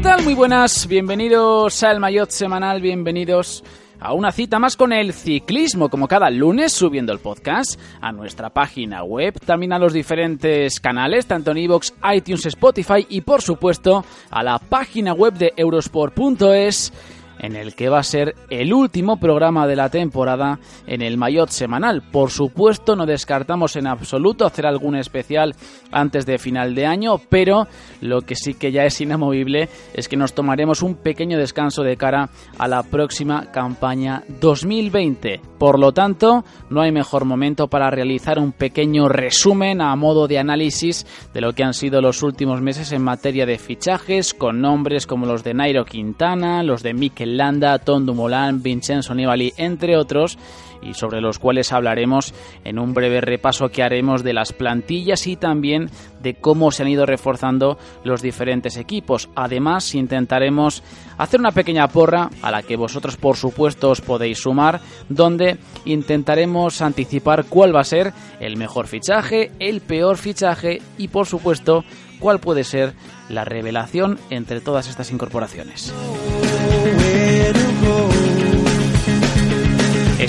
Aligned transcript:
¿Qué 0.00 0.04
tal? 0.04 0.24
Muy 0.24 0.32
buenas, 0.32 0.86
bienvenidos 0.86 1.82
al 1.82 2.00
Mayotte 2.00 2.30
Semanal, 2.30 2.80
bienvenidos 2.80 3.62
a 4.00 4.14
una 4.14 4.32
cita 4.32 4.58
más 4.58 4.74
con 4.74 4.94
el 4.94 5.12
ciclismo, 5.12 5.90
como 5.90 6.08
cada 6.08 6.30
lunes, 6.30 6.72
subiendo 6.72 7.12
el 7.12 7.18
podcast 7.18 7.78
a 8.00 8.10
nuestra 8.10 8.48
página 8.48 9.04
web, 9.04 9.38
también 9.44 9.74
a 9.74 9.78
los 9.78 9.92
diferentes 9.92 10.80
canales, 10.80 11.26
tanto 11.26 11.50
en 11.50 11.58
iVoox, 11.58 11.92
iTunes, 12.14 12.46
Spotify 12.46 13.06
y 13.10 13.20
por 13.20 13.42
supuesto 13.42 14.02
a 14.30 14.42
la 14.42 14.58
página 14.58 15.12
web 15.12 15.34
de 15.34 15.52
eurosport.es 15.54 16.94
en 17.40 17.56
el 17.56 17.74
que 17.74 17.88
va 17.88 17.98
a 17.98 18.04
ser 18.04 18.34
el 18.50 18.72
último 18.72 19.18
programa 19.18 19.66
de 19.66 19.76
la 19.76 19.88
temporada 19.88 20.60
en 20.86 21.02
el 21.02 21.16
Mayotte 21.16 21.50
semanal. 21.50 22.02
Por 22.02 22.30
supuesto, 22.30 22.94
no 22.96 23.06
descartamos 23.06 23.76
en 23.76 23.86
absoluto 23.86 24.46
hacer 24.46 24.66
algún 24.66 24.96
especial 24.96 25.54
antes 25.90 26.26
de 26.26 26.38
final 26.38 26.74
de 26.74 26.86
año, 26.86 27.18
pero 27.28 27.66
lo 28.00 28.22
que 28.22 28.36
sí 28.36 28.54
que 28.54 28.72
ya 28.72 28.84
es 28.84 29.00
inamovible 29.00 29.68
es 29.94 30.08
que 30.08 30.16
nos 30.16 30.34
tomaremos 30.34 30.82
un 30.82 30.96
pequeño 30.96 31.38
descanso 31.38 31.82
de 31.82 31.96
cara 31.96 32.30
a 32.58 32.68
la 32.68 32.82
próxima 32.82 33.50
campaña 33.50 34.22
2020. 34.40 35.40
Por 35.58 35.78
lo 35.78 35.92
tanto, 35.92 36.44
no 36.68 36.80
hay 36.80 36.92
mejor 36.92 37.24
momento 37.24 37.68
para 37.68 37.90
realizar 37.90 38.38
un 38.38 38.52
pequeño 38.52 39.08
resumen 39.08 39.80
a 39.80 39.94
modo 39.96 40.26
de 40.26 40.38
análisis 40.38 41.06
de 41.34 41.40
lo 41.40 41.54
que 41.54 41.64
han 41.64 41.74
sido 41.74 42.00
los 42.00 42.22
últimos 42.22 42.60
meses 42.60 42.92
en 42.92 43.02
materia 43.02 43.46
de 43.46 43.58
fichajes, 43.58 44.34
con 44.34 44.60
nombres 44.60 45.06
como 45.06 45.26
los 45.26 45.44
de 45.44 45.54
Nairo 45.54 45.84
Quintana, 45.84 46.62
los 46.62 46.82
de 46.82 46.94
Mikel 46.94 47.29
Landa, 47.36 47.78
Tom 47.78 48.06
Dumoulin, 48.06 48.62
Vincenzo 48.62 49.14
Nibali, 49.14 49.52
entre 49.56 49.96
otros, 49.96 50.38
y 50.82 50.94
sobre 50.94 51.20
los 51.20 51.38
cuales 51.38 51.72
hablaremos 51.72 52.34
en 52.64 52.78
un 52.78 52.94
breve 52.94 53.20
repaso 53.20 53.68
que 53.68 53.82
haremos 53.82 54.22
de 54.22 54.32
las 54.32 54.52
plantillas 54.52 55.26
y 55.26 55.36
también 55.36 55.90
de 56.22 56.34
cómo 56.34 56.70
se 56.70 56.82
han 56.82 56.88
ido 56.88 57.06
reforzando 57.06 57.78
los 58.04 58.22
diferentes 58.22 58.76
equipos. 58.76 59.28
Además, 59.34 59.94
intentaremos 59.94 60.82
hacer 61.18 61.40
una 61.40 61.52
pequeña 61.52 61.88
porra 61.88 62.30
a 62.42 62.50
la 62.50 62.62
que 62.62 62.76
vosotros 62.76 63.16
por 63.16 63.36
supuesto 63.36 63.90
os 63.90 64.00
podéis 64.00 64.38
sumar, 64.38 64.80
donde 65.08 65.58
intentaremos 65.84 66.82
anticipar 66.82 67.44
cuál 67.44 67.74
va 67.74 67.80
a 67.80 67.84
ser 67.84 68.12
el 68.40 68.56
mejor 68.56 68.86
fichaje, 68.86 69.50
el 69.58 69.80
peor 69.80 70.16
fichaje 70.16 70.80
y 70.98 71.08
por 71.08 71.26
supuesto 71.26 71.84
cuál 72.18 72.38
puede 72.38 72.64
ser 72.64 72.94
la 73.28 73.44
revelación 73.44 74.18
entre 74.28 74.60
todas 74.60 74.88
estas 74.88 75.10
incorporaciones. 75.10 75.92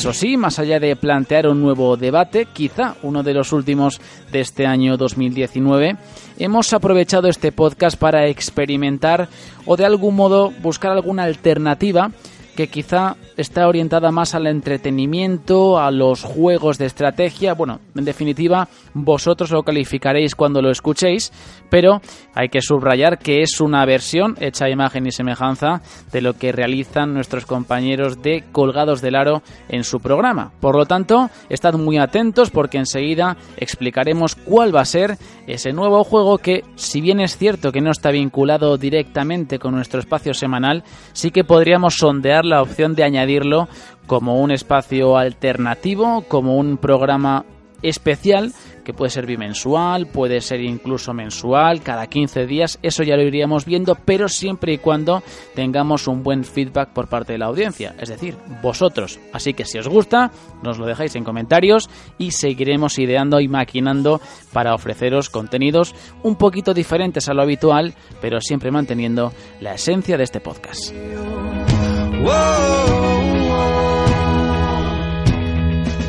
Eso 0.02 0.14
sí, 0.14 0.36
más 0.36 0.58
allá 0.58 0.80
de 0.80 0.96
plantear 0.96 1.48
un 1.48 1.62
nuevo 1.62 1.96
debate, 1.96 2.48
quizá 2.52 2.96
uno 3.04 3.22
de 3.22 3.36
los 3.36 3.54
últimos 3.54 4.02
de 4.32 4.40
este 4.40 4.66
año 4.66 4.98
2019, 4.98 5.96
hemos 6.40 6.74
aprovechado 6.74 7.28
este 7.28 7.52
podcast 7.52 8.00
para 8.00 8.26
experimentar 8.26 9.30
o 9.68 9.78
de 9.78 9.86
algún 9.86 10.16
modo 10.16 10.52
buscar 10.60 10.92
alguna 10.92 11.26
alternativa 11.26 12.10
que 12.56 12.68
quizá 12.68 13.16
está 13.38 13.68
orientada 13.68 14.12
más 14.12 14.36
al 14.36 14.48
entretenimiento, 14.48 15.80
a 15.80 15.92
los 15.92 16.24
juegos 16.24 16.78
de 16.78 16.86
estrategia. 16.86 17.54
Bueno, 17.54 17.80
en 17.96 18.06
definitiva, 18.06 18.68
vosotros 18.94 19.52
lo 19.52 19.64
calificaréis 19.64 20.36
cuando 20.36 20.62
lo 20.62 20.72
escuchéis, 20.72 21.32
pero 21.70 22.02
hay 22.34 22.50
que 22.50 22.62
subrayar 22.62 23.20
que 23.20 23.42
es 23.42 23.62
una 23.62 23.86
versión 23.86 24.36
hecha 24.40 24.70
imagen 24.70 25.08
y 25.08 25.12
semejanza 25.12 25.82
de 26.12 26.22
lo 26.22 26.34
que 26.34 26.52
realizan 26.52 27.14
nuestros 27.14 27.46
compañeros 27.46 28.22
de 28.22 28.44
Colgados 28.52 29.02
del 29.02 29.16
Aro 29.16 29.42
en 29.70 29.84
su 29.84 30.00
programa. 30.00 30.52
Por 30.60 30.76
lo 30.76 30.86
tanto, 30.86 31.30
estad 31.50 31.74
muy 31.76 31.98
atentos 31.98 32.50
porque 32.50 32.78
enseguida 32.78 33.38
explicaremos 33.58 34.36
cuál 34.36 34.76
va 34.76 34.82
a 34.82 34.86
ser 34.86 35.18
ese 35.48 35.74
nuevo 35.74 36.04
juego 36.04 36.38
que, 36.38 36.64
si 36.76 37.02
bien 37.02 37.20
es 37.20 37.38
cierto 37.38 37.72
que 37.72 37.82
no 37.82 37.92
está 37.92 38.12
vinculado 38.12 38.78
directamente 38.78 39.60
con 39.60 39.76
nuestro 39.76 40.00
espacio 40.00 40.34
semanal, 40.34 40.84
sí 41.14 41.32
que 41.32 41.44
podríamos 41.44 41.96
sondear 41.96 42.46
la 42.46 42.62
opción 42.62 42.96
de 42.96 43.04
añadirlo 43.04 43.68
como 44.08 44.42
un 44.42 44.52
espacio 44.52 45.18
alternativo, 45.18 46.24
como 46.28 46.58
un 46.58 46.78
programa 46.78 47.46
especial 47.82 48.54
que 48.84 48.94
puede 48.94 49.12
ser 49.12 49.26
bimensual, 49.26 50.08
puede 50.08 50.42
ser 50.42 50.62
incluso 50.62 51.14
mensual, 51.14 51.82
cada 51.82 52.08
15 52.08 52.46
días, 52.46 52.80
eso 52.82 53.04
ya 53.04 53.16
lo 53.16 53.24
iríamos 53.24 53.66
viendo, 53.66 53.96
pero 53.96 54.28
siempre 54.28 54.74
y 54.74 54.78
cuando 54.78 55.24
tengamos 55.56 56.08
un 56.08 56.24
buen 56.24 56.44
feedback 56.44 56.90
por 56.90 57.08
parte 57.08 57.34
de 57.34 57.40
la 57.40 57.46
audiencia, 57.46 57.96
es 58.00 58.10
decir, 58.10 58.38
vosotros. 58.62 59.20
Así 59.34 59.54
que 59.54 59.66
si 59.66 59.78
os 59.78 59.88
gusta, 59.88 60.32
nos 60.64 60.78
lo 60.78 60.86
dejáis 60.86 61.16
en 61.16 61.24
comentarios 61.24 61.90
y 62.18 62.32
seguiremos 62.32 63.00
ideando 63.00 63.40
y 63.40 63.48
maquinando 63.48 64.22
para 64.54 64.74
ofreceros 64.74 65.30
contenidos 65.30 65.96
un 66.24 66.36
poquito 66.36 66.74
diferentes 66.74 67.30
a 67.30 67.34
lo 67.34 67.42
habitual, 67.42 67.94
pero 68.22 68.42
siempre 68.42 68.72
manteniendo 68.72 69.34
la 69.60 69.74
esencia 69.76 70.18
de 70.18 70.24
este 70.24 70.40
podcast. 70.40 70.92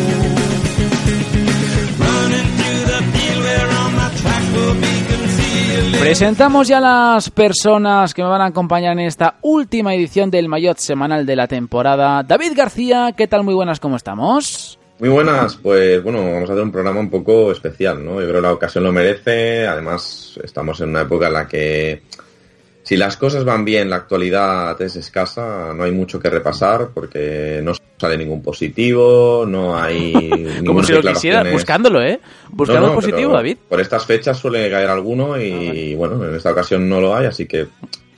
Presentamos 6.00 6.69
ya 6.69 6.81
las 6.81 7.31
personas 7.31 8.15
que 8.15 8.22
me 8.22 8.28
van 8.28 8.41
a 8.41 8.47
acompañar 8.47 8.93
en 8.93 9.06
esta 9.06 9.39
última 9.43 9.94
edición 9.94 10.31
del 10.31 10.49
Mayotte 10.49 10.78
semanal 10.78 11.27
de 11.27 11.34
la 11.34 11.49
temporada. 11.49 12.22
David 12.22 12.53
García, 12.55 13.12
¿qué 13.17 13.27
tal? 13.27 13.43
Muy 13.43 13.55
buenas, 13.55 13.81
¿cómo 13.81 13.97
estamos? 13.97 14.78
Muy 14.99 15.09
buenas, 15.09 15.56
pues 15.56 16.03
bueno, 16.03 16.25
vamos 16.25 16.49
a 16.49 16.53
hacer 16.53 16.65
un 16.65 16.72
programa 16.72 17.00
un 17.00 17.11
poco 17.11 17.53
especial, 17.53 18.05
¿no? 18.05 18.21
Yo 18.21 18.28
creo 18.28 18.37
que 18.37 18.47
la 18.47 18.53
ocasión 18.53 18.84
lo 18.84 18.93
merece, 18.93 19.67
además 19.67 20.39
estamos 20.43 20.81
en 20.81 20.91
una 20.91 21.03
época 21.03 21.27
en 21.27 21.33
la 21.33 21.47
que 21.47 22.03
si 22.87 22.97
las 22.97 23.17
cosas 23.17 23.45
van 23.45 23.65
bien, 23.65 23.91
la 23.91 23.97
actualidad 23.97 24.81
es 24.81 24.95
escasa, 24.95 25.75
no 25.75 25.83
hay 25.83 25.91
mucho 25.91 26.21
que 26.21 26.31
repasar 26.31 26.91
porque 26.95 27.59
no 27.61 27.73
sale 27.99 28.17
ningún 28.17 28.41
positivo, 28.41 29.44
no 29.44 29.77
hay 29.77 30.61
Como 30.65 30.85
si 30.85 30.93
lo 30.93 31.03
quisieras, 31.03 31.50
buscándolo, 31.50 32.00
¿eh? 32.00 32.21
Buscando 32.49 32.83
No, 32.83 32.87
no, 32.91 32.94
positivo, 32.94 33.33
David. 33.33 33.56
Por 33.69 33.81
estas 33.81 34.06
fechas 34.06 34.38
suele 34.38 34.71
caer 34.71 34.88
alguno 34.88 35.37
y 35.37 35.94
Ah, 35.94 35.97
bueno, 35.97 36.29
en 36.29 36.37
esta 36.37 36.53
ocasión 36.53 36.88
no 36.88 37.00
lo 37.00 37.12
hay, 37.17 37.27
así 37.27 37.44
que 37.47 37.67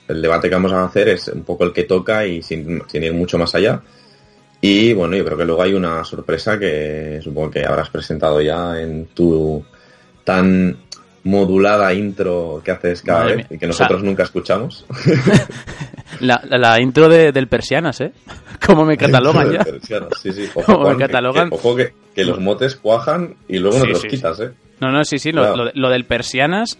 el 0.07 0.21
debate 0.21 0.49
que 0.49 0.53
vamos 0.55 0.71
a 0.71 0.85
hacer 0.85 1.09
es 1.09 1.29
un 1.29 1.43
poco 1.43 1.63
el 1.63 1.73
que 1.73 1.85
toca 1.85 2.27
y 2.27 2.43
sin, 2.43 2.83
sin 2.85 3.01
ir 3.01 3.13
mucho 3.15 3.39
más 3.39 3.55
allá. 3.55 3.81
Y 4.61 4.93
bueno, 4.93 5.15
yo 5.15 5.25
creo 5.25 5.37
que 5.39 5.45
luego 5.45 5.63
hay 5.63 5.73
una 5.73 6.03
sorpresa 6.03 6.59
que 6.59 7.19
supongo 7.23 7.49
que 7.49 7.65
habrás 7.65 7.89
presentado 7.89 8.39
ya 8.39 8.79
en 8.79 9.07
tu 9.15 9.65
tan 10.23 10.77
modulada 11.23 11.93
intro 11.93 12.61
que 12.63 12.71
haces 12.71 13.01
cada 13.01 13.19
Madre 13.19 13.35
vez 13.37 13.49
mía. 13.49 13.57
y 13.57 13.59
que 13.59 13.65
O 13.67 13.73
sea- 13.73 13.85
nosotros 13.85 14.03
nunca 14.03 14.23
escuchamos. 14.23 14.85
La, 16.19 16.41
la- 16.49 16.81
intro 16.81 17.07
de- 17.07 17.31
del 17.31 17.47
Persianas, 17.47 18.01
¿eh? 18.01 18.11
Como 18.65 18.83
me 18.85 18.97
catalogan 18.97 19.51
ya. 19.51 19.63
Sí, 20.21 20.33
sí. 20.33 20.49
Ojo, 20.55 20.65
Como 20.65 20.79
me 20.79 20.85
Juan, 20.85 20.97
catalogan. 20.97 21.49
que- 21.49 21.55
ojo 21.55 21.75
que, 21.75 21.93
que 22.13 22.25
los 22.25 22.39
motes 22.39 22.75
cuajan 22.75 23.35
y 23.47 23.59
luego 23.59 23.77
no 23.77 23.81
Sí, 23.83 23.87
te 23.87 23.93
los 23.93 24.01
sí, 24.01 24.07
quitas, 24.09 24.39
¿eh? 24.41 24.51
No, 24.81 24.91
no, 24.91 25.03
sí, 25.05 25.19
sí, 25.19 25.31
lo, 25.31 25.41
Claro. 25.41 25.55
lo 25.57 25.65
de- 25.65 25.71
lo 25.75 25.89
del 25.89 26.05
Persianas, 26.05 26.77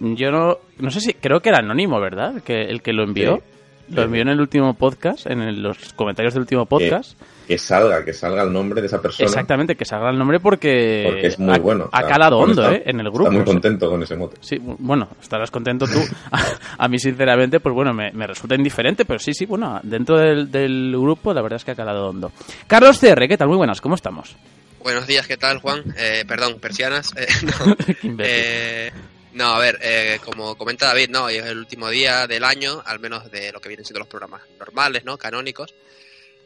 yo 0.00 0.30
no, 0.30 0.58
no 0.78 0.90
sé 0.90 1.00
si, 1.00 1.12
creo 1.14 1.40
que 1.40 1.48
era 1.50 1.58
anónimo, 1.58 2.00
¿verdad? 2.00 2.42
Que 2.42 2.62
el 2.62 2.82
que 2.82 2.92
lo 2.92 3.02
envió. 3.04 3.42
lo 3.90 4.02
envió 4.02 4.22
en 4.22 4.28
el 4.28 4.40
último 4.40 4.74
podcast, 4.74 5.26
en 5.26 5.40
el- 5.42 5.62
los 5.62 5.92
comentarios 5.94 6.34
del 6.34 6.42
último 6.42 6.66
podcast. 6.66 7.18
Que 7.48 7.56
salga, 7.58 8.04
que 8.04 8.12
salga 8.12 8.42
el 8.42 8.52
nombre 8.52 8.80
de 8.82 8.86
esa 8.88 9.00
persona. 9.00 9.26
Exactamente, 9.26 9.74
que 9.74 9.86
salga 9.86 10.10
el 10.10 10.18
nombre 10.18 10.38
porque, 10.38 11.04
Porque 11.06 11.26
es 11.28 11.38
muy 11.38 11.54
ha, 11.54 11.58
bueno. 11.58 11.88
ha 11.90 11.98
O 11.98 12.00
sea, 12.02 12.08
calado 12.10 12.38
hondo, 12.38 12.62
está- 12.62 12.76
¿eh? 12.76 12.82
En 12.84 13.00
el 13.00 13.06
grupo. 13.10 13.22
Está 13.24 13.30
muy 13.30 13.40
o 13.40 13.44
sea. 13.46 13.52
contento 13.54 13.88
con 13.90 14.02
ese 14.02 14.16
mote. 14.16 14.36
Sí, 14.40 14.56
bu- 14.56 14.76
bueno, 14.78 15.08
estarás 15.20 15.50
contento 15.50 15.86
tú. 15.86 15.98
A, 16.30 16.44
a 16.84 16.88
mí, 16.88 16.98
sinceramente, 16.98 17.58
pues 17.60 17.74
bueno, 17.74 17.94
me, 17.94 18.12
me 18.12 18.26
resulta 18.26 18.54
indiferente, 18.54 19.06
pero 19.06 19.18
sí, 19.18 19.32
sí, 19.32 19.46
bueno, 19.46 19.80
dentro 19.82 20.18
del, 20.18 20.50
del 20.50 20.92
grupo 20.92 21.32
la 21.32 21.40
verdad 21.40 21.56
es 21.56 21.64
que 21.64 21.70
ha 21.70 21.74
calado 21.74 22.08
hondo. 22.10 22.30
Carlos 22.66 22.98
CR, 22.98 23.26
¿qué 23.26 23.38
tal? 23.38 23.48
Muy 23.48 23.56
buenas, 23.56 23.80
¿cómo 23.80 23.94
estamos? 23.94 24.36
Buenos 24.82 25.06
días, 25.06 25.26
¿qué 25.26 25.38
tal, 25.38 25.58
Juan? 25.58 25.82
Eh, 25.96 26.24
perdón, 26.28 26.58
persianas. 26.60 27.12
Eh, 27.16 27.26
no. 28.04 28.16
Eh, 28.24 28.92
no, 29.32 29.46
a 29.54 29.58
ver, 29.58 29.78
eh, 29.82 30.18
como 30.24 30.56
comenta 30.56 30.86
David, 30.86 31.10
no, 31.10 31.24
hoy 31.24 31.36
es 31.36 31.46
el 31.46 31.58
último 31.58 31.88
día 31.88 32.26
del 32.26 32.44
año, 32.44 32.82
al 32.84 32.98
menos 32.98 33.30
de 33.30 33.52
lo 33.52 33.60
que 33.60 33.68
vienen 33.68 33.84
siendo 33.86 34.00
los 34.00 34.08
programas 34.08 34.42
normales, 34.58 35.04
¿no? 35.04 35.16
Canónicos. 35.16 35.74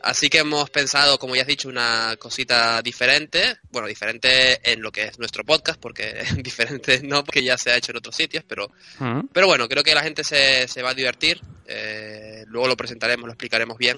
Así 0.03 0.29
que 0.29 0.39
hemos 0.39 0.69
pensado, 0.71 1.19
como 1.19 1.35
ya 1.37 1.43
has 1.43 1.47
dicho, 1.49 1.69
una 1.69 2.17
cosita 2.19 2.83
diferente. 2.83 3.59
Bueno, 3.71 3.87
diferente 3.87 4.61
en 4.71 4.83
lo 4.83 4.91
que 4.91 5.05
es 5.05 5.19
nuestro 5.19 5.45
podcast, 5.45 5.81
porque 5.81 6.23
diferente 6.43 7.01
no, 7.05 7.23
porque 7.25 7.43
ya 7.45 7.57
se 7.57 7.71
ha 7.71 7.77
hecho 7.77 7.93
en 7.93 7.99
otros 7.99 8.17
sitios, 8.17 8.45
pero 8.47 8.69
Mm. 8.99 9.29
pero 9.33 9.47
bueno, 9.47 9.69
creo 9.69 9.83
que 9.83 9.95
la 9.95 10.03
gente 10.03 10.25
se, 10.25 10.67
se 10.69 10.83
va 10.83 10.91
a 10.91 10.95
divertir. 10.95 11.41
eh, 11.67 12.45
luego 12.49 12.69
lo 12.69 12.77
presentaremos, 12.77 13.27
lo 13.27 13.33
explicaremos 13.33 13.79
bien. 13.79 13.97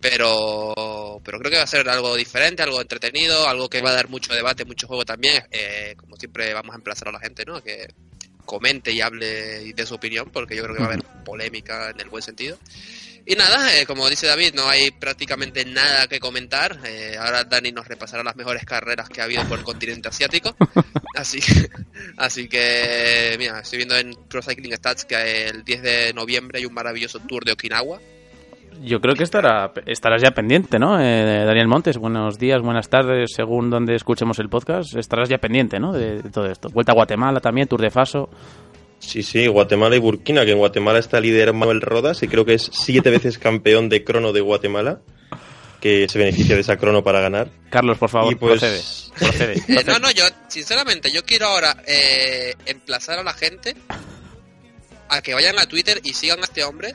Pero, 0.00 1.20
pero 1.24 1.38
creo 1.38 1.50
que 1.50 1.58
va 1.58 1.64
a 1.64 1.66
ser 1.66 1.86
algo 1.88 2.16
diferente, 2.16 2.62
algo 2.62 2.80
entretenido, 2.80 3.46
algo 3.46 3.68
que 3.68 3.82
va 3.82 3.90
a 3.90 3.94
dar 3.94 4.08
mucho 4.08 4.32
debate, 4.32 4.64
mucho 4.64 4.86
juego 4.86 5.04
también. 5.04 5.42
Eh, 5.50 5.94
como 5.96 6.16
siempre, 6.16 6.54
vamos 6.54 6.72
a 6.74 6.78
emplazar 6.78 7.08
a 7.08 7.12
la 7.12 7.20
gente, 7.20 7.44
¿no? 7.44 7.62
Que 7.62 7.86
comente 8.46 8.92
y 8.92 9.00
hable 9.02 9.72
dé 9.74 9.86
su 9.86 9.94
opinión, 9.94 10.30
porque 10.32 10.56
yo 10.56 10.62
creo 10.62 10.74
que 10.74 10.80
va 10.82 10.88
a 10.88 10.92
haber 10.92 11.04
polémica 11.24 11.90
en 11.90 12.00
el 12.00 12.08
buen 12.08 12.22
sentido. 12.22 12.58
Y 13.26 13.34
nada, 13.34 13.78
eh, 13.78 13.86
como 13.86 14.08
dice 14.08 14.26
David, 14.26 14.54
no 14.54 14.68
hay 14.68 14.90
prácticamente 14.90 15.64
nada 15.64 16.06
que 16.08 16.18
comentar. 16.18 16.78
Eh, 16.84 17.16
ahora 17.18 17.44
Dani 17.44 17.72
nos 17.72 17.86
repasará 17.86 18.22
las 18.24 18.36
mejores 18.36 18.64
carreras 18.64 19.08
que 19.08 19.20
ha 19.20 19.24
habido 19.24 19.44
por 19.44 19.58
el 19.58 19.64
continente 19.64 20.08
asiático. 20.08 20.56
Así, 21.16 21.40
así 22.16 22.48
que, 22.48 23.34
mira, 23.36 23.60
estoy 23.60 23.78
viendo 23.78 23.96
en 23.96 24.14
Pro 24.28 24.40
Cycling 24.40 24.74
Stats 24.76 25.04
que 25.04 25.48
el 25.48 25.64
10 25.64 25.82
de 25.82 26.12
noviembre 26.14 26.60
hay 26.60 26.66
un 26.66 26.72
maravilloso 26.72 27.18
tour 27.18 27.44
de 27.44 27.52
Okinawa. 27.52 28.00
Yo 28.80 29.00
creo 29.00 29.14
que 29.14 29.24
estará, 29.24 29.72
estarás 29.86 30.22
ya 30.22 30.30
pendiente, 30.30 30.78
¿no? 30.78 30.98
Eh, 31.00 31.44
Daniel 31.44 31.66
Montes, 31.66 31.98
buenos 31.98 32.38
días, 32.38 32.62
buenas 32.62 32.88
tardes, 32.88 33.32
según 33.34 33.68
donde 33.68 33.96
escuchemos 33.96 34.38
el 34.38 34.48
podcast, 34.48 34.96
estarás 34.96 35.28
ya 35.28 35.38
pendiente, 35.38 35.78
¿no? 35.78 35.92
De, 35.92 36.22
de 36.22 36.30
todo 36.30 36.46
esto. 36.46 36.70
Vuelta 36.70 36.92
a 36.92 36.94
Guatemala 36.94 37.40
también, 37.40 37.68
Tour 37.68 37.82
de 37.82 37.90
Faso. 37.90 38.30
Sí, 39.00 39.22
sí, 39.22 39.46
Guatemala 39.46 39.96
y 39.96 39.98
Burkina, 39.98 40.44
que 40.44 40.52
en 40.52 40.58
Guatemala 40.58 40.98
está 40.98 41.20
líder 41.20 41.52
Manuel 41.52 41.80
Rodas 41.80 42.22
y 42.22 42.28
creo 42.28 42.44
que 42.44 42.54
es 42.54 42.70
siete 42.72 43.10
veces 43.10 43.38
campeón 43.38 43.88
de 43.88 44.04
crono 44.04 44.32
de 44.32 44.40
Guatemala, 44.40 45.00
que 45.80 46.08
se 46.08 46.18
beneficia 46.18 46.54
de 46.54 46.60
esa 46.60 46.76
crono 46.76 47.02
para 47.02 47.20
ganar. 47.20 47.50
Carlos, 47.70 47.98
por 47.98 48.10
favor, 48.10 48.32
y 48.32 48.36
pues 48.36 48.60
procede. 48.60 48.82
Procede. 49.18 49.52
Eh, 49.54 49.62
procede. 49.66 49.84
no, 49.92 49.98
no, 49.98 50.10
yo, 50.12 50.24
sinceramente, 50.48 51.10
yo 51.10 51.24
quiero 51.24 51.46
ahora 51.46 51.82
eh, 51.86 52.54
emplazar 52.66 53.18
a 53.18 53.24
la 53.24 53.32
gente 53.32 53.74
a 55.08 55.22
que 55.22 55.34
vayan 55.34 55.58
a 55.58 55.66
Twitter 55.66 56.00
y 56.04 56.14
sigan 56.14 56.40
a 56.40 56.44
este 56.44 56.62
hombre. 56.62 56.94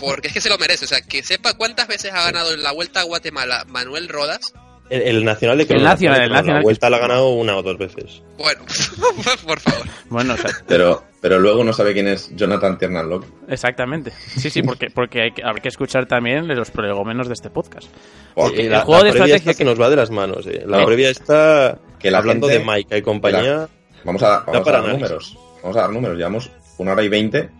Porque 0.00 0.28
es 0.28 0.34
que 0.34 0.40
se 0.40 0.50
lo 0.50 0.58
merece. 0.58 0.84
O 0.84 0.88
sea, 0.88 1.00
que 1.00 1.22
sepa 1.22 1.54
cuántas 1.54 1.88
veces 1.88 2.12
ha 2.12 2.24
ganado 2.24 2.52
en 2.52 2.62
la 2.62 2.72
Vuelta 2.72 3.00
a 3.00 3.04
Guatemala 3.04 3.64
Manuel 3.68 4.08
Rodas. 4.08 4.52
El, 4.94 5.02
el 5.16 5.24
nacional 5.24 5.58
de 5.58 5.66
crono. 5.66 5.80
El 5.80 5.84
nacional, 5.84 6.18
de 6.18 6.24
el 6.24 6.28
crono, 6.30 6.40
nacional. 6.40 6.60
La 6.60 6.62
vuelta 6.64 6.90
la 6.90 6.96
ha 6.96 7.00
ganado 7.00 7.28
una 7.30 7.56
o 7.56 7.62
dos 7.62 7.78
veces. 7.78 8.22
Bueno, 8.38 8.60
por 9.46 9.60
favor. 9.60 9.86
Bueno, 10.10 10.34
o 10.34 10.36
sea, 10.36 10.50
Pero, 10.66 11.02
pero 11.20 11.38
luego 11.38 11.64
no 11.64 11.72
sabe 11.72 11.92
quién 11.92 12.08
es 12.08 12.34
Jonathan 12.36 12.78
Tiernanlock. 12.78 13.24
exactamente. 13.48 14.10
Sí, 14.36 14.50
sí, 14.50 14.62
porque, 14.62 14.88
porque 14.90 15.22
hay 15.22 15.32
que, 15.32 15.42
habrá 15.42 15.60
que 15.62 15.68
escuchar 15.68 16.06
también 16.06 16.46
los 16.48 16.70
prolegómenos 16.70 17.28
de 17.28 17.34
este 17.34 17.50
podcast. 17.50 17.88
Porque 18.34 18.62
el 18.66 18.70
la, 18.70 18.80
juego 18.82 19.02
la 19.02 19.06
de 19.06 19.10
previa 19.12 19.24
estrategia 19.36 19.50
esta 19.52 19.58
se 19.58 19.64
nos 19.64 19.80
va 19.80 19.90
de 19.90 19.96
las 19.96 20.10
manos. 20.10 20.46
eh. 20.46 20.62
La 20.66 20.82
Eh. 20.82 20.86
previa 20.86 21.10
está 21.10 21.78
Que 21.98 22.10
la 22.10 22.18
hablando 22.18 22.48
gente- 22.48 22.64
de 22.64 22.70
Mike 22.72 22.98
y 22.98 23.02
compañía. 23.02 23.68
Vamos 24.04 24.22
a, 24.22 24.40
vamos 24.46 24.66
a 24.68 24.70
dar 24.72 24.74
análisis. 24.80 25.00
números. 25.02 25.38
Vamos 25.62 25.76
a 25.76 25.80
dar 25.82 25.90
números. 25.90 26.16
Llevamos 26.18 26.50
una 26.78 26.92
hora 26.92 27.02
y 27.04 27.08
veinte 27.08 27.50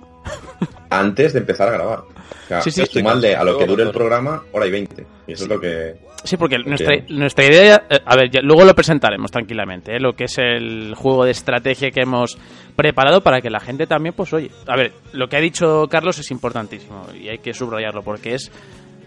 antes 0.99 1.33
de 1.33 1.41
empezar 1.41 1.69
a 1.69 1.73
grabar. 1.73 1.99
O 2.01 2.47
sea, 2.49 2.61
Sí, 2.63 2.71
sí. 2.71 2.85
sumadle 2.87 3.35
a 3.37 3.45
lo 3.45 3.59
que 3.59 3.67
dure 3.67 3.83
el 3.85 3.91
programa, 3.91 4.43
hora 4.53 4.67
y 4.67 4.71
veinte. 4.71 5.07
Y 5.27 5.33
eso 5.33 5.45
es 5.45 5.51
lo 5.51 5.61
que... 5.61 5.95
Sí, 6.25 6.37
porque 6.37 6.57
nuestra, 6.59 6.95
nuestra 7.09 7.45
idea, 7.45 7.85
eh, 7.91 7.99
a 8.05 8.15
ver, 8.17 8.31
ya- 8.31 8.41
luego 8.43 8.65
lo 8.65 8.75
presentaremos 8.75 9.31
tranquilamente, 9.33 9.97
¿eh? 9.97 10.01
lo 10.01 10.13
que 10.13 10.25
es 10.25 10.39
el 10.39 10.95
juego 10.95 11.25
de 11.25 11.33
estrategia 11.33 11.91
que 11.91 12.03
hemos 12.03 12.39
preparado 12.77 13.23
para 13.23 13.41
que 13.41 13.51
la 13.51 13.59
gente 13.59 13.87
también, 13.89 14.15
pues 14.15 14.33
oye, 14.33 14.51
a 14.69 14.77
ver, 14.77 14.93
lo 15.13 15.29
que 15.29 15.37
ha 15.37 15.41
dicho 15.41 15.87
Carlos 15.91 16.19
es 16.21 16.31
importantísimo 16.31 17.07
y 17.13 17.29
hay 17.29 17.39
que 17.39 17.53
subrayarlo 17.53 18.03
porque 18.03 18.35
es, 18.35 18.53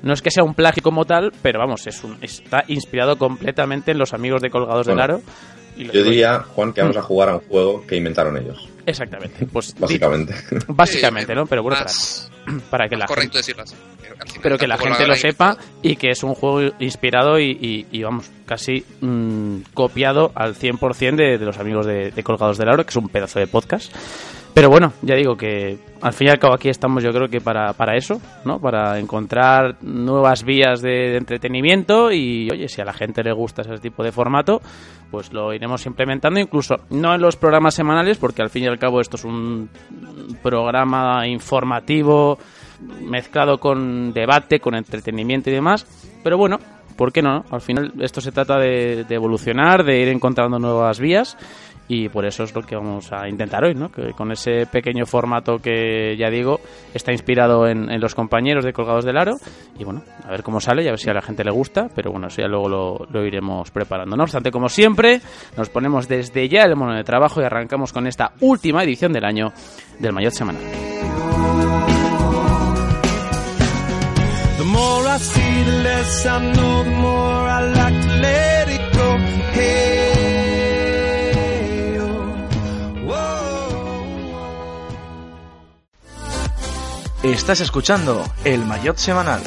no 0.03 0.11
es 0.13 0.21
que 0.21 0.29
sea 0.29 0.43
un 0.43 0.55
plagio 0.55 0.83
como 0.83 1.05
tal, 1.05 1.31
pero 1.41 1.57
vamos, 1.59 1.87
es 1.87 2.03
un, 2.03 2.17
está 2.21 2.65
inspirado 2.67 3.17
completamente 3.17 3.91
en 3.91 3.97
los 3.97 4.13
amigos 4.13 4.41
de 4.41 4.49
Colgados 4.49 4.85
del 4.85 4.95
Bueno, 4.97 5.13
Aro. 5.15 5.21
y 5.77 5.85
Yo 5.85 6.03
diría, 6.03 6.39
Juan, 6.39 6.73
que 6.73 6.81
vamos 6.81 6.97
a 6.97 7.01
jugar 7.01 7.29
a 7.29 7.35
un 7.35 7.41
juego 7.47 7.85
que 7.87 7.95
inventaron 7.95 8.35
ellos. 8.37 8.67
Exactamente, 8.85 9.45
pues 9.47 9.73
Básicamente. 9.79 10.33
básicamente, 10.67 11.33
¿no? 11.33 11.45
Pero 11.47 11.63
bueno, 11.63 11.75
para, 11.77 11.85
Más, 11.85 12.31
para 12.69 12.87
que 12.87 12.95
la 12.95 13.05
gente 13.07 13.15
correcto 13.15 13.37
decirlo 13.39 13.63
así. 13.63 13.75
Al 14.19 14.27
final 14.29 14.39
pero 14.43 14.57
que 14.57 14.67
la 14.67 14.77
gente 14.77 15.07
lo 15.07 15.15
sepa 15.15 15.57
y 15.81 15.95
que 15.97 16.11
es 16.11 16.23
un 16.23 16.35
juego 16.35 16.71
inspirado 16.79 17.39
y, 17.39 17.51
y- 17.51 17.87
y, 17.91 18.03
vamos, 18.03 18.29
casi 18.45 18.85
mm, 19.01 19.57
copiado 19.73 20.31
al 20.35 20.55
100% 20.55 21.15
de, 21.15 21.37
de 21.37 21.45
los 21.45 21.57
amigos 21.57 21.85
de, 21.85 22.11
de 22.11 22.23
Colgados 22.23 22.57
del 22.57 22.69
Aro, 22.69 22.85
que 22.85 22.91
es 22.91 22.95
un 22.95 23.09
pedazo 23.09 23.39
de 23.39 23.47
podcast. 23.47 23.91
Pero 24.55 24.69
bueno, 24.69 24.93
ya 25.01 25.15
digo 25.15 25.35
que 25.35 25.77
al 26.01 26.13
fin 26.13 26.27
y 26.27 26.29
al 26.29 26.39
cabo 26.39 26.53
aquí 26.53 26.69
estamos 26.69 27.03
yo 27.03 27.11
creo 27.11 27.27
que 27.27 27.41
para, 27.41 27.73
para 27.73 27.97
eso, 27.97 28.21
¿no? 28.45 28.57
Para 28.57 28.97
encontrar 28.99 29.75
nuevas 29.81 30.45
vías 30.45 30.81
de, 30.81 31.17
entretenimiento 31.17 32.09
y, 32.09 32.49
oye, 32.49 32.69
si 32.69 32.79
a 32.79 32.85
la 32.85 32.93
gente 32.93 33.21
le 33.21 33.33
gusta 33.33 33.63
ese 33.63 33.79
tipo 33.79 34.01
de 34.01 34.13
formato, 34.13 34.61
pues 35.11 35.33
lo 35.33 35.53
iremos 35.53 35.85
implementando, 35.85 36.39
incluso 36.39 36.75
no 36.91 37.13
en 37.13 37.19
los 37.19 37.35
programas 37.35 37.75
semanales, 37.75 38.17
porque 38.17 38.43
al 38.43 38.49
fin 38.49 38.63
y 38.63 38.67
al 38.67 38.79
cabo 38.79 39.01
esto 39.01 39.17
es 39.17 39.25
un 39.25 39.69
programa 40.41 41.27
informativo 41.27 42.37
mezclado 43.01 43.57
con 43.57 44.13
debate, 44.13 44.61
con 44.61 44.75
entretenimiento 44.75 45.49
y 45.49 45.53
demás. 45.53 45.85
Pero 46.23 46.37
bueno, 46.37 46.59
¿por 46.95 47.11
qué 47.11 47.21
no? 47.21 47.43
Al 47.51 47.59
final 47.59 47.91
esto 47.99 48.21
se 48.21 48.31
trata 48.31 48.57
de, 48.57 49.03
de 49.03 49.15
evolucionar, 49.15 49.83
de 49.83 49.99
ir 49.99 50.07
encontrando 50.07 50.59
nuevas 50.59 50.97
vías 51.01 51.37
y 51.87 52.09
por 52.09 52.25
eso 52.25 52.43
es 52.43 52.55
lo 52.55 52.61
que 52.61 52.75
vamos 52.75 53.11
a 53.11 53.27
intentar 53.27 53.63
hoy, 53.63 53.75
¿no? 53.75 53.91
Que 53.91 54.11
con 54.11 54.31
ese 54.31 54.65
pequeño 54.65 55.05
formato 55.05 55.57
que 55.57 56.15
ya 56.17 56.29
digo 56.29 56.59
está 56.93 57.11
inspirado 57.11 57.67
en, 57.67 57.91
en 57.91 57.99
los 57.99 58.15
compañeros 58.15 58.65
de 58.65 58.73
Colgados 58.73 59.05
del 59.05 59.17
Aro 59.17 59.35
y 59.77 59.83
bueno, 59.83 60.03
a 60.23 60.31
ver 60.31 60.43
cómo 60.43 60.59
sale 60.59 60.83
y 60.83 60.87
a 60.87 60.91
ver 60.91 60.99
si 60.99 61.09
a 61.09 61.13
la 61.13 61.21
gente 61.21 61.43
le 61.43 61.51
gusta, 61.51 61.87
pero 61.93 62.11
bueno, 62.11 62.27
eso 62.27 62.41
ya 62.41 62.47
luego 62.47 63.07
lo, 63.09 63.25
iremos 63.25 63.71
preparando. 63.71 64.15
No 64.15 64.23
obstante, 64.23 64.51
como 64.51 64.69
siempre, 64.69 65.21
nos 65.57 65.69
ponemos 65.69 66.07
desde 66.07 66.47
ya 66.47 66.63
el 66.63 66.75
mono 66.75 66.95
de 66.95 67.03
trabajo 67.03 67.41
y 67.41 67.45
arrancamos 67.45 67.91
con 67.93 68.07
esta 68.07 68.33
última 68.41 68.83
edición 68.83 69.11
del 69.11 69.25
año 69.25 69.51
del 69.99 70.13
Mayotte 70.13 70.35
Semanal. 70.35 70.61
The 74.57 74.63
more 74.63 75.05
Estás 87.33 87.59
escuchando 87.59 88.23
El 88.43 88.63
Mayotte 88.65 89.01
Semanal. 89.01 89.41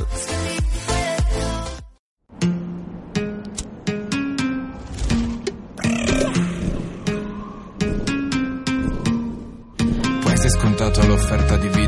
Poi 10.22 10.36
sei 10.36 10.50
scontato 10.50 11.06
l'offerta 11.06 11.56
di 11.56 11.68
qui 11.68 11.86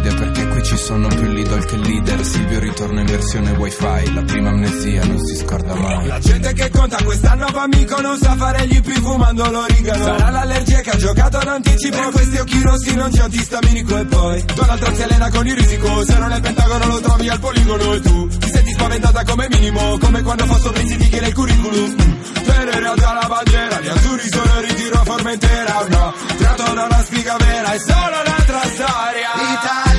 ci 0.70 0.76
sono 0.76 1.08
più 1.08 1.26
Lidl 1.26 1.64
che 1.64 1.76
leader 1.78 2.24
Silvio 2.24 2.60
ritorna 2.60 3.00
in 3.00 3.06
versione 3.06 3.50
wifi 3.52 4.12
La 4.14 4.22
prima 4.22 4.50
amnesia 4.50 5.04
non 5.04 5.18
si 5.18 5.34
scorda 5.34 5.74
mai. 5.74 6.06
La 6.06 6.18
gente 6.20 6.52
che 6.52 6.70
conta 6.70 7.02
quest'anno 7.02 7.48
va 7.52 7.62
amico 7.62 8.00
non 8.00 8.16
sa 8.16 8.36
fare 8.36 8.68
gli 8.68 8.76
IP 8.76 8.92
fumando 9.00 9.50
l'origano 9.50 10.04
Sarà 10.04 10.30
l'allergia 10.30 10.80
che 10.80 10.90
ha 10.90 10.96
giocato 10.96 11.38
d'anticipo 11.42 11.96
Per 11.96 12.10
questi 12.12 12.36
occhi 12.36 12.62
rossi 12.62 12.94
non 12.94 13.10
c'è 13.10 13.22
antistaminico 13.22 13.98
e 13.98 14.04
poi. 14.04 14.44
Donald 14.54 14.80
Trump 14.80 14.96
si 14.96 15.02
allena 15.02 15.30
con 15.30 15.46
il 15.48 15.56
risico 15.56 16.04
Se 16.04 16.18
non 16.18 16.30
è 16.30 16.34
il 16.36 16.40
Pentagono 16.40 16.86
lo 16.86 17.00
trovi 17.00 17.28
al 17.28 17.40
poligono 17.40 17.94
e 17.94 18.00
tu. 18.00 18.28
Ti 18.28 18.48
senti 18.48 18.72
spaventata 18.72 19.24
come 19.24 19.48
minimo 19.50 19.98
Come 19.98 20.22
quando 20.22 20.46
fosso 20.46 20.70
pensifichi 20.70 21.18
nel 21.18 21.34
curriculum. 21.34 21.96
Tenere 22.44 22.86
alta 22.86 23.12
la 23.12 23.26
bandiera 23.26 23.80
Gli 23.80 23.88
azzurri 23.88 24.28
sono 24.28 24.60
ritiro 24.60 25.00
a 25.00 25.04
Formentera 25.04 25.80
o 25.80 25.88
no. 25.88 26.14
Tratto 26.38 26.74
da 26.74 26.84
una 26.84 27.02
spiga 27.02 27.36
vera 27.38 27.72
È 27.72 27.78
solo 27.80 28.20
un'altra 28.24 28.60
storia. 28.66 29.28
Italiana 29.34 29.89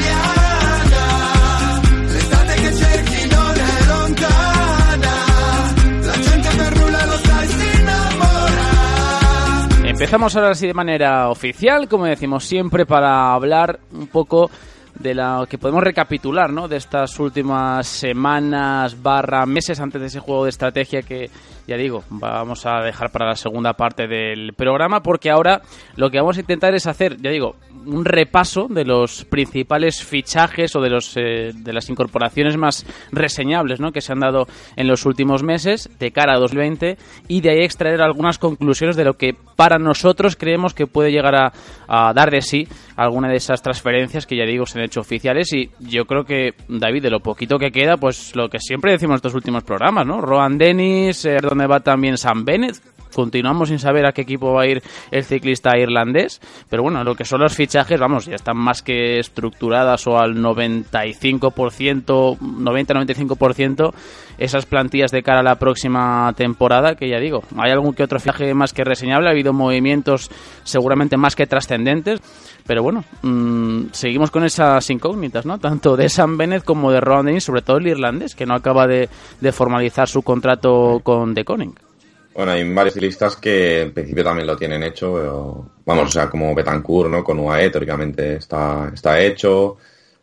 Empezamos 10.01 10.35
ahora 10.35 10.55
sí 10.55 10.65
de 10.65 10.73
manera 10.73 11.29
oficial, 11.29 11.87
como 11.87 12.05
decimos 12.05 12.43
siempre, 12.43 12.87
para 12.87 13.33
hablar 13.35 13.79
un 13.93 14.07
poco 14.07 14.49
de 14.97 15.13
la 15.13 15.45
que 15.47 15.59
podemos 15.59 15.83
recapitular, 15.83 16.51
¿no? 16.51 16.67
De 16.67 16.77
estas 16.77 17.19
últimas 17.19 17.85
semanas 17.85 18.99
barra 18.99 19.45
meses 19.45 19.79
antes 19.79 20.01
de 20.01 20.07
ese 20.07 20.19
juego 20.19 20.45
de 20.45 20.49
estrategia 20.49 21.03
que 21.03 21.29
ya 21.67 21.77
digo, 21.77 22.03
vamos 22.09 22.65
a 22.65 22.81
dejar 22.81 23.11
para 23.11 23.27
la 23.27 23.35
segunda 23.35 23.73
parte 23.73 24.07
del 24.07 24.53
programa 24.53 25.01
porque 25.01 25.29
ahora 25.29 25.61
lo 25.95 26.09
que 26.09 26.19
vamos 26.19 26.37
a 26.37 26.41
intentar 26.41 26.73
es 26.73 26.87
hacer, 26.87 27.17
ya 27.21 27.29
digo, 27.29 27.55
un 27.85 28.05
repaso 28.05 28.67
de 28.69 28.85
los 28.85 29.25
principales 29.25 30.03
fichajes 30.03 30.75
o 30.75 30.81
de 30.81 30.89
los 30.89 31.15
eh, 31.17 31.51
de 31.53 31.73
las 31.73 31.89
incorporaciones 31.89 32.57
más 32.57 32.85
reseñables, 33.11 33.79
¿no? 33.79 33.91
que 33.91 34.01
se 34.01 34.11
han 34.11 34.19
dado 34.19 34.47
en 34.75 34.87
los 34.87 35.05
últimos 35.05 35.43
meses 35.43 35.89
de 35.99 36.11
cara 36.11 36.33
a 36.35 36.39
2020 36.39 36.97
y 37.27 37.41
de 37.41 37.49
ahí 37.49 37.63
extraer 37.63 38.01
algunas 38.01 38.37
conclusiones 38.37 38.95
de 38.95 39.05
lo 39.05 39.15
que 39.15 39.35
para 39.55 39.77
nosotros 39.77 40.35
creemos 40.35 40.73
que 40.73 40.87
puede 40.87 41.11
llegar 41.11 41.35
a, 41.35 41.53
a 41.87 42.13
dar 42.13 42.31
de 42.31 42.41
sí 42.41 42.67
alguna 43.03 43.29
de 43.29 43.35
esas 43.35 43.61
transferencias 43.61 44.25
que 44.25 44.35
ya 44.35 44.45
digo 44.45 44.65
se 44.65 44.79
han 44.79 44.85
hecho 44.85 45.01
oficiales 45.01 45.51
y 45.53 45.69
yo 45.79 46.05
creo 46.05 46.23
que 46.23 46.53
David 46.67 47.03
de 47.03 47.09
lo 47.09 47.19
poquito 47.19 47.57
que 47.57 47.71
queda 47.71 47.97
pues 47.97 48.35
lo 48.35 48.49
que 48.49 48.59
siempre 48.59 48.91
decimos 48.91 49.13
en 49.13 49.15
estos 49.17 49.35
últimos 49.35 49.63
programas 49.63 50.05
no 50.05 50.21
Rohan 50.21 50.57
Dennis 50.57 51.25
eh, 51.25 51.37
donde 51.41 51.67
va 51.67 51.79
también 51.79 52.17
Sam 52.17 52.45
Bennett 52.45 52.77
continuamos 53.13 53.69
sin 53.69 53.79
saber 53.79 54.05
a 54.05 54.11
qué 54.11 54.21
equipo 54.21 54.53
va 54.53 54.63
a 54.63 54.67
ir 54.67 54.81
el 55.11 55.23
ciclista 55.23 55.77
irlandés, 55.77 56.41
pero 56.69 56.83
bueno, 56.83 57.03
lo 57.03 57.15
que 57.15 57.25
son 57.25 57.41
los 57.41 57.55
fichajes, 57.55 57.99
vamos, 57.99 58.25
ya 58.25 58.35
están 58.35 58.57
más 58.57 58.81
que 58.81 59.19
estructuradas 59.19 60.07
o 60.07 60.17
al 60.17 60.35
95%, 60.35 62.37
90-95% 62.39 63.93
esas 64.37 64.65
plantillas 64.65 65.11
de 65.11 65.21
cara 65.21 65.41
a 65.41 65.43
la 65.43 65.55
próxima 65.55 66.33
temporada, 66.35 66.95
que 66.95 67.07
ya 67.07 67.19
digo, 67.19 67.43
hay 67.57 67.71
algún 67.71 67.93
que 67.93 68.03
otro 68.03 68.19
fichaje 68.19 68.53
más 68.53 68.73
que 68.73 68.83
reseñable, 68.83 69.27
ha 69.27 69.31
habido 69.31 69.53
movimientos 69.53 70.29
seguramente 70.63 71.17
más 71.17 71.35
que 71.35 71.45
trascendentes, 71.45 72.19
pero 72.65 72.83
bueno, 72.83 73.03
mmm, 73.21 73.85
seguimos 73.91 74.31
con 74.31 74.43
esas 74.43 74.89
incógnitas, 74.89 75.45
¿no? 75.45 75.59
Tanto 75.59 75.95
de 75.95 76.09
Sam 76.09 76.37
Bennett 76.37 76.63
como 76.63 76.91
de 76.91 77.01
Dennis, 77.01 77.43
sobre 77.43 77.61
todo 77.61 77.77
el 77.77 77.87
irlandés, 77.87 78.35
que 78.35 78.45
no 78.45 78.55
acaba 78.55 78.87
de, 78.87 79.09
de 79.39 79.51
formalizar 79.51 80.07
su 80.07 80.21
contrato 80.21 81.01
con 81.03 81.35
The 81.35 81.43
Koning. 81.43 81.90
Bueno, 82.33 82.53
hay 82.53 82.73
varios 82.73 82.93
ciclistas 82.93 83.35
que 83.35 83.81
en 83.81 83.93
principio 83.93 84.23
también 84.23 84.47
lo 84.47 84.55
tienen 84.55 84.83
hecho, 84.83 85.69
vamos, 85.85 86.07
o 86.07 86.11
sea, 86.11 86.29
como 86.29 86.55
Betancourt, 86.55 87.09
¿no? 87.09 87.23
Con 87.23 87.39
UAE 87.39 87.69
teóricamente 87.69 88.35
está, 88.35 88.89
está 88.93 89.19
hecho. 89.19 89.77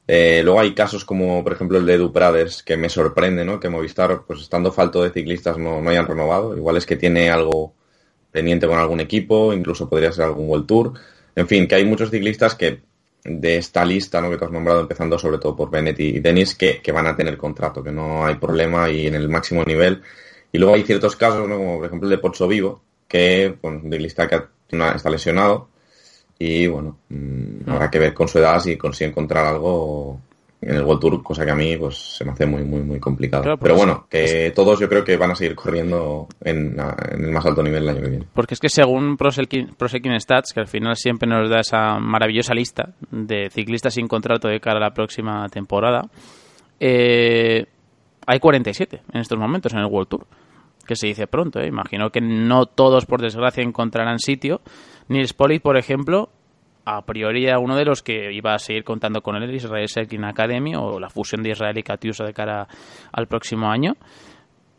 Eh, 0.07 0.41
luego 0.43 0.59
hay 0.61 0.75
casos 0.75 1.05
como, 1.05 1.45
por 1.45 1.53
ejemplo, 1.53 1.77
el 1.77 1.85
de 1.85 1.99
Duprades, 1.99 2.63
que 2.63 2.79
me 2.79 2.89
sorprende, 2.89 3.45
¿no? 3.45 3.61
Que 3.61 3.69
Movistar, 3.69 4.23
pues 4.27 4.41
estando 4.41 4.73
falto 4.73 5.03
de 5.03 5.11
ciclistas, 5.11 5.59
no, 5.59 5.83
no 5.83 5.91
hayan 5.91 6.07
renovado. 6.07 6.57
Igual 6.57 6.79
es 6.79 6.87
que 6.87 6.97
tiene 6.97 7.31
algo 7.31 7.75
pendiente 8.33 8.67
con 8.67 8.79
algún 8.79 9.01
equipo, 9.01 9.53
incluso 9.53 9.89
podría 9.89 10.11
ser 10.11 10.25
algún 10.25 10.49
World 10.49 10.67
Tour. 10.67 10.93
En 11.37 11.47
fin, 11.47 11.69
que 11.69 11.75
hay 11.75 11.85
muchos 11.85 12.11
ciclistas 12.11 12.55
que 12.55 12.81
de 13.25 13.59
esta 13.59 13.85
lista 13.85 14.23
¿no? 14.23 14.31
que 14.31 14.39
te 14.39 14.47
has 14.47 14.51
nombrado, 14.51 14.81
empezando 14.81 15.19
sobre 15.19 15.39
todo 15.39 15.55
por 15.55 15.71
Bennett 15.71 16.01
y 16.01 16.21
Dennis, 16.21 16.55
que, 16.55 16.81
que 16.81 16.93
van 16.93 17.07
a 17.07 17.17
tener 17.17 17.37
contrato, 17.37 17.83
que 17.83 17.93
no 17.93 18.25
hay 18.25 18.37
problema 18.37 18.89
y 18.91 19.07
en 19.07 19.15
el 19.15 19.29
máximo 19.29 19.63
nivel 19.65 20.03
y 20.53 20.59
luego 20.59 20.75
hay 20.75 20.83
ciertos 20.83 21.17
casos, 21.17 21.49
¿no? 21.49 21.57
como 21.57 21.77
por 21.77 21.87
ejemplo 21.87 22.09
el 22.09 22.17
de 22.17 22.19
Pozzo 22.19 22.49
Vivo, 22.49 22.83
que 23.07 23.57
bueno, 23.63 23.81
de 23.85 23.99
lista 23.99 24.29
que 24.29 24.41
está 24.95 25.11
lesionado 25.11 25.69
y 26.39 26.67
bueno, 26.67 26.99
mmm, 27.09 27.69
habrá 27.69 27.91
que 27.91 27.99
ver 27.99 28.15
con 28.15 28.29
su 28.29 28.39
edad 28.39 28.61
si 28.61 28.77
consigue 28.77 29.11
encontrar 29.11 29.47
algo 29.47 30.21
en 30.61 30.75
el 30.75 30.83
World 30.83 31.01
Tour, 31.01 31.23
cosa 31.23 31.45
que 31.45 31.51
a 31.53 31.55
mí 31.55 31.77
pues 31.77 32.17
se 32.17 32.25
me 32.25 32.33
hace 32.33 32.45
muy 32.45 32.65
muy 32.65 32.81
muy 32.81 32.99
complicado. 32.99 33.45
Claro, 33.45 33.59
Pero 33.59 33.77
bueno, 33.77 34.07
que 34.11 34.49
es... 34.49 34.55
todos 34.55 34.79
yo 34.81 34.89
creo 34.89 35.05
que 35.05 35.17
van 35.17 35.31
a 35.31 35.35
seguir 35.35 35.55
corriendo 35.55 36.27
en, 36.43 36.77
en, 37.13 37.25
el 37.25 37.31
más 37.31 37.47
alto 37.47 37.63
nivel 37.63 37.85
el 37.85 37.89
año 37.91 38.01
que 38.01 38.09
viene. 38.09 38.27
Porque 38.35 38.55
es 38.55 38.61
que 38.61 38.69
según 38.69 39.17
Prosekin 39.17 40.21
Stats, 40.21 40.53
que 40.53 40.61
al 40.61 40.67
final 40.67 40.97
siempre 40.97 41.29
nos 41.29 41.49
da 41.49 41.61
esa 41.61 41.99
maravillosa 42.01 42.55
lista 42.55 42.91
de 43.11 43.51
ciclistas 43.51 43.95
sin 43.95 44.09
contrato 44.09 44.49
de 44.49 44.61
cara 44.61 44.79
a 44.79 44.89
la 44.89 44.95
próxima 44.95 45.49
temporada, 45.49 46.03
eh, 46.81 47.67
hay 48.29 48.41
47 48.41 49.01
en 49.11 49.21
estos 49.23 49.39
momentos 49.39 49.73
en 49.73 49.79
el 49.79 49.87
World 49.87 50.09
Tour, 50.09 50.27
que 50.87 50.97
se 50.97 51.07
dice 51.07 51.27
pronto. 51.27 51.61
¿eh? 51.61 51.67
Imagino 51.67 52.11
que 52.11 52.21
no 52.21 52.67
todos, 52.67 53.07
por 53.07 53.23
desgracia, 53.23 53.63
encontrarán 53.63 54.19
sitio. 54.19 54.61
Nils 55.09 55.33
Polit, 55.33 55.63
por 55.63 55.79
ejemplo, 55.79 56.29
a 56.85 57.01
priori 57.07 57.47
era 57.47 57.59
uno 57.59 57.75
de 57.75 57.87
los 57.87 58.03
que 58.03 58.31
iba 58.35 58.53
a 58.53 58.59
seguir 58.59 58.85
contando 58.85 59.23
con 59.23 59.37
el 59.37 59.55
Israel 59.55 59.89
Cycling 59.89 60.25
Academy 60.25 60.75
o 60.77 61.01
la 61.01 61.09
fusión 61.09 61.43
de 61.43 61.53
Israel 61.53 61.79
y 61.79 61.83
Katiusa 61.83 62.25
de 62.25 62.35
cara 62.35 62.69
al 63.13 63.27
próximo 63.29 63.71
año. 63.71 63.95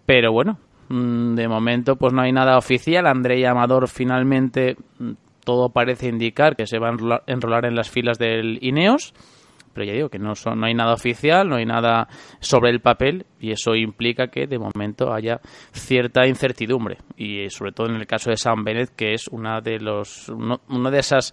Pero 0.05 0.31
bueno, 0.31 0.59
mm, 0.89 1.33
de 1.33 1.47
momento 1.47 1.95
pues 1.95 2.13
no 2.13 2.21
hay 2.21 2.31
nada 2.31 2.55
oficial. 2.55 3.07
Andrei 3.07 3.43
Amador 3.45 3.87
finalmente 3.87 4.75
mm, 4.99 5.11
todo 5.43 5.69
parece 5.69 6.07
indicar 6.07 6.55
que 6.55 6.67
se 6.67 6.77
va 6.77 6.89
a 6.89 7.23
enrolar 7.25 7.65
en 7.65 7.73
las 7.73 7.89
filas 7.89 8.19
del 8.19 8.59
Ineos 8.61 9.15
pero 9.79 9.87
ya 9.87 9.93
digo 9.93 10.09
que 10.09 10.19
no, 10.19 10.33
no 10.57 10.65
hay 10.65 10.73
nada 10.73 10.93
oficial, 10.93 11.47
no 11.47 11.55
hay 11.55 11.65
nada 11.65 12.09
sobre 12.41 12.69
el 12.69 12.81
papel 12.81 13.25
y 13.39 13.51
eso 13.51 13.75
implica 13.75 14.27
que 14.27 14.45
de 14.45 14.59
momento 14.59 15.13
haya 15.13 15.39
cierta 15.71 16.27
incertidumbre. 16.27 16.97
Y 17.15 17.49
sobre 17.49 17.71
todo 17.71 17.87
en 17.87 17.95
el 17.95 18.05
caso 18.05 18.29
de 18.29 18.35
Sam 18.35 18.65
Bennett 18.65 18.89
que 18.89 19.13
es 19.13 19.29
una 19.29 19.61
de 19.61 19.79
los 19.79 20.27
uno, 20.27 20.59
una 20.67 20.91
de 20.91 20.99
esas 20.99 21.31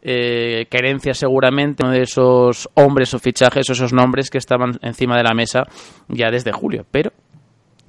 eh, 0.00 0.68
seguramente 1.10 1.82
uno 1.84 1.92
de 1.92 2.02
esos 2.02 2.68
hombres 2.74 3.12
o 3.14 3.18
fichajes 3.18 3.68
o 3.68 3.72
esos 3.72 3.92
nombres 3.92 4.30
que 4.30 4.38
estaban 4.38 4.78
encima 4.80 5.16
de 5.16 5.24
la 5.24 5.34
mesa 5.34 5.64
ya 6.06 6.30
desde 6.30 6.52
julio. 6.52 6.86
Pero 6.88 7.10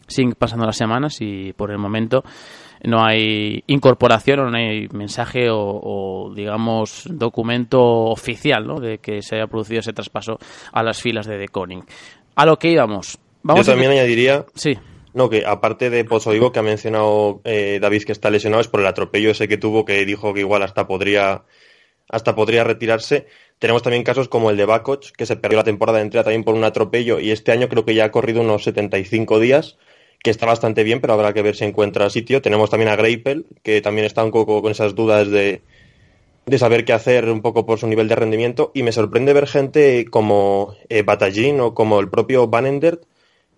siguen 0.07 0.33
pasando 0.33 0.65
las 0.65 0.77
semanas 0.77 1.17
y 1.21 1.53
por 1.53 1.69
el 1.69 1.77
momento 1.77 2.23
no 2.83 3.03
hay 3.03 3.63
incorporación 3.67 4.39
o 4.39 4.49
no 4.49 4.57
hay 4.57 4.87
mensaje 4.89 5.49
o, 5.49 5.59
o, 5.59 6.33
digamos 6.33 7.03
documento 7.09 7.81
oficial 7.81 8.65
¿no? 8.65 8.79
de 8.79 8.99
que 8.99 9.21
se 9.21 9.35
haya 9.35 9.47
producido 9.47 9.81
ese 9.81 9.93
traspaso 9.93 10.39
a 10.71 10.83
las 10.83 11.01
filas 11.01 11.27
de 11.27 11.37
The 11.37 11.47
Koning. 11.49 11.83
A 12.35 12.45
lo 12.45 12.57
que 12.57 12.69
íbamos. 12.69 13.17
Vamos 13.43 13.65
Yo 13.65 13.73
también 13.73 13.91
a... 13.91 13.93
añadiría 13.95 14.45
sí. 14.53 14.77
no, 15.13 15.29
que 15.29 15.45
aparte 15.45 15.89
de 15.89 16.05
Pozo 16.05 16.31
Vivo 16.31 16.51
que 16.51 16.59
ha 16.59 16.63
mencionado 16.63 17.41
eh, 17.43 17.79
David 17.81 18.03
que 18.03 18.11
está 18.11 18.29
lesionado 18.29 18.61
es 18.61 18.67
por 18.67 18.79
el 18.79 18.87
atropello 18.87 19.31
ese 19.31 19.47
que 19.47 19.57
tuvo 19.57 19.85
que 19.85 20.05
dijo 20.05 20.33
que 20.33 20.41
igual 20.41 20.63
hasta 20.63 20.87
podría 20.87 21.43
hasta 22.09 22.35
podría 22.35 22.63
retirarse. 22.63 23.27
Tenemos 23.59 23.83
también 23.83 24.03
casos 24.03 24.29
como 24.29 24.49
el 24.49 24.57
de 24.57 24.65
Bakoch, 24.65 25.11
que 25.11 25.25
se 25.25 25.35
perdió 25.35 25.57
la 25.57 25.63
temporada 25.63 26.01
entera 26.01 26.23
también 26.23 26.43
por 26.43 26.55
un 26.55 26.63
atropello 26.63 27.19
y 27.19 27.31
este 27.31 27.51
año 27.51 27.69
creo 27.69 27.85
que 27.85 27.93
ya 27.93 28.05
ha 28.05 28.11
corrido 28.11 28.41
unos 28.41 28.63
75 28.63 29.39
días 29.39 29.77
que 30.23 30.29
está 30.29 30.45
bastante 30.45 30.83
bien, 30.83 31.01
pero 31.01 31.13
habrá 31.13 31.33
que 31.33 31.41
ver 31.41 31.55
si 31.55 31.65
encuentra 31.65 32.09
sitio. 32.09 32.41
Tenemos 32.41 32.69
también 32.69 32.89
a 32.89 32.95
Greipel, 32.95 33.45
que 33.63 33.81
también 33.81 34.05
está 34.05 34.23
un 34.23 34.31
poco 34.31 34.61
con 34.61 34.71
esas 34.71 34.95
dudas 34.95 35.29
de, 35.29 35.61
de 36.45 36.57
saber 36.57 36.85
qué 36.85 36.93
hacer 36.93 37.29
un 37.29 37.41
poco 37.41 37.65
por 37.65 37.79
su 37.79 37.87
nivel 37.87 38.07
de 38.07 38.15
rendimiento. 38.15 38.71
Y 38.73 38.83
me 38.83 38.91
sorprende 38.91 39.33
ver 39.33 39.47
gente 39.47 40.05
como 40.09 40.75
eh, 40.89 41.03
Batallín 41.03 41.59
o 41.61 41.73
como 41.73 41.99
el 41.99 42.09
propio 42.09 42.47
Vanendert, 42.47 43.03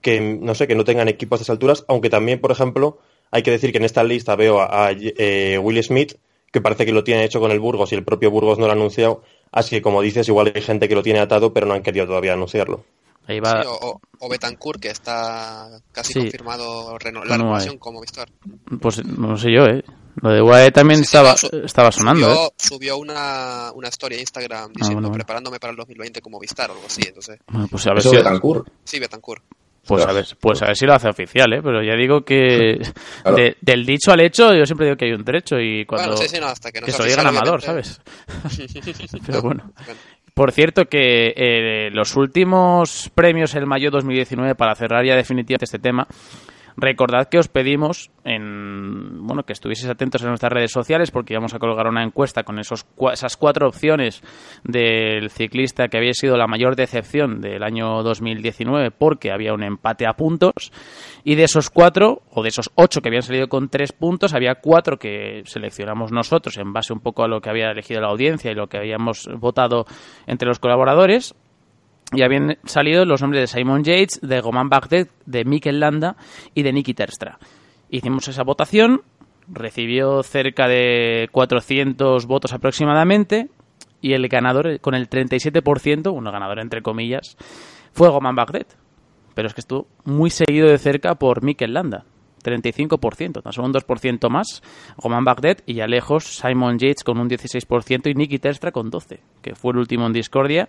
que 0.01 0.19
no 0.21 0.55
sé, 0.55 0.67
que 0.67 0.75
no 0.75 0.83
tengan 0.83 1.07
equipos 1.07 1.39
a 1.39 1.43
estas 1.43 1.53
alturas, 1.53 1.85
aunque 1.87 2.09
también, 2.09 2.39
por 2.39 2.51
ejemplo, 2.51 2.99
hay 3.31 3.43
que 3.43 3.51
decir 3.51 3.71
que 3.71 3.77
en 3.77 3.85
esta 3.85 4.03
lista 4.03 4.35
veo 4.35 4.59
a, 4.61 4.87
a 4.87 4.91
eh, 4.91 5.57
Will 5.61 5.83
Smith, 5.83 6.13
que 6.51 6.61
parece 6.61 6.85
que 6.85 6.91
lo 6.91 7.03
tiene 7.03 7.23
hecho 7.23 7.39
con 7.39 7.51
el 7.51 7.59
Burgos 7.59 7.91
y 7.91 7.95
el 7.95 8.03
propio 8.03 8.29
Burgos 8.29 8.59
no 8.59 8.65
lo 8.65 8.71
ha 8.71 8.75
anunciado. 8.75 9.23
Así 9.51 9.75
que, 9.75 9.81
como 9.81 10.01
dices, 10.01 10.27
igual 10.27 10.51
hay 10.53 10.61
gente 10.61 10.87
que 10.89 10.95
lo 10.95 11.03
tiene 11.03 11.19
atado, 11.19 11.53
pero 11.53 11.65
no 11.65 11.73
han 11.73 11.81
querido 11.83 12.07
todavía 12.07 12.33
anunciarlo. 12.33 12.83
Ahí 13.31 13.39
va... 13.39 13.63
Sí, 13.63 13.67
o, 13.69 14.01
o, 14.19 14.29
Betancourt, 14.29 14.79
que 14.79 14.89
está 14.89 15.69
casi 15.91 16.13
sí. 16.13 16.19
confirmado 16.19 16.97
reno 16.97 17.23
la 17.23 17.37
renovación 17.37 17.77
como 17.77 18.01
Vistor. 18.01 18.29
Pues 18.79 19.03
no 19.05 19.37
sé 19.37 19.51
yo, 19.51 19.65
¿eh? 19.65 19.83
Lo 20.21 20.29
de 20.31 20.41
UAE 20.41 20.71
también 20.71 20.99
sí, 20.99 21.05
estaba, 21.05 21.37
su 21.37 21.47
estaba 21.63 21.91
sonando, 21.91 22.27
subió, 22.27 22.45
¿eh? 22.45 22.53
Subió 22.57 22.97
una, 22.97 23.71
una 23.73 23.87
story 23.87 24.15
a 24.15 24.19
Instagram 24.19 24.73
diciendo, 24.73 24.99
ah, 24.99 25.01
bueno, 25.01 25.13
preparándome 25.13 25.59
para 25.59 25.71
el 25.71 25.77
2020 25.77 26.21
como 26.21 26.39
Vistar 26.39 26.69
o 26.69 26.73
algo 26.73 26.85
así, 26.85 27.03
entonces... 27.07 27.39
Bueno, 27.47 27.67
pues 27.71 27.87
a 27.87 27.91
ver 27.91 27.99
¿Eso 27.99 28.09
si... 28.09 28.15
Betancourt? 28.17 28.67
Sí, 28.83 28.99
Betancourt. 28.99 29.43
Pues 29.87 30.05
a, 30.05 30.11
ver, 30.11 30.27
pues 30.39 30.61
a 30.61 30.67
ver 30.67 30.77
si 30.77 30.85
lo 30.85 30.93
hace 30.93 31.09
oficial, 31.09 31.51
¿eh? 31.53 31.61
Pero 31.63 31.81
ya 31.83 31.95
digo 31.95 32.23
que 32.23 32.79
claro. 33.23 33.35
de, 33.35 33.57
del 33.61 33.85
dicho 33.85 34.11
al 34.11 34.19
hecho 34.19 34.53
yo 34.53 34.65
siempre 34.65 34.85
digo 34.85 34.97
que 34.97 35.05
hay 35.05 35.13
un 35.13 35.25
trecho 35.25 35.59
y 35.59 35.85
cuando... 35.85 36.11
Bueno, 36.11 36.21
sí, 36.21 36.29
sí, 36.29 36.39
no, 36.39 36.47
hasta 36.47 36.71
que 36.71 36.81
no 36.81 36.85
que 36.85 36.91
se 36.91 36.99
lo 36.99 37.05
digan 37.05 37.27
amador, 37.27 37.61
¿sabes? 37.61 37.99
Pero 39.25 39.41
bueno. 39.41 39.73
Por 40.33 40.51
cierto, 40.51 40.85
que 40.85 41.33
eh, 41.35 41.89
los 41.91 42.15
últimos 42.15 43.11
premios 43.13 43.53
el 43.55 43.65
mayo 43.65 43.91
2019, 43.91 44.55
para 44.55 44.75
cerrar 44.75 45.05
ya 45.05 45.15
definitivamente 45.15 45.65
este 45.65 45.79
tema, 45.79 46.07
recordad 46.77 47.27
que 47.29 47.39
os 47.39 47.47
pedimos 47.47 48.11
en, 48.23 49.25
bueno, 49.25 49.43
que 49.43 49.53
estuvieseis 49.53 49.89
atentos 49.89 50.21
en 50.21 50.29
nuestras 50.29 50.51
redes 50.51 50.71
sociales 50.71 51.11
porque 51.11 51.33
íbamos 51.33 51.53
a 51.53 51.59
colgar 51.59 51.87
una 51.87 52.03
encuesta 52.03 52.43
con 52.43 52.59
esos, 52.59 52.85
esas 53.11 53.37
cuatro 53.37 53.67
opciones 53.67 54.21
del 54.63 55.29
ciclista 55.29 55.87
que 55.87 55.97
había 55.97 56.13
sido 56.13 56.37
la 56.37 56.47
mayor 56.47 56.75
decepción 56.75 57.41
del 57.41 57.63
año 57.63 58.03
2019 58.03 58.91
porque 58.91 59.31
había 59.31 59.53
un 59.53 59.63
empate 59.63 60.05
a 60.07 60.13
puntos 60.13 60.71
y 61.23 61.35
de 61.35 61.43
esos 61.43 61.69
cuatro 61.69 62.21
o 62.31 62.43
de 62.43 62.49
esos 62.49 62.71
ocho 62.75 63.01
que 63.01 63.09
habían 63.09 63.23
salido 63.23 63.47
con 63.47 63.69
tres 63.69 63.91
puntos 63.91 64.33
había 64.33 64.55
cuatro 64.55 64.97
que 64.97 65.41
seleccionamos 65.45 66.11
nosotros 66.11 66.57
en 66.57 66.73
base 66.73 66.93
un 66.93 66.99
poco 66.99 67.23
a 67.23 67.27
lo 67.27 67.41
que 67.41 67.49
había 67.49 67.71
elegido 67.71 68.01
la 68.01 68.09
audiencia 68.09 68.51
y 68.51 68.55
lo 68.55 68.67
que 68.67 68.77
habíamos 68.77 69.29
votado 69.39 69.85
entre 70.27 70.47
los 70.47 70.59
colaboradores 70.59 71.35
y 72.13 72.23
habían 72.23 72.57
salido 72.65 73.05
los 73.05 73.21
nombres 73.21 73.41
de 73.41 73.47
Simon 73.59 73.83
Yates, 73.83 74.19
de 74.21 74.41
Goman 74.41 74.69
Bagdad, 74.69 75.07
de 75.25 75.45
Mikel 75.45 75.79
Landa 75.79 76.15
y 76.53 76.63
de 76.63 76.73
Niki 76.73 76.93
Terstra. 76.93 77.39
Hicimos 77.89 78.27
esa 78.27 78.43
votación, 78.43 79.01
recibió 79.47 80.23
cerca 80.23 80.67
de 80.67 81.29
400 81.31 82.25
votos 82.25 82.53
aproximadamente 82.53 83.49
y 84.01 84.13
el 84.13 84.27
ganador 84.27 84.79
con 84.79 84.95
el 84.95 85.09
37%, 85.09 86.11
uno 86.13 86.31
ganador 86.31 86.59
entre 86.59 86.81
comillas, 86.81 87.37
fue 87.93 88.09
Goman 88.09 88.35
Bagdet. 88.35 88.75
Pero 89.33 89.47
es 89.47 89.53
que 89.53 89.61
estuvo 89.61 89.87
muy 90.03 90.29
seguido 90.29 90.67
de 90.67 90.77
cerca 90.77 91.15
por 91.15 91.41
Mikel 91.43 91.73
Landa, 91.73 92.05
35%, 92.43 93.41
tan 93.41 93.53
solo 93.53 93.67
un 93.67 93.73
2% 93.73 94.29
más, 94.29 94.61
Roman 94.97 95.23
Bagdet 95.23 95.63
y 95.65 95.75
ya 95.75 95.87
lejos 95.87 96.25
Simon 96.25 96.77
Yates 96.77 97.03
con 97.03 97.19
un 97.19 97.29
16% 97.29 98.09
y 98.09 98.13
Nicky 98.13 98.39
Terstra 98.39 98.71
con 98.71 98.91
12%, 98.91 99.19
que 99.41 99.55
fue 99.55 99.71
el 99.73 99.79
último 99.79 100.05
en 100.05 100.13
discordia. 100.13 100.67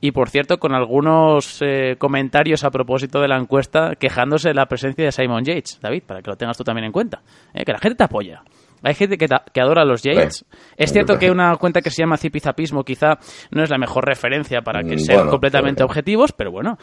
Y 0.00 0.12
por 0.12 0.28
cierto, 0.28 0.58
con 0.58 0.74
algunos 0.74 1.60
eh, 1.62 1.96
comentarios 1.98 2.64
a 2.64 2.70
propósito 2.70 3.20
de 3.20 3.28
la 3.28 3.38
encuesta 3.38 3.94
quejándose 3.96 4.48
de 4.48 4.54
la 4.54 4.66
presencia 4.66 5.04
de 5.04 5.12
Simon 5.12 5.44
Yates, 5.44 5.80
David, 5.80 6.02
para 6.06 6.22
que 6.22 6.30
lo 6.30 6.36
tengas 6.36 6.56
tú 6.56 6.64
también 6.64 6.86
en 6.86 6.92
cuenta, 6.92 7.22
eh, 7.54 7.64
que 7.64 7.72
la 7.72 7.78
gente 7.78 7.96
te 7.96 8.04
apoya. 8.04 8.42
Hay 8.82 8.94
gente 8.94 9.16
que, 9.16 9.26
que 9.26 9.60
adora 9.60 9.82
a 9.82 9.84
los 9.84 10.02
Yates. 10.02 10.44
es 10.76 10.92
cierto 10.92 11.18
que 11.18 11.30
una 11.30 11.56
cuenta 11.56 11.80
que 11.80 11.90
se 11.90 12.02
llama 12.02 12.16
Zipizapismo 12.16 12.82
quizá 12.82 13.18
no 13.50 13.62
es 13.62 13.70
la 13.70 13.78
mejor 13.78 14.04
referencia 14.04 14.62
para 14.62 14.82
que 14.82 14.96
mm, 14.96 14.98
sean 14.98 15.28
completamente 15.28 15.84
objetivos, 15.84 16.32
pero 16.32 16.50
bueno, 16.50 16.78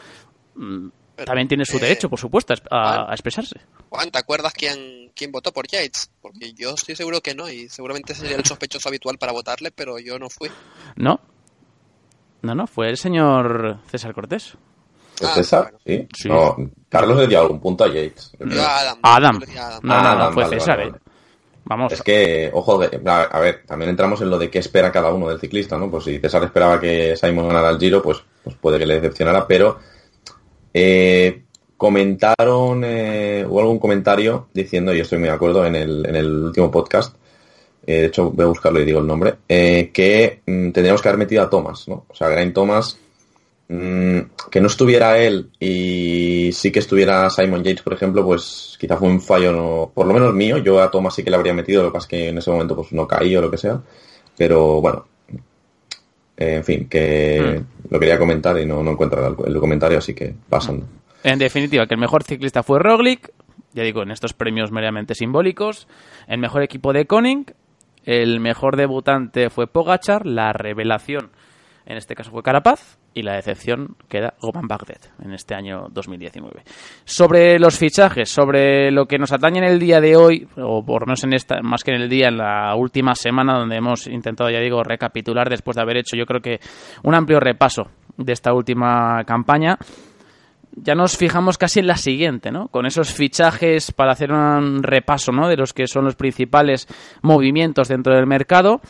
también 1.24 1.48
tiene 1.48 1.64
su 1.64 1.78
derecho, 1.78 2.08
por 2.08 2.18
supuesto, 2.18 2.54
a, 2.70 3.08
expresarse. 3.12 3.60
Juan, 3.88 4.10
¿te 4.10 4.18
acuerdas 4.18 4.52
quién, 4.52 5.12
quién 5.14 5.32
votó 5.32 5.52
por 5.52 5.66
Yates? 5.66 6.10
Porque 6.20 6.52
yo 6.52 6.74
estoy 6.74 6.96
seguro 6.96 7.20
que 7.20 7.34
no, 7.34 7.48
y 7.48 7.68
seguramente 7.68 8.14
sería 8.14 8.36
el 8.36 8.44
sospechoso 8.44 8.88
habitual 8.88 9.18
para 9.18 9.32
votarle, 9.32 9.70
pero 9.70 9.98
yo 9.98 10.18
no 10.18 10.28
fui. 10.30 10.50
No. 10.96 11.20
No, 12.42 12.54
no, 12.54 12.66
fue 12.66 12.88
el 12.88 12.96
señor 12.96 13.78
César 13.90 14.14
Cortés. 14.14 14.56
Ah, 15.22 15.34
César? 15.34 15.74
¿Sí? 15.84 16.08
No, 16.26 16.56
Carlos 16.88 17.18
le 17.18 17.26
dio 17.26 17.40
algún 17.40 17.60
punto 17.60 17.84
a 17.84 17.88
Yates. 17.88 18.32
Adam. 18.40 18.98
Adam. 19.02 19.40
No, 19.82 20.02
no, 20.02 20.18
no, 20.18 20.32
fue 20.32 20.48
César. 20.48 20.80
Eh. 20.80 20.92
Vamos. 21.64 21.92
Es 21.92 22.02
que, 22.02 22.50
ojo, 22.52 22.82
a, 22.82 23.38
ver, 23.38 23.64
también 23.66 23.90
entramos 23.90 24.20
en 24.22 24.30
lo 24.30 24.38
de 24.38 24.50
qué 24.50 24.58
espera 24.58 24.90
cada 24.90 25.12
uno 25.12 25.28
del 25.28 25.38
ciclista, 25.38 25.76
¿no? 25.76 25.90
Pues 25.90 26.04
si 26.04 26.18
César 26.18 26.42
esperaba 26.42 26.80
que 26.80 27.16
Simon 27.16 27.48
ganara 27.48 27.70
el 27.70 27.78
Giro, 27.78 28.02
pues, 28.02 28.22
pues 28.42 28.56
puede 28.56 28.78
que 28.78 28.86
le 28.86 28.94
decepcionara, 28.94 29.46
pero 29.46 29.78
eh, 30.72 31.42
comentaron, 31.80 32.82
eh, 32.84 33.46
hubo 33.48 33.60
algún 33.60 33.78
comentario 33.78 34.48
diciendo, 34.52 34.94
y 34.94 35.00
estoy 35.00 35.18
muy 35.18 35.28
de 35.28 35.34
acuerdo, 35.34 35.64
en 35.64 35.74
el, 35.74 36.04
en 36.06 36.14
el 36.14 36.44
último 36.44 36.70
podcast, 36.70 37.16
eh, 37.86 38.00
de 38.00 38.06
hecho 38.08 38.30
voy 38.30 38.44
a 38.44 38.48
buscarlo 38.48 38.80
y 38.80 38.84
digo 38.84 39.00
el 39.00 39.06
nombre, 39.06 39.36
eh, 39.48 39.90
que 39.90 40.42
mm, 40.44 40.72
tendríamos 40.72 41.00
que 41.00 41.08
haber 41.08 41.18
metido 41.18 41.42
a 41.42 41.48
Thomas, 41.48 41.88
¿no? 41.88 42.04
O 42.06 42.14
sea, 42.14 42.28
Grain 42.28 42.52
Thomas, 42.52 42.98
mm, 43.68 44.18
que 44.50 44.60
no 44.60 44.66
estuviera 44.66 45.16
él 45.18 45.48
y 45.58 46.50
sí 46.52 46.70
que 46.70 46.80
estuviera 46.80 47.30
Simon 47.30 47.64
Yates, 47.64 47.80
por 47.80 47.94
ejemplo, 47.94 48.26
pues 48.26 48.76
quizá 48.78 48.98
fue 48.98 49.08
un 49.08 49.22
fallo, 49.22 49.90
por 49.94 50.06
lo 50.06 50.12
menos 50.12 50.34
mío, 50.34 50.58
yo 50.58 50.82
a 50.82 50.90
Thomas 50.90 51.14
sí 51.14 51.24
que 51.24 51.30
le 51.30 51.36
habría 51.36 51.54
metido, 51.54 51.82
lo 51.82 51.88
que 51.88 51.94
pasa 51.94 52.04
es 52.04 52.10
que 52.10 52.28
en 52.28 52.36
ese 52.36 52.50
momento 52.50 52.76
pues 52.76 52.92
no 52.92 53.08
caí 53.08 53.34
o 53.36 53.40
lo 53.40 53.50
que 53.50 53.56
sea, 53.56 53.80
pero 54.36 54.82
bueno, 54.82 55.06
en 56.36 56.62
fin, 56.62 56.88
que 56.90 57.62
hmm. 57.62 57.79
Lo 57.90 57.98
quería 57.98 58.18
comentar 58.18 58.58
y 58.58 58.66
no, 58.66 58.82
no 58.82 58.92
encuentro 58.92 59.36
el, 59.46 59.60
comentario, 59.60 59.98
así 59.98 60.14
que 60.14 60.34
pasando. 60.48 60.86
En 61.22 61.38
definitiva, 61.38 61.86
que 61.86 61.94
el 61.94 62.00
mejor 62.00 62.22
ciclista 62.22 62.62
fue 62.62 62.78
Roglic, 62.78 63.32
ya 63.74 63.82
digo, 63.82 64.02
en 64.02 64.10
estos 64.10 64.32
premios 64.32 64.72
meramente 64.72 65.14
simbólicos. 65.14 65.86
El 66.26 66.38
mejor 66.38 66.62
equipo 66.62 66.92
de 66.92 67.06
Koning, 67.06 67.46
el 68.04 68.40
mejor 68.40 68.76
debutante 68.76 69.50
fue 69.50 69.66
Pogachar, 69.66 70.24
la 70.24 70.52
revelación 70.52 71.30
en 71.90 71.96
este 71.96 72.14
caso 72.14 72.30
fue 72.30 72.44
Carapaz, 72.44 72.98
y 73.14 73.22
la 73.22 73.34
decepción 73.34 73.96
queda 74.08 74.34
Goman 74.40 74.68
Bagdet 74.68 75.10
en 75.22 75.32
este 75.32 75.54
año 75.54 75.86
2019. 75.90 76.62
Sobre 77.04 77.58
los 77.58 77.78
fichajes, 77.78 78.28
sobre 78.28 78.90
lo 78.90 79.06
que 79.06 79.18
nos 79.18 79.32
atañe 79.32 79.58
en 79.58 79.64
el 79.64 79.78
día 79.78 80.00
de 80.00 80.16
hoy, 80.16 80.46
o 80.56 80.84
por 80.84 81.06
menos 81.06 81.24
en 81.24 81.32
esta, 81.32 81.60
más 81.62 81.82
que 81.82 81.92
en 81.92 82.02
el 82.02 82.08
día, 82.08 82.28
en 82.28 82.38
la 82.38 82.74
última 82.76 83.14
semana 83.14 83.58
donde 83.58 83.76
hemos 83.76 84.06
intentado, 84.06 84.50
ya 84.50 84.60
digo, 84.60 84.82
recapitular 84.82 85.48
después 85.48 85.76
de 85.76 85.82
haber 85.82 85.98
hecho 85.98 86.16
yo 86.16 86.26
creo 86.26 86.40
que 86.40 86.60
un 87.02 87.14
amplio 87.14 87.40
repaso 87.40 87.88
de 88.16 88.32
esta 88.32 88.52
última 88.52 89.24
campaña. 89.24 89.76
Ya 90.72 90.94
nos 90.94 91.16
fijamos 91.16 91.58
casi 91.58 91.80
en 91.80 91.88
la 91.88 91.96
siguiente, 91.96 92.52
¿no? 92.52 92.68
Con 92.68 92.86
esos 92.86 93.12
fichajes 93.12 93.90
para 93.90 94.12
hacer 94.12 94.30
un 94.30 94.84
repaso, 94.84 95.32
¿no? 95.32 95.48
De 95.48 95.56
los 95.56 95.72
que 95.72 95.88
son 95.88 96.04
los 96.04 96.14
principales 96.14 96.86
movimientos 97.22 97.88
dentro 97.88 98.14
del 98.14 98.26
mercado 98.26 98.80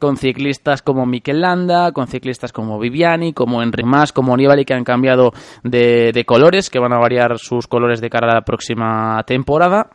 con 0.00 0.16
ciclistas 0.16 0.82
como 0.82 1.06
Mikel 1.06 1.40
Landa, 1.40 1.92
con 1.92 2.08
ciclistas 2.08 2.52
como 2.52 2.80
Viviani, 2.80 3.32
como 3.32 3.62
Enric 3.62 3.86
Mas, 3.86 4.12
como 4.12 4.36
Nibali, 4.36 4.64
que 4.64 4.74
han 4.74 4.82
cambiado 4.82 5.30
de, 5.62 6.10
de 6.12 6.24
colores, 6.24 6.70
que 6.70 6.80
van 6.80 6.92
a 6.92 6.98
variar 6.98 7.38
sus 7.38 7.68
colores 7.68 8.00
de 8.00 8.10
cara 8.10 8.32
a 8.32 8.34
la 8.34 8.42
próxima 8.42 9.22
temporada 9.24 9.90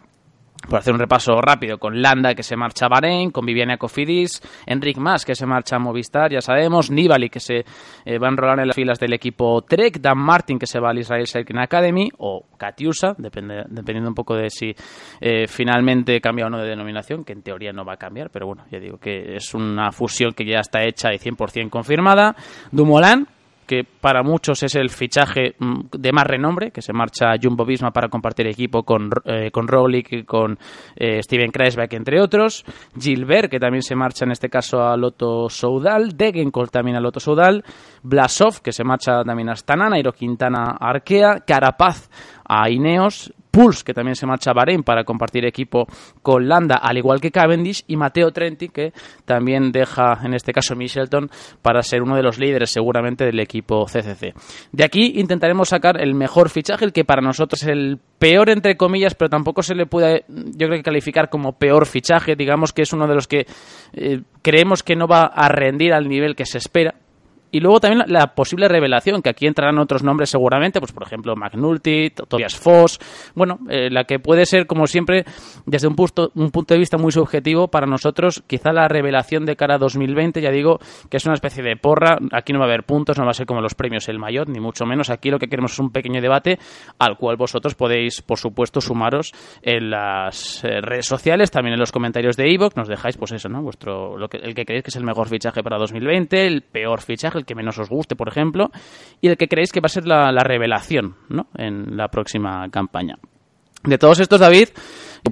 por 0.69 0.79
hacer 0.79 0.93
un 0.93 0.99
repaso 0.99 1.39
rápido, 1.41 1.77
con 1.77 2.01
Landa 2.01 2.33
que 2.33 2.43
se 2.43 2.55
marcha 2.55 2.85
a 2.85 2.89
Bahrein, 2.89 3.31
con 3.31 3.45
Viviana 3.45 3.77
Cofidis, 3.77 4.41
Enric 4.65 4.97
Mas 4.97 5.25
que 5.25 5.35
se 5.35 5.45
marcha 5.45 5.75
a 5.75 5.79
Movistar, 5.79 6.31
ya 6.31 6.41
sabemos, 6.41 6.89
Nibali 6.89 7.29
que 7.29 7.39
se 7.39 7.65
eh, 8.05 8.17
va 8.17 8.27
a 8.27 8.31
enrolar 8.31 8.59
en 8.59 8.67
las 8.67 8.75
filas 8.75 8.99
del 8.99 9.13
equipo 9.13 9.61
Trek, 9.61 9.99
Dan 9.99 10.17
Martin 10.17 10.57
que 10.57 10.67
se 10.67 10.79
va 10.79 10.89
al 10.89 10.99
Israel 10.99 11.27
Cycling 11.27 11.59
Academy, 11.59 12.09
o 12.17 12.45
Katiusa, 12.57 13.15
depende, 13.17 13.63
dependiendo 13.67 14.09
un 14.09 14.15
poco 14.15 14.35
de 14.35 14.49
si 14.49 14.73
eh, 15.21 15.47
finalmente 15.47 16.19
cambia 16.19 16.47
o 16.47 16.49
no 16.49 16.57
de 16.57 16.69
denominación, 16.69 17.23
que 17.23 17.33
en 17.33 17.43
teoría 17.43 17.71
no 17.71 17.85
va 17.85 17.93
a 17.93 17.97
cambiar, 17.97 18.29
pero 18.31 18.47
bueno, 18.47 18.63
ya 18.71 18.79
digo 18.79 18.97
que 18.97 19.35
es 19.35 19.53
una 19.53 19.91
fusión 19.91 20.31
que 20.33 20.45
ya 20.45 20.59
está 20.59 20.83
hecha 20.83 21.13
y 21.13 21.17
100% 21.17 21.69
confirmada. 21.69 22.35
Dumoulin, 22.71 23.27
que 23.65 23.83
para 23.83 24.23
muchos 24.23 24.63
es 24.63 24.75
el 24.75 24.89
fichaje 24.89 25.55
mm, 25.59 25.97
de 25.97 26.11
más 26.11 26.25
renombre, 26.25 26.71
que 26.71 26.81
se 26.81 26.93
marcha 26.93 27.35
Jumbo 27.41 27.65
Visma 27.65 27.91
para 27.91 28.09
compartir 28.09 28.47
equipo 28.47 28.83
con, 28.83 29.09
eh, 29.25 29.51
con 29.51 29.65
con 30.25 30.57
eh, 30.95 31.21
Steven 31.21 31.51
Kreisbeck, 31.51 31.93
entre 31.93 32.21
otros. 32.21 32.63
Gilbert, 32.99 33.49
que 33.49 33.59
también 33.59 33.81
se 33.81 33.95
marcha 33.95 34.25
en 34.25 34.31
este 34.31 34.49
caso 34.49 34.81
a 34.81 34.95
Loto 34.95 35.49
Soudal. 35.49 36.15
Degenkolb 36.15 36.69
también 36.69 36.97
a 36.97 36.99
Loto 36.99 37.19
Soudal. 37.19 37.63
Blasov, 38.03 38.61
que 38.61 38.71
se 38.71 38.83
marcha 38.83 39.23
también 39.23 39.49
a 39.49 39.53
Astana. 39.53 39.89
Nairo 39.89 40.13
Quintana 40.13 40.77
a 40.79 40.89
Arkea. 40.89 41.41
Carapaz 41.45 42.09
a 42.47 42.69
Ineos. 42.69 43.33
Pulse, 43.55 43.85
que 43.85 43.93
también 43.93 44.17
se 44.17 44.25
marcha 44.25 44.51
a 44.51 44.53
Bahrein 44.53 44.83
para 44.83 45.05
compartir 45.05 45.45
equipo 45.45 45.87
con 46.21 46.45
Landa, 46.45 46.75
al 46.75 46.97
igual 46.97 47.21
que 47.21 47.31
Cavendish, 47.31 47.85
y 47.87 47.95
Mateo 47.95 48.31
Trenti, 48.31 48.67
que 48.67 48.91
también 49.23 49.71
deja, 49.71 50.19
en 50.25 50.33
este 50.33 50.51
caso, 50.51 50.75
Michelton 50.75 51.31
para 51.61 51.81
ser 51.81 52.01
uno 52.01 52.17
de 52.17 52.21
los 52.21 52.37
líderes 52.37 52.69
seguramente 52.69 53.23
del 53.23 53.39
equipo 53.39 53.85
CCC. 53.85 54.33
De 54.73 54.83
aquí 54.83 55.13
intentaremos 55.15 55.69
sacar 55.69 56.01
el 56.01 56.15
mejor 56.15 56.49
fichaje, 56.49 56.83
el 56.83 56.91
que 56.91 57.05
para 57.05 57.21
nosotros 57.21 57.63
es 57.63 57.69
el 57.69 57.97
peor, 58.19 58.49
entre 58.49 58.75
comillas, 58.75 59.15
pero 59.15 59.29
tampoco 59.29 59.63
se 59.63 59.73
le 59.73 59.85
puede, 59.85 60.25
yo 60.27 60.67
creo 60.67 60.77
que 60.77 60.83
calificar 60.83 61.29
como 61.29 61.53
peor 61.53 61.85
fichaje, 61.85 62.35
digamos 62.35 62.73
que 62.73 62.81
es 62.81 62.91
uno 62.91 63.07
de 63.07 63.15
los 63.15 63.25
que 63.25 63.45
eh, 63.93 64.21
creemos 64.41 64.83
que 64.83 64.97
no 64.97 65.07
va 65.07 65.27
a 65.27 65.47
rendir 65.47 65.93
al 65.93 66.09
nivel 66.09 66.35
que 66.35 66.45
se 66.45 66.57
espera, 66.57 66.95
y 67.55 67.61
luego 67.61 67.79
también 67.79 68.03
la, 68.07 68.35
posible 68.35 68.67
revelación, 68.67 69.21
que 69.21 69.29
aquí 69.29 69.47
entrarán 69.47 69.79
otros 69.79 70.03
nombres 70.03 70.29
seguramente, 70.29 70.81
pues 70.81 70.91
por 70.91 71.03
ejemplo 71.03 71.37
McNulty, 71.37 72.09
Tobias 72.09 72.57
Foss, 72.57 72.99
bueno, 73.33 73.59
eh, 73.69 73.89
la 73.89 74.03
que 74.03 74.19
puede 74.19 74.45
ser 74.45 74.67
como 74.67 74.87
siempre 74.87 75.23
desde 75.65 75.87
un 75.87 75.95
punto, 75.95 76.33
un 76.35 76.51
punto 76.51 76.73
de 76.73 76.81
vista 76.81 76.97
muy 76.97 77.13
subjetivo 77.13 77.69
para 77.69 77.87
nosotros, 77.87 78.43
quizá 78.45 78.73
la 78.73 78.89
revelación 78.89 79.45
de 79.45 79.55
cara 79.55 79.75
a 79.75 79.77
2020, 79.77 80.41
ya 80.41 80.51
digo 80.51 80.79
que 81.09 81.15
es 81.15 81.25
una 81.25 81.35
especie 81.35 81.63
de 81.63 81.77
porra, 81.77 82.17
aquí 82.33 82.51
no 82.51 82.59
va 82.59 82.65
a 82.65 82.67
haber 82.67 82.83
puntos, 82.83 83.17
no 83.17 83.23
va 83.23 83.31
a 83.31 83.33
ser 83.33 83.45
como 83.45 83.61
los 83.61 83.73
premios 83.73 84.09
El 84.09 84.19
Mayor, 84.19 84.49
ni 84.49 84.59
mucho 84.59 84.85
menos, 84.85 85.09
aquí 85.09 85.29
lo 85.29 85.39
que 85.39 85.47
queremos 85.47 85.71
es 85.71 85.79
un 85.79 85.91
pequeño 85.91 86.19
debate 86.19 86.59
al 86.99 87.15
cual 87.15 87.37
vosotros 87.37 87.73
podéis, 87.73 88.21
por 88.21 88.37
supuesto, 88.37 88.81
sumaros 88.81 89.31
en 89.61 89.91
las 89.91 90.61
eh, 90.65 90.81
redes 90.81 91.05
sociales, 91.05 91.51
también 91.51 91.75
en 91.75 91.79
los 91.79 91.93
comentarios 91.93 92.35
de 92.35 92.53
Evox, 92.53 92.75
nos 92.75 92.89
dejáis 92.89 93.15
pues 93.15 93.31
eso, 93.31 93.47
¿no? 93.47 93.61
Vuestro, 93.61 94.17
lo 94.17 94.27
que, 94.27 94.39
el 94.39 94.53
que 94.53 94.65
creéis 94.65 94.83
que 94.83 94.89
es 94.89 94.97
el 94.97 95.05
mejor 95.05 95.29
fichaje 95.29 95.63
para 95.63 95.77
2020, 95.77 96.47
el 96.47 96.61
peor 96.61 96.99
fichaje, 96.99 97.44
que 97.45 97.55
menos 97.55 97.77
os 97.79 97.89
guste, 97.89 98.15
por 98.15 98.27
ejemplo, 98.27 98.71
y 99.21 99.27
el 99.27 99.37
que 99.37 99.47
creéis 99.47 99.71
que 99.71 99.81
va 99.81 99.87
a 99.87 99.89
ser 99.89 100.05
la, 100.07 100.31
revelación 100.43 101.15
¿no? 101.29 101.47
en 101.55 101.97
la 101.97 102.07
próxima 102.09 102.69
campaña. 102.69 103.17
De 103.83 103.99
todos 103.99 104.19
estos, 104.19 104.39
David, 104.39 104.69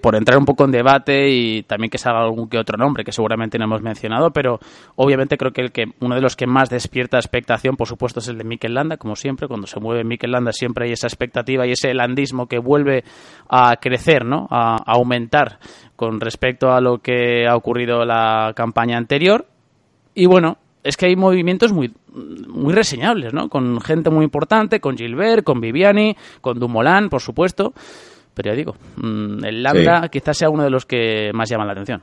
por 0.01 0.15
entrar 0.15 0.37
un 0.37 0.45
poco 0.45 0.65
en 0.65 0.71
debate 0.71 1.29
y 1.29 1.63
también 1.63 1.89
que 1.89 1.97
salga 1.97 2.21
algún 2.21 2.47
que 2.47 2.57
otro 2.57 2.77
nombre 2.77 3.03
que 3.03 3.11
seguramente 3.11 3.57
no 3.57 3.65
hemos 3.65 3.81
mencionado, 3.81 4.31
pero 4.31 4.59
obviamente 4.95 5.37
creo 5.37 5.51
que, 5.51 5.61
el 5.61 5.71
que 5.71 5.85
uno 6.01 6.15
de 6.15 6.21
los 6.21 6.35
que 6.35 6.45
más 6.45 6.69
despierta 6.69 7.17
expectación, 7.17 7.75
por 7.75 7.87
supuesto, 7.87 8.19
es 8.19 8.27
el 8.27 8.37
de 8.37 8.43
Mikel 8.43 8.75
Landa, 8.75 8.97
como 8.97 9.15
siempre, 9.15 9.47
cuando 9.47 9.65
se 9.65 9.79
mueve 9.79 10.03
Mikel 10.03 10.31
Landa 10.31 10.51
siempre 10.51 10.85
hay 10.85 10.93
esa 10.93 11.07
expectativa 11.07 11.65
y 11.65 11.71
ese 11.71 11.93
landismo 11.93 12.47
que 12.47 12.59
vuelve 12.59 13.03
a 13.49 13.75
crecer, 13.77 14.25
¿no? 14.25 14.47
a 14.51 14.77
aumentar 14.85 15.59
con 15.95 16.19
respecto 16.19 16.71
a 16.71 16.81
lo 16.81 16.99
que 16.99 17.47
ha 17.47 17.55
ocurrido 17.55 18.05
la 18.05 18.53
campaña 18.55 18.97
anterior. 18.97 19.47
Y 20.15 20.27
bueno, 20.27 20.57
es 20.83 20.97
que 20.97 21.05
hay 21.05 21.15
movimientos 21.15 21.71
muy, 21.71 21.93
muy 22.47 22.73
reseñables, 22.73 23.33
¿no? 23.33 23.49
Con 23.49 23.79
gente 23.81 24.09
muy 24.09 24.25
importante, 24.25 24.79
con 24.79 24.97
Gilbert, 24.97 25.43
con 25.43 25.61
Viviani, 25.61 26.15
con 26.41 26.59
Dumoulin, 26.59 27.09
por 27.09 27.21
supuesto. 27.21 27.73
Pero 28.33 28.51
ya 28.51 28.55
digo, 28.55 28.75
mm, 28.97 29.45
el 29.45 29.63
Lambda 29.63 30.09
quizás 30.09 30.37
sea 30.37 30.49
uno 30.49 30.63
de 30.63 30.69
los 30.69 30.85
que 30.85 31.31
más 31.33 31.49
llaman 31.49 31.67
la 31.67 31.73
atención. 31.73 32.01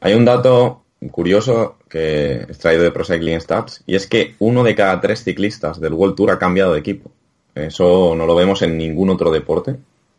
Hay 0.00 0.14
un 0.14 0.24
dato 0.24 0.82
curioso 1.10 1.76
que 1.88 1.98
he 1.98 2.42
extraído 2.42 2.82
de 2.82 2.90
Pro 2.90 3.04
Cycling 3.04 3.40
Stats 3.40 3.82
y 3.86 3.94
es 3.94 4.06
que 4.06 4.34
uno 4.40 4.64
de 4.64 4.74
cada 4.74 5.00
tres 5.00 5.22
ciclistas 5.22 5.80
del 5.80 5.94
World 5.94 6.16
Tour 6.16 6.32
ha 6.32 6.38
cambiado 6.38 6.74
de 6.74 6.80
equipo. 6.80 7.10
Eso 7.54 8.14
no 8.16 8.26
lo 8.26 8.34
vemos 8.34 8.62
en 8.62 8.76
ningún 8.76 9.10
otro 9.10 9.30
deporte, 9.30 9.76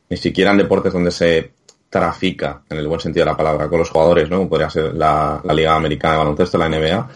ni 0.09 0.17
siquiera 0.17 0.51
en 0.51 0.57
deportes 0.57 0.93
donde 0.93 1.11
se 1.11 1.51
trafica, 1.89 2.61
en 2.69 2.77
el 2.77 2.87
buen 2.87 2.99
sentido 2.99 3.25
de 3.25 3.31
la 3.31 3.37
palabra, 3.37 3.67
con 3.67 3.79
los 3.79 3.89
jugadores, 3.89 4.29
¿no? 4.29 4.47
Podría 4.47 4.69
ser 4.69 4.93
la, 4.93 5.41
la 5.43 5.53
Liga 5.53 5.75
Americana 5.75 6.13
de 6.13 6.17
Baloncesto, 6.19 6.57
la 6.57 6.69
NBA 6.69 7.09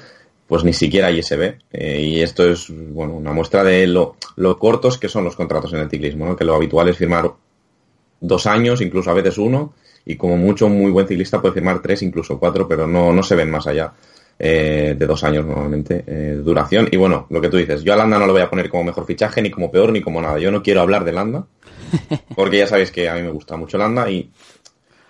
pues 0.53 0.63
ni 0.63 0.73
siquiera 0.73 1.09
ISB. 1.09 1.55
Eh, 1.71 2.01
y 2.01 2.21
esto 2.21 2.47
es 2.47 2.67
bueno 2.69 3.15
una 3.15 3.31
muestra 3.31 3.63
de 3.63 3.87
lo, 3.87 4.17
lo, 4.35 4.59
cortos 4.59 4.99
que 4.99 5.09
son 5.09 5.23
los 5.23 5.35
contratos 5.35 5.73
en 5.73 5.79
el 5.79 5.89
ciclismo, 5.89 6.27
¿no? 6.27 6.35
que 6.35 6.43
lo 6.43 6.53
habitual 6.53 6.89
es 6.89 6.97
firmar 6.97 7.31
dos 8.21 8.45
años, 8.45 8.79
incluso 8.79 9.09
a 9.09 9.15
veces 9.15 9.39
uno, 9.39 9.73
y 10.05 10.15
como 10.15 10.37
mucho 10.37 10.67
un 10.67 10.77
muy 10.77 10.91
buen 10.91 11.07
ciclista 11.07 11.41
puede 11.41 11.55
firmar 11.55 11.81
tres, 11.81 12.03
incluso 12.03 12.37
cuatro, 12.37 12.67
pero 12.67 12.85
no, 12.85 13.11
no 13.11 13.23
se 13.23 13.33
ven 13.33 13.49
más 13.49 13.65
allá. 13.65 13.93
Eh, 14.37 14.95
de 14.95 15.07
dos 15.07 15.23
años 15.23 15.43
normalmente 15.43 16.03
eh, 16.05 16.11
de 16.11 16.43
duración. 16.43 16.87
Y 16.91 16.97
bueno, 16.97 17.25
lo 17.31 17.41
que 17.41 17.49
tú 17.49 17.57
dices, 17.57 17.83
yo 17.83 17.93
a 17.93 17.95
Landa 17.95 18.19
no 18.19 18.27
lo 18.27 18.33
voy 18.33 18.43
a 18.43 18.49
poner 18.51 18.69
como 18.69 18.83
mejor 18.83 19.07
fichaje, 19.07 19.41
ni 19.41 19.49
como 19.49 19.71
peor, 19.71 19.91
ni 19.91 20.01
como 20.01 20.21
nada. 20.21 20.37
Yo 20.37 20.51
no 20.51 20.61
quiero 20.61 20.81
hablar 20.81 21.03
de 21.03 21.13
Landa, 21.13 21.47
porque 22.35 22.59
ya 22.59 22.67
sabéis 22.67 22.91
que 22.91 23.09
a 23.09 23.15
mí 23.15 23.23
me 23.23 23.31
gusta 23.31 23.57
mucho 23.57 23.79
Landa 23.79 24.07
y 24.11 24.29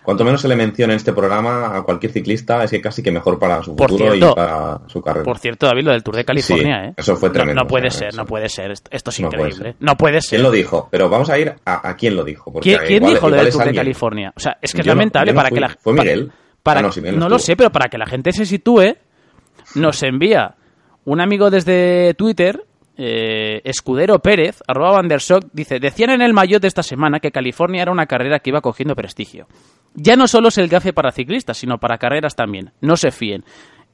cuanto 0.04 0.24
menos 0.24 0.42
se 0.42 0.48
le 0.48 0.56
mencione 0.56 0.94
en 0.94 0.98
este 0.98 1.14
programa 1.14 1.76
a 1.76 1.82
cualquier 1.84 2.12
ciclista, 2.12 2.64
es 2.64 2.72
que 2.72 2.82
casi 2.82 3.02
que 3.02 3.12
mejor 3.12 3.40
para 3.40 3.64
su 3.64 3.76
futuro 3.76 4.14
y 4.14 4.20
para 4.20 4.82
su 4.88 5.02
carrera. 5.02 5.24
Por 5.24 5.40
cierto, 5.40 5.66
David, 5.66 5.86
lo 5.86 5.92
del 5.92 6.04
Tour 6.04 6.18
de 6.18 6.26
California, 6.26 6.86
¿eh? 6.86 6.94
Eso 6.98 7.16
fue 7.16 7.30
tremendo. 7.30 7.62
No, 7.62 7.68
puede 7.68 7.90
ser, 7.90 8.14
no 8.16 8.26
puede 8.26 8.50
ser. 8.50 8.72
Esto 8.72 9.10
es 9.10 9.20
increíble. 9.20 9.76
No 9.80 9.96
puede 9.96 10.22
ser. 10.22 10.38
¿Quién 10.38 10.44
lo 10.44 10.52
dijo? 10.52 10.88
Pero 10.92 11.10
vamos 11.10 11.30
a 11.30 11.40
ir 11.40 11.56
a, 11.66 11.96
quién 11.96 12.16
lo 12.16 12.24
dijo. 12.24 12.52
Porque 12.52 12.78
¿Quién, 12.86 13.04
dijo 13.04 13.30
lo 13.30 13.38
del 13.38 13.52
Tour 13.52 13.66
de 13.66 13.74
California? 13.74 14.34
O 14.36 14.40
sea, 14.40 14.58
es 14.62 14.74
que 14.74 14.82
es 14.82 14.88
lamentable 14.88 15.34
para 15.34 15.50
que 15.50 15.60
la 15.60 15.70
Fue 15.70 15.94
Miguel. 15.94 16.32
Para, 16.62 16.80
ah, 16.80 16.90
no, 17.12 17.28
lo 17.28 17.40
sé, 17.40 17.58
pero 17.58 17.72
para 17.72 17.90
que 17.90 17.98
la 17.98 18.06
gente 18.06 18.32
se 18.32 18.46
sitúe, 18.46 18.96
nos 19.76 20.02
envía 20.02 20.56
un 21.04 21.20
amigo 21.20 21.50
desde 21.50 22.14
Twitter 22.14 22.64
eh, 22.98 23.62
Escudero 23.64 24.20
Pérez, 24.20 24.62
arroba 24.68 24.92
Vandershock, 24.92 25.46
dice, 25.52 25.80
decían 25.80 26.12
en 26.12 26.22
el 26.22 26.34
maillot 26.34 26.62
de 26.62 26.68
esta 26.68 26.84
semana 26.84 27.20
que 27.20 27.32
California 27.32 27.82
era 27.82 27.92
una 27.92 28.06
carrera 28.06 28.40
que 28.40 28.52
iba 28.52 28.62
cogiendo 28.62 28.96
prestigio. 28.96 29.48
Ya 29.96 30.16
no 30.16 30.28
solo 30.28 30.50
es 30.50 30.58
el 30.58 30.68
gafe 30.68 30.94
para 30.94 31.12
ciclistas, 31.12 31.58
sino 31.58 31.80
para 31.80 31.98
carreras 31.98 32.36
también. 32.36 32.72
No 32.82 32.98
se 32.98 33.12
fíen. 33.12 33.44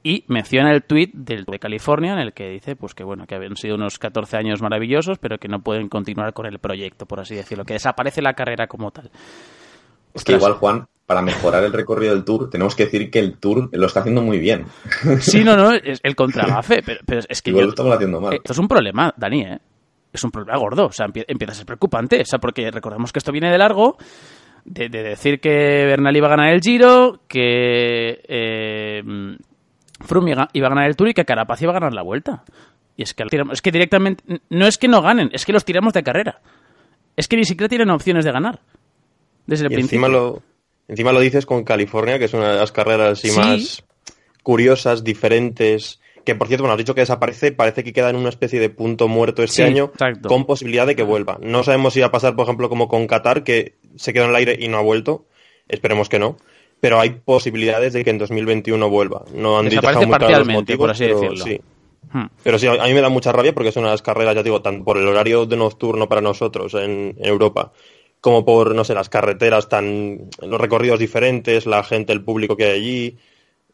Y 0.02 0.24
menciona 0.28 0.72
el 0.72 0.82
tweet 0.82 1.10
del 1.12 1.44
de 1.44 1.58
California 1.58 2.14
en 2.14 2.20
el 2.20 2.32
que 2.32 2.48
dice 2.48 2.74
pues 2.74 2.94
que 2.94 3.04
bueno 3.04 3.26
que 3.26 3.34
habían 3.34 3.56
sido 3.56 3.74
unos 3.74 3.98
14 3.98 4.38
años 4.38 4.62
maravillosos, 4.62 5.18
pero 5.18 5.36
que 5.36 5.48
no 5.48 5.60
pueden 5.60 5.90
continuar 5.90 6.32
con 6.32 6.46
el 6.46 6.58
proyecto, 6.58 7.04
por 7.04 7.20
así 7.20 7.34
decirlo, 7.34 7.66
que 7.66 7.74
desaparece 7.74 8.22
la 8.22 8.32
carrera 8.32 8.66
como 8.66 8.90
tal. 8.92 9.10
Es 10.14 10.24
que 10.24 10.32
igual, 10.32 10.54
Juan, 10.54 10.86
para 11.10 11.22
mejorar 11.22 11.64
el 11.64 11.72
recorrido 11.72 12.14
del 12.14 12.22
Tour, 12.22 12.48
tenemos 12.48 12.76
que 12.76 12.84
decir 12.84 13.10
que 13.10 13.18
el 13.18 13.36
Tour 13.36 13.68
lo 13.72 13.86
está 13.86 13.98
haciendo 13.98 14.22
muy 14.22 14.38
bien. 14.38 14.66
Sí, 15.18 15.42
no, 15.42 15.56
no, 15.56 15.72
es 15.72 15.98
el 16.04 16.14
contragafe, 16.14 16.82
pero, 16.86 17.00
pero 17.04 17.20
es 17.28 17.42
que... 17.42 17.50
Igual 17.50 17.64
lo 17.64 17.70
estamos 17.70 17.96
haciendo 17.96 18.20
mal. 18.20 18.34
Esto 18.34 18.52
es 18.52 18.58
un 18.60 18.68
problema, 18.68 19.12
Dani, 19.16 19.40
¿eh? 19.40 19.58
Es 20.12 20.22
un 20.22 20.30
problema 20.30 20.56
gordo, 20.56 20.86
o 20.86 20.92
sea, 20.92 21.06
empieza 21.12 21.50
a 21.50 21.56
ser 21.56 21.66
preocupante, 21.66 22.20
o 22.20 22.24
sea, 22.24 22.38
porque 22.38 22.70
recordemos 22.70 23.12
que 23.12 23.18
esto 23.18 23.32
viene 23.32 23.50
de 23.50 23.58
largo, 23.58 23.96
de, 24.64 24.88
decir 24.88 25.40
que 25.40 25.50
Bernal 25.50 26.16
iba 26.16 26.28
a 26.28 26.30
ganar 26.30 26.54
el 26.54 26.60
Giro, 26.60 27.22
que 27.26 28.22
eh, 28.28 29.02
Froome 30.02 30.30
iba 30.52 30.66
a 30.66 30.70
ganar 30.70 30.86
el 30.86 30.94
Tour 30.94 31.08
y 31.08 31.14
que 31.14 31.24
Carapaz 31.24 31.60
iba 31.60 31.72
a 31.72 31.80
ganar 31.80 31.92
la 31.92 32.02
Vuelta. 32.02 32.44
Y 32.96 33.02
es 33.02 33.14
que, 33.14 33.24
es 33.50 33.62
que 33.62 33.72
directamente, 33.72 34.22
no 34.48 34.64
es 34.64 34.78
que 34.78 34.86
no 34.86 35.02
ganen, 35.02 35.30
es 35.32 35.44
que 35.44 35.52
los 35.52 35.64
tiramos 35.64 35.92
de 35.92 36.04
carrera. 36.04 36.40
Es 37.16 37.26
que 37.26 37.36
ni 37.36 37.44
siquiera 37.44 37.68
tienen 37.68 37.90
opciones 37.90 38.24
de 38.24 38.30
ganar. 38.30 38.60
Desde 39.44 39.64
el 39.64 39.72
principio. 39.72 40.06
Encima 40.06 40.08
lo, 40.08 40.42
Encima 40.90 41.12
lo 41.12 41.20
dices 41.20 41.46
con 41.46 41.62
California, 41.62 42.18
que 42.18 42.24
es 42.24 42.34
una 42.34 42.50
de 42.50 42.58
las 42.58 42.72
carreras 42.72 43.12
así 43.12 43.30
más 43.30 43.84
curiosas, 44.42 45.04
diferentes. 45.04 46.00
Que 46.24 46.34
por 46.34 46.48
cierto, 46.48 46.64
bueno, 46.64 46.72
has 46.72 46.78
dicho 46.78 46.96
que 46.96 47.02
desaparece, 47.02 47.52
parece 47.52 47.84
que 47.84 47.92
queda 47.92 48.10
en 48.10 48.16
una 48.16 48.28
especie 48.28 48.58
de 48.58 48.70
punto 48.70 49.06
muerto 49.06 49.44
este 49.44 49.62
año, 49.62 49.92
con 50.26 50.46
posibilidad 50.46 50.88
de 50.88 50.96
que 50.96 51.04
vuelva. 51.04 51.38
No 51.40 51.62
sabemos 51.62 51.94
si 51.94 52.00
va 52.00 52.06
a 52.06 52.10
pasar, 52.10 52.34
por 52.34 52.42
ejemplo, 52.42 52.68
como 52.68 52.88
con 52.88 53.06
Qatar, 53.06 53.44
que 53.44 53.76
se 53.94 54.12
quedó 54.12 54.24
en 54.24 54.30
el 54.30 54.36
aire 54.36 54.56
y 54.58 54.66
no 54.66 54.78
ha 54.78 54.82
vuelto. 54.82 55.26
Esperemos 55.68 56.08
que 56.08 56.18
no. 56.18 56.36
Pero 56.80 56.98
hay 56.98 57.10
posibilidades 57.10 57.92
de 57.92 58.02
que 58.02 58.10
en 58.10 58.18
2021 58.18 58.90
vuelva. 58.90 59.24
No 59.32 59.60
han 59.60 59.68
dicho 59.68 59.82
muy 60.44 60.64
por 60.76 60.90
así 60.90 61.06
decirlo. 61.06 61.44
Sí. 61.44 61.60
Hmm. 62.12 62.26
Pero 62.42 62.58
sí, 62.58 62.66
a 62.66 62.84
mí 62.84 62.94
me 62.94 63.00
da 63.00 63.10
mucha 63.10 63.30
rabia 63.30 63.54
porque 63.54 63.68
es 63.68 63.76
una 63.76 63.86
de 63.86 63.92
las 63.92 64.02
carreras, 64.02 64.34
ya 64.34 64.42
digo, 64.42 64.60
tanto 64.60 64.84
por 64.84 64.98
el 64.98 65.06
horario 65.06 65.46
de 65.46 65.56
nocturno 65.56 66.08
para 66.08 66.20
nosotros 66.20 66.74
en 66.74 67.14
Europa, 67.20 67.72
como 68.20 68.44
por, 68.44 68.74
no 68.74 68.84
sé, 68.84 68.94
las 68.94 69.08
carreteras 69.08 69.68
tan, 69.68 70.30
los 70.40 70.60
recorridos 70.60 70.98
diferentes, 70.98 71.66
la 71.66 71.82
gente, 71.82 72.12
el 72.12 72.22
público 72.22 72.56
que 72.56 72.64
hay 72.64 72.72
allí, 72.72 73.16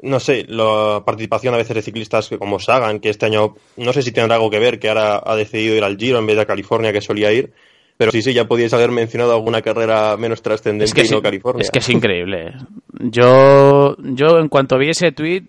no 0.02 0.20
sé, 0.20 0.44
la 0.48 1.02
participación 1.04 1.54
a 1.54 1.56
veces 1.56 1.74
de 1.74 1.82
ciclistas 1.82 2.28
como 2.38 2.60
Sagan, 2.60 3.00
que 3.00 3.08
este 3.08 3.26
año 3.26 3.54
no 3.76 3.92
sé 3.92 4.02
si 4.02 4.12
tendrá 4.12 4.36
algo 4.36 4.50
que 4.50 4.58
ver, 4.58 4.78
que 4.78 4.88
ahora 4.88 5.22
ha 5.24 5.36
decidido 5.36 5.74
ir 5.74 5.84
al 5.84 5.96
Giro 5.96 6.18
en 6.18 6.26
vez 6.26 6.36
de 6.36 6.42
a 6.42 6.46
California 6.46 6.92
que 6.92 7.00
solía 7.00 7.32
ir, 7.32 7.52
pero 7.96 8.12
sí, 8.12 8.20
sí, 8.20 8.34
ya 8.34 8.46
podíais 8.46 8.74
haber 8.74 8.90
mencionado 8.90 9.32
alguna 9.32 9.62
carrera 9.62 10.16
menos 10.18 10.42
trascendente 10.42 10.84
es 10.84 11.08
que 11.08 11.14
no 11.14 11.22
California. 11.22 11.62
Es 11.62 11.70
que 11.70 11.78
es 11.78 11.88
increíble. 11.88 12.52
Yo, 12.98 13.94
yo 13.98 14.38
en 14.38 14.48
cuanto 14.48 14.78
vi 14.78 14.88
ese 14.88 15.12
tweet, 15.12 15.42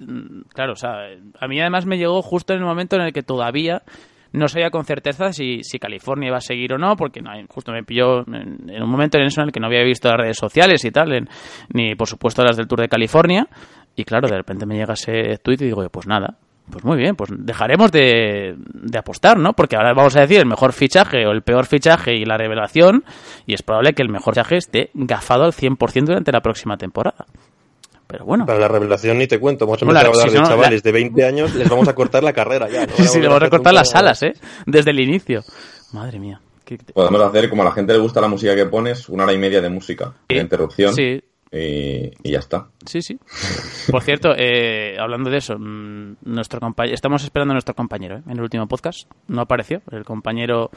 claro, 0.54 0.74
o 0.74 0.76
sea, 0.76 1.08
a 1.40 1.48
mí 1.48 1.62
además 1.62 1.86
me 1.86 1.98
llegó 1.98 2.22
justo 2.22 2.52
en 2.52 2.60
el 2.60 2.66
momento 2.66 2.98
en 2.98 3.04
el 3.04 3.14
que 3.14 3.24
todavía 3.24 3.84
no 4.34 4.48
sabía 4.48 4.70
con 4.70 4.86
certeza 4.86 5.32
si, 5.32 5.64
si 5.64 5.80
California 5.80 6.28
iba 6.28 6.38
a 6.38 6.42
seguir 6.42 6.74
o 6.74 6.78
no, 6.78 6.96
porque 6.96 7.22
no, 7.22 7.32
justo 7.50 7.72
me 7.72 7.84
pilló 7.84 8.22
en, 8.28 8.82
un 8.82 8.90
momento 8.90 9.18
en 9.18 9.28
en 9.28 9.44
el 9.44 9.52
que 9.52 9.60
no 9.60 9.68
había 9.68 9.84
visto 9.84 10.10
las 10.10 10.18
redes 10.18 10.38
sociales 10.38 10.84
y 10.86 10.92
tal, 10.92 11.28
ni 11.74 11.96
por 11.96 12.08
supuesto 12.08 12.44
las 12.44 12.58
del 12.58 12.68
Tour 12.68 12.82
de 12.82 12.90
California. 12.90 13.48
Y 13.96 14.04
claro, 14.04 14.28
de 14.28 14.38
repente 14.38 14.66
me 14.66 14.76
llega 14.76 14.94
ese 14.94 15.38
tweet 15.44 15.58
y 15.62 15.66
digo, 15.66 15.88
pues 15.90 16.08
nada, 16.08 16.38
pues 16.70 16.84
muy 16.84 16.98
bien, 16.98 17.16
pues 17.16 17.32
dejaremos 17.34 17.92
de, 17.92 18.56
de, 18.58 18.98
apostar, 18.98 19.38
¿no? 19.38 19.54
Porque 19.54 19.76
ahora 19.76 19.94
vamos 19.94 20.16
a 20.18 20.22
decir 20.22 20.40
el 20.40 20.46
mejor 20.46 20.74
fichaje 20.74 21.26
o 21.26 21.32
el 21.32 21.42
peor 21.42 21.66
fichaje 21.66 22.16
y 22.16 22.26
la 22.26 22.38
revelación, 22.38 23.04
y 23.46 23.54
es 23.54 23.64
probable 23.64 23.94
que 23.94 24.04
el 24.04 24.10
mejor 24.10 24.34
fichaje 24.34 24.58
esté 24.58 24.90
gafado 24.94 25.46
al 25.46 25.54
100% 25.54 26.06
durante 26.06 26.32
la 26.32 26.42
próxima 26.42 26.78
temporada. 26.78 27.26
Pero 28.08 28.26
bueno. 28.26 28.46
Para 28.46 28.60
la 28.60 28.68
revelación 28.68 29.18
ni 29.18 29.28
te 29.28 29.40
cuento. 29.40 29.66
Vamos 29.66 29.82
a 29.82 29.86
empezar 29.86 30.06
a 30.06 30.10
hablar 30.10 30.32
de 30.32 30.48
chavales 30.48 30.84
de 30.84 30.92
20 30.92 31.26
años, 31.26 31.54
les 31.56 31.70
vamos 31.70 31.88
a 31.88 31.94
cortar 31.94 32.24
la 32.24 32.34
carrera 32.34 32.70
ya. 32.70 32.88
sí, 33.06 33.20
le 33.20 33.28
vamos 33.28 33.44
a 33.44 33.50
cortar 33.50 33.74
las 33.74 33.94
alas, 33.96 34.24
¿eh? 34.24 34.34
Desde 34.66 34.92
el 34.92 35.00
inicio. 35.00 35.44
Madre 35.92 36.20
mía. 36.20 36.42
Podemos 36.94 37.22
hacer, 37.22 37.50
como 37.50 37.62
a 37.62 37.66
la 37.66 37.72
gente 37.72 37.94
le 37.94 38.00
gusta 38.00 38.20
la 38.20 38.28
música 38.28 38.54
que 38.56 38.66
pones, 38.66 39.08
una 39.08 39.24
hora 39.24 39.34
y 39.34 39.38
media 39.38 39.62
de 39.62 39.70
música, 39.70 40.14
de 40.28 40.38
interrupción. 40.38 40.94
Sí. 40.94 41.22
Y, 41.50 42.30
ya 42.30 42.40
está. 42.40 42.68
Sí, 42.86 43.02
sí. 43.02 43.18
Por 43.90 44.04
cierto, 44.04 44.34
eh, 44.38 44.98
hablando 45.00 45.30
de 45.30 45.38
eso, 45.38 45.58
mm, 45.58 46.18
nuestro 46.24 46.60
estamos 46.92 47.24
esperando 47.24 47.54
a 47.54 47.56
nuestro 47.56 47.74
compañero 47.74 48.18
¿eh? 48.18 48.24
en 48.26 48.34
el 48.34 48.42
último 48.42 48.68
podcast. 48.68 49.10
No 49.28 49.42
apareció. 49.42 49.82
El 49.92 50.04
compañero 50.04 50.70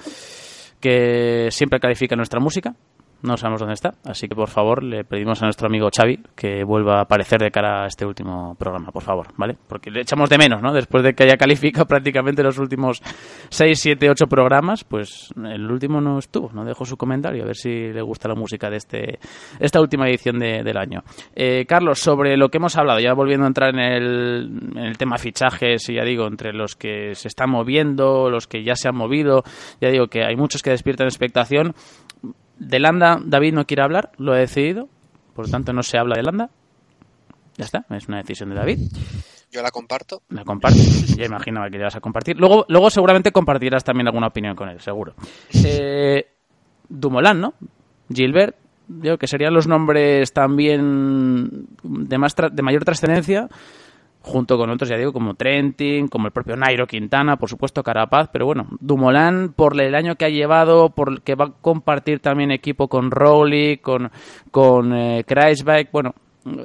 que 0.81 1.49
siempre 1.51 1.81
califica 1.81 2.14
nuestra 2.14 2.38
música 2.38 2.75
no 3.23 3.37
sabemos 3.37 3.61
dónde 3.61 3.75
está, 3.75 3.95
así 4.05 4.29
que 4.29 4.35
por 4.35 4.49
favor 4.49 4.83
le 4.83 5.05
pedimos 5.05 5.41
a 5.43 5.47
nuestro 5.47 5.67
amigo 5.67 5.89
Xavi 5.95 6.21
que 6.35 6.65
vuelva 6.65 6.99
a 6.99 7.03
aparecer 7.03 7.41
de 7.41 7.51
cara 7.51 7.85
a 7.85 7.87
este 7.87 8.07
último 8.07 8.55
programa, 8.55 8.91
por 8.91 9.03
favor, 9.03 9.29
¿vale? 9.37 9.57
Porque 9.69 9.91
le 9.91 10.01
echamos 10.03 10.31
de 10.31 10.39
menos, 10.39 10.63
¿no? 10.63 10.73
Después 10.73 11.03
de 11.03 11.15
que 11.15 11.25
haya 11.25 11.37
calificado 11.37 11.87
prácticamente 11.89 12.43
los 12.43 12.59
últimos 12.59 13.03
6, 13.51 13.79
7, 13.79 14.11
8 14.11 14.27
programas, 14.27 14.85
pues 14.85 15.33
el 15.37 15.71
último 15.71 16.01
no 16.01 16.19
estuvo, 16.19 16.51
no 16.53 16.65
dejó 16.65 16.85
su 16.85 16.97
comentario, 16.97 17.43
a 17.43 17.47
ver 17.47 17.57
si 17.57 17.93
le 17.93 18.03
gusta 18.03 18.29
la 18.29 18.35
música 18.35 18.71
de 18.71 18.77
este 18.77 19.19
esta 19.59 19.81
última 19.81 20.09
edición 20.09 20.39
del 20.39 20.77
año. 20.77 21.03
Eh, 21.35 21.67
Carlos, 21.67 21.99
sobre 22.01 22.37
lo 22.37 22.49
que 22.49 22.59
hemos 22.59 22.77
hablado, 22.77 23.01
ya 23.01 23.13
volviendo 23.15 23.45
a 23.45 23.49
entrar 23.49 23.75
en 23.75 23.81
el, 23.81 24.61
en 24.77 24.85
el 24.85 24.99
tema 24.99 25.19
fichajes, 25.19 25.89
y 25.89 25.95
ya 25.95 26.05
digo, 26.05 26.27
entre 26.27 26.53
los 26.53 26.77
que 26.77 27.15
se 27.15 27.29
están 27.29 27.51
moviendo, 27.51 28.31
los 28.31 28.47
que 28.47 28.65
ya 28.65 28.75
se 28.75 28.89
han 28.89 28.97
movido, 28.97 29.43
ya 29.81 29.89
digo 29.91 30.07
que 30.09 30.25
hay 30.25 30.37
muchos 30.37 30.63
que 30.63 30.71
despiertan 30.71 31.07
expectación, 31.07 31.75
de 32.61 32.79
Landa, 32.79 33.18
David 33.25 33.55
no 33.55 33.66
quiere 33.66 33.83
hablar, 33.83 34.12
lo 34.18 34.33
ha 34.33 34.37
decidido, 34.37 34.88
por 35.35 35.46
lo 35.46 35.51
tanto 35.51 35.73
no 35.73 35.83
se 35.83 35.99
habla 35.99 36.14
de 36.14 36.23
Landa. 36.23 36.51
Ya 37.57 37.64
está, 37.64 37.85
es 37.90 38.07
una 38.07 38.18
decisión 38.18 38.51
de 38.51 38.55
David. 38.55 38.79
Yo 39.51 39.62
la 39.62 39.70
comparto. 39.70 40.23
La 40.29 40.44
comparto, 40.44 40.79
ya 41.16 41.25
imaginaba 41.25 41.68
que 41.68 41.79
le 41.79 41.85
vas 41.85 41.96
a 41.96 42.01
compartir. 42.01 42.38
Luego, 42.38 42.64
luego 42.68 42.90
seguramente 42.90 43.33
compartirás 43.33 43.83
también 43.83 44.07
alguna 44.07 44.29
opinión 44.29 44.55
con 44.55 44.68
él, 44.68 44.81
seguro. 44.81 45.14
Eh, 45.64 46.25
Dumoulin, 46.88 47.40
¿no? 47.40 47.55
Gilbert, 48.12 48.57
yo 48.88 49.18
que 49.18 49.27
serían 49.27 49.55
los 49.55 49.66
nombres 49.66 50.33
también 50.33 51.66
de, 51.83 52.18
más 52.18 52.35
de 52.37 52.62
mayor 52.62 52.85
trascendencia 52.85 53.49
junto 54.23 54.59
con 54.59 54.71
otros, 54.71 54.89
ya 54.89 54.97
digo, 54.97 55.13
como 55.13 55.35
Trentin, 55.35 56.09
como 56.09 56.27
el 56.27 56.33
propio 56.33 56.57
Nairo 56.57 56.87
Quintana, 56.87 57.37
por 57.37 57.49
supuesto 57.49 57.83
Carapaz, 57.83 58.29
pero 58.33 58.47
bueno, 58.47 58.69
Dumoulin 58.81 59.53
por 59.55 59.81
el 59.81 59.95
año 59.95 60.17
que 60.17 60.27
ha 60.27 60.29
llevado, 60.29 60.91
por 60.91 61.23
que 61.23 61.35
va 61.35 61.47
a 61.47 61.53
compartir 61.53 62.21
también 62.21 62.51
equipo 62.51 62.89
con 62.89 63.11
Rowley, 63.11 63.79
con, 63.79 64.11
con 64.51 64.95
eh, 64.95 65.25
bueno, 65.91 66.15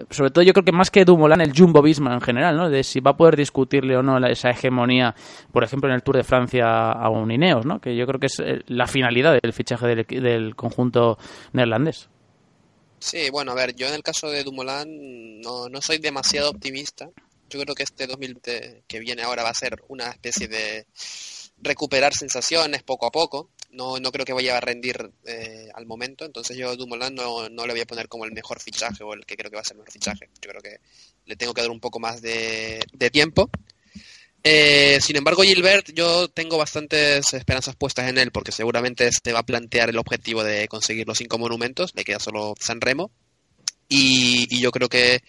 sobre 0.10 0.32
todo 0.32 0.44
yo 0.44 0.54
creo 0.54 0.66
que 0.66 0.72
más 0.72 0.92
que 0.92 1.06
Dumoulin, 1.06 1.42
el 1.42 1.54
Jumbo 1.58 1.82
Visma 1.82 2.14
en 2.14 2.22
general, 2.22 2.56
¿no? 2.58 2.70
De 2.70 2.84
si 2.84 3.00
va 3.00 3.12
a 3.12 3.18
poder 3.18 3.36
discutirle 3.38 3.96
o 3.96 4.04
no 4.04 4.18
esa 4.28 4.50
hegemonía, 4.50 5.16
por 5.52 5.64
ejemplo, 5.64 5.90
en 5.90 5.96
el 5.96 6.04
Tour 6.04 6.18
de 6.18 6.24
Francia 6.24 6.92
a 6.92 7.10
un 7.10 7.32
Ineos, 7.32 7.66
¿no? 7.66 7.80
Que 7.80 7.96
yo 7.96 8.06
creo 8.06 8.20
que 8.20 8.28
es 8.28 8.40
eh, 8.40 8.64
la 8.68 8.88
finalidad 8.88 9.38
del 9.42 9.54
fichaje 9.54 9.88
del, 9.88 10.06
del 10.06 10.56
conjunto 10.56 11.18
neerlandés. 11.54 12.10
Sí, 13.00 13.30
bueno, 13.30 13.52
a 13.52 13.56
ver, 13.56 13.76
yo 13.76 13.88
en 13.88 13.94
el 13.94 14.04
caso 14.04 14.30
de 14.30 14.44
Dumoulin 14.44 15.42
no, 15.42 15.70
no 15.70 15.82
soy 15.82 16.00
demasiado 16.00 16.50
optimista 16.50 17.10
yo 17.50 17.60
creo 17.62 17.76
que 17.76 17.84
este 17.84 18.08
2020 18.08 18.84
que 18.88 19.00
viene 19.00 19.22
ahora 19.22 19.44
va 19.44 19.50
a 19.50 19.54
ser 19.54 19.84
una 19.88 20.10
especie 20.10 20.48
de 20.48 20.88
recuperar 21.58 22.14
sensaciones 22.14 22.84
poco 22.84 23.06
a 23.06 23.12
poco. 23.12 23.50
No, 23.72 24.00
no 24.00 24.12
creo 24.12 24.26
que 24.26 24.34
vaya 24.34 24.58
a 24.58 24.62
rendir 24.62 25.12
eh, 25.26 25.68
al 25.74 25.86
momento. 25.86 26.26
Entonces 26.26 26.58
yo 26.58 26.76
Dumoulin 26.76 27.14
no, 27.14 27.50
no 27.50 27.66
le 27.66 27.74
voy 27.74 27.82
a 27.82 27.86
poner 27.86 28.08
como 28.08 28.26
el 28.26 28.32
mejor 28.32 28.62
fichaje 28.62 29.04
o 29.04 29.14
el 29.14 29.26
que 29.26 29.36
creo 29.36 29.50
que 29.50 29.56
va 29.56 29.62
a 29.62 29.66
ser 29.66 29.76
el 29.76 29.80
mejor 29.80 29.94
fichaje. 29.94 30.30
Yo 30.42 30.50
creo 30.50 30.62
que 30.62 30.80
le 31.26 31.36
tengo 31.36 31.54
que 31.54 31.62
dar 31.62 31.72
un 31.72 31.80
poco 31.80 32.00
más 32.00 32.22
de, 32.22 32.80
tiempo. 33.12 33.50
Eh, 34.44 35.00
sin 35.02 35.16
embargo, 35.16 35.42
Gilbert, 35.42 35.92
yo 35.94 36.28
tengo 36.28 36.58
bastantes 36.58 37.34
esperanzas 37.34 37.76
puestas 37.76 38.10
en 38.10 38.20
él, 38.20 38.32
porque 38.32 38.52
seguramente 38.52 39.10
se 39.12 39.34
va 39.34 39.40
a 39.40 39.46
plantear 39.46 39.90
el 39.90 39.98
objetivo 39.98 40.44
de 40.44 40.68
conseguir 40.68 41.08
los 41.08 41.18
cinco 41.18 41.40
monumentos, 41.40 41.94
le 41.96 42.04
queda 42.04 42.20
solo 42.20 42.54
San 42.60 42.80
Remo, 42.80 43.10
y 43.90 44.60
yo 44.60 44.72
creo 44.72 44.88
que, 44.88 45.24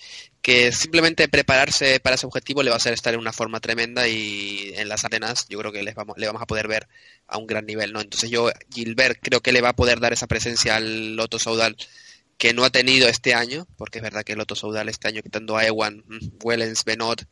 que 0.46 0.70
simplemente 0.70 1.26
prepararse 1.26 1.98
para 1.98 2.14
ese 2.14 2.24
objetivo 2.24 2.62
le 2.62 2.70
va 2.70 2.76
a 2.76 2.78
hacer 2.78 2.92
estar 2.92 3.12
en 3.12 3.18
una 3.18 3.32
forma 3.32 3.59
tremenda 3.59 4.06
y 4.06 4.70
en 4.76 4.88
las 4.88 5.04
arenas 5.04 5.48
yo 5.48 5.59
creo 5.59 5.72
que 5.72 5.82
les 5.82 5.96
vamos, 5.96 6.16
le 6.18 6.28
vamos 6.28 6.40
a 6.40 6.46
poder 6.46 6.68
ver 6.68 6.87
a 7.26 7.37
un 7.37 7.48
gran 7.48 7.66
nivel, 7.66 7.92
¿no? 7.92 8.00
Entonces 8.00 8.30
yo, 8.30 8.52
Gilbert, 8.72 9.18
creo 9.20 9.40
que 9.40 9.50
le 9.50 9.61
va 9.61 9.70
a 9.70 9.74
poder 9.74 9.98
dar 9.98 10.12
esa 10.12 10.28
presencia 10.28 10.76
al 10.76 11.16
Loto 11.16 11.40
Saudal 11.40 11.76
que 12.38 12.54
no 12.54 12.64
ha 12.64 12.70
tenido 12.70 13.09
este 13.09 13.35
año, 13.35 13.66
porque 13.76 13.98
es 13.98 14.04
verdad 14.04 14.22
que 14.22 14.35
el 14.35 14.38
Loto 14.38 14.54
Saudal 14.54 14.88
este 14.88 15.09
año, 15.09 15.20
quitando 15.20 15.56
a 15.56 15.66
Ewan, 15.66 16.04
mm, 16.06 16.38
Wellens, 16.44 16.85
Benot, 16.85 17.24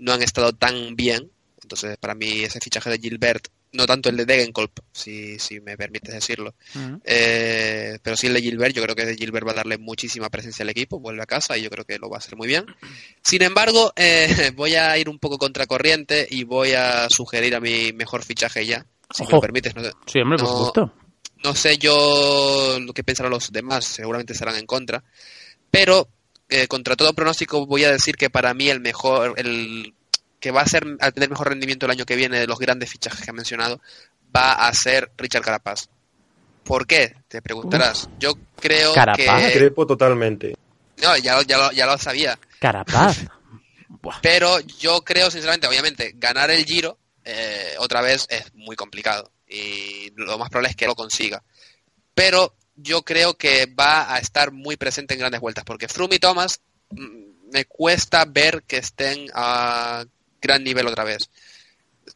no 0.00 0.12
han 0.12 0.24
estado 0.24 0.52
tan 0.52 0.96
bien. 0.96 1.30
Entonces, 1.62 1.96
para 1.98 2.16
mí, 2.16 2.42
ese 2.42 2.58
fichaje 2.58 2.90
de 2.90 2.98
Gilbert, 2.98 3.46
no 3.76 3.86
tanto 3.86 4.08
el 4.08 4.16
de 4.16 4.24
Degenkolb, 4.24 4.70
si, 4.92 5.38
si 5.38 5.60
me 5.60 5.76
permites 5.76 6.12
decirlo, 6.14 6.54
eh, 7.04 7.98
pero 8.02 8.16
sí 8.16 8.26
el 8.26 8.34
de 8.34 8.42
Gilbert, 8.42 8.74
yo 8.74 8.82
creo 8.82 8.96
que 8.96 9.04
de 9.06 9.16
Gilbert 9.16 9.46
va 9.46 9.52
a 9.52 9.56
darle 9.56 9.78
muchísima 9.78 10.28
presencia 10.30 10.62
al 10.62 10.70
equipo, 10.70 10.98
vuelve 10.98 11.22
a 11.22 11.26
casa 11.26 11.56
y 11.56 11.62
yo 11.62 11.70
creo 11.70 11.84
que 11.84 11.98
lo 11.98 12.08
va 12.08 12.16
a 12.16 12.18
hacer 12.18 12.36
muy 12.36 12.48
bien. 12.48 12.64
Sin 13.22 13.42
embargo, 13.42 13.92
eh, 13.96 14.52
voy 14.54 14.74
a 14.74 14.96
ir 14.98 15.08
un 15.08 15.18
poco 15.18 15.38
contracorriente 15.38 16.26
y 16.30 16.44
voy 16.44 16.72
a 16.72 17.06
sugerir 17.10 17.54
a 17.54 17.60
mi 17.60 17.92
mejor 17.92 18.24
fichaje 18.24 18.66
ya, 18.66 18.84
si 19.14 19.24
me 19.24 19.32
lo 19.32 19.40
permites. 19.40 19.74
No, 19.76 19.82
Sí, 20.06 20.20
hombre, 20.20 20.38
por 20.38 20.48
no- 20.48 20.66
supuesto. 20.66 20.92
no 21.44 21.54
sé 21.54 21.78
yo 21.78 22.78
lo 22.80 22.92
que 22.92 23.04
pensarán 23.04 23.30
los 23.32 23.52
demás, 23.52 23.84
seguramente 23.84 24.32
estarán 24.32 24.56
en 24.56 24.66
contra, 24.66 25.04
pero 25.70 26.08
eh, 26.48 26.66
contra 26.68 26.96
todo 26.96 27.12
pronóstico 27.12 27.66
voy 27.66 27.84
a 27.84 27.90
decir 27.92 28.16
que 28.16 28.30
para 28.30 28.54
mí 28.54 28.68
el 28.68 28.80
mejor, 28.80 29.34
el 29.36 29.94
que 30.40 30.50
va 30.50 30.62
a 30.62 30.66
ser 30.66 30.84
a 31.00 31.10
tener 31.12 31.30
mejor 31.30 31.48
rendimiento 31.48 31.86
el 31.86 31.92
año 31.92 32.04
que 32.06 32.16
viene 32.16 32.38
de 32.40 32.46
los 32.46 32.58
grandes 32.58 32.90
fichajes 32.90 33.24
que 33.24 33.30
he 33.30 33.34
mencionado, 33.34 33.80
va 34.34 34.52
a 34.52 34.72
ser 34.74 35.10
Richard 35.16 35.42
Carapaz. 35.42 35.88
¿Por 36.64 36.86
qué? 36.86 37.14
Te 37.28 37.40
preguntarás. 37.42 38.08
Yo 38.18 38.34
creo 38.60 38.92
Carapaz. 38.92 39.46
que 39.46 39.52
Crepo 39.58 39.86
totalmente. 39.86 40.56
no, 41.02 41.16
ya, 41.18 41.36
lo- 41.36 41.42
ya, 41.42 41.58
lo, 41.58 41.72
ya 41.72 41.86
lo 41.86 41.96
sabía, 41.98 42.38
Carapaz. 42.60 43.18
Pero 44.22 44.60
yo 44.60 45.02
creo 45.02 45.30
sinceramente, 45.30 45.66
obviamente, 45.66 46.12
ganar 46.16 46.50
el 46.50 46.64
Giro 46.64 46.98
eh, 47.24 47.74
otra 47.78 48.00
vez 48.02 48.26
es 48.30 48.52
muy 48.54 48.76
complicado 48.76 49.30
y 49.48 50.10
lo 50.16 50.38
más 50.38 50.48
probable 50.50 50.70
es 50.70 50.76
que 50.76 50.86
lo 50.86 50.94
consiga. 50.94 51.42
Pero 52.14 52.54
yo 52.76 53.02
creo 53.02 53.34
que 53.36 53.66
va 53.66 54.12
a 54.14 54.18
estar 54.18 54.52
muy 54.52 54.76
presente 54.76 55.14
en 55.14 55.20
grandes 55.20 55.40
vueltas 55.40 55.64
porque 55.64 55.88
Froome 55.88 56.16
y 56.16 56.18
Thomas 56.18 56.60
mm, 56.90 57.50
me 57.52 57.64
cuesta 57.64 58.24
ver 58.26 58.62
que 58.64 58.78
estén 58.78 59.26
a 59.34 60.04
gran 60.46 60.62
nivel 60.64 60.86
otra 60.86 61.04
vez. 61.04 61.30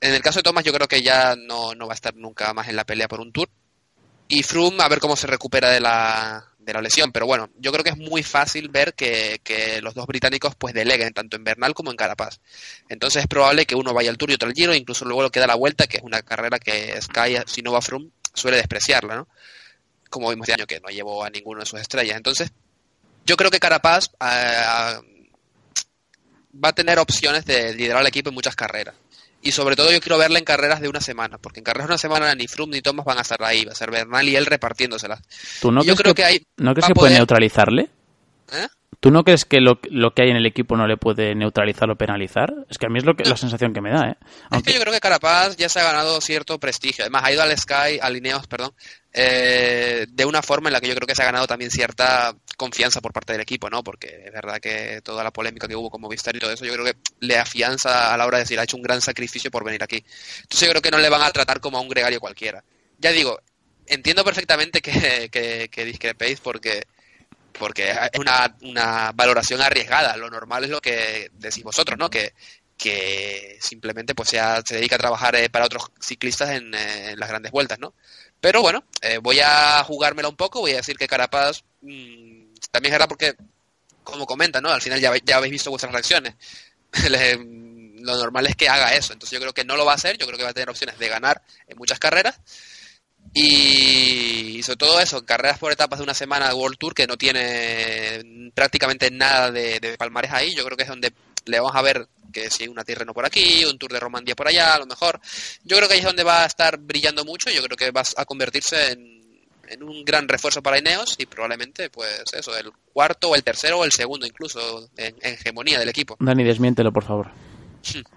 En 0.00 0.14
el 0.14 0.22
caso 0.22 0.38
de 0.38 0.44
Thomas 0.44 0.64
yo 0.64 0.72
creo 0.72 0.88
que 0.88 1.02
ya 1.02 1.34
no, 1.36 1.74
no 1.74 1.86
va 1.86 1.92
a 1.92 1.94
estar 1.94 2.14
nunca 2.14 2.52
más 2.54 2.68
en 2.68 2.76
la 2.76 2.84
pelea 2.84 3.08
por 3.08 3.20
un 3.20 3.32
tour. 3.32 3.48
Y 4.28 4.44
Froome 4.44 4.82
a 4.82 4.88
ver 4.88 5.00
cómo 5.00 5.16
se 5.16 5.26
recupera 5.26 5.70
de 5.70 5.80
la, 5.80 6.52
de 6.60 6.72
la 6.72 6.80
lesión. 6.80 7.10
Pero 7.10 7.26
bueno, 7.26 7.50
yo 7.58 7.72
creo 7.72 7.82
que 7.82 7.90
es 7.90 7.96
muy 7.96 8.22
fácil 8.22 8.68
ver 8.68 8.94
que, 8.94 9.40
que 9.42 9.82
los 9.82 9.94
dos 9.94 10.06
británicos 10.06 10.54
pues 10.54 10.72
deleguen 10.72 11.12
tanto 11.12 11.36
en 11.36 11.42
Bernal 11.42 11.74
como 11.74 11.90
en 11.90 11.96
Carapaz. 11.96 12.40
Entonces 12.88 13.22
es 13.22 13.28
probable 13.28 13.66
que 13.66 13.74
uno 13.74 13.92
vaya 13.92 14.10
al 14.10 14.18
Tour 14.18 14.30
y 14.30 14.34
otro 14.34 14.48
al 14.48 14.54
Giro, 14.54 14.74
incluso 14.74 15.04
luego 15.04 15.22
lo 15.22 15.30
queda 15.30 15.48
la 15.48 15.56
vuelta, 15.56 15.88
que 15.88 15.96
es 15.96 16.02
una 16.04 16.22
carrera 16.22 16.60
que 16.60 17.00
Sky, 17.02 17.38
si 17.46 17.62
no 17.62 17.72
va 17.72 17.82
Froome, 17.82 18.10
suele 18.32 18.56
despreciarla, 18.56 19.16
¿no? 19.16 19.28
Como 20.08 20.30
vimos 20.30 20.48
este 20.48 20.60
año, 20.60 20.66
que 20.66 20.80
no 20.80 20.88
llevó 20.88 21.24
a 21.24 21.30
ninguno 21.30 21.60
de 21.60 21.66
sus 21.66 21.80
estrellas. 21.80 22.16
Entonces, 22.16 22.52
yo 23.26 23.36
creo 23.36 23.50
que 23.50 23.60
Carapaz 23.60 24.10
va 26.52 26.70
a 26.70 26.72
tener 26.72 26.98
opciones 26.98 27.44
de 27.44 27.74
liderar 27.74 28.00
al 28.00 28.06
equipo 28.06 28.28
en 28.30 28.34
muchas 28.34 28.56
carreras. 28.56 28.94
Y 29.42 29.52
sobre 29.52 29.74
todo 29.74 29.90
yo 29.90 30.00
quiero 30.00 30.18
verle 30.18 30.38
en 30.38 30.44
carreras 30.44 30.80
de 30.82 30.88
una 30.88 31.00
semana, 31.00 31.38
porque 31.38 31.60
en 31.60 31.64
carreras 31.64 31.88
de 31.88 31.92
una 31.92 31.98
semana 31.98 32.34
ni 32.34 32.46
Froome 32.46 32.72
ni 32.76 32.82
Thomas 32.82 33.06
van 33.06 33.16
a 33.18 33.22
estar 33.22 33.42
ahí, 33.42 33.64
va 33.64 33.72
a 33.72 33.74
ser 33.74 33.90
Bernal 33.90 34.28
y 34.28 34.36
él 34.36 34.44
repartiéndoselas. 34.46 35.20
¿Tú 35.62 35.72
no 35.72 35.82
Y 35.82 35.86
yo 35.86 35.94
crees 35.94 36.02
creo 36.02 36.14
que, 36.14 36.22
que 36.22 36.26
ahí 36.28 36.46
¿no 36.58 36.74
crees 36.74 36.84
a 36.84 36.88
que 36.88 36.94
puede 36.94 37.14
neutralizarle? 37.14 37.88
¿Eh? 38.52 38.66
¿Tú 38.98 39.10
no 39.10 39.24
crees 39.24 39.46
que 39.46 39.60
lo, 39.62 39.80
lo 39.84 40.12
que 40.12 40.24
hay 40.24 40.28
en 40.30 40.36
el 40.36 40.44
equipo 40.44 40.76
no 40.76 40.86
le 40.86 40.98
puede 40.98 41.34
neutralizar 41.34 41.88
o 41.90 41.96
penalizar? 41.96 42.52
Es 42.68 42.76
que 42.76 42.84
a 42.84 42.90
mí 42.90 42.98
es 42.98 43.06
lo 43.06 43.14
que, 43.16 43.24
la 43.24 43.38
sensación 43.38 43.72
que 43.72 43.80
me 43.80 43.90
da, 43.90 44.08
¿eh? 44.10 44.16
Es 44.20 44.26
Aunque- 44.50 44.72
que 44.72 44.76
yo 44.76 44.82
creo 44.82 44.92
que 44.92 45.00
Carapaz 45.00 45.56
ya 45.56 45.70
se 45.70 45.80
ha 45.80 45.84
ganado 45.84 46.20
cierto 46.20 46.58
prestigio. 46.60 47.04
Además, 47.04 47.22
ha 47.24 47.32
ido 47.32 47.40
al 47.42 47.56
Sky, 47.56 47.98
al 48.02 48.16
Ineos, 48.18 48.46
perdón, 48.46 48.72
eh, 49.12 50.06
de 50.08 50.24
una 50.24 50.40
forma 50.42 50.68
en 50.68 50.74
la 50.74 50.80
que 50.80 50.88
yo 50.88 50.94
creo 50.94 51.06
que 51.06 51.14
se 51.14 51.22
ha 51.22 51.26
ganado 51.26 51.46
también 51.46 51.70
cierta 51.70 52.34
confianza 52.56 53.00
por 53.00 53.12
parte 53.12 53.32
del 53.32 53.42
equipo, 53.42 53.68
¿no? 53.68 53.82
Porque 53.82 54.22
es 54.26 54.32
verdad 54.32 54.60
que 54.60 55.00
toda 55.02 55.24
la 55.24 55.32
polémica 55.32 55.66
que 55.66 55.74
hubo 55.74 55.90
con 55.90 56.00
Movistar 56.00 56.36
y 56.36 56.38
todo 56.38 56.52
eso, 56.52 56.64
yo 56.64 56.72
creo 56.74 56.84
que 56.84 56.96
le 57.20 57.36
afianza 57.38 58.14
a 58.14 58.16
la 58.16 58.26
hora 58.26 58.38
de 58.38 58.44
decir, 58.44 58.58
ha 58.60 58.64
hecho 58.64 58.76
un 58.76 58.82
gran 58.82 59.00
sacrificio 59.00 59.50
por 59.50 59.64
venir 59.64 59.82
aquí. 59.82 60.04
Entonces 60.42 60.66
yo 60.66 60.70
creo 60.70 60.82
que 60.82 60.90
no 60.90 60.98
le 60.98 61.08
van 61.08 61.22
a 61.22 61.30
tratar 61.32 61.60
como 61.60 61.78
a 61.78 61.80
un 61.80 61.88
gregario 61.88 62.20
cualquiera. 62.20 62.62
Ya 62.98 63.10
digo, 63.10 63.40
entiendo 63.86 64.24
perfectamente 64.24 64.80
que, 64.80 65.28
que, 65.32 65.68
que 65.70 65.84
discrepéis 65.84 66.40
porque 66.40 66.84
porque 67.58 67.90
es 67.90 68.18
una, 68.18 68.56
una 68.62 69.12
valoración 69.12 69.60
arriesgada. 69.60 70.16
Lo 70.16 70.30
normal 70.30 70.64
es 70.64 70.70
lo 70.70 70.80
que 70.80 71.30
decís 71.34 71.62
vosotros, 71.62 71.98
¿no? 71.98 72.08
Que, 72.08 72.32
que 72.80 73.58
simplemente 73.60 74.14
pues 74.14 74.30
sea, 74.30 74.62
se 74.64 74.76
dedica 74.76 74.96
a 74.96 74.98
trabajar 74.98 75.36
eh, 75.36 75.50
para 75.50 75.66
otros 75.66 75.90
ciclistas 76.00 76.50
en, 76.50 76.72
eh, 76.74 77.10
en 77.10 77.20
las 77.20 77.28
grandes 77.28 77.52
vueltas, 77.52 77.78
¿no? 77.78 77.92
Pero 78.40 78.62
bueno, 78.62 78.84
eh, 79.02 79.18
voy 79.22 79.38
a 79.40 79.82
jugármela 79.84 80.28
un 80.28 80.36
poco, 80.36 80.60
voy 80.60 80.72
a 80.72 80.76
decir 80.76 80.96
que 80.96 81.06
Carapaz 81.08 81.62
mm, 81.82 82.54
también 82.70 82.94
era 82.94 83.06
porque, 83.06 83.34
como 84.04 84.26
comenta, 84.26 84.60
¿no? 84.60 84.70
Al 84.70 84.80
final 84.82 85.00
ya, 85.00 85.12
ya 85.24 85.36
habéis 85.36 85.52
visto 85.52 85.70
vuestras 85.70 85.92
reacciones. 85.92 86.34
Le- 87.10 87.58
lo 88.02 88.16
normal 88.16 88.46
es 88.46 88.56
que 88.56 88.66
haga 88.68 88.94
eso, 88.94 89.12
entonces 89.12 89.36
yo 89.36 89.40
creo 89.42 89.52
que 89.52 89.64
no 89.64 89.76
lo 89.76 89.84
va 89.84 89.92
a 89.92 89.96
hacer, 89.96 90.16
yo 90.16 90.26
creo 90.26 90.38
que 90.38 90.44
va 90.44 90.50
a 90.50 90.54
tener 90.54 90.70
opciones 90.70 90.98
de 90.98 91.08
ganar 91.08 91.42
en 91.68 91.76
muchas 91.76 91.98
carreras 91.98 92.40
y 93.34 94.62
sobre 94.62 94.76
todo 94.78 95.00
eso, 95.00 95.24
carreras 95.24 95.58
por 95.58 95.70
etapas 95.70 95.98
de 95.98 96.04
una 96.04 96.14
semana 96.14 96.48
de 96.48 96.54
World 96.54 96.78
Tour 96.78 96.94
que 96.94 97.06
no 97.06 97.16
tiene 97.16 98.50
prácticamente 98.54 99.10
nada 99.10 99.50
de, 99.52 99.78
de 99.80 99.96
palmares 99.96 100.32
ahí. 100.32 100.54
Yo 100.54 100.64
creo 100.64 100.76
que 100.76 100.82
es 100.84 100.88
donde 100.88 101.12
le 101.50 101.58
vamos 101.58 101.74
a 101.74 101.82
ver 101.82 102.06
que 102.32 102.48
si 102.50 102.62
hay 102.62 102.68
una 102.68 102.84
Tirreno 102.84 103.12
por 103.12 103.26
aquí, 103.26 103.64
un 103.64 103.78
Tour 103.78 103.92
de 103.92 104.00
Romandía 104.00 104.34
por 104.34 104.48
allá, 104.48 104.74
a 104.74 104.78
lo 104.78 104.86
mejor. 104.86 105.20
Yo 105.64 105.76
creo 105.76 105.88
que 105.88 105.94
ahí 105.94 106.00
es 106.00 106.06
donde 106.06 106.22
va 106.22 106.44
a 106.44 106.46
estar 106.46 106.78
brillando 106.78 107.24
mucho. 107.24 107.50
Yo 107.50 107.62
creo 107.62 107.76
que 107.76 107.90
va 107.90 108.02
a 108.16 108.24
convertirse 108.24 108.92
en, 108.92 109.20
en 109.68 109.82
un 109.82 110.04
gran 110.04 110.28
refuerzo 110.28 110.62
para 110.62 110.78
Ineos 110.78 111.16
y 111.18 111.26
probablemente, 111.26 111.90
pues 111.90 112.22
eso, 112.32 112.56
el 112.56 112.70
cuarto 112.92 113.30
o 113.30 113.34
el 113.34 113.42
tercero 113.42 113.78
o 113.78 113.84
el 113.84 113.92
segundo 113.92 114.26
incluso 114.26 114.88
en, 114.96 115.16
en 115.20 115.34
hegemonía 115.34 115.78
del 115.78 115.88
equipo. 115.88 116.16
Dani, 116.20 116.44
desmiéntelo, 116.44 116.92
por 116.92 117.04
favor. 117.04 117.30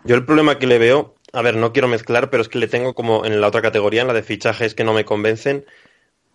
Yo 0.04 0.16
el 0.16 0.26
problema 0.26 0.60
que 0.60 0.68
le 0.68 0.78
veo, 0.78 1.16
a 1.32 1.42
ver, 1.42 1.56
no 1.56 1.72
quiero 1.72 1.88
mezclar, 1.88 2.30
pero 2.30 2.44
es 2.44 2.50
que 2.50 2.60
le 2.60 2.68
tengo 2.68 2.94
como 2.94 3.26
en 3.26 3.40
la 3.40 3.48
otra 3.48 3.62
categoría, 3.62 4.02
en 4.02 4.08
la 4.08 4.14
de 4.14 4.24
fichajes 4.24 4.76
que 4.76 4.84
no 4.84 4.94
me 4.94 5.06
convencen. 5.06 5.66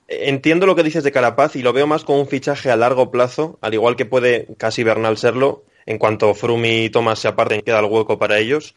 Entiendo 0.09 0.65
lo 0.65 0.75
que 0.75 0.83
dices 0.83 1.05
de 1.05 1.13
Carapaz 1.13 1.55
y 1.55 1.63
lo 1.63 1.75
veo 1.75 1.87
más 1.87 2.03
como 2.03 2.21
un 2.21 2.29
fichaje 2.29 2.71
a 2.71 2.77
largo 2.77 3.11
plazo, 3.11 3.59
al 3.61 3.75
igual 3.75 3.95
que 3.95 4.07
puede 4.07 4.49
casi 4.57 4.83
Bernal 4.83 5.19
serlo. 5.19 5.65
En 5.85 5.99
cuanto 5.99 6.35
Froome 6.35 6.85
y 6.85 6.91
Thomas 6.91 7.19
se 7.19 7.29
aparten, 7.29 7.61
queda 7.61 7.81
el 7.81 7.87
hueco 7.87 8.19
para 8.19 8.39
ellos. 8.39 8.75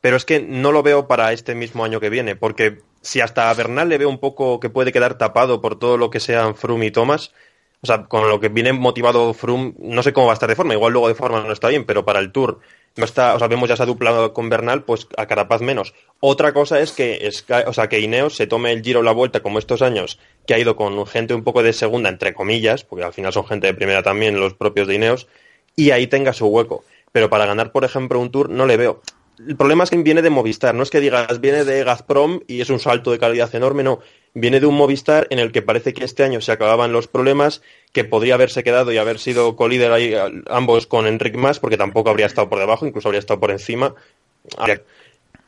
Pero 0.00 0.16
es 0.16 0.24
que 0.24 0.40
no 0.40 0.72
lo 0.72 0.82
veo 0.82 1.06
para 1.06 1.32
este 1.32 1.54
mismo 1.54 1.84
año 1.84 2.00
que 2.00 2.08
viene, 2.08 2.34
porque 2.34 2.78
si 3.02 3.20
hasta 3.20 3.50
a 3.50 3.54
Bernal 3.54 3.90
le 3.90 3.98
veo 3.98 4.08
un 4.08 4.18
poco 4.18 4.58
que 4.58 4.70
puede 4.70 4.92
quedar 4.92 5.18
tapado 5.18 5.60
por 5.60 5.78
todo 5.78 5.98
lo 5.98 6.08
que 6.08 6.20
sean 6.20 6.54
Froome 6.54 6.86
y 6.86 6.90
Thomas, 6.90 7.34
o 7.82 7.86
sea, 7.86 8.04
con 8.04 8.28
lo 8.28 8.40
que 8.40 8.48
viene 8.48 8.72
motivado 8.72 9.34
Froome, 9.34 9.74
no 9.78 10.02
sé 10.02 10.14
cómo 10.14 10.26
va 10.26 10.32
a 10.32 10.34
estar 10.34 10.48
de 10.48 10.56
forma, 10.56 10.72
igual 10.72 10.92
luego 10.94 11.08
de 11.08 11.14
forma 11.14 11.42
no 11.42 11.52
está 11.52 11.68
bien, 11.68 11.84
pero 11.84 12.06
para 12.06 12.20
el 12.20 12.32
Tour 12.32 12.60
no 12.96 13.04
está, 13.04 13.34
o 13.34 13.38
sea, 13.38 13.48
vemos 13.48 13.68
ya 13.68 13.74
esa 13.74 13.86
dupla 13.86 14.30
con 14.32 14.48
Bernal, 14.48 14.84
pues 14.84 15.06
a 15.16 15.26
Carapaz 15.26 15.60
menos. 15.60 15.94
Otra 16.18 16.52
cosa 16.52 16.80
es 16.80 16.92
que 16.92 17.30
o 17.66 17.72
sea, 17.72 17.88
que 17.88 18.00
Ineos 18.00 18.36
se 18.36 18.46
tome 18.46 18.72
el 18.72 18.82
giro 18.82 19.02
la 19.02 19.12
vuelta 19.12 19.40
como 19.40 19.58
estos 19.58 19.82
años, 19.82 20.18
que 20.46 20.54
ha 20.54 20.58
ido 20.58 20.76
con 20.76 21.06
gente 21.06 21.34
un 21.34 21.44
poco 21.44 21.62
de 21.62 21.72
segunda, 21.72 22.08
entre 22.08 22.34
comillas, 22.34 22.84
porque 22.84 23.04
al 23.04 23.12
final 23.12 23.32
son 23.32 23.46
gente 23.46 23.68
de 23.68 23.74
primera 23.74 24.02
también, 24.02 24.38
los 24.38 24.54
propios 24.54 24.88
de 24.88 24.96
Ineos, 24.96 25.28
y 25.76 25.92
ahí 25.92 26.06
tenga 26.06 26.32
su 26.32 26.46
hueco. 26.46 26.84
Pero 27.12 27.30
para 27.30 27.46
ganar, 27.46 27.72
por 27.72 27.84
ejemplo, 27.84 28.20
un 28.20 28.30
Tour 28.30 28.50
no 28.50 28.66
le 28.66 28.76
veo. 28.76 29.02
El 29.46 29.56
problema 29.56 29.84
es 29.84 29.90
que 29.90 29.96
viene 29.96 30.22
de 30.22 30.28
Movistar, 30.28 30.74
no 30.74 30.82
es 30.82 30.90
que 30.90 31.00
digas 31.00 31.40
viene 31.40 31.64
de 31.64 31.82
Gazprom 31.82 32.40
y 32.46 32.60
es 32.60 32.68
un 32.68 32.78
salto 32.78 33.10
de 33.10 33.18
calidad 33.18 33.54
enorme, 33.54 33.82
no. 33.82 34.00
Viene 34.34 34.60
de 34.60 34.66
un 34.66 34.76
Movistar 34.76 35.26
en 35.30 35.38
el 35.38 35.50
que 35.50 35.62
parece 35.62 35.94
que 35.94 36.04
este 36.04 36.24
año 36.24 36.40
se 36.40 36.52
acababan 36.52 36.92
los 36.92 37.08
problemas, 37.08 37.62
que 37.92 38.04
podría 38.04 38.34
haberse 38.34 38.62
quedado 38.62 38.92
y 38.92 38.98
haber 38.98 39.18
sido 39.18 39.56
colíder 39.56 39.92
ahí 39.92 40.14
ambos 40.48 40.86
con 40.86 41.06
Enric 41.06 41.36
Mas, 41.36 41.58
porque 41.58 41.78
tampoco 41.78 42.10
habría 42.10 42.26
estado 42.26 42.50
por 42.50 42.58
debajo, 42.58 42.86
incluso 42.86 43.08
habría 43.08 43.20
estado 43.20 43.40
por 43.40 43.50
encima. 43.50 43.94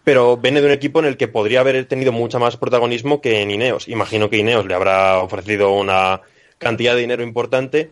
Pero 0.05 0.37
viene 0.37 0.61
de 0.61 0.66
un 0.66 0.72
equipo 0.72 0.98
en 0.98 1.05
el 1.05 1.16
que 1.16 1.28
podría 1.28 1.61
haber 1.61 1.85
tenido 1.85 2.12
mucho 2.12 2.40
más 2.40 2.57
protagonismo 2.57 3.20
que 3.20 3.40
en 3.40 3.50
Ineos. 3.50 3.88
Imagino 3.88 4.31
que 4.31 4.38
Ineos 4.38 4.66
le 4.66 4.74
habrá 4.74 5.18
ofrecido 5.18 5.72
una 5.72 6.22
cantidad 6.59 6.94
de 6.94 7.00
dinero 7.02 7.22
importante, 7.22 7.90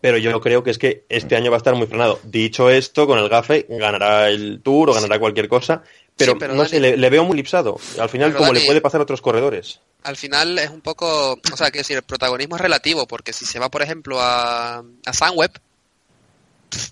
pero 0.00 0.16
yo 0.18 0.40
creo 0.40 0.62
que 0.62 0.70
es 0.70 0.78
que 0.78 1.04
este 1.08 1.36
año 1.36 1.50
va 1.50 1.56
a 1.56 1.58
estar 1.58 1.74
muy 1.74 1.86
frenado. 1.86 2.20
Dicho 2.24 2.70
esto, 2.70 3.06
con 3.06 3.18
el 3.18 3.28
GAFE 3.28 3.66
ganará 3.68 4.28
el 4.30 4.60
Tour 4.62 4.90
o 4.90 4.94
ganará 4.94 5.18
cualquier 5.18 5.48
cosa, 5.48 5.82
pero, 6.16 6.32
Sí, 6.32 6.38
pero 6.40 6.54
no 6.54 6.64
Dani- 6.64 6.68
sé, 6.68 6.80
le, 6.80 6.96
le 6.96 7.10
veo 7.10 7.24
muy 7.24 7.36
lipsado. 7.36 7.78
Al 7.98 8.08
final, 8.08 8.34
como 8.34 8.50
Dani- 8.52 8.60
le 8.60 8.66
puede 8.66 8.80
pasar 8.80 9.00
a 9.00 9.04
otros 9.04 9.20
corredores. 9.20 9.80
al 10.04 10.16
final 10.16 10.58
es 10.58 10.70
un 10.70 10.80
poco, 10.80 11.32
o 11.52 11.56
sea, 11.56 11.70
que 11.70 11.78
decir, 11.78 11.96
el 11.96 12.02
protagonismo 12.02 12.56
es 12.56 12.62
relativo, 12.62 13.06
porque 13.06 13.32
si 13.32 13.44
se 13.44 13.58
va, 13.58 13.68
por 13.70 13.82
ejemplo, 13.82 14.20
a, 14.20 14.78
a 14.78 15.12
Sunweb, 15.12 15.52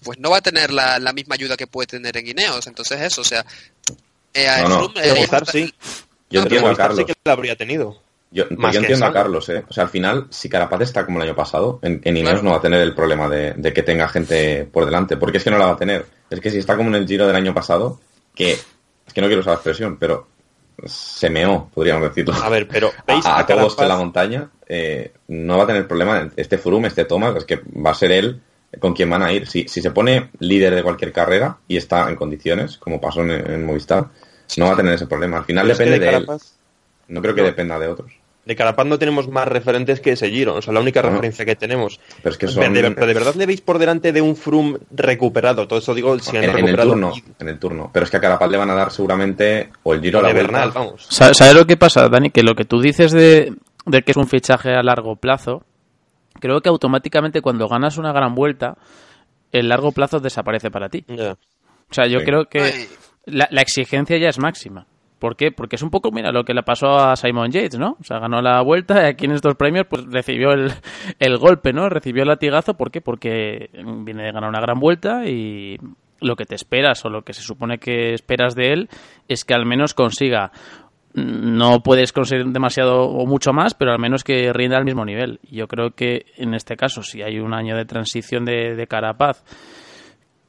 pues 0.02 0.18
no 0.18 0.30
va 0.30 0.38
a 0.38 0.42
tener 0.42 0.72
la, 0.72 0.98
la 0.98 1.12
misma 1.12 1.34
ayuda 1.34 1.56
que 1.56 1.66
puede 1.66 1.86
tener 1.86 2.16
en 2.16 2.28
Ineos. 2.28 2.66
Entonces 2.66 3.00
eso, 3.00 3.20
o 3.20 3.24
sea, 3.24 3.44
Eh, 4.34 4.48
a 4.48 4.62
No, 4.68 4.88
no. 4.94 5.00
Eh, 5.00 5.10
Movistar 5.14 5.46
sí. 5.46 5.72
Yo 6.30 6.40
No, 6.40 6.46
entiendo 6.46 6.48
pero 6.48 6.58
a 6.58 6.62
Movistar 6.62 6.76
Carlos. 6.88 6.98
sí 6.98 7.04
que 7.04 7.12
la 7.24 7.32
habría 7.32 7.56
tenido. 7.56 8.00
Yo, 8.30 8.44
Más 8.50 8.74
yo 8.74 8.80
que 8.80 8.86
entiendo 8.86 9.06
a. 9.06 9.12
Carlos, 9.12 9.48
¿eh? 9.48 9.64
O 9.68 9.72
sea, 9.72 9.84
al 9.84 9.90
final, 9.90 10.26
si 10.30 10.48
Carapaz 10.48 10.80
está 10.82 11.04
como 11.06 11.18
el 11.18 11.28
año 11.28 11.36
pasado, 11.36 11.78
en, 11.82 12.00
en 12.04 12.16
Ineos 12.16 12.32
Claro. 12.34 12.44
no 12.44 12.50
va 12.50 12.56
a 12.58 12.60
tener 12.60 12.80
el 12.80 12.94
problema 12.94 13.28
de, 13.28 13.52
de 13.54 13.72
que 13.72 13.82
tenga 13.82 14.08
gente 14.08 14.68
por 14.70 14.84
delante, 14.84 15.16
porque 15.16 15.38
es 15.38 15.44
que 15.44 15.50
no 15.50 15.58
la 15.58 15.66
va 15.66 15.72
a 15.72 15.76
tener. 15.76 16.06
Es 16.28 16.40
que 16.40 16.50
si 16.50 16.58
está 16.58 16.76
como 16.76 16.88
en 16.90 16.96
el 16.96 17.06
Giro 17.06 17.26
del 17.26 17.36
año 17.36 17.54
pasado, 17.54 18.00
que 18.34 18.52
es 18.52 19.12
que 19.14 19.20
no 19.20 19.28
quiero 19.28 19.40
usar 19.40 19.52
la 19.52 19.56
expresión, 19.56 19.96
pero 19.98 20.26
se 20.84 21.30
meó, 21.30 21.70
podríamos 21.72 22.02
decirlo. 22.08 22.34
A 22.34 22.48
ver, 22.48 22.68
pero 22.68 22.90
¿veis 23.06 23.24
a, 23.24 23.36
a 23.36 23.40
a 23.40 23.46
todos 23.46 23.78
en 23.78 23.88
la 23.88 23.96
montaña, 23.96 24.50
eh, 24.68 25.12
no 25.28 25.56
va 25.56 25.64
a 25.64 25.66
tener 25.68 25.86
problema. 25.86 26.30
Este 26.36 26.58
Froome, 26.58 26.88
este 26.88 27.04
Thomas, 27.04 27.36
es 27.36 27.44
que 27.44 27.60
va 27.84 27.92
a 27.92 27.94
ser 27.94 28.12
él 28.12 28.40
con 28.80 28.92
quien 28.92 29.08
van 29.08 29.22
a 29.22 29.32
ir. 29.32 29.46
Si, 29.46 29.68
si 29.68 29.80
se 29.80 29.90
pone 29.92 30.30
líder 30.40 30.74
de 30.74 30.82
cualquier 30.82 31.12
carrera 31.12 31.58
y 31.68 31.76
está 31.76 32.08
en 32.08 32.16
condiciones, 32.16 32.76
como 32.76 33.00
pasó 33.00 33.22
en, 33.22 33.30
en 33.30 33.64
Movistar, 33.64 34.08
no 34.56 34.66
va 34.66 34.72
a 34.72 34.76
tener 34.76 34.94
ese 34.94 35.06
problema. 35.06 35.38
Al 35.38 35.44
final 35.44 35.64
Pero 35.64 35.72
es 35.72 35.78
que 35.78 35.84
depende 35.84 36.06
de, 36.06 36.12
de 36.12 36.18
él. 36.18 36.40
No 37.08 37.20
creo 37.22 37.34
que 37.34 37.40
No. 37.42 37.46
dependa 37.48 37.78
de 37.78 37.88
otros. 37.88 38.12
de 38.46 38.54
Carapaz 38.54 38.86
no 38.86 38.96
tenemos 38.96 39.26
más 39.28 39.48
referentes 39.48 39.98
que 40.00 40.12
ese 40.12 40.30
Giro. 40.30 40.54
O 40.54 40.62
sea, 40.62 40.72
la 40.72 40.78
única 40.78 41.02
referencia 41.02 41.44
que 41.44 41.56
tenemos. 41.56 41.98
Pero 42.22 42.30
es 42.30 42.38
que 42.38 42.46
De- 42.46 42.52
son... 42.52 42.72
de, 42.74 42.90
pero 42.92 43.06
de 43.08 43.14
verdad 43.14 43.34
le 43.34 43.44
veis 43.44 43.60
por 43.60 43.76
delante 43.78 44.12
de 44.12 44.22
un 44.22 44.36
Froome 44.36 44.78
recuperado. 44.92 45.66
Todo 45.66 45.80
eso 45.80 45.92
digo, 45.94 46.16
si 46.20 46.36
han 46.36 46.44
en, 46.44 46.50
en 46.58 46.68
el 46.68 46.76
turno, 46.76 47.12
en 47.40 47.48
el 47.48 47.58
turno. 47.58 47.90
Pero 47.92 48.04
es 48.04 48.10
que 48.10 48.18
a 48.18 48.20
Carapaz 48.20 48.48
le 48.48 48.56
van 48.56 48.70
a 48.70 48.74
dar 48.76 48.92
seguramente 48.92 49.70
o 49.82 49.94
el 49.94 50.00
Giro 50.00 50.20
a 50.20 50.22
la 50.22 50.28
de. 50.28 50.34
Bernal, 50.34 50.70
vamos. 50.72 51.06
Sa- 51.10 51.34
¿Sabes 51.34 51.54
lo 51.56 51.66
que 51.66 51.76
pasa, 51.76 52.08
Dani? 52.08 52.30
Que 52.30 52.44
lo 52.44 52.54
que 52.54 52.64
tú 52.64 52.80
dices 52.80 53.10
de, 53.10 53.52
de 53.84 54.02
que 54.02 54.12
es 54.12 54.16
un 54.16 54.28
fichaje 54.28 54.70
a 54.76 54.82
largo 54.84 55.16
plazo, 55.16 55.64
creo 56.38 56.60
que 56.60 56.68
automáticamente 56.68 57.40
cuando 57.42 57.66
ganas 57.66 57.98
una 57.98 58.12
gran 58.12 58.36
vuelta, 58.36 58.76
el 59.50 59.68
largo 59.68 59.90
plazo 59.90 60.20
desaparece 60.20 60.70
para 60.70 60.88
ti. 60.88 61.04
O 61.10 61.94
sea, 61.94 62.06
yo 62.06 62.20
Sí. 62.20 62.24
creo 62.24 62.44
que 62.44 62.86
la, 63.24 63.48
la 63.50 63.60
exigencia 63.62 64.18
ya 64.18 64.28
es 64.28 64.38
máxima. 64.38 64.86
¿Por 65.18 65.36
qué? 65.36 65.50
Porque 65.50 65.76
es 65.76 65.82
un 65.82 65.90
poco, 65.90 66.10
mira, 66.12 66.30
lo 66.30 66.44
que 66.44 66.52
le 66.52 66.62
pasó 66.62 66.98
a 66.98 67.16
Simon 67.16 67.50
Yates, 67.50 67.78
¿no? 67.78 67.96
O 68.00 68.04
sea, 68.04 68.18
ganó 68.18 68.42
la 68.42 68.60
vuelta 68.62 69.02
y 69.02 69.06
aquí 69.06 69.24
en 69.24 69.32
estos 69.32 69.54
premios 69.54 69.86
pues 69.88 70.04
recibió 70.04 70.52
el, 70.52 70.70
el 71.18 71.38
golpe, 71.38 71.72
¿no? 71.72 71.88
Recibió 71.88 72.22
el 72.22 72.28
latigazo. 72.28 72.74
¿Por 72.74 72.90
qué? 72.90 73.00
Porque 73.00 73.70
viene 73.72 74.24
de 74.24 74.32
ganar 74.32 74.50
una 74.50 74.60
gran 74.60 74.78
vuelta 74.78 75.26
y 75.26 75.78
lo 76.20 76.36
que 76.36 76.44
te 76.44 76.54
esperas 76.54 77.04
o 77.04 77.08
lo 77.08 77.22
que 77.22 77.32
se 77.32 77.42
supone 77.42 77.78
que 77.78 78.12
esperas 78.12 78.54
de 78.54 78.72
él 78.72 78.88
es 79.28 79.44
que 79.44 79.54
al 79.54 79.66
menos 79.66 79.94
consiga 79.94 80.52
no 81.16 81.82
puedes 81.82 82.12
conseguir 82.12 82.44
demasiado 82.48 83.04
o 83.04 83.24
mucho 83.24 83.54
más, 83.54 83.72
pero 83.72 83.90
al 83.90 83.98
menos 83.98 84.22
que 84.22 84.52
rinda 84.52 84.76
al 84.76 84.84
mismo 84.84 85.02
nivel. 85.02 85.40
Yo 85.50 85.66
creo 85.66 85.92
que 85.92 86.26
en 86.36 86.52
este 86.52 86.76
caso, 86.76 87.02
si 87.02 87.22
hay 87.22 87.38
un 87.38 87.54
año 87.54 87.74
de 87.74 87.86
transición 87.86 88.44
de, 88.44 88.76
de 88.76 88.86
Carapaz, 88.86 89.42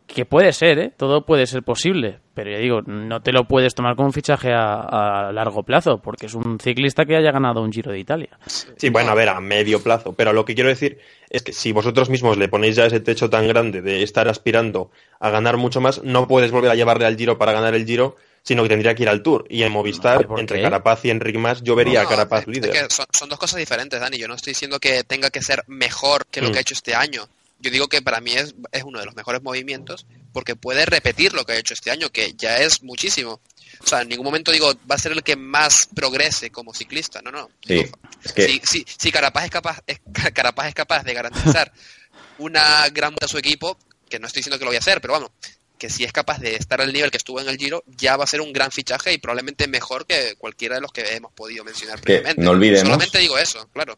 que 0.07 0.25
puede 0.25 0.53
ser, 0.53 0.79
¿eh? 0.79 0.91
todo 0.95 1.25
puede 1.25 1.45
ser 1.45 1.63
posible, 1.63 2.19
pero 2.33 2.49
ya 2.49 2.57
digo, 2.59 2.81
no 2.81 3.21
te 3.21 3.31
lo 3.33 3.43
puedes 3.45 3.75
tomar 3.75 3.95
como 3.95 4.07
un 4.07 4.13
fichaje 4.13 4.53
a, 4.53 5.27
a 5.27 5.31
largo 5.33 5.63
plazo, 5.63 5.99
porque 6.01 6.27
es 6.27 6.33
un 6.33 6.59
ciclista 6.59 7.05
que 7.05 7.15
haya 7.17 7.31
ganado 7.31 7.61
un 7.61 7.71
Giro 7.73 7.91
de 7.91 7.99
Italia. 7.99 8.29
Sí, 8.45 8.89
bueno, 8.89 9.11
a 9.11 9.15
ver, 9.15 9.27
a 9.29 9.39
medio 9.41 9.83
plazo. 9.83 10.13
Pero 10.13 10.31
lo 10.33 10.45
que 10.45 10.55
quiero 10.55 10.69
decir 10.69 10.97
es 11.29 11.43
que 11.43 11.51
si 11.53 11.71
vosotros 11.73 12.09
mismos 12.09 12.37
le 12.37 12.47
ponéis 12.47 12.77
ya 12.77 12.85
ese 12.85 13.01
techo 13.01 13.29
tan 13.29 13.47
grande 13.47 13.81
de 13.81 14.01
estar 14.01 14.27
aspirando 14.29 14.89
a 15.19 15.29
ganar 15.29 15.57
mucho 15.57 15.81
más, 15.81 16.01
no 16.03 16.27
puedes 16.27 16.51
volver 16.51 16.71
a 16.71 16.75
llevarle 16.75 17.05
al 17.05 17.17
Giro 17.17 17.37
para 17.37 17.51
ganar 17.51 17.75
el 17.75 17.85
Giro, 17.85 18.15
sino 18.43 18.63
que 18.63 18.69
tendría 18.69 18.95
que 18.95 19.03
ir 19.03 19.09
al 19.09 19.21
Tour. 19.21 19.45
Y 19.49 19.63
en 19.63 19.73
Movistar, 19.73 20.25
¿Por 20.25 20.39
entre? 20.39 20.61
Carapaz 20.61 21.03
y 21.03 21.09
Enric 21.09 21.35
Mas, 21.37 21.61
yo 21.63 21.75
vería 21.75 22.01
No, 22.03 22.07
a 22.07 22.09
Carapaz 22.09 22.41
es 22.43 22.47
líder. 22.47 22.71
que 22.71 22.79
son, 22.89 23.05
son 23.11 23.27
dos 23.27 23.37
cosas 23.39 23.59
diferentes, 23.59 23.99
Dani. 23.99 24.17
Yo 24.17 24.29
no 24.29 24.35
estoy 24.35 24.51
diciendo 24.51 24.79
que 24.79 25.03
tenga 25.03 25.29
que 25.29 25.41
ser 25.41 25.63
mejor 25.67 26.25
que 26.27 26.39
lo 26.41 26.47
Mm. 26.47 26.51
que 26.53 26.57
ha 26.59 26.61
hecho 26.61 26.73
este 26.75 26.95
año. 26.95 27.23
Yo 27.59 27.71
digo 27.71 27.87
que 27.87 28.01
para 28.01 28.21
mí 28.21 28.33
es, 28.33 28.53
es 28.71 28.83
uno 28.83 28.99
de 28.99 29.05
los 29.05 29.15
mejores 29.15 29.41
movimientos 29.41 30.05
porque 30.31 30.55
puede 30.55 30.85
repetir 30.85 31.33
lo 31.33 31.45
que 31.45 31.53
ha 31.53 31.57
hecho 31.57 31.73
este 31.73 31.89
año, 31.91 32.09
que 32.11 32.33
ya 32.37 32.57
es 32.57 32.83
muchísimo. 32.83 33.41
O 33.83 33.87
sea, 33.87 34.01
en 34.01 34.09
ningún 34.09 34.25
momento 34.25 34.51
digo, 34.51 34.73
va 34.89 34.95
a 34.95 34.99
ser 34.99 35.11
el 35.11 35.23
que 35.23 35.35
más 35.35 35.75
progrese 35.95 36.51
como 36.51 36.73
ciclista. 36.73 37.21
No, 37.21 37.31
no. 37.31 37.49
Sí, 37.65 37.73
Digo, 37.75 37.97
es 38.23 38.33
que 38.33 38.47
si, 38.47 38.61
si, 38.63 38.85
si 38.97 39.11
Carapaz 39.11 39.45
es 39.45 39.51
capaz, 39.51 39.79
es- 39.87 39.99
Carapaz 40.33 40.67
es 40.67 40.75
capaz 40.75 41.03
de 41.03 41.13
garantizar 41.13 41.71
una 42.37 42.87
gran 42.89 43.11
vuelta 43.11 43.25
a 43.25 43.29
su 43.29 43.37
equipo, 43.37 43.77
que 44.09 44.19
no 44.19 44.27
estoy 44.27 44.41
diciendo 44.41 44.57
que 44.59 44.65
lo 44.65 44.69
voy 44.69 44.77
a 44.77 44.79
hacer, 44.79 45.01
pero 45.01 45.13
vamos, 45.13 45.31
que 45.77 45.89
si 45.89 46.03
es 46.03 46.11
capaz 46.11 46.39
de 46.39 46.55
estar 46.55 46.81
al 46.81 46.91
nivel 46.93 47.11
que 47.11 47.17
estuvo 47.17 47.39
en 47.39 47.49
el 47.49 47.57
Giro, 47.57 47.83
ya 47.87 48.17
va 48.17 48.23
a 48.23 48.27
ser 48.27 48.41
un 48.41 48.53
gran 48.53 48.71
fichaje 48.71 49.13
y 49.13 49.17
probablemente 49.17 49.67
mejor 49.67 50.05
que 50.07 50.35
cualquiera 50.37 50.75
de 50.75 50.81
los 50.81 50.91
que 50.91 51.01
hemos 51.15 51.31
podido 51.33 51.63
mencionar 51.63 51.99
previamente. 52.01 52.41
no 52.41 52.51
olvidemos- 52.51 52.81
Solamente 52.85 53.17
digo 53.19 53.37
eso, 53.37 53.67
claro. 53.73 53.97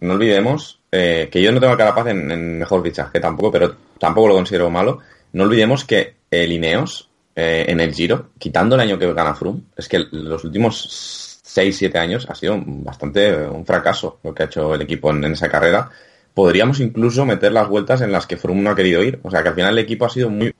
No 0.00 0.14
olvidemos 0.14 0.80
eh, 0.90 1.28
que 1.30 1.42
yo 1.42 1.52
no 1.52 1.60
tengo 1.60 1.76
Carapaz 1.76 2.06
en, 2.08 2.30
en 2.30 2.58
mejor 2.58 2.82
fichaje 2.82 3.20
tampoco, 3.20 3.50
pero 3.50 3.74
tampoco 3.98 4.28
lo 4.28 4.34
considero 4.34 4.70
malo. 4.70 5.00
No 5.32 5.44
olvidemos 5.44 5.84
que 5.84 6.14
el 6.30 6.52
Ineos 6.52 7.08
eh, 7.34 7.66
en 7.68 7.80
el 7.80 7.92
Giro, 7.92 8.30
quitando 8.38 8.76
el 8.76 8.80
año 8.80 8.98
que 8.98 9.12
gana 9.12 9.34
Froome, 9.34 9.62
es 9.76 9.88
que 9.88 10.04
los 10.10 10.44
últimos 10.44 11.42
6-7 11.44 11.96
años 11.96 12.26
ha 12.28 12.34
sido 12.34 12.62
bastante 12.64 13.28
eh, 13.28 13.48
un 13.48 13.66
fracaso 13.66 14.20
lo 14.22 14.34
que 14.34 14.44
ha 14.44 14.46
hecho 14.46 14.74
el 14.74 14.82
equipo 14.82 15.10
en, 15.10 15.24
en 15.24 15.32
esa 15.32 15.48
carrera. 15.48 15.90
Podríamos 16.32 16.80
incluso 16.80 17.24
meter 17.24 17.52
las 17.52 17.68
vueltas 17.68 18.00
en 18.00 18.12
las 18.12 18.26
que 18.26 18.36
Froome 18.36 18.62
no 18.62 18.70
ha 18.70 18.76
querido 18.76 19.02
ir. 19.02 19.20
O 19.22 19.30
sea 19.30 19.42
que 19.42 19.48
al 19.48 19.54
final 19.54 19.72
el 19.72 19.84
equipo 19.84 20.06
ha 20.06 20.10
sido 20.10 20.30
muy 20.30 20.54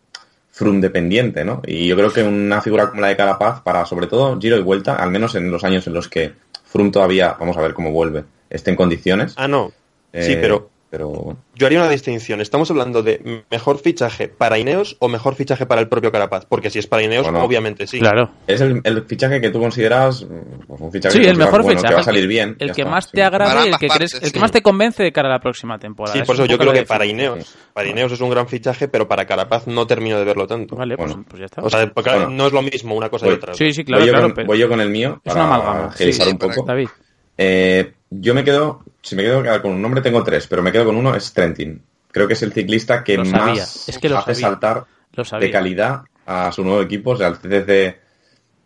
Froome 0.50 0.80
dependiente, 0.80 1.44
¿no? 1.44 1.62
Y 1.66 1.88
yo 1.88 1.96
creo 1.96 2.12
que 2.12 2.22
una 2.22 2.60
figura 2.60 2.88
como 2.88 3.00
la 3.00 3.08
de 3.08 3.16
Carapaz, 3.16 3.60
para 3.62 3.84
sobre 3.86 4.06
todo 4.06 4.38
Giro 4.40 4.56
y 4.56 4.62
Vuelta, 4.62 4.94
al 4.96 5.10
menos 5.10 5.34
en 5.34 5.50
los 5.50 5.64
años 5.64 5.86
en 5.86 5.94
los 5.94 6.08
que 6.08 6.32
Froome 6.74 6.90
todavía, 6.90 7.36
vamos 7.38 7.56
a 7.56 7.60
ver 7.60 7.72
cómo 7.72 7.92
vuelve, 7.92 8.24
esté 8.50 8.72
en 8.72 8.76
condiciones. 8.76 9.34
Ah, 9.36 9.46
no. 9.46 9.68
Sí, 10.12 10.32
eh, 10.32 10.38
pero 10.40 10.70
pero 10.94 11.08
bueno. 11.08 11.40
yo 11.56 11.66
haría 11.66 11.80
una 11.80 11.88
distinción. 11.88 12.40
¿Estamos 12.40 12.70
hablando 12.70 13.02
de 13.02 13.42
mejor 13.50 13.78
fichaje 13.80 14.28
para 14.28 14.58
Ineos 14.60 14.96
o 15.00 15.08
mejor 15.08 15.34
fichaje 15.34 15.66
para 15.66 15.80
el 15.80 15.88
propio 15.88 16.12
Carapaz? 16.12 16.46
Porque 16.46 16.70
si 16.70 16.78
es 16.78 16.86
para 16.86 17.02
Ineos, 17.02 17.24
Bueno. 17.24 17.42
obviamente 17.42 17.88
sí. 17.88 17.98
Claro. 17.98 18.30
Es 18.46 18.60
el, 18.60 18.80
el 18.84 19.02
fichaje 19.02 19.40
que 19.40 19.50
tú 19.50 19.58
consideras 19.58 20.24
pues 20.68 20.80
un 20.80 20.92
fichaje 20.92 21.16
Sí, 21.16 21.22
que 21.22 21.30
el 21.30 21.36
mejor 21.36 21.62
bueno, 21.62 21.70
fichaje. 21.80 21.88
que 21.88 21.94
va 21.96 22.00
a 22.00 22.04
salir 22.04 22.28
bien. 22.28 22.54
El 22.60 22.70
que 22.70 22.82
está, 22.82 22.90
más 22.92 23.06
sí. 23.06 23.10
te 23.12 23.24
agrade, 23.24 23.50
Para 23.54 23.64
el 23.64 23.70
que, 23.72 23.88
crees, 23.88 24.12
partes, 24.12 24.14
el 24.14 24.20
que 24.32 24.38
sí. 24.38 24.40
más 24.40 24.52
te 24.52 24.62
convence 24.62 25.02
de 25.02 25.10
cara 25.10 25.28
a 25.28 25.32
la 25.32 25.40
próxima 25.40 25.78
temporada. 25.80 26.16
Sí, 26.16 26.22
por 26.24 26.36
eso 26.36 26.44
yo 26.46 26.58
creo 26.58 26.72
que 26.72 26.84
para. 26.84 27.04
Ineos, 27.06 27.56
para 27.72 27.88
Ineos 27.88 28.12
es 28.12 28.20
un 28.20 28.30
gran 28.30 28.46
fichaje, 28.46 28.86
pero 28.86 29.08
para 29.08 29.26
Carapaz 29.26 29.66
no 29.66 29.88
termino 29.88 30.16
de 30.20 30.24
verlo 30.24 30.46
tanto. 30.46 30.76
Vale, 30.76 30.96
pues, 30.96 31.10
Bueno. 31.10 31.24
pues 31.28 31.40
ya 31.40 31.46
está. 31.46 31.60
O 31.62 31.68
sea, 31.68 31.90
porque 31.92 32.10
Bueno. 32.10 32.30
no 32.30 32.46
es 32.46 32.52
lo 32.52 32.62
mismo 32.62 32.94
una 32.94 33.08
cosa 33.08 33.26
y 33.26 33.30
otra. 33.30 33.52
sí, 33.54 33.72
sí, 33.72 33.82
claro, 33.84 34.02
voy, 34.02 34.06
yo 34.06 34.12
claro. 34.12 34.26
con, 34.28 34.34
pero 34.36 34.46
voy 34.46 34.58
yo 34.60 34.68
con 34.68 34.80
el 34.80 34.90
mío 34.90 35.20
es 35.24 35.32
para 35.34 35.44
una 35.46 35.54
amalgama. 35.56 35.92
Sí, 35.96 36.10
un 36.30 36.38
poco. 36.38 36.62
David. 36.64 36.88
Eh, 37.36 37.92
yo 38.10 38.32
me 38.32 38.44
quedo, 38.44 38.84
si 39.04 39.14
me 39.14 39.22
quedo 39.22 39.62
con 39.62 39.72
un 39.72 39.82
nombre, 39.82 40.00
tengo 40.00 40.24
tres, 40.24 40.46
pero 40.48 40.62
me 40.62 40.72
quedo 40.72 40.86
con 40.86 40.96
uno, 40.96 41.14
es 41.14 41.32
Trentin. 41.32 41.80
Creo 42.10 42.26
que 42.26 42.32
es 42.32 42.42
el 42.42 42.52
ciclista 42.52 43.04
que 43.04 43.16
Lo 43.16 43.24
más 43.26 43.88
es 43.88 43.98
que 43.98 44.08
lo 44.08 44.18
hace 44.18 44.34
sabía. 44.34 44.48
saltar 44.48 44.84
Lo 45.12 45.38
de 45.38 45.50
calidad 45.50 46.02
a 46.26 46.50
su 46.52 46.64
nuevo 46.64 46.80
equipo. 46.82 47.10
O 47.10 47.16
sea, 47.16 47.28
el 47.28 47.36
CCC 47.38 47.98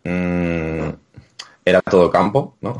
mm, 0.03 0.89
era 1.65 1.81
todo 1.81 2.09
campo, 2.09 2.57
¿no? 2.61 2.77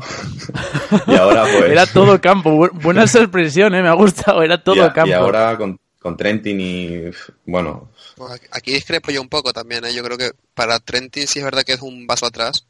y 1.06 1.14
ahora 1.16 1.42
pues... 1.42 1.70
Era 1.70 1.86
todo 1.86 2.20
campo. 2.20 2.50
Bu- 2.50 2.70
Buena 2.82 3.02
expresión, 3.02 3.74
¿eh? 3.74 3.82
Me 3.82 3.88
ha 3.88 3.94
gustado. 3.94 4.42
Era 4.42 4.62
todo 4.62 4.76
y, 4.76 4.80
a- 4.80 4.92
campo. 4.92 5.10
y 5.10 5.12
ahora 5.12 5.56
con, 5.56 5.78
con 6.00 6.16
Trentin 6.16 6.60
y... 6.60 7.02
Bueno, 7.46 7.90
Pues 8.16 8.32
aquí- 8.32 8.46
aquí 8.52 8.72
discrepo 8.72 9.10
yo 9.10 9.20
un 9.20 9.28
poco 9.28 9.52
también, 9.52 9.84
¿eh? 9.84 9.92
Yo 9.94 10.02
creo 10.02 10.16
que 10.18 10.30
para 10.54 10.78
Trentin 10.80 11.26
sí 11.26 11.40
es 11.40 11.44
verdad 11.44 11.62
que 11.64 11.72
es 11.74 11.82
un 11.82 12.06
vaso 12.06 12.26
atrás, 12.26 12.66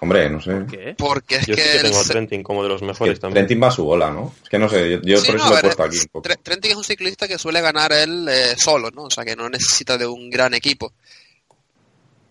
hombre, 0.00 0.28
no 0.30 0.40
sé. 0.40 0.62
¿Qué? 0.70 0.94
porque 0.98 1.36
es 1.36 1.46
Yo 1.46 1.54
que... 1.54 1.62
sí 1.62 1.68
que 1.68 1.76
el 1.76 1.82
tengo 1.82 1.98
a 2.00 2.02
se- 2.04 2.12
Trentin 2.12 2.42
como 2.42 2.62
de 2.62 2.68
los 2.68 2.80
Que 2.80 2.86
mejores 2.86 3.20
también. 3.20 3.46
Trentin 3.46 3.62
va 3.62 3.68
a 3.68 3.72
su 3.72 3.84
bola, 3.84 4.10
¿no? 4.10 4.34
Es 4.42 4.48
que 4.48 4.58
no 4.58 4.68
sé, 4.68 4.90
yo, 4.90 5.00
yo 5.02 5.18
Sí, 5.18 5.26
por 5.28 5.36
no, 5.36 5.44
eso 5.44 5.52
lo 5.52 5.58
he 5.58 5.62
puesto 5.62 5.82
aquí 5.84 5.98
un 5.98 6.06
poco. 6.06 6.28
Tre- 6.28 6.38
Trentin 6.42 6.70
es 6.72 6.76
un 6.76 6.84
ciclista 6.84 7.28
que 7.28 7.38
suele 7.38 7.60
ganar 7.60 7.92
él 7.92 8.26
eh, 8.30 8.54
solo, 8.56 8.90
¿no? 8.90 9.04
O 9.04 9.10
sea, 9.10 9.24
que 9.24 9.36
no 9.36 9.48
necesita 9.48 9.96
de 9.98 10.06
un 10.06 10.30
gran 10.30 10.54
equipo. 10.54 10.92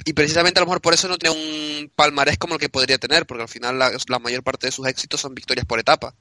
Y 0.04 0.14
precisamente 0.14 0.60
a 0.60 0.62
lo 0.62 0.66
mejor 0.66 0.82
por 0.82 0.94
eso 0.96 1.08
no 1.08 1.18
tiene 1.18 1.36
un 1.36 1.92
palmarés 1.96 2.38
como 2.40 2.56
el 2.56 2.60
que 2.60 2.70
podría 2.70 2.98
tener, 2.98 3.28
porque 3.28 3.44
al 3.44 3.50
final 3.50 3.78
la, 3.78 3.92
la 4.08 4.20
mayor 4.20 4.42
parte 4.42 4.68
de 4.68 4.72
sus 4.72 4.88
éxitos 4.88 5.22
son 5.22 5.36
victorias 5.36 5.66
por 5.66 5.80
etapa. 5.80 6.16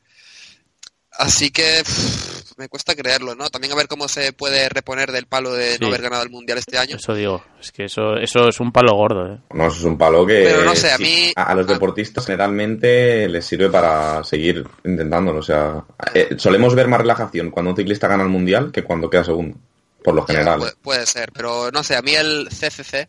Así 1.21 1.51
que 1.51 1.83
pff, 1.85 2.53
me 2.57 2.69
cuesta 2.69 2.95
creerlo, 2.95 3.35
¿no? 3.35 3.49
También 3.51 3.73
a 3.73 3.77
ver 3.77 3.89
cómo 3.89 4.09
se 4.09 4.33
puede 4.33 4.69
reponer 4.71 5.13
del 5.13 5.27
palo 5.27 5.53
de 5.53 5.73
Sí. 5.73 5.79
no 5.81 5.89
haber 5.89 6.03
ganado 6.03 6.23
el 6.23 6.31
Mundial 6.31 6.59
este 6.59 6.79
año. 6.79 6.97
Eso 6.97 7.15
digo. 7.15 7.45
Es 7.61 7.71
que 7.73 7.85
eso, 7.85 8.17
eso 8.17 8.49
es 8.49 8.59
un 8.61 8.73
palo 8.73 8.95
gordo, 8.95 9.35
¿eh? 9.35 9.39
No, 9.53 9.67
eso 9.69 9.77
es 9.79 9.85
un 9.85 9.99
palo 9.99 10.27
que 10.27 10.45
Pero 10.45 10.65
no 10.65 10.75
sé, 10.75 10.91
a 10.91 10.97
sí, 10.97 11.03
mí- 11.03 11.33
a, 11.37 11.43
a 11.45 11.55
los 11.55 11.69
a- 11.69 11.73
deportistas 11.75 12.25
generalmente 12.27 13.29
les 13.29 13.45
sirve 13.45 13.69
para 13.71 14.25
seguir 14.25 14.65
intentándolo. 14.85 15.41
O 15.41 15.43
sea, 15.43 15.85
eh, 16.15 16.31
solemos 16.39 16.75
ver 16.75 16.89
más 16.89 17.01
relajación 17.01 17.51
cuando 17.51 17.71
un 17.73 17.77
ciclista 17.77 18.09
gana 18.09 18.23
el 18.23 18.29
mundial 18.31 18.71
que 18.73 18.83
cuando 18.83 19.11
queda 19.11 19.25
segundo, 19.25 19.57
por 20.03 20.15
lo 20.15 20.25
general. 20.27 20.59
puede, 20.59 20.73
puede 20.83 21.07
ser, 21.07 21.31
pero 21.33 21.71
no 21.71 21.83
sé, 21.83 21.97
a 21.97 22.03
mí 22.03 22.15
el 22.15 22.49
CCC, 22.49 23.09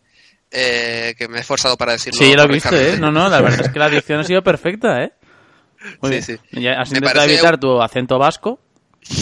eh, 0.51 1.15
que 1.17 1.29
me 1.29 1.37
he 1.37 1.41
esforzado 1.41 1.77
para 1.77 1.93
decirlo. 1.93 2.19
Sí, 2.19 2.33
lo 2.33 2.43
he 2.43 2.47
visto, 2.47 2.75
¿eh? 2.75 2.97
No, 2.99 3.09
no, 3.09 3.29
la 3.29 3.39
verdad 3.41 3.61
es 3.67 3.71
que 3.71 3.79
la 3.79 3.89
dicción 3.89 4.19
ha 4.19 4.23
sido 4.25 4.43
perfecta, 4.43 5.01
¿eh? 5.03 5.13
Muy 6.01 6.21
Sí, 6.21 6.37
bien. 6.51 6.63
Ya 6.63 6.81
has 6.81 6.91
Me 6.91 6.97
intentado 6.97 7.19
parece 7.19 7.33
evitar 7.33 7.59
tu 7.59 7.81
acento 7.81 8.17
vasco 8.19 8.59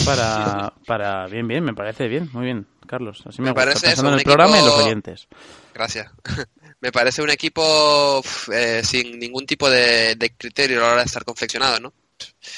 para, 0.04 0.72
para... 0.86 1.26
Bien, 1.26 1.46
bien, 1.48 1.64
me 1.64 1.74
parece 1.74 2.08
bien. 2.08 2.28
Muy 2.32 2.44
bien, 2.44 2.66
Carlos. 2.86 3.22
Así 3.26 3.40
me, 3.42 3.48
Me 3.48 3.54
parece 3.54 3.80
Pensando 3.86 3.92
eso, 3.92 4.06
en 4.08 4.12
un 4.14 4.18
el 4.20 4.24
programa 4.24 4.56
y 4.56 4.58
en 4.60 4.64
los 4.66 4.74
equipo- 4.74 4.86
oyentes. 4.86 5.28
Gracias. 5.74 6.10
Me 6.82 6.92
parece 6.92 7.20
un 7.22 7.28
equipo 7.30 8.22
eh, 8.52 8.80
sin 8.82 9.18
ningún 9.18 9.44
tipo 9.46 9.68
de, 9.68 10.14
de 10.16 10.30
criterio 10.30 10.78
a 10.78 10.82
la 10.82 10.88
hora 10.92 11.00
de 11.02 11.06
estar 11.06 11.24
confeccionado, 11.26 11.78
¿no? 11.78 11.92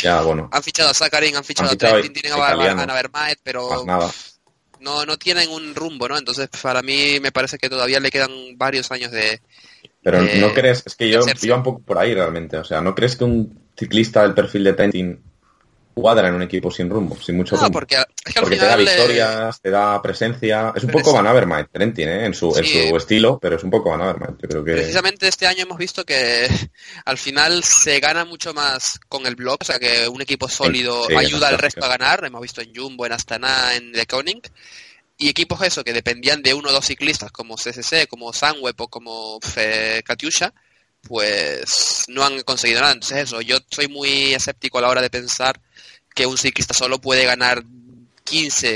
Ya, 0.00 0.20
bueno, 0.22 0.48
Han 0.52 0.62
fichado 0.62 0.90
a 0.90 0.94
Sakarin, 0.94 1.34
han 1.36 1.42
fichado 1.44 1.68
Han 1.68 1.70
a 1.70 1.78
fichado 1.78 1.92
Trentin, 2.00 2.10
a 2.12 2.20
tienen 2.20 2.40
a, 2.78 2.82
a 2.82 2.86
Navermaet, 2.86 3.38
pero 3.42 3.68
más 3.68 3.84
nada. 3.84 4.10
no, 4.80 5.04
no 5.04 5.16
tienen 5.18 5.50
un 5.50 5.74
rumbo, 5.74 6.08
¿no? 6.08 6.16
Entonces, 6.16 6.48
para 6.62 6.82
mí 6.82 7.18
me 7.20 7.32
parece 7.32 7.58
que 7.58 7.68
todavía 7.68 7.98
le 7.98 8.10
quedan 8.10 8.30
varios 8.56 8.90
años 8.92 9.10
de, 9.10 9.40
Pero 10.02 10.22
Eh, 10.22 10.38
no 10.40 10.52
crees, 10.54 10.84
es 10.86 10.94
que 10.94 11.10
yo 11.10 11.20
iba 11.42 11.56
un 11.56 11.62
poco 11.64 11.80
por 11.82 11.98
ahí 11.98 12.14
realmente. 12.14 12.56
O 12.56 12.64
sea, 12.64 12.80
¿no 12.80 12.94
crees 12.94 13.16
que 13.16 13.24
un 13.24 13.61
ciclista 13.76 14.22
del 14.22 14.34
perfil 14.34 14.64
de 14.64 14.72
Trentin 14.74 15.22
cuadra 15.94 16.28
en 16.28 16.34
un 16.34 16.42
equipo 16.42 16.70
sin 16.70 16.88
rumbo, 16.88 17.16
sin 17.20 17.36
mucho 17.36 17.54
No, 17.56 17.62
rumbo? 17.62 17.72
porque 17.80 17.96
es 17.96 18.32
que 18.32 18.38
al 18.38 18.44
Porque 18.44 18.56
te 18.56 18.64
da 18.64 18.76
victorias, 18.76 19.60
te 19.60 19.70
da 19.70 20.00
presencia. 20.00 20.72
Es 20.74 20.84
un 20.84 20.90
poco 20.90 21.12
Van 21.12 21.26
Avermaet, 21.26 21.68
Trentin, 21.70 22.08
¿eh? 22.08 22.26
en, 22.26 22.34
su, 22.34 22.56
en 22.56 22.64
su 22.64 22.96
estilo, 22.96 23.38
pero 23.38 23.56
es 23.56 23.64
un 23.64 23.70
poco 23.70 23.90
Van 23.90 24.00
Avermaet. 24.00 24.36
Yo 24.40 24.48
creo 24.48 24.64
que. 24.64 24.72
Precisamente 24.72 25.28
este 25.28 25.46
año 25.46 25.62
hemos 25.64 25.78
visto 25.78 26.04
que 26.04 26.48
al 27.04 27.18
final 27.18 27.62
se 27.62 28.00
gana 28.00 28.24
mucho 28.24 28.54
más 28.54 29.00
con 29.08 29.26
el 29.26 29.36
blog, 29.36 29.58
o 29.60 29.64
sea 29.64 29.78
que 29.78 30.08
un 30.08 30.22
equipo 30.22 30.48
sólido 30.48 31.04
sí, 31.06 31.14
ayuda 31.14 31.48
al 31.48 31.58
resto 31.58 31.84
a 31.84 31.88
ganar. 31.88 32.24
Hemos 32.24 32.40
visto 32.40 32.60
en 32.62 32.74
Jumbo, 32.74 33.06
en 33.06 33.12
Astana, 33.12 33.74
en 33.76 33.92
The 33.92 34.06
Koning. 34.06 34.40
Y 35.18 35.28
equipos 35.28 35.62
eso, 35.62 35.84
que 35.84 35.92
dependían 35.92 36.42
de 36.42 36.54
uno 36.54 36.70
o 36.70 36.72
dos 36.72 36.86
ciclistas, 36.86 37.30
como 37.30 37.56
CCC, 37.56 38.08
como 38.08 38.32
Sunweb 38.32 38.74
o 38.80 38.88
como 38.88 39.38
eh, 39.56 40.02
Katyusha, 40.04 40.52
pues 41.08 42.04
no 42.08 42.24
han 42.24 42.40
conseguido 42.42 42.80
nada. 42.80 42.92
Entonces 42.92 43.18
eso, 43.24 43.40
yo 43.40 43.56
soy 43.70 43.88
muy 43.88 44.34
escéptico 44.34 44.78
a 44.78 44.82
la 44.82 44.88
hora 44.88 45.02
de 45.02 45.10
pensar 45.10 45.58
que 46.14 46.26
un 46.26 46.36
ciclista 46.38 46.74
solo 46.74 46.98
puede 47.00 47.24
ganar 47.24 47.62
15, 48.24 48.66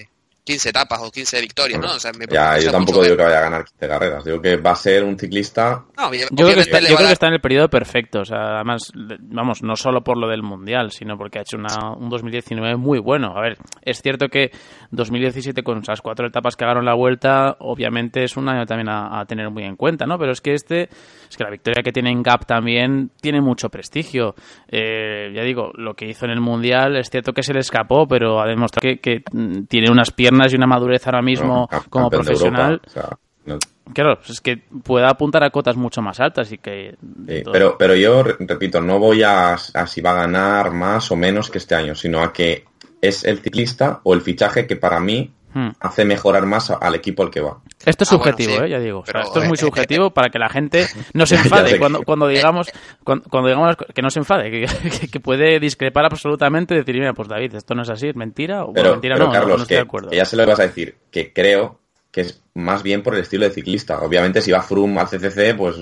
eh, 0.00 0.06
15 0.44 0.68
etapas 0.70 1.00
o 1.02 1.10
15 1.12 1.40
victorias, 1.40 1.80
¿no? 1.80 1.92
O 1.92 2.00
sea, 2.00 2.12
me 2.12 2.26
Ya, 2.28 2.58
yo 2.58 2.72
tampoco 2.72 3.02
digo 3.04 3.16
que 3.16 3.22
vaya 3.22 3.38
a 3.38 3.42
ganar 3.42 3.64
15 3.64 3.88
carreras. 3.88 4.24
Digo 4.24 4.40
que 4.42 4.56
va 4.56 4.72
a 4.72 4.76
ser 4.76 5.04
un 5.04 5.16
ciclista. 5.18 5.84
No, 5.96 6.12
Yo 6.12 6.26
creo, 6.28 6.54
que 6.54 6.60
está, 6.62 6.80
yo 6.80 6.96
creo 6.96 7.06
que 7.06 7.12
está 7.12 7.28
en 7.28 7.34
el 7.34 7.40
periodo 7.40 7.68
perfecto. 7.68 8.20
O 8.20 8.24
sea, 8.24 8.56
además, 8.56 8.90
vamos, 9.20 9.62
no 9.62 9.76
solo 9.76 10.02
por 10.02 10.16
lo 10.18 10.26
del 10.28 10.42
Mundial, 10.42 10.90
sino 10.90 11.16
porque 11.16 11.38
ha 11.38 11.42
hecho 11.42 11.56
una- 11.56 11.92
un 11.92 12.08
2019 12.10 12.76
muy 12.76 12.98
bueno. 12.98 13.36
A 13.36 13.40
ver, 13.42 13.58
es 13.82 14.00
cierto 14.02 14.28
que 14.28 14.50
2017, 14.90 15.62
con 15.62 15.78
esas 15.82 16.00
cuatro 16.00 16.26
etapas 16.26 16.56
que 16.56 16.64
ganaron 16.64 16.84
la 16.84 16.94
vuelta, 16.94 17.56
obviamente 17.60 18.24
es 18.24 18.36
un 18.36 18.48
año 18.48 18.66
también 18.66 18.88
a, 18.88 19.20
a 19.20 19.24
tener 19.26 19.50
muy 19.50 19.62
en 19.64 19.76
cuenta, 19.76 20.04
¿no? 20.06 20.18
Pero 20.18 20.32
es 20.32 20.40
que 20.40 20.54
este, 20.54 20.88
es 21.30 21.36
que 21.36 21.44
la 21.44 21.50
victoria 21.50 21.82
que 21.82 21.92
tiene 21.92 22.10
en 22.10 22.22
Gap 22.22 22.44
también 22.44 23.10
tiene 23.20 23.40
mucho 23.40 23.70
prestigio. 23.70 24.34
Eh, 24.68 25.32
ya 25.34 25.42
digo, 25.42 25.70
lo 25.76 25.94
que 25.94 26.06
hizo 26.08 26.24
en 26.26 26.32
el 26.32 26.40
Mundial, 26.40 26.96
es 26.96 27.08
cierto 27.08 27.32
que 27.32 27.42
se 27.42 27.54
le 27.54 27.60
escapó, 27.60 28.06
pero 28.06 28.40
ha 28.40 28.46
demostrado 28.46 28.82
que, 28.82 28.98
que, 28.98 29.22
mm, 29.32 29.62
tiene 29.68 29.90
unas 29.90 30.10
piernas 30.10 30.52
y 30.52 30.56
una 30.56 30.66
madurez 30.66 31.06
ahora 31.06 31.22
mismo 31.22 31.68
como 31.88 32.10
profesional. 32.24 32.80
O 32.86 32.90
sea, 32.90 33.08
no- 33.46 33.58
Claro, 33.92 34.16
pues 34.18 34.30
es 34.30 34.40
que 34.40 34.56
puede 34.84 35.04
apuntar 35.06 35.42
a 35.42 35.50
cotas 35.50 35.76
mucho 35.76 36.00
más 36.00 36.20
altas 36.20 36.52
y 36.52 36.58
que... 36.58 36.94
Sí, 37.26 37.42
pero, 37.50 37.76
pero 37.76 37.96
yo 37.96 38.22
re- 38.22 38.36
repito, 38.38 38.80
no 38.80 39.00
voy 39.00 39.22
a, 39.24 39.54
a 39.54 39.86
si 39.88 40.00
va 40.00 40.12
a 40.12 40.14
ganar 40.26 40.70
más 40.70 41.10
o 41.10 41.16
menos 41.16 41.50
que 41.50 41.58
este 41.58 41.74
año, 41.74 41.96
sino 41.96 42.22
a 42.22 42.32
que 42.32 42.64
es 43.00 43.24
el 43.24 43.38
ciclista 43.40 44.00
o 44.04 44.14
el 44.14 44.20
fichaje 44.20 44.68
que 44.68 44.76
para 44.76 45.00
mí 45.00 45.32
Hmm. 45.52 45.70
hace 45.80 46.04
mejorar 46.04 46.46
más 46.46 46.70
al 46.70 46.94
equipo 46.94 47.24
al 47.24 47.30
que 47.30 47.40
va. 47.40 47.58
Esto 47.84 48.04
es 48.04 48.12
Ah, 48.12 48.16
bueno, 48.16 48.24
subjetivo, 48.36 48.58
sí, 48.58 48.64
¿eh? 48.64 48.68
ya 48.70 48.78
digo. 48.78 49.00
O 49.00 49.04
sea, 49.04 49.12
pero, 49.14 49.24
esto 49.24 49.40
es 49.42 49.48
muy 49.48 49.54
eh, 49.56 49.60
subjetivo 49.60 50.10
para 50.12 50.30
que 50.30 50.38
la 50.38 50.48
gente 50.48 50.86
no 51.14 51.26
se 51.26 51.34
enfade 51.42 51.78
cuando, 51.78 51.98
que- 52.00 52.04
cuando 52.04 52.28
digamos 52.28 52.68
cuando, 53.02 53.24
cuando 53.28 53.48
digamos 53.48 53.76
que 53.94 54.00
no 54.02 54.10
se 54.10 54.20
enfade, 54.20 54.66
que, 55.10 55.20
puede 55.20 55.58
discrepar 55.58 56.04
absolutamente 56.04 56.74
y 56.74 56.78
decir, 56.78 56.94
mira, 56.94 57.12
pues 57.14 57.28
David, 57.28 57.54
esto 57.56 57.74
no 57.74 57.82
es 57.82 57.90
así, 57.90 58.08
es 58.08 58.16
mentira, 58.16 58.62
o 58.62 58.66
bueno, 58.66 58.74
Pero, 58.74 58.90
mentira 58.92 59.14
pero, 59.16 59.26
no, 59.26 59.32
Carlos, 59.32 59.48
no 59.56 59.62
estoy 59.62 59.68
que, 59.68 59.74
de 59.74 59.80
acuerdo. 59.80 60.10
que 60.10 60.16
ya 60.16 60.24
se 60.24 60.36
lo 60.36 60.46
vas 60.46 60.60
a 60.60 60.62
decir, 60.64 60.96
que 61.10 61.32
creo 61.32 61.80
que 62.12 62.20
es 62.22 62.42
más 62.54 62.82
bien 62.84 63.02
por 63.02 63.14
el 63.14 63.20
estilo 63.22 63.44
de 63.44 63.50
ciclista. 63.52 64.00
Obviamente 64.02 64.40
si 64.42 64.52
va 64.52 64.62
Froome 64.62 65.00
al 65.00 65.08
CCC, 65.08 65.56
pues, 65.56 65.76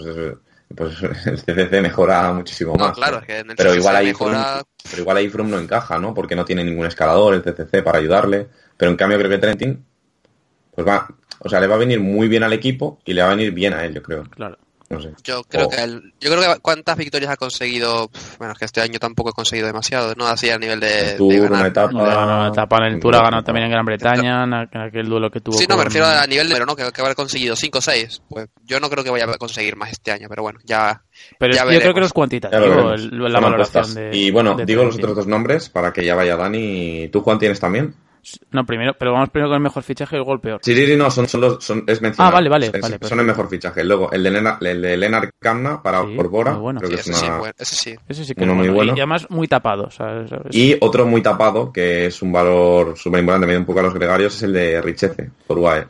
pues 0.76 1.02
el 1.26 1.42
CCC 1.42 1.80
mejora 1.80 2.32
muchísimo 2.32 2.74
No, 2.76 2.86
más. 2.88 2.96
claro, 2.96 3.16
¿no? 3.16 3.20
es 3.20 3.26
que 3.26 3.38
en 3.38 3.50
el 3.50 3.56
pero 3.56 3.70
CCC 3.70 3.78
igual 3.80 3.96
ahí 3.96 4.06
mejora- 4.06 4.42
Froome, 4.44 4.62
pero 4.90 5.02
igual 5.02 5.16
ahí 5.16 5.28
Froome 5.28 5.50
no 5.50 5.58
encaja, 5.58 5.98
¿no? 5.98 6.14
Porque 6.14 6.36
no 6.36 6.44
tiene 6.44 6.64
ningún 6.64 6.86
escalador 6.86 7.34
el 7.34 7.42
CCC 7.42 7.82
para 7.82 7.98
ayudarle. 7.98 8.48
Pero 8.78 8.90
en 8.90 8.96
cambio 8.96 9.18
creo 9.18 9.30
que 9.30 9.38
Trentin, 9.38 9.84
pues 10.74 10.86
va, 10.86 11.06
o 11.40 11.48
sea, 11.50 11.60
le 11.60 11.66
va 11.66 11.74
a 11.74 11.78
venir 11.78 12.00
muy 12.00 12.28
bien 12.28 12.42
al 12.44 12.52
equipo 12.54 12.98
y 13.04 13.12
le 13.12 13.20
va 13.22 13.28
a 13.32 13.34
venir 13.34 13.52
bien 13.52 13.74
a 13.74 13.84
él, 13.84 13.92
yo 13.94 14.02
creo. 14.02 14.22
Claro. 14.30 14.56
No 14.90 15.02
sé. 15.02 15.10
Yo 15.22 15.42
creo 15.44 15.66
Oh. 15.66 15.68
que 15.68 15.82
el- 15.82 16.14
yo 16.18 16.30
creo 16.34 16.40
que 16.54 16.60
cuántas 16.60 16.96
victorias 16.96 17.30
ha 17.30 17.36
conseguido, 17.36 18.08
bueno, 18.38 18.54
es 18.54 18.58
que 18.58 18.64
este 18.64 18.80
año 18.80 18.98
tampoco 18.98 19.28
he 19.28 19.32
conseguido 19.34 19.66
demasiado, 19.66 20.14
no 20.14 20.26
así 20.26 20.48
a 20.48 20.56
nivel 20.58 20.80
de, 20.80 21.12
Tour, 21.18 21.30
de 21.30 21.40
una 21.42 21.50
ganar. 21.50 21.66
etapa. 21.66 21.92
Ganó 21.92 22.38
una 22.38 22.48
etapa 22.48 22.76
en 22.78 22.94
el 22.94 23.00
Tour, 23.00 23.16
ha 23.16 23.22
ganado 23.22 23.44
también 23.44 23.66
en 23.66 23.72
Gran 23.72 23.84
Bretaña, 23.84 24.44
en 24.44 24.50
aqu- 24.52 24.68
en 24.72 24.80
aquel 24.80 25.06
duelo 25.06 25.30
que 25.30 25.40
tuvo 25.40 25.58
Sí, 25.58 25.66
no, 25.68 25.76
me 25.76 25.84
refiero 25.84 26.06
a 26.06 26.26
nivel 26.26 26.48
de 26.48 26.54
pero 26.54 26.64
no, 26.64 26.74
que, 26.74 26.90
que 26.90 27.00
haber 27.02 27.14
conseguido 27.14 27.54
5 27.54 27.78
o 27.78 27.82
6. 27.82 28.22
Pues 28.30 28.48
yo 28.64 28.80
no 28.80 28.88
creo 28.88 29.04
que 29.04 29.10
vaya 29.10 29.26
a 29.26 29.36
conseguir 29.36 29.76
más 29.76 29.90
este 29.92 30.10
año, 30.10 30.26
pero 30.30 30.40
bueno, 30.42 30.58
ya 30.64 31.02
Pero 31.38 31.52
ya 31.52 31.64
yo 31.64 31.66
creo 31.66 31.78
que 31.78 31.78
veremos. 31.80 32.00
no 32.00 32.06
es 32.06 32.10
Ya 32.10 32.14
cuantitativo 32.14 32.60
lo 32.64 32.70
veremos. 32.70 33.00
el- 33.02 33.32
la 33.32 33.40
valoración 33.40 33.94
de 33.94 34.16
Y 34.16 34.30
bueno, 34.30 34.54
de 34.54 34.64
digo 34.64 34.84
los 34.84 34.94
otros 34.96 35.16
dos 35.16 35.26
nombres 35.26 35.68
para 35.68 35.92
que 35.92 36.02
ya 36.02 36.14
vaya 36.14 36.34
Dani. 36.34 37.08
¿Tú, 37.12 37.20
Juan, 37.20 37.38
tienes 37.38 37.60
también? 37.60 37.92
No, 38.50 38.64
primero, 38.66 38.94
pero 38.98 39.12
vamos 39.12 39.30
primero 39.30 39.48
con 39.50 39.56
el 39.56 39.62
mejor 39.62 39.82
fichaje 39.82 40.16
y 40.16 40.18
luego 40.18 40.32
el 40.34 40.40
peor. 40.40 40.60
Sí, 40.62 40.74
sí, 40.74 40.86
sí, 40.86 40.96
no, 40.96 41.10
son, 41.10 41.28
son 41.28 41.40
los, 41.40 41.64
son, 41.64 41.84
es 41.86 42.00
mencionado. 42.02 42.30
Ah, 42.30 42.34
vale, 42.34 42.48
vale, 42.48 42.66
Es- 42.66 42.80
vale, 42.80 42.98
son 43.02 43.20
el 43.20 43.26
mejor 43.26 43.48
fichaje. 43.48 43.84
Luego, 43.84 44.10
el 44.12 44.22
de, 44.22 44.30
Lena, 44.30 44.58
el 44.60 44.82
de 44.82 44.96
Lennart 44.96 45.30
Kamna 45.38 45.82
para 45.82 46.02
Sí, 46.02 46.14
por 46.16 46.28
Bora. 46.28 46.52
muy 46.52 46.60
bueno. 46.60 46.80
creo 46.80 46.90
sí, 46.90 46.94
que 46.96 47.00
es 47.00 47.08
ese, 47.08 47.18
sí, 47.20 47.26
una- 47.26 47.38
bueno, 47.38 47.54
ese 47.58 47.74
sí. 47.76 47.96
Ese 48.08 48.24
sí 48.24 48.34
que 48.34 48.42
Uno 48.44 48.52
es 48.52 48.56
muy 48.58 48.66
bueno. 48.68 48.76
bueno. 48.76 48.92
Y 48.96 49.00
además 49.00 49.26
muy 49.30 49.48
tapado. 49.48 49.88
Y 50.50 50.76
otro 50.80 51.06
muy 51.06 51.22
tapado, 51.22 51.72
que 51.72 52.06
es 52.06 52.22
un 52.22 52.32
valor 52.32 52.96
súper 52.98 53.20
importante, 53.20 53.44
también 53.44 53.60
un 53.60 53.66
poco 53.66 53.80
a 53.80 53.82
los 53.84 53.94
gregarios, 53.94 54.34
es 54.36 54.42
el 54.42 54.52
de 54.52 54.80
Richeze, 54.82 55.30
por 55.46 55.58
UAE. 55.58 55.86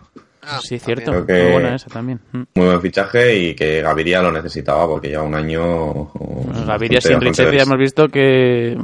Ah, 0.51 0.61
sí, 0.62 0.78
cierto. 0.78 1.11
Creo 1.11 1.26
que- 1.26 1.42
Muy 1.42 1.53
buena 1.53 1.74
esa 1.76 1.88
también. 1.88 2.20
Mm. 2.32 2.42
Muy 2.55 2.66
buen 2.66 2.80
fichaje 2.80 3.36
y 3.36 3.55
que 3.55 3.82
Gaviria 3.82 4.22
lo 4.22 4.32
necesitaba 4.32 4.86
porque 4.86 5.09
lleva 5.09 5.22
un 5.22 5.34
año. 5.34 6.11
Pues 6.12 6.64
Gaviria 6.66 6.96
bastante- 6.96 7.01
sin 7.01 7.14
bastante 7.14 7.28
Richard 7.28 7.55
ya 7.55 7.62
hemos 7.62 7.78
visto 7.78 8.09
que 8.09 8.76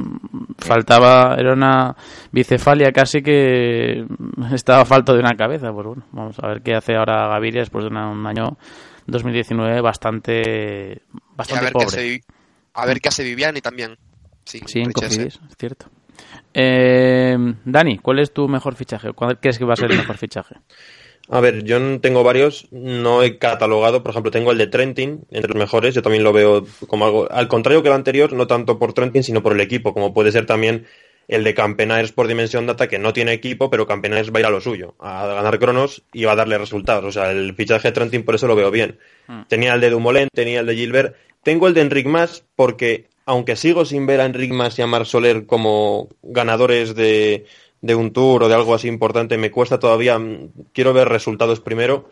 faltaba, 0.59 1.35
era 1.37 1.53
una 1.53 1.95
bicefalia 2.31 2.91
casi 2.91 3.21
que 3.21 4.05
estaba 4.53 4.85
falto 4.85 5.13
de 5.13 5.19
una 5.19 5.35
cabeza. 5.35 5.71
Pues 5.73 5.87
bueno, 5.87 6.03
vamos 6.11 6.37
a 6.41 6.47
ver 6.47 6.61
qué 6.61 6.75
hace 6.75 6.95
ahora 6.95 7.27
Gaviria 7.27 7.61
después 7.61 7.83
de 7.85 7.89
una- 7.89 8.09
un 8.09 8.25
año 8.25 8.57
2019 9.07 9.81
bastante, 9.81 11.01
Y 11.13 11.17
a 11.17 11.21
bastante 11.35 11.63
ver, 11.65 11.69
qué 11.69 11.73
pobre. 11.73 11.87
hace, 11.87 12.03
Vi- 12.03 12.21
a 12.73 12.85
ver 12.85 12.99
qué 13.01 13.09
hace 13.09 13.23
Viviani 13.23 13.61
también. 13.61 13.95
Sí, 14.43 14.61
Sí, 14.65 14.79
en 14.79 14.85
Richese. 14.87 15.07
Cofidis, 15.15 15.39
es 15.49 15.57
cierto. 15.57 15.87
Eh, 16.53 17.35
Dani, 17.65 17.97
¿cuál 17.97 18.19
es 18.19 18.31
tu 18.31 18.47
mejor 18.47 18.75
fichaje? 18.75 19.11
¿Cuál 19.13 19.39
crees 19.39 19.57
que 19.59 19.65
va 19.65 19.73
a 19.73 19.75
ser 19.75 19.91
el 19.91 19.97
mejor 19.97 20.17
fichaje? 20.17 20.55
A 21.29 21.39
ver, 21.39 21.63
yo 21.63 21.99
tengo 22.01 22.23
varios, 22.23 22.67
no 22.71 23.23
he 23.23 23.39
catalogado, 23.39 24.03
por 24.03 24.11
ejemplo, 24.11 24.31
tengo 24.31 24.51
el 24.51 24.59
de 24.59 24.67
Trentin, 24.67 25.25
entre 25.31 25.49
los 25.49 25.57
mejores, 25.57 25.95
yo 25.95 26.03
también 26.03 26.23
lo 26.23 26.31
veo 26.31 26.65
como 26.87 27.05
algo, 27.05 27.31
al 27.31 27.47
contrario 27.47 27.81
que 27.81 27.89
el 27.89 27.95
anterior, 27.95 28.31
no 28.33 28.45
tanto 28.45 28.77
por 28.77 28.93
Trentin, 28.93 29.23
sino 29.23 29.41
por 29.41 29.53
el 29.53 29.61
equipo, 29.61 29.93
como 29.93 30.13
puede 30.13 30.31
ser 30.31 30.45
también 30.45 30.85
el 31.27 31.43
de 31.43 31.55
Campenaers 31.55 32.11
por 32.11 32.27
Dimensión 32.27 32.67
Data, 32.67 32.87
que 32.87 32.99
no 32.99 33.13
tiene 33.13 33.33
equipo, 33.33 33.71
pero 33.71 33.87
Campenaers 33.87 34.31
va 34.31 34.37
a 34.37 34.39
ir 34.41 34.45
a 34.45 34.51
lo 34.51 34.61
suyo, 34.61 34.93
a 34.99 35.25
ganar 35.25 35.57
cronos 35.57 36.03
y 36.13 36.25
va 36.25 36.33
a 36.33 36.35
darle 36.35 36.57
resultados. 36.57 37.03
O 37.05 37.11
sea, 37.11 37.31
el 37.31 37.55
fichaje 37.55 37.87
de 37.87 37.91
Trentin 37.93 38.23
por 38.23 38.35
eso 38.35 38.47
lo 38.47 38.55
veo 38.55 38.69
bien. 38.69 38.99
Tenía 39.47 39.73
el 39.73 39.81
de 39.81 39.89
Dumoulin, 39.89 40.29
tenía 40.31 40.59
el 40.59 40.67
de 40.67 40.75
Gilbert, 40.75 41.15
tengo 41.41 41.67
el 41.67 41.73
de 41.73 41.81
Enric 41.81 42.05
Mas 42.05 42.43
porque, 42.55 43.07
aunque 43.25 43.55
sigo 43.55 43.85
sin 43.85 44.05
ver 44.05 44.21
a 44.21 44.25
Enric 44.25 44.51
Mas 44.51 44.77
y 44.77 44.83
a 44.83 44.87
Marc 44.87 45.05
Soler 45.05 45.47
como 45.47 46.09
ganadores 46.21 46.93
de, 46.93 47.45
de 47.85 47.93
un 47.95 48.11
tour 48.11 48.43
o 48.43 48.47
de 48.47 48.55
algo 48.55 48.73
así 48.73 48.87
importante, 48.87 49.37
me 49.37 49.51
cuesta 49.51 49.77
todavía, 49.79 50.17
mm, 50.17 50.49
quiero 50.73 50.91
ver 50.93 51.07
resultados 51.07 51.59
primero. 51.59 52.09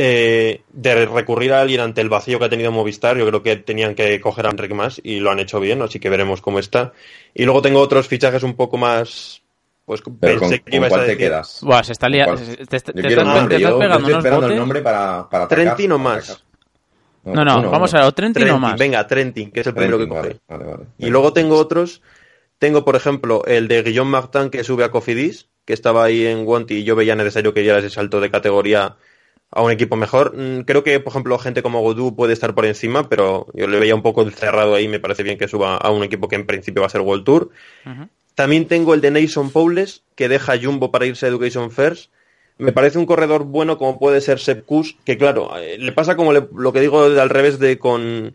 Eh, 0.00 0.60
de 0.72 1.06
recurrir 1.06 1.52
a 1.52 1.60
alguien 1.60 1.80
ante 1.80 2.00
el 2.00 2.08
vacío 2.08 2.38
que 2.38 2.44
ha 2.44 2.48
tenido 2.48 2.70
Movistar, 2.70 3.16
yo 3.16 3.26
creo 3.26 3.42
que 3.42 3.56
tenían 3.56 3.96
que 3.96 4.20
coger 4.20 4.46
a 4.46 4.50
Enric 4.50 4.72
Mas 4.72 5.00
y 5.02 5.18
lo 5.18 5.30
han 5.32 5.40
hecho 5.40 5.58
bien, 5.58 5.82
así 5.82 5.98
que 5.98 6.08
veremos 6.08 6.40
cómo 6.40 6.60
está. 6.60 6.92
Y 7.34 7.44
luego 7.44 7.62
tengo 7.62 7.80
otros 7.80 8.06
fichajes 8.06 8.42
un 8.44 8.54
poco 8.54 8.76
más. 8.76 9.42
Pues 9.84 10.02
Pero 10.20 10.38
con, 10.38 10.50
pensé 10.50 10.62
que 10.62 10.70
con 10.70 10.74
ibas 10.74 10.92
a 10.92 10.94
cuál 10.96 11.06
te 11.06 11.16
quedas? 11.16 11.60
Buah, 11.62 11.82
se 11.82 11.92
está 11.92 12.08
lia- 12.08 12.26
¿Cuál? 12.26 12.38
se- 12.38 12.56
te, 12.58 12.66
te- 12.66 12.80
te 12.92 12.92
te 12.92 13.08
estás 13.08 13.42
yo- 13.58 13.58
yo 13.58 13.78
pegando 13.78 13.96
estoy 13.98 14.14
esperando 14.18 14.46
el 14.46 14.56
nombre 14.56 14.82
para, 14.82 15.28
para 15.30 15.44
atacar. 15.44 15.64
Trentino 15.64 15.98
más. 15.98 16.44
No, 17.24 17.44
no, 17.44 17.70
vamos 17.70 17.92
a 17.94 17.98
ver, 17.98 18.06
o 18.06 18.12
Trentin 18.12 18.60
más. 18.60 18.78
venga, 18.78 19.06
Trentin, 19.06 19.50
que 19.50 19.60
es 19.60 19.66
el 19.66 19.74
primero 19.74 19.98
que 19.98 20.06
coge. 20.08 20.36
vale, 20.46 20.64
vale, 20.64 20.64
vale. 20.64 20.84
Y 20.98 21.08
luego 21.10 21.32
tengo 21.32 21.56
otros. 21.56 22.02
Tengo, 22.58 22.84
por 22.84 22.96
ejemplo, 22.96 23.44
el 23.46 23.68
de 23.68 23.82
Guillaume 23.82 24.10
Martin 24.10 24.50
que 24.50 24.64
sube 24.64 24.84
a 24.84 24.90
Cofidis, 24.90 25.48
que 25.64 25.72
estaba 25.72 26.04
ahí 26.04 26.26
en 26.26 26.46
Wanty 26.46 26.78
y 26.78 26.84
yo 26.84 26.96
veía 26.96 27.14
necesario 27.14 27.54
que 27.54 27.60
diera 27.60 27.78
ese 27.78 27.90
salto 27.90 28.20
de 28.20 28.30
categoría 28.30 28.96
a 29.50 29.62
un 29.62 29.70
equipo 29.70 29.96
mejor. 29.96 30.34
Mm, 30.36 30.60
Creo 30.62 30.82
que, 30.82 30.98
por 31.00 31.12
ejemplo, 31.12 31.38
gente 31.38 31.62
como 31.62 31.80
Godú 31.82 32.16
puede 32.16 32.32
estar 32.32 32.54
por 32.54 32.66
encima, 32.66 33.08
pero 33.08 33.46
yo 33.54 33.66
le 33.68 33.78
veía 33.78 33.94
un 33.94 34.02
poco 34.02 34.28
cerrado 34.30 34.74
ahí. 34.74 34.88
Me 34.88 34.98
parece 35.00 35.22
bien 35.22 35.38
que 35.38 35.48
suba 35.48 35.76
a 35.76 35.90
un 35.90 36.02
equipo 36.02 36.28
que 36.28 36.36
en 36.36 36.46
principio 36.46 36.82
va 36.82 36.86
a 36.86 36.90
ser 36.90 37.00
World 37.02 37.24
Tour. 37.24 37.50
También 38.34 38.66
tengo 38.66 38.94
el 38.94 39.00
de 39.00 39.10
Nason 39.10 39.50
Powles, 39.50 40.02
que 40.14 40.28
deja 40.28 40.58
Jumbo 40.60 40.90
para 40.90 41.06
irse 41.06 41.26
a 41.26 41.28
Education 41.28 41.70
First. 41.70 42.10
Me 42.56 42.72
parece 42.72 42.98
un 42.98 43.06
corredor 43.06 43.44
bueno 43.44 43.78
como 43.78 43.98
puede 43.98 44.20
ser 44.20 44.38
Sepp 44.40 44.64
Kuss, 44.66 44.96
que 45.04 45.16
claro, 45.16 45.56
eh, 45.58 45.76
le 45.78 45.92
pasa 45.92 46.16
como 46.16 46.32
le- 46.32 46.48
lo 46.56 46.72
que 46.72 46.80
digo 46.80 47.02
al 47.04 47.30
revés 47.30 47.58
de 47.60 47.78
con 47.78 48.34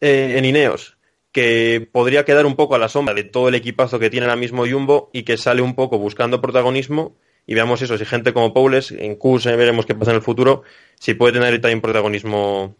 eh, 0.00 0.34
en 0.38 0.44
Ineos, 0.44 0.96
que 1.32 1.88
podría 1.90 2.24
quedar 2.24 2.46
un 2.46 2.56
poco 2.56 2.74
a 2.74 2.78
la 2.78 2.88
sombra 2.88 3.14
de 3.14 3.24
todo 3.24 3.48
el 3.48 3.54
equipazo 3.54 3.98
que 3.98 4.10
tiene 4.10 4.26
ahora 4.26 4.36
mismo 4.36 4.66
Jumbo 4.66 5.10
y 5.12 5.22
que 5.22 5.38
sale 5.38 5.62
un 5.62 5.74
poco 5.74 5.98
buscando 5.98 6.40
protagonismo. 6.40 7.16
Y 7.46 7.54
veamos 7.54 7.82
eso, 7.82 7.98
si 7.98 8.04
gente 8.04 8.32
como 8.32 8.54
Powles, 8.54 8.92
en 8.92 9.18
eh, 9.20 9.56
veremos 9.56 9.86
qué 9.86 9.94
pasa 9.94 10.12
en 10.12 10.18
el 10.18 10.22
futuro, 10.22 10.62
si 11.00 11.14
puede 11.14 11.32
tener 11.32 11.60
también 11.60 11.80
protagonismo 11.80 12.76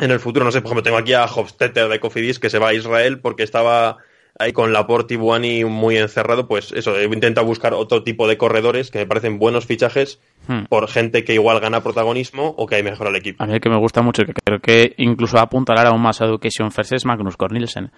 en 0.00 0.10
el 0.10 0.20
futuro. 0.20 0.44
No 0.44 0.52
sé, 0.52 0.60
por 0.62 0.68
ejemplo, 0.68 0.82
tengo 0.82 0.96
aquí 0.96 1.12
a 1.12 1.24
Hofstetter 1.24 1.88
de 1.88 2.00
Cofidis 2.00 2.38
que 2.38 2.48
se 2.48 2.58
va 2.58 2.68
a 2.68 2.74
Israel 2.74 3.18
porque 3.20 3.42
estaba 3.42 3.98
ahí 4.40 4.52
con 4.52 4.72
Laporte 4.72 5.14
y 5.14 5.16
Buani 5.16 5.64
muy 5.64 5.96
encerrado. 5.96 6.48
Pues 6.48 6.72
eso, 6.72 6.96
he 6.98 7.04
intentado 7.04 7.46
buscar 7.46 7.74
otro 7.74 8.02
tipo 8.02 8.26
de 8.26 8.36
corredores 8.36 8.90
que 8.90 8.98
me 8.98 9.06
parecen 9.06 9.38
buenos 9.38 9.66
fichajes 9.66 10.20
Hmm. 10.48 10.64
por 10.70 10.88
gente 10.88 11.22
que 11.22 11.34
igual 11.34 11.60
gana 11.60 11.82
protagonismo 11.82 12.54
o 12.56 12.66
que 12.66 12.74
hay 12.76 12.82
mejor 12.82 13.06
al 13.06 13.14
equipo. 13.14 13.44
A 13.44 13.46
mí 13.46 13.52
el 13.52 13.60
que 13.60 13.68
me 13.68 13.78
gusta 13.78 14.00
mucho 14.02 14.22
y 14.22 14.24
que 14.24 14.32
creo 14.42 14.58
que 14.58 14.94
incluso 14.96 15.34
va 15.36 15.42
a 15.42 15.44
apuntalar 15.44 15.86
aún 15.86 16.00
más 16.00 16.20
a 16.22 16.24
Education 16.24 16.72
First 16.72 16.94
es 16.94 17.04
Magnus 17.04 17.36
Cornelsen. 17.36 17.92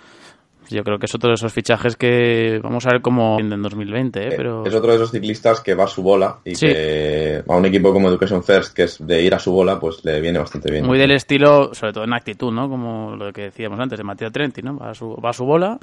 Yo 0.69 0.83
creo 0.85 0.99
que 0.99 1.07
es 1.07 1.15
otro 1.15 1.29
de 1.29 1.35
esos 1.35 1.53
fichajes 1.53 1.97
que 1.97 2.59
vamos 2.63 2.87
a 2.87 2.91
ver 2.93 3.01
cómo 3.03 3.39
en 3.39 3.49
2020, 3.63 4.21
¿eh? 4.27 4.35
pero 4.37 4.65
Es 4.67 4.75
otro 4.75 4.91
de 4.91 4.97
esos 4.97 5.11
ciclistas 5.13 5.61
que 5.61 5.75
va 5.75 5.85
a 5.85 5.89
su 5.89 6.03
bola 6.03 6.39
y 6.45 6.55
Sí. 6.55 6.67
que 6.67 7.43
a 7.47 7.57
un 7.57 7.67
equipo 7.67 7.93
como 7.93 8.09
Education 8.09 8.43
First, 8.43 8.75
que 8.75 8.85
es 8.85 9.05
de 9.07 9.23
ir 9.23 9.35
a 9.35 9.39
su 9.39 9.53
bola, 9.53 9.79
pues 9.79 10.05
le 10.05 10.21
viene 10.21 10.39
bastante 10.39 10.71
bien. 10.71 10.85
muy 10.87 10.99
del 10.99 11.11
estilo, 11.13 11.75
sobre 11.75 11.93
todo 11.93 12.05
en 12.05 12.13
actitud, 12.13 12.53
¿no? 12.53 12.69
Como 12.69 13.17
lo 13.17 13.33
que 13.33 13.43
decíamos 13.43 13.79
antes 13.81 13.99
de 13.99 14.05
Mateo 14.05 14.31
Trenti, 14.31 14.63
¿no? 14.63 14.77
Va 14.79 14.91
a 14.91 14.95
su, 14.95 15.15
va 15.17 15.31
a 15.31 15.33
su 15.35 15.45
bola, 15.45 15.79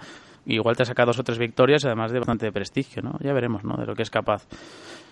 igual 0.55 0.75
te 0.75 0.85
saca 0.85 1.05
dos 1.05 1.19
o 1.19 1.23
tres 1.23 1.37
victorias, 1.37 1.85
además 1.85 2.11
de 2.11 2.19
bastante 2.19 2.51
prestigio, 2.51 3.01
¿no? 3.01 3.17
Ya 3.21 3.33
veremos, 3.33 3.63
¿no? 3.63 3.75
De 3.77 3.85
lo 3.85 3.95
que 3.95 4.03
es 4.03 4.09
capaz 4.09 4.45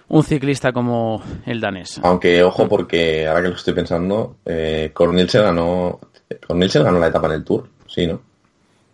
un 0.09 0.23
ciclista 0.23 0.71
como 0.71 1.21
el 1.45 1.59
danés. 1.59 1.99
Aunque, 2.03 2.41
ojo, 2.43 2.67
porque 2.67 3.27
ahora 3.27 3.41
que 3.43 3.49
lo 3.49 3.55
estoy 3.55 3.73
pensando, 3.73 4.37
eh, 4.45 4.91
Cornelsen 4.93 5.43
ganó, 5.43 5.99
ganó 6.47 6.99
la 6.99 7.07
etapa 7.07 7.27
en 7.27 7.33
el 7.33 7.43
Tour, 7.43 7.67
sí, 7.87 8.07
¿no? 8.07 8.21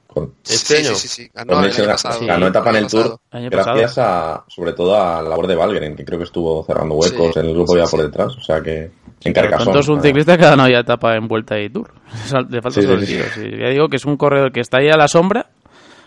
Con, 0.08 0.34
Este 0.44 0.76
sí, 0.78 0.86
año. 0.86 0.96
sí, 0.96 1.08
sí, 1.08 1.24
sí. 1.24 1.32
Ganó 1.34 1.52
el 1.54 1.56
Cornelsen 1.58 1.84
año 1.86 1.90
ga- 1.90 2.04
pasado. 2.04 2.26
ganó 2.28 2.48
etapa 2.48 2.70
en 2.70 2.76
el 2.76 2.88
Tour 2.88 3.20
gracias 3.32 3.98
a, 3.98 4.44
sobre 4.48 4.74
todo 4.74 4.96
a 4.96 5.22
la 5.24 5.30
labor 5.30 5.48
de 5.48 5.56
Valgren, 5.56 5.96
que 5.96 6.06
creo 6.06 6.20
que 6.20 6.26
estuvo 6.26 6.64
cerrando 6.64 6.96
huecos 6.96 7.34
Sí, 7.34 7.40
en 7.40 7.46
el 7.48 7.54
grupo 7.54 7.76
ya 7.78 7.86
sí. 7.88 7.96
por 7.96 8.06
detrás, 8.06 8.36
o 8.38 8.42
sea 8.42 8.62
que 8.62 8.92
en 9.26 9.34
tanto, 9.34 9.80
es 9.80 9.88
un 9.88 10.02
ciclista 10.02 10.38
que 10.38 10.46
ha 10.46 10.50
ganado 10.50 10.70
ya 10.70 10.80
etapa 10.80 11.16
en 11.16 11.28
Vuelta 11.28 11.60
y 11.60 11.70
Tour. 11.70 11.92
Le 12.50 12.62
falta 12.62 12.82
Sí, 12.82 12.88
sí. 13.34 13.50
Ya 13.60 13.70
digo 13.70 13.88
que 13.88 13.96
es 13.96 14.06
un 14.06 14.18
corredor 14.18 14.52
que 14.52 14.60
está 14.60 14.80
ahí 14.80 14.90
a 14.90 14.98
la 14.98 15.08
sombra, 15.08 15.48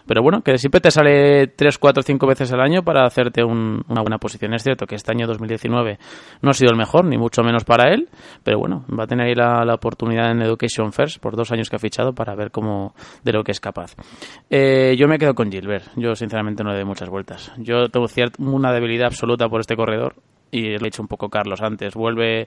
pero 0.06 0.22
bueno, 0.22 0.42
que 0.42 0.56
siempre 0.58 0.80
te 0.80 0.90
sale 0.90 1.48
3, 1.48 1.78
4, 1.78 2.02
5 2.02 2.26
veces 2.26 2.52
al 2.52 2.60
año 2.60 2.82
para 2.82 3.04
hacerte 3.06 3.42
un- 3.44 3.82
una 3.88 4.00
buena 4.02 4.18
posición. 4.18 4.54
Es 4.54 4.62
cierto 4.62 4.86
que 4.86 4.94
este 4.94 5.12
año 5.12 5.26
2019 5.26 5.98
no 6.42 6.50
ha 6.50 6.54
sido 6.54 6.70
el 6.70 6.76
mejor, 6.78 7.04
ni 7.04 7.16
mucho 7.18 7.42
menos 7.42 7.64
para 7.64 7.92
él, 7.92 8.08
pero 8.42 8.58
bueno, 8.58 8.84
va 8.98 9.04
a 9.04 9.06
tener 9.06 9.26
ahí 9.26 9.34
la, 9.34 9.74
oportunidad 9.74 10.30
en 10.30 10.42
Education 10.42 10.92
First 10.92 11.18
por 11.20 11.36
dos 11.36 11.52
años 11.52 11.68
que 11.68 11.76
ha 11.76 11.78
fichado 11.78 12.14
para 12.14 12.34
ver 12.34 12.50
cómo 12.50 12.94
de 13.24 13.32
lo 13.32 13.42
que 13.44 13.52
es 13.52 13.60
capaz. 13.60 13.94
Eh, 14.50 14.94
yo 14.98 15.08
me 15.08 15.18
quedo 15.18 15.34
con 15.34 15.50
Gilbert. 15.50 15.84
Yo 15.96 16.14
sinceramente 16.14 16.62
no 16.64 16.70
le 16.70 16.76
doy 16.76 16.84
muchas 16.84 17.08
vueltas. 17.08 17.52
Yo 17.58 17.88
tengo 17.88 18.06
ciert- 18.06 18.38
una 18.38 18.72
debilidad 18.72 19.06
absoluta 19.06 19.48
por 19.48 19.60
este 19.60 19.76
corredor 19.76 20.14
y 20.50 20.70
lo 20.70 20.76
he 20.76 20.84
dicho 20.84 21.02
un 21.02 21.08
poco 21.08 21.28
Carlos 21.28 21.60
antes. 21.60 21.94
Vuelve 21.94 22.46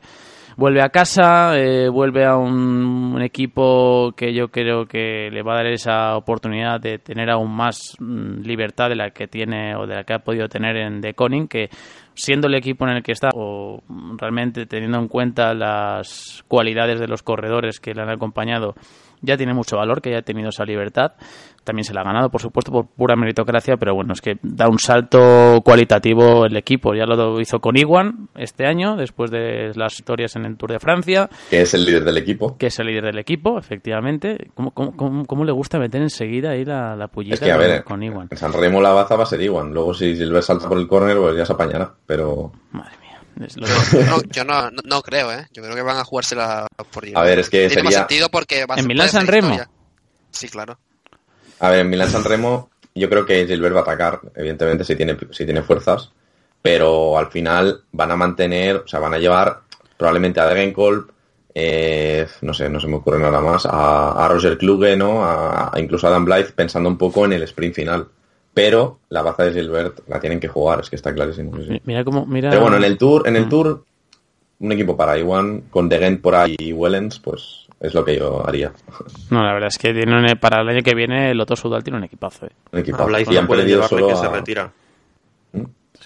vuelve 0.59 0.81
a 0.81 0.89
casa, 0.89 1.57
eh, 1.57 1.87
vuelve 1.87 2.25
a 2.25 2.35
un, 2.35 3.21
equipo 3.21 4.13
que 4.15 4.33
yo 4.33 4.49
creo 4.49 4.85
que 4.85 5.29
le 5.31 5.41
va 5.41 5.53
a 5.53 5.57
dar 5.57 5.67
esa 5.67 6.15
oportunidad 6.15 6.79
de 6.79 6.99
tener 6.99 7.29
aún 7.29 7.51
más 7.53 7.95
mm, 7.99 8.41
libertad 8.41 8.89
de 8.89 8.95
la 8.95 9.11
que 9.11 9.27
tiene 9.27 9.75
o 9.75 9.85
de 9.87 9.95
la 9.95 10.03
que 10.03 10.13
ha 10.13 10.19
podido 10.19 10.47
tener 10.47 10.77
en 10.77 11.01
The 11.01 11.13
Conning, 11.13 11.47
que 11.47 11.69
siendo 12.13 12.47
el 12.47 12.55
equipo 12.55 12.85
en 12.85 12.97
el 12.97 13.03
que 13.03 13.11
está 13.13 13.29
o 13.33 13.81
mm, 13.87 14.17
realmente 14.17 14.65
teniendo 14.65 14.99
en 14.99 15.07
cuenta 15.07 15.53
las 15.53 16.43
cualidades 16.47 16.99
de 16.99 17.07
los 17.07 17.23
corredores 17.23 17.79
que 17.79 17.93
le 17.93 18.01
han 18.01 18.09
acompañado, 18.09 18.75
ya 19.21 19.37
tiene 19.37 19.53
mucho 19.53 19.77
valor 19.77 20.01
que 20.01 20.09
haya 20.09 20.21
tenido 20.21 20.49
esa 20.49 20.65
libertad. 20.65 21.13
También 21.63 21.83
se 21.83 21.93
la 21.93 22.01
ha 22.01 22.03
ganado, 22.03 22.29
por 22.29 22.41
supuesto, 22.41 22.71
por 22.71 22.87
pura 22.87 23.15
meritocracia, 23.15 23.77
pero 23.77 23.93
bueno, 23.93 24.13
es 24.13 24.21
que 24.21 24.37
da 24.41 24.67
un 24.69 24.79
salto 24.79 25.61
cualitativo 25.63 26.45
el 26.45 26.55
equipo. 26.57 26.95
Ya 26.95 27.05
lo 27.05 27.39
hizo 27.39 27.59
con 27.59 27.77
Iguan 27.77 28.29
este 28.35 28.65
año, 28.65 28.95
después 28.95 29.29
de 29.29 29.71
las 29.75 29.95
victorias 29.97 30.35
en 30.35 30.45
el 30.45 30.57
Tour 30.57 30.71
de 30.71 30.79
Francia, 30.79 31.29
que 31.49 31.61
es 31.61 31.73
el 31.73 31.85
líder 31.85 32.05
del 32.05 32.17
equipo. 32.17 32.57
que 32.57 32.67
es 32.67 32.79
el 32.79 32.87
líder 32.87 33.03
del 33.05 33.19
equipo, 33.19 33.59
efectivamente. 33.59 34.49
¿Cómo, 34.55 34.71
cómo, 34.71 34.95
cómo- 34.95 35.25
cómo 35.25 35.43
le 35.45 35.51
gusta 35.51 35.77
meter 35.77 36.01
enseguida 36.01 36.51
ahí 36.51 36.65
la, 36.65 36.95
la 36.95 37.07
pullita 37.07 37.35
Es 37.35 37.41
que, 37.41 37.51
a 37.51 37.55
con, 37.57 37.63
ver, 37.67 37.83
con 37.83 38.03
Iguan? 38.03 38.27
en 38.31 38.37
San 38.37 38.53
Remo 38.53 38.81
la 38.81 38.91
baza 38.91 39.15
va 39.15 39.23
a 39.23 39.27
ser 39.27 39.41
Iwan. 39.41 39.71
Luego, 39.73 39.93
si 39.93 40.15
Silver 40.15 40.41
salta 40.41 40.67
por 40.67 40.77
el 40.77 40.87
córner, 40.87 41.17
pues 41.17 41.35
ya 41.37 41.45
se 41.45 41.53
apañará. 41.53 41.91
Pero, 42.07 42.51
Madre 42.71 42.91
mía. 43.01 43.08
Yo 43.39 44.03
no, 44.05 44.21
yo 44.23 44.43
no, 44.43 44.69
no, 44.69 44.81
no 44.83 45.01
creo, 45.01 45.31
¿eh? 45.31 45.47
Yo 45.53 45.63
creo 45.63 45.73
que 45.73 45.81
van 45.81 45.97
a 45.97 46.03
jugársela 46.03 46.67
por 46.91 47.05
a 47.13 47.23
ver, 47.23 47.39
es 47.39 47.49
que 47.49 47.67
Tiene 47.67 47.83
más 47.83 47.93
sentido 47.93 48.27
porque 48.29 48.65
va 48.65 48.75
a 48.75 48.79
¿En 48.79 48.87
Milán 48.87 49.07
puede 49.07 49.11
ser 49.11 49.19
San 49.21 49.27
Remo? 49.27 49.51
historia. 49.53 49.69
Sí, 50.31 50.49
claro. 50.49 50.77
A 51.59 51.69
ver, 51.69 51.79
en 51.79 51.89
Milán 51.89 52.09
San 52.09 52.23
Remo, 52.25 52.69
yo 52.93 53.09
creo 53.09 53.25
que 53.25 53.47
Gilbert 53.47 53.75
va 53.75 53.79
a 53.79 53.83
atacar, 53.83 54.19
evidentemente, 54.35 54.83
si 54.83 54.95
tiene, 54.95 55.17
si 55.31 55.45
tiene 55.45 55.61
fuerzas. 55.61 56.11
Pero 56.61 57.17
al 57.17 57.27
final 57.31 57.83
van 57.93 58.11
a 58.11 58.17
mantener, 58.17 58.75
o 58.75 58.87
sea, 58.87 58.99
van 58.99 59.13
a 59.13 59.17
llevar 59.17 59.61
probablemente 59.95 60.41
a 60.41 60.45
Degenkolb, 60.45 61.09
eh, 61.55 62.27
no 62.41 62.53
sé, 62.53 62.69
no 62.69 62.81
se 62.81 62.87
me 62.87 62.97
ocurre 62.97 63.19
nada 63.19 63.39
más, 63.39 63.65
a, 63.65 64.25
a 64.25 64.27
Roger 64.27 64.57
Kluge, 64.57 64.97
¿no? 64.97 65.23
A, 65.23 65.71
a 65.73 65.79
incluso 65.79 66.07
a 66.07 66.09
Dan 66.09 66.25
Blythe, 66.25 66.51
pensando 66.51 66.89
un 66.89 66.97
poco 66.97 67.23
en 67.23 67.33
el 67.33 67.43
sprint 67.43 67.75
final. 67.75 68.07
Pero 68.53 68.99
la 69.09 69.21
baza 69.21 69.43
de 69.43 69.53
Gilbert 69.53 70.01
la 70.07 70.19
tienen 70.19 70.39
que 70.39 70.47
jugar, 70.47 70.79
es 70.81 70.89
que 70.89 70.95
está 70.95 71.13
clarísimo. 71.13 71.55
sí, 71.57 71.65
sí. 71.67 71.81
Mira 71.85 72.03
cómo. 72.03 72.25
Mira... 72.25 72.49
Pero 72.49 72.61
bueno, 72.63 72.77
en 72.77 72.83
el 72.83 72.97
Tour, 72.97 73.27
en 73.27 73.35
el 73.35 73.45
Mm. 73.45 73.49
Tour, 73.49 73.85
un 74.59 74.71
equipo 74.71 74.97
para 74.97 75.17
Iwan, 75.17 75.61
con 75.69 75.87
Degen 75.87 76.21
por 76.21 76.35
ahí 76.35 76.55
y 76.59 76.73
Wellens, 76.73 77.19
pues 77.19 77.67
es 77.79 77.93
lo 77.93 78.03
que 78.03 78.17
yo 78.17 78.45
haría. 78.45 78.73
No, 79.29 79.41
la 79.43 79.53
verdad 79.53 79.69
es 79.69 79.77
que 79.77 79.93
tiene 79.93 80.13
un- 80.13 80.37
para 80.37 80.61
el 80.61 80.67
año 80.67 80.81
que 80.83 80.93
viene 80.95 81.31
el 81.31 81.37
Loto 81.37 81.55
Sudal 81.55 81.83
tiene 81.83 81.97
un 81.99 82.03
equipazo. 82.03 82.47
¿eh? 82.47 82.51
Un 82.73 82.79
equipo. 82.79 83.01
A 83.01 83.05
Blythe 83.05 83.31
y 83.31 83.35
no 83.35 83.41
han 83.41 83.47
perdido 83.47 83.83
solo 83.87 84.07
que 84.09 84.15
se 84.15 84.25
a- 84.25 84.29
retira. 84.31 84.71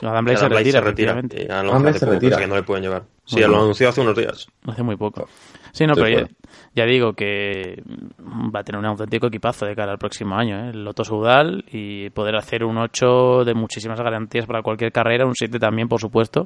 Adam 0.01 0.25
Blythe 0.25 0.39
se 0.39 0.45
Adam 0.45 0.57
retira, 0.57 0.79
se 0.79 0.85
retira. 0.85 1.21
Ya 1.47 1.63
lo 1.63 1.71
Adam 1.73 1.93
se 1.93 1.99
poco, 1.99 2.11
retira. 2.13 2.35
así 2.35 2.43
que 2.43 2.49
no 2.49 2.55
le 2.55 2.63
pueden 2.63 2.83
llevar. 2.83 3.03
Sí, 3.25 3.35
Bueno. 3.37 3.47
lo 3.49 3.61
anunció 3.61 3.89
hace 3.89 4.01
unos 4.01 4.15
días. 4.17 4.47
Hace 4.67 4.83
muy 4.83 4.97
poco. 4.97 5.27
Sí, 5.71 5.85
no, 5.87 5.93
Estoy 5.93 6.15
pero 6.15 6.27
ya, 6.76 6.86
digo 6.86 7.13
que 7.13 7.84
va 8.19 8.59
a 8.59 8.63
tener 8.63 8.80
un 8.80 8.86
auténtico 8.86 9.28
equipazo 9.28 9.65
de 9.65 9.76
cara 9.76 9.91
al 9.91 9.97
próximo 9.97 10.36
año, 10.36 10.57
¿eh? 10.57 10.69
el 10.69 10.84
Loto 10.84 11.03
Sudal 11.03 11.63
y 11.71 12.09
poder 12.09 12.36
hacer 12.36 12.63
un 12.63 12.78
8 12.78 13.45
de 13.45 13.53
muchísimas 13.53 13.99
garantías 14.01 14.45
para 14.45 14.61
cualquier 14.61 14.91
carrera, 14.91 15.26
un 15.26 15.36
7 15.36 15.59
también, 15.59 15.88
por 15.88 15.99
supuesto. 15.99 16.45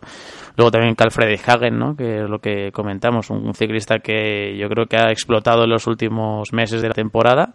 Luego 0.55 0.71
también 0.71 0.95
Carl 0.95 1.11
Fredrik 1.11 1.47
Hagen, 1.47 1.77
¿no? 1.77 1.95
que 1.95 2.23
es 2.23 2.29
lo 2.29 2.39
que 2.39 2.71
comentamos, 2.71 3.29
un, 3.29 3.45
un 3.45 3.53
ciclista 3.53 3.99
que 3.99 4.57
yo 4.57 4.67
creo 4.69 4.85
que 4.85 4.97
ha 4.97 5.11
explotado 5.11 5.63
en 5.63 5.69
los 5.69 5.87
últimos 5.87 6.51
meses 6.53 6.81
de 6.81 6.89
la 6.89 6.93
temporada. 6.93 7.53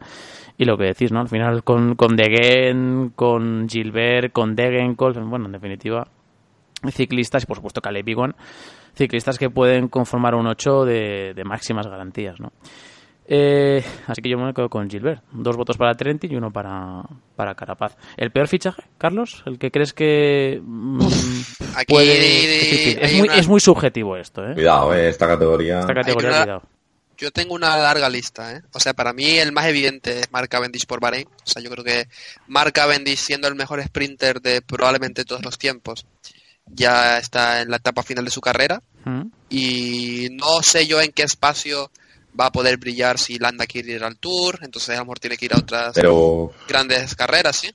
Y 0.59 0.64
lo 0.64 0.77
que 0.77 0.85
decís, 0.85 1.11
¿no? 1.11 1.20
Al 1.20 1.29
final 1.29 1.64
con, 1.64 1.97
con 1.97 2.14
Degen, 2.14 3.12
con 3.16 3.68
Gilbert, 3.68 4.33
con 4.33 4.55
Degenkolb, 4.55 5.18
bueno, 5.25 5.47
en 5.47 5.53
definitiva, 5.53 6.07
ciclistas 6.91 7.45
y 7.45 7.47
por 7.47 7.57
supuesto 7.57 7.81
Caleb 7.81 8.09
Ewan, 8.09 8.35
ciclistas 8.95 9.38
que 9.38 9.51
pueden 9.51 9.88
conformar 9.88 10.34
un 10.34 10.47
8 10.47 10.84
de, 10.84 11.32
de 11.34 11.45
máximas 11.45 11.86
garantías, 11.86 12.38
¿no? 12.40 12.53
Eh, 13.24 13.82
así 14.09 14.20
que 14.20 14.28
yo 14.28 14.36
me 14.36 14.53
quedo 14.53 14.68
con 14.68 14.90
Gilbert. 14.90 15.22
Dos 15.32 15.57
votos 15.57 15.76
para 15.78 15.95
Trenti 15.95 16.26
y 16.26 16.34
uno 16.36 16.51
para, 16.53 17.03
para 17.36 17.55
Carapaz. 17.55 17.97
¿El 18.16 18.30
peor 18.32 18.49
fichaje, 18.49 18.82
Carlos? 18.99 19.43
¿El 19.47 19.59
que 19.59 19.70
crees 19.70 19.93
que 19.93 20.61
mm, 20.62 21.01
Aquí 21.76 21.95
puede...? 21.95 23.05
Es, 23.05 23.12
muy, 23.12 23.28
una- 23.28 23.36
es 23.36 23.49
muy 23.49 23.61
subjetivo 23.61 24.16
esto, 24.16 24.45
¿eh? 24.45 24.55
Cuidado, 24.55 24.93
eh, 24.95 25.09
esta 25.09 25.26
categoría. 25.28 25.80
Esta 25.80 25.95
categoría, 25.95 26.28
una- 26.30 26.43
cuidado. 26.43 26.62
Yo 27.16 27.30
tengo 27.30 27.55
una 27.55 27.76
larga 27.76 28.09
lista, 28.11 28.57
¿eh? 28.57 28.62
O 28.72 28.80
sea, 28.80 28.95
para 28.95 29.12
mí 29.12 29.38
el 29.38 29.53
más 29.53 29.66
evidente 29.66 30.18
es 30.18 30.32
Mark 30.32 30.49
Cavendish 30.49 30.86
por 30.86 30.99
Bahrein. 30.99 31.28
O 31.28 31.47
sea, 31.47 31.62
yo 31.62 31.70
creo 31.70 31.84
que 31.84 32.09
Mark 32.49 32.72
Cavendish, 32.72 33.18
siendo 33.18 33.47
el 33.47 33.55
mejor 33.55 33.80
sprinter 33.84 34.40
de 34.40 34.61
probablemente 34.62 35.24
todos 35.24 35.45
los 35.45 35.57
tiempos, 35.57 36.05
ya 36.67 37.19
está 37.19 37.61
en 37.63 37.71
la 37.71 37.77
etapa 37.77 38.03
final 38.03 38.25
de 38.25 38.31
su 38.31 38.41
carrera. 38.41 38.83
Y 39.51 40.29
no 40.33 40.63
sé 40.63 40.87
yo 40.87 41.01
en 41.01 41.13
qué 41.13 41.23
espacio 41.25 41.91
va 42.39 42.47
a 42.47 42.53
poder 42.53 42.79
brillar 42.79 43.19
si 43.19 43.39
Landa 43.39 43.67
quiere 43.67 43.93
ir 43.93 44.05
al 44.05 44.17
Tour. 44.19 44.59
Entonces 44.63 44.91
a 44.97 44.99
lo 45.01 45.05
mejor 45.07 45.19
tiene 45.19 45.37
que 45.37 45.47
ir 45.47 45.55
a 45.55 45.59
otras 45.59 45.93
Pero 45.95 46.53
grandes 46.69 47.15
carreras, 47.15 47.57
¿sí? 47.57 47.71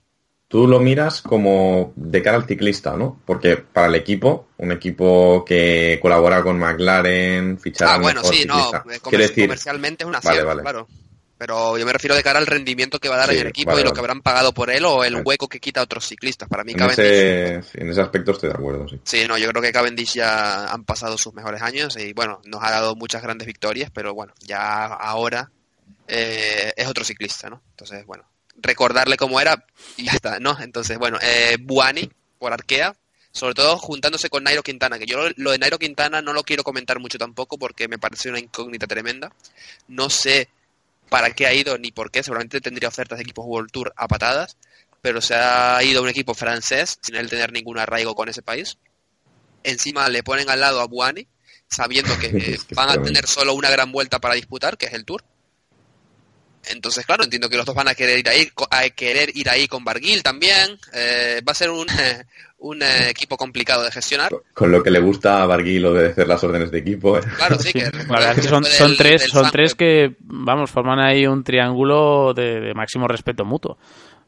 tú 0.50 0.66
lo 0.66 0.80
miras 0.80 1.22
como 1.22 1.92
de 1.98 2.24
cara 2.24 2.38
al 2.38 2.46
ciclista, 2.48 2.96
¿no? 2.96 3.20
Porque 3.26 3.58
para 3.58 3.88
el 3.88 3.96
equipo, 3.96 4.48
un 4.60 4.72
equipo 4.72 5.44
que 5.46 6.00
colabora 6.02 6.42
con 6.42 6.58
McLaren, 6.58 7.60
fichar 7.60 7.90
Ah, 7.90 7.98
bueno, 7.98 8.22
mejor 8.22 8.34
sí, 8.34 8.46
no. 8.46 8.54
ciclista. 8.56 8.84
eh, 8.96 9.00
Quiero 9.10 9.24
decir, 9.28 9.44
comercialmente 9.44 10.04
es 10.06 10.08
una 10.08 10.22
Vale, 10.22 10.44
vale. 10.44 10.62
claro. 10.62 10.88
Pero 11.38 11.78
yo 11.78 11.86
me 11.86 11.94
refiero 11.94 12.16
de 12.16 12.24
cara 12.24 12.40
al 12.40 12.48
rendimiento 12.48 13.00
que 13.00 13.10
va 13.10 13.16
a 13.16 13.20
dar 13.20 13.30
Sí, 13.30 13.36
en 13.36 13.42
el 13.42 13.48
equipo 13.48 13.70
vale, 13.72 13.82
y 13.82 13.84
lo 13.84 13.90
vale. 13.92 13.96
que 13.96 14.00
habrán 14.00 14.22
pagado 14.22 14.54
por 14.54 14.72
él 14.72 14.84
o 14.86 15.04
el 15.04 15.14
Vale. 15.14 15.24
hueco 15.26 15.48
que 15.48 15.60
quita 15.60 15.82
a 15.82 15.84
otros 15.84 16.06
ciclistas. 16.08 16.50
Para 16.50 16.64
mí 16.64 16.72
en 16.72 16.80
Cavendish... 16.80 17.06
ese, 17.06 17.82
en 17.82 17.90
ese 17.92 18.02
aspecto 18.02 18.32
estoy 18.32 18.50
de 18.50 18.56
acuerdo, 18.56 18.88
sí. 18.88 19.00
Sí, 19.04 19.26
no, 19.28 19.38
yo 19.38 19.48
creo 19.50 19.62
que 19.62 19.72
Cavendish 19.72 20.14
ya 20.16 20.66
han 20.66 20.84
pasado 20.84 21.18
sus 21.18 21.34
mejores 21.36 21.62
años 21.62 21.96
y 21.98 22.14
bueno, 22.14 22.42
nos 22.46 22.64
ha 22.64 22.72
dado 22.72 22.96
muchas 22.96 23.22
grandes 23.22 23.46
victorias, 23.46 23.92
pero 23.94 24.14
bueno, 24.16 24.34
ya 24.42 24.86
ahora 24.86 25.52
eh, 26.08 26.74
es 26.76 26.88
otro 26.88 27.04
ciclista, 27.04 27.50
¿no? 27.50 27.62
Entonces, 27.72 28.06
bueno, 28.06 28.24
recordarle 28.60 29.18
cómo 29.18 29.40
era 29.40 29.64
y 29.98 30.06
ya 30.06 30.14
está, 30.14 30.40
¿no? 30.40 30.58
Entonces, 30.60 30.98
bueno, 30.98 31.20
eh, 31.22 31.58
Buani 31.60 32.10
por 32.40 32.52
Arkea, 32.54 32.96
sobre 33.32 33.54
todo 33.54 33.78
juntándose 33.78 34.30
con 34.30 34.44
Nairo 34.44 34.64
Quintana, 34.64 34.98
que 34.98 35.06
yo 35.06 35.18
lo, 35.18 35.30
lo 35.36 35.52
de 35.52 35.60
Nairo 35.60 35.78
Quintana 35.78 36.22
no 36.24 36.34
lo 36.34 36.44
quiero 36.44 36.64
comentar 36.64 37.00
mucho 37.00 37.20
tampoco 37.20 37.58
porque 37.60 37.88
me 37.88 38.00
parece 38.00 38.30
una 38.30 38.40
incógnita 38.40 38.88
tremenda. 38.88 39.32
No 39.88 40.10
sé 40.10 40.50
para 41.10 41.32
qué 41.32 41.48
ha 41.48 41.54
ido 41.54 41.78
ni 41.78 41.92
por 41.92 42.12
qué, 42.12 42.24
seguramente 42.24 42.62
tendría 42.62 42.90
ofertas 42.90 43.18
de 43.18 43.24
equipos 43.24 43.46
World 43.46 43.72
Tour 43.72 43.94
a 43.96 44.08
patadas, 44.08 44.58
pero 45.02 45.22
se 45.22 45.36
ha 45.36 45.82
ido 45.84 46.00
a 46.00 46.04
un 46.04 46.10
equipo 46.10 46.34
francés 46.34 46.98
sin 47.02 47.16
él 47.16 47.30
tener 47.30 47.52
ningún 47.52 47.80
arraigo 47.80 48.16
con 48.16 48.30
ese 48.30 48.42
país. 48.42 48.78
Encima 49.64 50.10
le 50.10 50.24
ponen 50.24 50.50
al 50.50 50.60
lado 50.60 50.82
a 50.82 50.88
Buani, 50.88 51.28
sabiendo 51.70 52.18
que 52.20 52.28
eh, 52.54 52.60
van 52.72 52.90
a 52.90 53.02
tener 53.02 53.28
solo 53.28 53.54
una 53.54 53.70
gran 53.70 53.92
vuelta 53.92 54.20
para 54.20 54.36
disputar, 54.36 54.78
que 54.78 54.88
es 54.88 54.94
el 54.94 55.06
Tour. 55.06 55.24
Entonces, 56.70 57.06
claro, 57.06 57.24
entiendo 57.24 57.50
que 57.50 57.56
los 57.56 57.66
dos 57.66 57.76
van 57.76 57.88
a 57.88 57.96
querer 57.96 58.20
ir 58.20 58.28
ahí, 58.28 58.52
a 58.72 58.90
querer 58.90 59.32
ir 59.36 59.50
ahí 59.50 59.68
con 59.68 59.86
Barguil 59.86 60.22
también. 60.22 60.78
Eh, 60.94 61.42
va 61.48 61.52
a 61.52 61.56
ser 61.56 61.70
un, 61.70 61.88
un 62.60 62.82
eh, 62.82 63.10
equipo 63.10 63.38
complicado 63.38 63.84
de 63.84 63.92
gestionar. 63.92 64.32
Con 64.54 64.72
lo 64.72 64.82
que 64.82 64.90
le 64.92 65.00
gusta 65.00 65.44
a 65.44 65.46
Barguil 65.46 65.86
obedecer 65.86 66.28
las 66.28 66.44
órdenes 66.44 66.72
de 66.72 66.80
equipo. 66.80 67.18
¿eh? 67.18 67.22
Claro, 67.38 67.58
sí, 67.60 67.72
que 67.72 67.82
La 68.10 68.14
verdad 68.20 68.32
es 68.32 68.42
que 68.42 68.48
son, 68.48 68.64
después 68.64 68.78
son 68.78 68.88
del- 68.90 68.98
tres, 68.98 69.22
del 69.22 69.30
son 69.32 69.52
tres 69.52 69.76
que, 69.76 70.16
vamos, 70.22 70.72
forman 70.72 71.00
ahí 71.00 71.28
un 71.28 71.44
triángulo 71.44 72.34
de, 72.34 72.60
de 72.60 72.74
máximo 72.74 73.08
respeto 73.08 73.46
mutuo. 73.46 73.78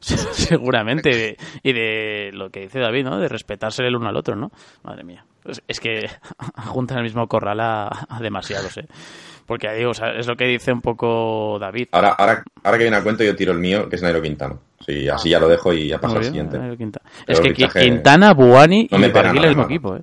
Seguramente. 0.00 1.10
Y 1.10 1.14
de, 1.14 1.36
y 1.62 1.72
de 1.72 2.30
lo 2.32 2.50
que 2.50 2.60
dice 2.60 2.78
David, 2.78 3.04
¿no? 3.04 3.18
De 3.18 3.28
respetarse 3.28 3.82
el 3.84 3.96
uno 3.96 4.08
al 4.08 4.16
otro, 4.16 4.36
¿no? 4.36 4.50
Madre 4.82 5.04
mía. 5.04 5.24
Es, 5.44 5.62
es 5.68 5.80
que 5.80 6.08
juntan 6.66 6.98
el 6.98 7.04
mismo 7.04 7.26
corral 7.28 7.60
a, 7.60 8.06
a 8.08 8.20
demasiados, 8.20 8.76
¿eh? 8.78 8.86
Porque 9.50 9.68
digo, 9.74 9.90
o 9.90 9.94
sea, 9.94 10.12
es 10.12 10.28
lo 10.28 10.36
que 10.36 10.44
dice 10.44 10.70
un 10.72 10.80
poco 10.80 11.58
David. 11.58 11.88
Ahora, 11.90 12.10
ahora, 12.10 12.44
ahora 12.62 12.78
que 12.78 12.84
viene 12.84 12.96
a 12.96 13.02
cuento, 13.02 13.24
yo 13.24 13.34
tiro 13.34 13.50
el 13.50 13.58
mío, 13.58 13.88
que 13.88 13.96
es 13.96 14.02
Nairo 14.02 14.22
Quintano. 14.22 14.60
Sí, 14.86 15.08
así 15.08 15.28
ya 15.28 15.40
lo 15.40 15.48
dejo 15.48 15.72
y 15.72 15.88
ya 15.88 15.98
pasa 15.98 16.18
al 16.18 16.24
siguiente. 16.24 16.56
Quintana. 16.78 17.04
Es 17.26 17.40
que 17.40 17.52
fichaje- 17.52 17.80
Quintana, 17.80 18.32
Buani 18.32 18.86
No 18.92 18.98
y 18.98 19.10
Barguil 19.10 19.34
nada, 19.34 19.48
el 19.48 19.56
mismo 19.56 19.64
equipo, 19.64 19.96
¿eh? 19.96 20.02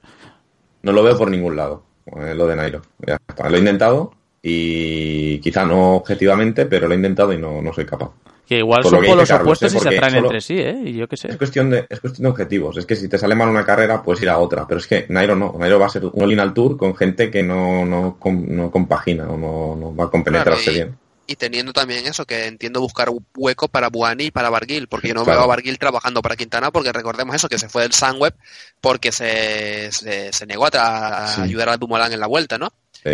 No 0.82 0.92
lo 0.92 1.02
veo 1.02 1.18
por 1.18 1.32
ningún 1.32 1.56
lado, 1.56 1.82
eh, 2.08 2.34
lo 2.36 2.46
de 2.46 2.58
Nairo. 2.58 2.82
Ya 3.08 3.18
está. 3.26 3.50
Lo 3.50 3.56
he 3.56 3.60
intentado 3.60 4.12
y 4.42 5.40
quizá 5.40 5.64
no 5.66 5.96
objetivamente, 5.96 6.66
pero 6.66 6.90
lo 6.90 6.94
he 6.94 6.98
intentado 6.98 7.32
y 7.32 7.38
no, 7.38 7.62
no 7.62 7.72
soy 7.72 7.86
capaz. 7.86 8.12
Que 8.48 8.60
igual 8.60 8.82
Por 8.82 8.92
son 8.92 8.94
lo 8.94 9.02
que 9.02 9.06
dice 9.08 9.14
polos 9.16 9.28
Carlos, 9.30 9.46
opuestos 9.46 9.74
¿eh? 9.74 9.78
y 9.78 9.80
se 9.82 9.90
atraen 9.96 10.14
solo- 10.14 10.26
entre 10.28 10.42
sí, 10.42 10.58
¿eh? 10.58 10.82
Y 10.86 10.94
yo 10.94 11.08
qué 11.08 11.18
sé. 11.18 11.28
Es 11.28 11.38
cuestión 11.38 11.70
de, 11.70 11.86
es 11.90 12.00
cuestión 12.00 12.24
de 12.24 12.30
objetivos. 12.30 12.78
Es 12.78 12.86
que 12.86 12.96
si 12.96 13.10
te 13.10 13.18
sale 13.18 13.36
mal 13.36 13.50
una 13.50 13.66
carrera, 13.66 14.02
puedes 14.02 14.22
ir 14.22 14.30
a 14.30 14.38
otra. 14.38 14.66
Pero 14.66 14.80
es 14.80 14.88
que 14.88 15.06
Nairo 15.10 15.36
no. 15.36 15.54
Nairo 15.60 15.78
va 15.80 15.88
a 15.88 15.90
ser 15.90 16.06
un 16.06 16.24
all-in 16.24 16.40
al 16.40 16.54
tour 16.54 16.78
con 16.78 16.96
gente 16.96 17.30
que 17.30 17.44
no, 17.44 17.86
no, 17.86 18.18
no 18.24 18.72
compagina 18.72 19.30
o 19.30 19.38
no, 19.38 19.76
no 19.76 19.96
va 19.96 20.06
a 20.06 20.10
compenetrarse 20.10 20.64
Claro, 20.64 20.72
y- 20.72 20.76
bien. 20.84 20.98
Y 21.30 21.36
teniendo 21.36 21.74
también 21.74 22.08
eso, 22.08 22.26
que 22.26 22.46
entiendo 22.46 22.80
buscar 22.80 23.10
un 23.10 23.26
hueco 23.36 23.68
para 23.68 23.90
Buani 23.90 24.28
y 24.28 24.32
para 24.32 24.50
Barguil, 24.50 24.88
porque 24.88 25.10
yo 25.10 25.14
no 25.14 25.26
Claro. 25.26 25.40
veo 25.40 25.44
a 25.44 25.48
Barguil 25.48 25.78
trabajando 25.78 26.22
para 26.22 26.38
Quintana, 26.38 26.72
porque 26.72 26.94
recordemos 26.94 27.36
eso, 27.36 27.50
que 27.50 27.60
se 27.60 27.68
fue 27.68 27.82
del 27.82 27.92
Sunweb 27.92 28.34
porque 28.80 29.12
se, 29.12 29.92
se, 29.92 30.32
se 30.32 30.46
negó 30.46 30.68
a, 30.68 30.72
tra- 30.72 30.84
a 30.86 31.28
Sí. 31.36 31.42
ayudar 31.42 31.68
a 31.68 31.76
Dumoulin 31.76 32.14
en 32.14 32.22
la 32.22 32.28
vuelta, 32.28 32.58
¿no? 32.58 32.72
Sí. 33.04 33.10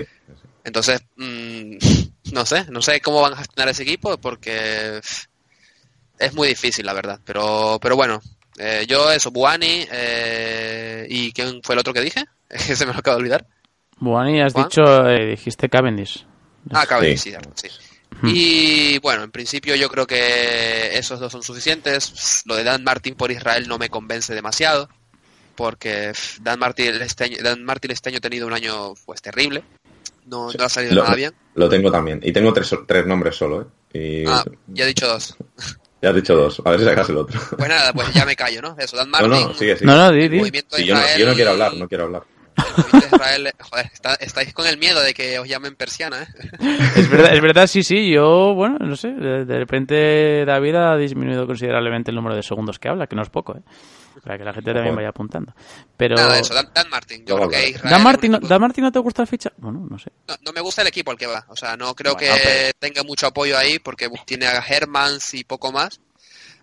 Entonces, 0.63 1.01
mm, 1.17 1.77
no 2.33 2.45
sé, 2.45 2.65
no 2.69 2.81
sé 2.81 2.99
cómo 3.01 3.21
van 3.21 3.33
a 3.33 3.37
gestionar 3.37 3.69
ese 3.69 3.83
equipo, 3.83 4.17
porque 4.17 4.99
es 6.19 6.33
muy 6.33 6.47
difícil, 6.49 6.85
la 6.85 6.93
verdad. 6.93 7.19
Pero, 7.23 7.79
pero 7.81 7.95
bueno, 7.95 8.21
eh, 8.57 8.85
yo 8.87 9.11
eso, 9.11 9.31
Buani, 9.31 9.85
eh, 9.91 11.05
¿y 11.09 11.31
quién 11.31 11.61
fue 11.63 11.75
el 11.75 11.79
otro 11.79 11.93
que 11.93 12.01
dije? 12.01 12.25
se 12.49 12.85
me 12.85 12.93
lo 12.93 12.99
acaba 12.99 13.15
de 13.17 13.21
olvidar. 13.21 13.47
Buani, 13.97 14.41
has 14.41 14.53
Juan. 14.53 14.67
dicho, 14.67 15.07
eh, 15.09 15.27
dijiste 15.27 15.69
Cavendish. 15.69 16.25
Ah, 16.71 16.85
Cavendish, 16.85 17.19
Sí. 17.21 17.31
sí, 17.55 17.67
sí. 17.69 17.79
Y 18.25 18.99
bueno, 18.99 19.23
en 19.23 19.31
principio 19.31 19.75
yo 19.75 19.89
creo 19.89 20.05
que 20.07 20.97
esos 20.97 21.19
dos 21.19 21.31
son 21.31 21.43
suficientes. 21.43 22.43
Lo 22.45 22.55
de 22.55 22.63
Dan 22.63 22.83
Martin 22.83 23.15
por 23.15 23.31
Israel 23.31 23.67
no 23.67 23.77
me 23.77 23.89
convence 23.89 24.33
demasiado, 24.35 24.87
porque 25.55 26.13
Dan 26.41 26.59
Martin 26.59 27.01
este 27.01 27.25
año, 27.25 27.37
Dan 27.41 27.63
Martin 27.63 27.91
este 27.91 28.09
año 28.09 28.19
ha 28.19 28.21
tenido 28.21 28.47
un 28.47 28.53
año 28.53 28.93
pues 29.05 29.21
terrible. 29.21 29.63
No, 30.25 30.49
no 30.51 30.63
ha 30.63 30.69
salido 30.69 30.95
Lo, 30.95 31.03
nada 31.03 31.15
bien. 31.15 31.33
lo 31.55 31.69
tengo 31.69 31.91
también. 31.91 32.19
Y 32.23 32.31
tengo 32.31 32.51
tres, 32.53 32.73
tres 32.87 33.05
nombres 33.05 33.35
solo, 33.35 33.61
¿eh? 33.93 34.23
Y 34.23 34.25
Ah, 34.27 34.43
ya 34.67 34.85
he 34.85 34.87
dicho 34.87 35.07
dos. 35.07 35.35
ya 36.01 36.09
has 36.09 36.15
dicho 36.15 36.35
dos. 36.35 36.61
A 36.65 36.71
ver 36.71 36.79
si 36.79 36.85
sacas 36.85 37.09
el 37.09 37.17
otro. 37.17 37.39
Pues 37.57 37.69
nada, 37.69 37.93
pues 37.93 38.11
ya 38.13 38.25
me 38.25 38.35
callo, 38.35 38.61
¿no? 38.61 38.75
Eso, 38.79 38.97
Dan 38.97 39.11
No, 39.11 39.19
Martin. 39.27 39.47
no, 39.47 39.53
sigue, 39.53 39.75
sigue. 39.75 39.85
No, 39.85 39.95
no, 39.97 40.11
di, 40.11 40.29
movimiento 40.29 40.75
Sí, 40.77 40.85
yo, 40.85 40.95
no, 40.95 41.01
yo 41.17 41.25
no 41.27 41.33
quiero 41.33 41.51
hablar, 41.51 41.73
no 41.75 41.87
quiero 41.87 42.03
hablar. 42.05 42.23
Israel, 43.11 43.49
joder, 43.59 43.89
está- 43.91 44.13
estáis 44.15 44.53
con 44.53 44.67
el 44.67 44.77
miedo 44.77 45.01
de 45.01 45.13
que 45.13 45.39
os 45.39 45.47
llamen 45.47 45.75
persiana, 45.75 46.23
¿eh? 46.23 46.27
Es 46.95 47.09
verdad, 47.09 47.33
es 47.33 47.41
verdad, 47.41 47.67
sí, 47.67 47.83
sí. 47.83 48.09
Yo, 48.11 48.53
bueno, 48.53 48.77
no 48.79 48.95
sé. 48.95 49.09
De, 49.09 49.45
de 49.45 49.57
repente 49.59 50.45
David 50.45 50.75
ha 50.75 50.97
disminuido 50.97 51.45
considerablemente 51.47 52.11
el 52.11 52.15
número 52.15 52.35
de 52.35 52.43
segundos 52.43 52.77
que 52.79 52.89
habla, 52.89 53.07
que 53.07 53.15
no 53.15 53.21
es 53.23 53.29
poco, 53.29 53.57
¿eh? 53.57 53.61
Para 54.23 54.37
que 54.37 54.43
la 54.45 54.53
gente 54.53 54.73
también 54.73 54.95
vaya 54.95 55.09
apuntando. 55.09 55.53
Pero. 55.97 56.15
Nada, 56.15 56.39
eso, 56.39 56.53
Dan, 56.53 56.69
Dan 56.73 56.89
Martin. 56.89 57.25
Yo 57.25 57.35
creo 57.35 57.49
que. 57.49 57.69
Israel 57.71 57.91
¿Dan 57.91 58.03
Martin, 58.03 58.33
equipo- 58.35 58.47
¿Dan 58.47 58.61
Martin 58.61 58.83
no 58.85 58.91
te 58.91 58.99
gusta 58.99 59.21
el 59.23 59.27
ficha? 59.27 59.51
Bueno, 59.57 59.85
no 59.89 59.99
sé. 59.99 60.11
No, 60.27 60.35
no 60.45 60.53
me 60.53 60.61
gusta 60.61 60.81
el 60.81 60.87
equipo 60.87 61.11
al 61.11 61.17
que 61.17 61.27
va. 61.27 61.45
O 61.49 61.55
sea, 61.57 61.75
no 61.75 61.93
creo 61.93 62.13
Bueno, 62.13 62.27
que 62.33 62.71
tenga 62.79 63.03
mucho 63.03 63.27
apoyo 63.27 63.57
ahí 63.57 63.79
porque 63.79 64.09
tiene 64.25 64.45
a 64.47 64.63
Hermans 64.65 65.33
y 65.33 65.43
poco 65.43 65.71
más. 65.73 65.99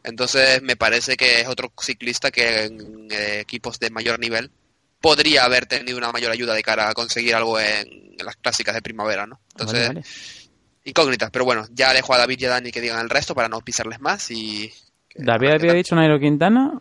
Entonces 0.02 0.62
me 0.62 0.76
parece 0.76 1.16
que 1.16 1.40
es 1.42 1.48
otro 1.48 1.70
ciclista 1.78 2.30
que 2.30 2.64
en 2.64 3.08
eh, 3.10 3.40
equipos 3.40 3.78
de 3.78 3.90
mayor 3.90 4.18
nivel 4.18 4.50
podría 4.98 5.44
haber 5.44 5.66
tenido 5.66 5.98
una 5.98 6.10
mayor 6.12 6.32
ayuda 6.32 6.54
de 6.54 6.62
cara 6.62 6.88
a 6.88 6.94
conseguir 6.94 7.34
algo 7.34 7.60
en, 7.60 7.86
en 8.18 8.24
las 8.24 8.36
clásicas 8.36 8.74
de 8.74 8.80
primavera, 8.82 9.26
¿no? 9.26 9.40
Entonces, 9.50 9.88
Vale, 9.88 10.00
vale. 10.00 10.06
incógnitas. 10.84 11.30
Pero 11.30 11.44
bueno, 11.44 11.66
ya 11.72 11.92
dejo 11.92 12.14
a 12.14 12.18
David 12.18 12.40
y 12.40 12.44
a 12.46 12.50
Dani 12.50 12.70
que 12.72 12.80
digan 12.80 13.00
el 13.00 13.10
resto 13.10 13.34
para 13.34 13.48
no 13.48 13.60
pisarles 13.60 14.00
más 14.00 14.30
y... 14.30 14.72
David 15.14 15.50
había 15.50 15.72
dicho 15.74 15.94
Nairo 15.94 16.18
Quintana. 16.18 16.80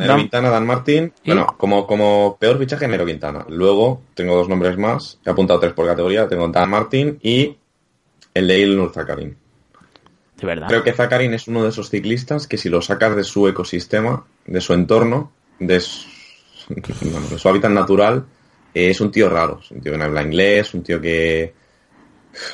Nairo 0.00 0.14
Dan- 0.14 0.20
Quintana, 0.22 0.50
Dan 0.50 0.66
Martin. 0.66 1.12
¿Y? 1.24 1.30
Bueno, 1.30 1.54
como, 1.56 1.86
como 1.86 2.36
peor 2.40 2.58
fichaje, 2.58 2.88
Nairo 2.88 3.06
Quintana. 3.06 3.44
Luego 3.48 4.02
tengo 4.14 4.34
dos 4.36 4.48
nombres 4.48 4.76
más. 4.76 5.18
He 5.24 5.30
apuntado 5.30 5.60
tres 5.60 5.72
por 5.72 5.86
categoría. 5.86 6.26
Tengo 6.28 6.48
Dan 6.48 6.68
Martin 6.70 7.18
y 7.22 7.56
el 8.34 8.48
de 8.48 8.58
Ilnur 8.60 8.92
Zakarin. 8.92 9.36
De 10.36 10.46
verdad. 10.46 10.68
Creo 10.68 10.82
que 10.82 10.92
Zakarin 10.92 11.34
es 11.34 11.46
uno 11.48 11.62
de 11.62 11.68
esos 11.68 11.90
ciclistas 11.90 12.46
que 12.46 12.56
si 12.56 12.68
lo 12.68 12.80
sacas 12.82 13.14
de 13.14 13.24
su 13.24 13.46
ecosistema, 13.46 14.24
de 14.46 14.60
su 14.60 14.72
entorno, 14.72 15.32
de 15.58 15.80
su, 15.80 16.06
bueno, 17.02 17.28
de 17.28 17.38
su 17.38 17.48
hábitat 17.48 17.70
natural, 17.70 18.24
eh, 18.72 18.88
es 18.90 19.00
un 19.02 19.10
tío 19.10 19.28
raro. 19.28 19.60
Es 19.62 19.70
un 19.70 19.80
tío 19.82 19.92
que 19.92 19.98
no 19.98 20.04
habla 20.04 20.22
inglés, 20.22 20.72
un 20.74 20.82
tío 20.82 21.00
que 21.00 21.52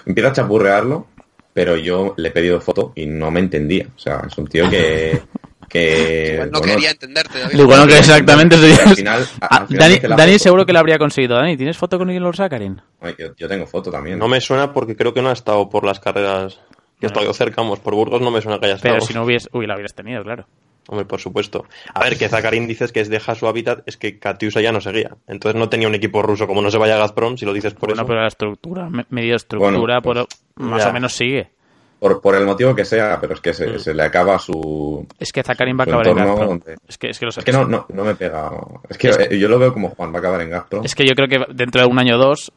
empieza 0.04 0.30
a 0.30 0.32
chapurrearlo, 0.32 1.06
pero 1.52 1.76
yo 1.76 2.14
le 2.16 2.28
he 2.28 2.32
pedido 2.32 2.60
foto 2.60 2.92
y 2.96 3.06
no 3.06 3.30
me 3.30 3.38
entendía. 3.40 3.86
O 3.94 3.98
sea, 3.98 4.22
es 4.26 4.36
un 4.36 4.46
tío 4.48 4.68
que... 4.68 5.22
que 5.68 6.32
Igual 6.34 6.50
no 6.50 6.58
bueno, 6.60 6.74
quería 6.74 6.90
entenderte, 6.90 7.38
David. 7.40 7.54
Lo 7.56 7.66
bueno 7.66 7.86
que 7.86 7.98
exactamente 7.98 8.56
Al 8.56 8.94
final- 8.96 9.26
Ah, 9.40 9.46
al 9.58 9.66
final 9.68 9.90
Dani, 9.90 10.08
la 10.08 10.16
Dani 10.16 10.32
foto. 10.32 10.42
seguro 10.42 10.66
que 10.66 10.72
lo 10.72 10.78
habría 10.78 10.98
conseguido. 10.98 11.36
Dani, 11.36 11.56
¿tienes 11.56 11.76
foto 11.76 11.98
con 11.98 12.10
Ilor 12.10 12.36
Sakarin? 12.36 12.80
Yo, 13.18 13.34
yo 13.36 13.48
tengo 13.48 13.66
foto 13.66 13.90
también. 13.90 14.18
No 14.18 14.28
me 14.28 14.40
suena 14.40 14.72
porque 14.72 14.96
creo 14.96 15.12
que 15.14 15.22
no 15.22 15.30
ha 15.30 15.32
estado 15.34 15.68
por 15.68 15.84
las 15.84 16.00
carreras 16.00 16.58
que 17.00 17.06
he 17.06 17.08
estado 17.08 17.32
cerca, 17.34 17.60
vamos, 17.60 17.78
por 17.80 17.94
Burgos 17.94 18.20
no 18.22 18.30
me 18.30 18.40
suena 18.40 18.58
que 18.58 18.66
haya 18.66 18.74
estado. 18.76 18.94
Pero 18.94 19.06
si 19.06 19.12
no 19.14 19.24
hubies... 19.24 19.48
Uy, 19.52 19.66
la 19.66 19.74
hubieras 19.74 19.94
tenido, 19.94 20.22
claro. 20.22 20.46
Hombre, 20.88 21.04
por 21.04 21.20
supuesto. 21.20 21.66
A 21.92 22.04
ver, 22.04 22.16
que 22.16 22.28
Zakarin 22.28 22.66
dices 22.68 22.92
que 22.92 23.00
es 23.00 23.08
deja 23.10 23.34
su 23.34 23.48
hábitat, 23.48 23.80
es 23.86 23.96
que 23.96 24.18
Katiusa 24.20 24.60
ya 24.60 24.70
no 24.70 24.80
seguía. 24.80 25.16
Entonces 25.26 25.58
no 25.58 25.68
tenía 25.68 25.88
un 25.88 25.96
equipo 25.96 26.22
ruso, 26.22 26.46
como 26.46 26.62
no 26.62 26.70
se 26.70 26.78
vaya 26.78 26.94
a 26.94 26.98
Gazprom, 26.98 27.36
si 27.36 27.44
lo 27.44 27.52
dices 27.52 27.74
por 27.74 27.88
Bueno, 27.88 28.02
eso. 28.02 28.06
pero 28.06 28.20
la 28.20 28.28
estructura, 28.28 28.88
me- 28.88 29.04
medio 29.10 29.34
estructura, 29.34 29.98
Bueno, 30.00 30.26
pues, 30.26 30.36
por, 30.54 30.64
más 30.64 30.84
ya. 30.84 30.90
o 30.90 30.92
menos 30.92 31.12
sigue. 31.12 31.50
Por, 31.98 32.20
por 32.20 32.34
el 32.34 32.44
motivo 32.44 32.74
que 32.74 32.84
sea, 32.84 33.18
pero 33.20 33.34
es 33.34 33.40
que 33.40 33.50
Mm. 33.50 33.54
se, 33.54 33.78
se 33.78 33.94
le 33.94 34.02
acaba 34.02 34.38
su... 34.38 35.06
Es 35.18 35.32
que 35.32 35.42
Zakarin 35.42 35.78
va 35.78 35.84
a 35.84 35.86
acabar 35.86 36.06
en 36.08 36.16
Gazprom. 36.16 36.48
donde- 36.48 36.76
Es 36.86 36.98
que, 36.98 37.08
es 37.10 37.18
que 37.18 37.24
lo 37.26 37.30
Es 37.30 37.44
que 37.44 37.52
no, 37.52 37.64
no, 37.66 37.86
no 37.88 38.04
me 38.04 38.14
pega... 38.14 38.50
Es 38.88 38.98
que 38.98 39.08
Es 39.08 39.30
yo 39.30 39.48
lo 39.48 39.58
veo 39.58 39.72
como 39.72 39.88
Juan, 39.90 40.12
va 40.12 40.16
a 40.16 40.18
acabar 40.18 40.40
en 40.42 40.50
Gazprom. 40.50 40.84
Es 40.84 40.94
que 40.94 41.06
yo 41.06 41.14
creo 41.14 41.28
que 41.28 41.52
dentro 41.54 41.80
de 41.80 41.86
un 41.86 41.98
año 41.98 42.16
o 42.16 42.18
dos, 42.18 42.52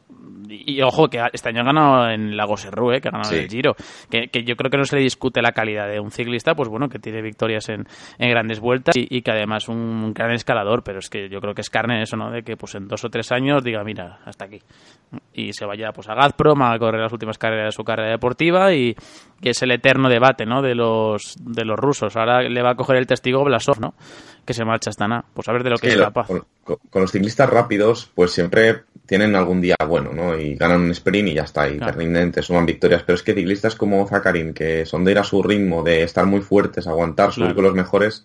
y, 0.50 0.64
y 0.76 0.82
ojo, 0.82 1.08
que 1.08 1.20
este 1.32 1.48
año 1.48 1.60
ha 1.62 1.64
ganado 1.64 2.10
en 2.10 2.36
Lagos 2.36 2.62
Serrú, 2.62 2.92
eh, 2.92 3.00
que 3.00 3.08
ha 3.08 3.12
ganado 3.12 3.30
Sí. 3.30 3.36
el 3.36 3.48
Giro, 3.48 3.74
que, 4.10 4.28
que 4.28 4.44
yo 4.44 4.56
creo 4.56 4.70
que 4.70 4.76
no 4.78 4.84
se 4.84 4.96
le 4.96 5.02
discute 5.02 5.40
la 5.42 5.52
calidad 5.52 5.88
de 5.88 6.00
un 6.00 6.10
ciclista, 6.10 6.54
pues 6.54 6.68
bueno, 6.68 6.88
que 6.88 6.98
tiene 6.98 7.22
victorias 7.22 7.68
en, 7.68 7.86
en 8.18 8.30
grandes 8.30 8.60
vueltas 8.60 8.96
y, 8.96 9.06
y 9.08 9.22
que 9.22 9.30
además 9.30 9.68
un 9.68 10.12
gran 10.12 10.32
escalador, 10.32 10.82
pero 10.82 10.98
es 10.98 11.08
que 11.10 11.28
yo 11.28 11.40
creo 11.40 11.54
que 11.54 11.60
es 11.60 11.70
carne 11.70 12.02
eso, 12.02 12.16
¿no? 12.16 12.30
De 12.30 12.42
que 12.42 12.56
pues 12.56 12.74
en 12.74 12.88
dos 12.88 13.04
o 13.04 13.08
tres 13.10 13.30
años 13.32 13.62
diga, 13.64 13.82
mira, 13.84 14.18
hasta 14.24 14.44
aquí. 14.46 14.60
Y 15.32 15.52
se 15.52 15.64
vaya 15.66 15.92
pues 15.92 16.08
a 16.08 16.14
Gazprom 16.14 16.62
a 16.62 16.78
correr 16.78 17.00
las 17.00 17.12
últimas 17.12 17.38
carreras 17.38 17.66
de 17.66 17.72
su 17.72 17.84
carrera 17.84 18.10
deportiva 18.10 18.72
y 18.74 18.94
que 19.40 19.50
es 19.50 19.62
el 19.62 19.70
eterno 19.72 20.08
debate, 20.08 20.44
¿no? 20.46 20.62
De 20.62 20.74
los, 20.74 21.36
de 21.40 21.64
los 21.64 21.78
rusos. 21.78 22.16
Ahora 22.16 22.42
le 22.42 22.62
va 22.62 22.70
a 22.72 22.74
coger 22.74 22.96
el 22.96 23.06
testigo 23.06 23.42
Blasov, 23.44 23.80
¿no? 23.80 23.94
Que 24.44 24.52
se 24.54 24.64
marcha 24.64 24.90
hasta 24.90 25.08
nada. 25.08 25.24
Pues 25.34 25.48
a 25.48 25.52
ver 25.52 25.62
de 25.64 25.70
lo 25.70 25.74
Es 25.76 25.80
que 25.80 25.88
que 25.88 25.94
es 25.94 26.00
capaz. 26.00 26.26
con- 26.26 26.44
con 26.64 27.02
los 27.02 27.10
ciclistas 27.10 27.50
rápidos, 27.50 28.12
pues 28.14 28.30
siempre 28.32 28.82
tienen 29.10 29.34
algún 29.34 29.60
día 29.60 29.74
bueno, 29.88 30.12
¿no? 30.12 30.38
Y 30.38 30.54
ganan 30.54 30.82
un 30.82 30.90
sprint 30.92 31.30
y 31.30 31.34
ya 31.34 31.42
está, 31.42 31.68
y 31.68 31.78
Claro. 31.78 31.92
te 31.92 31.98
rinden, 31.98 32.30
te 32.30 32.42
suman 32.42 32.64
victorias. 32.64 33.02
Pero 33.04 33.16
es 33.16 33.24
que 33.24 33.34
ciclistas 33.34 33.74
como 33.74 34.06
Zakarin, 34.06 34.54
que 34.54 34.86
son 34.86 35.04
de 35.04 35.10
ir 35.10 35.18
a 35.18 35.24
su 35.24 35.42
ritmo, 35.42 35.82
de 35.82 36.04
estar 36.04 36.26
muy 36.26 36.40
fuertes, 36.42 36.86
aguantar, 36.86 37.32
subir 37.32 37.46
Claro. 37.48 37.54
con 37.56 37.64
los 37.64 37.74
mejores, 37.74 38.24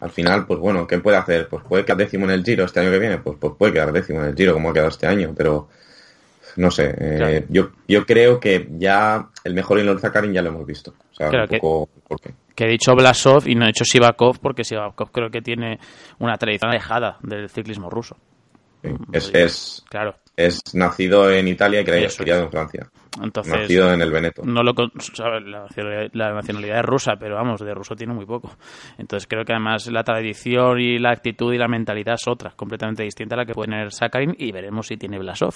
al 0.00 0.10
final, 0.10 0.44
pues 0.46 0.60
bueno, 0.60 0.86
¿qué 0.86 0.98
puede 0.98 1.16
hacer? 1.16 1.48
Pues 1.48 1.64
puede 1.64 1.86
quedar 1.86 1.96
décimo 1.96 2.26
en 2.26 2.32
el 2.32 2.44
Giro 2.44 2.66
este 2.66 2.78
año 2.80 2.90
que 2.90 2.98
viene, 2.98 3.16
pues, 3.18 3.38
pues 3.40 3.54
puede 3.58 3.72
quedar 3.72 3.90
décimo 3.90 4.20
en 4.20 4.26
el 4.26 4.34
Giro, 4.36 4.52
como 4.52 4.68
ha 4.68 4.72
quedado 4.74 4.90
este 4.90 5.06
año, 5.06 5.32
pero 5.34 5.68
no 6.56 6.70
sé, 6.70 6.94
eh, 6.98 7.14
Claro. 7.16 7.46
yo, 7.48 7.70
yo 7.88 8.04
creo 8.04 8.38
que 8.38 8.68
ya 8.78 9.28
el 9.44 9.54
mejor 9.54 9.78
Ilor 9.78 9.98
Zakarin 9.98 10.34
ya 10.34 10.42
lo 10.42 10.50
hemos 10.50 10.66
visto. 10.66 10.92
O 11.12 11.14
sea, 11.14 11.30
un 11.30 11.46
que- 11.48 11.58
poco, 11.58 11.88
¿por 12.06 12.20
qué? 12.20 12.34
que 12.54 12.64
he 12.64 12.68
dicho 12.68 12.92
Blasov 12.94 13.46
y 13.48 13.54
no 13.54 13.64
he 13.64 13.68
dicho 13.68 13.84
Sivakov 13.84 14.40
porque 14.40 14.62
Sivakov 14.64 15.10
creo 15.10 15.30
que 15.30 15.40
tiene 15.40 15.78
una 16.18 16.36
tradición 16.36 16.70
alejada 16.72 17.16
del 17.22 17.48
ciclismo 17.48 17.88
ruso. 17.88 18.16
Sí, 18.82 18.90
Es, 19.12 19.30
es, 19.34 19.84
Claro. 19.88 20.16
es 20.36 20.60
nacido 20.74 21.30
en 21.30 21.48
Italia 21.48 21.80
y 21.80 21.84
criado 21.84 22.44
en 22.44 22.50
Francia. 22.50 22.90
Entonces, 23.22 23.52
Nacido 23.52 23.92
en 23.92 24.00
el 24.02 24.10
Veneto. 24.12 24.42
no 24.44 24.62
lo 24.62 24.72
la, 24.74 25.62
nacionalidad- 25.64 26.10
la 26.12 26.32
nacionalidad 26.34 26.78
es 26.80 26.84
rusa, 26.84 27.16
pero 27.18 27.34
vamos, 27.36 27.60
de 27.60 27.74
ruso 27.74 27.96
tiene 27.96 28.12
muy 28.14 28.26
poco. 28.26 28.52
Entonces 28.98 29.26
creo 29.28 29.44
que 29.44 29.52
además 29.52 29.86
la 29.88 30.04
tradición 30.04 30.78
y 30.80 30.98
la 30.98 31.10
actitud 31.10 31.52
y 31.52 31.58
la 31.58 31.66
mentalidad 31.68 32.14
es 32.14 32.28
otra, 32.28 32.52
completamente 32.54 33.02
distinta 33.02 33.34
a 33.34 33.38
la 33.38 33.44
que 33.46 33.54
puede 33.54 33.70
tener 33.70 33.92
Sakarin 33.92 34.34
y 34.38 34.52
veremos 34.52 34.86
si 34.86 34.96
tiene 34.96 35.18
Blasov, 35.18 35.54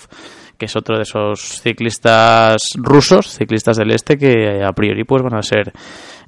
que 0.59 0.65
es 0.67 0.75
otro 0.77 0.97
de 0.97 1.03
esos 1.03 1.41
ciclistas 1.41 2.63
rusos, 2.77 3.27
ciclistas 3.29 3.77
del 3.77 3.91
este, 3.93 4.17
que 4.19 4.63
a 4.65 4.73
priori 4.73 5.05
pues 5.05 5.23
van 5.23 5.35
a 5.37 5.43
ser, 5.43 5.73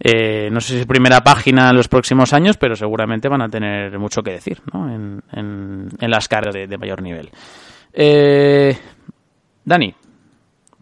eh, 0.01 0.49
no 0.51 0.61
sé 0.61 0.79
si 0.81 0.85
primera 0.87 1.20
página 1.22 1.70
en 1.70 1.77
los 1.77 1.89
próximos 1.89 2.33
años, 2.33 2.57
pero 2.59 2.77
seguramente 2.77 3.29
van 3.29 3.43
a 3.43 3.49
tener 3.49 3.99
mucho 3.99 4.22
que 4.22 4.33
decir 4.33 4.61
¿no? 4.72 4.89
en, 4.95 5.22
en- 5.33 5.89
en 5.99 6.11
las 6.11 6.29
cargas 6.29 6.55
de, 6.55 6.66
de 6.66 6.79
mayor 6.79 7.03
nivel. 7.03 7.31
Eh, 7.93 8.77
Dani, 9.64 9.95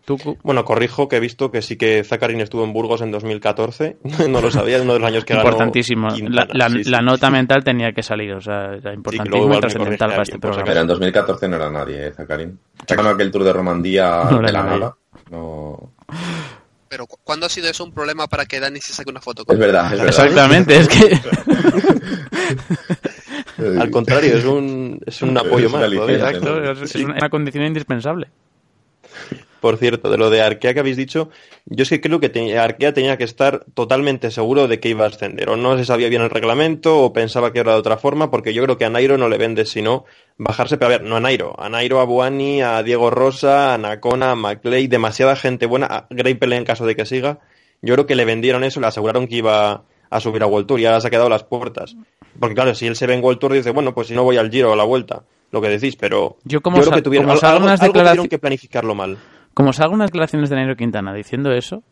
tú... 0.05 0.19
Bueno, 0.43 0.65
corrijo 0.65 1.09
que 1.09 1.17
he 1.17 1.21
visto 1.21 1.51
que 1.51 1.63
sí 1.63 1.77
que 1.77 2.03
Zakarin 2.05 2.41
estuvo 2.41 2.65
en 2.65 2.73
Burgos 2.73 3.01
en 3.03 3.11
2014. 3.11 3.97
no 4.29 4.41
lo 4.41 4.51
sabía, 4.51 4.77
es 4.77 4.83
uno 4.83 4.95
de 4.95 4.99
los 5.01 5.09
años 5.09 5.25
que 5.25 5.35
ganó. 5.35 5.47
importantísimo. 5.49 6.09
La, 6.09 6.15
Quintana. 6.15 6.49
la- 6.53 6.69
Sí, 6.71 6.85
sí. 6.85 6.91
la 6.91 7.01
nota 7.01 7.31
mental 7.31 7.65
tenía 7.65 7.93
que 7.93 8.03
salir, 8.03 8.33
o 8.33 8.41
sea, 8.41 8.75
era 8.75 8.93
importantísimo 8.95 9.49
me 9.49 9.61
trascendental 9.61 10.11
para 10.11 10.23
este 10.23 10.39
programa. 10.39 10.65
Pero 10.67 10.81
en 10.81 10.87
2014 10.87 11.49
no 11.49 11.57
era 11.57 11.71
nadie, 11.71 12.07
¿eh, 12.09 12.13
Zakarin. 12.13 12.59
Ganó 12.89 13.09
aquel 13.11 13.31
Tour 13.31 13.45
de 13.45 13.53
Romandía 13.53 14.23
No 14.31 14.39
era 14.39 14.47
de 14.47 14.53
la 14.53 14.63
nadie. 14.63 14.79
nada. 14.81 14.97
No... 15.31 15.93
Pero 16.89 17.07
¿cu- 17.07 17.17
¿cuándo 17.25 17.47
ha 17.47 17.49
sido 17.49 17.69
eso 17.71 17.85
un 17.85 17.93
problema 17.93 18.27
para 18.27 18.45
que 18.45 18.61
Dani 18.61 18.79
se 18.81 18.93
saque 18.93 19.11
una 19.11 19.21
foto 19.21 19.43
Es 19.43 19.47
con 19.47 19.59
verdad, 19.59 19.85
es 19.87 19.91
verdad. 19.93 20.07
Exactamente, 20.09 20.77
es 20.77 20.89
que 20.89 21.19
Al 23.81 23.91
contrario, 23.91 24.37
es 24.37 24.45
un, 24.45 25.01
es 25.07 25.23
un 25.23 25.37
apoyo 25.39 25.67
Es 25.67 25.73
más. 25.73 25.91
exacto, 26.11 26.73
es, 26.73 26.95
es 26.95 27.05
una 27.05 27.29
condición 27.31 27.65
indispensable. 27.65 28.29
Por 29.63 29.77
cierto, 29.77 30.11
de 30.11 30.19
lo 30.19 30.29
de 30.29 30.43
Arkea 30.43 30.75
que 30.75 30.81
habéis 30.81 30.97
dicho, 30.97 31.31
yo 31.67 31.85
es 31.85 31.89
que 31.89 32.01
creo 32.01 32.19
que 32.19 32.29
te- 32.29 32.59
Arkea 32.59 32.93
tenía 32.93 33.17
que 33.17 33.23
estar 33.23 33.65
totalmente 33.75 34.33
seguro 34.33 34.67
de 34.67 34.81
que 34.81 34.89
iba 34.89 35.05
a 35.05 35.09
ascender. 35.09 35.49
O 35.51 35.57
no 35.57 35.79
se 35.79 35.85
sabía 35.85 36.09
bien 36.09 36.21
el 36.21 36.31
reglamento, 36.31 36.99
o 36.99 37.13
pensaba 37.13 37.53
que 37.53 37.61
era 37.61 37.73
de 37.75 37.79
otra 37.79 37.97
forma, 37.97 38.29
porque 38.29 38.53
yo 38.55 38.65
creo 38.65 38.77
que 38.77 38.85
a 38.87 38.91
Nairo 38.91 39.17
no 39.19 39.29
le 39.29 39.39
vende 39.39 39.65
sino 39.65 40.05
bajarse. 40.37 40.79
Pero 40.79 40.87
a 40.87 40.99
ver, 40.99 41.03
no 41.05 41.15
a 41.15 41.21
Nairo, 41.21 41.55
a 41.57 41.69
Nairo, 41.69 42.01
a 42.01 42.05
Buani, 42.05 42.61
a 42.61 42.83
Diego 42.83 43.09
Rosa, 43.11 43.73
a 43.73 43.79
Nacona, 43.79 44.33
a 44.33 44.35
McLeay, 44.35 44.89
demasiada 44.89 45.37
gente 45.37 45.67
buena, 45.67 45.87
a 45.87 46.07
Greipel 46.11 46.53
en 46.55 46.65
caso 46.65 46.85
de 46.85 46.97
que 46.97 47.07
siga. 47.07 47.39
Yo 47.83 47.95
creo 47.95 48.07
que 48.07 48.17
le 48.17 48.25
vendieron 48.25 48.65
eso, 48.65 48.81
le 48.81 48.89
aseguraron 48.89 49.29
que 49.29 49.37
iba 49.37 49.85
a 50.11 50.21
subir 50.21 50.43
a 50.43 50.47
World 50.47 50.67
Tour 50.67 50.81
y 50.81 50.87
ahora 50.87 51.01
se 51.01 51.07
ha 51.07 51.11
quedado 51.11 51.29
a 51.29 51.31
las 51.31 51.45
puertas. 51.45 51.95
Porque 52.41 52.57
claro, 52.57 52.75
si 52.75 52.89
él 52.89 52.97
se 52.97 53.07
ve 53.07 53.15
en 53.15 53.23
World 53.23 53.39
Tour 53.39 53.53
dice, 53.53 53.71
bueno, 53.71 53.95
pues 53.95 54.09
si 54.09 54.15
no 54.15 54.25
voy 54.25 54.39
al 54.39 54.51
Giro 54.51 54.71
o 54.71 54.73
a 54.73 54.77
la 54.77 54.85
Vuelta, 54.85 55.23
lo 55.53 55.61
que 55.61 55.69
decís, 55.69 55.97
pero 55.97 56.39
Yo 56.45 56.61
como 56.63 56.79
creo 56.79 56.91
que 56.97 57.03
tuvieron 57.03 57.27
como 57.29 57.39
algo, 57.55 57.67
que 58.29 58.39
planificarlo 58.39 58.95
mal. 58.95 59.19
Como 59.55 59.73
salgan 59.73 59.95
unas 59.95 60.11
declaraciones 60.11 60.51
de 60.51 60.57
Nairo 60.57 60.77
Quintana 60.77 61.13
diciendo 61.13 61.53
eso, 61.53 61.83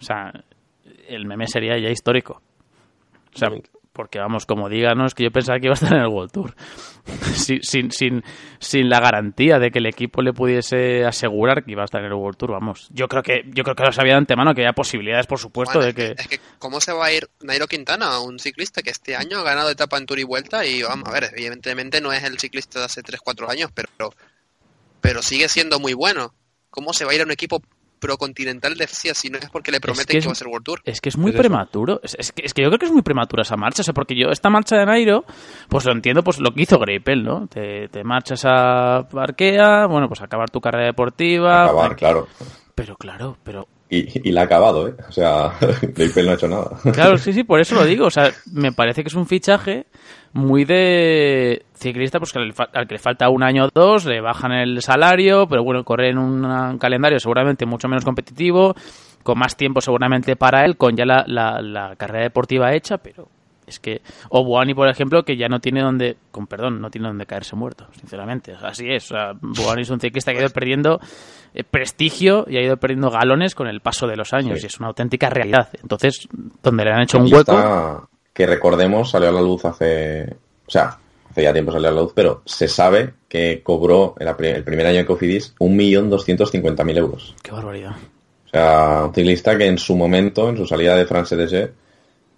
o 0.00 0.04
sea, 0.04 0.32
el 1.08 1.26
meme 1.26 1.46
sería 1.46 1.78
ya 1.78 1.90
histórico. 1.90 2.40
O 3.34 3.38
sea, 3.38 3.50
porque 3.92 4.18
vamos, 4.18 4.46
como 4.46 4.68
díganos 4.68 5.14
que 5.14 5.24
yo 5.24 5.30
pensaba 5.30 5.58
que 5.58 5.66
iba 5.66 5.72
a 5.72 5.74
estar 5.74 5.92
en 5.92 6.00
el 6.00 6.08
World 6.08 6.32
Tour. 6.32 6.54
sin, 7.34 7.62
sin, 7.62 7.90
sin, 7.90 8.22
sin 8.58 8.88
la 8.88 9.00
garantía 9.00 9.58
de 9.58 9.70
que 9.70 9.80
el 9.80 9.86
equipo 9.86 10.22
le 10.22 10.32
pudiese 10.32 11.04
asegurar 11.04 11.64
que 11.64 11.72
iba 11.72 11.82
a 11.82 11.84
estar 11.84 12.00
en 12.00 12.06
el 12.06 12.14
World 12.14 12.38
Tour, 12.38 12.52
vamos. 12.52 12.88
Yo 12.90 13.06
creo 13.08 13.22
que, 13.22 13.42
yo 13.48 13.64
creo 13.64 13.76
que 13.76 13.84
lo 13.84 13.92
sabía 13.92 14.12
de 14.12 14.18
antemano, 14.18 14.54
que 14.54 14.62
había 14.62 14.72
posibilidades, 14.72 15.26
por 15.26 15.38
supuesto, 15.38 15.78
Bueno, 15.78 15.92
de 15.92 15.94
que... 15.94 16.14
Es 16.16 16.26
que, 16.26 16.40
¿cómo 16.58 16.80
se 16.80 16.92
va 16.92 17.06
a 17.06 17.12
ir 17.12 17.28
Nairo 17.42 17.66
Quintana, 17.66 18.20
un 18.20 18.38
ciclista 18.38 18.82
que 18.82 18.90
este 18.90 19.14
año 19.14 19.38
ha 19.38 19.42
ganado 19.42 19.70
etapa 19.70 19.98
en 19.98 20.06
Tour 20.06 20.18
y 20.18 20.24
Vuelta? 20.24 20.64
Y 20.64 20.82
vamos 20.82 21.08
a 21.08 21.12
ver, 21.12 21.30
evidentemente 21.36 22.00
no 22.00 22.12
es 22.12 22.24
el 22.24 22.38
ciclista 22.38 22.78
de 22.78 22.86
hace 22.86 23.02
3-4 23.02 23.50
años, 23.50 23.70
pero, 23.74 24.14
pero 25.00 25.22
sigue 25.22 25.48
siendo 25.48 25.78
muy 25.78 25.92
bueno. 25.92 26.32
¿Cómo 26.72 26.92
se 26.92 27.04
va 27.04 27.12
a 27.12 27.14
ir 27.14 27.20
a 27.20 27.24
un 27.24 27.30
equipo 27.30 27.62
procontinental 28.00 28.74
de 28.76 28.88
FCA 28.88 29.14
si 29.14 29.30
no 29.30 29.38
es 29.38 29.48
porque 29.48 29.70
le 29.70 29.80
prometen 29.80 30.06
que 30.06 30.12
que, 30.14 30.18
es- 30.18 30.26
va 30.26 30.32
a 30.32 30.34
ser 30.34 30.48
World 30.48 30.64
Tour? 30.64 30.80
Es 30.84 31.00
que 31.00 31.08
es 31.10 31.16
muy 31.16 31.30
Es 31.30 31.36
prematuro. 31.36 32.00
Es, 32.02 32.16
es 32.18 32.32
que, 32.32 32.42
es 32.44 32.52
que 32.52 32.62
yo 32.62 32.68
creo 32.68 32.78
que 32.80 32.86
es 32.86 32.92
muy 32.92 33.02
prematura 33.02 33.42
esa 33.42 33.56
marcha. 33.56 33.82
O 33.82 33.84
sea, 33.84 33.94
porque 33.94 34.16
yo, 34.16 34.30
esta 34.32 34.50
marcha 34.50 34.76
de 34.76 34.86
Nairo, 34.86 35.24
pues 35.68 35.84
lo 35.84 35.92
entiendo, 35.92 36.24
pues 36.24 36.40
lo 36.40 36.52
que 36.52 36.62
hizo 36.62 36.78
Greipel, 36.80 37.22
¿no? 37.22 37.46
Te, 37.46 37.86
te 37.88 38.02
marchas 38.02 38.44
a 38.44 38.96
Arkea, 38.96 39.86
bueno, 39.86 40.08
pues 40.08 40.20
acabar 40.20 40.50
tu 40.50 40.60
carrera 40.60 40.86
deportiva. 40.86 41.62
Acabar, 41.64 41.94
claro. 41.94 42.26
Pero 42.74 42.96
claro, 42.96 43.36
pero. 43.44 43.68
Y, 43.94 44.28
y 44.28 44.32
la 44.32 44.40
ha 44.40 44.44
acabado, 44.44 44.88
¿eh? 44.88 44.94
O 45.06 45.12
sea, 45.12 45.52
Greipel 45.82 46.24
no 46.24 46.32
ha 46.32 46.34
hecho 46.36 46.48
nada. 46.48 46.70
Claro, 46.94 47.18
sí, 47.18 47.32
sí, 47.34 47.44
por 47.44 47.60
eso 47.60 47.74
lo 47.74 47.84
digo. 47.84 48.06
O 48.06 48.10
sea, 48.10 48.30
me 48.52 48.72
parece 48.72 49.02
que 49.02 49.08
es 49.08 49.14
un 49.14 49.26
fichaje 49.26 49.84
muy 50.32 50.64
de 50.64 51.64
ciclista, 51.74 52.18
pues 52.18 52.32
que 52.32 52.38
al, 52.38 52.86
que 52.88 52.94
le 52.94 52.98
falta 52.98 53.28
un 53.28 53.42
año 53.42 53.66
o 53.66 53.68
dos, 53.74 54.06
le 54.06 54.22
bajan 54.22 54.52
el 54.52 54.80
salario, 54.80 55.46
pero 55.46 55.62
bueno, 55.62 55.84
corre 55.84 56.08
en 56.08 56.16
un, 56.16 56.42
un 56.44 56.78
calendario 56.78 57.18
seguramente 57.18 57.66
mucho 57.66 57.86
menos 57.86 58.02
competitivo, 58.04 58.74
con 59.22 59.38
más 59.38 59.56
tiempo 59.58 59.82
seguramente 59.82 60.36
para 60.36 60.64
él, 60.64 60.78
con 60.78 60.96
ya 60.96 61.04
la, 61.04 61.24
la- 61.26 61.60
la 61.60 61.94
carrera 61.96 62.24
deportiva 62.24 62.72
hecha, 62.74 62.96
pero 62.96 63.28
es 63.66 63.78
que 63.78 64.02
o 64.28 64.44
Buani, 64.44 64.74
por 64.74 64.88
ejemplo, 64.88 65.24
que 65.24 65.36
ya 65.36 65.48
no 65.48 65.60
tiene 65.60 65.80
donde, 65.82 66.16
con 66.30 66.46
perdón, 66.46 66.80
no 66.80 66.90
tiene 66.90 67.08
donde 67.08 67.26
caerse 67.26 67.54
muerto, 67.56 67.86
sinceramente. 67.98 68.54
Así 68.60 68.86
es. 68.90 69.04
O 69.10 69.14
sea, 69.14 69.32
Buani 69.40 69.82
es 69.82 69.90
un 69.90 70.00
ciclista 70.00 70.32
que 70.32 70.38
ha 70.38 70.40
ido 70.42 70.50
perdiendo 70.50 71.00
eh, 71.54 71.64
prestigio 71.64 72.44
y 72.48 72.56
ha 72.56 72.62
ido 72.62 72.76
perdiendo 72.76 73.10
galones 73.10 73.54
con 73.54 73.66
el 73.68 73.80
paso 73.80 74.06
de 74.06 74.16
los 74.16 74.32
años 74.32 74.58
Sí. 74.58 74.64
y 74.64 74.66
es 74.66 74.78
una 74.78 74.88
auténtica 74.88 75.30
realidad. 75.30 75.68
Entonces, 75.80 76.26
donde 76.62 76.84
le 76.84 76.92
han 76.92 77.02
hecho 77.02 77.18
un 77.18 77.28
Y 77.28 77.32
hueco, 77.34 77.52
está- 77.52 78.02
que 78.32 78.46
recordemos, 78.46 79.10
salió 79.10 79.28
a 79.28 79.32
la 79.32 79.42
luz 79.42 79.64
hace. 79.64 80.34
O 80.66 80.70
sea, 80.70 80.98
hace 81.30 81.42
ya 81.42 81.52
tiempo 81.52 81.70
salió 81.72 81.88
a 81.88 81.92
la 81.92 82.00
luz, 82.00 82.12
pero 82.14 82.42
se 82.46 82.66
sabe 82.68 83.14
que 83.28 83.62
cobró 83.62 84.14
el, 84.18 84.26
el 84.46 84.64
primer 84.64 84.86
año 84.86 84.98
de 84.98 85.06
Cofidis 85.06 85.54
1.250.000 85.58 86.96
euros. 86.98 87.34
qué 87.42 87.50
barbaridad. 87.52 87.92
O 88.46 88.48
sea, 88.50 89.04
un 89.06 89.14
ciclista 89.14 89.56
que 89.56 89.66
en 89.66 89.78
su 89.78 89.96
momento, 89.96 90.48
en 90.48 90.56
su 90.56 90.66
salida 90.66 90.96
de 90.96 91.06
France 91.06 91.36
DG, 91.36 91.72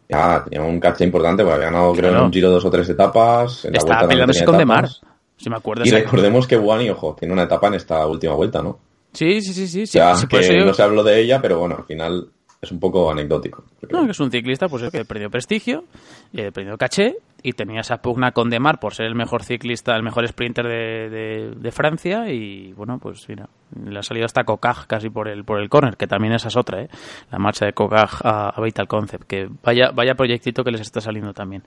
ya 0.09 0.45
tenía 0.45 0.63
un 0.67 0.79
caché 0.81 1.05
importante, 1.05 1.43
porque 1.43 1.57
había 1.57 1.67
ganado, 1.71 1.93
creo, 1.95 2.11
en 2.17 2.23
un 2.25 2.33
giro 2.33 2.51
dos 2.51 2.65
o 2.65 2.71
tres 2.71 2.89
etapas. 2.89 3.65
En 3.65 3.75
Estaba 3.77 4.07
peleándose 4.09 4.45
con 4.45 4.59
Demar. 4.59 4.89
Si 5.37 5.51
me 5.51 5.57
acuerdo. 5.57 5.83
Y 5.85 5.91
recordemos 5.91 6.47
que 6.47 6.57
Buani, 6.57 6.91
ojo, 6.91 7.17
tiene 7.19 7.35
una 7.35 7.43
etapa 7.45 7.67
en 7.69 7.75
esta 7.75 8.07
última 8.07 8.35
vuelta, 8.35 8.63
¿no? 8.63 8.79
Sí, 9.13 9.41
sí, 9.41 9.53
sí, 9.53 9.67
sí. 9.69 9.83
O 9.83 9.87
sea, 9.87 10.15
sí, 10.17 10.27
que 10.27 10.43
yo- 10.59 10.65
no 10.65 10.75
se 10.75 10.83
habló 10.83 11.03
de 11.03 11.21
ella, 11.21 11.41
pero 11.43 11.59
bueno, 11.59 11.77
al 11.79 11.85
final 11.85 12.29
es 12.61 12.73
un 12.73 12.81
poco 12.81 13.11
anecdótico. 13.11 13.65
No, 13.91 14.05
que 14.07 14.13
es 14.13 14.21
un 14.21 14.31
ciclista 14.31 14.69
pues 14.69 14.91
que 14.91 15.05
perdió 15.05 15.31
prestigio, 15.31 15.85
eh, 16.33 16.51
perdió 16.53 16.77
caché 16.79 17.17
y 17.43 17.53
tenía 17.53 17.81
esa 17.83 17.99
pugna 17.99 18.33
con 18.33 18.49
Demar 18.49 18.81
por 18.81 18.95
ser 18.95 19.07
el 19.07 19.15
mejor 19.15 19.43
ciclista, 19.45 19.95
el 19.97 20.03
mejor 20.03 20.27
sprinter 20.27 20.67
de, 20.67 21.11
de- 21.11 21.55
de 21.57 21.71
Francia 21.73 22.31
y 22.33 22.73
bueno, 22.73 22.99
pues 22.99 23.29
mira, 23.29 23.49
le 23.85 23.99
ha 23.99 24.03
salido 24.03 24.27
hasta 24.27 24.45
Cocaj 24.45 24.87
casi 24.87 25.11
por 25.11 25.29
el 25.29 25.45
por 25.45 25.61
el 25.61 25.69
corner, 25.69 25.97
que 25.97 26.07
también 26.07 26.35
esa 26.35 26.49
es 26.49 26.57
otra, 26.57 26.83
¿eh? 26.83 26.89
la 27.31 27.39
marcha 27.39 27.67
de 27.67 27.73
Cocaj 27.73 28.21
a, 28.25 28.51
a 28.51 28.61
Vital 28.61 28.89
Concept, 28.89 29.25
que 29.25 29.49
vaya 29.63 29.91
vaya 29.91 30.15
proyectito 30.15 30.65
que 30.65 30.71
les 30.71 30.81
está 30.81 31.01
saliendo 31.01 31.33
también. 31.33 31.63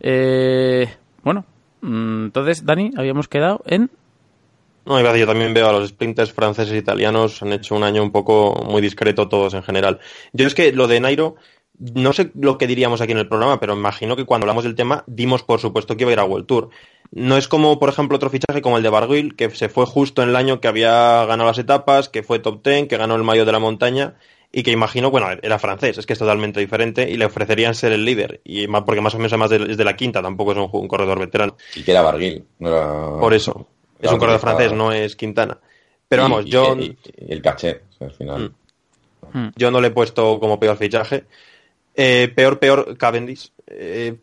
Eh, 0.00 0.88
bueno, 1.22 1.44
mm, 1.80 2.24
entonces 2.26 2.64
Dani, 2.64 2.92
habíamos 2.96 3.28
quedado 3.28 3.62
en 3.66 3.90
No, 4.86 4.98
iba 4.98 5.16
yo 5.16 5.26
también 5.26 5.54
veo 5.54 5.68
a 5.68 5.72
los 5.72 5.88
sprinters 5.88 6.32
franceses 6.32 6.72
e 6.72 6.78
italianos, 6.78 7.42
han 7.42 7.52
hecho 7.52 7.74
un 7.74 7.84
año 7.84 8.02
un 8.02 8.12
poco 8.12 8.64
muy 8.66 8.80
discreto 8.80 9.28
todos 9.28 9.54
en 9.54 9.62
general. 9.62 10.00
Yo 10.32 10.46
es 10.46 10.54
que 10.54 10.72
lo 10.72 10.86
de 10.88 11.00
Nairo, 11.00 11.36
no 11.78 12.12
sé 12.12 12.30
lo 12.34 12.58
que 12.58 12.66
diríamos 12.66 13.00
aquí 13.00 13.12
en 13.12 13.18
el 13.18 13.28
programa, 13.28 13.58
pero 13.58 13.74
imagino 13.74 14.16
que 14.16 14.24
cuando 14.24 14.44
hablamos 14.44 14.64
del 14.64 14.74
tema, 14.74 15.04
dimos 15.06 15.42
por 15.42 15.60
supuesto 15.60 15.96
que 15.96 16.04
iba 16.04 16.10
a 16.10 16.14
ir 16.14 16.20
a 16.20 16.24
World 16.24 16.46
Tour. 16.46 16.70
No 17.12 17.36
es 17.36 17.48
como, 17.48 17.78
por 17.80 17.88
ejemplo, 17.88 18.16
otro 18.16 18.30
fichaje 18.30 18.62
como 18.62 18.76
el 18.76 18.82
de 18.84 18.88
Barguil, 18.88 19.34
que 19.34 19.50
se 19.50 19.68
fue 19.68 19.84
justo 19.86 20.22
en 20.22 20.28
el 20.28 20.36
año 20.36 20.60
que 20.60 20.68
había 20.68 21.24
ganado 21.26 21.48
las 21.48 21.58
etapas, 21.58 22.08
que 22.08 22.22
fue 22.22 22.38
top 22.38 22.62
ten, 22.62 22.86
que 22.86 22.96
ganó 22.96 23.16
el 23.16 23.24
mayo 23.24 23.44
de 23.44 23.50
la 23.52 23.58
montaña, 23.58 24.14
y 24.52 24.62
que 24.62 24.70
imagino, 24.70 25.10
bueno, 25.10 25.26
era 25.42 25.58
francés, 25.58 25.98
es 25.98 26.06
que 26.06 26.12
es 26.12 26.18
totalmente 26.18 26.60
diferente, 26.60 27.10
y 27.10 27.16
le 27.16 27.24
ofrecerían 27.24 27.74
ser 27.74 27.92
el 27.92 28.04
líder, 28.04 28.40
y 28.44 28.68
más, 28.68 28.82
porque 28.84 29.00
más 29.00 29.14
o 29.14 29.18
menos 29.18 29.32
además 29.32 29.50
de- 29.50 29.72
es 29.72 29.76
de 29.76 29.84
la 29.84 29.96
quinta, 29.96 30.22
tampoco 30.22 30.52
es 30.52 30.58
un, 30.58 30.68
un 30.72 30.88
corredor 30.88 31.18
veterano. 31.18 31.56
Y 31.74 31.82
que 31.82 31.90
era 31.90 32.02
Barguil, 32.02 32.44
no 32.60 32.68
era... 32.68 33.20
Por 33.20 33.34
eso. 33.34 33.66
Es 34.00 34.10
un 34.12 34.18
corredor 34.18 34.40
francés, 34.40 34.66
estaba- 34.66 34.78
no 34.84 34.92
es 34.92 35.16
Quintana. 35.16 35.58
Pero 36.08 36.22
y- 36.22 36.24
vamos, 36.24 36.46
y- 36.46 36.50
yo, 36.50 36.76
Y, 36.78 36.96
el 37.28 37.42
caché, 37.42 37.82
o 37.90 37.92
sea, 37.98 38.06
al 38.06 38.12
final. 38.14 38.52
Mm. 39.32 39.48
yo 39.56 39.70
no 39.70 39.80
le 39.80 39.88
he 39.88 39.92
puesto 39.92 40.38
como 40.40 40.58
peor 40.58 40.76
fichaje. 40.76 41.24
Eh, 41.94 42.32
peor, 42.34 42.58
peor, 42.58 42.96
Cavendish. 42.96 43.50
Eh, 43.66 44.16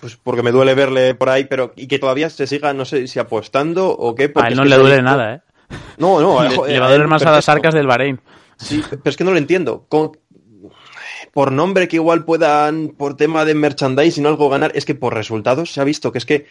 pues 0.00 0.16
porque 0.22 0.42
me 0.42 0.52
duele 0.52 0.74
verle 0.74 1.14
por 1.14 1.28
ahí, 1.28 1.44
pero 1.44 1.72
y 1.76 1.86
que 1.86 1.98
todavía 1.98 2.30
se 2.30 2.46
siga, 2.46 2.72
no 2.72 2.84
sé 2.84 3.06
si 3.08 3.18
apostando 3.18 3.88
o 3.90 4.14
qué. 4.14 4.30
a 4.34 4.48
él 4.48 4.56
no 4.56 4.64
le 4.64 4.76
duele 4.76 4.96
visto- 4.96 5.02
nada, 5.10 5.34
¿eh? 5.34 5.40
No, 5.98 6.20
no. 6.20 6.42
Le, 6.42 6.54
joder, 6.56 6.72
le 6.72 6.80
va 6.80 6.86
a 6.86 6.88
él 6.90 6.94
doler 6.94 7.08
más 7.08 7.22
a 7.26 7.30
las 7.32 7.48
arcas 7.48 7.74
del 7.74 7.86
Bahrein. 7.86 8.20
Sí, 8.56 8.82
pero 8.88 9.00
es 9.04 9.16
que 9.16 9.24
no 9.24 9.32
lo 9.32 9.38
entiendo. 9.38 9.84
Con- 9.88 10.12
por 11.32 11.52
nombre 11.52 11.88
que 11.88 11.96
igual 11.96 12.24
puedan, 12.24 12.88
por 12.88 13.16
tema 13.16 13.44
de 13.44 13.54
merchandising 13.54 14.24
o 14.26 14.28
algo 14.28 14.48
ganar, 14.48 14.72
es 14.74 14.84
que 14.84 14.94
por 14.94 15.14
resultados 15.14 15.72
se 15.72 15.80
ha 15.80 15.84
visto 15.84 16.10
que 16.10 16.18
es 16.18 16.26
que 16.26 16.46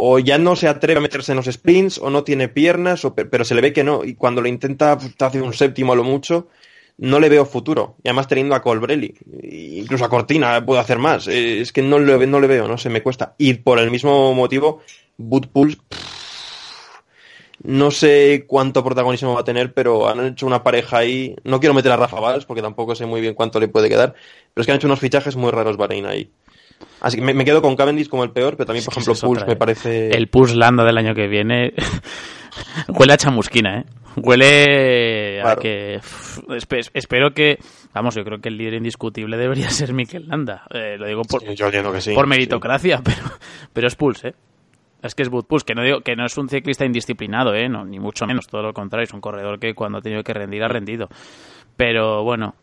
o 0.00 0.20
ya 0.20 0.38
no 0.38 0.54
se 0.54 0.68
atreve 0.68 0.98
a 0.98 1.02
meterse 1.02 1.32
en 1.32 1.36
los 1.36 1.46
sprints 1.46 1.98
o 1.98 2.08
no 2.08 2.22
tiene 2.22 2.48
piernas, 2.48 3.04
o 3.04 3.14
pe- 3.14 3.24
pero 3.24 3.44
se 3.44 3.54
le 3.56 3.60
ve 3.60 3.72
que 3.72 3.82
no. 3.82 4.04
Y 4.04 4.14
cuando 4.14 4.40
lo 4.40 4.46
intenta, 4.48 4.96
pues, 4.96 5.14
hace 5.18 5.42
un 5.42 5.52
séptimo 5.52 5.92
a 5.92 5.96
lo 5.96 6.04
mucho, 6.04 6.48
no 6.98 7.20
le 7.20 7.28
veo 7.28 7.46
futuro. 7.46 7.96
Y 8.02 8.08
además 8.08 8.28
teniendo 8.28 8.54
a 8.54 8.62
Colbrelli, 8.62 9.14
incluso 9.42 10.04
a 10.04 10.08
Cortina 10.08 10.64
puede 10.64 10.80
hacer 10.80 10.98
más. 10.98 11.28
Eh, 11.28 11.60
Es 11.60 11.72
que 11.72 11.82
no 11.82 11.98
le, 11.98 12.26
no 12.26 12.40
le 12.40 12.46
veo, 12.46 12.68
no 12.68 12.78
se 12.78 12.90
me 12.90 13.02
cuesta. 13.02 13.34
Y 13.38 13.54
por 13.54 13.78
el 13.78 13.90
mismo 13.90 14.34
motivo, 14.34 14.82
Bootpools 15.16 15.78
No 17.62 17.90
sé 17.90 18.44
cuánto 18.46 18.84
protagonismo 18.84 19.34
va 19.34 19.40
a 19.40 19.44
tener, 19.44 19.74
pero 19.74 20.08
han 20.08 20.24
hecho 20.26 20.46
una 20.46 20.62
pareja 20.62 20.98
ahí. 20.98 21.34
No 21.44 21.58
quiero 21.60 21.74
meter 21.74 21.90
a 21.92 21.96
Rafa 21.96 22.20
Valls 22.20 22.44
porque 22.46 22.62
tampoco 22.62 22.94
sé 22.94 23.04
muy 23.06 23.20
bien 23.20 23.34
cuánto 23.34 23.58
le 23.58 23.68
puede 23.68 23.88
quedar, 23.88 24.14
pero 24.54 24.62
es 24.62 24.66
que 24.66 24.72
han 24.72 24.76
hecho 24.78 24.86
unos 24.86 25.00
fichajes 25.00 25.34
muy 25.36 25.50
raros 25.50 25.76
Bahrein 25.76 26.06
ahí. 26.06 26.30
Así 27.00 27.16
que 27.16 27.22
me, 27.22 27.34
me 27.34 27.44
quedo 27.44 27.62
con 27.62 27.76
Cavendish 27.76 28.08
como 28.08 28.24
el 28.24 28.30
peor, 28.30 28.56
pero 28.56 28.66
también, 28.66 28.84
por 28.84 28.94
ejemplo, 28.94 29.14
Pulse 29.14 29.46
me 29.46 29.56
parece. 29.56 30.10
El 30.10 30.28
Push 30.28 30.54
Landa 30.54 30.84
del 30.84 30.98
año 30.98 31.14
que 31.14 31.28
viene 31.28 31.72
huele 32.88 33.12
a 33.12 33.16
chamusquina, 33.16 33.80
¿eh? 33.80 33.84
Huele 34.16 35.40
a 35.42 35.56
que... 35.56 36.00
espero 36.94 37.32
que... 37.32 37.58
Vamos, 37.94 38.14
yo 38.16 38.24
creo 38.24 38.40
que 38.40 38.48
el 38.48 38.56
líder 38.56 38.74
indiscutible 38.74 39.36
debería 39.36 39.70
ser 39.70 39.92
Mikel 39.92 40.26
Landa. 40.28 40.64
Eh, 40.70 40.96
lo 40.98 41.06
digo 41.06 41.22
por, 41.22 41.40
Sí, 41.42 41.54
yo 41.54 41.66
entiendo 41.66 41.92
que 41.92 42.00
sí. 42.00 42.14
por 42.14 42.24
sí. 42.24 42.30
meritocracia, 42.30 43.00
pero, 43.04 43.22
pero 43.72 43.86
es 43.86 43.94
Pulse, 43.94 44.28
¿eh? 44.28 44.34
Es 45.00 45.14
que 45.14 45.22
es 45.22 45.28
Bud 45.28 45.44
Pulse, 45.44 45.64
que 45.64 45.76
no 45.76 45.84
digo 45.84 46.00
que 46.00 46.16
no 46.16 46.26
es 46.26 46.36
un 46.36 46.48
ciclista 46.48 46.84
indisciplinado, 46.84 47.54
¿eh? 47.54 47.68
No, 47.68 47.84
ni 47.84 48.00
mucho 48.00 48.26
menos, 48.26 48.48
todo 48.48 48.62
lo 48.62 48.72
contrario, 48.72 49.04
es 49.04 49.14
un 49.14 49.20
corredor 49.20 49.60
que 49.60 49.72
cuando 49.74 49.98
ha 49.98 50.00
tenido 50.00 50.24
que 50.24 50.34
rendir 50.34 50.64
ha 50.64 50.68
rendido. 50.68 51.08
Pero 51.76 52.24
bueno, 52.24 52.56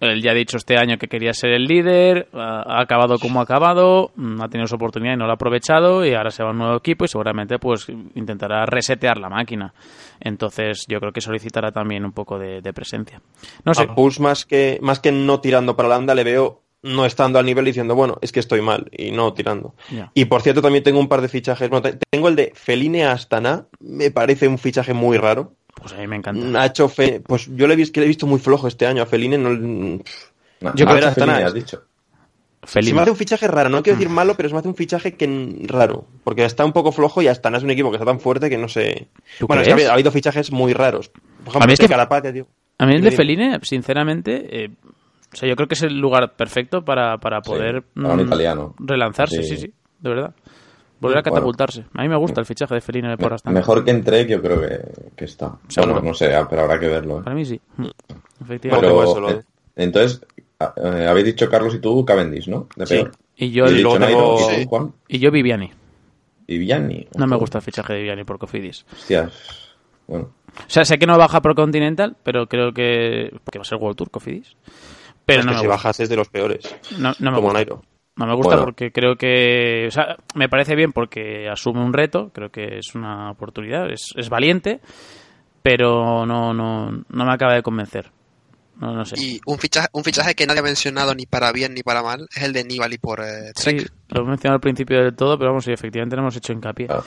él 0.00 0.22
ya 0.22 0.30
ha 0.30 0.34
dicho 0.34 0.56
este 0.56 0.76
año 0.78 0.96
que 0.98 1.08
quería 1.08 1.32
ser 1.32 1.50
el 1.50 1.64
líder, 1.64 2.28
ha 2.32 2.80
acabado 2.80 3.18
como 3.18 3.40
ha 3.40 3.42
acabado, 3.42 4.10
mm, 4.16 4.40
ha 4.40 4.48
tenido 4.48 4.66
su 4.66 4.74
oportunidad 4.76 5.14
y 5.14 5.16
no 5.16 5.26
la 5.26 5.32
ha 5.32 5.34
aprovechado 5.34 6.04
y 6.06 6.14
ahora 6.14 6.30
se 6.30 6.42
va 6.42 6.48
a 6.48 6.52
un 6.52 6.58
nuevo 6.58 6.76
equipo 6.76 7.04
y 7.04 7.08
seguramente 7.08 7.58
pues 7.58 7.86
intentará 8.14 8.64
resetear 8.66 9.18
la 9.18 9.28
máquina. 9.28 9.74
Entonces 10.20 10.84
yo 10.88 11.00
creo 11.00 11.12
que 11.12 11.20
solicitará 11.20 11.72
también 11.72 12.04
un 12.04 12.12
poco 12.12 12.38
de, 12.38 12.60
de 12.60 12.72
presencia. 12.72 13.20
No 13.64 13.74
sé, 13.74 13.82
A 13.82 13.94
Pulse 13.94 14.22
más 14.22 14.44
que, 14.44 14.78
más 14.82 15.00
que 15.00 15.12
no 15.12 15.40
tirando 15.40 15.76
para 15.76 15.88
Landa 15.88 16.14
le 16.14 16.24
veo 16.24 16.62
no 16.82 17.04
estando 17.04 17.38
al 17.38 17.44
nivel 17.44 17.66
diciendo, 17.66 17.94
bueno, 17.94 18.16
es 18.22 18.32
que 18.32 18.40
estoy 18.40 18.62
mal 18.62 18.88
y 18.90 19.10
no 19.10 19.34
tirando. 19.34 19.74
Y 20.14 20.24
por 20.24 20.40
cierto, 20.40 20.62
también 20.62 20.82
tengo 20.82 20.98
un 20.98 21.08
par 21.08 21.20
de 21.20 21.28
fichajes. 21.28 21.68
Bueno, 21.68 21.82
te- 21.82 21.98
tengo 22.10 22.28
el 22.28 22.36
de 22.36 22.52
Feline 22.54 23.04
Astana, 23.04 23.66
me 23.80 24.10
parece 24.10 24.48
un 24.48 24.56
fichaje 24.56 24.94
muy 24.94 25.18
raro. 25.18 25.52
Pues 25.74 25.92
a 25.92 25.96
mí 25.98 26.06
me 26.06 26.16
encanta. 26.16 26.60
Ha 26.62 26.66
hecho 26.66 26.88
fe- 26.88 27.20
pues 27.26 27.48
yo 27.54 27.66
le 27.66 27.74
he 27.74 27.76
visto, 27.76 27.92
que 27.94 28.00
le 28.00 28.06
he 28.06 28.08
visto 28.08 28.26
muy 28.26 28.38
flojo 28.38 28.68
este 28.68 28.86
año 28.86 29.02
a 29.02 29.06
Feline. 29.06 29.38
No, 29.38 29.50
No, 29.50 30.74
Yo 30.74 30.84
creo 30.84 30.96
que 30.98 31.00
Nacho 31.06 31.14
Fellini, 31.14 31.38
es- 31.38 31.44
has 31.46 31.54
dicho. 31.54 31.82
Se 32.64 32.82
me 32.92 33.00
hace 33.00 33.10
un 33.10 33.16
fichaje 33.16 33.48
raro, 33.48 33.70
no 33.70 33.82
quiero 33.82 33.98
decir 33.98 34.10
malo, 34.14 34.34
pero 34.36 34.50
se 34.50 34.54
me 34.54 34.58
hace 34.58 34.68
un 34.68 34.74
fichaje 34.74 35.14
que 35.14 35.56
raro, 35.66 36.04
porque 36.24 36.44
está 36.44 36.64
un 36.66 36.72
poco 36.72 36.92
flojo 36.92 37.22
y 37.22 37.28
Astana 37.28 37.56
es 37.56 37.64
un 37.64 37.70
equipo 37.70 37.90
que 37.90 37.96
está 37.96 38.04
tan 38.04 38.20
fuerte 38.20 38.50
que 38.50 38.58
no 38.58 38.68
sé. 38.68 39.08
¿Tú 39.38 39.46
Bueno, 39.46 39.62
es 39.62 39.68
que 39.68 39.72
ha 39.72 39.74
habido, 39.74 39.90
ha 39.90 39.94
habido 39.94 40.10
fichajes 40.12 40.52
muy 40.52 40.74
raros. 40.74 41.08
Por 41.08 41.20
ejemplo, 41.48 41.62
A 41.62 41.66
mí 41.66 41.72
es 41.72 41.80
este 41.80 41.94
que- 41.94 42.32
tío. 42.32 42.46
A 42.78 42.86
mí 42.86 42.94
el 42.96 43.02
de. 43.02 43.10
Feline, 43.12 43.58
sinceramente, 43.62 44.64
eh, 44.64 44.70
o 45.32 45.36
sea, 45.36 45.48
yo 45.48 45.56
creo 45.56 45.68
que 45.68 45.74
es 45.74 45.82
el 45.82 45.98
lugar 45.98 46.34
perfecto 46.36 46.84
para, 46.84 47.16
para 47.18 47.38
Sí, 47.42 47.50
poder 47.50 47.82
para 47.82 48.08
un 48.12 48.16
mm, 48.24 48.26
italiano. 48.26 48.74
relanzarse, 48.78 49.42
sí. 49.42 49.56
Sí. 49.56 49.62
sí, 49.62 49.72
de 50.00 50.08
verdad. 50.10 50.34
Volver 51.00 51.18
a 51.18 51.22
Bueno. 51.22 51.34
catapultarse. 51.34 51.84
A 51.94 52.02
mí 52.02 52.08
me 52.08 52.16
gusta 52.16 52.40
el 52.40 52.46
fichaje 52.46 52.74
de 52.74 52.80
Feline 52.80 53.16
por 53.16 53.30
Me- 53.30 53.34
Astana. 53.36 53.54
mejor 53.58 53.84
que 53.84 53.90
en 53.90 54.04
Trek 54.04 54.28
yo 54.28 54.42
creo 54.42 54.60
que, 54.60 54.80
que 55.16 55.24
está. 55.24 55.56
Seguro. 55.68 55.94
Bueno, 55.94 56.08
no 56.10 56.14
sé, 56.14 56.30
pero 56.48 56.62
habrá 56.62 56.78
que 56.78 56.88
verlo. 56.88 57.20
¿eh? 57.20 57.22
Para 57.24 57.34
mí 57.34 57.44
sí. 57.44 57.60
Mm, 57.78 57.86
Efectivamente. 58.42 58.86
Pero, 58.86 58.94
pues 58.96 59.08
eso 59.10 59.20
lo- 59.20 59.30
eh, 59.30 59.42
entonces, 59.76 60.20
a- 60.58 60.74
eh, 60.76 61.06
habéis 61.08 61.26
dicho 61.26 61.48
Carlos 61.48 61.74
y 61.74 61.78
tú 61.78 62.04
Cavendish, 62.04 62.48
¿no? 62.48 62.68
De 62.76 62.86
Sí. 62.86 62.94
peor. 62.94 63.12
Y 63.36 63.50
yo, 63.50 63.66
y 63.66 63.80
luego 63.80 63.98
Nairo, 63.98 64.18
tengo- 64.18 64.34
¿y 64.34 64.38
tú, 64.42 64.50
Sí. 64.60 64.66
Juan? 64.68 64.92
y 65.08 65.18
yo 65.18 65.30
Viviani. 65.30 65.72
Y 66.46 66.58
Vianney. 66.58 67.08
No 67.16 67.26
me 67.28 67.36
gusta 67.36 67.58
el 67.58 67.62
fichaje 67.64 67.92
de 67.94 67.98
Viviani 68.00 68.24
por 68.24 68.38
Cofidis. 68.38 68.84
Hostias. 68.92 69.32
Bueno. 70.06 70.32
O 70.58 70.62
sea, 70.66 70.84
sé 70.84 70.98
que 70.98 71.06
no 71.06 71.16
baja 71.16 71.40
Pro 71.40 71.54
Continental, 71.54 72.16
pero 72.24 72.48
creo 72.48 72.72
que... 72.74 73.32
Porque 73.44 73.58
va 73.60 73.62
a 73.62 73.64
ser 73.64 73.78
World 73.78 73.96
Tour 73.96 74.10
Cofidis. 74.10 74.56
Pero 75.24 75.44
no 75.44 75.50
que 75.50 75.54
me 75.54 75.60
si 75.60 75.66
gusta. 75.66 75.76
bajas 75.76 76.00
es 76.00 76.08
de 76.08 76.16
los 76.16 76.28
peores, 76.28 76.64
No, 76.98 77.12
no 77.20 77.30
me 77.30 77.36
como 77.36 77.42
gusta. 77.42 77.52
Nairo. 77.54 77.82
No 78.20 78.26
me 78.26 78.34
gusta 78.34 78.50
Bueno. 78.56 78.64
porque 78.64 78.92
creo 78.92 79.16
que. 79.16 79.86
O 79.88 79.90
sea, 79.90 80.16
me 80.34 80.48
parece 80.48 80.76
bien 80.76 80.92
porque 80.92 81.48
asume 81.48 81.82
un 81.82 81.92
reto, 81.92 82.30
creo 82.34 82.50
que 82.50 82.78
es 82.78 82.94
una 82.94 83.30
oportunidad, 83.30 83.90
es, 83.90 84.10
es 84.14 84.28
valiente, 84.28 84.80
pero 85.62 86.26
no, 86.26 86.52
no, 86.54 86.90
no 86.90 87.24
me 87.24 87.32
acaba 87.32 87.54
de 87.54 87.62
convencer. 87.62 88.10
No, 88.76 88.94
no 88.94 89.04
sé. 89.04 89.14
Y 89.18 89.40
un 89.46 89.58
fichaje, 89.58 89.88
un 89.92 90.04
fichaje 90.04 90.34
que 90.34 90.46
nadie 90.46 90.60
ha 90.60 90.64
mencionado 90.64 91.14
ni 91.14 91.26
para 91.26 91.52
bien 91.52 91.74
ni 91.74 91.82
para 91.82 92.02
mal 92.02 92.26
es 92.34 92.42
el 92.42 92.52
de 92.54 92.64
Nibali 92.64 92.96
por 92.98 93.20
eh, 93.20 93.52
Sí, 93.54 93.76
lo 94.08 94.22
he 94.22 94.24
mencionado 94.26 94.54
al 94.56 94.60
principio 94.60 95.02
del 95.02 95.14
todo, 95.14 95.36
pero 95.38 95.50
vamos, 95.50 95.64
sí, 95.64 95.72
efectivamente 95.72 96.16
no 96.16 96.22
hemos 96.22 96.36
hecho 96.36 96.52
hincapié. 96.52 96.86
claro. 96.86 97.04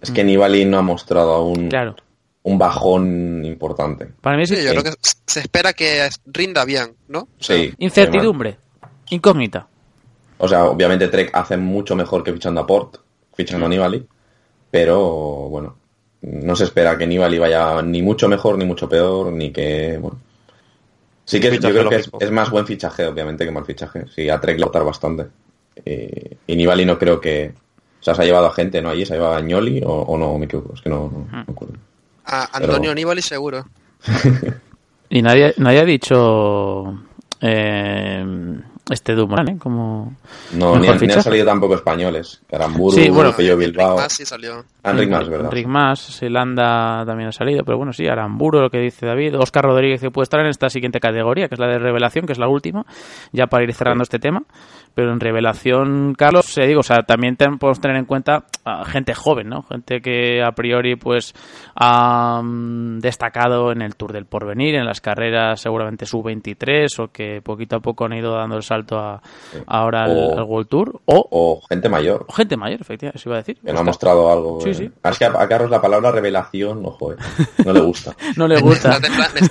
Es 0.00 0.10
que 0.10 0.22
Nibali 0.24 0.64
no 0.66 0.78
ha 0.78 0.82
mostrado 0.82 1.32
aún 1.32 1.68
Claro. 1.70 1.96
un 2.42 2.58
bajón 2.58 3.42
importante. 3.44 4.08
Para 4.20 4.36
mí 4.36 4.44
Sí, 4.46 4.56
sí. 4.56 4.64
yo 4.64 4.70
creo 4.72 4.82
que 4.84 4.92
se 5.26 5.40
espera 5.40 5.72
que 5.72 6.08
rinda 6.26 6.64
bien, 6.66 6.94
¿no? 7.08 7.28
Sí. 7.38 7.72
Incertidumbre, 7.78 8.58
incógnita. 9.10 9.68
O 10.44 10.48
sea, 10.48 10.64
obviamente 10.64 11.08
Trek 11.08 11.30
hace 11.32 11.56
mucho 11.56 11.96
mejor 11.96 12.22
que 12.22 12.32
fichando 12.32 12.60
a 12.60 12.66
Port, 12.66 12.96
fichando 13.34 13.66
a 13.66 13.68
Nibali, 13.68 14.06
pero 14.70 15.48
bueno, 15.48 15.76
no 16.22 16.56
se 16.56 16.64
espera 16.64 16.96
que 16.96 17.06
Nibali 17.06 17.38
vaya 17.38 17.82
ni 17.82 18.02
mucho 18.02 18.28
mejor 18.28 18.56
ni 18.58 18.64
mucho 18.64 18.88
peor, 18.88 19.32
ni 19.32 19.50
que, 19.50 19.98
bueno. 20.00 20.18
Sí 21.24 21.40
que 21.40 21.48
es- 21.48 21.60
yo 21.60 21.70
creo 21.70 21.88
que 21.88 22.02
es, 22.20 22.30
más 22.30 22.50
buen 22.50 22.66
fichaje, 22.66 23.06
obviamente, 23.06 23.44
que 23.44 23.50
mal 23.50 23.64
fichaje. 23.64 24.04
Sí, 24.14 24.28
a 24.28 24.38
Trek 24.40 24.58
le 24.58 24.66
va 24.66 24.82
bastante. 24.82 25.26
Y, 25.84 26.52
y 26.52 26.56
Nibali 26.56 26.84
no 26.84 26.98
creo 26.98 27.20
que... 27.20 27.52
O 28.00 28.04
sea, 28.04 28.14
se 28.14 28.20
ha 28.22 28.24
llevado 28.26 28.46
a 28.46 28.52
gente, 28.52 28.82
¿no? 28.82 28.90
Allí 28.90 29.06
se 29.06 29.14
ha 29.14 29.16
llevado 29.16 29.34
a 29.36 29.40
Ñoli 29.40 29.82
o, 29.82 29.90
o 29.90 30.18
no, 30.18 30.36
me 30.36 30.44
equivoco, 30.44 30.74
es 30.74 30.82
que 30.82 30.90
no, 30.90 31.10
no, 31.10 31.26
no 31.32 31.44
me 31.46 31.52
acuerdo. 31.52 31.74
A 32.26 32.44
Antonio 32.58 32.80
Pero- 32.90 32.94
Nibali 32.94 33.22
seguro. 33.22 33.64
Y 35.10 35.22
nadie, 35.22 35.54
nadie 35.58 35.78
ha 35.80 35.84
dicho 35.84 36.98
eh, 37.40 38.24
este 38.90 39.14
Dumoulin, 39.14 39.56
¿eh? 39.56 39.58
Como 39.58 40.14
No, 40.52 40.76
ni, 40.76 40.88
ni 40.88 41.12
han 41.12 41.22
salido 41.22 41.46
tampoco 41.46 41.74
españoles. 41.74 42.42
Caramburu, 42.46 42.92
Sí, 42.94 43.08
bueno. 43.08 43.34
Pello 43.34 43.56
Bilbao. 43.56 43.98
Ah, 43.98 44.08
sí 44.08 44.26
salió. 44.26 44.64
Enric 44.82 45.10
Mas, 45.10 45.28
¿verdad? 45.28 45.46
Enric 45.46 45.66
Mas, 45.66 46.20
también 46.20 47.28
ha 47.28 47.32
salido, 47.32 47.64
pero 47.64 47.78
bueno, 47.78 47.92
sí, 47.92 48.06
Aramburo, 48.06 48.60
lo 48.60 48.70
que 48.70 48.78
dice 48.78 49.06
David. 49.06 49.38
Oscar 49.38 49.64
Rodríguez 49.64 50.00
que 50.00 50.10
puede 50.10 50.24
estar 50.24 50.40
en 50.40 50.46
esta 50.46 50.68
siguiente 50.68 51.00
categoría, 51.00 51.48
que 51.48 51.54
es 51.54 51.58
la 51.58 51.68
de 51.68 51.78
revelación, 51.78 52.26
que 52.26 52.32
es 52.32 52.38
la 52.38 52.48
última, 52.48 52.84
ya 53.32 53.46
para 53.46 53.64
ir 53.64 53.72
cerrando 53.72 54.02
este 54.02 54.18
tema. 54.18 54.42
Pero 54.94 55.12
en 55.12 55.18
revelación, 55.20 56.14
Carlos, 56.16 56.46
se 56.46 56.66
digo, 56.66 56.80
o 56.80 56.84
sea, 56.84 57.02
también 57.02 57.36
ten- 57.36 57.58
podemos 57.58 57.80
tener 57.80 57.96
en 57.96 58.04
cuenta 58.04 58.44
a 58.64 58.84
gente 58.84 59.12
joven, 59.14 59.48
¿no? 59.48 59.62
Gente 59.64 60.00
que 60.00 60.42
a 60.42 60.52
priori, 60.52 60.94
pues, 60.96 61.34
ha 61.74 62.40
mm, 62.42 63.00
destacado 63.00 63.72
en 63.72 63.82
el 63.82 63.96
Tour 63.96 64.12
del 64.12 64.24
Porvenir, 64.26 64.76
en 64.76 64.84
las 64.86 65.00
carreras 65.00 65.60
seguramente 65.60 66.06
sub-23, 66.06 66.86
o 67.00 67.08
que 67.10 67.40
poquito 67.42 67.76
a 67.76 67.80
poco 67.80 68.04
han 68.04 68.12
ido 68.14 68.34
dando 68.36 68.56
el 68.56 68.62
salto 68.62 68.96
a, 68.98 69.20
ahora 69.66 70.04
al, 70.04 70.16
O- 70.16 70.38
al 70.38 70.44
World 70.44 70.68
Tour, 70.68 71.00
o, 71.06 71.28
O 71.30 71.60
gente 71.68 71.88
mayor. 71.88 72.24
o 72.28 72.32
gente 72.32 72.56
mayor, 72.56 72.80
efectivamente, 72.80 73.18
eso 73.18 73.28
iba 73.30 73.36
a 73.36 73.40
decir. 73.40 73.58
Que 73.64 73.72
no 73.72 73.80
ha 73.80 73.84
mostrado 73.84 74.30
algo. 74.30 74.60
Sí, 74.60 74.70
eh. 74.70 74.74
sí. 74.74 74.90
Es 75.02 75.18
que 75.18 75.24
a, 75.24 75.32
a 75.42 75.48
Carlos 75.48 75.70
la 75.70 75.80
palabra 75.80 76.12
revelación, 76.12 76.82
ojo, 76.86 77.12
eh, 77.12 77.16
no 77.64 77.72
le 77.72 77.80
gusta. 77.80 78.14
No 78.36 78.48
le 78.48 78.60
gusta. 78.60 78.98
Me, 79.00 79.08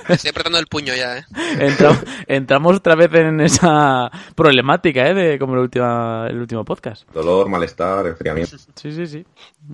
me 0.08 0.16
estoy 0.16 0.30
apretando 0.30 0.58
el 0.60 0.68
puño 0.68 0.94
ya, 0.96 1.18
¿eh? 1.18 1.24
Entramos, 1.60 2.00
entramos 2.28 2.78
otra 2.78 2.96
vez 2.96 3.14
en 3.14 3.40
esa 3.42 4.10
problemática, 4.36 5.08
¿eh? 5.08 5.14
De 5.14 5.33
como 5.40 5.54
el, 5.56 5.60
última, 5.60 6.28
el 6.30 6.38
último 6.40 6.64
podcast. 6.66 7.08
Dolor, 7.12 7.50
malestar, 7.50 8.06
enfriamiento. 8.08 8.58
Sí, 8.58 8.92
sí, 8.94 9.08
sí. 9.08 9.26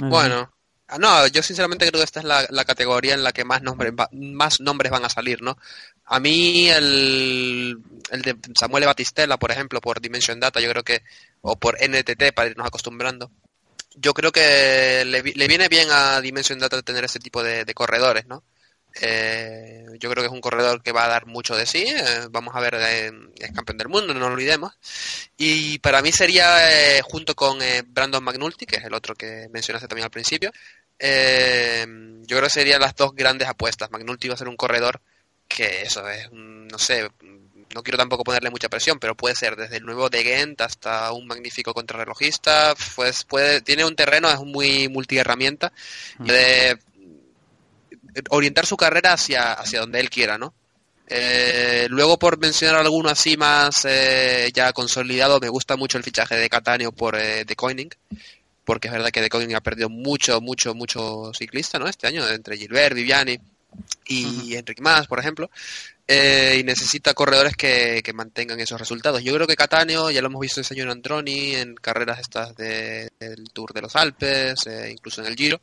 Bueno, 0.10 0.52
ah, 0.88 0.98
no, 0.98 1.28
yo 1.28 1.42
sinceramente 1.44 1.88
creo 1.88 2.00
que 2.00 2.06
esta 2.06 2.20
es 2.20 2.26
la, 2.26 2.46
la 2.50 2.66
categoría 2.66 3.14
en 3.14 3.24
la 3.24 3.32
que 3.32 3.44
más 3.46 3.62
nombres, 3.62 3.94
va- 3.94 4.10
más 4.12 4.60
nombres 4.62 4.92
van 4.92 5.06
a 5.06 5.10
salir, 5.10 5.42
¿no? 5.42 5.58
A 6.06 6.20
mí 6.20 6.70
el, 6.70 7.78
el 8.12 8.22
de 8.22 8.36
Samuel 8.60 8.86
Batistella, 8.86 9.38
por 9.38 9.52
ejemplo, 9.52 9.80
por 9.82 10.02
Dimension 10.02 10.40
Data, 10.40 10.60
yo 10.60 10.70
creo 10.70 10.84
que, 10.84 11.04
o 11.42 11.56
por 11.58 11.78
NTT, 11.82 12.34
para 12.34 12.50
irnos 12.50 12.66
acostumbrando, 12.68 13.32
yo 13.96 14.14
creo 14.14 14.32
que 14.32 15.04
le, 15.06 15.22
vi- 15.22 15.34
le 15.34 15.48
viene 15.48 15.68
bien 15.68 15.88
a 15.92 16.22
Dimension 16.22 16.60
Data 16.60 16.82
tener 16.82 17.04
ese 17.04 17.20
tipo 17.20 17.44
de, 17.44 17.66
de 17.66 17.74
corredores, 17.74 18.26
¿no? 18.28 18.44
Eh, 19.02 19.86
yo 20.00 20.10
creo 20.10 20.24
que 20.24 20.28
es 20.28 20.34
un 20.34 20.42
corredor 20.42 20.82
que 20.82 20.92
va 20.92 21.06
a 21.06 21.10
dar 21.10 21.26
mucho 21.26 21.56
de 21.56 21.66
sí. 21.66 21.86
eh, 21.88 22.28
vamos 22.32 22.56
a 22.56 22.60
ver, 22.60 22.76
eh, 22.80 23.12
es 23.38 23.52
campeón 23.52 23.78
del 23.78 23.90
mundo, 23.90 24.14
no 24.14 24.20
lo 24.20 24.28
olvidemos. 24.28 24.74
Y 25.38 25.80
para 25.80 26.02
mí 26.02 26.12
sería, 26.12 27.02
junto 27.04 27.36
con 27.36 27.60
Brandon 27.88 28.24
McNulty, 28.24 28.66
que 28.66 28.78
es 28.78 28.84
el 28.84 28.94
otro 28.94 29.16
que 29.16 29.48
mencionaste 29.52 29.88
también 29.88 30.06
al 30.06 30.12
principio, 30.12 30.52
eh, 30.98 31.86
yo 32.24 32.38
creo 32.38 32.48
que 32.48 32.54
serían 32.54 32.82
las 32.82 32.96
dos 32.96 33.14
grandes 33.16 33.48
apuestas. 33.48 33.90
McNulty 33.92 34.28
va 34.28 34.34
a 34.34 34.38
ser 34.38 34.50
un 34.50 34.58
corredor 34.58 35.02
que 35.48 35.82
eso 35.84 36.08
es, 36.10 36.30
no 36.32 36.78
sé, 36.78 37.10
no 37.74 37.84
quiero 37.84 37.98
tampoco 37.98 38.24
ponerle 38.24 38.50
mucha 38.50 38.70
presión, 38.70 39.00
pero 39.00 39.16
puede 39.16 39.36
ser 39.36 39.56
desde 39.56 39.78
el 39.78 39.86
nuevo 39.86 40.10
de 40.10 40.24
Ghent 40.24 40.62
hasta 40.62 41.12
un 41.12 41.28
magnífico 41.28 41.74
contrarrelojista, 41.74 42.76
pues 42.96 43.24
puede, 43.24 43.62
tiene 43.62 43.86
un 43.86 43.96
terreno, 43.96 44.30
es 44.30 44.40
muy 44.40 44.90
multiherramienta, 44.90 45.72
de 46.20 46.78
orientar 48.30 48.66
su 48.66 48.78
carrera 48.78 49.14
hacia, 49.14 49.54
hacia 49.54 49.80
donde 49.82 50.00
él 50.00 50.10
quiera, 50.10 50.38
¿no? 50.38 50.54
Eh, 51.08 51.88
luego, 51.90 52.20
por 52.20 52.38
mencionar 52.38 52.76
alguno 52.82 53.10
así 53.10 53.36
más 53.36 53.84
eh, 53.86 54.52
ya 54.54 54.72
consolidado, 54.74 55.40
me 55.40 55.50
gusta 55.50 55.76
mucho 55.76 55.98
el 55.98 56.04
fichaje 56.04 56.36
de 56.36 56.50
Catania 56.50 56.92
por 56.92 57.16
eh, 57.16 57.46
De 57.46 57.56
Koenig, 57.56 57.96
porque 58.64 58.88
es 58.90 58.94
verdad 58.94 59.10
que 59.10 59.22
De 59.22 59.30
Koenig 59.30 59.56
ha 59.56 59.62
perdido 59.62 59.90
mucho, 59.90 60.40
mucho, 60.40 60.76
mucho 60.76 61.32
ciclista, 61.34 61.80
¿no? 61.80 61.88
Este 61.88 62.06
año, 62.06 62.28
entre 62.30 62.58
Gilbert, 62.58 62.94
Viviani 62.96 63.40
y 64.06 64.56
Enric 64.56 64.82
Mas, 64.82 65.08
por 65.08 65.20
ejemplo, 65.20 65.50
eh, 66.08 66.58
y 66.60 66.64
necesita 66.64 67.14
corredores 67.14 67.56
que, 67.56 68.02
que 68.04 68.14
mantengan 68.14 68.60
esos 68.60 68.80
resultados. 68.80 69.24
Yo 69.24 69.34
creo 69.34 69.48
que 69.48 69.56
Catania, 69.56 70.00
ya 70.12 70.22
lo 70.22 70.28
hemos 70.28 70.42
visto 70.42 70.62
en 70.70 70.90
Antroni, 70.90 71.56
en 71.56 71.76
carreras 71.76 72.20
estas 72.20 72.56
de- 72.56 73.10
del 73.20 73.50
Tour 73.52 73.74
de 73.74 73.82
los 73.82 73.96
Alpes, 73.96 74.60
eh, 74.68 74.90
incluso 74.92 75.22
en 75.22 75.28
el 75.28 75.36
Giro, 75.36 75.62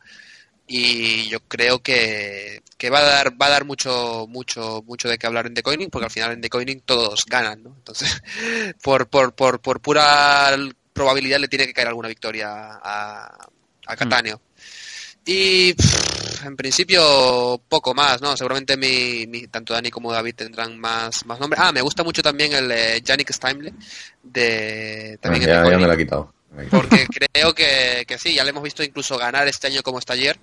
y 0.69 1.29
yo 1.29 1.39
creo 1.41 1.81
que, 1.81 2.63
que 2.77 2.91
va 2.91 2.99
a 2.99 3.05
dar 3.05 3.41
va 3.41 3.47
a 3.47 3.51
dar 3.51 3.65
mucho 3.65 4.27
mucho 4.29 4.83
mucho 4.87 5.09
de 5.09 5.17
qué 5.19 5.27
hablar 5.27 5.47
en 5.47 5.55
The 5.55 5.63
Coining 5.63 5.91
porque 5.91 6.07
al 6.07 6.11
final 6.11 6.33
en 6.33 6.41
The 6.41 6.51
Coining 6.51 6.81
todos 6.81 7.21
ganan 7.27 7.63
¿no? 7.63 7.75
entonces 7.77 8.21
por, 8.83 9.07
por, 9.09 9.35
por, 9.35 9.61
por 9.61 9.81
pura 9.81 10.57
probabilidad 10.93 11.39
le 11.39 11.49
tiene 11.49 11.67
que 11.67 11.73
caer 11.73 11.89
alguna 11.89 12.09
victoria 12.09 12.49
a, 12.83 13.49
a 13.87 13.97
Catania 13.97 14.39
y 15.25 15.73
pff, 15.75 16.45
en 16.47 16.57
principio 16.57 17.61
poco 17.69 17.95
más 17.95 18.21
no 18.21 18.37
seguramente 18.37 18.77
mi, 18.77 19.27
mi- 19.29 19.47
tanto 19.49 19.73
Dani 19.73 19.91
como 19.91 20.13
David 20.13 20.35
tendrán 20.35 20.79
más 20.79 21.25
más 21.27 21.39
nombres 21.39 21.61
ah 21.65 21.71
me 21.73 21.81
gusta 21.83 22.03
mucho 22.03 22.23
también 22.23 22.53
el 22.55 22.71
eh, 22.73 23.01
Yannick 23.05 23.33
Steimle 23.33 23.73
de 24.23 25.19
también 25.21 25.43
ya 25.45 25.63
me 25.63 25.87
la 25.87 25.95
he 25.95 25.99
quitado. 25.99 26.33
porque 26.71 27.07
creo 27.07 27.55
que, 27.55 28.05
que 28.07 28.19
sí, 28.19 28.35
ya 28.35 28.43
le 28.45 28.51
hemos 28.51 28.63
visto 28.63 28.83
incluso 28.83 29.17
ganar 29.19 29.47
este 29.47 29.67
año 29.67 29.83
como 29.83 29.99
está 29.99 30.15
ayer. 30.15 30.39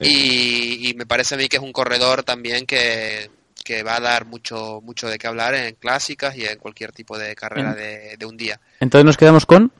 Y, 0.00 0.90
y 0.90 0.94
me 0.94 1.06
parece 1.06 1.34
a 1.34 1.38
mí 1.38 1.48
que 1.48 1.56
es 1.56 1.62
un 1.62 1.72
corredor 1.72 2.22
también 2.22 2.66
que, 2.66 3.30
que 3.64 3.82
va 3.82 3.96
a 3.96 4.00
dar 4.00 4.26
mucho 4.26 4.80
mucho 4.82 5.08
de 5.08 5.18
qué 5.18 5.26
hablar 5.26 5.54
en 5.54 5.74
clásicas 5.76 6.36
y 6.36 6.44
en 6.44 6.58
cualquier 6.58 6.92
tipo 6.92 7.18
de 7.18 7.34
carrera 7.34 7.74
de, 7.74 8.16
de 8.18 8.26
un 8.26 8.36
día. 8.36 8.60
Entonces 8.80 9.04
nos 9.04 9.16
quedamos 9.16 9.46
con... 9.46 9.72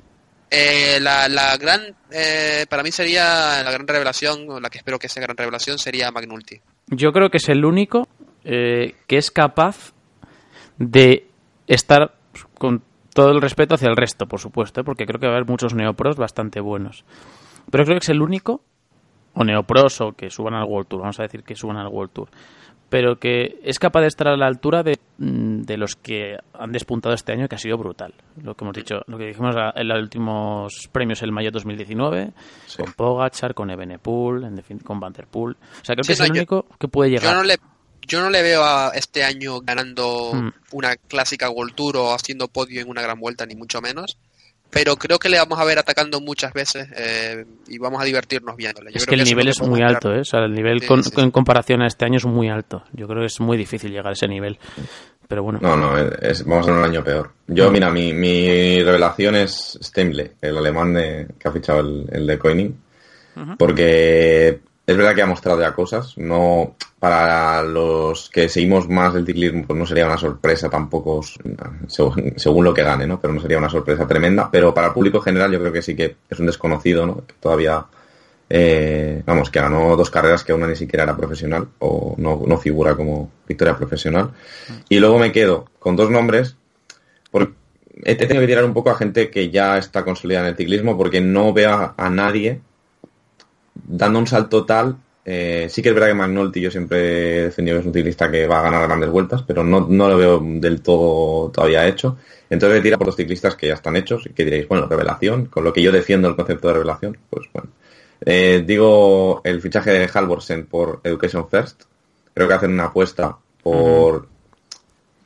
Eh, 0.49 0.99
la, 1.01 1.29
la 1.29 1.57
gran, 1.57 1.83
eh, 2.11 2.67
para 2.69 2.85
mí 2.85 2.93
sería 2.93 3.63
la 3.65 3.71
gran 3.71 3.87
revelación, 3.87 4.49
o 4.49 4.61
la 4.61 4.71
que 4.71 4.79
espero 4.79 4.99
que 4.99 5.09
sea 5.09 5.23
gran 5.23 5.37
revelación, 5.37 5.77
sería 5.77 6.11
Magnulti. 6.13 6.61
Yo 6.87 7.13
creo 7.13 7.31
que 7.31 7.39
es 7.39 7.49
el 7.49 7.65
único 7.65 8.09
eh, 8.45 8.95
que 9.09 9.19
es 9.19 9.33
capaz 9.33 9.93
de 10.79 11.27
estar 11.67 12.15
con 12.59 12.85
todo 13.13 13.33
el 13.33 13.41
respeto 13.41 13.75
hacia 13.75 13.89
el 13.89 13.97
resto, 13.97 14.27
por 14.27 14.39
supuesto, 14.39 14.81
¿eh? 14.81 14.85
porque 14.85 15.05
creo 15.05 15.19
que 15.19 15.27
va 15.27 15.33
a 15.33 15.37
haber 15.37 15.49
muchos 15.49 15.75
neopros 15.75 16.17
bastante 16.17 16.61
buenos. 16.61 17.05
Pero 17.71 17.85
creo 17.85 17.99
que 17.99 18.05
es 18.05 18.09
el 18.11 18.23
único, 18.23 18.63
o 19.37 19.45
neopros, 19.45 20.01
o 20.01 20.13
que 20.13 20.29
suban 20.31 20.55
al 20.55 20.65
World 20.65 20.89
Tour, 20.89 21.01
vamos 21.03 21.21
a 21.21 21.23
decir 21.23 21.43
que 21.45 21.55
suban 21.55 21.77
al 21.77 21.87
World 21.89 22.13
Tour, 22.13 22.29
pero 22.89 23.19
que 23.19 23.59
es 23.63 23.79
capaz 23.79 24.01
de 24.01 24.07
estar 24.09 24.29
a 24.29 24.37
la 24.37 24.47
altura 24.47 24.83
de, 24.83 24.97
mm, 25.19 25.63
de 25.63 25.77
los 25.77 25.95
que 25.97 26.37
han 26.55 26.73
despuntado 26.73 27.15
este 27.15 27.33
año, 27.33 27.49
que 27.49 27.57
ha 27.57 27.59
sido 27.59 27.77
brutal. 27.79 28.15
Lo 28.43 28.55
que 28.55 28.65
hemos 28.65 28.75
dicho, 28.77 29.03
lo 29.07 29.19
que 29.19 29.27
dijimos 29.27 29.55
en 29.75 29.89
los 29.89 30.01
últimos 30.01 30.89
premios 30.93 31.23
el 31.23 31.33
mayo 31.33 31.51
2019, 31.51 32.33
Sí. 32.67 32.79
con 32.83 32.93
Pogachar, 32.93 33.55
con 33.55 33.71
Evenepoel, 33.71 34.45
en 34.45 34.79
con 34.79 35.01
Van 35.01 35.13
Der 35.13 35.27
Poel. 35.27 35.55
O 35.55 35.85
sea, 35.85 35.95
creo 35.95 36.05
Sí, 36.05 36.09
que 36.09 36.13
es 36.15 36.21
el 36.21 36.27
yo- 36.29 36.33
único 36.33 36.67
que 36.79 36.89
puede 36.89 37.11
llegar. 37.11 37.33
Yo 37.33 37.35
no 37.35 37.45
le 37.45 37.57
yo 38.09 38.21
no 38.21 38.31
le 38.31 38.41
veo 38.41 38.63
a 38.63 38.93
este 38.95 39.25
año 39.25 39.59
ganando 39.63 40.31
Mm. 40.33 40.51
una 40.71 40.95
clásica 40.95 41.51
World 41.51 41.75
Tour 41.75 41.97
o 41.97 42.13
haciendo 42.15 42.47
podio 42.47 42.81
en 42.81 42.89
una 42.89 43.03
gran 43.03 43.19
vuelta, 43.19 43.45
ni 43.47 43.57
mucho 43.57 43.81
menos. 43.81 44.17
Pero 44.77 44.97
creo 44.97 45.19
que 45.19 45.29
le 45.29 45.39
vamos 45.39 45.59
a 45.59 45.65
ver 45.65 45.79
atacando 45.79 46.21
muchas 46.21 46.53
veces 46.53 46.89
eh, 46.97 47.45
y 47.69 47.79
vamos 47.79 48.01
a 48.01 48.05
divertirnos 48.05 48.55
viéndole. 48.57 48.93
Yo 48.93 48.99
es 48.99 49.07
creo 49.07 49.17
que 49.17 49.23
el 49.23 49.29
nivel 49.29 49.49
es 49.49 49.61
muy 49.63 49.81
alto, 49.83 50.13
¿eh? 50.15 50.21
O 50.21 50.25
sea, 50.25 50.41
el 50.45 50.53
nivel 50.55 50.81
Sí, 50.81 50.87
con- 50.87 51.03
sí, 51.03 51.11
sí. 51.15 51.21
en 51.21 51.31
comparación 51.31 51.83
a 51.83 51.87
este 51.87 52.05
año 52.05 52.19
es 52.19 52.27
muy 52.27 52.49
alto. 52.51 52.85
Yo 52.93 53.07
creo 53.09 53.21
que 53.21 53.27
es 53.27 53.41
muy 53.41 53.57
difícil 53.57 53.91
llegar 53.91 54.09
a 54.09 54.13
ese 54.13 54.29
nivel. 54.29 54.59
Pero 55.29 55.43
bueno. 55.43 55.59
No, 55.63 55.77
no, 55.77 55.99
es- 55.99 56.45
vamos 56.45 56.65
a 56.65 56.67
tener 56.67 56.79
un 56.81 56.85
año 56.91 57.03
peor. 57.03 57.33
Yo, 57.49 57.71
mira, 57.71 57.91
mi, 57.91 58.13
mi 58.13 58.83
revelación 58.83 59.35
es 59.37 59.79
Stemle, 59.83 60.33
el 60.41 60.57
alemán 60.59 60.95
de, 60.95 61.27
que 61.39 61.49
ha 61.49 61.53
fichado 61.53 61.81
el, 61.81 62.07
el 62.13 62.27
de 62.27 62.39
Coining. 62.39 62.81
Porque 63.59 64.61
es 64.87 64.97
verdad 64.97 65.15
que 65.15 65.23
ha 65.23 65.27
mostrado 65.27 65.61
ya 65.61 65.75
cosas. 65.75 66.17
No, 66.17 66.77
para 67.01 67.63
los 67.63 68.31
que 68.31 68.49
seguimos 68.49 68.89
más 68.89 69.15
el 69.17 69.27
ciclismo, 69.27 69.65
pues 69.67 69.79
no 69.79 69.85
sería 69.85 70.07
una 70.07 70.17
sorpresa 70.17 70.71
tampoco, 70.71 71.23
según, 71.89 72.35
según 72.37 72.65
lo 72.65 72.73
que 72.73 72.85
gane, 72.85 73.07
¿no? 73.07 73.21
Pero 73.21 73.35
no 73.35 73.41
sería 73.41 73.59
una 73.59 73.69
sorpresa 73.69 74.07
tremenda. 74.07 74.49
Pero 74.51 74.73
para 74.73 74.89
el 74.89 74.93
público 74.93 75.21
general 75.21 75.51
yo 75.51 75.59
creo 75.59 75.73
que 75.73 75.83
sí 75.83 75.97
que 75.97 76.17
es 76.31 76.39
un 76.39 76.47
desconocido, 76.47 77.05
¿no? 77.05 77.27
Que 77.27 77.35
todavía, 77.41 77.85
eh, 78.49 79.23
vamos, 79.27 79.51
que 79.51 79.61
ganó 79.61 79.97
dos 79.97 80.09
carreras 80.09 80.45
que 80.45 80.53
una 80.53 80.69
ni 80.69 80.77
siquiera 80.77 81.03
era 81.03 81.17
profesional 81.17 81.67
o 81.81 82.15
no, 82.17 82.45
no 82.47 82.57
figura 82.57 82.95
como 82.95 83.33
victoria 83.49 83.77
profesional. 83.77 84.31
Y 84.89 85.01
luego 85.01 85.19
me 85.19 85.33
quedo 85.33 85.65
con 85.81 85.97
dos 85.97 86.11
nombres. 86.11 86.55
Porque 87.33 87.55
he 88.05 88.15
tenido 88.15 88.41
que 88.41 88.47
tirar 88.47 88.65
un 88.65 88.73
poco 88.73 88.91
a 88.91 88.95
gente 88.95 89.31
que 89.31 89.51
ya 89.51 89.79
está 89.79 90.05
consolidada 90.05 90.47
en 90.47 90.51
el 90.53 90.57
ciclismo 90.57 90.97
porque 90.97 91.21
no 91.21 91.53
veo 91.53 91.95
a 91.97 92.11
nadie 92.11 92.61
dando 93.85 94.19
un 94.19 94.27
salto 94.27 94.65
tal. 94.65 94.97
eh, 95.25 95.67
sí 95.69 95.83
que 95.83 95.89
es 95.89 95.95
verdad 95.95 96.09
que 96.09 96.15
McNulty 96.15 96.61
yo 96.61 96.71
siempre 96.71 97.39
he 97.39 97.43
defendido 97.45 97.77
que 97.77 97.81
es 97.81 97.87
un 97.87 97.93
ciclista 97.93 98.31
que 98.31 98.47
va 98.47 98.61
a 98.61 98.63
ganar 98.63 98.87
grandes 98.87 99.11
vueltas, 99.11 99.43
pero 99.43 99.65
no, 99.65 99.81
no 99.89 100.09
lo 100.09 100.17
veo 100.17 100.41
del 100.41 100.83
todo 100.83 101.51
todavía 101.51 101.87
hecho. 101.87 102.17
Entonces 102.49 102.75
voy 102.75 102.81
a 102.81 102.83
tirar 102.83 102.99
por 102.99 103.09
los 103.09 103.17
ciclistas 103.17 103.57
que 103.57 103.67
ya 103.67 103.75
están 103.75 103.97
hechos 103.97 104.25
y 104.27 104.31
que 104.31 104.45
diréis, 104.45 104.69
bueno, 104.69 104.87
revelación, 104.87 105.47
con 105.47 105.65
lo 105.65 105.73
que 105.73 105.83
yo 105.83 105.91
defiendo 105.91 106.29
el 106.29 106.37
concepto 106.37 106.69
de 106.69 106.75
revelación, 106.75 107.19
pues 107.29 107.49
bueno. 107.53 107.71
Eh, 108.25 108.63
digo 108.67 109.41
el 109.45 109.61
fichaje 109.61 109.91
de 109.91 110.09
Halvorsen 110.13 110.67
por 110.67 111.01
Education 111.03 111.49
First. 111.49 111.83
Creo 112.33 112.47
que 112.47 112.55
hacen 112.55 112.73
una 112.73 112.85
apuesta 112.85 113.37
por, 113.63 114.29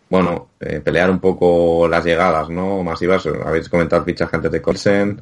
bueno, 0.08 0.48
eh, 0.60 0.80
pelear 0.80 1.10
un 1.10 1.20
poco 1.20 1.86
las 1.88 2.04
llegadas, 2.04 2.48
¿no? 2.48 2.82
Masivas. 2.82 3.26
Habéis 3.26 3.68
comentado 3.68 4.00
el 4.00 4.06
fichaje 4.06 4.34
antes 4.36 4.50
de 4.50 4.62
Colsen. 4.62 5.20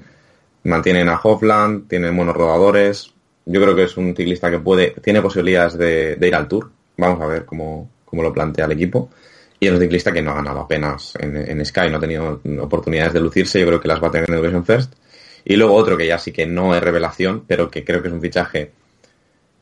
Mantienen 0.64 1.08
a 1.08 1.20
Hofland, 1.22 1.88
tienen 1.88 2.16
buenos 2.16 2.36
rodadores. 2.36 3.12
Yo 3.51 3.62
creo 3.62 3.74
que 3.74 3.84
es 3.84 3.96
un 3.96 4.14
ciclista 4.14 4.51
que 4.51 4.59
puede, 4.59 4.90
tiene 5.03 5.22
posibilidades 5.22 5.78
de, 5.78 6.18
ir 6.20 6.34
al 6.34 6.46
Tour. 6.46 6.70
Vamos 6.99 7.22
a 7.22 7.26
ver 7.26 7.46
cómo, 7.46 7.88
cómo 8.05 8.22
lo 8.22 8.30
plantea 8.30 8.66
el 8.66 8.72
equipo. 8.72 9.09
Y 9.59 9.66
es 9.66 9.72
un 9.72 9.80
ciclista 9.80 10.12
que 10.12 10.20
no 10.20 10.32
ha 10.32 10.34
ganado 10.34 10.61
apenas 10.61 11.14
en, 11.18 11.64
Sky, 11.64 11.88
no 11.90 11.96
ha 11.96 12.01
tenido 12.01 12.42
oportunidades 12.61 13.14
de 13.14 13.20
lucirse. 13.20 13.59
Yo 13.59 13.66
creo 13.66 13.80
que 13.80 13.88
las 13.88 14.03
va 14.03 14.09
a 14.09 14.11
tener 14.11 14.28
en 14.28 14.34
Education 14.34 14.66
First. 14.66 14.92
Y 15.46 15.57
luego 15.57 15.74
otro 15.74 15.96
que 15.96 16.07
ya 16.07 16.18
sí 16.18 16.30
que 16.30 16.44
no 16.44 16.74
es 16.74 16.82
revelación, 16.82 17.44
pero 17.46 17.70
que 17.70 17.84
creo 17.84 18.03
que 18.03 18.09
es 18.09 18.14
un 18.14 18.20
fichaje 18.20 18.70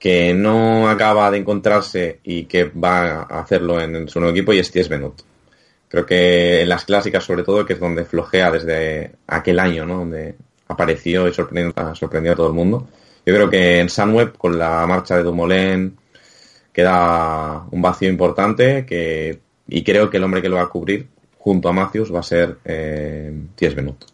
que 0.00 0.34
no 0.34 0.88
acaba 0.88 1.30
de 1.30 1.38
encontrarse 1.38 2.18
y 2.24 2.46
que 2.46 2.64
va 2.64 3.22
a 3.22 3.40
hacerlo 3.40 3.80
en 3.80 4.08
su 4.08 4.18
nuevo 4.18 4.34
equipo 4.34 4.52
y 4.52 4.58
es 4.58 4.70
Ties 4.72 4.88
Benut. 4.88 5.22
Creo 5.88 6.04
que 6.04 6.62
en 6.62 6.68
las 6.68 6.84
clásicas 6.84 7.22
sobre 7.22 7.44
todo, 7.44 7.64
que 7.64 7.74
es 7.74 7.80
donde 7.80 8.04
flojea 8.04 8.50
desde 8.50 9.12
aquel 9.28 9.60
año, 9.60 9.86
¿no? 9.86 9.98
Donde 9.98 10.34
apareció 10.66 11.28
y 11.28 11.32
sorprendió 11.32 11.72
a 12.32 12.36
todo 12.36 12.48
el 12.48 12.52
mundo. 12.52 12.88
Yo 13.26 13.34
creo 13.34 13.50
que 13.50 13.80
en 13.80 13.88
Sunweb, 13.88 14.36
con 14.38 14.56
la 14.56 14.86
marcha 14.86 15.16
de 15.16 15.24
Dumoulin, 15.24 15.96
queda 16.72 17.64
un 17.70 17.82
vacío 17.82 18.08
importante 18.08 18.86
que, 18.86 19.40
y 19.66 19.82
creo 19.82 20.08
que 20.08 20.18
el 20.18 20.24
hombre 20.24 20.40
que 20.40 20.48
lo 20.48 20.56
va 20.56 20.62
a 20.62 20.68
cubrir 20.68 21.08
junto 21.38 21.68
a 21.68 21.72
Matthews 21.72 22.14
va 22.14 22.20
a 22.20 22.22
ser 22.22 22.58
eh, 22.64 23.32
Ties 23.56 23.74
Benut. 23.74 24.04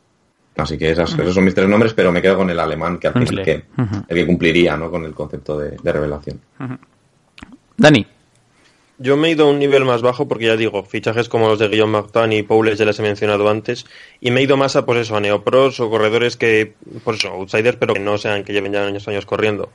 Así 0.57 0.77
que 0.79 0.91
esas- 0.91 1.13
esos 1.19 1.35
son 1.35 1.45
mis 1.45 1.55
tres 1.55 1.69
nombres, 1.69 1.95
pero 1.95 2.13
me 2.13 2.21
quedo 2.23 2.37
con 2.37 2.51
el 2.51 2.61
alemán, 2.61 2.99
que 2.99 3.09
al 3.09 3.17
el 3.23 3.43
que, 3.43 3.65
Ujú. 3.79 3.97
el 4.09 4.17
que 4.17 4.27
cumpliría 4.27 4.77
¿no? 4.77 4.91
con 4.91 5.05
el 5.05 5.13
concepto 5.15 5.59
de, 5.59 5.77
de 5.83 5.93
revelación. 5.93 6.41
Dani. 7.77 8.07
Yo 9.03 9.16
me 9.16 9.28
he 9.28 9.30
ido 9.32 9.46
a 9.46 9.50
un 9.50 9.59
nivel 9.59 9.84
más 9.84 10.00
bajo 10.00 10.28
porque 10.28 10.46
ya 10.46 10.57
digo, 10.57 10.84
fichajes 10.84 11.28
como 11.28 11.48
los 11.48 11.59
de 11.59 11.66
Guillaume 11.66 11.92
Martin 11.92 12.32
y 12.32 12.44
Poules 12.44 12.78
ya 12.78 12.84
les 12.84 12.96
he 13.00 13.03
mencionado 13.03 13.48
antes, 13.48 13.84
y 14.20 14.30
me 14.30 14.38
he 14.38 14.44
ido 14.44 14.57
más 14.57 14.76
a 14.76 14.86
pues 14.86 15.00
eso, 15.00 15.16
a 15.16 15.20
neopros 15.20 15.80
o 15.80 15.90
corredores 15.90 16.36
que, 16.36 16.74
pues 17.03 17.18
eso, 17.18 17.30
outsiders, 17.30 17.76
pero 17.78 17.94
que 17.94 18.00
no 18.00 18.16
sean 18.16 18.44
que 18.44 18.53
lleven 18.53 18.72
ya 18.72 18.86
años 18.86 19.09
años 19.09 19.26
corriendo. 19.26 19.70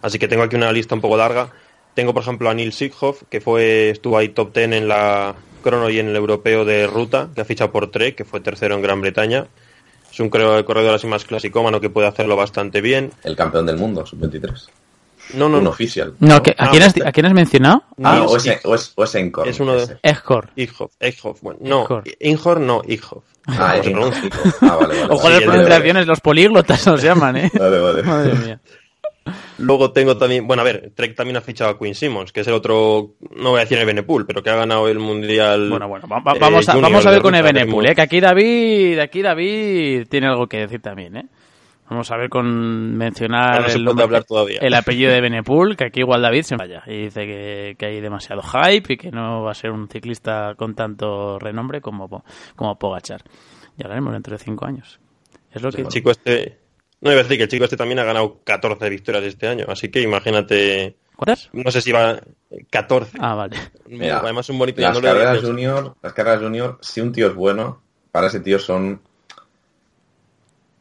Así 0.00 0.18
que 0.18 0.28
tengo 0.28 0.44
aquí 0.44 0.56
una 0.56 0.72
lista 0.72 0.94
un 0.94 1.02
poco 1.02 1.18
larga. 1.18 1.50
Tengo, 1.92 2.14
por 2.14 2.22
ejemplo, 2.22 2.48
a 2.48 2.54
Neil 2.54 2.72
Sighoff, 2.72 3.24
que 3.28 3.42
fue, 3.42 3.90
estuvo 3.90 4.16
ahí 4.16 4.30
top 4.30 4.54
10 4.54 4.72
en 4.72 4.88
la 4.88 5.34
crono 5.62 5.90
y 5.90 5.98
en 5.98 6.08
el 6.08 6.16
europeo 6.16 6.64
de 6.64 6.86
ruta, 6.86 7.28
que 7.34 7.42
ha 7.42 7.44
fichado 7.44 7.70
por 7.70 7.90
Trek, 7.90 8.14
que 8.14 8.24
fue 8.24 8.40
tercero 8.40 8.76
en 8.76 8.82
Gran 8.82 9.02
Bretaña. 9.02 9.46
Es 10.10 10.20
un 10.20 10.30
corredor 10.30 10.94
así 10.94 11.06
más 11.06 11.26
clasicómano 11.26 11.82
que 11.82 11.90
puede 11.90 12.08
hacerlo 12.08 12.34
bastante 12.34 12.80
bien. 12.80 13.10
El 13.24 13.36
campeón 13.36 13.66
del 13.66 13.76
mundo, 13.76 14.06
sub-23. 14.06 14.79
No, 15.34 15.48
no, 15.48 15.58
Un 15.58 15.64
no. 15.64 15.70
oficial. 15.70 16.14
No, 16.20 16.42
¿qué- 16.42 16.54
¿a, 16.58 16.66
No, 16.66 16.70
quién 16.70 16.82
has, 16.82 16.94
¿A 17.04 17.12
quién 17.12 17.26
has 17.26 17.32
mencionado? 17.32 17.84
Ah, 18.02 18.16
Niels 18.16 18.32
o 18.32 18.36
es, 18.36 18.60
o 18.64 18.74
es, 18.74 18.92
o 18.96 19.04
es 19.04 19.14
Encore, 19.14 19.50
Es 19.50 19.60
uno 19.60 19.74
de- 19.74 19.98
bueno, 21.42 21.58
no, 21.62 21.80
no, 22.60 22.82
Ighoff. 22.86 23.24
Ah, 23.46 23.76
¿Cómo 23.82 24.06
es? 24.08 24.16
Encore. 24.22 24.42
Ah, 24.60 24.76
vale, 24.76 25.00
vale. 25.00 25.06
Ojo 25.14 25.28
las 25.30 25.42
pronunciaciones, 25.42 26.06
los 26.06 26.20
políglotas 26.20 26.86
nos 26.86 27.02
llaman, 27.02 27.36
¿eh? 27.36 27.50
Vale, 27.58 27.78
vale. 27.80 28.02
Madre 28.04 28.34
mía. 28.34 28.60
Luego 29.58 29.92
tengo 29.92 30.16
también, 30.16 30.46
bueno, 30.46 30.62
a 30.62 30.64
ver, 30.64 30.92
Trek 30.94 31.14
también 31.14 31.36
ha 31.36 31.40
fichado 31.42 31.70
a 31.70 31.78
Quinn 31.78 31.94
Simmons, 31.94 32.32
que 32.32 32.40
es 32.40 32.46
el 32.48 32.54
otro, 32.54 33.14
no 33.36 33.50
voy 33.50 33.58
a 33.58 33.60
decir 33.64 33.78
el 33.78 33.84
Benepool, 33.84 34.26
pero 34.26 34.42
que 34.42 34.48
ha 34.50 34.56
ganado 34.56 34.88
el 34.88 34.98
mundial. 34.98 35.68
Bueno, 35.68 35.86
bueno, 35.86 36.08
va- 36.08 36.20
va- 36.20 36.32
eh, 36.32 36.38
vamos, 36.40 36.68
a, 36.68 36.76
vamos 36.76 37.04
ver 37.10 37.20
con 37.20 37.34
Ebenepool, 37.34 37.86
¿eh? 37.86 37.94
Que 37.94 38.00
aquí 38.00 38.20
David, 38.20 38.98
aquí 38.98 39.20
David 39.20 40.06
tiene 40.08 40.26
algo 40.28 40.46
que 40.48 40.56
decir 40.58 40.80
también, 40.80 41.16
¿eh? 41.16 41.26
Vamos 41.90 42.10
a 42.12 42.16
ver 42.16 42.30
con 42.30 42.96
mencionar 42.96 43.60
no 43.62 43.66
el, 43.66 43.72
puede 43.72 43.84
nombre- 43.84 44.04
hablar 44.04 44.24
todavía. 44.24 44.58
el 44.62 44.74
apellido 44.74 45.12
de 45.12 45.20
Benepool, 45.20 45.76
que 45.76 45.84
aquí 45.84 46.00
igual 46.00 46.22
David 46.22 46.42
se 46.42 46.56
vaya 46.56 46.82
y 46.86 47.02
dice 47.04 47.26
que, 47.26 47.74
que 47.78 47.86
hay 47.86 48.00
demasiado 48.00 48.42
hype 48.42 48.92
y 48.92 48.96
que 48.96 49.10
no 49.10 49.42
va 49.42 49.50
a 49.50 49.54
ser 49.54 49.72
un 49.72 49.88
ciclista 49.88 50.54
con 50.56 50.74
tanto 50.74 51.38
renombre 51.38 51.80
como, 51.80 52.22
como 52.56 52.78
Pogachar. 52.78 53.22
Ya 53.76 53.84
hablaremos 53.86 54.12
dentro 54.12 54.32
de 54.36 54.42
cinco 54.42 54.66
años. 54.66 55.00
Es 55.52 55.60
lo 55.62 55.72
que... 55.72 55.82
El 55.82 55.88
chico 55.88 56.10
este, 56.12 56.58
no 57.00 57.10
iba 57.10 57.20
a 57.20 57.24
decir 57.24 57.36
que 57.38 57.42
el 57.44 57.48
chico 57.50 57.64
este 57.64 57.76
también 57.76 57.98
ha 57.98 58.04
ganado 58.04 58.40
14 58.44 58.88
victorias 58.88 59.24
este 59.24 59.48
año, 59.48 59.64
así 59.68 59.88
que 59.90 60.00
imagínate, 60.00 60.96
¿Cuántas? 61.16 61.50
no 61.52 61.70
sé 61.72 61.80
si 61.80 61.90
va 61.90 62.20
14. 62.70 63.18
Ah, 63.20 63.34
vale. 63.34 63.56
Mira, 63.88 64.20
Además 64.20 64.48
un 64.48 64.58
bonito 64.58 64.80
Las 64.80 64.94
no 64.94 65.00
lo 65.00 65.08
carreras 65.08 65.40
junior, 65.42 65.96
las 66.02 66.12
carreras 66.12 66.40
junior, 66.40 66.78
si 66.82 67.00
un 67.00 67.10
tío 67.10 67.26
es 67.26 67.34
bueno, 67.34 67.82
para 68.12 68.28
ese 68.28 68.38
tío 68.40 68.58
son 68.60 69.00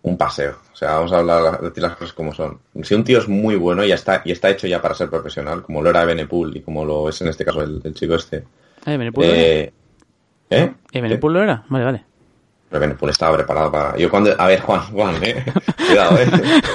un 0.01 0.17
paseo. 0.17 0.57
O 0.71 0.75
sea, 0.75 0.93
vamos 0.93 1.11
a 1.11 1.19
hablar 1.19 1.61
decir 1.61 1.83
las 1.83 1.95
cosas 1.95 2.13
como 2.13 2.33
son. 2.33 2.59
Si 2.83 2.93
un 2.93 3.03
tío 3.03 3.19
es 3.19 3.27
muy 3.27 3.55
bueno 3.55 3.83
y 3.83 3.91
está, 3.91 4.21
y 4.23 4.31
está 4.31 4.49
hecho 4.49 4.67
ya 4.67 4.81
para 4.81 4.95
ser 4.95 5.09
profesional, 5.09 5.61
como 5.61 5.81
lo 5.81 5.89
era 5.89 6.05
Benepool 6.05 6.55
y 6.55 6.61
como 6.61 6.85
lo 6.85 7.09
es 7.09 7.21
en 7.21 7.27
este 7.27 7.45
caso 7.45 7.61
el, 7.61 7.81
el 7.83 7.93
chico 7.93 8.15
este. 8.15 8.43
¿Eh, 8.85 8.97
Benepool 8.97 9.25
lo 9.25 9.33
era? 9.33 9.41
Eh, 9.41 9.73
¿Eh? 10.49 10.73
¿Eh, 10.91 11.01
Benepool 11.01 11.33
lo 11.33 11.43
era? 11.43 11.63
Vale, 11.69 11.85
vale. 11.85 12.05
Pero 12.69 12.81
Benepool 12.81 13.09
estaba 13.09 13.35
preparado 13.35 13.71
para... 13.71 13.97
Yo 13.97 14.09
cuando... 14.11 14.33
A 14.37 14.47
ver, 14.47 14.61
Juan, 14.61 14.81
Juan, 14.91 15.15
eh. 15.23 15.43
Cuidado, 15.87 16.19
eh. 16.19 16.27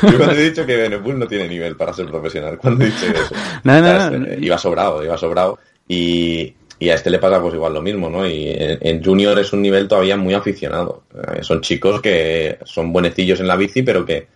Yo 0.03 0.17
cuando 0.17 0.35
he 0.35 0.51
dicho 0.51 0.67
que 0.67 0.77
Benepool 0.77 1.19
no 1.19 1.27
tiene 1.29 1.49
nivel 1.49 1.77
para 1.77 1.93
ser 1.93 2.07
profesional, 2.07 2.59
cuando 2.59 2.85
he 2.85 2.89
dicho 2.89 3.07
eso. 3.07 3.35
No, 3.63 3.77
este, 3.77 4.19
no. 4.19 4.45
Iba 4.45 4.59
sobrado, 4.59 5.05
iba 5.05 5.17
sobrado. 5.17 5.59
Y, 5.87 6.55
y 6.85 6.91
a 6.91 6.95
este 6.95 7.11
le 7.11 7.19
pasa 7.19 7.41
pues 7.41 7.55
igual 7.55 7.75
lo 7.75 7.83
mismo, 7.83 8.09
¿no? 8.11 8.27
Y 8.27 8.49
en, 8.51 8.79
en 8.81 9.05
Junior 9.05 9.39
es 9.39 9.53
un 9.53 9.63
nivel 9.63 9.89
todavía 9.89 10.17
muy 10.17 10.35
aficionado. 10.35 11.05
Eh, 11.35 11.43
son 11.43 11.61
chicos 11.61 12.01
que 12.01 12.59
son 12.65 12.93
buenecillos 12.93 13.41
en 13.41 13.47
la 13.49 13.57
bici, 13.57 13.83
pero 13.83 14.05
que 14.07 14.27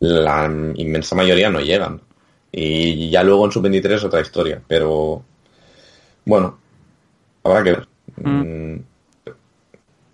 la 0.00 0.44
inmensa 0.76 1.14
mayoría 1.14 1.48
no 1.50 1.60
llegan. 1.60 2.00
Y 2.50 3.08
ya 3.10 3.22
luego 3.22 3.46
en 3.46 3.52
sub-23 3.52 3.92
es 3.94 4.04
otra 4.04 4.20
historia. 4.20 4.60
Pero 4.66 5.24
bueno, 6.24 6.58
habrá 7.44 7.62
que 7.64 7.70
ver. 7.72 7.88
Mm. 8.16 8.76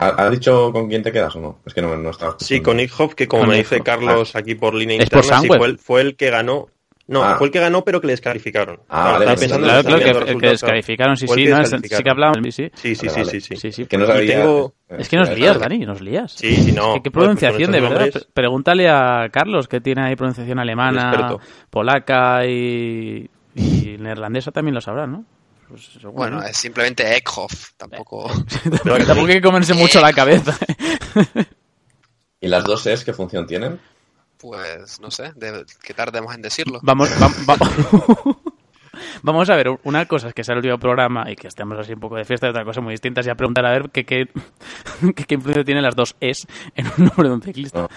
¿Ha- 0.00 0.06
¿Has 0.26 0.30
dicho 0.30 0.70
con 0.72 0.88
quién 0.88 1.02
te 1.02 1.10
quedas 1.10 1.34
o 1.36 1.40
no? 1.40 1.58
Es 1.66 1.74
que 1.74 1.82
no, 1.82 1.96
no 1.96 2.10
estaba 2.10 2.36
Sí, 2.38 2.60
con 2.60 2.78
Ickhoff, 2.78 3.14
que 3.14 3.26
como 3.26 3.42
Con 3.42 3.50
me 3.50 3.56
dice. 3.58 3.80
Carlos 3.80 4.36
aquí 4.36 4.54
por 4.54 4.74
línea 4.74 4.98
Es 5.02 5.10
por 5.10 5.24
interna, 5.24 5.40
sí, 5.40 5.48
fue 5.48 5.66
el, 5.66 5.78
fue 5.78 6.00
el 6.02 6.16
que 6.16 6.30
ganó. 6.30 6.68
No, 7.08 7.22
Ah. 7.22 7.36
fue 7.38 7.46
el 7.46 7.52
que 7.52 7.58
ganó, 7.58 7.82
pero 7.84 8.00
que 8.00 8.06
le 8.06 8.12
descalificaron. 8.12 8.80
Ah, 8.88 9.12
vale, 9.12 9.24
estaba 9.24 9.24
vale, 9.24 9.38
pensando 9.40 9.66
Claro, 9.66 9.82
claro, 9.82 10.24
que, 10.26 10.30
el 10.32 10.40
que 10.40 10.46
descalificaron, 10.48 11.16
sí, 11.16 11.26
sí, 11.26 11.44
no, 11.46 11.60
es- 11.62 11.70
sí 11.70 12.02
que 12.02 12.10
hablamos, 12.10 12.36
sí, 12.42 12.52
sí. 12.52 12.70
Sí, 12.74 12.94
sí, 12.94 13.06
Vale, 13.06 13.14
sí, 13.14 13.20
vale. 13.26 13.30
sí, 13.30 13.40
sí. 13.40 13.56
Sí, 13.56 13.72
sí. 13.72 13.86
Que 13.86 13.96
no 13.98 14.04
Y 14.04 14.06
sabía... 14.08 14.36
tengo- 14.42 14.74
Es 14.90 15.08
que 15.08 15.16
nos 15.16 15.30
lías, 15.30 15.58
Dani, 15.58 15.78
nos 15.86 16.00
lías. 16.02 16.32
Sí, 16.32 16.54
sí, 16.54 16.72
no. 16.72 16.88
Es 16.88 16.94
que 16.98 17.02
qué 17.04 17.10
Pues, 17.10 17.12
pues, 17.12 17.12
pronunciación, 17.12 17.72
de 17.72 17.80
verdad. 17.80 17.98
nombres- 18.00 18.12
Pre- 18.24 18.32
Pregúntale 18.34 18.88
a 18.90 19.28
Carlos, 19.32 19.68
que 19.68 19.80
tiene 19.80 20.02
ahí 20.02 20.16
pronunciación 20.16 20.58
alemana, 20.58 21.36
polaca 21.70 22.44
y, 22.46 23.28
y 23.54 23.96
neerlandesa 23.98 24.52
también 24.52 24.74
lo 24.74 24.80
sabrá, 24.82 25.06
¿no? 25.06 25.24
Pues 25.68 25.98
Bueno, 26.02 26.36
¿no? 26.40 26.42
es 26.46 26.56
simplemente 26.58 27.16
Eckhoff, 27.16 27.72
tampoco... 27.78 28.28
Tampoco 28.62 29.04
tampoco 29.06 29.26
hay 29.28 29.34
que 29.34 29.40
comerse 29.42 29.72
mucho 29.74 29.98
la 30.00 30.12
cabeza. 30.12 30.54
¿Y 32.40 32.48
las 32.48 32.64
dos 32.64 32.86
es 32.86 33.04
qué 33.04 33.12
función 33.12 33.46
tienen? 33.46 33.78
Pues 34.38 35.00
no 35.00 35.10
sé, 35.10 35.32
de- 35.34 35.64
que 35.82 35.94
tardemos 35.94 36.34
en 36.34 36.42
decirlo. 36.42 36.78
Vamos, 36.82 37.10
vam- 37.20 37.48
va- 37.48 38.36
Vamos 39.22 39.48
a 39.50 39.54
ver, 39.56 39.68
una 39.84 40.06
cosa 40.06 40.28
es 40.28 40.34
que 40.34 40.42
sea 40.42 40.54
el 40.54 40.58
último 40.58 40.78
programa 40.78 41.30
y 41.30 41.36
que 41.36 41.46
estemos 41.48 41.78
así 41.78 41.92
un 41.92 42.00
poco 42.00 42.16
de 42.16 42.24
fiesta 42.24 42.46
y 42.46 42.50
otra 42.50 42.64
cosa 42.64 42.80
muy 42.80 42.92
distinta 42.92 43.20
es 43.20 43.26
ya 43.26 43.34
preguntar 43.34 43.64
a 43.66 43.70
ver 43.70 43.90
qué, 43.90 44.04
qué, 44.04 44.26
qué, 45.14 45.24
qué 45.24 45.34
influencia 45.34 45.64
tienen 45.64 45.84
las 45.84 45.94
dos 45.94 46.16
es 46.20 46.46
en 46.74 46.86
un 46.98 47.04
nombre 47.06 47.28
de 47.28 47.34
un 47.34 47.42
ciclista. 47.42 47.82
No. 47.82 47.88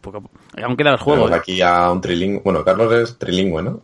Porque 0.00 0.20
aún 0.62 0.76
queda 0.76 0.90
el 0.92 0.96
juego. 0.98 1.28
¿eh? 1.28 1.34
aquí 1.34 1.60
a 1.62 1.90
un 1.90 2.00
trilingüe. 2.00 2.40
Bueno, 2.44 2.64
Carlos 2.64 2.92
es 2.92 3.18
trilingüe, 3.18 3.62
¿no? 3.62 3.80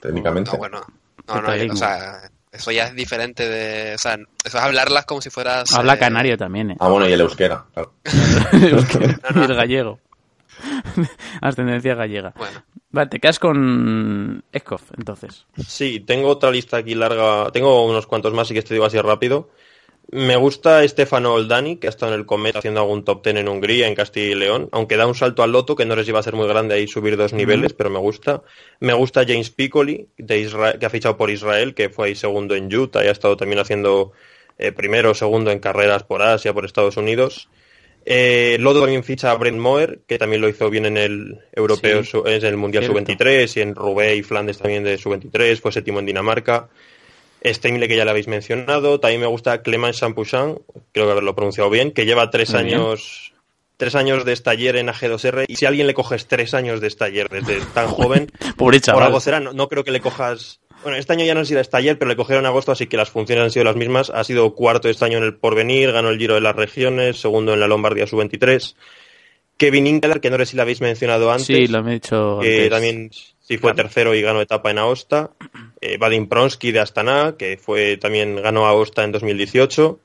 Técnicamente. 0.00 0.50
No, 0.52 0.58
bueno, 0.58 0.80
no, 1.28 1.40
no, 1.40 1.72
o 1.72 1.76
sea, 1.76 2.20
eso 2.50 2.70
ya 2.72 2.86
es 2.86 2.94
diferente 2.94 3.48
de... 3.48 3.94
O 3.94 3.98
sea, 3.98 4.14
eso 4.14 4.58
es 4.58 4.62
hablarlas 4.64 5.06
como 5.06 5.20
si 5.22 5.30
fueras... 5.30 5.72
Habla 5.72 5.94
eh, 5.94 5.98
canario 5.98 6.36
también, 6.36 6.72
¿eh? 6.72 6.76
Ah, 6.80 6.88
bueno, 6.88 7.08
y 7.08 7.12
el 7.12 7.20
euskera, 7.20 7.64
claro. 7.72 7.92
y 8.52 8.66
el 8.66 9.54
gallego. 9.54 10.00
Ascendencia 11.40 11.94
gallega. 11.94 12.32
Bueno, 12.36 12.62
Vale, 12.92 13.08
te 13.08 13.20
quedas 13.20 13.38
con 13.38 14.44
Ekhoff, 14.52 14.90
entonces. 14.98 15.46
Sí, 15.66 16.00
tengo 16.00 16.28
otra 16.28 16.50
lista 16.50 16.76
aquí 16.76 16.94
larga. 16.94 17.50
Tengo 17.50 17.86
unos 17.86 18.06
cuantos 18.06 18.34
más, 18.34 18.50
y 18.50 18.54
que 18.54 18.62
te 18.62 18.74
digo 18.74 18.84
así 18.84 19.00
rápido. 19.00 19.48
Me 20.10 20.36
gusta 20.36 20.86
Stefano 20.86 21.32
Oldani, 21.32 21.76
que 21.78 21.86
ha 21.86 21.90
estado 21.90 22.12
en 22.12 22.20
el 22.20 22.26
Comet 22.26 22.54
haciendo 22.54 22.80
algún 22.80 23.02
top 23.02 23.22
ten 23.22 23.38
en 23.38 23.48
Hungría, 23.48 23.88
en 23.88 23.94
Castilla 23.94 24.32
y 24.32 24.34
León, 24.34 24.68
aunque 24.72 24.98
da 24.98 25.06
un 25.06 25.14
salto 25.14 25.42
al 25.42 25.52
loto, 25.52 25.74
que 25.74 25.86
no 25.86 25.96
les 25.96 26.06
iba 26.06 26.18
a 26.18 26.22
ser 26.22 26.34
muy 26.34 26.46
grande 26.46 26.74
ahí 26.74 26.86
subir 26.86 27.16
dos 27.16 27.32
niveles, 27.32 27.72
pero 27.72 27.88
me 27.88 27.98
gusta. 27.98 28.42
Me 28.78 28.92
gusta 28.92 29.24
James 29.26 29.48
Piccoli, 29.48 30.08
de 30.18 30.40
Israel, 30.40 30.78
que 30.78 30.84
ha 30.84 30.90
fichado 30.90 31.16
por 31.16 31.30
Israel, 31.30 31.74
que 31.74 31.88
fue 31.88 32.08
ahí 32.08 32.14
segundo 32.14 32.54
en 32.54 32.74
Utah 32.74 33.02
y 33.02 33.08
ha 33.08 33.12
estado 33.12 33.38
también 33.38 33.60
haciendo 33.60 34.12
eh, 34.58 34.72
primero 34.72 35.12
o 35.12 35.14
segundo 35.14 35.50
en 35.50 35.60
carreras 35.60 36.02
por 36.02 36.20
Asia, 36.20 36.52
por 36.52 36.66
Estados 36.66 36.98
Unidos. 36.98 37.48
Eh, 38.04 38.56
Lodo 38.60 38.80
también 38.80 39.04
ficha 39.04 39.30
a 39.30 39.34
Brent 39.34 39.58
Moer, 39.58 40.00
que 40.06 40.18
también 40.18 40.42
lo 40.42 40.48
hizo 40.48 40.68
bien 40.70 40.86
en 40.86 40.96
el 40.96 41.40
europeo, 41.52 42.02
Sí, 42.04 42.18
en 42.24 42.44
el 42.44 42.56
Mundial 42.56 42.84
cierto. 42.84 42.98
Sub-23 42.98 43.56
y 43.56 43.60
en 43.60 43.74
Roubaix 43.74 44.18
y 44.18 44.22
Flandes 44.22 44.58
también 44.58 44.84
de 44.84 44.98
Sub-23, 44.98 45.60
fue 45.60 45.72
séptimo 45.72 46.00
en 46.00 46.06
Dinamarca. 46.06 46.68
Steinle, 47.44 47.88
que 47.88 47.96
ya 47.96 48.04
lo 48.04 48.10
habéis 48.10 48.28
mencionado. 48.28 49.00
También 49.00 49.20
me 49.20 49.26
gusta 49.26 49.62
Clement 49.62 49.94
Champouchan, 49.94 50.58
creo 50.92 51.06
que 51.06 51.12
haberlo 51.12 51.34
pronunciado 51.34 51.70
bien, 51.70 51.90
que 51.90 52.06
lleva 52.06 52.30
tres 52.30 52.52
Muy 52.54 52.64
bien. 52.64 52.80
años 52.80 53.32
tres 53.82 53.96
años 53.96 54.24
de 54.24 54.32
estaller 54.32 54.76
en 54.76 54.86
AG2R 54.86 55.46
y 55.48 55.56
si 55.56 55.64
a 55.64 55.68
alguien 55.68 55.88
le 55.88 55.94
coges 55.94 56.28
tres 56.28 56.54
años 56.54 56.80
de 56.80 56.86
estaller 56.86 57.28
desde 57.28 57.60
tan 57.74 57.88
joven, 57.88 58.30
Pobre 58.56 58.78
por 58.80 59.02
algo 59.02 59.18
será, 59.18 59.40
no, 59.40 59.52
no 59.52 59.68
creo 59.68 59.82
que 59.82 59.90
le 59.90 60.00
cojas... 60.00 60.60
Bueno, 60.82 60.98
este 60.98 61.12
año 61.12 61.24
ya 61.24 61.34
no 61.34 61.40
ha 61.40 61.44
sido 61.44 61.60
estaller, 61.60 61.98
pero 61.98 62.08
le 62.08 62.16
cogieron 62.16 62.44
agosto, 62.46 62.72
así 62.72 62.86
que 62.86 62.96
las 62.96 63.10
funciones 63.10 63.44
han 63.44 63.50
sido 63.50 63.64
las 63.64 63.76
mismas. 63.76 64.10
Ha 64.10 64.24
sido 64.24 64.54
cuarto 64.54 64.88
este 64.88 65.04
año 65.04 65.18
en 65.18 65.24
el 65.24 65.34
Porvenir, 65.34 65.92
ganó 65.92 66.08
el 66.08 66.18
Giro 66.18 66.34
de 66.34 66.40
las 66.40 66.56
Regiones, 66.56 67.20
segundo 67.20 67.54
en 67.54 67.60
la 67.60 67.68
Lombardía 67.68 68.06
Sub-23. 68.06 68.74
Kevin 69.56 69.86
Inkler, 69.86 70.20
que 70.20 70.30
no 70.30 70.38
sé 70.38 70.46
si 70.46 70.56
lo 70.56 70.62
habéis 70.62 70.80
mencionado 70.80 71.30
antes, 71.30 71.46
Sí, 71.46 71.66
lo 71.68 71.86
he 71.86 71.92
dicho 71.92 72.38
que 72.40 72.54
antes. 72.56 72.70
también 72.70 73.10
sí 73.40 73.58
fue 73.58 73.74
tercero 73.74 74.14
y 74.14 74.22
ganó 74.22 74.40
etapa 74.40 74.70
en 74.72 74.78
Aosta. 74.78 75.30
Eh, 75.80 75.98
Vadim 75.98 76.26
Pronsky 76.28 76.72
de 76.72 76.80
Astana, 76.80 77.36
que 77.38 77.58
fue 77.58 77.96
también 77.96 78.36
ganó 78.42 78.66
Aosta 78.66 79.04
en 79.04 79.12
2018. 79.12 80.00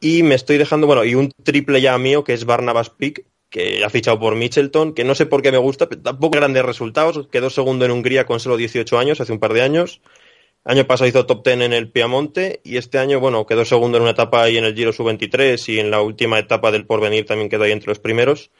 Y 0.00 0.24
me 0.24 0.34
estoy 0.34 0.58
dejando, 0.58 0.88
bueno, 0.88 1.04
y 1.04 1.14
un 1.14 1.30
triple 1.44 1.80
ya 1.80 1.96
mío, 1.96 2.24
que 2.24 2.32
es 2.32 2.44
Barnabas 2.44 2.90
Pick, 2.90 3.24
que 3.52 3.84
ha 3.84 3.90
fichado 3.90 4.18
por 4.18 4.34
Mitchelton, 4.34 4.94
que 4.94 5.04
no 5.04 5.14
sé 5.14 5.26
por 5.26 5.42
qué 5.42 5.52
me 5.52 5.58
gusta, 5.58 5.86
pero 5.86 6.00
tampoco 6.00 6.38
grandes 6.38 6.64
resultados. 6.64 7.28
Quedó 7.30 7.50
segundo 7.50 7.84
en 7.84 7.90
Hungría 7.90 8.24
con 8.24 8.40
solo 8.40 8.56
18 8.56 8.98
años, 8.98 9.20
hace 9.20 9.30
un 9.30 9.38
par 9.38 9.52
de 9.52 9.60
años. 9.60 10.00
Año 10.64 10.86
pasado 10.86 11.06
hizo 11.06 11.26
top 11.26 11.44
10 11.44 11.60
en 11.60 11.72
el 11.74 11.90
Piamonte 11.90 12.60
y 12.64 12.78
este 12.78 12.98
año, 12.98 13.20
bueno, 13.20 13.44
quedó 13.44 13.66
segundo 13.66 13.98
en 13.98 14.04
una 14.04 14.12
etapa 14.12 14.42
ahí 14.42 14.56
en 14.56 14.64
el 14.64 14.74
Giro 14.74 14.94
Sub-23 14.94 15.68
y 15.68 15.80
en 15.80 15.90
la 15.90 16.00
última 16.00 16.38
etapa 16.38 16.72
del 16.72 16.86
Porvenir 16.86 17.26
también 17.26 17.50
quedó 17.50 17.64
ahí 17.64 17.72
entre 17.72 17.88
los 17.88 17.98
primeros. 17.98 18.50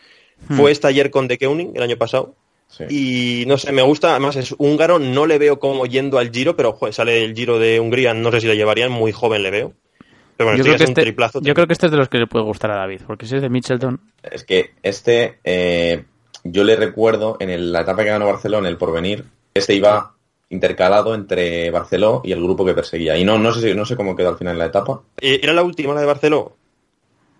Fue 0.48 0.70
este 0.70 0.88
ayer 0.88 1.10
con 1.10 1.26
De 1.26 1.38
Keuning 1.38 1.72
el 1.74 1.82
año 1.82 1.96
pasado. 1.96 2.34
Sí. 2.68 2.84
Y 2.90 3.46
no 3.46 3.56
sé, 3.56 3.72
me 3.72 3.82
gusta, 3.82 4.10
además 4.10 4.36
es 4.36 4.54
húngaro, 4.58 4.98
no 4.98 5.26
le 5.26 5.38
veo 5.38 5.58
como 5.58 5.86
yendo 5.86 6.18
al 6.18 6.30
Giro, 6.30 6.54
pero 6.54 6.72
joder, 6.72 6.92
sale 6.92 7.24
el 7.24 7.34
Giro 7.34 7.58
de 7.58 7.80
Hungría, 7.80 8.12
no 8.12 8.30
sé 8.30 8.42
si 8.42 8.46
le 8.46 8.56
llevarían, 8.56 8.92
muy 8.92 9.12
joven 9.12 9.42
le 9.42 9.50
veo. 9.50 9.74
Pero 10.42 10.50
bueno, 10.50 10.58
yo, 10.58 10.64
creo 10.64 10.76
que 10.76 10.84
es 10.84 10.90
este, 10.90 11.00
triplazo. 11.02 11.40
yo 11.40 11.54
creo 11.54 11.66
que 11.66 11.72
este 11.72 11.86
es 11.86 11.92
de 11.92 11.98
los 11.98 12.08
que 12.08 12.18
le 12.18 12.26
puede 12.26 12.44
gustar 12.44 12.70
a 12.70 12.76
David, 12.76 13.00
porque 13.06 13.26
si 13.26 13.36
es 13.36 13.42
de 13.42 13.48
Mitchelton, 13.48 14.00
Es 14.22 14.44
que 14.44 14.72
este, 14.82 15.38
eh, 15.44 16.04
yo 16.44 16.64
le 16.64 16.76
recuerdo 16.76 17.36
en 17.40 17.50
el- 17.50 17.72
la 17.72 17.82
etapa 17.82 18.02
que 18.02 18.10
ganó 18.10 18.26
Barcelona, 18.26 18.68
el 18.68 18.76
porvenir, 18.76 19.24
este 19.54 19.74
iba 19.74 20.12
intercalado 20.50 21.14
entre 21.14 21.70
Barceló 21.70 22.20
y 22.24 22.32
el 22.32 22.42
grupo 22.42 22.64
que 22.64 22.74
perseguía. 22.74 23.16
Y 23.16 23.24
no, 23.24 23.38
no 23.38 23.52
sé 23.52 23.60
si- 23.60 23.74
no 23.74 23.84
sé 23.86 23.96
cómo 23.96 24.14
quedó 24.14 24.28
al 24.30 24.36
final 24.38 24.58
la 24.58 24.66
etapa. 24.66 25.00
¿Era 25.20 25.52
la 25.52 25.62
última, 25.62 25.94
la 25.94 26.00
de 26.00 26.06
Barcelona? 26.06 26.50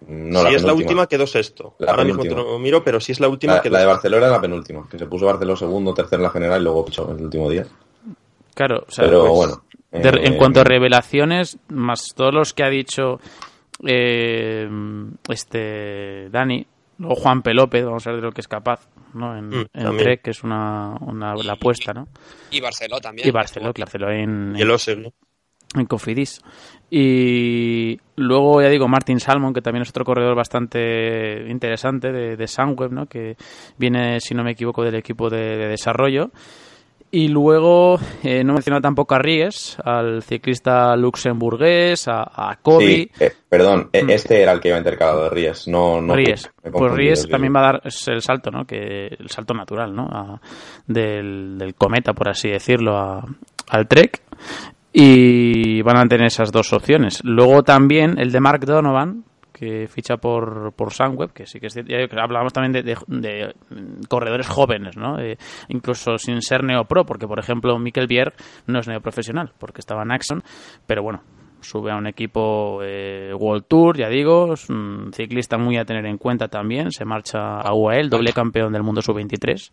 No, 0.09 0.39
si 0.41 0.45
la 0.45 0.51
es 0.57 0.63
la 0.65 0.75
última, 0.75 1.07
quedó 1.07 1.27
sexto. 1.27 1.75
La 1.79 1.93
Ahora 1.93 2.05
mismo 2.05 2.23
te 2.23 2.31
lo 2.31 2.59
miro, 2.59 2.83
pero 2.83 3.01
si 3.01 3.13
es 3.13 3.21
la 3.21 3.29
última, 3.29 3.55
La, 3.55 3.63
quedó 3.63 3.75
la 3.75 3.81
de. 3.81 3.87
Barcelona 3.87 4.27
era 4.27 4.35
la 4.37 4.41
penúltima, 4.41 4.89
que 4.91 4.99
se 4.99 5.07
puso 5.07 5.27
Barceló 5.27 5.57
segundo, 5.57 5.95
tercero 5.95 6.17
en 6.17 6.23
la 6.25 6.31
general 6.31 6.61
y 6.61 6.65
luego 6.65 6.85
pichó 6.85 7.09
en 7.11 7.19
el 7.19 7.25
último 7.25 7.49
día. 7.49 7.67
claro, 8.55 8.85
o 8.89 8.91
sea, 8.91 9.05
Pero 9.05 9.21
pues, 9.21 9.33
bueno. 9.33 9.63
De- 9.93 10.09
eh, 10.09 10.27
en 10.27 10.37
cuanto 10.37 10.61
a 10.61 10.65
revelaciones, 10.65 11.59
más 11.69 12.15
todos 12.17 12.33
los 12.35 12.53
que 12.55 12.65
ha 12.65 12.69
dicho 12.71 13.21
eh, 13.87 14.69
este 15.29 16.29
Dani, 16.31 16.67
luego 16.99 17.15
Juan 17.17 17.43
Pelópez, 17.43 17.85
vamos 17.85 18.07
a 18.07 18.11
ver 18.11 18.21
de 18.21 18.27
lo 18.27 18.33
que 18.33 18.41
es 18.43 18.49
capaz, 18.49 18.89
¿no? 19.15 19.37
En, 19.37 19.49
Mm, 19.51 19.67
en. 19.73 19.97
Trek, 19.97 20.23
que 20.23 20.31
es 20.31 20.43
una, 20.45 20.95
una 21.01 21.35
la 21.35 21.55
apuesta, 21.55 21.93
¿no? 21.93 22.09
y 22.51 22.61
Barceló 22.61 23.01
también. 23.01 23.27
Y 23.29 23.31
Barceló, 23.31 23.73
claro, 23.73 23.87
Barceló 23.87 24.11
en, 24.11 24.55
Y 24.57 24.63
el 24.63 24.71
en 25.75 25.87
Cofidis. 25.87 26.41
Y 26.91 27.99
luego, 28.17 28.61
ya 28.61 28.69
digo, 28.69 28.87
Martin 28.89 29.19
Salmon, 29.19 29.55
que 29.55 29.63
también 29.63 29.83
es 29.83 29.89
otro 29.89 30.05
corredor 30.05 30.37
bastante 30.37 31.47
interesante 31.49 32.13
de, 32.13 32.37
de 32.37 32.47
Sunweb, 32.47 32.93
¿no? 32.93 33.07
que 33.07 33.37
viene, 33.79 34.21
si 34.21 34.35
no 34.35 34.45
me 34.45 34.51
equivoco, 34.53 34.85
del 34.85 34.97
equipo 34.97 35.31
de, 35.31 35.57
de 35.57 35.69
desarrollo. 35.69 36.31
Y 37.15 37.29
luego, 37.29 37.99
eh, 38.23 38.43
no 38.43 38.53
he 38.53 38.55
mencionado 38.55 38.81
tampoco 38.81 39.15
a 39.15 39.19
Ries, 39.19 39.77
al 39.85 40.23
ciclista 40.23 40.97
luxemburgués, 40.97 42.09
a, 42.09 42.23
a 42.23 42.57
Kobe. 42.63 42.87
Sí, 42.87 43.11
eh, 43.21 43.33
perdón, 43.51 43.91
eh, 43.93 44.03
Mm. 44.03 44.11
este 44.11 44.41
era 44.43 44.53
el 44.53 44.61
que 44.61 44.69
iba 44.69 44.79
intercalado 44.79 45.25
de 45.25 45.29
Ries, 45.31 45.69
no, 45.69 46.01
no 46.01 46.15
Ries. 46.17 46.51
me 46.65 46.71
Pues 46.71 46.93
Ries 46.95 47.29
también 47.29 47.55
va 47.55 47.61
a 47.61 47.73
dar 47.75 47.83
el 47.85 48.23
salto, 48.23 48.51
¿no? 48.51 48.65
Que 48.65 49.09
el 49.09 49.29
salto 49.29 49.53
natural, 49.53 49.95
¿no? 49.95 50.07
A- 50.11 50.41
del, 50.87 51.59
del 51.59 51.75
cometa, 51.75 52.15
por 52.15 52.31
así 52.31 52.49
decirlo, 52.49 52.97
a- 52.97 53.23
al 53.69 53.87
Trek. 53.89 54.23
Y 54.95 55.83
van 55.83 55.99
a 55.99 56.07
tener 56.09 56.27
esas 56.27 56.51
dos 56.51 56.73
opciones. 56.73 57.21
Luego 57.25 57.63
también 57.63 58.19
el 58.19 58.33
de 58.33 58.41
Mark 58.41 58.65
Donovan, 58.65 59.25
que 59.63 59.87
ficha 59.87 60.17
por, 60.17 60.73
por 60.73 60.93
Sunweb, 60.93 61.33
que 61.33 61.47
sí 61.47 61.61
que 61.61 61.69
es 61.69 61.75
cierto, 61.75 62.21
hablábamos 62.21 62.53
también 62.53 62.73
de, 62.73 62.83
de- 62.83 62.97
de, 63.07 63.55
mm, 63.71 64.03
corredores 64.09 64.49
jóvenes, 64.49 64.97
¿no? 64.97 65.21
Eh, 65.21 65.39
incluso 65.69 66.19
sin 66.19 66.43
ser 66.43 66.65
neopro, 66.65 67.07
porque 67.07 67.29
por 67.29 67.39
ejemplo 67.39 67.79
Mikel 67.79 68.09
Bier 68.09 68.33
no 68.67 68.81
es 68.81 68.89
neoprofesional, 68.89 69.53
porque 69.59 69.81
estaba 69.81 70.03
en 70.03 70.11
Axon, 70.11 70.43
pero 70.85 71.05
bueno, 71.05 71.23
sube 71.61 71.93
a 71.93 71.97
un 71.97 72.09
equipo 72.09 72.81
eh, 72.83 73.33
World 73.39 73.67
Tour, 73.69 73.97
ya 73.97 74.09
digo, 74.09 74.55
es 74.55 74.69
un 74.69 75.13
ciclista 75.15 75.59
muy 75.59 75.77
a 75.77 75.85
tener 75.85 76.05
en 76.07 76.19
cuenta 76.19 76.49
también, 76.49 76.91
se 76.91 77.05
marcha 77.05 77.61
a 77.61 77.73
UAE, 77.73 78.09
doble 78.09 78.33
campeón 78.33 78.73
del 78.73 78.83
mundo 78.83 79.01
sub-23 79.01 79.71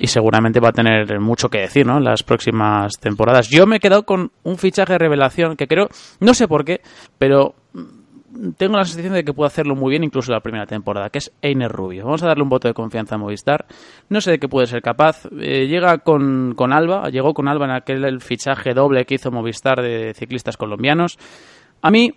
y 0.00 0.08
seguramente 0.08 0.58
va 0.58 0.70
a 0.70 0.72
tener 0.72 1.20
mucho 1.20 1.48
que 1.48 1.58
decir 1.60 1.86
¿no? 1.86 1.98
en 1.98 2.04
las 2.04 2.24
próximas 2.24 2.94
temporadas. 3.00 3.48
Yo 3.50 3.68
me 3.68 3.76
he 3.76 3.80
quedado 3.80 4.02
con 4.02 4.32
un 4.42 4.58
fichaje 4.58 4.94
de 4.94 4.98
revelación 4.98 5.56
que 5.56 5.68
creo, 5.68 5.86
no 6.18 6.34
sé 6.34 6.48
por 6.48 6.64
qué, 6.64 6.80
pero 7.18 7.54
tengo 8.56 8.76
la 8.76 8.84
sensación 8.84 9.14
de 9.14 9.24
que 9.24 9.32
puede 9.32 9.46
hacerlo 9.46 9.74
muy 9.74 9.90
bien 9.90 10.04
incluso 10.04 10.32
la 10.32 10.40
primera 10.40 10.66
temporada, 10.66 11.10
que 11.10 11.18
es 11.18 11.32
Einer 11.42 11.70
Rubio. 11.70 12.04
Vamos 12.04 12.22
a 12.22 12.26
darle 12.26 12.42
un 12.42 12.48
voto 12.48 12.68
de 12.68 12.74
confianza 12.74 13.14
a 13.14 13.18
Movistar. 13.18 13.66
No 14.08 14.20
sé 14.20 14.32
de 14.32 14.38
qué 14.38 14.48
puede 14.48 14.66
ser 14.66 14.82
capaz. 14.82 15.26
Eh, 15.40 15.66
llega 15.66 15.98
con, 15.98 16.54
con, 16.54 16.72
Alba, 16.72 17.08
llegó 17.08 17.32
con 17.34 17.48
Alba 17.48 17.64
en 17.66 17.72
aquel 17.72 18.04
el 18.04 18.20
fichaje 18.20 18.74
doble 18.74 19.04
que 19.06 19.14
hizo 19.14 19.30
Movistar 19.30 19.80
de 19.80 20.12
ciclistas 20.14 20.56
colombianos. 20.56 21.18
A 21.80 21.90
mí, 21.90 22.14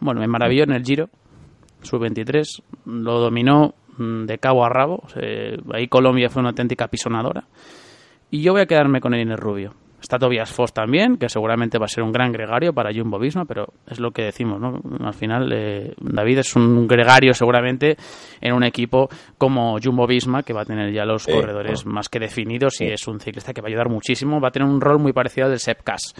bueno, 0.00 0.20
me 0.20 0.26
maravilló 0.26 0.64
en 0.64 0.72
el 0.72 0.84
Giro, 0.84 1.08
su 1.82 1.98
23 1.98 2.62
lo 2.86 3.20
dominó 3.20 3.74
mm, 3.96 4.24
de 4.24 4.38
cabo 4.38 4.64
a 4.64 4.68
rabo. 4.68 5.04
ahí 5.72 5.88
Colombia 5.88 6.30
fue 6.30 6.40
una 6.40 6.50
auténtica 6.50 6.88
pisonadora. 6.88 7.44
Y 8.30 8.42
yo 8.42 8.52
voy 8.52 8.62
a 8.62 8.66
quedarme 8.66 9.00
con 9.00 9.14
Einer 9.14 9.38
Rubio. 9.38 9.83
Está 10.04 10.18
Tobias 10.18 10.52
Foss 10.52 10.74
también, 10.74 11.16
que 11.16 11.30
seguramente 11.30 11.78
va 11.78 11.86
a 11.86 11.88
ser 11.88 12.04
un 12.04 12.12
gran 12.12 12.30
gregario 12.30 12.74
para 12.74 12.92
Jumbo 12.92 13.18
Visma, 13.18 13.46
pero 13.46 13.72
es 13.86 13.98
lo 13.98 14.10
que 14.10 14.24
decimos, 14.24 14.60
¿no? 14.60 14.82
Al 15.00 15.14
final, 15.14 15.50
eh, 15.50 15.94
David 15.98 16.40
es 16.40 16.54
un 16.56 16.86
gregario 16.86 17.32
seguramente 17.32 17.96
en 18.38 18.52
un 18.52 18.64
equipo 18.64 19.08
como 19.38 19.78
Jumbo 19.82 20.06
Visma, 20.06 20.42
que 20.42 20.52
va 20.52 20.60
a 20.60 20.66
tener 20.66 20.92
ya 20.92 21.06
los 21.06 21.26
corredores 21.26 21.86
más 21.86 22.10
que 22.10 22.20
definidos 22.20 22.82
y 22.82 22.88
es 22.88 23.08
un 23.08 23.18
ciclista 23.18 23.54
que 23.54 23.62
va 23.62 23.68
a 23.68 23.70
ayudar 23.70 23.88
muchísimo. 23.88 24.42
Va 24.42 24.48
a 24.48 24.50
tener 24.50 24.68
un 24.68 24.78
rol 24.78 24.98
muy 24.98 25.14
parecido 25.14 25.46
al 25.46 25.52
del 25.52 25.60
Sepkas, 25.60 26.12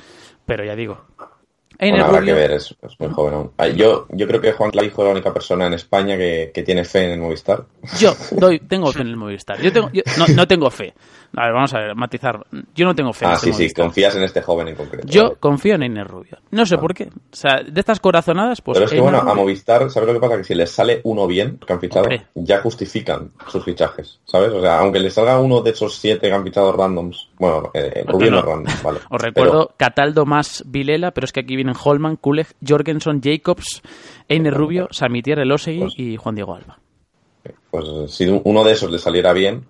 pero 0.47 0.65
ya 0.65 0.75
digo, 0.75 1.05
bueno, 1.79 2.05
habrá 2.05 2.23
que 2.23 2.33
ver, 2.33 2.53
es, 2.53 2.75
muy 2.99 3.09
joven 3.11 3.35
aún. 3.35 3.53
Yo, 3.77 4.07
yo 4.11 4.27
creo 4.27 4.41
que 4.41 4.53
Juan 4.53 4.71
Clavijo 4.71 5.03
es 5.03 5.07
la 5.07 5.13
única 5.13 5.33
persona 5.33 5.67
en 5.67 5.75
España 5.75 6.17
que, 6.17 6.51
que 6.55 6.63
tiene 6.63 6.85
fe 6.85 7.05
en 7.05 7.13
el 7.13 7.21
Movistar. 7.21 7.65
Yo 7.99 8.15
doy, 8.33 8.61
tengo 8.61 8.93
fe 8.93 9.03
en 9.03 9.09
el 9.09 9.17
Movistar. 9.17 9.61
Yo, 9.61 9.73
tengo, 9.73 9.91
no, 10.19 10.27
no, 10.35 10.47
tengo 10.47 10.71
fe. 10.71 10.95
A 11.37 11.47
ver, 11.47 11.53
vamos 11.53 11.75
a 11.75 11.79
ver, 11.81 11.95
matizar. 11.97 12.47
Yo 12.75 12.87
no 12.87 12.95
tengo 12.95 13.13
fe 13.13 13.27
ah, 13.27 13.31
en 13.31 13.35
este 13.35 13.53
sí, 13.53 13.69
sí, 13.69 13.75
confías 13.75 14.15
en 14.15 14.23
este 14.23 14.41
joven 14.41 14.69
en 14.69 14.77
concreto. 14.77 15.09
Yo 15.09 15.23
¿vale? 15.25 15.37
confío 15.41 15.75
en 15.75 15.83
Inés 15.83 16.07
Rubio. 16.07 16.39
No 16.53 16.65
sé 16.65 16.77
ah. 16.77 16.81
por 16.81 16.95
qué. 16.95 17.05
O 17.05 17.37
sea, 17.37 17.63
de 17.63 17.81
estas 17.81 17.99
corazonadas, 17.99 18.61
pues. 18.61 18.77
Pero 18.77 18.87
es 18.87 18.93
que, 18.93 19.01
bueno, 19.01 19.21
Rubio. 19.21 19.33
a 19.33 19.35
Movistar, 19.35 19.91
¿sabes 19.91 20.07
lo 20.07 20.15
que 20.15 20.21
pasa? 20.21 20.37
Que 20.37 20.45
si 20.45 20.55
les 20.55 20.71
sale 20.71 21.01
uno 21.05 21.27
bien, 21.27 21.59
que 21.59 21.73
han 21.73 21.81
fichado, 21.81 22.03
Hombre. 22.03 22.27
ya 22.35 22.61
justifican 22.61 23.33
sus 23.49 23.65
fichajes, 23.65 24.21
¿sabes? 24.25 24.53
O 24.53 24.61
sea, 24.61 24.79
aunque 24.79 25.01
les 25.01 25.13
salga 25.13 25.41
uno 25.41 25.61
de 25.61 25.71
esos 25.71 25.97
siete 25.97 26.29
que 26.29 26.33
han 26.33 26.45
fichado 26.45 26.73
randoms, 26.73 27.31
bueno, 27.39 27.71
eh, 27.75 28.05
Rubio 28.07 28.31
no 28.31 28.39
es 28.39 28.45
random, 28.45 28.75
vale. 28.83 29.01
Os 29.11 29.21
recuerdo 29.21 29.67
pero... 29.67 29.77
Cataldo 29.77 30.27
más 30.27 30.63
Vilela, 30.67 31.11
pero 31.11 31.25
es 31.25 31.33
que 31.33 31.41
aquí 31.41 31.57
vienen 31.65 31.81
Holman, 31.83 32.17
Kuleg, 32.17 32.47
Jorgensen, 32.67 33.21
Jacobs, 33.23 33.83
Einer 34.29 34.53
Rubio, 34.53 34.89
Samitier, 34.91 35.39
Elosegui 35.39 35.81
pues, 35.81 35.95
y 35.97 36.17
Juan 36.17 36.35
Diego 36.35 36.55
Alba. 36.55 36.79
Pues 37.71 38.15
si 38.15 38.29
uno 38.45 38.65
de 38.65 38.73
esos 38.73 38.91
le 38.91 38.99
saliera 38.99 39.33
bien, 39.33 39.67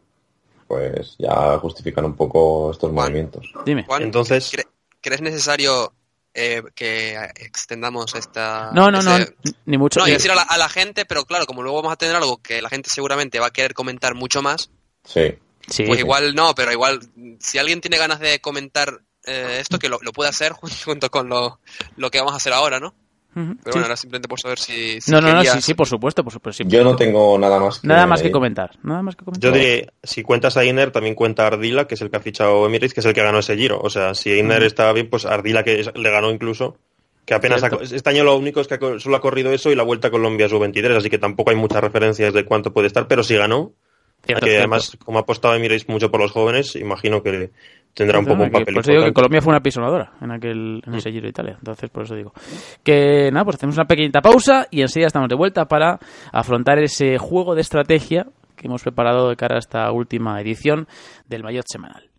pues 0.66 1.16
ya 1.18 1.58
justifican 1.58 2.04
un 2.04 2.14
poco 2.14 2.70
estos 2.72 2.90
Juan, 2.90 3.06
movimientos. 3.06 3.52
Dime. 3.64 3.84
Juan, 3.84 4.02
Entonces, 4.02 4.50
¿cre 4.50 4.64
¿crees 5.00 5.20
necesario 5.20 5.92
eh, 6.32 6.62
que 6.74 7.16
extendamos 7.36 8.14
esta... 8.14 8.70
No, 8.72 8.90
no, 8.90 8.98
este... 8.98 9.34
no, 9.44 9.52
ni 9.66 9.78
mucho. 9.78 10.00
No, 10.00 10.08
y 10.08 10.12
decir 10.12 10.30
a 10.30 10.34
la, 10.34 10.42
a 10.42 10.58
la, 10.58 10.68
gente, 10.68 11.04
pero 11.04 11.24
claro, 11.24 11.46
como 11.46 11.62
luego 11.62 11.78
vamos 11.78 11.92
a 11.92 11.96
tener 11.96 12.16
algo 12.16 12.38
que 12.38 12.62
la 12.62 12.70
gente 12.70 12.90
seguramente 12.90 13.38
va 13.38 13.48
a 13.48 13.52
querer 13.52 13.74
comentar 13.74 14.14
mucho 14.14 14.42
más, 14.42 14.70
sí. 15.04 15.34
Sí, 15.68 15.84
pues 15.84 15.98
sí. 15.98 16.04
igual 16.04 16.34
no, 16.34 16.54
pero 16.54 16.72
igual 16.72 17.00
si 17.40 17.58
alguien 17.58 17.80
tiene 17.80 17.96
ganas 17.96 18.20
de 18.20 18.40
comentar 18.40 19.00
eh, 19.26 19.58
esto, 19.60 19.78
que 19.78 19.88
lo, 19.88 19.98
lo 20.02 20.12
puede 20.12 20.30
hacer 20.30 20.52
junto 20.84 21.10
con 21.10 21.28
lo, 21.28 21.60
lo 21.96 22.10
que 22.10 22.18
vamos 22.18 22.34
a 22.34 22.36
hacer 22.36 22.52
ahora, 22.52 22.80
¿no? 22.80 22.94
Uh 23.36 23.40
-huh, 23.40 23.56
Pero 23.64 23.72
sí. 23.72 23.78
bueno, 23.78 23.86
era 23.86 23.96
simplemente 23.96 24.28
por 24.28 24.38
saber 24.40 24.58
si. 24.60 25.00
si 25.00 25.10
no, 25.10 25.20
no, 25.20 25.26
querías... 25.26 25.56
no, 25.56 25.60
sí, 25.60 25.66
sí, 25.66 25.74
por 25.74 25.88
supuesto, 25.88 26.22
por 26.22 26.32
supuesto. 26.32 26.62
Sí, 26.62 26.68
Yo 26.70 26.84
no 26.84 26.94
tengo 26.94 27.36
nada 27.36 27.58
más 27.58 27.80
que... 27.80 27.88
Nada 27.88 28.06
más 28.06 28.22
que 28.22 28.30
comentar. 28.30 28.70
Nada 28.84 29.02
más 29.02 29.16
que 29.16 29.24
comentar. 29.24 29.50
Yo 29.50 29.56
diré, 29.56 29.92
si 30.04 30.22
cuentas 30.22 30.56
a 30.56 30.64
Iner, 30.64 30.92
también 30.92 31.16
cuenta 31.16 31.42
a 31.42 31.48
Ardila, 31.48 31.88
que 31.88 31.94
es 31.96 32.00
el 32.00 32.10
que 32.10 32.16
ha 32.16 32.20
fichado 32.20 32.64
Emirates, 32.64 32.94
que 32.94 33.00
es 33.00 33.06
el 33.06 33.12
que 33.12 33.22
ganó 33.22 33.40
ese 33.40 33.56
giro. 33.56 33.80
O 33.82 33.90
sea, 33.90 34.14
si 34.14 34.30
Iner 34.38 34.60
uh 34.60 34.64
-huh. 34.64 34.66
está 34.66 34.92
bien, 34.92 35.10
pues 35.10 35.24
Ardila, 35.24 35.64
que 35.64 35.84
le 35.94 36.10
ganó 36.10 36.30
incluso. 36.30 36.76
Que 37.24 37.34
apenas 37.34 37.62
ha, 37.64 37.70
este 37.80 38.10
año 38.10 38.22
lo 38.22 38.36
único 38.36 38.60
es 38.60 38.68
que 38.68 38.78
solo 39.00 39.16
ha 39.16 39.20
corrido 39.20 39.50
eso 39.52 39.70
y 39.70 39.74
la 39.74 39.82
Vuelta 39.82 40.08
a 40.08 40.10
Colombia 40.10 40.48
su 40.48 40.58
23, 40.58 40.98
así 40.98 41.08
que 41.08 41.18
tampoco 41.18 41.50
hay 41.50 41.56
muchas 41.56 41.80
referencias 41.82 42.34
de 42.34 42.44
cuánto 42.44 42.72
puede 42.72 42.86
estar, 42.86 43.08
pero 43.08 43.22
sí 43.24 43.34
ganó. 43.34 43.72
Cierto, 44.26 44.44
que 44.44 44.50
cierto. 44.52 44.60
además, 44.60 44.96
como 45.04 45.18
ha 45.18 45.22
apostado 45.22 45.54
Emirates 45.54 45.88
mucho 45.88 46.10
por 46.10 46.20
los 46.20 46.32
jóvenes, 46.32 46.76
imagino 46.76 47.22
que 47.22 47.50
tendrá 47.94 48.18
un 48.18 48.26
poco 48.26 48.42
un 48.42 48.50
papel 48.50 48.74
Por 48.74 48.82
eso 48.82 48.92
digo 48.92 49.04
que 49.04 49.12
Colombia 49.12 49.40
fue 49.40 49.52
una 49.52 49.60
pisonadora 49.60 50.12
en 50.20 50.30
aquel 50.32 50.82
en 50.84 50.94
ese 50.94 51.10
Giro 51.10 51.24
de 51.24 51.30
Italia. 51.30 51.56
Entonces, 51.58 51.90
por 51.90 52.04
eso 52.04 52.14
digo. 52.14 52.32
Que 52.82 53.30
nada, 53.32 53.44
pues 53.44 53.56
hacemos 53.56 53.76
una 53.76 53.86
pequeñita 53.86 54.20
pausa 54.20 54.66
y 54.70 54.82
enseguida 54.82 55.06
estamos 55.06 55.28
de 55.28 55.36
vuelta 55.36 55.66
para 55.66 55.98
afrontar 56.32 56.78
ese 56.78 57.18
juego 57.18 57.54
de 57.54 57.62
estrategia 57.62 58.26
que 58.56 58.66
hemos 58.66 58.82
preparado 58.82 59.28
de 59.28 59.36
cara 59.36 59.56
a 59.56 59.58
esta 59.58 59.90
última 59.92 60.40
edición 60.40 60.86
del 61.28 61.42
Mayotte 61.42 61.68
Semanal. 61.68 62.13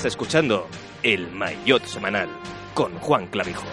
Estás 0.00 0.12
escuchando 0.12 0.66
el 1.02 1.30
Maillot 1.30 1.84
Semanal 1.84 2.26
con 2.72 2.94
Juan 3.00 3.26
Clavijo. 3.26 3.66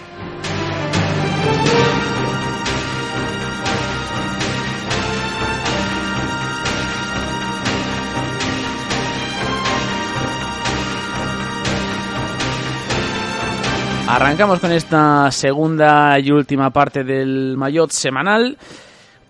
Arrancamos 14.10 14.60
con 14.60 14.74
esta 14.74 15.32
segunda 15.32 16.20
y 16.20 16.32
última 16.32 16.72
parte 16.72 17.06
del 17.06 17.56
Maillot 17.56 17.92
semanal 17.92 18.58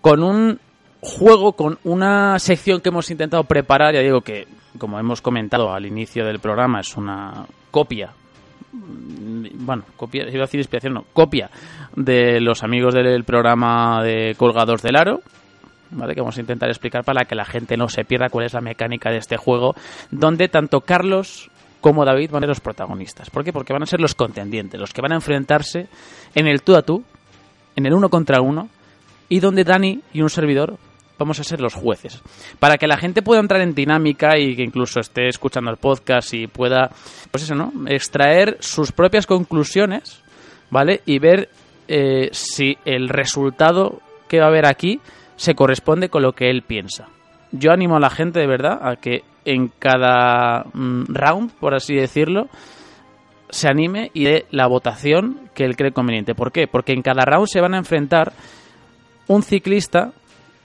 con 0.00 0.24
un 0.24 0.58
juego, 1.00 1.52
con 1.52 1.78
una 1.84 2.40
sección 2.40 2.80
que 2.80 2.88
hemos 2.88 3.08
intentado 3.12 3.44
preparar, 3.44 3.94
ya 3.94 4.00
digo 4.00 4.22
que 4.22 4.48
como 4.78 4.98
hemos 4.98 5.20
comentado 5.20 5.72
al 5.72 5.86
inicio 5.86 6.24
del 6.24 6.38
programa, 6.38 6.80
es 6.80 6.96
una 6.96 7.44
copia. 7.70 8.10
Bueno, 8.72 9.84
copia, 9.96 10.28
iba 10.28 10.42
a 10.42 10.46
decir 10.46 10.60
inspiración, 10.60 10.94
no, 10.94 11.04
copia 11.12 11.50
de 11.96 12.40
los 12.40 12.62
amigos 12.62 12.94
del 12.94 13.24
programa 13.24 14.02
de 14.02 14.34
Colgados 14.36 14.82
del 14.82 14.96
Aro, 14.96 15.20
¿vale? 15.90 16.14
Que 16.14 16.20
vamos 16.20 16.36
a 16.36 16.40
intentar 16.40 16.68
explicar 16.68 17.04
para 17.04 17.24
que 17.24 17.34
la 17.34 17.44
gente 17.44 17.76
no 17.76 17.88
se 17.88 18.04
pierda 18.04 18.28
cuál 18.28 18.46
es 18.46 18.54
la 18.54 18.60
mecánica 18.60 19.10
de 19.10 19.18
este 19.18 19.36
juego, 19.36 19.74
donde 20.10 20.48
tanto 20.48 20.82
Carlos 20.82 21.50
como 21.80 22.04
David 22.04 22.30
van 22.30 22.42
a 22.42 22.46
ser 22.46 22.48
los 22.48 22.60
protagonistas. 22.60 23.30
¿Por 23.30 23.44
qué? 23.44 23.52
Porque 23.52 23.72
van 23.72 23.82
a 23.82 23.86
ser 23.86 24.00
los 24.00 24.14
contendientes, 24.14 24.80
los 24.80 24.92
que 24.92 25.00
van 25.00 25.12
a 25.12 25.16
enfrentarse 25.16 25.88
en 26.34 26.46
el 26.46 26.62
tú 26.62 26.76
a 26.76 26.82
tú, 26.82 27.04
en 27.76 27.86
el 27.86 27.94
uno 27.94 28.08
contra 28.08 28.40
uno, 28.40 28.68
y 29.28 29.40
donde 29.40 29.64
Dani 29.64 30.00
y 30.12 30.22
un 30.22 30.30
servidor 30.30 30.78
vamos 31.18 31.40
a 31.40 31.44
ser 31.44 31.60
los 31.60 31.74
jueces. 31.74 32.22
Para 32.58 32.78
que 32.78 32.86
la 32.86 32.96
gente 32.96 33.22
pueda 33.22 33.40
entrar 33.40 33.60
en 33.60 33.74
dinámica 33.74 34.38
y 34.38 34.54
que 34.54 34.62
incluso 34.62 35.00
esté 35.00 35.28
escuchando 35.28 35.70
el 35.70 35.76
podcast 35.76 36.32
y 36.32 36.46
pueda, 36.46 36.90
pues 37.30 37.44
eso, 37.44 37.54
¿no? 37.54 37.72
Extraer 37.86 38.56
sus 38.60 38.92
propias 38.92 39.26
conclusiones, 39.26 40.22
¿vale? 40.70 41.02
Y 41.04 41.18
ver 41.18 41.48
eh, 41.88 42.28
si 42.32 42.78
el 42.84 43.08
resultado 43.08 44.00
que 44.28 44.38
va 44.38 44.46
a 44.46 44.48
haber 44.48 44.66
aquí 44.66 45.00
se 45.36 45.54
corresponde 45.54 46.08
con 46.08 46.22
lo 46.22 46.32
que 46.32 46.50
él 46.50 46.62
piensa. 46.62 47.08
Yo 47.50 47.72
animo 47.72 47.96
a 47.96 48.00
la 48.00 48.10
gente 48.10 48.40
de 48.40 48.46
verdad 48.46 48.78
a 48.82 48.96
que 48.96 49.22
en 49.44 49.68
cada 49.78 50.64
mm, 50.72 51.04
round, 51.08 51.52
por 51.52 51.74
así 51.74 51.94
decirlo, 51.94 52.48
se 53.50 53.68
anime 53.68 54.10
y 54.12 54.24
dé 54.24 54.46
la 54.50 54.66
votación 54.66 55.48
que 55.54 55.64
él 55.64 55.76
cree 55.76 55.92
conveniente. 55.92 56.34
¿Por 56.34 56.52
qué? 56.52 56.66
Porque 56.66 56.92
en 56.92 57.02
cada 57.02 57.24
round 57.24 57.48
se 57.48 57.60
van 57.60 57.74
a 57.74 57.78
enfrentar 57.78 58.32
un 59.26 59.42
ciclista 59.42 60.12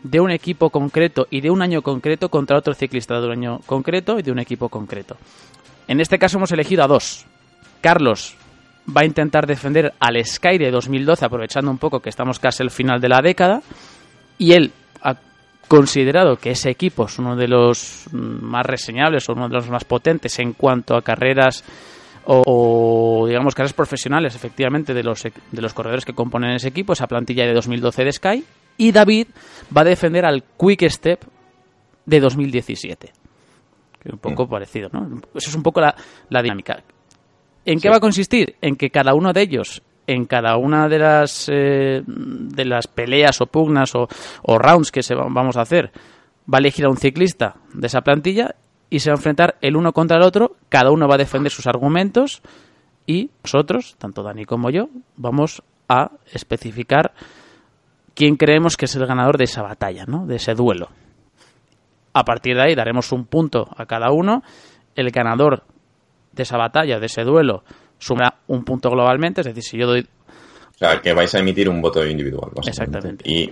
de 0.03 0.19
un 0.19 0.31
equipo 0.31 0.69
concreto 0.69 1.27
y 1.29 1.41
de 1.41 1.49
un 1.49 1.61
año 1.61 1.81
concreto 1.81 2.29
contra 2.29 2.57
otro 2.57 2.73
ciclista 2.73 3.19
de 3.19 3.25
un 3.25 3.31
año 3.31 3.59
concreto 3.65 4.19
y 4.19 4.21
de 4.21 4.31
un 4.31 4.39
equipo 4.39 4.69
concreto. 4.69 5.17
En 5.87 5.99
este 5.99 6.19
caso 6.19 6.37
hemos 6.37 6.51
elegido 6.51 6.83
a 6.83 6.87
dos. 6.87 7.25
Carlos 7.81 8.35
va 8.85 9.01
a 9.01 9.05
intentar 9.05 9.47
defender 9.47 9.93
al 9.99 10.23
Sky 10.23 10.57
de 10.57 10.71
2012 10.71 11.25
aprovechando 11.25 11.71
un 11.71 11.77
poco 11.77 12.01
que 12.01 12.09
estamos 12.09 12.39
casi 12.39 12.63
al 12.63 12.71
final 12.71 12.99
de 12.99 13.09
la 13.09 13.21
década 13.21 13.61
y 14.37 14.53
él 14.53 14.71
ha 15.01 15.15
considerado 15.67 16.35
que 16.35 16.51
ese 16.51 16.69
equipo 16.69 17.05
es 17.05 17.17
uno 17.17 17.35
de 17.35 17.47
los 17.47 18.05
más 18.11 18.65
reseñables 18.65 19.27
o 19.29 19.33
uno 19.33 19.47
de 19.47 19.55
los 19.55 19.69
más 19.69 19.85
potentes 19.85 20.37
en 20.39 20.53
cuanto 20.53 20.95
a 20.95 21.01
carreras 21.01 21.63
o, 22.25 23.25
digamos 23.27 23.53
carreras 23.53 23.73
profesionales, 23.73 24.33
efectivamente, 24.33 24.93
de 24.93 25.03
los, 25.03 25.23
de 25.23 25.61
los 25.61 25.73
corredores 25.73 26.05
que 26.05 26.13
componen 26.13 26.51
ese 26.51 26.69
equipo, 26.69 26.93
esa 26.93 27.07
plantilla 27.07 27.45
de 27.45 27.53
2012 27.53 28.03
de 28.05 28.11
Sky. 28.13 28.43
Y 28.77 28.91
David 28.91 29.27
va 29.75 29.81
a 29.81 29.85
defender 29.85 30.25
al 30.25 30.43
Quick 30.59 30.83
Step 30.89 31.21
de 32.05 32.19
2017. 32.19 33.11
Que 33.99 34.09
es 34.09 34.13
un 34.13 34.19
poco 34.19 34.47
parecido, 34.47 34.89
¿no? 34.91 35.21
Eso 35.35 35.49
es 35.49 35.55
un 35.55 35.63
poco 35.63 35.79
la, 35.81 35.95
la 36.29 36.41
dinámica. 36.41 36.83
¿En 37.65 37.79
qué 37.79 37.89
va 37.89 37.97
a 37.97 38.01
consistir? 38.01 38.55
En 38.61 38.75
que 38.75 38.89
cada 38.89 39.13
uno 39.13 39.31
de 39.31 39.41
ellos, 39.41 39.81
en 40.07 40.25
cada 40.25 40.57
una 40.57 40.89
de 40.89 40.99
las, 40.99 41.47
eh, 41.51 42.01
de 42.05 42.65
las 42.65 42.87
peleas 42.87 43.39
o 43.39 43.45
pugnas 43.45 43.95
o, 43.95 44.07
o 44.41 44.57
rounds 44.59 44.91
que 44.91 45.01
se 45.03 45.15
va- 45.15 45.27
vamos 45.29 45.55
a 45.55 45.61
hacer, 45.61 45.91
va 46.51 46.57
a 46.57 46.59
elegir 46.59 46.83
a 46.85 46.89
un 46.89 46.97
ciclista 46.97 47.55
de 47.73 47.87
esa 47.87 48.01
plantilla 48.01 48.55
y 48.89 48.99
se 48.99 49.09
va 49.09 49.13
a 49.15 49.17
enfrentar 49.17 49.55
el 49.61 49.77
uno 49.77 49.93
contra 49.93 50.17
el 50.17 50.23
otro, 50.23 50.57
cada 50.67 50.91
uno 50.91 51.07
va 51.07 51.15
a 51.15 51.19
defender 51.19 51.51
sus 51.53 51.65
argumentos 51.67 52.41
y 53.07 53.29
nosotros, 53.43 53.95
tanto 53.97 54.23
Dani 54.23 54.43
como 54.43 54.69
yo, 54.69 54.89
vamos 55.15 55.63
a 55.87 56.11
especificar 56.33 57.13
quién 58.15 58.35
creemos 58.37 58.77
que 58.77 58.85
es 58.85 58.95
el 58.95 59.05
ganador 59.05 59.37
de 59.37 59.45
esa 59.45 59.61
batalla, 59.61 60.05
¿no? 60.05 60.25
de 60.25 60.35
ese 60.37 60.53
duelo. 60.55 60.89
A 62.13 62.23
partir 62.25 62.55
de 62.55 62.61
ahí 62.61 62.75
daremos 62.75 63.11
un 63.11 63.25
punto 63.25 63.67
a 63.75 63.85
cada 63.85 64.11
uno. 64.11 64.43
El 64.95 65.09
ganador 65.09 65.63
de 66.31 66.43
esa 66.43 66.57
batalla, 66.57 66.99
de 66.99 67.07
ese 67.07 67.23
duelo, 67.23 67.63
sumará 67.97 68.35
un 68.47 68.63
punto 68.63 68.89
globalmente. 68.91 69.41
Es 69.41 69.47
decir, 69.47 69.63
si 69.63 69.77
yo 69.79 69.87
doy. 69.87 70.07
O 70.75 70.77
sea, 70.77 71.01
que 71.01 71.13
vais 71.13 71.33
a 71.33 71.39
emitir 71.39 71.67
un 71.69 71.81
voto 71.81 72.05
individual. 72.05 72.51
Exactamente. 72.67 73.27
Y. 73.29 73.51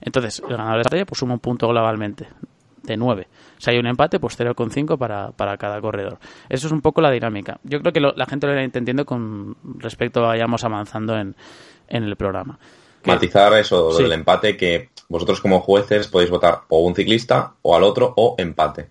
Entonces, 0.00 0.40
el 0.40 0.50
ganador 0.56 0.74
de 0.76 0.80
esa 0.82 0.88
batalla 0.90 1.06
pues 1.06 1.18
suma 1.18 1.34
un 1.34 1.40
punto 1.40 1.66
globalmente, 1.66 2.28
de 2.84 2.96
9. 2.96 3.26
Si 3.58 3.70
hay 3.70 3.78
un 3.78 3.86
empate, 3.88 4.20
pues 4.20 4.38
0,5 4.38 4.96
para, 4.96 5.32
para 5.32 5.56
cada 5.56 5.80
corredor. 5.80 6.18
Eso 6.48 6.68
es 6.68 6.72
un 6.72 6.80
poco 6.80 7.00
la 7.00 7.10
dinámica. 7.10 7.58
Yo 7.64 7.80
creo 7.80 7.92
que 7.92 7.98
lo- 8.00 8.12
la 8.14 8.26
gente 8.26 8.46
lo 8.46 8.52
irá 8.52 8.62
entendiendo 8.62 9.04
con 9.04 9.56
respecto 9.78 10.20
a 10.24 10.28
vayamos 10.28 10.62
avanzando 10.62 11.16
en, 11.16 11.34
en 11.88 12.04
el 12.04 12.14
programa. 12.14 12.58
Matizar 13.04 13.52
eso 13.54 13.92
Sí. 13.92 14.02
del 14.02 14.12
empate, 14.12 14.56
que 14.56 14.90
vosotros 15.08 15.40
como 15.40 15.60
jueces 15.60 16.08
podéis 16.08 16.30
votar 16.30 16.60
o 16.68 16.80
un 16.80 16.94
ciclista 16.94 17.54
o 17.62 17.74
al 17.76 17.82
otro 17.82 18.12
o 18.16 18.34
empate. 18.38 18.88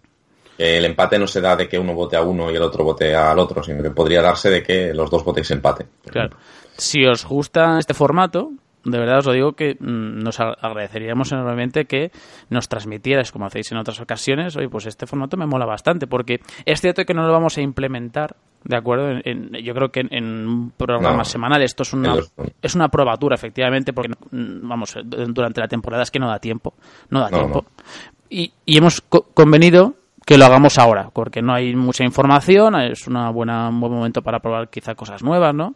El 0.57 0.85
empate 0.85 1.19
no 1.19 1.27
se 1.27 1.39
da 1.39 1.55
de 1.55 1.67
que 1.69 1.77
uno 1.77 1.93
vote 1.93 2.15
a 2.15 2.21
uno 2.23 2.49
y 2.51 2.55
el 2.55 2.61
otro 2.63 2.83
vote 2.83 3.15
al 3.15 3.37
otro, 3.37 3.61
sino 3.61 3.83
que 3.83 3.91
podría 3.91 4.21
darse 4.23 4.49
de 4.49 4.63
que 4.63 4.91
los 4.93 5.11
dos 5.11 5.23
votéis 5.23 5.51
empate. 5.51 5.85
Claro. 6.09 6.35
Si 6.77 7.05
os 7.05 7.25
gusta 7.25 7.77
este 7.77 7.93
formato, 7.93 8.51
de 8.83 8.97
verdad 8.97 9.19
os 9.19 9.25
lo 9.27 9.33
digo 9.33 9.53
que 9.53 9.75
mm, 9.79 10.23
nos 10.23 10.39
agradeceríamos 10.39 11.31
enormemente 11.31 11.85
que 11.85 12.11
nos 12.49 12.67
transmitierais, 12.69 13.31
como 13.31 13.45
hacéis 13.45 13.71
en 13.71 13.77
otras 13.77 13.99
ocasiones, 13.99 14.55
oye, 14.55 14.69
pues 14.69 14.87
este 14.87 15.05
formato 15.05 15.37
me 15.37 15.45
mola 15.45 15.65
bastante, 15.65 16.07
porque 16.07 16.39
es 16.65 16.81
cierto 16.81 17.05
que 17.05 17.13
no 17.13 17.23
lo 17.27 17.31
vamos 17.31 17.57
a 17.57 17.61
implementar, 17.61 18.35
¿de 18.67 18.75
acuerdo? 18.75 19.09
En- 19.09 19.21
en- 19.25 19.63
yo 19.63 19.73
creo 19.73 19.89
que 19.91 20.01
en, 20.01 20.09
en 20.13 20.25
un 20.47 20.71
programa 20.75 21.17
No. 21.17 21.25
semanal 21.25 21.61
esto 21.61 21.83
es 21.83 21.93
una, 21.93 22.15
los- 22.15 22.31
es 22.61 22.75
una 22.75 22.89
probatura, 22.89 23.35
efectivamente, 23.35 23.93
porque, 23.93 24.11
mm, 24.31 24.67
vamos, 24.67 24.95
eh, 24.95 25.01
durante 25.03 25.61
la 25.61 25.67
temporada 25.67 26.03
es 26.03 26.11
que 26.11 26.19
no 26.19 26.27
da 26.27 26.39
tiempo, 26.39 26.73
no 27.09 27.19
da 27.21 27.29
No, 27.29 27.37
tiempo. 27.37 27.65
Y, 28.29 28.51
y 28.65 28.77
hemos 28.77 29.01
co- 29.01 29.27
convenido 29.33 29.93
que 30.25 30.37
lo 30.37 30.45
hagamos 30.45 30.77
ahora, 30.77 31.09
porque 31.13 31.41
no 31.41 31.53
hay 31.53 31.73
mucha 31.73 32.03
información, 32.03 32.75
es 32.81 33.07
una 33.07 33.29
buena, 33.29 33.69
un 33.69 33.79
buen 33.79 33.93
momento 33.93 34.21
para 34.21 34.39
probar 34.39 34.69
quizá 34.69 34.93
cosas 34.93 35.23
nuevas, 35.23 35.55
¿no? 35.55 35.73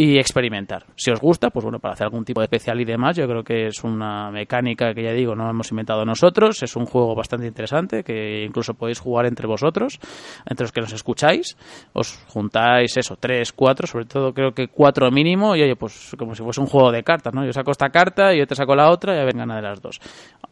Y 0.00 0.16
experimentar. 0.16 0.86
Si 0.94 1.10
os 1.10 1.20
gusta, 1.20 1.50
pues 1.50 1.64
bueno, 1.64 1.80
para 1.80 1.94
hacer 1.94 2.04
algún 2.04 2.24
tipo 2.24 2.40
de 2.40 2.44
especial 2.44 2.80
y 2.80 2.84
demás, 2.84 3.16
yo 3.16 3.26
creo 3.26 3.42
que 3.42 3.66
es 3.66 3.82
una 3.82 4.30
mecánica 4.30 4.94
que 4.94 5.02
ya 5.02 5.10
digo, 5.10 5.34
no 5.34 5.50
hemos 5.50 5.72
inventado 5.72 6.04
nosotros, 6.04 6.62
es 6.62 6.76
un 6.76 6.86
juego 6.86 7.16
bastante 7.16 7.48
interesante 7.48 8.04
que 8.04 8.44
incluso 8.44 8.74
podéis 8.74 9.00
jugar 9.00 9.26
entre 9.26 9.48
vosotros, 9.48 9.98
entre 10.46 10.62
los 10.62 10.70
que 10.70 10.82
nos 10.82 10.92
escucháis, 10.92 11.56
os 11.94 12.24
juntáis 12.28 12.96
eso, 12.96 13.16
tres, 13.16 13.52
cuatro, 13.52 13.88
sobre 13.88 14.04
todo 14.04 14.32
creo 14.32 14.52
que 14.52 14.68
cuatro 14.68 15.10
mínimo, 15.10 15.56
y 15.56 15.62
oye, 15.62 15.74
pues 15.74 16.14
como 16.16 16.36
si 16.36 16.44
fuese 16.44 16.60
un 16.60 16.68
juego 16.68 16.92
de 16.92 17.02
cartas, 17.02 17.34
¿no? 17.34 17.44
Yo 17.44 17.52
saco 17.52 17.72
esta 17.72 17.90
carta 17.90 18.32
y 18.32 18.38
yo 18.38 18.46
te 18.46 18.54
saco 18.54 18.76
la 18.76 18.92
otra 18.92 19.16
y 19.16 19.18
a 19.18 19.24
ver 19.24 19.36
gana 19.36 19.56
de 19.56 19.62
las 19.62 19.82
dos 19.82 20.00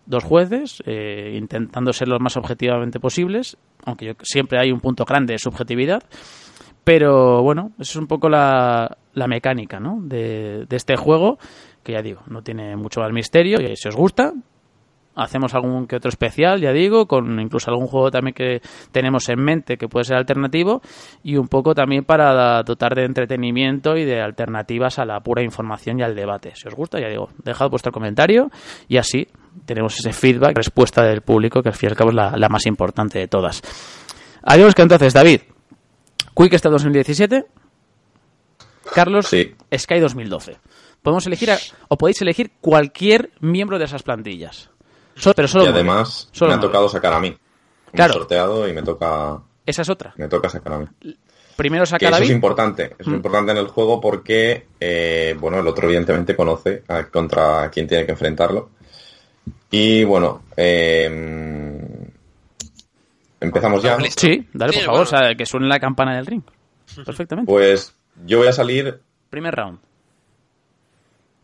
dos 0.06 0.24
jueces, 0.24 0.82
eh, 0.86 1.36
intentando 1.36 1.93
ser 1.93 2.09
lo 2.09 2.18
más 2.18 2.36
objetivamente 2.36 2.98
posibles, 2.98 3.56
aunque 3.85 4.06
yo, 4.06 4.12
siempre 4.24 4.59
hay 4.59 4.73
un 4.73 4.81
punto 4.81 5.05
grande 5.05 5.35
de 5.35 5.39
subjetividad. 5.39 6.02
Pero 6.86 7.43
bueno, 7.43 7.73
eso 7.81 7.90
es 7.90 7.97
un 7.97 8.06
poco 8.06 8.28
la, 8.28 8.97
la 9.16 9.26
mecánica 9.26 9.80
¿no? 9.80 9.98
de, 10.02 10.66
este 10.70 10.94
juego, 10.97 11.38
que 11.82 11.93
ya 11.93 12.02
digo, 12.02 12.22
no 12.28 12.43
tiene 12.43 12.76
mucho 12.76 13.01
más 13.01 13.10
misterio. 13.12 13.59
Y 13.60 13.74
si 13.74 13.88
os 13.88 13.97
gusta, 13.97 14.34
hacemos 15.14 15.55
algún 15.55 15.86
que 15.86 15.97
otro 15.97 16.10
especial, 16.10 16.60
ya 16.60 16.70
digo, 16.72 17.06
con 17.06 17.40
incluso 17.40 17.70
algún 17.70 17.86
juego 17.86 18.10
también 18.10 18.34
que 18.34 18.60
tenemos 18.93 19.26
en 19.30 19.40
mente 19.40 19.78
que 19.78 19.88
puede 19.88 20.05
ser 20.05 20.18
alternativo 20.18 20.82
y 21.22 21.36
un 21.36 21.48
poco 21.48 21.74
también 21.74 22.05
para 22.05 22.62
dotar 22.62 22.94
de 22.94 23.05
entretenimiento 23.05 23.97
y 23.97 24.05
de 24.05 24.20
alternativas 24.20 24.98
a 24.98 25.06
la 25.06 25.18
pura 25.20 25.43
información 25.43 25.98
y 25.98 26.02
al 26.02 26.14
debate. 26.14 26.52
Si 26.55 26.68
os 26.68 26.74
gusta, 26.74 27.01
ya 27.01 27.09
digo, 27.09 27.30
dejad 27.43 27.70
vuestro 27.70 27.93
comentario 27.93 28.51
y 28.86 28.98
así 28.98 29.26
tenemos 29.64 29.98
ese 29.98 30.12
feedback, 30.12 30.55
respuesta 30.55 31.02
del 31.02 31.22
público, 31.22 31.62
que 31.62 31.70
al 31.70 31.74
fin 31.74 31.88
y 31.88 31.93
al 31.93 31.97
cabo 31.97 32.10
es 32.10 32.16
la, 32.16 32.48
más 32.51 32.66
importante 32.66 33.18
de 33.18 33.28
todas. 33.28 33.62
Habíamos 34.43 34.74
que 34.74 34.82
entonces, 34.82 35.14
David, 35.14 35.40
Quick 36.36 36.52
está 36.52 36.68
2017, 36.68 37.47
Carlos, 38.95 39.27
Sí. 39.29 39.55
Sky 39.77 40.01
2012. 40.01 40.57
Podemos 41.03 41.27
elegir, 41.27 41.51
a- 41.51 41.59
o 41.89 41.97
podéis 41.97 42.21
elegir 42.23 42.53
cualquier 42.61 43.31
miembro 43.41 43.79
de 43.79 43.85
esas 43.85 44.03
plantillas. 44.03 44.71
So- 45.15 45.33
pero 45.35 45.49
solo 45.49 45.65
y 45.65 45.69
además 45.69 46.29
Solo 46.33 46.51
me 46.51 46.57
ha 46.57 46.61
tocado 46.61 46.89
sacar 46.89 47.13
a 47.13 47.21
mí. 47.21 47.31
Me 47.31 47.93
Claro. 47.93 48.13
he 48.13 48.17
sorteado 48.19 48.69
y 48.69 48.73
me 48.73 48.83
toca, 48.83 49.41
Esa 49.65 49.83
es 49.83 49.89
otra. 49.89 50.13
me 50.17 50.29
toca 50.29 50.49
sacar 50.49 50.73
a 50.75 50.79
mí. 50.81 50.87
Primero 51.57 51.85
Que 51.85 51.91
saca 51.91 52.09
eso 52.11 52.23
es 52.23 52.31
importante, 52.31 52.85
eso 52.85 52.95
es 52.99 53.07
Mm. 53.09 53.15
importante 53.15 53.53
en 53.53 53.59
el 53.59 53.69
juego 53.69 53.99
porque, 54.01 54.67
eh, 54.79 55.35
bueno, 55.41 55.59
el 55.61 55.67
otro 55.67 55.87
evidentemente 55.87 56.37
conoce 56.37 56.83
a- 56.89 57.05
contra 57.05 57.71
quién 57.71 57.87
tiene 57.87 58.05
que 58.05 58.13
enfrentarlo. 58.13 58.71
Y 59.71 60.05
bueno, 60.05 60.43
eh, 60.57 61.09
empezamos 63.41 63.83
ya. 63.83 63.99
Sí, 64.17 64.47
dale, 64.53 64.73
Sí, 64.73 64.79
por 64.81 64.87
favor, 64.87 65.07
bueno. 65.07 65.17
o 65.19 65.23
sea, 65.25 65.35
que 65.35 65.47
suene 65.47 65.67
la 65.67 65.81
campana 65.81 66.15
del 66.17 66.27
ring. 66.27 66.43
Perfectamente. 67.05 67.51
Pues 67.51 67.95
yo 68.24 68.38
voy 68.38 68.48
a 68.48 68.52
salir 68.52 69.01
Primer 69.30 69.55
round. 69.55 69.78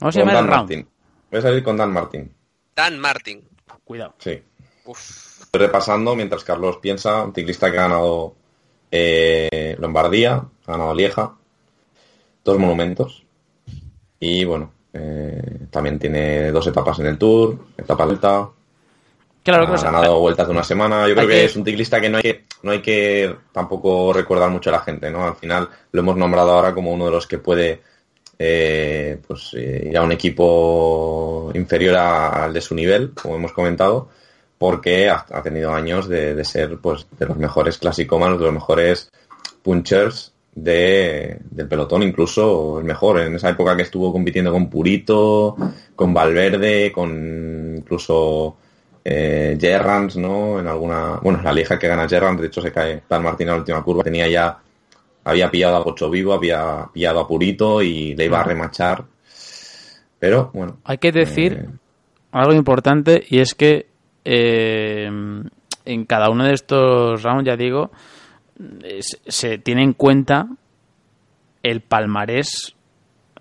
Vamos 0.01 0.17
a 0.17 0.21
con 0.21 0.29
llamar 0.29 0.35
Dan 0.35 0.45
el 0.45 0.51
round. 0.51 0.71
Martin. 0.71 0.89
Voy 1.31 1.39
a 1.39 1.43
salir 1.43 1.63
con 1.63 1.77
Dan 1.77 1.93
Martin, 1.93 2.33
Dan 2.75 2.99
Martin. 2.99 3.43
Cuidado. 3.85 4.15
sí. 4.19 4.43
Uf. 4.85 5.43
Estoy 5.43 5.67
repasando 5.67 6.17
mientras 6.17 6.45
Carlos 6.45 6.79
piensa, 6.79 7.23
un 7.25 7.35
ciclista 7.35 7.71
que 7.71 7.79
ha 7.79 7.83
ganado 7.83 8.35
eh, 8.91 9.77
Lombardía, 9.79 10.37
ha 10.37 10.73
ganado 10.73 10.95
Lieja, 10.95 11.35
dos 12.43 12.59
monumentos. 12.59 13.23
Y 14.19 14.45
bueno, 14.45 14.73
eh, 14.95 15.67
también 15.71 15.99
tiene 15.99 16.51
dos 16.53 16.67
etapas 16.67 16.99
en 17.01 17.07
el 17.07 17.19
Tour, 17.19 17.59
etapa 17.77 18.05
alta, 18.05 18.49
Claro, 19.43 19.65
ha 19.65 19.77
que 19.77 19.83
ganado 19.83 20.21
vueltas 20.21 20.47
de 20.47 20.53
una 20.53 20.65
semana. 20.65 21.09
Yo 21.09 21.15
creo 21.15 21.27
que, 21.27 21.35
que- 21.35 21.45
es 21.45 21.57
un 21.57 21.65
ciclista 21.65 22.01
que 22.01 22.09
no 22.09 22.17
hay 22.19 22.23
que 22.23 22.45
no 22.63 22.71
hay 22.71 22.81
que 22.81 23.35
tampoco 23.53 24.13
recordar 24.13 24.51
mucho 24.51 24.71
a 24.71 24.75
la 24.75 24.81
gente, 24.81 25.11
¿no? 25.11 25.25
Al 25.27 25.35
final 25.35 25.69
lo 25.91 26.01
hemos 26.01 26.17
nombrado 26.17 26.53
ahora 26.53 26.73
como 26.73 26.93
uno 26.93 27.07
de 27.07 27.11
los 27.11 27.27
que 27.27 27.39
puede 27.39 27.83
eh, 28.39 29.19
pues 29.27 29.51
eh, 29.55 29.89
ir 29.91 29.97
a 29.99 30.03
un 30.03 30.13
equipo 30.13 31.51
inferior 31.55 31.97
a- 31.97 32.45
al 32.45 32.53
de 32.53 32.61
su 32.61 32.75
nivel, 32.75 33.13
como 33.21 33.37
hemos 33.37 33.53
comentado, 33.53 34.09
porque 34.59 35.09
ha, 35.09 35.27
ha 35.31 35.43
tenido 35.43 35.73
años 35.75 36.09
de, 36.09 36.35
de 36.35 36.45
ser 36.45 36.79
pues 36.79 37.07
de 37.19 37.27
los 37.27 37.37
mejores 37.37 37.79
clasicómanos, 37.79 38.39
de 38.39 38.45
los 38.45 38.55
mejores 38.55 39.11
punchers 39.63 40.33
de, 40.55 41.39
del 41.51 41.69
pelotón, 41.69 42.03
incluso 42.03 42.79
el 42.79 42.85
mejor. 42.85 43.21
En 43.21 43.35
esa 43.37 43.51
época 43.51 43.77
que 43.77 43.83
estuvo 43.83 44.13
compitiendo 44.13 44.53
con 44.53 44.69
Purito, 44.71 45.57
con 45.97 46.13
Valverde, 46.15 46.93
con 46.93 47.75
incluso 47.79 48.57
eh, 49.05 49.57
Gerrans, 49.61 50.17
¿no? 50.17 50.61
En 50.61 50.67
alguna. 50.67 51.19
Bueno, 51.23 51.41
la 51.43 51.53
lieja 51.53 51.79
que 51.79 51.89
gana 51.89 52.09
Gerrans, 52.09 52.41
de 52.41 52.47
hecho 52.47 52.61
se 52.61 52.73
cae 52.73 53.03
Dan 53.09 53.23
Martín 53.23 53.49
en 53.49 53.55
la 53.55 53.61
última 53.61 53.83
curva, 53.83 54.03
tenía 54.03 54.29
ya. 54.29 54.59
Había 55.25 55.51
pillado 55.51 55.77
a 55.77 55.81
Gocho 55.81 56.11
Vivo, 56.11 56.33
había 56.33 56.89
pillado 56.93 57.21
a 57.21 57.29
Purito 57.29 57.81
y 57.81 58.15
le 58.15 58.25
iba 58.25 58.41
a 58.41 58.45
remachar. 58.45 59.05
Pero 60.19 60.51
bueno. 60.53 60.79
Hay 60.85 60.99
que 60.99 61.13
decir 61.13 61.53
eh, 61.53 61.69
algo 62.33 62.53
importante 62.55 63.25
y 63.29 63.39
es 63.39 63.55
que 63.55 63.87
eh, 64.25 65.09
en 65.85 66.05
cada 66.07 66.31
uno 66.31 66.45
de 66.45 66.55
estos 66.55 67.23
rounds, 67.23 67.47
ya 67.47 67.57
digo, 67.57 67.91
se 69.27 69.59
tiene 69.59 69.83
en 69.83 69.93
cuenta 69.93 70.49
el 71.63 71.81
palmarés 71.81 72.75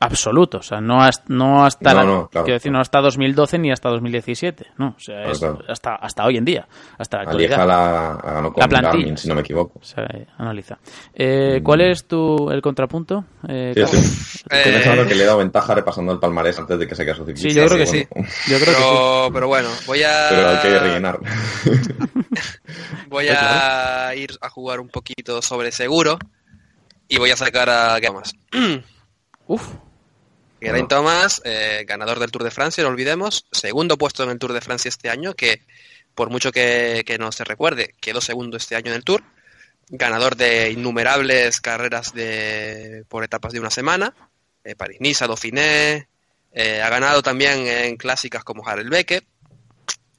absoluto, 0.02 0.58
o 0.58 0.62
sea, 0.62 0.82
no 0.82 1.02
hasta, 1.02 1.24
no 1.30 1.64
hasta 1.66 1.94
No, 1.94 2.00
la- 2.00 2.06
no, 2.06 2.28
claro. 2.28 2.46
quiero 2.46 2.58
decir, 2.58 2.72
no 2.72 2.80
hasta 2.82 3.00
2012 3.00 3.58
ni 3.60 3.72
hasta 3.72 3.88
2017, 3.90 4.66
no, 4.78 4.96
o 4.98 5.00
sea, 5.00 5.24
es 5.32 5.40
claro. 5.40 5.60
hasta 5.70 5.96
hasta 5.96 6.26
hoy 6.26 6.38
en 6.38 6.44
día, 6.46 6.68
hasta 6.98 7.18
la 7.18 7.24
la 7.24 7.30
actualidad. 7.30 7.68
la, 7.68 8.52
plantilla. 8.68 8.82
Garmin, 8.82 9.18
si 9.18 9.28
no 9.30 9.36
me 9.36 9.42
equivoco. 9.42 9.80
O 9.80 9.84
sea, 9.84 10.06
analiza. 10.38 10.78
Eh, 11.14 11.62
¿Cuál 11.64 11.82
es 11.82 12.06
tu 12.08 12.50
el 12.52 12.62
contrapunto? 12.62 13.24
Eh, 13.48 13.72
Mm. 13.72 13.74
Sí, 13.74 13.82
Carlos? 13.82 14.02
sí. 14.06 14.44
Estoy 14.52 14.60
Eh, 14.60 14.74
pensando 14.76 15.08
que 15.08 15.16
le 15.16 15.24
he 15.24 15.26
dado 15.26 15.38
ventaja 15.38 15.76
repasando 15.76 16.12
el 16.12 16.20
palmarés 16.20 16.58
antes 16.60 16.78
de 16.80 16.88
que 16.88 16.96
se 16.96 17.06
su 17.14 17.26
ciclista. 17.26 17.50
Sí, 17.50 17.56
yo 17.56 17.66
creo 17.68 17.78
que 17.78 17.86
pero 17.86 17.92
sí. 17.92 18.08
bueno, 18.12 18.28
Yo 18.48 18.60
creo 18.60 18.76
que 18.76 18.82
sí. 18.82 19.32
Pero, 19.34 19.48
bueno, 19.48 19.70
voy 19.88 20.04
a, 20.04 20.28
Pero 20.30 20.50
hay 20.50 20.58
que 20.60 20.80
rellenar. 20.80 21.20
voy 23.08 23.28
a 23.30 24.14
ir 24.16 24.32
a 24.42 24.50
jugar 24.50 24.80
un 24.80 24.90
poquito 24.90 25.42
sobre 25.42 25.72
seguro. 25.72 26.18
Y 27.08 27.18
voy 27.18 27.30
a 27.32 27.36
sacar 27.38 27.70
a 27.70 28.00
Thomas. 28.00 28.34
Uf. 29.48 29.68
Geraint 30.62 30.88
Thomas, 30.88 31.42
eh, 31.44 31.84
ganador 31.88 32.20
del 32.20 32.30
Tour 32.30 32.44
de 32.44 32.52
Francia, 32.52 32.84
no 32.84 32.90
olvidemos, 32.90 33.48
segundo 33.52 33.98
puesto 33.98 34.24
en 34.24 34.30
el 34.30 34.38
Tour 34.38 34.54
de 34.54 34.62
Francia 34.62 34.90
este 34.90 35.10
año, 35.10 35.34
que 35.34 35.62
por 36.14 36.30
mucho 36.30 36.52
que, 36.52 37.04
que 37.06 37.18
no 37.18 37.32
se 37.32 37.44
recuerde, 37.44 37.96
quedó 38.00 38.22
segundo 38.22 38.58
este 38.58 38.76
año 38.76 38.92
en 38.92 38.98
el 38.98 39.04
Tour, 39.04 39.24
ganador 39.90 40.36
de 40.36 40.70
innumerables 40.70 41.60
carreras 41.62 42.14
de, 42.14 43.04
por 43.10 43.24
etapas 43.24 43.54
de 43.54 43.60
una 43.60 43.72
semana, 43.72 44.14
eh, 44.64 44.76
París-Niza, 44.76 45.26
Dauphiné, 45.26 46.08
eh, 46.54 46.82
ha 46.82 46.90
ganado 46.90 47.24
también 47.24 47.66
en 47.66 47.98
clásicas 47.98 48.44
como 48.44 48.68
Harelbeke, 48.68 49.24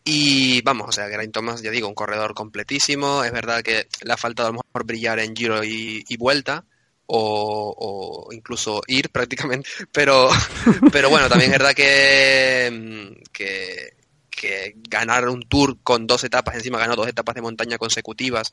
y 0.04 0.60
vamos, 0.62 0.88
o 0.88 0.92
sea, 0.92 1.08
Geraint 1.08 1.32
Thomas, 1.32 1.62
ya 1.62 1.70
digo, 1.70 1.86
un 1.86 1.94
corredor 1.94 2.34
completísimo, 2.34 3.22
es 3.22 3.30
verdad 3.30 3.62
que 3.62 3.86
le 4.02 4.12
ha 4.12 4.16
faltado 4.16 4.48
a 4.48 4.52
lo 4.52 4.58
mejor 4.64 4.84
brillar 4.84 5.20
en 5.20 5.36
Giro 5.36 5.62
y, 5.62 6.04
y 6.08 6.16
Vuelta, 6.16 6.64
o, 7.06 8.26
o 8.28 8.32
incluso 8.32 8.82
ir 8.86 9.10
prácticamente. 9.10 9.68
Pero, 9.92 10.28
pero 10.92 11.10
bueno, 11.10 11.28
también 11.28 11.52
es 11.52 11.58
verdad 11.58 11.74
que, 11.74 12.70
mm, 12.72 13.22
que, 13.32 13.94
que 14.30 14.74
ganar 14.88 15.28
un 15.28 15.42
tour 15.42 15.78
con 15.82 16.06
dos 16.06 16.24
etapas, 16.24 16.54
encima 16.56 16.78
ganó 16.78 16.96
dos 16.96 17.08
etapas 17.08 17.34
de 17.34 17.42
montaña 17.42 17.78
consecutivas, 17.78 18.52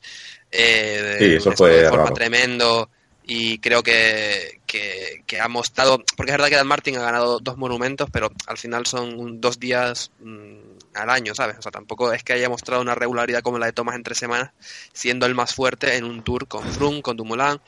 eh, 0.50 1.16
Sí, 1.18 1.34
eso 1.34 1.52
fue 1.52 1.70
de 1.70 1.84
forma 1.84 2.10
raro. 2.10 2.14
tremendo. 2.14 2.90
Y 3.32 3.58
creo 3.60 3.82
que, 3.82 4.60
que, 4.66 5.22
que 5.24 5.40
ha 5.40 5.46
mostrado, 5.46 6.02
porque 6.16 6.32
es 6.32 6.34
verdad 6.36 6.48
que 6.48 6.56
Dan 6.56 6.66
Martin 6.66 6.96
ha 6.96 7.02
ganado 7.02 7.38
dos 7.38 7.56
monumentos, 7.58 8.08
pero 8.10 8.32
al 8.46 8.58
final 8.58 8.86
son 8.86 9.40
dos 9.40 9.60
días 9.60 10.10
mm, 10.18 10.58
al 10.94 11.10
año, 11.10 11.32
¿sabes? 11.34 11.56
O 11.58 11.62
sea, 11.62 11.70
tampoco 11.70 12.12
es 12.12 12.24
que 12.24 12.32
haya 12.32 12.48
mostrado 12.48 12.82
una 12.82 12.96
regularidad 12.96 13.42
como 13.42 13.58
la 13.60 13.66
de 13.66 13.72
Thomas 13.72 13.94
en 13.94 14.02
tres 14.02 14.18
semanas, 14.18 14.50
siendo 14.92 15.26
el 15.26 15.36
más 15.36 15.54
fuerte 15.54 15.96
en 15.96 16.04
un 16.04 16.24
tour 16.24 16.48
con 16.48 16.66
Froome, 16.72 17.02
con 17.02 17.16
Dumoulin, 17.16 17.60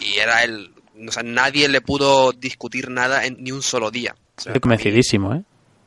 y 0.00 0.18
era 0.18 0.42
el, 0.44 0.72
o 1.08 1.12
sea, 1.12 1.22
nadie 1.22 1.68
le 1.68 1.80
pudo 1.80 2.32
discutir 2.32 2.90
nada 2.90 3.24
en 3.26 3.42
ni 3.42 3.52
un 3.52 3.62
solo 3.62 3.90
día. 3.90 4.14
O 4.36 4.40
sea, 4.40 4.50
Estoy 4.52 4.60
convencidísimo, 4.60 5.34
¿eh? 5.34 5.42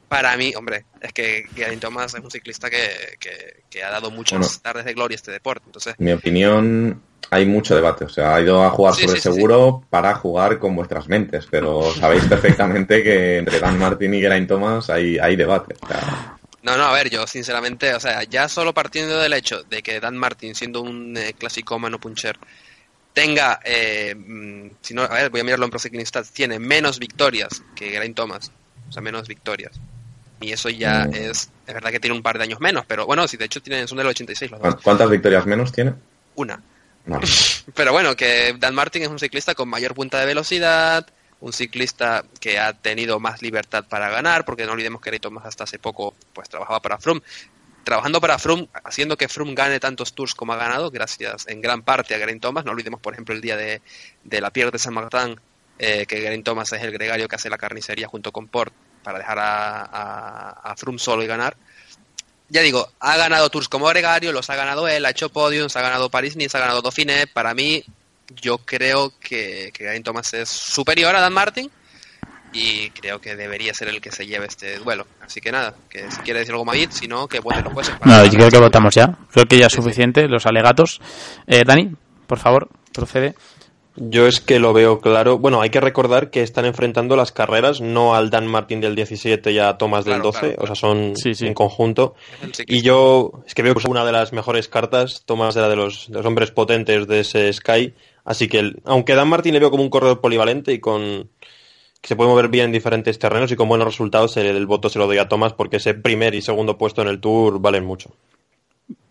para 0.07 0.35
mí, 0.37 0.53
hombre, 0.55 0.85
es 1.01 1.13
que 1.13 1.43
Geraint 1.55 1.81
Thomas 1.81 2.15
es 2.15 2.19
un 2.23 2.31
ciclista 2.31 2.67
que, 2.69 2.89
que, 3.19 3.61
que 3.69 3.83
ha 3.83 3.91
dado 3.91 4.09
muchas 4.09 4.39
Bueno. 4.39 4.53
tardes 4.63 4.85
de 4.85 4.93
gloria 4.95 5.13
a 5.13 5.17
este 5.17 5.31
deporte. 5.31 5.63
Entonces, 5.67 5.93
En 5.99 6.05
mi 6.05 6.11
opinión, 6.13 7.03
hay 7.29 7.45
mucho 7.45 7.75
debate. 7.75 8.05
O 8.05 8.09
sea, 8.09 8.33
ha 8.33 8.41
ido 8.41 8.63
a 8.63 8.71
jugar 8.71 8.95
Sí, 8.95 9.01
sobre 9.05 9.19
sí, 9.21 9.29
sí, 9.29 9.35
seguro 9.35 9.83
para 9.91 10.15
jugar 10.15 10.57
con 10.57 10.75
vuestras 10.75 11.07
mentes, 11.07 11.45
pero 11.51 11.93
sabéis 11.93 12.23
perfectamente 12.25 13.03
que 13.03 13.37
entre 13.37 13.59
Dan 13.59 13.77
Martin 13.77 14.11
y 14.15 14.19
Geraint 14.21 14.47
Thomas 14.47 14.89
hay, 14.89 15.19
hay 15.19 15.35
debate. 15.35 15.75
O 15.79 15.87
sea, 15.87 16.37
no, 16.63 16.75
no, 16.75 16.85
a 16.85 16.93
ver, 16.93 17.11
yo 17.11 17.27
sinceramente, 17.27 17.93
o 17.93 17.99
sea, 17.99 18.23
ya 18.23 18.49
solo 18.49 18.73
partiendo 18.73 19.19
del 19.19 19.33
hecho 19.33 19.61
de 19.63 19.83
que 19.83 19.99
Dan 19.99 20.17
Martin, 20.17 20.55
siendo 20.55 20.81
un 20.81 21.15
eh, 21.17 21.33
clasicómano 21.37 21.99
puncher, 21.99 22.39
tenga, 23.13 23.59
eh, 23.65 24.15
mm, 24.15 24.69
si 24.81 24.93
no, 24.93 25.03
a 25.03 25.07
ver, 25.09 25.29
voy 25.29 25.41
a 25.41 25.43
mirarlo 25.43 25.65
en 25.65 25.71
Pro 25.71 25.79
Cycling 25.79 26.05
Stats, 26.05 26.31
tiene 26.31 26.59
menos 26.59 26.99
victorias 26.99 27.61
que 27.75 27.89
Geraint 27.91 28.15
Thomas, 28.15 28.51
o 28.87 28.91
sea, 28.91 29.01
menos 29.01 29.27
victorias. 29.27 29.79
Y 30.41 30.51
eso 30.53 30.69
ya 30.69 31.05
Mm. 31.05 31.13
es, 31.15 31.49
es 31.67 31.73
verdad 31.73 31.91
que 31.91 31.99
tiene 31.99 32.15
un 32.15 32.23
par 32.23 32.37
de 32.37 32.43
años 32.45 32.59
menos, 32.61 32.85
pero 32.87 33.05
bueno, 33.05 33.27
si 33.27 33.35
de 33.37 33.45
hecho 33.45 33.61
tienen, 33.61 33.87
son 33.87 33.97
del 33.97 34.07
86 34.07 34.51
los 34.51 34.61
dos. 34.61 34.75
¿cu- 34.75 34.81
¿Cuántas 34.83 35.09
victorias 35.09 35.45
menos 35.45 35.71
tiene? 35.71 35.93
Una. 36.35 36.61
Pero 37.75 37.91
bueno, 37.91 38.15
que 38.15 38.55
Dan 38.59 38.75
Martin 38.75 39.01
es 39.03 39.07
un 39.09 39.19
ciclista 39.19 39.55
con 39.55 39.67
mayor 39.69 39.93
punta 39.95 40.19
de 40.19 40.25
velocidad, 40.25 41.05
un 41.39 41.53
ciclista 41.53 42.23
que 42.39 42.59
ha 42.59 42.73
tenido 42.73 43.19
más 43.19 43.41
libertad 43.41 43.85
para 43.89 44.09
ganar, 44.09 44.45
porque 44.45 44.65
no 44.65 44.73
olvidemos 44.73 45.01
que 45.01 45.05
Geraint 45.05 45.23
Thomas 45.23 45.45
hasta 45.45 45.63
hace 45.63 45.79
poco 45.79 46.15
pues 46.33 46.49
trabajaba 46.49 46.81
para 46.81 46.97
Froome. 46.99 47.21
Trabajando 47.83 48.21
para 48.21 48.37
Froome, 48.37 48.67
haciendo 48.83 49.17
que 49.17 49.27
Froome 49.27 49.55
gane 49.55 49.79
tantos 49.79 50.13
tours 50.13 50.33
como 50.33 50.53
ha 50.53 50.57
ganado, 50.57 50.91
gracias 50.91 51.47
en 51.47 51.61
gran 51.61 51.81
parte 51.81 52.13
a 52.13 52.17
Geraint 52.17 52.41
Thomas. 52.41 52.65
No 52.65 52.71
olvidemos, 52.71 52.99
por 52.99 53.13
ejemplo, 53.13 53.33
el 53.33 53.41
día 53.41 53.55
de, 53.55 53.81
de 54.23 54.41
la 54.41 54.51
Pierre 54.51 54.71
de 54.71 54.79
Saint 54.79 54.95
Martin, 54.95 55.39
eh, 55.79 56.05
que 56.05 56.17
Geraint 56.17 56.45
Thomas 56.45 56.71
es 56.73 56.81
el 56.83 56.91
gregario 56.91 57.27
que 57.27 57.35
hace 57.35 57.49
la 57.49 57.57
carnicería 57.57 58.07
junto 58.07 58.31
con 58.31 58.47
Port 58.47 58.73
para 59.03 59.17
dejar 59.17 59.39
a, 59.39 60.49
a, 60.63 60.75
Froome 60.75 60.99
solo 60.99 61.23
y 61.23 61.27
ganar. 61.27 61.55
Ya 62.49 62.61
digo, 62.61 62.91
ha 62.99 63.15
ganado 63.17 63.49
tours 63.49 63.69
como 63.69 63.87
gregario, 63.87 64.31
los 64.31 64.49
ha 64.49 64.55
ganado 64.55 64.87
él, 64.87 65.05
ha 65.05 65.11
hecho 65.11 65.29
podiums, 65.29 65.75
ha 65.75 65.81
ganado 65.81 66.09
Paris-Nice, 66.09 66.57
ha 66.57 66.61
ganado 66.61 66.81
Dauphiné. 66.81 67.27
Para 67.27 67.53
mí, 67.53 67.83
yo 68.41 68.57
creo 68.57 69.13
que, 69.19 69.71
que 69.73 69.83
Geraint 69.85 70.05
Thomas 70.05 70.33
es 70.33 70.49
superior 70.49 71.15
a 71.15 71.21
Dan 71.21 71.33
Martin 71.33 71.71
y 72.53 72.89
creo 72.91 73.19
que 73.21 73.35
debería 73.35 73.73
ser 73.73 73.87
el 73.89 74.01
que 74.01 74.11
se 74.11 74.25
lleve 74.25 74.45
este 74.47 74.79
duelo. 74.79 75.05
Así 75.21 75.39
que 75.41 75.51
nada, 75.51 75.75
que 75.89 76.09
si 76.11 76.17
quiere 76.21 76.39
decir 76.39 76.53
algo 76.53 76.65
Magid, 76.65 76.89
si 76.91 77.07
no, 77.07 77.27
que 77.27 77.39
voten 77.39 77.63
los 77.63 77.73
jueces. 77.73 77.95
No, 78.05 78.25
yo 78.25 78.31
creo 78.31 78.49
que 78.49 78.57
votamos 78.59 78.95
ya. 78.95 79.17
Creo 79.31 79.45
que 79.45 79.57
ya 79.57 79.67
es 79.67 79.73
suficiente 79.73 80.27
los 80.27 80.45
alegatos. 80.45 80.99
Eh, 81.47 81.63
Dani, 81.65 81.91
por 82.27 82.39
favor, 82.39 82.69
procede. 82.93 83.35
Yo 84.01 84.27
es 84.27 84.39
que 84.39 84.59
lo 84.59 84.71
veo 84.71 85.01
claro. 85.01 85.39
Bueno, 85.39 85.59
hay 85.61 85.71
que 85.71 85.81
recordar 85.81 86.29
que 86.29 86.41
están 86.41 86.63
enfrentando 86.65 87.17
las 87.17 87.33
carreras, 87.33 87.81
no 87.81 88.15
al 88.15 88.29
Dan 88.29 88.47
Martin 88.47 88.79
del 88.79 88.95
17 88.95 89.51
y 89.51 89.59
a 89.59 89.77
Thomas 89.77 90.05
del 90.05 90.13
Claro, 90.15 90.23
12, 90.31 90.39
claro, 90.39 90.55
claro. 90.55 90.63
o 90.63 90.67
sea, 90.67 90.75
son 90.75 91.17
Sí, 91.17 91.33
sí. 91.35 91.47
en 91.47 91.53
conjunto. 91.53 92.15
Y 92.65 92.81
yo 92.81 93.43
es 93.45 93.53
que 93.53 93.61
veo 93.61 93.73
que 93.73 93.79
es 93.79 93.85
una 93.85 94.05
de 94.05 94.13
las 94.13 94.31
mejores 94.31 94.69
cartas. 94.69 95.23
Thomas 95.25 95.55
era 95.57 95.67
de 95.67 95.75
los, 95.75 96.07
de 96.07 96.13
los 96.13 96.25
hombres 96.25 96.51
potentes 96.51 97.07
de 97.07 97.19
ese 97.19 97.51
Sky. 97.51 97.93
Así 98.23 98.47
que, 98.47 98.59
el- 98.59 98.81
aunque 98.85 99.15
Dan 99.15 99.27
Martin 99.27 99.53
le 99.53 99.59
veo 99.59 99.71
como 99.71 99.83
un 99.83 99.89
corredor 99.89 100.21
polivalente 100.21 100.71
y 100.71 100.79
con 100.79 101.29
que 102.01 102.07
se 102.07 102.15
puede 102.15 102.29
mover 102.29 102.47
bien 102.47 102.65
en 102.65 102.71
diferentes 102.71 103.19
terrenos 103.19 103.51
y 103.51 103.55
con 103.55 103.67
buenos 103.67 103.85
resultados, 103.87 104.37
el, 104.37 104.45
el 104.47 104.65
voto 104.65 104.89
se 104.89 104.99
lo 104.99 105.07
doy 105.07 105.17
a 105.17 105.27
Thomas 105.27 105.53
porque 105.53 105.77
ese 105.77 105.93
primer 105.93 106.33
y 106.35 106.41
segundo 106.41 106.77
puesto 106.77 107.01
en 107.01 107.07
el 107.09 107.19
Tour 107.19 107.59
valen 107.59 107.85
mucho. 107.85 108.11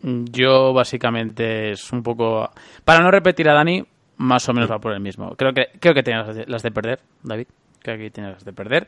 Yo 0.02 0.72
básicamente 0.72 1.72
es 1.72 1.92
un 1.92 2.02
poco... 2.02 2.50
Para 2.84 3.00
no 3.00 3.10
repetir 3.10 3.48
a 3.48 3.52
Dani, 3.54 3.84
más 4.16 4.48
o 4.48 4.52
menos 4.54 4.70
va 4.70 4.78
por 4.78 4.92
el 4.92 5.00
mismo. 5.00 5.34
Creo 5.36 5.52
que 5.52 5.66
creo 5.80 5.92
que 5.94 6.02
tienes 6.02 6.48
las 6.48 6.62
de, 6.62 6.70
perder, 6.70 7.00
David. 7.22 7.46
Creo 7.82 7.98
que 7.98 8.10
tienes 8.10 8.32
las 8.34 8.44
de 8.44 8.52
perder. 8.52 8.86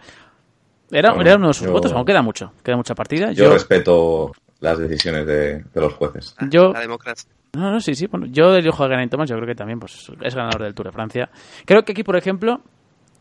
Era, 0.90 1.10
Bueno, 1.10 1.28
era 1.28 1.36
uno 1.36 1.48
de 1.48 1.55
sus 1.55 1.66
yo- 1.66 1.72
votos, 1.72 1.93
aún 1.93 2.05
queda 2.05 2.22
mucho. 2.22 2.52
Queda 2.64 2.77
mucha 2.77 2.94
partida. 2.94 3.32
Yo 3.32 3.44
Yo, 3.44 3.52
respeto 3.52 4.32
las 4.60 4.78
decisiones 4.78 5.27
de, 5.27 5.59
de 5.62 5.81
los 5.81 5.93
jueces. 5.94 6.35
yo- 6.48 6.72
La 6.72 6.81
democracia. 6.81 7.31
No, 7.52 7.70
no, 7.72 7.81
sí, 7.81 7.94
sí. 7.94 8.06
Bueno, 8.06 8.27
yo 8.27 8.52
del 8.52 8.68
ojo 8.68 8.85
de 8.85 8.90
Geraint 8.90 9.10
Thomas, 9.10 9.28
yo 9.28 9.35
creo 9.36 9.47
que 9.48 9.55
también 9.56 9.81
pues, 9.81 10.10
es 10.22 10.35
ganador 10.35 10.62
del 10.62 10.74
Tour 10.74 10.86
de 10.86 10.93
Francia. 10.93 11.28
Creo 11.64 11.85
que 11.85 11.93
aquí, 11.93 12.05
por 12.05 12.16
ejemplo, 12.16 12.60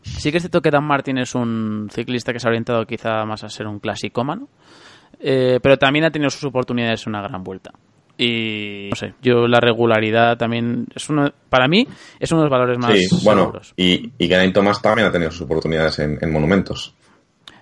sí 0.02 0.30
que 0.30 0.38
es 0.38 0.42
cierto 0.42 0.60
que 0.62 0.70
Dan 0.70 0.84
Martin 0.84 1.18
es 1.18 1.34
un 1.34 1.88
ciclista 1.92 2.32
que 2.32 2.40
se 2.40 2.46
ha 2.46 2.50
orientado 2.50 2.84
quizá 2.86 3.24
más 3.24 3.44
a 3.44 3.48
ser 3.48 3.66
un 3.66 3.78
clasicómano, 3.80 4.48
eh, 5.18 5.58
pero 5.62 5.76
también 5.78 6.04
ha 6.04 6.10
tenido 6.10 6.30
sus 6.30 6.44
oportunidades 6.44 7.06
en 7.06 7.10
una 7.14 7.22
gran 7.26 7.42
vuelta. 7.44 7.70
Y 8.18 8.88
no 8.90 8.96
sé, 8.96 9.14
yo 9.22 9.46
la 9.48 9.60
regularidad 9.60 10.36
también 10.36 10.86
es 10.94 11.08
uno, 11.08 11.32
para 11.48 11.68
mí 11.68 11.86
es 12.18 12.30
uno 12.32 12.42
de 12.42 12.44
los 12.48 12.50
valores 12.50 12.78
más 12.78 12.92
Sí, 12.92 13.06
bueno, 13.24 13.40
seguros. 13.42 13.72
y, 13.76 14.12
y 14.18 14.28
Geraint 14.28 14.52
Thomas 14.54 14.82
también 14.82 15.08
ha 15.08 15.12
tenido 15.12 15.30
sus 15.30 15.42
oportunidades 15.42 15.98
en, 16.00 16.18
en 16.20 16.30
monumentos. 16.32 16.94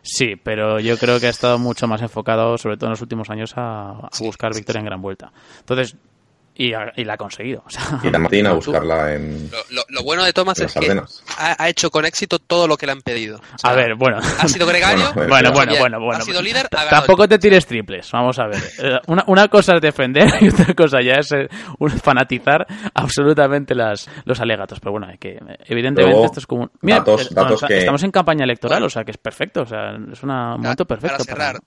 Sí, 0.02 0.34
pero 0.42 0.80
yo 0.80 0.96
creo 0.96 1.20
que 1.20 1.26
ha 1.26 1.30
estado 1.30 1.58
mucho 1.58 1.86
más 1.86 2.00
enfocado, 2.02 2.56
sobre 2.58 2.76
todo 2.76 2.86
en 2.86 2.92
los 2.92 3.02
últimos 3.02 3.28
años, 3.30 3.52
a, 3.56 3.90
a 3.90 4.08
buscar 4.20 4.52
victoria 4.54 4.80
en 4.80 4.86
gran 4.86 5.02
vuelta. 5.02 5.30
Entonces, 5.60 5.96
y, 6.60 6.74
ha- 6.74 6.92
y 6.96 7.04
la 7.04 7.14
ha 7.14 7.16
conseguido. 7.16 7.62
o 7.64 7.70
sea, 7.70 8.00
Y 8.02 8.10
Dan 8.10 8.20
Martin 8.22 8.46
a 8.48 8.52
buscarla 8.52 9.14
en, 9.14 9.48
Lo, 9.50 9.58
lo- 9.70 9.84
lo 9.88 10.02
bueno 10.02 10.24
de 10.24 10.32
Thomas 10.32 10.58
es 10.58 10.74
que 10.74 10.90
ha, 11.38 11.56
ha 11.62 11.68
hecho 11.68 11.88
con 11.90 12.04
éxito 12.04 12.38
todo 12.40 12.66
lo 12.66 12.76
que 12.76 12.84
le 12.84 12.92
han 12.92 13.00
pedido. 13.00 13.38
O 13.54 13.58
sea, 13.58 13.70
a 13.70 13.74
ver, 13.76 13.94
bueno. 13.96 14.18
Ha 14.18 14.48
sido 14.48 14.66
gregario. 14.66 15.04
Bueno, 15.14 15.28
Bueno, 15.38 15.52
bueno, 15.52 15.72
bueno, 15.78 15.98
bueno. 16.00 16.18
Ha 16.18 16.22
sido 16.22 16.42
líder. 16.42 16.66
Ha 16.76 16.88
Tampoco 16.90 17.28
te 17.28 17.38
tires 17.38 17.64
triples, 17.64 18.10
vamos 18.12 18.38
a 18.40 18.46
ver. 18.48 18.60
Eh, 18.82 18.98
Una, 19.06 19.22
una 19.28 19.48
cosa 19.48 19.76
es 19.76 19.80
defender 19.80 20.26
y 20.42 20.48
otra 20.48 20.74
cosa 20.74 20.98
ya 21.00 21.14
es 21.14 21.30
eh, 21.32 21.48
un- 21.78 21.90
fanatizar 21.90 22.66
absolutamente 22.94 23.74
las, 23.74 24.08
los 24.24 24.40
alegatos. 24.40 24.80
Pero 24.80 24.92
bueno, 24.92 25.06
hay 25.08 25.18
que, 25.18 25.38
evidentemente 25.66 26.10
Luego, 26.10 26.24
esto 26.26 26.40
es 26.40 26.46
como... 26.46 26.62
un- 26.64 26.70
Mira, 26.82 26.98
datos- 26.98 27.28
bueno, 27.30 27.42
datos 27.42 27.54
está- 27.62 27.68
que- 27.68 27.78
estamos 27.78 28.02
en 28.02 28.10
campaña 28.10 28.44
electoral, 28.44 28.78
Bueno. 28.78 28.86
o 28.86 28.90
sea 28.90 29.04
que 29.04 29.12
es 29.12 29.18
perfecto, 29.18 29.62
o 29.62 29.66
sea, 29.66 29.92
es 30.12 30.22
una- 30.22 30.56
un 30.56 30.62
momento 30.62 30.84
Para 30.84 31.00
perfecto. 31.00 31.24
cerrar, 31.24 31.54
para 31.54 31.64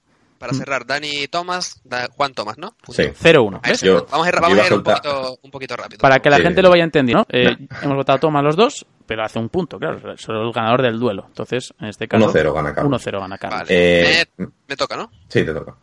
cerrar, 0.54 0.86
Dani 0.86 1.28
Thomas, 1.28 1.80
Da- 1.84 2.10
Juan 2.12 2.34
Thomas, 2.34 2.58
¿no? 2.58 2.76
Sí. 2.90 3.04
0-1, 3.04 3.60
Ahí 3.64 3.72
¿ves? 3.72 3.84
está. 3.84 3.86
Yo- 3.86 4.08
vamos 4.10 4.26
a 4.26 4.30
ir, 4.30 4.36
vamos 4.42 4.60
a 4.60 4.62
a 4.68 4.76
un, 4.76 4.84
poquito, 4.84 5.40
un 5.44 5.52
poquito 5.52 5.76
rápido. 5.78 6.00
Para 6.00 6.20
que 6.20 6.30
la 6.30 6.38
Sí. 6.38 6.44
gente 6.44 6.62
lo 6.62 6.70
vaya 6.70 6.84
entendiendo, 6.84 7.26
¿no? 7.30 7.38
Eh, 7.38 7.56
hemos 7.82 7.96
votado 7.98 8.20
Thomas 8.20 8.44
los 8.44 8.56
dos, 8.56 8.86
pero 9.06 9.24
hace 9.24 9.40
un 9.40 9.50
punto, 9.50 9.78
claro, 9.78 10.00
solo 10.18 10.44
el 10.48 10.52
ganador 10.52 10.82
del 10.82 11.00
duelo. 11.00 11.26
Entonces, 11.28 11.74
en 11.80 11.88
este 11.88 12.08
caso... 12.08 12.26
1-0 12.32 12.54
gana 12.54 12.74
Carlos. 12.74 13.02
1-0 13.06 13.20
gana 13.20 13.38
Carlos. 13.38 13.60
Vale. 13.62 14.22
Eh, 14.22 14.26
me, 14.38 14.48
me 14.68 14.76
toca, 14.76 14.96
¿no? 14.98 15.12
Sí, 15.28 15.44
te 15.46 15.54
toca. 15.54 15.76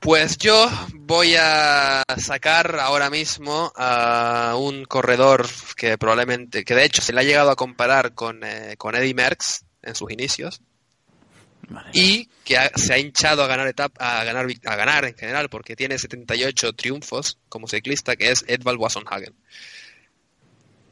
Pues 0.00 0.38
yo 0.38 0.68
voy 0.94 1.34
a 1.36 2.02
sacar 2.18 2.78
ahora 2.80 3.10
mismo 3.10 3.72
a 3.74 4.54
un 4.56 4.84
corredor 4.84 5.46
que 5.76 5.98
probablemente, 5.98 6.64
que 6.64 6.74
de 6.74 6.84
hecho 6.84 7.02
se 7.02 7.12
le 7.12 7.20
ha 7.20 7.24
llegado 7.24 7.50
a 7.50 7.56
comparar 7.56 8.14
con, 8.14 8.44
eh, 8.44 8.76
con 8.78 8.94
Eddie 8.94 9.14
Merckx 9.14 9.64
en 9.82 9.94
sus 9.96 10.10
inicios 10.12 10.60
Vale. 11.70 11.90
y 11.92 12.28
que 12.44 12.56
ha- 12.56 12.70
se 12.74 12.94
ha 12.94 12.98
hinchado 12.98 13.42
a 13.42 13.46
ganar 13.46 13.66
etapa, 13.68 14.20
a 14.20 14.24
ganar, 14.24 14.46
a 14.64 14.76
ganar 14.76 15.04
en 15.04 15.14
general 15.14 15.48
porque 15.50 15.76
tiene 15.76 15.98
78 15.98 16.72
triunfos 16.74 17.38
como 17.48 17.68
ciclista 17.68 18.16
que 18.16 18.30
es 18.30 18.44
Edvald 18.48 18.78
Wassenhagen. 18.80 19.34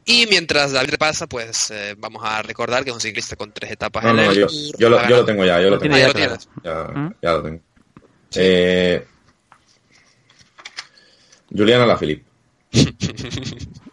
Y 0.05 0.25
mientras 0.27 0.71
David 0.71 0.91
repasa, 0.91 1.27
pues 1.27 1.69
eh, 1.71 1.95
vamos 1.97 2.23
a 2.23 2.41
recordar 2.41 2.83
que 2.83 2.91
es 2.91 2.95
un 2.95 3.01
ciclista 3.01 3.35
con 3.35 3.51
tres 3.51 3.71
etapas 3.71 4.03
No, 4.05 4.11
en 4.11 4.15
no, 4.17 4.21
el 4.31 4.37
yo, 4.37 4.47
Tour, 4.47 4.77
yo, 4.79 4.89
lo, 4.89 5.09
yo 5.09 5.25
tengo 5.25 5.43
ya, 5.45 5.57
yo 5.59 5.69
lo 5.69 5.69
Lo 5.71 5.79
tengo 5.79 5.95
Ah, 5.95 5.99
ya 5.99 6.03
ya 6.03 6.07
lo 6.07 6.13
tienes. 6.13 6.49
Ya, 6.63 6.83
¿Mm? 6.93 7.13
ya 7.21 7.31
lo 7.33 7.43
tengo. 7.43 7.59
Eh, 8.35 9.05
Juliana 11.49 11.85
Lafilippe. 11.85 12.25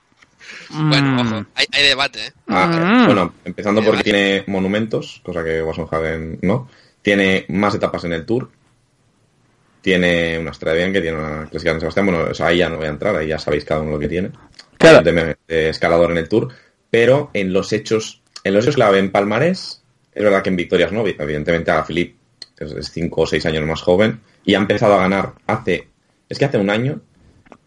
Bueno, 0.77 1.09
Mm. 1.09 1.19
ojo, 1.21 1.47
hay, 1.55 1.67
hay 1.73 1.83
debate, 1.89 2.27
¿eh? 2.27 2.33
Ah, 2.49 2.67
Mm. 2.67 3.07
Bueno, 3.07 3.35
empezando 3.45 3.83
porque 3.85 4.03
tiene 4.03 4.45
monumentos, 4.47 5.21
cosa 5.25 5.43
que 5.45 5.61
Hagen 5.91 6.39
no. 6.43 6.69
Tiene 7.03 7.45
más 7.49 7.75
etapas 7.75 8.05
en 8.05 8.13
el 8.15 8.25
Tour. 8.27 8.51
Tiene 9.83 10.39
una 10.39 10.53
Stradian 10.55 10.93
que 10.93 11.01
tiene 11.03 11.19
una 11.19 11.47
clásica 11.51 11.71
de 11.71 11.75
San 11.75 11.81
Sebastián. 11.81 12.07
Bueno, 12.07 12.31
o 12.31 12.35
sea, 12.35 12.47
ahí 12.47 12.59
ya 12.59 12.69
no 12.71 12.79
voy 12.79 12.87
a 12.87 12.91
entrar, 12.91 13.15
ahí 13.17 13.29
ya 13.29 13.39
sabéis 13.39 13.65
cada 13.67 13.83
uno 13.83 13.93
lo 13.93 13.99
que 13.99 14.09
tiene. 14.09 14.31
Claro. 14.79 15.03
De, 15.03 15.37
de 15.47 15.69
escalador 15.69 16.11
en 16.13 16.19
el 16.19 16.29
Tour. 16.29 16.49
Pero 16.91 17.31
en 17.35 17.53
los 17.53 17.73
hechos, 17.73 18.23
en 18.45 18.55
los 18.55 18.65
hechos 18.65 18.77
clave 18.77 18.99
en 18.99 19.11
Palmarés, 19.11 19.83
es 20.15 20.23
verdad 20.25 20.43
que 20.43 20.49
en 20.49 20.57
victorias 20.57 20.91
no. 20.93 21.07
Evidentemente 21.07 21.71
a 21.71 21.85
Philip 21.85 22.17
es 22.59 22.91
5 22.93 23.21
o 23.23 23.27
6 23.27 23.45
años 23.47 23.67
más 23.67 23.83
joven 23.83 24.21
y 24.45 24.55
ha 24.55 24.59
empezado 24.59 24.95
a 24.95 24.99
ganar 25.01 25.33
hace. 25.47 25.89
Es 26.29 26.39
que 26.39 26.47
hace 26.47 26.57
un 26.59 26.71
año. 26.71 27.01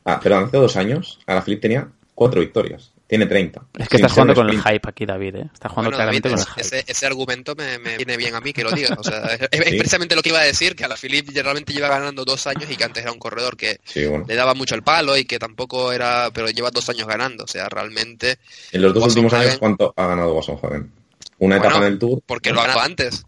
Ah, 0.05 0.19
perdón, 0.19 0.45
hace 0.45 0.57
dos 0.57 0.75
años, 0.77 1.19
a 1.27 1.35
la 1.35 1.41
Philip 1.43 1.61
tenía 1.61 1.87
4 2.15 2.39
victorias. 2.39 2.93
Tiene 3.07 3.25
30. 3.25 3.61
Es 3.77 3.87
que 3.87 3.95
estás 3.95 4.11
jugando 4.11 4.33
con 4.33 4.49
el 4.49 4.61
hype 4.61 4.81
aquí, 4.89 5.05
David, 5.05 5.35
¿eh? 5.37 5.49
Estás 5.53 5.71
jugando 5.71 5.91
Bueno, 5.91 5.97
claramente 5.97 6.27
David, 6.29 6.43
con 6.43 6.53
el 6.59 6.63
hype. 6.65 6.77
ese, 6.79 6.91
ese 6.91 7.05
argumento 7.05 7.55
me, 7.55 7.79
me 7.79 7.95
viene 7.95 8.17
bien 8.17 8.35
a 8.35 8.41
mí 8.41 8.51
que 8.51 8.63
lo 8.65 8.71
digas. 8.73 8.97
O 8.97 9.03
sea, 9.03 9.23
es, 9.33 9.47
precisamente 9.49 10.13
lo 10.15 10.21
que 10.21 10.29
iba 10.29 10.39
a 10.39 10.43
decir, 10.43 10.75
que 10.75 10.83
a 10.83 10.89
la 10.89 10.97
Philip 10.97 11.29
realmente 11.33 11.71
lleva 11.71 11.87
ganando 11.87 12.25
dos 12.25 12.45
años 12.47 12.69
y 12.69 12.75
que 12.75 12.83
antes 12.83 13.03
era 13.03 13.13
un 13.13 13.19
corredor 13.19 13.55
que 13.55 13.79
Sí, 13.85 14.05
bueno. 14.05 14.25
le 14.27 14.35
daba 14.35 14.53
mucho 14.55 14.75
el 14.75 14.83
palo 14.83 15.15
y 15.15 15.23
que 15.23 15.39
tampoco 15.39 15.93
era, 15.93 16.29
pero 16.33 16.49
lleva 16.49 16.69
dos 16.69 16.89
años 16.89 17.07
ganando. 17.07 17.45
O 17.45 17.47
sea, 17.47 17.69
realmente, 17.69 18.39
En 18.73 18.81
los 18.81 18.93
dos 18.93 19.05
últimos 19.07 19.31
años, 19.33 19.47
Hagen. 19.47 19.59
¿cuánto 19.59 19.93
ha 19.95 20.07
ganado 20.07 20.37
Hagen? 20.39 20.91
Una 21.39 21.55
etapa 21.57 21.69
Bueno, 21.75 21.85
en 21.87 21.93
el 21.93 21.99
Tour. 21.99 22.21
porque 22.25 22.51
lo 22.51 22.59
ha 22.59 22.63
ganado 22.67 22.81
antes. 22.81 23.25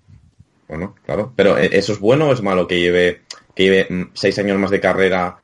Bueno, 0.68 0.96
claro. 1.06 1.32
Pero 1.38 1.58
¿e- 1.58 1.70
¿eso 1.78 1.94
es 1.94 2.00
bueno 2.00 2.28
o 2.28 2.34
es 2.34 2.42
malo 2.42 2.68
que 2.68 2.80
lleve, 2.82 3.22
que 3.56 3.64
lleve 3.64 3.88
mm, 3.90 4.12
seis 4.14 4.38
años 4.40 4.58
más 4.60 4.72
de 4.72 4.80
carrera 4.82 5.38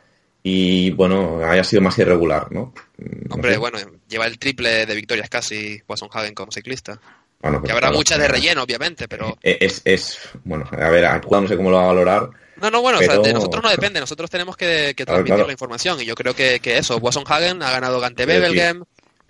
y, 0.47 0.91
bueno, 0.91 1.39
haya 1.43 1.63
sido 1.63 1.81
más 1.81 1.97
irregular, 1.97 2.51
¿no? 2.51 2.71
No 2.99 3.33
Hombre, 3.35 3.53
sé. 3.53 3.57
bueno, 3.57 3.79
lleva 4.07 4.27
el 4.27 4.37
triple 4.37 4.85
de 4.85 4.93
victorias 4.93 5.27
casi 5.27 5.81
Wasson 5.87 6.07
Hagen 6.11 6.35
como 6.35 6.51
ciclista. 6.51 6.99
Bueno, 7.41 7.57
Que 7.61 7.63
pero 7.63 7.73
habrá 7.73 7.87
claro, 7.87 7.97
muchas 7.97 8.19
de 8.19 8.25
eh, 8.25 8.27
relleno, 8.27 8.61
obviamente, 8.61 9.07
pero... 9.07 9.35
eh, 9.41 9.57
Es, 9.59 9.81
es, 9.85 10.19
bueno, 10.43 10.69
a 10.71 10.89
ver, 10.91 11.03
no 11.31 11.47
sé 11.47 11.57
cómo 11.57 11.71
lo 11.71 11.77
va 11.77 11.83
a 11.85 11.87
valorar. 11.87 12.29
No, 12.61 12.69
no, 12.69 12.79
bueno, 12.79 12.99
o 12.99 13.01
sea, 13.01 13.17
de 13.17 13.33
nosotros 13.33 13.63
no 13.63 13.71
depende, 13.71 13.99
nosotros 13.99 14.29
tenemos 14.29 14.55
que, 14.55 14.93
transmitir 14.95 15.25
claro. 15.33 15.47
la 15.47 15.51
información 15.51 15.99
y 15.99 16.05
yo 16.05 16.13
creo 16.13 16.35
que, 16.35 16.59
que 16.59 16.77
eso, 16.77 16.97
Wasson 16.97 17.23
Hagen 17.25 17.63
ha 17.63 17.71
ganado 17.71 17.99
Gante. 17.99 18.27
Bebelgem, 18.27 18.83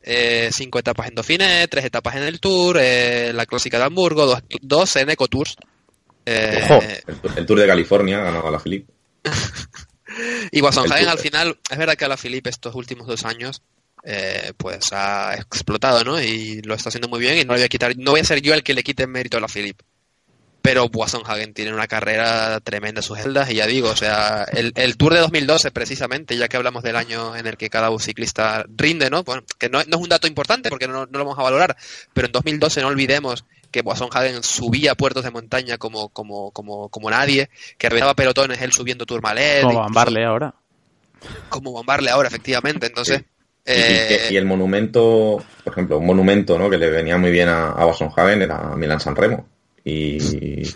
eh, 0.04 0.50
cinco 0.52 0.80
etapas 0.80 1.08
en 1.08 1.16
Dauphiné, 1.16 1.66
tres 1.70 1.86
etapas 1.86 2.18
en 2.18 2.24
el 2.24 2.42
Tour, 2.42 2.78
eh, 2.82 3.32
la 3.34 3.46
clásica 3.46 3.78
de 3.78 3.86
Hamburgo, 3.86 4.26
dos, 4.26 4.44
dos 4.62 4.94
en 4.98 5.10
Eco 5.12 5.30
Tours. 5.30 5.56
Eh, 6.26 6.60
Ojo. 6.66 6.82
El, 6.84 7.38
el 7.38 7.46
Tour 7.46 7.60
de 7.62 7.68
California 7.68 8.20
ha 8.20 8.24
ganado 8.26 8.50
a 8.50 8.52
la 8.52 8.60
Philip. 8.60 8.86
Y 10.52 10.62
Tour. 10.62 10.92
al 10.92 11.18
final, 11.20 11.58
es 11.70 11.78
verdad 11.78 11.96
que 11.96 12.06
a 12.06 12.10
la 12.10 12.18
Philippe 12.18 12.50
estos 12.50 12.76
últimos 12.76 13.08
dos 13.08 13.26
años 13.26 13.62
eh, 14.04 14.54
pues 14.58 14.94
ha 14.94 15.34
explotado, 15.36 16.04
¿no? 16.04 16.22
Y 16.22 16.62
lo 16.62 16.76
está 16.76 16.90
haciendo 16.90 17.08
muy 17.08 17.20
bien 17.20 17.38
y 17.38 17.44
no 17.44 17.54
le 17.54 17.60
voy 17.60 17.66
a 17.66 17.70
quitar, 17.70 17.98
no 17.98 18.12
voy 18.12 18.20
a 18.20 18.24
ser 18.24 18.42
yo 18.42 18.54
el 18.54 18.64
que 18.64 18.76
le 18.76 18.84
quite 18.84 19.08
mérito 19.08 19.38
a 19.38 19.42
la 19.42 19.48
Philippe. 19.48 19.84
Pero 20.62 20.90
Hagen 21.26 21.54
tiene 21.54 21.74
una 21.74 21.88
carrera 21.88 22.60
tremenda 22.60 23.00
a 23.00 23.04
sus 23.04 23.20
celdas 23.20 23.52
y 23.52 23.56
ya 23.56 23.68
digo, 23.68 23.90
o 23.90 23.96
sea, 23.96 24.46
el, 24.52 24.74
el 24.76 24.98
Tour 24.98 25.14
de 25.14 25.20
2012 25.20 25.70
precisamente, 25.70 26.38
ya 26.38 26.48
que 26.48 26.58
hablamos 26.58 26.82
del 26.82 26.96
año 26.96 27.36
en 27.36 27.46
el 27.46 27.56
que 27.56 27.70
cada 27.70 27.96
ciclista 28.00 28.66
rinde, 28.76 29.12
¿no? 29.12 29.24
Bueno, 29.24 29.44
que 29.60 29.70
no, 29.70 29.84
no 29.84 29.98
es 29.98 30.04
un 30.04 30.10
dato 30.10 30.26
importante 30.28 30.70
porque 30.70 30.88
no, 30.88 31.06
no 31.06 31.20
lo 31.20 31.26
vamos 31.26 31.38
a 31.38 31.44
valorar, 31.44 31.78
pero 32.14 32.28
en 32.28 32.32
2012 32.32 32.82
no 32.82 32.88
olvidemos 32.88 33.46
que 33.76 33.82
Wasson 33.82 34.08
Hagen 34.14 34.42
subía 34.42 34.96
puertos 34.96 35.24
de 35.26 35.32
montaña 35.32 35.78
como, 35.78 36.08
como, 36.10 36.52
como, 36.52 36.88
como 36.88 37.10
nadie, 37.10 37.50
que 37.78 37.90
reventaba 37.90 38.14
pelotones 38.14 38.62
él 38.62 38.72
subiendo 38.72 39.06
Tourmalet, 39.06 39.62
Como 39.64 39.74
incluso- 39.74 39.84
Van 39.84 39.94
Barle 39.94 40.24
ahora. 40.26 40.54
como 41.50 41.72
bombarle 41.74 42.10
ahora, 42.10 42.30
efectivamente. 42.30 42.88
Entonces, 42.88 43.24
eh, 43.66 44.28
y 44.32 44.38
el 44.38 44.46
monumento, 44.46 45.44
por 45.64 45.74
ejemplo, 45.74 45.98
un 45.98 46.06
monumento 46.06 46.58
¿no? 46.58 46.70
que 46.70 46.78
le 46.78 46.90
venía 46.90 47.18
muy 47.18 47.32
bien 47.32 47.50
a, 47.50 47.72
a 47.72 47.84
Hagen 47.92 48.42
era 48.44 48.76
Milan 48.78 49.00
San 49.02 49.16
Remo. 49.16 49.46
Y, 49.84 50.18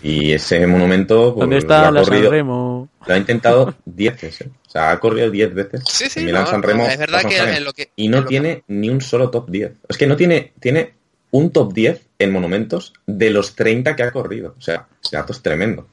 y 0.04 0.34
ese 0.34 0.68
monumento 0.68 1.34
pues, 1.34 1.40
¿Dónde 1.44 1.56
lo 1.56 1.60
está 1.62 1.88
ha 1.88 1.92
la 1.92 2.02
corrido- 2.02 2.24
Sanremo? 2.26 2.90
Lo 3.08 3.14
ha 3.14 3.18
intentado 3.18 3.76
10 3.86 4.22
veces. 4.22 4.42
¿eh? 4.42 4.50
O 4.68 4.70
sea, 4.70 4.92
ha 4.92 5.00
corrido 5.00 5.32
10 5.32 5.54
veces. 5.54 5.82
sí, 5.88 6.10
sí, 6.10 6.20
Milán 6.26 6.44
no, 6.44 6.50
San 6.50 6.62
no, 6.62 6.68
Remo. 6.68 6.86
es 6.86 6.98
verdad 6.98 7.22
que 7.24 7.40
Hagen. 7.40 7.56
en 7.56 7.64
lo 7.64 7.72
que... 7.74 7.92
Y 7.96 8.10
no 8.10 8.18
lo 8.18 8.24
que- 8.24 8.30
tiene 8.30 8.64
ni 8.68 8.90
un 8.90 9.00
solo 9.02 9.30
top 9.30 9.50
10. 9.50 9.72
Es 9.88 9.98
que 9.98 10.06
no 10.06 10.16
tiene, 10.18 10.52
tiene 10.60 10.94
un 11.32 11.52
top 11.52 11.74
10 11.74 12.09
en 12.20 12.32
monumentos 12.32 12.94
de 13.08 13.30
los 13.32 13.56
30 13.56 13.96
que 13.96 14.04
ha 14.04 14.12
corrido. 14.12 14.56
O 14.58 14.62
sea, 14.62 14.86
ese 15.04 15.16
dato 15.16 15.32
es 15.34 15.42
tremendo. 15.42 15.88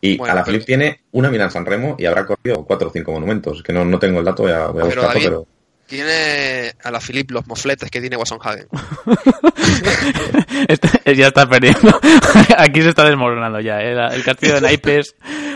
Y 0.00 0.16
Bueno, 0.16 0.32
a 0.32 0.36
la 0.36 0.44
Philip 0.44 0.64
tiene 0.64 1.00
una 1.12 1.30
Milán 1.30 1.50
San 1.50 1.66
Remo 1.66 1.96
y 1.98 2.06
habrá 2.06 2.24
corrido 2.26 2.64
4 2.64 2.88
o 2.88 2.90
5 2.92 3.12
monumentos. 3.12 3.62
Que 3.62 3.72
no, 3.72 3.84
no 3.84 3.98
tengo 3.98 4.20
el 4.20 4.24
dato, 4.24 4.44
voy 4.44 4.52
a, 4.52 4.66
voy 4.68 4.82
a 4.82 4.88
Pero, 4.88 5.02
buscarlo, 5.02 5.08
David, 5.08 5.24
pero. 5.26 5.46
Tiene 5.86 6.72
a 6.82 6.90
la 6.90 7.00
Philippe 7.00 7.34
los 7.34 7.46
mofletes 7.46 7.90
que 7.90 8.00
tiene 8.00 8.16
Wasson 8.16 8.38
Hagen. 8.40 8.66
Este- 10.68 11.14
ya 11.16 11.26
está 11.28 11.48
perdiendo. 11.48 12.00
Aquí 12.56 12.82
se 12.82 12.88
está 12.90 13.04
desmoronando 13.04 13.60
ya, 13.60 13.80
¿eh? 13.80 13.94
La- 13.94 14.08
El 14.14 14.22
castillo 14.24 14.54
de 14.54 14.60
naipes. 14.62 15.14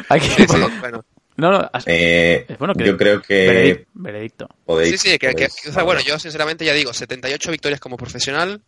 Aquí, 0.08 0.26
Sí, 0.28 0.46
sí, 0.48 0.56
bueno. 0.80 1.04
No, 1.36 1.50
no. 1.50 1.70
Eh, 1.86 2.46
bueno, 2.58 2.74
que- 2.74 2.86
yo 2.86 2.96
creo 2.96 3.20
que 3.22 3.48
veredic- 3.48 3.86
veredicto. 3.94 4.48
podéis. 4.64 5.00
Sí, 5.00 5.10
sí, 5.10 5.18
que, 5.18 5.28
o 5.68 5.72
sea, 5.72 5.82
bueno, 5.82 6.00
yo 6.00 6.18
sinceramente 6.18 6.64
ya 6.64 6.72
digo, 6.72 6.92
78 6.94 7.50
victorias 7.50 7.80
como 7.80 7.96
profesional, 7.96 8.62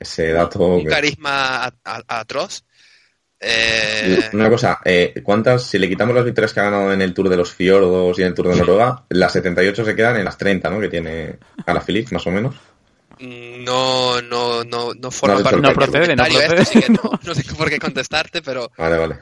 Ese 0.00 0.32
dato. 0.32 0.58
un 0.60 0.82
que- 0.84 0.88
carisma 0.88 1.72
atroz. 1.84 2.64
Eh, 3.42 4.28
Una 4.34 4.50
cosa, 4.50 4.80
eh, 4.84 5.14
¿cuántas, 5.22 5.62
si 5.64 5.78
le 5.78 5.88
quitamos 5.88 6.14
las 6.14 6.24
victorias 6.26 6.52
que 6.52 6.60
ha 6.60 6.64
ganado 6.64 6.92
en 6.92 7.00
el 7.00 7.14
Tour 7.14 7.28
de 7.30 7.36
los 7.38 7.52
Fiordos 7.54 8.18
y 8.18 8.22
en 8.22 8.28
el 8.28 8.34
Tour 8.34 8.48
de 8.48 8.56
Noruega, 8.56 9.04
las 9.08 9.32
78 9.32 9.82
se 9.84 9.94
quedan 9.96 10.16
en 10.16 10.24
las 10.26 10.36
30, 10.36 10.68
¿no? 10.68 10.78
Que 10.80 10.88
tiene 10.88 11.38
a 11.64 11.72
la 11.72 11.80
Philip, 11.80 12.10
más 12.12 12.26
o 12.26 12.30
menos. 12.30 12.54
no, 13.18 14.20
no, 14.22 14.64
no, 14.64 14.92
no 14.94 15.10
forma 15.10 15.36
No, 15.36 15.42
parte 15.42 15.60
no 15.60 15.72
procede, 15.72 16.16
no 16.16 16.24
procede. 16.24 16.80
que 16.86 16.88
no, 16.92 17.18
no 17.22 17.34
tengo 17.34 17.56
por 17.56 17.68
qué 17.70 17.78
contestarte, 17.78 18.42
pero 18.42 18.70
Vale, 18.76 18.96
vale. 18.98 19.18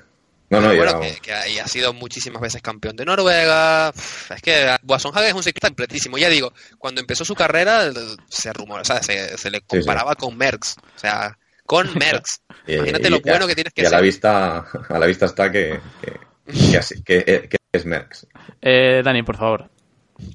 No, 0.50 0.60
no, 0.62 0.74
bueno, 0.74 1.00
que, 1.00 1.18
que 1.20 1.32
ahí 1.34 1.58
ha 1.58 1.66
sido 1.68 1.92
muchísimas 1.92 2.40
veces 2.40 2.62
campeón 2.62 2.96
de 2.96 3.04
Noruega. 3.04 3.90
Es 3.90 4.42
que 4.42 4.76
Wasson 4.84 5.12
Hagen 5.14 5.28
es 5.28 5.34
un 5.34 5.42
ciclista 5.42 5.68
completísimo. 5.68 6.16
Ya 6.16 6.28
digo, 6.30 6.52
cuando 6.78 7.00
empezó 7.02 7.24
su 7.24 7.34
carrera 7.34 7.90
se 8.28 8.52
rumora, 8.54 8.80
o 8.82 8.84
sea, 8.84 9.02
se, 9.02 9.36
se 9.36 9.50
le 9.50 9.58
sí. 9.58 9.64
comparaba 9.66 10.14
con 10.14 10.36
Merckx. 10.38 10.76
O 10.96 10.98
sea, 10.98 11.36
con 11.66 11.86
Merckx. 11.98 12.40
Eh, 12.66 12.76
Imagínate 12.76 13.08
y- 13.08 13.10
lo 13.10 13.16
y 13.18 13.20
bueno 13.20 13.44
a- 13.44 13.48
que 13.48 13.54
tienes 13.54 13.72
que 13.74 13.82
y 13.82 13.84
a 13.84 13.90
la 13.90 14.00
vista 14.00 14.64
a 14.88 14.98
la 14.98 15.06
vista 15.06 15.26
está 15.26 15.52
que 15.52 15.80
que, 16.02 16.12
que, 16.70 16.78
así- 16.78 17.02
que- 17.02 17.24
eh, 17.26 17.48
que 17.50 17.56
es 17.72 17.84
Merckx 17.84 18.26
Eh, 18.62 19.02
Dani, 19.04 19.22
por 19.22 19.36
favor. 19.36 19.68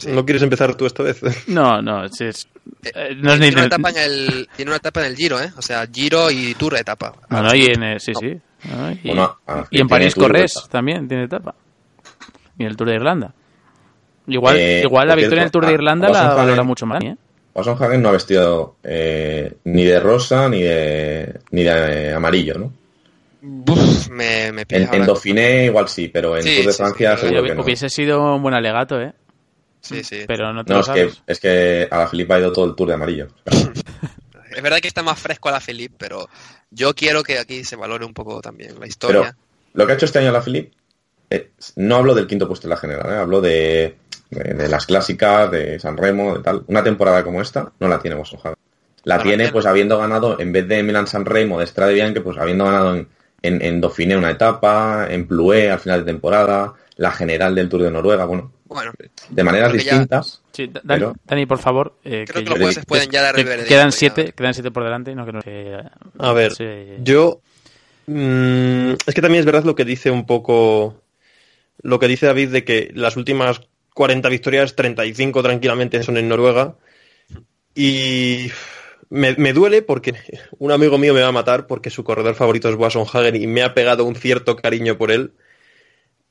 ¿No 0.07 0.23
quieres 0.23 0.41
empezar 0.43 0.75
tú 0.75 0.85
esta 0.85 1.01
vez? 1.03 1.19
No, 1.47 1.81
no, 1.81 2.05
es, 2.05 2.21
es- 2.21 2.47
eh, 2.83 3.15
no 3.17 3.33
es 3.33 3.39
tiene, 3.39 3.47
ni... 3.49 3.53
una 3.55 3.65
etapa 3.65 3.89
en 3.89 3.97
el, 3.97 4.49
tiene 4.55 4.69
una 4.71 4.77
etapa 4.77 5.01
en 5.01 5.07
el 5.07 5.15
Giro, 5.17 5.41
¿eh? 5.41 5.51
O 5.57 5.61
sea, 5.63 5.85
Giro 5.91 6.29
y 6.31 6.53
Tour 6.53 6.77
etapa. 6.77 7.13
No, 7.29 7.41
no, 7.41 7.53
y 7.55 7.65
en... 7.65 7.83
eh, 7.83 7.99
sí, 7.99 8.13
sí. 8.17 8.39
No, 8.71 8.91
y, 8.91 8.99
Bueno, 9.07 9.37
a- 9.47 9.65
y 9.69 9.81
en 9.81 9.87
París 9.87 10.15
Corres 10.15 10.53
vuelta. 10.55 10.71
también 10.71 11.07
tiene 11.07 11.23
etapa. 11.25 11.53
Y 12.57 12.63
en 12.63 12.69
el 12.69 12.77
Tour 12.77 12.89
de 12.89 12.95
Irlanda. 12.95 13.33
Igual, 14.27 14.57
Eh, 14.57 14.81
igual 14.83 15.07
la 15.07 15.15
victoria 15.15 15.41
en 15.41 15.45
el 15.45 15.51
Tour 15.51 15.65
de 15.65 15.73
Irlanda 15.73 16.07
la 16.07 16.13
Wasson 16.13 16.35
valora 16.37 16.53
Hagen- 16.53 16.67
mucho 16.67 16.85
más. 16.85 17.03
¿eh? 17.03 17.15
Hagen 17.55 18.01
no 18.01 18.09
ha 18.09 18.13
vestido 18.13 18.75
eh, 18.83 19.53
ni 19.65 19.83
de 19.83 19.99
rosa 19.99 20.47
ni 20.49 20.61
de 20.63 21.39
ni 21.51 21.63
de 21.63 22.13
amarillo, 22.13 22.55
¿no? 22.57 22.73
Me, 24.09 24.51
me 24.53 24.63
En, 24.69 24.93
en. 24.93 25.05
Dauphiné 25.05 25.65
igual 25.65 25.89
sí, 25.89 26.07
pero 26.07 26.37
en 26.37 26.43
Sí, 26.43 26.55
Tour 26.55 26.65
de 26.65 26.71
sí, 26.71 26.77
sí, 26.77 26.77
Francia 26.83 27.09
pero 27.15 27.21
seguro 27.21 27.39
Oye, 27.41 27.49
que 27.49 27.55
no. 27.55 27.63
Hubiese 27.63 27.89
sido 27.89 28.35
un 28.35 28.41
buen 28.41 28.55
alegato, 28.55 29.01
¿eh? 29.01 29.13
Sí, 29.81 30.01
sí. 30.03 30.23
Pero 30.25 30.53
no 30.53 30.63
te 30.63 30.71
No, 30.71 30.79
lo 30.79 30.85
es 30.85 30.89
que, 30.89 31.11
es 31.27 31.39
que 31.41 31.87
a 31.91 31.97
la 31.99 32.07
Filipa 32.07 32.35
ha 32.35 32.39
ido 32.39 32.53
todo 32.53 32.65
el 32.65 32.75
Tour 32.75 32.87
de 32.87 32.93
amarillo. 32.93 33.27
Es 34.55 34.61
verdad 34.61 34.77
que 34.81 34.87
está 34.87 35.01
más 35.01 35.19
fresco 35.19 35.49
a 35.49 35.53
la 35.53 35.59
Philippe, 35.59 35.95
pero 35.97 36.29
yo 36.73 36.93
quiero 36.95 37.23
que 37.23 37.39
aquí 37.39 37.63
se 37.63 37.75
valore 37.75 38.05
un 38.05 38.13
poco 38.13 38.41
también 38.41 38.79
la 38.79 38.87
Pero 39.05 39.21
historia. 39.21 39.37
lo 39.73 39.85
que 39.85 39.91
ha 39.91 39.95
hecho 39.95 40.05
este 40.05 40.19
año 40.19 40.31
la 40.31 40.41
Philip, 40.41 40.73
eh, 41.29 41.51
no 41.77 41.95
hablo 41.97 42.13
del 42.15 42.27
quinto 42.27 42.47
puesto 42.47 42.67
en 42.67 42.71
la 42.71 42.77
general, 42.77 43.11
eh, 43.11 43.17
hablo 43.17 43.41
de, 43.41 43.97
de, 44.29 44.53
de 44.53 44.67
las 44.69 44.85
clásicas, 44.85 45.49
de 45.51 45.79
San 45.79 45.97
Remo, 45.97 46.37
de 46.37 46.43
tal. 46.43 46.63
Una 46.67 46.83
temporada 46.83 47.23
como 47.23 47.41
esta 47.41 47.71
no 47.79 47.87
la 47.87 47.99
tiene 47.99 48.19
Hagen. 48.19 48.53
La 49.03 49.17
No 49.17 49.23
tiene 49.23 49.49
pues 49.49 49.65
habiendo 49.65 49.97
ganado, 49.97 50.39
en 50.39 50.51
vez 50.53 50.67
de 50.67 50.81
Milan 50.83 51.07
San 51.07 51.25
Remo, 51.25 51.59
de 51.59 51.67
Strade 51.67 51.93
Bianche, 51.93 52.21
pues 52.21 52.37
habiendo 52.37 52.65
ganado 52.65 52.95
en, 52.95 53.07
en, 53.41 53.61
en 53.61 53.81
Dauphiné 53.81 54.15
una 54.15 54.31
etapa, 54.31 55.07
en 55.09 55.27
Ploué 55.27 55.69
al 55.71 55.79
final 55.79 55.99
de 56.05 56.11
temporada, 56.11 56.73
la 56.97 57.11
general 57.11 57.55
del 57.55 57.69
Tour 57.69 57.83
de 57.83 57.91
Noruega, 57.91 58.25
bueno, 58.25 58.51
Bueno, 58.65 58.91
de 59.29 59.43
maneras 59.43 59.71
ya- 59.71 59.77
distintas. 59.77 60.41
Sí, 60.51 60.67
Dani, 60.67 60.81
pero- 60.87 61.15
Dani, 61.25 61.45
por 61.45 61.57
favor. 61.59 61.97
eh, 62.03 62.25
creo 62.27 62.43
que 62.43 62.49
los 62.51 62.59
jueces 62.59 62.85
pueden 62.85 63.09
ya 63.09 63.21
dar 63.23 63.37
el 63.39 63.45
veredicto. 63.45 63.69
quedan 63.69 63.89
ya. 63.89 63.97
siete, 63.97 64.33
quedan 64.33 64.53
siete 64.53 64.71
por 64.71 64.83
delante, 64.83 65.15
no 65.15 65.25
que 65.25 65.31
no 65.31 65.41
que- 65.41 65.79
A 66.19 66.33
ver, 66.33 66.53
sí. 66.53 66.65
yo. 67.03 67.41
mm, 68.07 68.91
es 69.05 69.13
que 69.15 69.21
también 69.21 69.39
es 69.39 69.45
verdad 69.45 69.63
lo 69.63 69.75
que 69.75 69.85
dice 69.85 70.11
un 70.11 70.25
poco. 70.25 71.01
Lo 71.81 71.99
que 71.99 72.07
dice 72.07 72.25
David 72.27 72.49
de 72.49 72.63
que 72.63 72.91
las 72.93 73.17
últimas 73.17 73.61
40 73.93 74.29
victorias, 74.29 74.75
35 74.75 75.41
tranquilamente 75.43 76.01
son 76.03 76.17
en 76.17 76.27
Noruega. 76.29 76.75
Y 77.75 78.51
me, 79.09 79.35
me 79.37 79.53
duele 79.53 79.81
porque 79.81 80.13
un 80.59 80.71
amigo 80.71 80.97
mío 80.97 81.13
me 81.13 81.21
va 81.21 81.27
a 81.29 81.31
matar 81.33 81.67
porque 81.67 81.89
su 81.89 82.03
corredor 82.03 82.35
favorito 82.35 82.69
es 82.69 82.75
Wasson 82.75 83.05
Hagen 83.11 83.35
y 83.35 83.47
me 83.47 83.63
ha 83.63 83.73
pegado 83.73 84.05
un 84.05 84.15
cierto 84.15 84.55
cariño 84.55 84.97
por 84.97 85.11
él. 85.11 85.33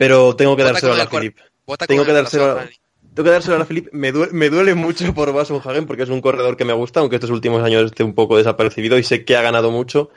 Pero 0.02 0.34
tengo 0.34 0.56
que 0.56 0.64
dárselo 0.64 0.94
a 0.94 1.06
Philip. 1.06 1.38
Tengo 1.86 2.04
que 2.04 2.10
el 2.10 2.16
dárselo 2.16 2.44
a- 2.44 2.68
tengo 3.14 3.24
que 3.24 3.30
dárselo 3.30 3.54
a 3.54 3.58
la 3.60 3.64
Philip. 3.66 3.88
Me 3.92 4.10
duele, 4.10 4.32
me 4.32 4.50
duele 4.50 4.74
mucho 4.74 5.14
por 5.14 5.28
Hagen 5.28 5.86
porque 5.86 6.02
es 6.02 6.08
un 6.08 6.20
corredor 6.20 6.56
que 6.56 6.64
me 6.64 6.72
gusta, 6.72 6.98
aunque 6.98 7.16
estos 7.16 7.30
últimos 7.30 7.62
años 7.62 7.84
esté 7.84 8.02
un 8.02 8.12
poco 8.12 8.36
desapercibido 8.36 8.98
y 8.98 9.04
sé 9.04 9.24
que 9.24 9.36
ha 9.36 9.42
ganado 9.42 9.70
mucho. 9.70 10.10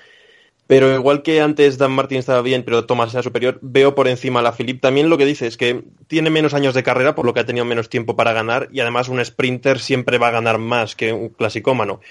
Pero 0.66 0.92
igual 0.96 1.22
que 1.22 1.40
antes 1.40 1.78
Dan 1.78 1.92
Martin 1.92 2.18
estaba 2.18 2.42
bien, 2.42 2.64
pero 2.64 2.88
Thomas 2.88 3.14
era 3.14 3.22
superior, 3.22 3.60
veo 3.62 3.94
por 3.94 4.08
encima 4.08 4.40
a 4.40 4.42
la 4.44 4.54
Philip. 4.54 4.82
También 4.82 5.08
lo 5.08 5.20
que 5.20 5.26
dice 5.28 5.46
es 5.46 5.56
que 5.56 5.84
tiene 6.08 6.32
menos 6.32 6.56
años 6.56 6.74
de 6.74 6.82
carrera, 6.82 7.14
por 7.14 7.26
lo 7.28 7.36
que 7.36 7.42
ha 7.42 7.46
tenido 7.46 7.64
menos 7.66 7.88
tiempo 7.88 8.16
para 8.16 8.34
ganar, 8.34 8.70
y 8.72 8.80
además 8.80 9.08
un 9.08 9.24
sprinter 9.24 9.80
siempre 9.80 10.18
va 10.18 10.30
a 10.30 10.32
ganar 10.32 10.58
más 10.58 10.96
que 10.96 11.14
un 11.14 11.30
clasicómano. 11.30 12.02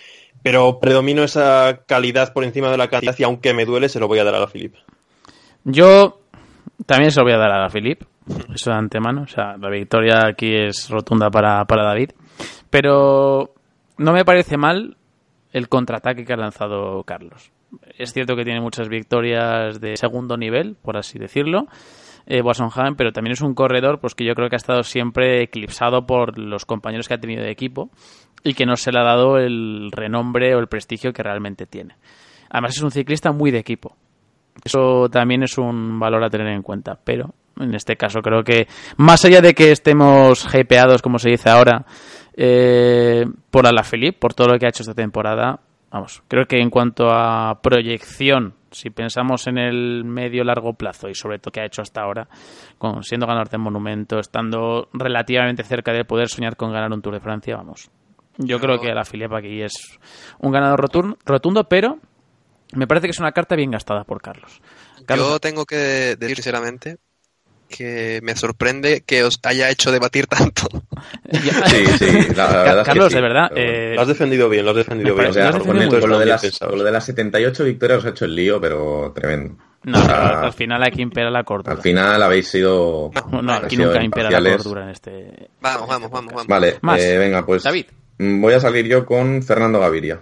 Pero 0.45 0.79
predomino 0.79 1.25
esa 1.25 1.81
calidad 1.89 2.33
por 2.33 2.45
encima 2.45 2.71
de 2.71 2.77
la 2.77 2.89
cantidad 2.89 3.17
y 3.19 3.25
aunque 3.25 3.53
me 3.53 3.65
duele, 3.65 3.89
se 3.89 3.99
lo 3.99 4.07
voy 4.07 4.21
a 4.21 4.25
dar 4.25 4.37
a 4.37 4.39
la 4.41 4.47
Philip. 4.47 4.77
Yo 5.65 6.21
también 6.87 7.11
se 7.11 7.21
lo 7.21 7.25
voy 7.25 7.35
a 7.35 7.39
dar 7.39 7.53
a 7.53 7.63
la 7.63 7.69
Philip, 7.69 8.03
eso 8.55 8.71
de 8.71 8.77
antemano. 8.77 9.23
O 9.23 9.27
sea, 9.27 9.57
la 9.57 9.71
victoria 9.71 10.27
aquí 10.27 10.55
es 10.55 10.89
rotunda 10.91 11.31
para, 11.31 11.65
para 11.65 11.85
David. 11.85 12.11
Pero 12.71 13.55
no 13.99 14.13
me 14.13 14.25
parece 14.25 14.57
mal 14.57 14.97
el 15.53 15.69
contraataque 15.69 16.25
que 16.25 16.33
ha 16.33 16.37
lanzado 16.37 17.03
Carlos 17.05 17.53
es 17.99 18.13
cierto 18.13 18.37
que 18.37 18.45
tiene 18.45 18.61
muchas 18.61 18.89
victorias 18.89 19.81
de 19.81 19.97
segundo 19.97 20.37
nivel, 20.37 20.77
por 20.81 20.97
así 20.97 21.19
decirlo, 21.19 21.67
eh, 22.27 22.43
pero 22.97 23.13
también 23.13 23.33
es 23.33 23.41
un 23.41 23.55
corredor 23.55 24.01
pues 24.01 24.15
que 24.15 24.25
yo 24.25 24.35
creo 24.35 24.49
que 24.49 24.57
ha 24.57 24.59
estado 24.59 24.83
siempre 24.83 25.43
eclipsado 25.43 26.07
por 26.07 26.39
los 26.39 26.65
compañeros 26.65 27.09
que 27.09 27.15
ha 27.15 27.21
tenido 27.21 27.43
de 27.43 27.51
equipo 27.51 27.91
y 28.43 28.55
que 28.55 28.67
no 28.67 28.77
se 28.77 28.93
le 28.93 29.01
ha 29.01 29.05
dado 29.05 29.39
el 29.39 29.91
renombre 29.93 30.55
o 30.55 30.59
el 30.59 30.69
prestigio 30.69 31.13
que 31.13 31.23
realmente 31.23 31.67
tiene. 31.67 31.97
Además 32.51 32.77
es 32.77 32.83
un 32.83 32.91
ciclista 32.91 33.33
muy 33.33 33.51
de 33.51 33.59
equipo. 33.59 33.97
Eso 34.65 35.09
también 35.11 35.43
es 35.43 35.59
un 35.59 35.99
valor 35.99 36.25
a 36.25 36.31
tener 36.31 36.49
en 36.49 36.63
cuenta, 36.63 36.99
pero 37.03 37.35
en 37.61 37.75
este 37.75 37.97
caso 37.97 38.21
creo 38.21 38.43
que 38.43 38.67
más 38.97 39.25
allá 39.25 39.41
de 39.41 39.55
que 39.55 39.71
estemos 39.73 40.47
hypeados, 40.55 41.03
como 41.03 41.19
se 41.19 41.31
dice 41.31 41.51
ahora, 41.51 41.85
eh, 42.37 43.27
por 43.51 43.67
Alaphilippe, 43.67 44.19
por 44.19 44.35
todo 44.35 44.49
lo 44.49 44.59
que 44.59 44.67
ha 44.67 44.71
hecho 44.71 44.83
esta 44.83 44.95
temporada, 44.95 45.61
Vamos, 45.95 46.25
creo 46.27 46.47
que 46.47 46.61
en 46.61 46.71
cuanto 46.71 47.07
a 47.09 47.61
proyección, 47.63 48.55
si 48.73 48.91
pensamos 48.91 49.47
en 49.47 49.59
el 49.59 50.03
medio 50.03 50.43
largo 50.43 50.73
plazo 50.73 51.09
y 51.09 51.15
sobre 51.15 51.39
todo 51.39 51.53
que 51.53 51.61
ha 51.61 51.67
hecho 51.67 51.83
hasta 51.83 52.03
ahora, 52.03 52.27
con, 52.79 53.05
siendo 53.05 53.29
ganador 53.29 53.49
de 53.49 53.59
monumento, 53.59 54.19
estando 54.19 54.89
relativamente 54.93 55.63
cerca 55.63 55.93
de 55.93 56.05
poder 56.05 56.27
soñar 56.27 56.57
con 56.57 56.73
ganar 56.73 56.93
un 56.93 57.01
Tour 57.01 57.15
de 57.15 57.21
Francia, 57.21 57.55
vamos. 57.55 57.93
Yo 58.39 58.59
creo 58.59 58.81
que 58.81 58.93
la 58.93 59.05
Filipa 59.05 59.39
aquí 59.39 59.63
es 59.63 60.01
un 60.41 60.51
ganador 60.51 60.91
rotundo, 61.25 61.69
pero 61.69 62.01
me 62.73 62.87
parece 62.87 63.07
que 63.07 63.13
es 63.13 63.21
una 63.21 63.33
carta 63.33 63.57
bien 63.57 63.71
gastada 63.71 64.05
por 64.05 64.21
Carlos. 64.21 64.61
Carlos. 65.07 65.29
Yo 65.29 65.41
tengo 65.41 65.67
que 65.67 66.17
decir 66.17 66.37
sinceramente 66.37 66.99
que 67.69 68.21
me 68.23 68.37
sorprende 68.37 69.03
que 69.05 69.25
os 69.25 69.39
haya 69.43 69.71
hecho 69.71 69.91
debatir 69.91 70.27
tanto. 70.29 70.69
sí, 71.67 71.87
sí, 71.99 72.35
la, 72.35 72.47
verdad 72.49 72.85
Carlos, 72.85 73.07
es 73.07 73.15
que 73.15 73.17
de 73.17 73.21
verdad. 73.21 73.51
Eh, 73.55 73.93
lo 73.95 74.03
has 74.03 74.09
defendido 74.09 74.49
bien, 74.49 74.65
lo 74.65 74.71
has 74.71 74.77
defendido 74.77 75.15
bien. 75.15 75.33
con, 75.33 76.11
lo 76.11 76.19
de 76.19 76.27
las, 76.27 76.61
lo 76.61 76.85
de 76.85 76.93
las 76.93 77.05
78 77.05 77.65
victorias 77.65 77.99
os 77.99 78.05
ha 78.07 78.09
hecho 78.11 78.25
el 78.25 78.35
lío, 78.35 78.61
pero 78.61 79.13
tremendo. 79.15 79.57
No, 79.85 79.99
al 79.99 80.53
final 80.55 80.83
aquí 80.83 81.03
impera 81.03 81.31
la 81.31 81.45
cordura. 81.45 81.77
Al 81.77 81.83
final 81.83 82.23
habéis 82.23 82.49
sido. 82.49 83.11
No, 83.31 83.53
aquí 83.53 83.77
nunca 83.77 84.03
impera 84.03 84.31
la 84.31 84.57
cordura 84.57 84.85
en 84.85 84.91
este. 84.91 85.51
Vamos, 85.61 85.89
vamos, 85.89 86.11
vamos. 86.11 86.33
vamos. 86.33 86.47
Vale, 86.47 86.79
eh, 86.99 87.19
venga, 87.19 87.45
pues. 87.45 87.63
David. 87.65 87.87
Voy 88.17 88.55
a 88.55 88.61
salir 88.61 88.87
yo 88.87 89.05
con 89.05 89.43
Fernando 89.43 89.81
Gaviria. 89.81 90.21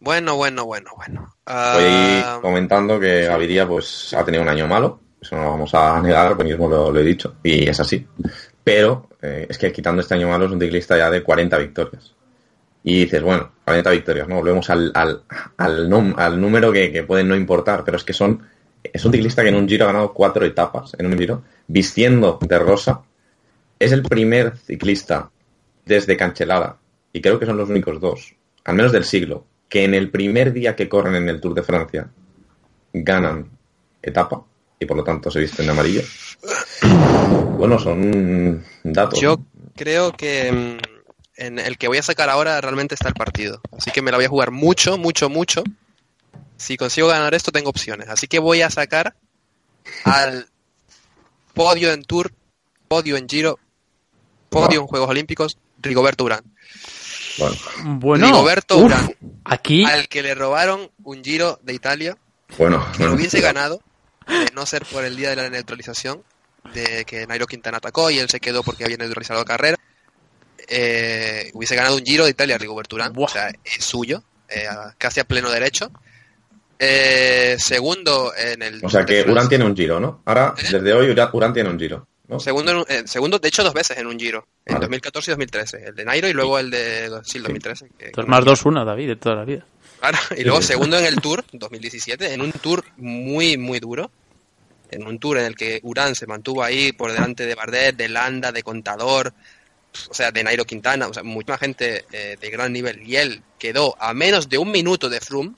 Bueno, 0.00 0.36
bueno, 0.36 0.64
bueno, 0.64 0.90
bueno. 0.96 1.34
Voy 1.46 1.84
ah, 1.86 2.38
comentando 2.42 2.98
que 2.98 3.26
Gaviria 3.26 3.68
pues 3.68 4.12
ha 4.14 4.24
tenido 4.24 4.42
un 4.42 4.48
año 4.48 4.66
malo 4.66 5.00
eso 5.20 5.36
no 5.36 5.42
lo 5.42 5.50
vamos 5.50 5.74
a 5.74 6.00
negar, 6.00 6.34
pues 6.34 6.48
mismo 6.48 6.68
lo, 6.68 6.98
he 6.98 7.04
dicho, 7.04 7.36
y 7.42 7.68
es 7.68 7.78
así. 7.78 8.06
Pero 8.64 9.08
eh, 9.20 9.46
es 9.48 9.58
que 9.58 9.72
quitando 9.72 10.00
este 10.00 10.14
año 10.14 10.28
malo 10.28 10.46
es 10.46 10.52
un 10.52 10.60
ciclista 10.60 10.96
ya 10.96 11.10
de 11.10 11.22
40 11.22 11.58
victorias. 11.58 12.14
Y 12.82 13.00
dices, 13.00 13.22
bueno, 13.22 13.52
40 13.64 13.90
victorias, 13.90 14.28
¿no? 14.28 14.36
Volvemos 14.36 14.70
al, 14.70 14.90
al, 14.94 15.22
al, 15.58 16.40
número 16.40 16.72
que, 16.72 17.04
puede 17.06 17.24
no 17.24 17.36
importar, 17.36 17.84
pero 17.84 17.98
es 17.98 18.04
que 18.04 18.14
son. 18.14 18.42
Es 18.82 19.04
un 19.04 19.12
ciclista 19.12 19.42
que 19.42 19.50
en 19.50 19.56
un 19.56 19.68
giro 19.68 19.84
ha 19.84 19.88
ganado 19.88 20.14
cuatro 20.14 20.46
etapas, 20.46 20.96
en 20.98 21.06
un 21.06 21.18
giro, 21.18 21.42
vistiendo 21.66 22.38
de 22.40 22.58
rosa. 22.58 23.02
Es 23.78 23.92
el 23.92 24.02
primer 24.02 24.56
ciclista 24.56 25.30
desde 25.84 26.16
Canchelada, 26.16 26.78
y 27.12 27.20
creo 27.20 27.38
que 27.38 27.44
son 27.44 27.58
los 27.58 27.68
únicos 27.68 28.00
dos, 28.00 28.34
al 28.64 28.74
menos 28.74 28.92
del 28.92 29.04
siglo, 29.04 29.44
que 29.70 29.84
en 29.84 29.94
el 29.94 30.10
primer 30.10 30.52
día 30.52 30.76
que 30.76 30.88
corren 30.88 31.14
en 31.14 31.28
el 31.28 31.40
Tour 31.40 31.54
de 31.54 31.62
Francia 31.62 32.10
ganan 32.92 33.48
etapa 34.02 34.44
y 34.78 34.84
por 34.84 34.96
lo 34.96 35.04
tanto 35.04 35.30
se 35.30 35.38
visten 35.38 35.66
de 35.66 35.72
amarillo. 35.72 36.02
Bueno, 37.56 37.78
son 37.78 38.64
datos. 38.82 39.20
Yo 39.20 39.38
creo 39.76 40.12
que 40.12 40.50
mm, 40.50 40.78
en 41.36 41.58
el 41.58 41.78
que 41.78 41.88
voy 41.88 41.98
a 41.98 42.02
sacar 42.02 42.28
ahora 42.28 42.60
realmente 42.60 42.94
está 42.94 43.08
el 43.08 43.14
partido. 43.14 43.60
Así 43.76 43.90
que 43.90 44.02
me 44.02 44.10
la 44.10 44.16
voy 44.16 44.26
a 44.26 44.28
jugar 44.30 44.50
mucho, 44.50 44.98
mucho, 44.98 45.28
mucho. 45.28 45.62
Si 46.56 46.76
consigo 46.76 47.08
ganar 47.08 47.34
esto, 47.34 47.52
tengo 47.52 47.70
opciones. 47.70 48.08
Así 48.08 48.26
que 48.26 48.38
voy 48.38 48.62
a 48.62 48.70
sacar 48.70 49.14
al 50.04 50.46
podio 51.54 51.92
en 51.92 52.02
Tour, 52.02 52.32
podio 52.88 53.16
en 53.16 53.28
Giro, 53.28 53.58
podio 54.48 54.80
en 54.80 54.86
Juegos 54.86 55.10
Olímpicos, 55.10 55.58
Rigoberto 55.80 56.24
Urán. 56.24 56.42
Bueno, 57.84 58.26
Rigoberto 58.26 58.78
Urán, 58.78 59.14
aquí 59.44 59.84
al 59.84 60.08
que 60.08 60.22
le 60.22 60.34
robaron 60.34 60.90
un 61.02 61.22
Giro 61.24 61.58
de 61.62 61.74
Italia, 61.74 62.16
bueno, 62.58 62.86
que 62.96 63.06
hubiese 63.08 63.40
ganado, 63.40 63.82
de 64.26 64.50
no 64.54 64.66
ser 64.66 64.84
por 64.84 65.04
el 65.04 65.16
día 65.16 65.30
de 65.30 65.36
la 65.36 65.50
neutralización, 65.50 66.22
de 66.74 67.04
que 67.04 67.26
Nairo 67.26 67.46
Quintana 67.46 67.78
atacó 67.78 68.10
y 68.10 68.18
él 68.18 68.28
se 68.28 68.40
quedó 68.40 68.62
porque 68.62 68.84
había 68.84 68.96
neutralizado 68.96 69.40
la 69.40 69.46
carrera, 69.46 69.78
eh, 70.68 71.50
hubiese 71.54 71.74
ganado 71.76 71.96
un 71.96 72.04
Giro 72.04 72.24
de 72.24 72.30
Italia 72.30 72.58
Rigoberto 72.58 72.96
Urán, 72.96 73.12
o 73.16 73.28
sea, 73.28 73.50
es 73.64 73.84
suyo, 73.84 74.22
eh, 74.48 74.66
casi 74.98 75.20
a 75.20 75.24
pleno 75.24 75.50
derecho. 75.50 75.90
Eh, 76.82 77.56
segundo 77.58 78.32
en 78.34 78.62
el... 78.62 78.80
O 78.82 78.88
sea 78.88 79.04
que 79.04 79.22
Urán 79.22 79.48
tiene 79.48 79.64
un 79.64 79.76
Giro, 79.76 80.00
¿no? 80.00 80.22
Ahora, 80.24 80.54
desde 80.56 80.92
hoy, 80.94 81.10
Urán 81.10 81.52
tiene 81.52 81.68
un 81.68 81.78
Giro. 81.78 82.06
Segundo, 82.38 82.86
segundo, 83.06 83.38
de 83.38 83.48
hecho, 83.48 83.64
dos 83.64 83.74
veces 83.74 83.98
en 83.98 84.06
un 84.06 84.18
Giro, 84.18 84.46
en 84.64 84.78
2014 84.78 85.30
y 85.30 85.32
2013. 85.32 85.84
El 85.86 85.94
de 85.94 86.04
Nairo 86.04 86.28
y 86.28 86.32
luego 86.32 86.58
el 86.58 86.70
de 86.70 87.10
sí, 87.24 87.38
2013. 87.38 87.90
Que, 87.98 88.22
más 88.26 88.44
2-1, 88.44 88.84
David, 88.84 89.08
de 89.08 89.16
toda 89.16 89.36
la 89.36 89.44
vida. 89.44 89.66
y 90.36 90.44
luego 90.44 90.62
segundo 90.62 90.98
en 90.98 91.06
el 91.06 91.20
Tour, 91.20 91.44
2017, 91.52 92.32
en 92.32 92.40
un 92.40 92.52
Tour 92.52 92.84
muy, 92.96 93.56
muy 93.56 93.80
duro. 93.80 94.10
En 94.90 95.06
un 95.06 95.18
Tour 95.18 95.38
en 95.38 95.46
el 95.46 95.56
que 95.56 95.80
Urán 95.82 96.14
se 96.14 96.26
mantuvo 96.26 96.62
ahí 96.62 96.92
por 96.92 97.12
delante 97.12 97.46
de 97.46 97.54
Bardet, 97.54 97.96
de 97.96 98.08
Landa, 98.08 98.50
de 98.50 98.62
Contador, 98.62 99.32
o 100.08 100.14
sea, 100.14 100.30
de 100.30 100.42
Nairo 100.42 100.64
Quintana, 100.64 101.08
o 101.08 101.14
sea, 101.14 101.22
mucha 101.22 101.58
gente 101.58 102.04
eh, 102.12 102.36
de 102.40 102.50
gran 102.50 102.72
nivel. 102.72 103.02
Y 103.06 103.16
él 103.16 103.42
quedó 103.58 103.96
a 104.00 104.14
menos 104.14 104.48
de 104.48 104.58
un 104.58 104.70
minuto 104.70 105.08
de 105.08 105.20
Froome, 105.20 105.54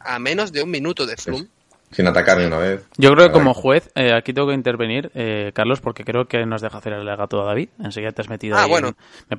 a 0.00 0.18
menos 0.18 0.52
de 0.52 0.62
un 0.62 0.70
minuto 0.70 1.06
de 1.06 1.16
Froome. 1.16 1.48
Sin 1.90 2.06
atacar 2.06 2.38
ni 2.38 2.44
una 2.44 2.58
vez. 2.58 2.82
Yo 2.98 3.12
creo 3.12 3.28
que 3.28 3.32
como 3.32 3.54
juez, 3.54 3.90
eh, 3.94 4.12
aquí 4.12 4.34
tengo 4.34 4.48
que 4.48 4.54
intervenir, 4.54 5.10
eh, 5.14 5.52
Carlos, 5.54 5.80
porque 5.80 6.04
creo 6.04 6.26
que 6.28 6.44
nos 6.44 6.60
deja 6.60 6.78
hacer 6.78 6.92
el 6.92 7.04
gato 7.04 7.40
a 7.42 7.46
David. 7.46 7.70
Enseguida 7.82 8.12
te 8.12 8.22
has 8.22 8.28
metido 8.28 8.58
ah, 8.58 8.66
bueno. 8.66 8.94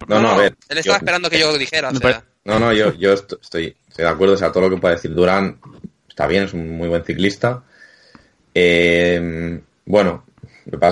No, 0.08 0.20
no, 0.20 0.30
a 0.30 0.38
ver. 0.38 0.56
Él 0.68 0.80
estaba 0.80 0.98
esperando 0.98 1.30
que 1.30 1.40
yo 1.40 1.56
dijera. 1.58 1.90
O 1.90 1.96
sea... 1.96 2.24
No, 2.46 2.58
no, 2.58 2.74
yo, 2.74 2.94
yo 2.96 3.14
estoy, 3.14 3.76
de 3.96 4.08
acuerdo. 4.08 4.34
O 4.34 4.38
sea, 4.38 4.52
todo 4.52 4.64
lo 4.64 4.70
que 4.72 4.82
pueda 4.82 4.96
decir 4.96 5.14
Durán 5.14 5.60
está 6.08 6.26
bien, 6.26 6.46
es 6.46 6.54
un 6.54 6.76
muy 6.76 6.88
buen 6.88 7.04
ciclista. 7.04 7.64
Eh, 8.56 9.62
bueno, 9.86 10.26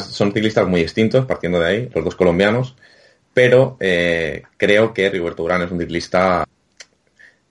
son 0.01 0.31
ciclistas 0.31 0.67
muy 0.67 0.83
distintos, 0.83 1.25
partiendo 1.25 1.59
de 1.59 1.67
ahí, 1.67 1.89
los 1.93 2.05
dos 2.05 2.15
colombianos. 2.15 2.75
Pero 3.33 3.77
creo 3.77 4.93
que 4.93 5.09
Rigoberto 5.09 5.43
Durán 5.43 5.63
es 5.63 5.71
un 5.71 5.79
ciclista 5.79 6.47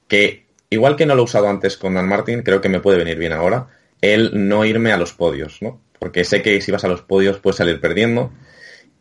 que, 0.07 0.47
igual 0.71 0.95
que 0.95 1.07
no 1.07 1.17
lo 1.17 1.23
he 1.23 1.25
usado 1.25 1.49
antes 1.49 1.77
con 1.77 1.95
Dan 1.95 2.09
Martin, 2.09 2.43
creo 2.43 2.61
que 2.61 2.69
me 2.69 2.81
puede 2.81 2.99
venir 2.99 3.19
bien 3.19 3.33
ahora 3.33 3.69
el 4.15 4.49
no 4.49 4.65
irme 4.65 4.93
a 4.93 4.97
los 4.97 5.13
podios, 5.13 5.63
¿no? 5.63 5.81
Porque 5.99 6.25
sé 6.25 6.43
que 6.43 6.61
si 6.61 6.73
vas 6.73 6.85
a 6.85 6.89
los 6.89 7.03
podios 7.03 7.39
puedes 7.39 7.57
salir 7.57 7.81
perdiendo. 7.81 8.33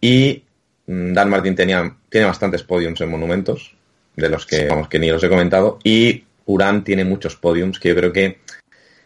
Y 0.01 0.43
mm, 0.87 1.13
Dan 1.13 1.29
Martin 1.29 1.55
tenía, 1.55 1.97
tiene 2.09 2.27
bastantes 2.27 2.63
podiums 2.63 3.01
en 3.01 3.09
monumentos, 3.09 3.75
de 4.15 4.29
los 4.29 4.45
que, 4.45 4.67
vamos, 4.67 4.87
que 4.87 4.99
ni 4.99 5.09
los 5.09 5.23
he 5.23 5.29
comentado. 5.29 5.79
Y 5.83 6.23
Urán 6.45 6.83
tiene 6.83 7.05
muchos 7.05 7.35
podiums 7.35 7.79
que 7.79 7.89
yo 7.89 7.95
creo 7.95 8.13
que, 8.13 8.39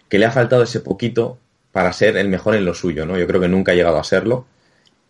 que 0.08 0.20
le 0.20 0.26
ha 0.26 0.32
faltado 0.32 0.64
ese 0.64 0.82
poquito 0.82 1.40
para 1.72 1.94
ser 1.94 2.18
el 2.18 2.30
mejor 2.30 2.56
en 2.56 2.66
lo 2.66 2.74
suyo, 2.74 3.06
¿no? 3.06 3.18
Yo 3.18 3.28
creo 3.28 3.42
que 3.42 3.48
nunca 3.48 3.72
ha 3.72 3.76
llegado 3.76 3.98
a 3.98 4.04
serlo. 4.04 4.46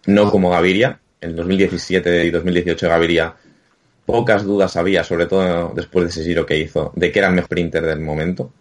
No 0.06 0.32
como 0.32 0.50
Gaviria. 0.50 1.00
En 1.22 1.36
2017 1.36 2.26
y 2.26 2.32
2018 2.32 2.88
Gaviria 2.88 3.36
pocas 4.06 4.44
dudas 4.44 4.76
había, 4.76 5.04
sobre 5.04 5.28
todo 5.28 5.72
después 5.76 6.06
de 6.06 6.10
ese 6.10 6.24
giro 6.24 6.44
que 6.44 6.58
hizo, 6.58 6.92
de 6.96 7.12
que 7.12 7.20
era 7.20 7.28
el 7.28 7.36
mejor 7.36 7.46
sprinter 7.48 7.86
del 7.86 8.00
momento. 8.00 8.52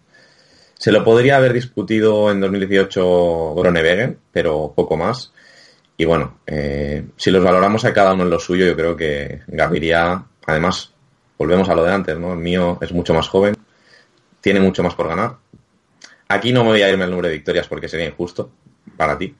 Se 0.79 0.93
lo 0.93 1.03
podría 1.05 1.37
haber 1.37 1.53
discutido 1.53 2.31
en 2.31 2.41
2018 2.41 3.55
Gronewegen, 3.57 4.19
pero 4.33 4.73
poco 4.75 4.97
más. 4.97 5.33
Y 5.97 6.05
bueno, 6.05 6.39
eh, 6.47 7.05
si 7.17 7.31
los 7.33 7.43
valoramos 7.43 7.85
a 7.85 7.93
cada 7.93 8.15
uno 8.15 8.23
en 8.23 8.31
lo 8.31 8.39
suyo, 8.39 8.65
yo 8.65 8.77
creo 8.77 8.97
que 8.97 9.41
Gaviria, 9.49 10.25
además, 10.47 10.93
volvemos 11.37 11.69
a 11.69 11.75
lo 11.75 11.83
de 11.85 11.93
antes, 11.93 12.17
¿no? 12.17 12.33
El 12.33 12.39
mío 12.39 12.79
es 12.81 12.93
mucho 12.93 13.13
más 13.13 13.29
joven, 13.29 13.57
tiene 14.41 14.61
mucho 14.61 14.85
más 14.85 14.95
por 14.95 15.09
ganar. 15.09 15.37
Aquí 16.29 16.53
no 16.53 16.63
me 16.63 16.71
voy 16.71 16.83
a 16.83 16.91
irme 16.91 17.05
al 17.05 17.11
número 17.11 17.29
de 17.29 17.35
victorias 17.35 17.67
porque 17.67 17.89
sería 17.89 18.07
injusto 18.07 18.51
para 18.97 19.19
ti. 19.19 19.35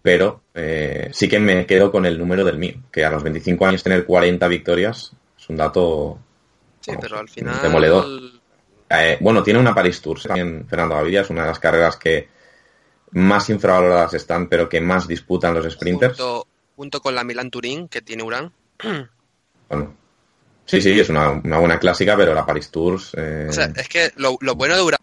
pero 0.00 0.40
eh, 0.54 1.10
sí 1.12 1.28
que 1.28 1.38
me 1.38 1.66
quedo 1.66 1.92
con 1.92 2.06
el 2.06 2.18
número 2.18 2.44
del 2.44 2.56
mío, 2.56 2.76
que 2.90 3.04
a 3.04 3.10
los 3.10 3.22
25 3.22 3.66
años 3.66 3.82
tener 3.82 4.06
40 4.06 4.48
victorias 4.48 5.12
es 5.38 5.48
un 5.50 5.56
dato 5.56 6.18
Sí, 6.80 6.92
Vamos, 6.92 7.02
pero 7.02 7.18
al 7.18 7.28
final. 7.28 7.60
demoledor. 7.60 8.06
Eh, 8.90 9.18
bueno, 9.20 9.42
tiene 9.42 9.60
una 9.60 9.74
Paris 9.74 10.00
Tour 10.00 10.20
también 10.22 10.66
Fernando 10.68 10.94
Gaviria, 10.94 11.20
es 11.20 11.30
una 11.30 11.42
de 11.42 11.48
las 11.48 11.58
carreras 11.58 11.96
que 11.96 12.28
más 13.12 13.50
infravaloradas 13.50 14.14
están, 14.14 14.48
pero 14.48 14.68
que 14.68 14.80
más 14.80 15.06
disputan 15.06 15.54
los 15.54 15.70
sprinters. 15.72 16.16
Junto, 16.18 16.46
junto 16.76 17.00
con 17.00 17.14
la 17.14 17.24
Milan 17.24 17.50
Turín 17.50 17.88
que 17.88 18.02
tiene 18.02 18.22
Urán. 18.22 18.52
Bueno, 19.70 19.94
sí, 20.64 20.80
sí, 20.80 20.98
es 20.98 21.10
una, 21.10 21.28
una 21.28 21.58
buena 21.58 21.78
clásica, 21.78 22.16
pero 22.16 22.32
la 22.32 22.46
Paris 22.46 22.70
Tours... 22.70 23.12
eh, 23.18 23.48
O 23.50 23.52
sea, 23.52 23.70
es 23.76 23.86
que 23.86 24.12
lo, 24.16 24.38
lo 24.40 24.54
bueno 24.54 24.76
de 24.76 24.80
Urán 24.82 25.00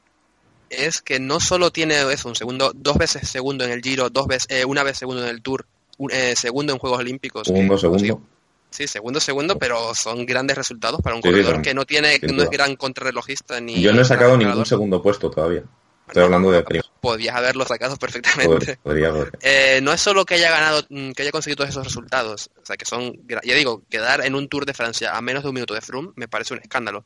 es 0.72 1.02
que 1.02 1.20
no 1.20 1.40
solo 1.40 1.70
tiene 1.70 2.02
eso, 2.12 2.30
un 2.30 2.36
segundo, 2.36 2.72
dos 2.74 2.98
veces 2.98 3.30
segundo 3.30 3.64
en 3.64 3.70
el 3.70 3.82
Giro, 3.84 4.10
dos 4.10 4.26
veces, 4.26 4.48
eh, 4.50 4.66
una 4.66 4.82
vez 4.82 4.98
segundo 4.98 5.22
en 5.22 5.30
el 5.30 5.44
Tour, 5.44 5.68
un, 6.00 6.10
segundo 6.36 6.74
en 6.74 6.80
Juegos 6.80 7.00
Olímpicos. 7.00 7.46
segundo, 7.46 7.76
que 7.76 7.82
segundo. 7.82 8.22
Sí, 8.70 8.88
segundo, 8.88 9.20
segundo, 9.20 9.58
pero 9.58 9.94
son 9.96 10.26
grandes 10.26 10.58
resultados 10.58 11.02
para 11.02 11.16
un 11.16 11.22
Sí, 11.22 11.30
corredor 11.30 11.62
que 11.62 11.74
no 11.74 11.86
tiene, 11.86 12.20
no 12.22 12.44
es 12.44 12.50
gran 12.50 12.76
contrarrelojista 12.76 13.62
ni. 13.62 13.82
Yo 13.82 13.94
no 13.94 14.02
he 14.02 14.06
sacado 14.06 14.38
ningún 14.38 14.66
segundo 14.66 15.02
puesto 15.02 15.30
todavía. 15.30 15.64
Estoy 16.08 16.24
hablando 16.24 16.52
de 16.52 16.64
primo. 16.64 16.84
Podrías 17.02 17.36
haberlo 17.36 17.66
sacado 17.66 17.98
perfectamente. 17.98 18.78
Podría, 18.84 19.12
podría. 19.12 19.32
Eh, 19.42 19.80
no 19.82 19.92
es 19.92 20.02
solo 20.02 20.26
que 20.26 20.36
haya 20.36 20.52
ganado, 20.52 20.84
mm, 20.90 21.12
que 21.12 21.24
haya 21.24 21.32
conseguido 21.32 21.58
todos 21.58 21.70
esos 21.70 21.86
resultados, 21.86 22.50
o 22.62 22.66
sea, 22.66 22.78
que 22.78 22.86
son, 22.86 23.14
ya 23.28 23.56
digo, 23.56 23.84
quedar 23.90 24.26
en 24.26 24.36
un 24.36 24.48
Tour 24.48 24.66
de 24.66 24.74
Francia 24.74 25.16
a 25.16 25.22
menos 25.22 25.44
de 25.44 25.50
un 25.50 25.56
minuto 25.56 25.74
de 25.74 25.82
Froome 25.82 26.12
me 26.16 26.28
parece 26.28 26.54
un 26.54 26.62
escándalo. 26.62 27.06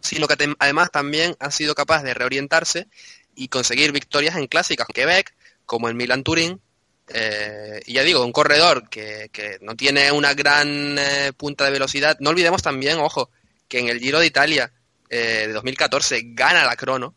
Sino 0.00 0.28
que 0.28 0.36
además 0.58 0.90
también 0.90 1.34
ha 1.40 1.50
sido 1.50 1.74
capaz 1.74 2.02
de 2.02 2.14
reorientarse 2.14 2.88
y 3.34 3.48
conseguir 3.48 3.92
victorias 3.92 4.36
en 4.36 4.46
clásicas 4.46 4.86
en 4.88 4.94
Quebec, 4.94 5.34
como 5.64 5.88
el 5.88 5.94
Milan 5.94 6.22
Turín. 6.22 6.60
Eh, 7.08 7.80
y 7.86 7.94
ya 7.94 8.02
digo, 8.02 8.24
un 8.24 8.32
corredor 8.32 8.88
que, 8.88 9.28
que 9.32 9.58
no 9.60 9.76
tiene 9.76 10.10
una 10.10 10.34
gran 10.34 10.98
eh, 10.98 11.32
punta 11.36 11.64
de 11.64 11.70
velocidad. 11.70 12.16
No 12.20 12.30
olvidemos 12.30 12.62
también, 12.62 12.98
ojo, 12.98 13.30
que 13.68 13.78
en 13.78 13.88
el 13.88 14.00
Giro 14.00 14.18
de 14.18 14.26
Italia 14.26 14.72
eh, 15.08 15.44
de 15.46 15.52
2014 15.52 16.20
gana 16.34 16.64
la 16.64 16.76
crono. 16.76 17.14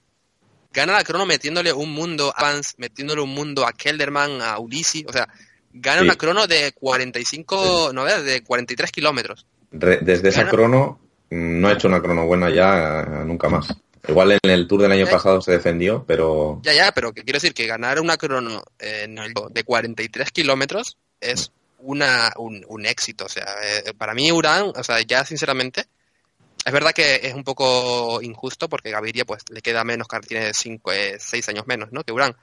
Gana 0.72 0.94
la 0.94 1.03
crono 1.03 1.26
metiéndole 1.26 1.74
un 1.74 1.91
mundo 1.91 2.32
a 2.36 2.44
Vance, 2.44 2.76
metiéndole 2.78 3.22
un 3.22 3.34
mundo 3.34 3.66
a 3.66 3.74
Kelderman, 3.74 4.41
a 4.41 4.60
Ulisi. 4.60 5.03
O 5.07 5.11
sea, 5.11 5.28
gana 5.74 5.99
Sí. 6.02 6.06
una 6.06 6.16
crono 6.16 6.45
de 6.45 6.72
45, 6.74 7.91
no 7.94 8.03
veas, 8.03 8.24
de 8.24 8.44
43 8.44 8.91
kilómetros. 8.91 9.48
Desde 9.72 10.30
esa 10.30 10.48
crono, 10.48 10.99
mm, 11.32 11.60
no 11.61 11.70
he 11.70 11.74
hecho 11.74 11.88
una 11.88 12.02
crono 12.02 12.26
buena 12.26 12.49
ya 12.49 13.24
nunca 13.26 13.49
más. 13.49 13.76
Igual 14.08 14.32
en 14.42 14.50
el 14.50 14.68
Tour 14.68 14.82
del 14.84 14.92
año 14.92 15.06
Eh. 15.06 15.12
pasado 15.12 15.42
se 15.42 15.52
defendió, 15.52 16.04
pero 16.08 16.60
Ya, 16.64 16.74
ya, 16.74 16.92
pero 16.92 17.12
que 17.14 17.24
quiero 17.24 17.38
decir 17.38 17.54
que 17.54 17.68
ganar 17.68 18.00
una 18.00 18.18
crono 18.18 18.64
en 18.80 19.18
el- 19.18 19.34
de 19.52 19.64
43 19.64 20.32
kilómetros 20.32 20.98
es 21.20 21.52
una, 21.80 22.32
un, 22.38 22.66
un 22.68 22.86
éxito. 22.86 23.26
O 23.26 23.30
sea, 23.30 23.46
eh, 23.64 23.94
para 23.98 24.14
mí 24.14 24.32
Urán, 24.32 24.72
o 24.76 24.84
sea, 24.84 25.02
ya 25.02 25.24
sinceramente, 25.26 25.86
es 26.66 26.74
verdad 26.74 26.92
que 26.92 27.16
es 27.24 27.34
un 27.34 27.44
poco 27.44 28.22
injusto 28.22 28.68
porque 28.70 28.92
Gaviria 28.92 29.26
pues 29.26 29.44
le 29.50 29.62
queda 29.62 29.84
menos, 29.84 30.08
tiene 30.28 30.52
5, 30.54 30.92
6 31.18 31.48
años 31.50 31.66
menos, 31.68 31.92
¿no? 31.92 32.04
Que 32.04 32.12
Urán. 32.12 32.36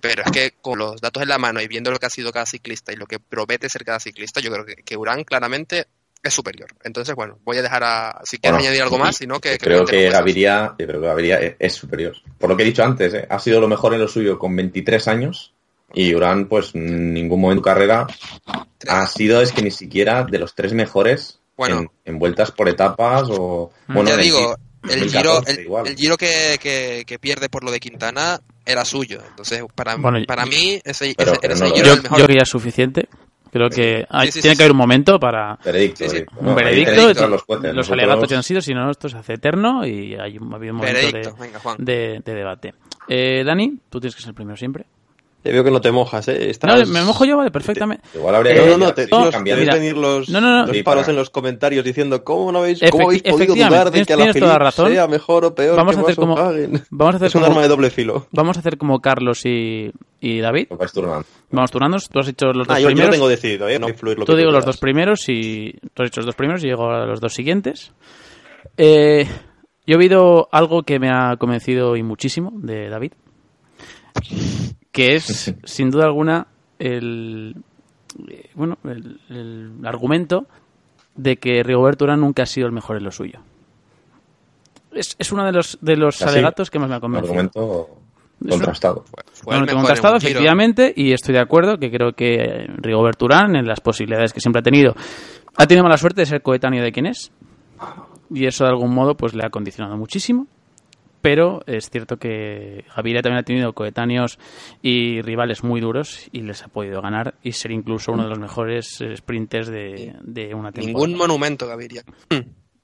Pero 0.00 0.24
es 0.24 0.32
que 0.32 0.54
con 0.60 0.78
los 0.80 1.00
datos 1.00 1.22
en 1.22 1.28
la 1.28 1.38
mano 1.38 1.60
y 1.60 1.68
viendo 1.68 1.92
lo 1.92 1.98
que 2.00 2.06
ha 2.06 2.10
sido 2.10 2.32
cada 2.32 2.44
ciclista 2.46 2.92
y 2.92 2.96
lo 2.96 3.06
que 3.06 3.20
promete 3.20 3.68
ser 3.68 3.84
cada 3.84 4.00
ciclista, 4.00 4.40
yo 4.40 4.50
creo 4.50 4.64
que, 4.66 4.74
que 4.76 4.96
Urán 4.96 5.22
claramente 5.22 5.86
es 6.22 6.34
superior. 6.34 6.68
Entonces, 6.84 7.14
bueno, 7.14 7.38
voy 7.44 7.56
a 7.58 7.62
dejar 7.62 7.82
a... 7.84 8.20
Si 8.24 8.38
quieres 8.38 8.56
Bueno, 8.56 8.66
añadir 8.68 8.82
algo 8.82 8.98
más, 8.98 9.16
si 9.16 9.26
no, 9.26 9.40
que... 9.40 9.58
creo 9.58 9.84
que 9.84 9.96
que 10.04 10.10
Gaviria, 10.10 10.74
yo 10.78 10.86
creo 10.86 11.00
que 11.00 11.06
Gaviria 11.08 11.40
es, 11.40 11.56
es 11.58 11.74
superior. 11.74 12.14
Por 12.38 12.50
lo 12.50 12.56
que 12.56 12.62
he 12.62 12.66
dicho 12.66 12.84
antes, 12.84 13.12
eh, 13.14 13.26
ha 13.28 13.38
sido 13.38 13.60
lo 13.60 13.68
mejor 13.68 13.94
en 13.94 14.00
lo 14.00 14.08
suyo 14.08 14.38
con 14.38 14.54
23 14.54 15.08
años 15.08 15.52
y 15.94 16.14
Urán, 16.14 16.46
pues 16.46 16.74
en 16.74 17.12
ningún 17.12 17.40
momento 17.40 17.60
de 17.60 17.60
su 17.60 17.74
carrera 17.74 18.06
ha 18.88 19.06
sido, 19.06 19.40
es 19.42 19.52
que 19.52 19.62
ni 19.62 19.70
siquiera 19.70 20.24
de 20.24 20.38
los 20.38 20.54
tres 20.54 20.72
mejores 20.72 21.40
Bueno. 21.56 21.80
en, 21.80 21.90
en 22.04 22.18
vueltas 22.18 22.50
por 22.52 22.68
etapas 22.68 23.24
o... 23.30 23.72
Bueno, 23.88 24.08
ya 24.10 24.14
el 24.14 24.20
digo, 24.22 24.38
Giro 24.38 24.56
el 24.94 25.10
giro, 25.10 25.34
2014 25.34 25.90
el, 25.90 25.96
giro 25.96 26.16
que, 26.16 26.58
que- 26.60 27.04
que 27.06 27.18
pierde 27.18 27.48
por 27.48 27.62
lo 27.64 27.70
de 27.70 27.78
Quintana 27.80 28.40
era 28.66 28.84
suyo. 28.84 29.20
Entonces, 29.28 29.62
para, 29.74 29.94
Bueno, 29.96 30.18
para 30.26 30.44
mí, 30.46 30.80
ese, 30.84 31.14
Pero- 31.16 31.32
ese- 31.32 31.40
pero 31.40 31.54
ese 31.54 31.62
no 31.64 31.68
lo 31.70 31.74
giro 31.74 31.86
Yo, 31.86 31.92
es 31.92 31.96
el 31.98 32.02
mejor. 32.04 32.18
yo 32.18 32.24
creo 32.24 32.34
que 32.34 32.38
ya 32.38 32.42
es 32.42 32.48
suficiente. 32.48 33.08
Creo 33.52 33.68
que 33.68 34.06
hay- 34.08 34.28
Sí, 34.28 34.32
sí, 34.32 34.40
tiene 34.40 34.54
sí, 34.54 34.58
que 34.58 34.62
haber 34.64 34.72
un 34.72 34.78
momento 34.78 35.20
para 35.20 35.58
Veredicto, 35.62 36.04
Sí, 36.04 36.08
sí. 36.08 36.12
veredicto. 36.16 36.34
un 36.40 36.46
No, 36.46 36.54
veredicto. 36.54 37.28
los 37.28 37.42
jueces. 37.42 37.74
Los 37.74 37.90
alegatos 37.90 38.28
ya 38.30 38.36
han 38.38 38.42
sido, 38.42 38.60
si 38.62 38.72
no, 38.72 38.90
esto 38.90 39.08
se 39.10 39.18
hace 39.18 39.34
eterno 39.34 39.86
y 39.86 40.14
hay 40.14 40.38
un, 40.38 40.50
ha 40.52 40.56
habido 40.56 40.72
un 40.72 40.78
momento 40.80 40.98
Veredicto, 41.06 41.34
de, 41.34 41.40
venga, 41.40 41.58
Juan. 41.60 41.76
de- 41.78 42.22
de 42.24 42.34
debate. 42.34 42.74
Eh, 43.08 43.42
Dani, 43.44 43.78
tú 43.90 44.00
tienes 44.00 44.14
que 44.16 44.22
ser 44.22 44.30
el 44.30 44.34
primero 44.34 44.56
siempre. 44.56 44.86
Te 45.42 45.50
veo 45.50 45.64
que 45.64 45.70
no 45.72 45.80
te 45.80 45.90
mojas, 45.90 46.28
¿eh? 46.28 46.50
Estás- 46.50 46.86
No, 46.88 46.94
me 46.94 47.02
mojo 47.02 47.24
yo, 47.24 47.36
vale, 47.36 47.50
perfectamente. 47.50 48.04
Igual 48.14 48.34
habría 48.36 48.52
Eh, 48.52 48.54
que 48.60 48.60
No, 48.70 48.78
no, 48.78 48.86
no, 48.86 48.94
te, 48.94 49.06
no, 49.08 49.24
los- 49.24 49.42
mira, 49.42 49.74
venir 49.74 49.96
los, 49.96 50.28
no, 50.28 50.40
no, 50.40 50.50
no. 50.60 50.66
los 50.66 50.76
para- 50.84 51.02
en 51.02 51.16
los 51.16 51.30
comentarios 51.30 51.84
diciendo 51.84 52.22
¿cómo 52.22 52.52
no 52.52 52.60
habéis, 52.60 52.78
cómo 52.90 53.08
habéis 53.08 53.22
podido 53.22 53.36
efectivamente, 53.36 53.74
dudar 53.74 53.86
de 53.86 53.90
tienes- 54.04 54.06
que 54.06 54.16
la 54.16 54.32
toda 54.46 54.52
la 54.52 54.58
razón. 54.64 54.92
sea 54.92 55.08
mejor 55.08 55.44
o 55.44 55.54
peor 55.54 55.76
Vamos 55.76 55.94
que 55.96 56.00
a 56.00 56.04
hacer 56.04 56.14
como-? 56.16 56.36
Vamos 56.36 57.14
a 57.14 57.16
hacer 57.16 57.26
Es 57.26 57.34
un 57.34 57.40
como- 57.40 57.52
arma 57.52 57.62
de 57.62 57.68
doble 57.68 57.90
filo. 57.90 58.28
Vamos 58.30 58.56
a 58.56 58.60
hacer 58.60 58.78
como 58.78 59.00
Carlos 59.00 59.44
y, 59.44 59.90
y 60.20 60.38
David. 60.38 60.68
Vais 60.70 60.92
turnando. 60.92 61.24
Vamos 61.50 61.70
turnándonos. 61.72 62.08
Tú 62.08 62.20
has 62.20 62.28
hecho 62.28 62.46
los 62.52 62.68
dos 62.68 62.76
Ah, 62.76 62.78
yo, 62.78 62.84
yo 62.84 62.88
lo 62.90 62.94
primeros. 62.94 63.14
tengo 63.16 63.28
decidido, 63.28 63.68
¿eh? 63.68 63.80
No 63.80 63.88
influir 63.88 64.18
lo 64.20 64.24
Tú 64.24 64.32
que 64.32 64.38
digo 64.38 64.52
los 64.52 64.60
quieras. 64.60 64.66
dos 64.76 64.78
primeros 64.80 65.24
y 65.28 65.72
tú 65.92 66.04
has 66.04 66.08
hecho 66.08 66.20
los 66.20 66.26
dos 66.26 66.36
primeros 66.36 66.62
y 66.62 66.68
llego 66.68 66.88
a 66.88 67.04
los 67.04 67.20
dos 67.20 67.34
siguientes. 67.34 67.92
Eh, 68.76 69.26
yo 69.86 69.96
he 69.96 69.98
oído 69.98 70.48
algo 70.52 70.84
que 70.84 71.00
me 71.00 71.10
ha 71.10 71.36
convencido 71.36 71.96
y 71.96 72.04
muchísimo 72.04 72.52
de 72.54 72.88
David, 72.88 73.12
que 74.92 75.14
es 75.14 75.54
sin 75.64 75.90
duda 75.90 76.04
alguna 76.04 76.46
el 76.78 77.56
eh, 78.28 78.50
bueno 78.54 78.78
el, 78.84 79.20
el 79.28 79.72
argumento 79.84 80.46
de 81.16 81.36
que 81.36 81.62
Rigoberto 81.62 82.04
Urán 82.04 82.20
nunca 82.20 82.42
ha 82.44 82.46
sido 82.46 82.66
el 82.66 82.72
mejor 82.72 82.96
en 82.96 83.04
lo 83.04 83.10
suyo. 83.10 83.40
Es, 84.92 85.16
es 85.18 85.32
uno 85.32 85.44
de 85.44 85.52
los 85.52 85.78
de 85.80 85.96
los 85.96 86.20
Así, 86.20 86.34
alegatos 86.34 86.70
que 86.70 86.78
más 86.78 86.88
me 86.88 86.94
ha 86.94 86.98
Un 86.98 87.00
convencido. 87.00 87.32
argumento 87.32 87.88
contrastado. 88.48 89.04
Bueno, 89.44 89.66
contrastado, 89.66 90.16
efectivamente, 90.16 90.92
y 90.96 91.12
estoy 91.12 91.34
de 91.34 91.40
acuerdo 91.40 91.78
que 91.78 91.90
creo 91.90 92.12
que 92.12 92.66
Rigoberto 92.78 93.26
Urán, 93.26 93.54
en 93.56 93.66
las 93.66 93.80
posibilidades 93.80 94.32
que 94.32 94.40
siempre 94.40 94.60
ha 94.60 94.62
tenido, 94.62 94.94
ha 95.56 95.66
tenido 95.66 95.84
mala 95.84 95.96
suerte 95.96 96.22
de 96.22 96.26
ser 96.26 96.42
coetáneo 96.42 96.82
de 96.82 96.90
quien 96.92 97.06
es, 97.06 97.30
y 98.30 98.46
eso 98.46 98.64
de 98.64 98.70
algún 98.70 98.92
modo 98.94 99.14
pues 99.14 99.34
le 99.34 99.44
ha 99.46 99.50
condicionado 99.50 99.96
muchísimo. 99.96 100.46
Pero 101.22 101.62
es 101.66 101.88
cierto 101.88 102.16
que 102.18 102.84
Gaviria 102.96 103.22
también 103.22 103.38
ha 103.38 103.44
tenido 103.44 103.72
coetáneos 103.72 104.38
y 104.82 105.22
rivales 105.22 105.62
muy 105.62 105.80
duros 105.80 106.28
y 106.32 106.40
les 106.42 106.62
ha 106.64 106.68
podido 106.68 107.00
ganar 107.00 107.34
y 107.42 107.52
ser 107.52 107.70
incluso 107.70 108.12
uno 108.12 108.24
de 108.24 108.28
los 108.30 108.38
mejores 108.40 109.00
eh, 109.00 109.16
sprinters 109.16 109.68
de, 109.68 110.14
de 110.22 110.54
una 110.54 110.72
temporada. 110.72 110.86
Ningún 110.86 111.14
monumento, 111.16 111.66
Gaviria. 111.68 112.02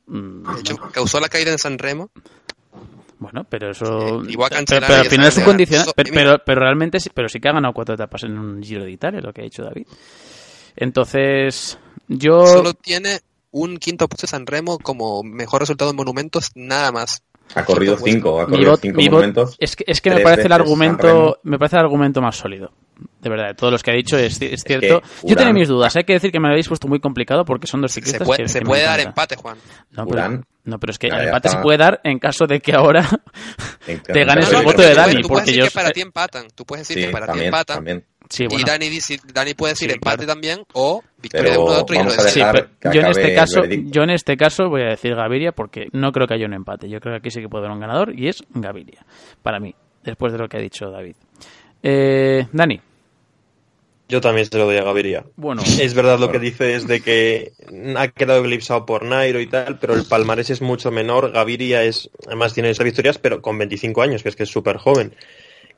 Mm, 0.07 0.55
De 0.55 0.61
hecho, 0.61 0.77
causó 0.93 1.19
la 1.21 1.29
caída 1.29 1.51
en 1.53 1.59
San 1.59 1.79
Remo. 1.79 2.11
Bueno, 3.19 3.43
pero 3.51 3.73
eso. 3.73 4.23
Sí, 4.25 4.31
igual 4.33 4.51
pero, 4.67 4.81
pero 4.87 4.95
al 5.01 5.07
final 5.07 5.27
es 5.27 5.39
un. 5.39 5.61
Eso- 5.61 5.93
Pero, 5.97 6.11
pero, 6.15 6.39
pero 6.47 6.61
realmente 6.61 7.01
sí, 7.01 7.11
pero 7.13 7.29
sí 7.29 7.41
que 7.41 7.49
ha 7.49 7.53
ganado 7.53 7.75
cuatro 7.75 7.97
etapas 7.97 8.23
en 8.23 8.39
un 8.39 8.63
Giro 8.63 8.85
de 8.85 8.93
Italia, 8.93 9.21
lo 9.21 9.33
que 9.33 9.41
ha 9.41 9.45
dicho 9.45 9.65
David. 9.65 9.87
Entonces, 10.77 11.79
yo. 12.07 12.47
Solo 12.47 12.75
tiene 12.75 13.21
un 13.51 13.79
quinto 13.79 14.09
puesto 14.09 14.27
San 14.27 14.47
Remo 14.47 14.79
como 14.79 15.23
mejor 15.25 15.61
resultado 15.63 15.91
en 15.91 15.97
monumentos, 15.97 16.51
nada 16.55 16.93
más. 16.93 17.23
Ha 17.55 17.65
corrido 17.65 17.95
puesto. 17.97 18.11
cinco, 18.17 18.41
ha 18.41 18.47
corrido 18.47 18.77
cinco 18.77 19.01
monumentos. 19.01 19.57
es 19.59 19.75
que, 19.77 19.85
es 19.87 20.01
que 20.01 20.11
me 20.11 20.21
parece 20.21 20.47
el 20.47 20.53
argumento. 20.53 21.39
Me 21.43 21.59
parece 21.59 21.77
el 21.77 21.83
argumento 21.83 22.21
más 22.21 22.37
sólido. 22.37 22.73
De 23.21 23.31
verdad, 23.31 23.49
de 23.49 23.55
todos 23.55 23.73
los 23.73 23.83
que 23.83 23.93
ha 23.93 23.95
dicho 23.95 24.17
es, 24.19 24.41
es 24.43 24.63
cierto. 24.65 25.01
que 25.01 25.29
yo 25.29 25.37
tenía 25.37 25.53
mis 25.53 25.69
dudas. 25.69 25.95
Hay 25.97 26.05
que 26.05 26.15
decir 26.15 26.33
que 26.33 26.41
me 26.41 26.49
lo 26.49 26.55
habéis 26.55 26.69
puesto 26.69 26.89
muy 26.89 26.99
complicado 27.01 27.45
porque 27.45 27.67
son 27.67 27.81
dos 27.81 27.93
Se 27.93 28.01
ciclistas. 28.01 28.27
puede, 28.27 28.43
que- 28.43 28.49
se 28.49 28.61
puede 28.63 28.83
dar 28.83 28.99
empate, 29.01 29.37
Juan. 29.37 29.57
No, 29.93 30.05
pero, 30.07 30.43
no, 30.65 30.79
pero 30.79 30.91
es 30.91 30.99
que 30.99 31.09
Ya, 31.09 31.17
el 31.17 31.25
empate 31.27 31.49
está. 31.49 31.59
se 31.59 31.63
puede 31.63 31.79
dar 31.79 32.01
en 32.05 32.19
caso 32.19 32.47
de 32.47 32.61
que 32.61 32.75
ahora 32.75 33.09
te 33.87 34.25
ganes 34.25 34.53
el 34.53 34.65
voto 34.65 34.83
de 34.83 34.95
Dani, 34.95 35.13
puedes- 35.13 35.23
tú 35.23 35.29
puedes 35.29 35.29
porque 35.29 35.41
decir 35.47 35.59
yo- 35.59 35.65
que 35.67 35.71
para 35.71 35.91
ti 35.91 36.01
empatan. 36.01 36.47
Tú 36.55 36.65
puedes 36.65 36.89
decir 36.89 37.03
Sí, 37.03 37.07
que 37.09 37.13
para 37.13 37.33
ti 37.33 37.45
empatan. 37.45 37.77
también. 37.77 38.05
Sí, 38.29 38.47
bueno. 38.47 38.61
Y 38.63 38.65
Dani, 38.65 38.89
dice- 38.89 39.19
Dani 39.33 39.55
puede 39.55 39.73
decir 39.73 39.89
Sí, 39.91 39.95
empate 39.95 40.17
claro. 40.25 40.33
también 40.33 40.61
o 40.75 41.03
victoria 41.21 41.47
Pero 41.47 41.53
de 41.53 41.59
uno 41.65 41.73
de 41.75 41.81
otro 41.81 41.95
y 41.95 41.99
vamos 41.99 42.17
lo 42.17 42.21
a 42.21 42.25
de 42.25 42.31
Sí, 42.31 42.39
dejar 42.41 42.55
pero 42.55 42.69
que 42.81 42.97
yo 42.99 43.01
en 43.01 43.07
este 43.09 43.35
caso, 43.35 43.65
yo 43.65 44.03
en 44.03 44.11
este 44.11 44.37
caso 44.37 44.69
voy 44.69 44.83
a 44.83 44.87
decir 44.87 45.15
Gaviria 45.15 45.53
porque 45.53 45.89
no 45.93 46.13
creo 46.13 46.27
que 46.27 46.35
haya 46.35 46.47
un 46.47 46.55
empate. 46.55 46.89
Yo 46.89 47.01
creo 47.01 47.15
que 47.15 47.19
aquí 47.19 47.31
sí 47.31 47.41
que 47.41 47.49
puede 47.49 47.65
haber 47.65 47.75
un 47.75 47.81
ganador 47.81 48.19
y 48.19 48.29
es 48.29 48.43
Gaviria 48.51 49.05
para 49.43 49.59
mí, 49.61 49.75
después 50.05 50.33
de 50.33 50.39
lo 50.39 50.49
que 50.49 50.57
ha 50.57 50.61
dicho 50.61 50.91
David. 50.91 51.17
Eh, 51.83 52.47
Dani, 52.53 52.81
Yo 54.09 54.21
también 54.21 54.47
se 54.47 54.57
lo 54.59 54.65
doy 54.65 54.77
a 54.79 54.85
Gaviria. 54.85 55.25
bueno, 55.37 55.63
Es 55.81 55.95
verdad 55.95 56.19
lo 56.19 56.31
que 56.31 56.39
dices 56.39 56.87
de 56.87 57.01
que 57.01 57.53
ha 57.97 58.09
quedado 58.09 58.41
eclipsado 58.41 58.87
por 58.87 59.05
Nairo 59.05 59.41
y 59.41 59.47
tal, 59.47 59.79
pero 59.79 59.95
el 59.95 60.05
palmarés 60.05 60.51
es 60.51 60.63
mucho 60.63 60.91
menor. 60.91 61.31
Gaviria 61.33 61.83
es, 61.83 62.11
además 62.27 62.55
tiene 62.55 62.71
esas 62.71 62.85
victorias, 62.85 63.19
pero 63.19 63.43
con 63.43 63.59
25 63.59 64.03
años, 64.03 64.23
que 64.23 64.31
es 64.31 64.37
que 64.37 64.45
es 64.45 64.51
súper 64.51 64.77
joven. 64.79 65.15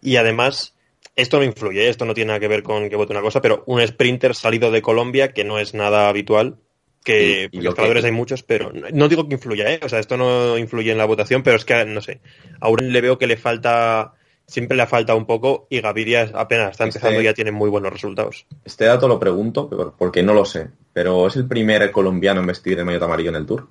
Y 0.02 0.16
además, 0.16 0.74
esto 1.20 1.38
no 1.38 1.44
influye, 1.44 1.86
¿eh? 1.86 1.88
esto 1.90 2.04
no 2.04 2.14
tiene 2.14 2.28
nada 2.28 2.40
que 2.40 2.48
ver 2.48 2.62
con 2.62 2.88
que 2.88 2.96
vote 2.96 3.12
una 3.12 3.22
cosa, 3.22 3.40
pero 3.40 3.62
un 3.66 3.80
sprinter 3.86 4.34
salido 4.34 4.70
de 4.70 4.82
Colombia, 4.82 5.32
que 5.32 5.44
no 5.44 5.58
es 5.58 5.74
nada 5.74 6.08
habitual, 6.08 6.56
que 7.04 7.22
Y- 7.22 7.44
y 7.44 7.48
porque 7.48 7.62
lo 7.64 7.70
escaladores 7.70 8.02
que- 8.02 8.06
hay 8.08 8.12
muchos, 8.12 8.42
pero 8.42 8.72
no- 8.72 9.08
digo 9.08 9.26
que 9.28 9.34
influya, 9.34 9.72
¿eh? 9.72 9.80
o 9.82 9.88
sea, 9.88 9.98
esto 10.00 10.16
no 10.16 10.58
influye 10.58 10.92
en 10.92 10.98
la 10.98 11.06
votación, 11.06 11.42
pero 11.42 11.56
es 11.56 11.64
que, 11.64 11.84
no 11.86 12.00
sé, 12.02 12.20
a 12.60 12.68
Uren 12.68 12.92
le 12.92 13.00
veo 13.00 13.18
que 13.18 13.26
le 13.26 13.36
falta 13.36 14.12
siempre 14.46 14.76
le 14.76 14.82
ha 14.82 14.86
faltado 14.88 15.16
un 15.16 15.26
poco 15.26 15.68
y 15.70 15.80
Gaviria 15.80 16.28
apenas 16.34 16.72
está 16.72 16.82
empezando 16.82 17.10
Este- 17.12 17.22
y 17.22 17.24
ya 17.26 17.34
tiene 17.34 17.52
muy 17.52 17.70
buenos 17.70 17.92
resultados. 17.92 18.46
Este 18.64 18.84
dato 18.84 19.06
lo 19.06 19.20
pregunto 19.20 19.94
porque 19.96 20.24
no 20.24 20.34
lo 20.34 20.44
sé, 20.44 20.70
pero 20.92 21.28
¿es 21.28 21.36
el 21.36 21.46
primer 21.46 21.88
colombiano 21.92 22.40
en 22.40 22.46
vestir 22.48 22.76
el 22.78 22.84
maillot 22.84 23.04
amarillo 23.04 23.30
en 23.30 23.36
el 23.36 23.46
Tour? 23.46 23.68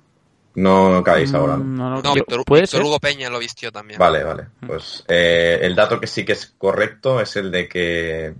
No 0.54 1.02
cabéis 1.04 1.32
ahora, 1.32 1.56
¿no? 1.56 1.64
Mm, 1.64 1.76
No, 1.76 2.02
no, 2.02 2.14
Víctor, 2.14 2.44
¿Puede 2.44 2.62
Víctor 2.62 2.78
ser? 2.80 2.86
Hugo 2.86 2.98
Peña 2.98 3.30
lo 3.30 3.38
vistió 3.38 3.70
también. 3.70 3.98
Vale, 3.98 4.24
vale. 4.24 4.46
Pues 4.66 5.04
eh, 5.08 5.58
el 5.62 5.74
dato 5.76 6.00
que 6.00 6.06
sí 6.06 6.24
que 6.24 6.32
es 6.32 6.52
correcto 6.58 7.20
es 7.20 7.36
el 7.36 7.50
de 7.50 7.68
que 7.68 8.34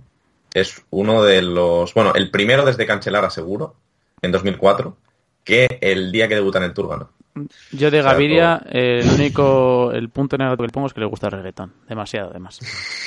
es 0.53 0.81
uno 0.89 1.23
de 1.23 1.41
los... 1.41 1.93
Bueno, 1.93 2.13
el 2.13 2.29
primero 2.29 2.65
desde 2.65 2.85
Cancelara 2.85 3.29
seguro, 3.29 3.75
en 4.21 4.31
2004, 4.31 4.97
que 5.43 5.77
el 5.81 6.11
día 6.11 6.27
que 6.27 6.35
debuta 6.35 6.57
en 6.57 6.65
el 6.65 6.73
Tour 6.73 6.89
ganó. 6.89 7.09
Yo 7.71 7.89
de 7.89 8.01
Gaviria, 8.01 8.61
eh, 8.69 8.99
el 9.03 9.09
único, 9.09 9.91
el 9.93 10.09
punto 10.09 10.37
negativo 10.37 10.57
que 10.57 10.67
le 10.67 10.73
pongo 10.73 10.87
es 10.87 10.93
que 10.93 10.99
le 10.99 11.05
gusta 11.05 11.27
el 11.27 11.33
reggaetón. 11.33 11.73
Demasiado, 11.87 12.29
además. 12.31 12.59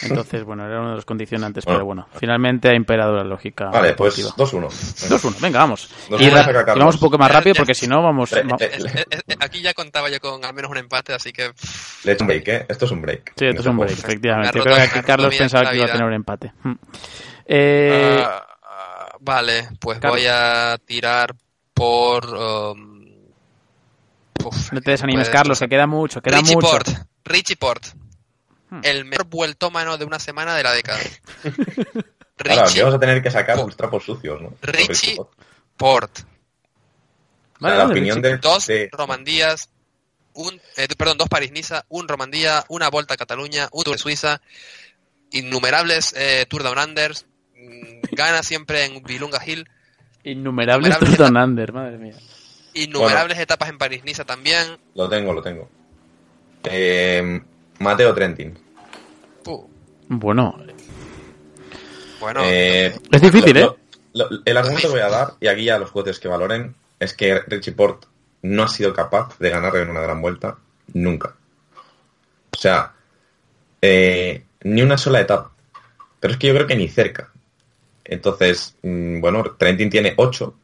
Entonces, 0.02 0.44
bueno, 0.44 0.66
era 0.66 0.80
uno 0.80 0.90
de 0.90 0.96
los 0.96 1.05
condicionantes, 1.05 1.64
Bueno. 1.64 1.78
pero 1.78 1.86
bueno, 1.86 2.09
finalmente 2.18 2.68
ha 2.68 2.74
imperado 2.74 3.14
la 3.14 3.24
lógica. 3.24 3.66
Vale, 3.66 3.92
pues 3.94 4.16
deportiva. 4.16 4.68
2-1. 4.68 5.09
2-1, 5.09 5.40
venga, 5.40 5.59
vamos. 5.60 5.90
Y, 6.18 6.28
vamos 6.30 6.94
y 6.94 6.96
un 6.96 7.01
poco 7.01 7.18
más 7.18 7.30
rápido 7.30 7.55
porque 7.55 7.74
si 7.74 7.86
no 7.86 8.02
vamos... 8.02 8.32
Eh, 8.32 8.42
va- 8.42 8.56
eh, 8.60 9.05
aquí 9.40 9.60
ya 9.60 9.74
contaba 9.74 10.09
yo 10.10 10.18
con 10.20 10.44
al 10.44 10.55
menos 10.55 10.70
un 10.70 10.78
empate, 10.78 11.12
así 11.12 11.32
que 11.32 11.51
Le 12.05 12.12
he 12.12 12.14
hecho 12.14 12.24
un 12.24 12.28
break, 12.28 12.48
¿eh? 12.48 12.66
Esto 12.68 12.86
es 12.86 12.90
un 12.90 13.02
break. 13.02 13.32
Sí, 13.36 13.46
esto 13.46 13.60
es 13.60 13.66
un 13.66 13.76
break, 13.76 13.92
efectivamente. 13.92 14.60
Creo 14.60 14.74
que 14.76 14.80
aquí 14.82 15.01
Carlos 15.01 15.34
pensaba 15.36 15.70
que 15.70 15.76
iba 15.76 15.86
a 15.86 15.92
tener 15.92 16.06
un 16.06 16.14
empate. 16.14 16.52
Ah, 17.51 18.46
vale, 19.20 19.68
pues 19.80 19.98
Carlos. 19.98 20.20
voy 20.20 20.26
a 20.30 20.76
tirar 20.84 21.34
por 21.72 22.24
um, 22.26 22.93
uf, 24.44 24.72
no 24.72 24.80
te 24.80 24.90
desanimes, 24.92 25.28
pues, 25.28 25.36
Carlos, 25.36 25.58
que 25.58 25.68
queda 25.68 25.86
mucho, 25.86 26.20
queda 26.22 26.38
Richie 26.38 26.54
mucho. 26.56 26.68
Port, 26.68 26.88
Richie 27.24 27.56
Port, 27.56 27.84
Hmm. 28.70 28.80
el 28.82 29.04
mejor 29.04 29.26
vueltómano 29.26 29.98
de 29.98 30.04
una 30.04 30.18
semana 30.18 30.54
de 30.56 30.62
la 30.62 30.72
década. 30.72 30.98
Ahora, 30.98 31.12
aquí 32.38 32.64
Richie 32.64 32.82
vamos 32.82 32.94
a 32.96 33.00
tener 33.00 33.22
que 33.22 33.30
sacar 33.30 33.58
Oh. 33.58 33.66
los 33.66 33.76
trapos 33.76 34.04
sucios, 34.04 34.40
¿no? 34.40 34.54
Richie 34.62 35.16
O 35.18 35.30
Port, 35.76 36.16
sea, 36.16 36.26
Vale, 37.60 37.76
la 37.76 37.82
vale, 37.84 37.92
opinión 37.94 38.16
Richie. 38.22 38.30
de... 38.32 38.38
dos 38.38 38.66
de- 38.66 38.88
Romandías, 38.92 39.68
un, 40.32 40.60
eh, 40.76 40.88
perdón, 40.98 41.18
dos 41.18 41.28
París-Niza, 41.28 41.84
un 41.90 42.08
Romandía, 42.08 42.64
una 42.68 42.88
Volta 42.90 43.14
a 43.14 43.16
Cataluña, 43.16 43.68
un 43.70 43.84
Tour 43.84 43.94
de 43.96 44.02
Suiza, 44.02 44.40
innumerables 45.30 46.12
eh, 46.16 46.46
Tour 46.48 46.62
Down 46.62 46.78
Unders, 46.78 47.26
mm, 47.56 48.00
gana 48.12 48.42
siempre 48.42 48.84
en 48.84 49.02
Vilunga 49.02 49.40
Hill, 49.46 49.68
Innumerables 50.24 50.88
Innumerables 50.96 51.18
Don 51.18 51.36
Under, 51.36 51.72
madre 51.72 51.98
mía. 51.98 52.14
Innumerables 52.74 53.38
etapas 53.38 53.68
en 53.68 53.78
París-Niza 53.78 54.24
también. 54.24 54.76
Lo 54.94 55.09
tengo, 55.09 55.32
lo 55.32 55.42
tengo. 55.42 55.68
Eh, 56.64 57.40
Mateo 57.78 58.14
Trentin. 58.14 58.56
Puh, 59.42 59.68
Bueno, 60.09 60.56
bueno, 62.20 62.40
Eh, 62.44 62.94
es 63.10 63.20
difícil, 63.22 63.56
¿eh? 63.56 63.60
Lo- 63.60 63.76
lo- 64.12 64.42
el 64.44 64.56
argumento 64.56 64.88
que 64.88 64.92
voy 64.94 65.02
a 65.02 65.09
dar, 65.10 65.34
y 65.40 65.46
aquí 65.48 65.68
a 65.68 65.78
los 65.78 65.90
jueces 65.90 66.18
que 66.20 66.28
valoren, 66.28 66.74
es 66.98 67.14
que 67.14 67.40
Richie 67.46 67.72
Port 67.72 68.05
no 68.42 68.62
ha 68.62 68.68
sido 68.68 68.92
capaz 68.94 69.38
de 69.38 69.51
ganar 69.51 69.74
en 69.76 69.90
una 69.90 70.01
gran 70.01 70.20
vuelta 70.22 70.56
nunca. 70.92 71.34
O 72.56 72.59
sea, 72.59 72.92
eh, 73.82 74.44
ni 74.62 74.82
una 74.82 74.96
sola 74.96 75.20
etapa. 75.20 75.51
Pero 76.20 76.32
es 76.32 76.38
que 76.38 76.46
yo 76.48 76.55
creo 76.55 76.66
que 76.66 76.76
ni 76.76 76.88
cerca. 76.88 77.30
Entonces, 78.05 78.76
mm, 78.82 79.20
bueno, 79.20 79.42
Trentin 79.59 79.90
tiene 79.90 80.14
ocho, 80.16 80.55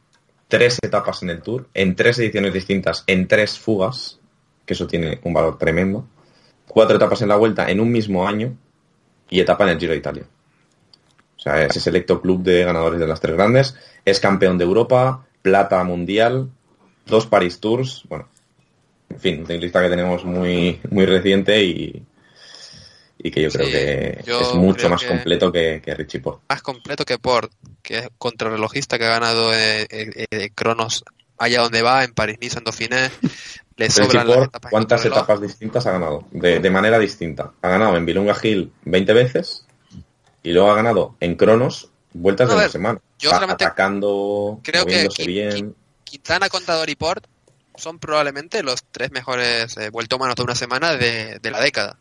tres 0.51 0.79
etapas 0.81 1.23
en 1.23 1.29
el 1.29 1.41
Tour, 1.41 1.69
en 1.73 1.95
tres 1.95 2.19
ediciones 2.19 2.53
distintas, 2.53 3.05
en 3.07 3.29
tres 3.29 3.57
fugas, 3.57 4.19
que 4.65 4.73
eso 4.73 4.85
tiene 4.85 5.21
un 5.23 5.33
valor 5.33 5.57
tremendo. 5.57 6.05
Cuatro 6.67 6.97
etapas 6.97 7.21
en 7.21 7.29
la 7.29 7.37
vuelta 7.37 7.71
en 7.71 7.79
un 7.79 7.89
mismo 7.89 8.27
año 8.27 8.57
y 9.29 9.39
etapa 9.39 9.63
en 9.63 9.69
el 9.69 9.79
Giro 9.79 9.93
de 9.93 9.99
Italia. 9.99 10.23
O 11.37 11.39
sea, 11.39 11.63
ese 11.63 11.79
selecto 11.79 12.21
club 12.21 12.43
de 12.43 12.65
ganadores 12.65 12.99
de 12.99 13.07
las 13.07 13.21
tres 13.21 13.35
grandes. 13.35 13.75
Es 14.03 14.19
campeón 14.19 14.57
de 14.57 14.65
Europa, 14.65 15.25
plata 15.41 15.81
mundial, 15.85 16.49
dos 17.05 17.27
Paris 17.27 17.61
Tours. 17.61 18.03
Bueno, 18.09 18.27
en 19.09 19.19
fin, 19.21 19.39
un 19.39 19.47
ciclista 19.47 19.81
que 19.81 19.89
tenemos 19.89 20.25
muy, 20.25 20.81
muy 20.89 21.05
reciente 21.05 21.63
y, 21.63 22.03
y 23.23 23.31
que 23.31 23.41
yo 23.41 23.49
creo 23.49 23.65
Sí, 23.65 23.71
que 23.71 24.23
yo 24.25 24.39
es 24.41 24.53
mucho 24.55 24.89
más 24.89 25.01
que- 25.01 25.07
completo 25.07 25.51
que, 25.51 25.81
que 25.83 25.93
Richie 25.95 26.19
Port. 26.19 26.41
más 26.49 26.61
completo 26.61 27.05
que 27.05 27.17
Port, 27.17 27.51
que 27.81 27.99
es 27.99 28.09
contrarrelojista 28.17 28.97
que 28.97 29.05
ha 29.05 29.09
ganado 29.11 29.53
eh, 29.53 29.87
eh, 29.89 30.25
eh, 30.31 30.49
Cronos 30.55 31.03
allá 31.37 31.61
donde 31.61 31.81
va, 31.81 32.03
en 32.03 32.13
París-Niza, 32.13 32.59
en 32.59 32.63
Dauphiné. 32.65 33.09
Le 33.77 33.87
las 33.87 33.97
etapas 33.99 34.69
¿cuántas 34.69 35.05
etapas 35.05 35.41
distintas 35.41 35.85
ha 35.87 35.91
ganado? 35.91 36.27
De, 36.31 36.59
de 36.59 36.69
manera 36.69 36.99
distinta. 36.99 37.51
Ha 37.63 37.69
ganado 37.69 37.97
en 37.97 38.05
Vilunga 38.05 38.35
Hill 38.41 38.71
20 38.85 39.13
veces 39.13 39.65
y 40.43 40.51
luego 40.51 40.71
ha 40.71 40.75
ganado 40.75 41.15
en 41.19 41.35
Cronos 41.35 41.89
vueltas 42.13 42.47
de 42.49 42.55
ver, 42.55 42.63
una 42.65 42.71
semana. 42.71 42.99
yo 43.17 43.29
solamente 43.31 43.63
atacando, 43.65 44.59
creo 44.63 44.85
que 44.85 44.91
moviéndose 44.91 45.23
Qui- 45.23 45.27
bien. 45.27 45.75
Quintana, 46.03 46.49
Contador 46.49 46.89
y 46.89 46.95
Port 46.95 47.25
son 47.75 47.97
probablemente 47.97 48.61
los 48.61 48.83
tres 48.91 49.11
mejores 49.11 49.75
eh, 49.77 49.89
vueltómanos 49.89 50.35
de 50.35 50.43
una 50.43 50.55
semana 50.55 50.95
de, 50.95 51.39
de 51.39 51.51
la 51.51 51.59
década. 51.61 51.97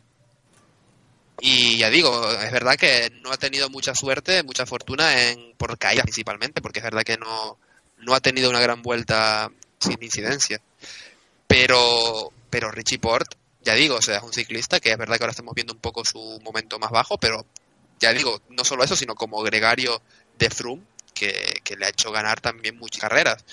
Y 1.41 1.79
ya 1.79 1.89
digo, 1.91 2.31
es 2.33 2.53
verdad 2.53 2.77
que 2.77 3.11
no 3.23 3.33
ha 3.33 3.37
tenido 3.37 3.71
mucha 3.71 3.95
suerte, 3.95 4.43
mucha 4.43 4.67
fortuna 4.67 5.29
en 5.29 5.55
por 5.57 5.79
caídas 5.79 6.05
principalmente, 6.05 6.61
porque 6.61 6.81
es 6.81 6.85
verdad 6.85 7.03
que 7.03 7.17
no, 7.17 7.59
no 7.99 8.15
ha 8.15 8.21
tenido 8.21 8.51
una 8.51 8.61
gran 8.61 8.83
vuelta 8.83 9.51
sin 9.79 10.03
incidencia. 10.03 10.61
Pero, 11.47 12.33
pero 12.51 12.71
Richie 12.71 12.99
Port, 12.99 13.35
ya 13.62 13.75
digo, 13.75 13.97
o 13.97 14.03
sea, 14.03 14.19
es 14.19 14.23
un 14.23 14.33
ciclista 14.33 14.81
que 14.81 14.93
es 14.93 14.99
verdad 14.99 15.17
que 15.17 15.25
ahora 15.25 15.33
estamos 15.33 15.55
viendo 15.55 15.73
un 15.73 15.81
poco 15.81 16.05
su 16.05 16.41
momento 16.45 16.79
más 16.79 16.91
bajo, 16.91 17.19
pero 17.19 17.45
ya 17.99 18.12
digo, 18.12 18.41
no 18.51 18.65
solo 18.65 18.85
eso, 18.85 18.97
sino 18.97 19.15
como 19.15 19.43
gregario 19.43 20.01
de 20.39 20.51
Froome, 20.51 20.83
que, 21.15 21.61
que 21.65 21.77
le 21.77 21.87
ha 21.87 21.91
hecho 21.91 22.12
ganar 22.12 22.41
también 22.41 22.77
muchas 22.77 23.01
carreras. 23.01 23.45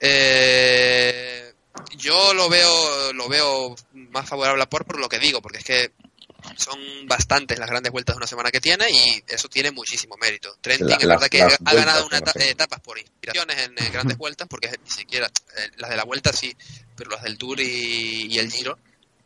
Eh, 0.00 1.52
yo 1.96 2.34
lo 2.34 2.48
veo, 2.48 3.12
lo 3.12 3.28
veo 3.28 3.76
más 3.92 4.28
favorable 4.28 4.62
a 4.62 4.68
Port 4.68 4.86
por 4.86 4.98
lo 4.98 5.08
que 5.08 5.18
digo, 5.18 5.42
porque 5.42 5.58
es 5.58 5.64
que 5.64 5.92
son 6.56 6.78
bastantes 7.06 7.58
las 7.58 7.68
grandes 7.68 7.92
vueltas 7.92 8.14
de 8.14 8.18
una 8.18 8.26
semana 8.26 8.50
que 8.50 8.60
tiene 8.60 8.86
y 8.90 9.22
eso 9.28 9.48
tiene 9.48 9.70
muchísimo 9.70 10.16
mérito. 10.20 10.56
Trentin 10.60 10.88
La- 10.88 10.96
es 10.96 11.04
las- 11.04 11.16
verdad 11.20 11.28
que 11.30 11.38
las 11.38 11.58
ha 11.64 11.74
ganado 11.74 12.00
vueltas 12.02 12.06
una 12.06 12.18
son 12.18 12.22
eta- 12.28 12.32
así. 12.40 12.48
etapas 12.50 12.80
por 12.80 12.98
inspiraciones 12.98 13.58
en 13.58 13.72
eh, 13.72 13.90
grandes 13.92 14.16
vueltas, 14.18 14.48
porque 14.48 14.70
ni 14.84 14.90
siquiera 14.90 15.26
eh, 15.26 15.70
las 15.78 15.90
de 15.90 15.96
la 15.96 16.04
vuelta 16.04 16.32
sí, 16.32 16.56
pero 16.96 17.10
las 17.10 17.22
del 17.22 17.38
Tour 17.38 17.60
y, 17.60 18.26
y 18.32 18.38
el 18.38 18.50
Giro, 18.50 18.78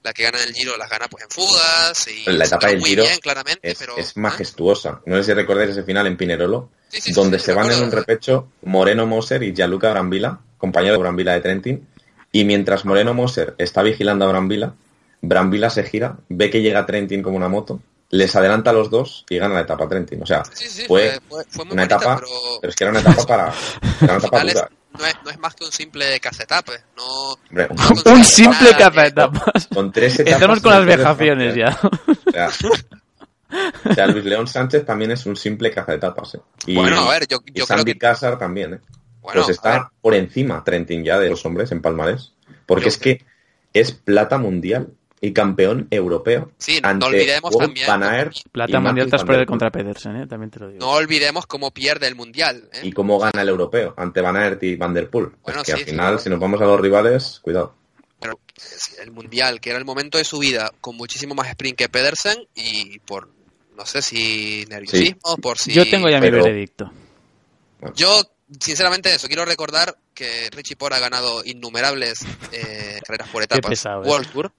la 0.02 0.12
que 0.12 0.22
gana 0.24 0.42
el 0.44 0.52
Giro 0.54 0.76
las 0.76 0.90
gana 0.90 1.08
pues 1.08 1.24
en 1.24 1.30
fugas 1.30 2.08
y 2.08 2.30
La 2.30 2.44
etapa 2.44 2.68
del 2.68 2.80
muy 2.80 2.90
Giro 2.90 3.04
bien 3.04 3.18
claramente, 3.20 3.70
Es, 3.70 3.78
pero 3.78 3.96
es 3.96 4.16
majestuosa. 4.16 5.00
No 5.06 5.16
sé 5.16 5.24
si 5.24 5.32
recordáis 5.32 5.70
ese 5.70 5.82
final 5.82 6.06
en 6.06 6.16
Pinerolo, 6.16 6.70
Sí, 6.90 7.00
sí, 7.00 7.08
sí, 7.08 7.12
donde 7.12 7.38
sí, 7.38 7.46
se 7.46 7.52
van 7.54 7.70
en 7.72 7.82
un 7.82 7.90
repecho 7.90 8.48
Moreno 8.62 9.06
Moser 9.06 9.42
y 9.42 9.52
Gianluca 9.54 9.90
Brambila, 9.90 10.40
compañero 10.58 10.94
de 10.94 11.00
Brambila 11.00 11.32
de 11.32 11.40
Trentin, 11.40 11.88
y 12.30 12.44
mientras 12.44 12.84
Moreno 12.84 13.14
Moser 13.14 13.54
está 13.58 13.82
vigilando 13.82 14.24
a 14.26 14.28
Brambila, 14.28 14.74
Brambila 15.28 15.70
se 15.70 15.84
gira, 15.84 16.16
ve 16.28 16.50
que 16.50 16.62
llega 16.62 16.86
Trentin 16.86 17.22
como 17.22 17.36
una 17.36 17.48
moto, 17.48 17.80
les 18.10 18.34
adelanta 18.36 18.70
a 18.70 18.72
los 18.72 18.90
dos 18.90 19.24
y 19.28 19.38
gana 19.38 19.54
la 19.54 19.60
etapa 19.62 19.88
Trentin. 19.88 20.22
O 20.22 20.26
sea, 20.26 20.44
Sí, 20.52 20.68
sí, 20.68 20.84
fue 20.86 21.18
fue, 21.28 21.44
fue 21.48 21.64
muy 21.64 21.72
una 21.74 21.82
bonita, 21.82 21.96
etapa, 21.96 22.16
pero 22.16 22.30
pero 22.60 22.70
es 22.70 22.76
que 22.76 22.84
era 22.84 22.90
una 22.92 23.00
etapa 23.00 23.24
para... 23.26 23.52
Era 24.02 24.12
una 24.16 24.16
etapa 24.18 24.42
es- 24.42 24.54
no, 24.96 25.04
es, 25.06 25.14
no 25.24 25.30
es 25.32 25.38
más 25.40 25.54
que 25.56 25.64
un 25.64 25.72
simple 25.72 26.20
cazetapes, 26.20 26.84
no, 26.96 27.32
Hombre, 27.48 27.66
no 27.68 27.74
Un 27.90 28.02
consigue 28.02 28.24
simple 28.52 28.70
cazaetapas. 28.78 29.66
con 29.74 29.90
tres 29.90 30.14
etapas... 30.20 30.34
Estamos 30.34 30.60
con 30.60 30.72
las 30.72 30.86
vejaciones 30.86 31.54
ya. 31.56 31.78
O 32.26 32.30
sea, 32.30 32.50
o 33.90 33.94
sea, 33.94 34.06
Luis 34.06 34.24
León 34.24 34.46
Sánchez 34.48 34.84
también 34.84 35.10
es 35.12 35.26
un 35.26 35.36
simple 35.36 35.70
cazaetapas. 35.70 36.34
¿eh? 36.36 36.40
Y, 36.66 36.74
Bueno, 36.76 37.00
a 37.00 37.10
ver, 37.10 37.26
yo, 37.28 37.38
y 37.44 37.58
yo 37.58 37.66
creo 37.66 37.78
Sandy 37.78 37.92
que 37.92 37.98
Cazar 37.98 38.38
también, 38.38 38.74
¿eh? 38.74 38.80
bueno, 39.20 39.42
pues 39.42 39.48
está 39.56 39.90
por 40.00 40.14
encima 40.14 40.62
Trentin 40.64 41.04
ya 41.04 41.18
de 41.18 41.30
los 41.30 41.44
hombres 41.46 41.70
en 41.72 41.80
palmarés. 41.82 42.32
Porque 42.66 42.84
Yo- 42.84 42.88
es 42.88 42.98
que 42.98 43.24
es 43.72 43.92
plata 43.92 44.38
mundial 44.38 44.90
y 45.24 45.32
campeón 45.32 45.88
europeo. 45.90 46.50
Sí, 46.58 46.80
no 46.82 46.88
ante 46.88 47.06
olvidemos 47.06 47.50
Wout 47.54 47.64
también 47.64 47.86
Van 47.86 48.02
Aert 48.02 48.36
Plata 48.52 48.78
mundial 48.80 49.08
tras 49.08 49.24
perder 49.24 49.46
contra 49.46 49.70
Pedersen, 49.70 50.16
¿eh? 50.16 50.26
también 50.26 50.50
te 50.50 50.60
lo 50.60 50.68
digo. 50.68 50.84
no 50.84 50.92
olvidemos 50.92 51.46
cómo 51.46 51.70
pierde 51.70 52.06
el 52.06 52.14
mundial. 52.14 52.68
¿eh? 52.72 52.80
Y 52.82 52.92
cómo 52.92 53.18
gana 53.18 53.40
el 53.40 53.48
europeo 53.48 53.94
ante 53.96 54.20
Van 54.20 54.36
Aert 54.36 54.62
y 54.62 54.76
Van 54.76 54.92
Der 54.92 55.08
Poel. 55.08 55.30
Bueno, 55.42 55.62
es 55.62 55.66
que 55.66 55.72
sí, 55.72 55.78
al 55.78 55.78
sí, 55.78 55.84
final, 55.92 56.06
claro. 56.06 56.18
si 56.18 56.28
nos 56.30 56.38
vamos 56.38 56.60
a 56.60 56.64
los 56.66 56.78
rivales, 56.80 57.40
cuidado. 57.42 57.74
Pero 58.20 58.38
el 59.02 59.10
mundial, 59.12 59.60
que 59.60 59.70
era 59.70 59.78
el 59.78 59.84
momento 59.84 60.18
de 60.18 60.24
su 60.24 60.38
vida, 60.38 60.70
con 60.80 60.96
muchísimo 60.96 61.34
más 61.34 61.48
sprint 61.48 61.78
que 61.78 61.88
Pedersen 61.88 62.36
y 62.54 62.98
por 63.00 63.28
no 63.76 63.86
sé 63.86 64.02
si 64.02 64.64
nerviosismo, 64.68 65.36
por 65.38 65.58
si 65.58 65.72
Yo 65.72 65.88
tengo 65.88 66.08
ya 66.10 66.20
mi 66.20 66.30
pero- 66.30 66.44
veredicto. 66.44 66.92
Yo, 67.94 68.22
sinceramente, 68.60 69.14
eso 69.14 69.26
quiero 69.26 69.44
recordar 69.44 69.96
que 70.14 70.48
Richie 70.50 70.76
Port 70.76 70.94
ha 70.94 71.00
ganado 71.00 71.42
innumerables 71.44 72.20
eh, 72.52 72.98
carreras 73.06 73.28
por 73.30 73.42
etapas 73.42 73.68
pesado, 73.68 74.04
¿eh? 74.04 74.08
World 74.08 74.30
Tour. 74.30 74.52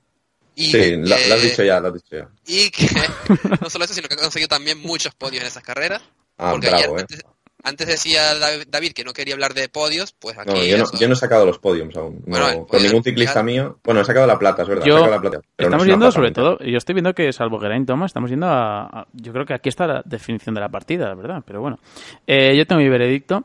Y 0.56 0.66
Sí, 0.68 0.72
que, 0.72 0.98
lo, 0.98 1.08
lo 1.08 1.16
has 1.36 1.42
dicho 1.42 1.64
ya, 1.64 1.80
lo 1.80 1.88
has 1.90 1.94
dicho 1.96 2.16
ya. 2.18 2.30
y 2.48 2.70
que 2.70 2.88
no 3.62 3.70
solo 3.70 3.86
eso, 3.86 3.94
sino 3.94 4.08
que 4.08 4.14
ha 4.14 4.18
conseguido 4.18 4.48
también 4.48 4.80
muchos 4.82 5.14
podios 5.16 5.42
en 5.44 5.48
esas 5.48 5.64
carreras. 5.64 6.02
Ah, 6.38 6.52
porque 6.52 6.70
bravo, 6.70 6.96
ayer, 6.96 7.08
¿eh? 7.12 7.18
Antes 7.64 7.88
decía 7.88 8.22
Dav- 8.40 8.66
David 8.70 8.92
que 8.94 9.04
no 9.04 9.12
quería 9.12 9.34
hablar 9.34 9.56
de 9.56 9.68
podios, 9.70 10.14
pues 10.14 10.38
aquí 10.38 10.52
No, 10.54 10.64
yo 10.64 10.78
no, 10.78 10.86
yo 11.00 11.08
no 11.08 11.14
he 11.14 11.18
sacado 11.18 11.48
los 11.48 11.58
podiums 11.58 11.96
aún. 11.98 12.22
No, 12.28 12.38
Bueno, 12.40 12.68
con 12.68 12.84
ningún 12.84 13.04
ciclista 13.04 13.42
mío. 13.42 13.80
Bueno, 13.84 14.02
he 14.02 14.06
sacado 14.06 14.28
la 14.28 14.38
plata, 14.38 14.62
es 14.62 14.68
verdad. 14.68 14.86
he 14.86 14.90
Yo- 14.90 14.98
sacado 15.00 15.16
la 15.16 15.22
plata, 15.22 15.40
pero 15.56 15.70
no 15.72 15.76
estamos 15.78 15.84
es 15.84 15.88
una 15.88 15.94
yendo, 15.96 16.12
sobre 16.12 16.32
todo, 16.32 16.60
yo 16.60 16.78
estoy 16.78 16.94
viendo 16.94 17.14
que 17.16 17.34
salvo 17.34 17.60
Geraint 17.60 17.88
Thomas, 17.88 18.10
estamos 18.12 18.30
yendo 18.30 18.46
a, 18.48 18.84
a- 18.86 19.08
Yo 19.14 19.34
creo 19.34 19.46
que 19.48 19.56
aquí 19.56 19.70
está 19.70 19.88
la 19.88 20.04
definición 20.06 20.54
de 20.54 20.62
la 20.62 20.70
partida, 20.70 21.08
la 21.08 21.16
verdad, 21.16 21.42
pero 21.46 21.60
bueno. 21.60 21.80
Eh, 22.28 22.56
yo 22.56 22.68
tengo 22.68 22.82
mi 22.84 22.88
veredicto 22.90 23.44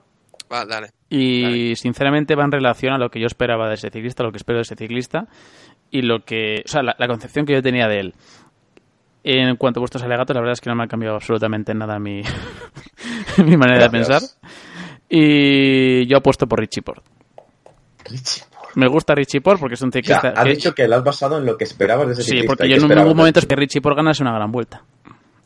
Va, 0.52 0.66
dale. 0.66 0.90
y 1.08 1.74
sinceramente 1.76 2.34
va 2.34 2.44
en 2.44 2.52
relación 2.52 2.92
a 2.92 2.98
lo 2.98 3.10
que 3.10 3.20
yo 3.20 3.26
esperaba 3.26 3.68
de 3.68 3.74
ese 3.76 3.88
ciclista, 3.88 4.22
lo 4.22 4.32
que 4.32 4.36
espero 4.38 4.58
de 4.58 4.62
ese 4.62 4.76
ciclista 4.76 5.28
y 5.90 6.02
lo 6.02 6.24
que. 6.24 6.62
O 6.64 6.68
sea, 6.68 6.82
la, 6.82 6.94
la 6.98 7.06
concepción 7.08 7.44
que 7.46 7.52
yo 7.54 7.62
tenía 7.62 7.88
de 7.88 8.00
él. 8.00 8.14
En 9.22 9.56
cuanto 9.56 9.80
a 9.80 9.82
vuestros 9.82 10.02
alegatos, 10.02 10.34
la 10.34 10.40
verdad 10.40 10.54
es 10.54 10.60
que 10.62 10.70
no 10.70 10.76
me 10.76 10.84
ha 10.84 10.86
cambiado 10.86 11.16
absolutamente 11.16 11.74
nada 11.74 11.98
mi, 11.98 12.22
mi 13.44 13.56
manera 13.56 13.84
de 13.84 13.90
pensar. 13.90 14.22
Y 15.08 16.06
yo 16.06 16.16
apuesto 16.18 16.46
por 16.46 16.58
Richie 16.60 16.82
Port. 16.82 17.04
Me 18.76 18.86
gusta 18.86 19.14
Richie 19.14 19.40
Port 19.40 19.58
porque 19.60 19.74
es 19.74 19.82
un 19.82 19.88
O 19.88 19.92
sea, 19.92 20.00
ciclista. 20.00 20.28
has 20.30 20.44
que- 20.44 20.50
dicho 20.50 20.74
que 20.74 20.86
lo 20.88 20.96
has 20.96 21.04
basado 21.04 21.38
en 21.38 21.44
lo 21.46 21.56
que 21.56 21.64
esperabas 21.64 22.06
de 22.06 22.12
ese 22.14 22.22
Sí, 22.22 22.28
ciclista. 22.30 22.46
porque 22.48 22.66
¿Y 22.66 22.70
yo 22.70 22.76
en 22.86 22.88
ningún 22.88 23.16
momento 23.16 23.40
es 23.40 23.46
que 23.46 23.56
Richie 23.56 23.80
por 23.80 23.94
ganase 23.96 24.22
una 24.22 24.32
gran 24.32 24.50
vuelta. 24.52 24.82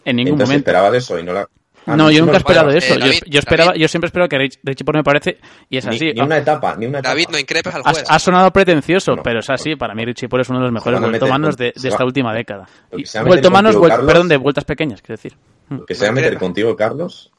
En 0.04 0.16
ningún 0.16 0.32
Entonces 0.34 0.48
momento. 0.50 0.70
esperabas 0.70 0.94
eso 0.94 1.18
y 1.18 1.22
no 1.24 1.32
la... 1.32 1.48
No, 1.86 2.10
yo 2.10 2.20
nunca 2.20 2.34
he 2.34 2.38
esperado 2.38 2.66
bueno, 2.66 2.78
eso. 2.78 2.94
eh, 2.94 2.98
yo, 2.98 3.04
David, 3.06 3.20
yo 3.26 3.38
esperaba, 3.38 3.68
David. 3.72 3.80
yo 3.82 3.88
siempre 3.88 4.06
espero 4.06 4.28
que 4.28 4.36
Rich- 4.38 4.58
Richie 4.62 4.84
por 4.84 4.94
me 4.96 5.02
parece 5.04 5.38
y 5.68 5.76
es 5.76 5.86
Ni, 5.86 5.96
así. 5.96 6.12
ni 6.14 6.20
una 6.20 6.38
etapa, 6.38 6.76
ni 6.76 6.86
una 6.86 6.98
etapa. 7.00 7.10
David, 7.10 7.26
no 7.30 7.38
increpes 7.38 7.74
al 7.74 7.82
ha, 7.84 7.90
juez. 7.92 8.04
ha 8.08 8.18
sonado 8.18 8.50
pretencioso, 8.52 9.16
No, 9.16 9.22
pero 9.22 9.40
es 9.40 9.50
así. 9.50 9.76
Para 9.76 9.94
mí 9.94 10.04
Richie 10.04 10.28
Por 10.28 10.40
es 10.40 10.48
uno 10.48 10.60
de 10.60 10.64
los 10.64 10.72
mejores 10.72 11.00
vueltomanos 11.00 11.56
de, 11.56 11.72
de 11.76 11.88
esta 11.88 11.98
va- 12.02 12.06
última 12.06 12.32
década. 12.34 12.66
Vueltomanos, 12.90 13.72
contigo, 13.76 13.84
vuel- 13.84 13.88
Carlos. 13.90 14.06
perdón, 14.06 14.28
de 14.28 14.36
vueltas 14.38 14.64
pequeñas, 14.64 15.02
quiero 15.02 15.16
decir. 15.16 15.36
Lo 15.68 15.84
que 15.84 15.94
se 15.94 16.04
va 16.04 16.10
a 16.10 16.14
meter 16.14 16.38
contigo, 16.38 16.74
Carlos. 16.76 17.30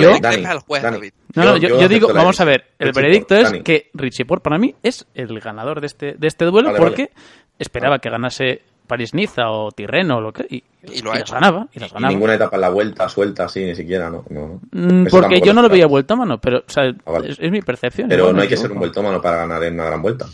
¿Yo? 0.00 0.10
No 0.10 0.16
increpes 0.16 0.46
al 0.46 0.58
juez, 0.60 0.82
David. 0.82 1.12
No, 1.34 1.44
no, 1.44 1.56
yo, 1.56 1.68
yo 1.68 1.76
digo, 1.88 2.06
acepto 2.06 2.12
la 2.14 2.20
vamos 2.20 2.40
a 2.40 2.44
ver, 2.44 2.66
el 2.78 2.88
Richie 2.88 3.00
veredicto 3.02 3.28
Porte, 3.28 3.42
es 3.42 3.50
Dani. 3.52 3.62
que 3.62 3.90
Richie 3.94 4.24
Port 4.24 4.42
para 4.42 4.58
mí 4.58 4.74
es 4.82 5.06
el 5.14 5.38
ganador 5.38 5.80
de 5.80 5.86
este, 5.86 6.14
de 6.18 6.26
este 6.26 6.44
duelo 6.44 6.68
Vale, 6.72 6.78
porque 6.80 7.10
esperaba 7.56 8.00
que 8.00 8.10
ganase 8.10 8.62
París-Niza 8.90 9.50
o 9.50 9.70
Tirreno 9.72 10.18
o 10.18 10.20
lo 10.20 10.32
que 10.32 10.44
y, 10.50 10.62
Y 10.92 11.00
lo 11.02 11.10
ha 11.10 11.14
las 11.14 11.22
hecho. 11.22 11.34
ganaba, 11.34 11.66
y 11.72 11.78
las 11.80 11.90
Y 11.90 11.94
ganaba. 11.94 12.12
ninguna 12.12 12.34
etapa 12.34 12.56
en 12.56 12.60
la 12.60 12.68
vuelta 12.70 13.08
suelta 13.08 13.44
así, 13.44 13.64
ni 13.64 13.74
siquiera, 13.74 14.10
no. 14.10 14.24
no. 14.28 14.60
Mm, 14.72 15.06
Porque 15.10 15.40
yo 15.40 15.54
no 15.54 15.62
lo 15.62 15.68
veía 15.68 15.84
esperaba. 15.84 15.90
vuelto 15.90 16.14
a 16.14 16.16
mano, 16.18 16.40
pero 16.40 16.58
o 16.58 16.70
sea, 16.70 16.84
Ah, 17.06 17.10
vale. 17.12 17.30
es, 17.30 17.38
es 17.40 17.50
mi 17.50 17.62
percepción. 17.62 18.08
Pero 18.08 18.32
no 18.32 18.42
hay 18.42 18.48
que 18.48 18.56
ser 18.56 18.70
un 18.72 18.78
vueltómano 18.78 19.22
para 19.22 19.38
ganar 19.38 19.62
en 19.64 19.74
una 19.74 19.84
gran 19.84 20.02
vuelta. 20.02 20.26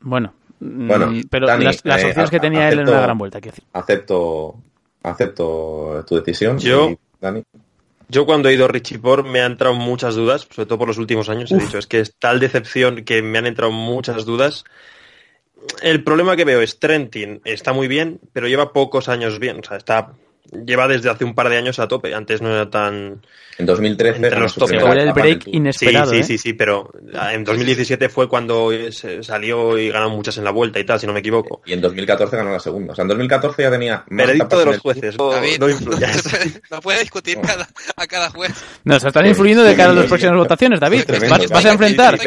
Bueno, 0.00 0.32
mm, 0.60 0.86
Bueno, 0.88 1.12
pero 1.30 1.46
Dani, 1.46 1.64
las, 1.64 1.84
las 1.84 2.02
eh, 2.02 2.06
opciones 2.06 2.30
que 2.30 2.40
tenía 2.40 2.68
él 2.68 2.80
en 2.80 2.88
una 2.88 3.00
gran 3.00 3.18
vuelta, 3.18 3.40
quiero 3.40 3.54
decir. 3.56 3.64
Acepto, 3.72 4.56
acepto 5.02 6.04
tu 6.06 6.16
decisión. 6.16 6.58
Yo- 6.58 6.90
y, 6.90 6.98
Dani. 7.20 7.42
Yo 8.06 8.26
cuando 8.26 8.50
he 8.50 8.54
ido 8.54 8.66
a 8.66 8.68
Richie 8.68 8.98
Port 8.98 9.26
me 9.26 9.40
han 9.40 9.52
entrado 9.52 9.74
muchas 9.74 10.14
dudas, 10.14 10.46
sobre 10.50 10.66
todo 10.66 10.78
por 10.78 10.88
los 10.88 10.98
últimos 10.98 11.30
años. 11.30 11.50
He 11.50 11.56
dicho, 11.56 11.78
es 11.78 11.86
que 11.86 12.00
es 12.00 12.14
tal 12.18 12.38
decepción 12.38 13.02
que 13.04 13.22
me 13.22 13.38
han 13.38 13.46
entrado 13.46 13.72
muchas 13.72 14.26
dudas. 14.26 14.64
El 15.82 16.04
problema 16.04 16.36
que 16.36 16.44
veo 16.44 16.60
es 16.60 16.78
Trentin 16.78 17.40
está 17.44 17.72
muy 17.72 17.88
bien, 17.88 18.20
pero 18.32 18.48
lleva 18.48 18.72
pocos 18.72 19.08
años 19.08 19.38
bien. 19.38 19.60
O 19.60 19.62
sea, 19.62 19.76
está 19.76 20.12
lleva 20.52 20.86
desde 20.88 21.10
hace 21.10 21.24
un 21.24 21.34
par 21.34 21.48
de 21.48 21.56
años 21.56 21.78
a 21.78 21.88
tope. 21.88 22.14
Antes 22.14 22.40
no 22.42 22.50
era 22.52 22.68
tan 22.70 23.20
En 23.58 23.66
2013 23.66 24.16
Entre 24.16 24.30
ganó 24.30 24.42
los 24.42 24.52
su 24.52 24.60
top 24.60 24.68
primera 24.68 24.90
Fue 24.92 25.02
el 25.02 25.12
break 25.12 25.46
inesperado. 25.48 26.10
sí, 26.12 26.18
¿eh? 26.18 26.22
sí, 26.24 26.38
sí, 26.38 26.52
pero 26.52 26.90
en 27.32 27.44
2017 27.44 28.08
fue 28.08 28.28
cuando 28.28 28.70
salió 29.22 29.78
y 29.78 29.90
ganó 29.90 30.10
muchas 30.10 30.36
en 30.38 30.44
la 30.44 30.50
vuelta 30.50 30.78
y 30.78 30.84
tal, 30.84 31.00
si 31.00 31.06
no 31.06 31.12
me 31.12 31.20
equivoco. 31.20 31.62
Y 31.64 31.72
en 31.72 31.80
2014 31.80 32.36
ganó 32.36 32.50
la 32.52 32.60
segunda. 32.60 32.92
O 32.92 32.94
sea, 32.96 33.02
en 33.02 33.08
2014 33.08 33.62
ya 33.62 33.70
tenía 33.70 34.04
más 34.08 34.26
Veredicto 34.26 34.58
de 34.58 34.64
los 34.66 34.78
jueces, 34.78 35.16
no, 35.18 35.30
David, 35.30 35.58
no 35.60 35.68
influyas. 35.70 36.24
no 36.70 36.80
puede 36.80 37.00
discutir 37.00 37.38
cada, 37.42 37.66
a 37.96 38.06
cada 38.06 38.30
juez. 38.30 38.52
Nos 38.84 39.04
están 39.04 39.26
influyendo 39.26 39.62
de 39.64 39.74
cara 39.76 39.90
a 39.92 39.94
las 39.94 40.06
próximas 40.06 40.36
votaciones, 40.36 40.80
David. 40.80 41.04
Vas, 41.28 41.48
vas 41.48 41.64
a 41.64 41.72
enfrentar. 41.72 42.18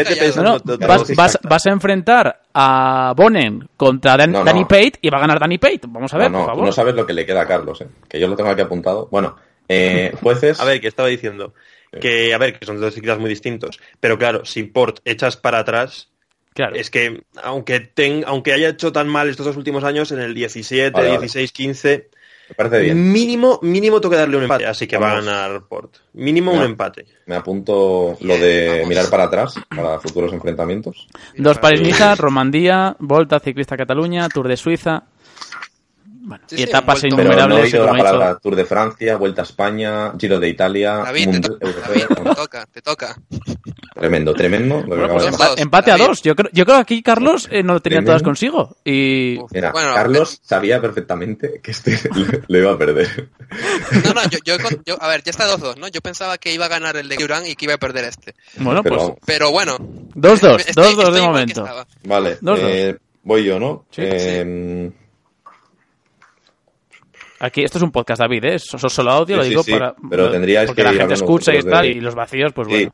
Vas, 1.43 1.65
a 1.65 1.69
enfrentar 1.71 2.41
a 2.53 3.13
Bonen 3.15 3.67
contra 3.77 4.17
Dan- 4.17 4.31
No, 4.31 4.39
no. 4.39 4.45
Danny 4.45 4.63
Pate 4.65 4.93
y 5.01 5.09
va 5.09 5.17
a 5.17 5.21
ganar 5.21 5.39
Danny 5.39 5.57
Pate. 5.57 5.81
Vamos 5.87 6.13
a 6.13 6.17
ver, 6.17 6.31
no, 6.31 6.39
no, 6.39 6.45
por 6.45 6.45
tú 6.45 6.51
favor. 6.55 6.65
no 6.65 6.71
sabes 6.71 6.95
lo 6.95 7.05
que 7.05 7.13
le 7.13 7.25
queda 7.25 7.41
a 7.41 7.47
Carlos, 7.47 7.81
¿eh? 7.81 7.87
Que 8.07 8.19
yo 8.19 8.27
lo 8.27 8.35
tengo 8.35 8.49
aquí 8.49 8.61
apuntado. 8.61 9.07
Bueno, 9.11 9.35
eh, 9.67 10.13
jueces. 10.21 10.59
A 10.59 10.65
ver, 10.65 10.79
que 10.81 10.87
estaba 10.87 11.07
diciendo 11.09 11.53
que, 12.01 12.33
a 12.33 12.37
ver, 12.37 12.57
que 12.59 12.65
son 12.65 12.79
dos 12.79 12.93
ciclistas 12.93 13.19
muy 13.19 13.29
distintos, 13.29 13.79
pero 13.99 14.17
claro, 14.17 14.45
si 14.45 14.63
Port 14.63 14.99
echas 15.05 15.37
para 15.37 15.59
atrás, 15.59 16.09
Claro. 16.53 16.75
es 16.75 16.89
que 16.89 17.21
aunque 17.43 17.79
ten, 17.79 18.23
aunque 18.27 18.51
haya 18.53 18.69
hecho 18.69 18.91
tan 18.91 19.07
mal 19.07 19.29
estos 19.29 19.45
dos 19.45 19.57
últimos 19.57 19.83
años, 19.83 20.11
en 20.11 20.19
el 20.19 20.33
17, 20.33 20.91
Vale, 20.91 21.07
vale. 21.09 21.19
16, 21.19 21.51
15, 21.51 22.09
me 22.49 22.55
parece 22.55 22.79
bien. 22.81 23.11
mínimo, 23.11 23.59
mínimo 23.61 24.01
tengo 24.01 24.11
que 24.11 24.17
darle 24.17 24.37
un 24.37 24.43
empate, 24.43 24.65
así 24.65 24.87
que 24.87 24.97
va 24.97 25.11
a 25.11 25.15
ganar 25.21 25.63
Port. 25.67 25.97
Mínimo 26.13 26.51
un 26.53 26.63
empate. 26.63 27.05
Me 27.27 27.35
apunto 27.35 28.17
lo 28.21 28.37
de 28.37 28.69
vamos. 28.69 28.87
mirar 28.89 29.09
para 29.09 29.25
atrás 29.25 29.55
para 29.69 29.99
futuros 29.99 30.33
enfrentamientos. 30.33 31.07
Dos 31.35 31.57
París-Niza, 31.59 32.15
Romandía, 32.17 32.95
Volta, 32.99 33.39
Ciclista 33.39 33.77
Cataluña, 33.77 34.27
Tour 34.29 34.47
de 34.47 34.57
Suiza. 34.57 35.03
Bueno, 36.27 36.43
Sí, 36.47 36.55
y 36.55 36.57
sí, 36.57 36.63
etapas 36.65 36.99
vuelto- 37.01 37.15
Pero 37.15 37.29
no 37.29 37.31
he 37.31 37.37
innumerables. 37.37 37.73
oído 37.73 37.85
la 37.85 37.91
palabra 38.03 38.37
Tour 38.39 38.55
de 38.57 38.65
Francia, 38.65 39.15
Vuelta 39.15 39.41
a 39.43 39.45
España, 39.45 40.11
Giro 40.19 40.39
de 40.41 40.49
Italia, 40.49 40.95
David, 40.97 41.21
te, 41.21 41.25
Mundial 41.31 41.41
to- 41.59 41.65
Europeo. 41.67 41.83
David, 41.87 42.05
te 42.29 42.35
toca, 42.35 42.65
te 42.65 42.81
toca. 42.81 43.15
Tremendo, 43.95 44.33
tremendo. 44.33 44.81
lo 44.81 44.87
Bueno, 44.87 45.07
pues 45.13 45.23
dos, 45.23 45.33
empa- 45.39 45.47
dos, 45.51 45.57
empate 45.59 45.91
a 45.91 45.93
David. 45.97 46.07
dos. 46.09 46.21
Yo 46.23 46.35
creo, 46.35 46.49
yo 46.51 46.65
creo 46.65 46.75
que 46.77 46.81
aquí 46.81 47.01
Carlos 47.01 47.47
eh, 47.49 47.63
no 47.63 47.73
lo 47.73 47.79
tenía 47.79 47.99
Tremendo. 47.99 48.09
todas 48.11 48.23
consigo. 48.23 48.75
Y 48.83 49.39
Uf, 49.39 49.51
Mira, 49.53 49.71
bueno, 49.71 49.93
Carlos 49.95 50.39
sabía 50.43 50.81
perfectamente 50.81 51.61
que 51.63 51.71
este 51.71 51.91
le, 52.15 52.41
le 52.45 52.59
iba 52.59 52.73
a 52.73 52.77
perder. 52.77 53.29
No, 54.05 54.13
no, 54.13 54.21
yo, 54.29 54.39
yo, 54.43 54.57
yo- 54.85 55.01
a 55.01 55.07
ver, 55.07 55.23
ya 55.23 55.31
está 55.31 55.45
2-2, 55.47 55.77
¿no? 55.77 55.87
Yo 55.87 56.01
pensaba 56.01 56.37
que 56.37 56.53
iba 56.53 56.65
a 56.65 56.69
ganar 56.69 56.97
el 56.97 57.07
de 57.07 57.15
Durán 57.15 57.45
y 57.47 57.55
que 57.55 57.63
iba 57.65 57.75
a 57.75 57.77
perder 57.79 58.03
este. 58.03 58.35
bueno, 58.57 58.83
Pero 58.83 58.97
pues. 58.97 59.11
Pero 59.25 59.51
bueno. 59.51 59.77
2-2, 59.79 60.59
estoy- 60.59 60.83
2-2 60.83 60.89
estoy 60.99 61.13
de 61.13 61.21
momento. 61.21 61.65
Vale, 62.03 62.37
Dos, 62.41 62.59
dos. 62.59 62.69
eh, 62.69 62.97
voy 63.23 63.45
yo, 63.45 63.59
¿no? 63.59 63.85
Sí. 63.91 64.01
Eh, 64.03 64.91
Aquí, 67.39 67.63
esto 67.63 67.77
es 67.77 67.83
un 67.83 67.91
podcast, 67.91 68.19
David, 68.21 68.45
¿eh? 68.45 68.55
Eso 68.55 68.77
es 68.77 68.93
solo 68.93 69.11
audio, 69.11 69.35
Sí, 69.35 69.37
lo 69.37 69.43
sí, 69.43 69.49
digo 69.49 69.63
sí, 69.63 69.71
para. 69.71 69.95
pero 70.09 70.31
tendríais 70.31 70.67
porque 70.67 70.81
que 70.83 70.87
la 70.91 70.93
gente 70.93 71.13
escucha 71.13 71.53
y 71.53 71.61
tal, 71.61 71.83
de- 71.85 71.91
y 71.91 71.99
los 71.99 72.15
vacíos, 72.15 72.51
pues 72.53 72.67
sí. 72.67 72.73
bueno. 72.73 72.91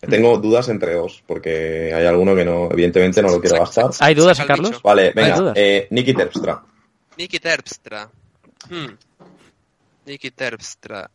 Tengo 0.00 0.36
dudas 0.38 0.68
entre 0.68 0.94
dos, 0.94 1.22
porque 1.26 1.92
hay 1.94 2.06
alguno 2.06 2.34
que 2.34 2.44
no, 2.44 2.68
evidentemente 2.72 3.22
no 3.22 3.28
lo 3.28 3.40
quiero 3.40 3.58
gastar. 3.58 3.90
¿Hay 4.00 4.14
dudas, 4.14 4.40
Carlos? 4.44 4.82
Vale, 4.82 5.08
¿Hay 5.08 5.12
venga, 5.14 5.52
eh, 5.54 5.86
Nicky 5.90 6.12
Terpstra. 6.14 6.60
Nicky 7.16 7.38
Terpstra. 7.38 8.10
Hmm. 8.68 8.86
Nicky 10.06 10.30
Terpstra. 10.32 11.08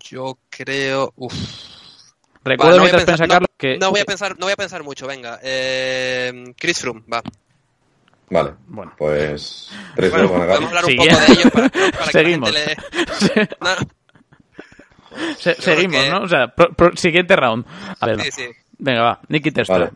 Yo 0.00 0.38
creo. 0.48 1.12
Uf. 1.16 1.34
Recuerdo 2.44 2.76
Va, 2.76 2.76
no 2.76 2.82
voy 2.82 2.90
a 2.90 2.92
mientras 2.94 3.04
pensar- 3.04 3.28
no- 3.28 3.32
Carlos 3.34 3.48
que. 3.58 3.76
No 3.78 3.90
voy 3.90 4.00
a 4.00 4.04
pensar, 4.06 4.38
no 4.38 4.46
voy 4.46 4.52
a 4.52 4.56
pensar 4.56 4.82
mucho, 4.82 5.06
venga. 5.06 5.38
Eh, 5.42 6.54
Chris 6.56 6.78
Froome, 6.78 7.02
va. 7.12 7.22
Vale, 8.30 8.52
Bueno. 8.66 8.92
pues 8.98 9.70
3 9.96 10.10
Bueno, 10.10 10.28
2 10.28 10.32
van 10.38 10.42
a 10.42 10.46
podemos 10.46 10.70
ganar. 10.72 10.78
hablar 10.78 10.84
un 10.84 10.90
Sigue. 10.90 11.08
poco 11.08 11.20
de 11.20 11.32
ellos 11.32 11.50
para, 11.52 11.68
para 11.70 12.04
que 12.04 12.10
Seguimos. 12.12 12.52
la 12.52 12.58
gente 12.60 12.76
le... 13.34 13.48
No, 13.60 15.34
Se- 15.38 15.54
seguimos, 15.54 15.96
que- 16.02 16.10
¿no? 16.10 16.20
O 16.22 16.28
sea, 16.28 16.48
pro- 16.48 16.72
pro- 16.72 16.96
siguiente 16.96 17.34
round. 17.36 17.64
A 18.00 18.06
ver, 18.06 18.20
sí, 18.20 18.30
sí. 18.30 18.48
venga, 18.78 19.02
va. 19.02 19.20
Nicky. 19.28 19.50
Vale. 19.66 19.90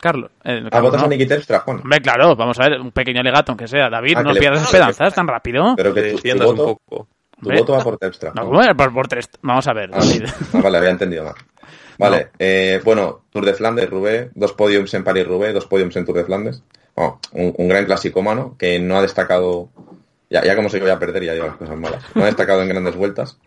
Carlos. 0.00 0.30
eh, 0.42 0.62
¿Ah, 0.66 0.70
Carlos, 0.70 0.90
votas 0.90 1.00
¿no? 1.02 1.06
a 1.06 1.10
Nicky 1.10 1.26
Terpstra, 1.26 1.60
Juan? 1.60 1.76
Hombre, 1.80 2.00
claro, 2.00 2.34
vamos 2.34 2.58
a 2.58 2.68
ver, 2.68 2.80
un 2.80 2.90
pequeño 2.90 3.20
alegato, 3.20 3.52
aunque 3.52 3.68
sea. 3.68 3.88
David, 3.90 4.16
Ah, 4.18 4.22
no 4.22 4.32
le- 4.32 4.40
pierdas 4.40 4.62
esperanzas 4.62 5.14
tan 5.14 5.28
rápido. 5.28 5.74
Pero 5.76 5.94
que 5.94 6.00
Te 6.00 6.06
defiendas 6.08 6.48
un 6.48 6.56
poco. 6.56 7.06
tu 7.40 7.50
voto 7.52 7.72
va 7.74 7.80
por 7.84 7.98
Terpstra. 7.98 8.32
No. 8.34 8.46
¿cómo 8.46 8.62
era? 8.62 8.74
por. 8.74 8.90
Vamos 9.42 9.68
a 9.68 9.72
ver, 9.72 9.90
Ah, 9.92 9.98
David. 9.98 10.24
ah, 10.26 10.58
vale, 10.62 10.78
había 10.78 10.90
entendido 10.90 11.24
mal. 11.24 11.34
Vale, 11.98 12.30
eh, 12.38 12.80
bueno, 12.84 13.24
Tour 13.30 13.44
de 13.44 13.54
Flandes, 13.54 13.88
Roubaix, 13.88 14.30
dos 14.34 14.52
podiums 14.52 14.92
en 14.94 15.04
París-Roubaix, 15.04 15.54
dos 15.54 15.66
podiums 15.66 15.96
en 15.96 16.04
Tour 16.04 16.16
de 16.16 16.24
Flandes. 16.24 16.62
Oh, 16.94 17.18
un, 17.32 17.54
un 17.56 17.68
gran 17.68 17.84
clásico 17.84 18.22
mano 18.22 18.56
que 18.58 18.78
no 18.78 18.96
ha 18.96 19.02
destacado, 19.02 19.68
ya, 20.30 20.44
ya 20.44 20.54
como 20.54 20.68
sé 20.68 20.78
que 20.78 20.84
voy 20.84 20.92
a 20.92 20.98
perder, 20.98 21.24
ya 21.24 21.34
digo 21.34 21.46
las 21.46 21.56
cosas 21.56 21.76
malas, 21.76 22.04
no 22.14 22.22
ha 22.22 22.26
destacado 22.26 22.62
en 22.62 22.68
grandes 22.68 22.94
vueltas. 22.96 23.38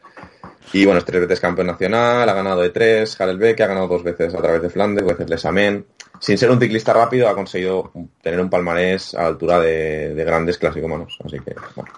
Y 0.73 0.83
bueno, 0.83 0.99
es 0.99 1.05
tres 1.05 1.21
veces 1.21 1.39
campeón 1.39 1.67
nacional, 1.67 2.27
ha 2.27 2.33
ganado 2.33 2.61
de 2.61 2.71
tres, 2.71 3.19
Harelbeck, 3.19 3.61
ha 3.61 3.67
ganado 3.67 3.87
dos 3.87 4.03
veces 4.03 4.35
a 4.35 4.41
través 4.41 4.61
de 4.61 4.69
Flandes, 4.69 5.05
dos 5.05 5.13
veces 5.13 5.29
Les 5.29 5.45
Amen. 5.45 5.85
Sin 6.19 6.37
ser 6.37 6.51
un 6.51 6.59
ciclista 6.59 6.91
rápido, 6.91 7.29
ha 7.29 7.35
conseguido 7.35 7.91
tener 8.21 8.41
un 8.41 8.49
palmarés 8.49 9.13
a 9.13 9.21
la 9.21 9.27
altura 9.27 9.59
de, 9.61 10.13
de 10.13 10.23
grandes 10.25 10.57
clasicomanos. 10.57 11.17
Así 11.23 11.39
que, 11.39 11.55
bueno, 11.75 11.93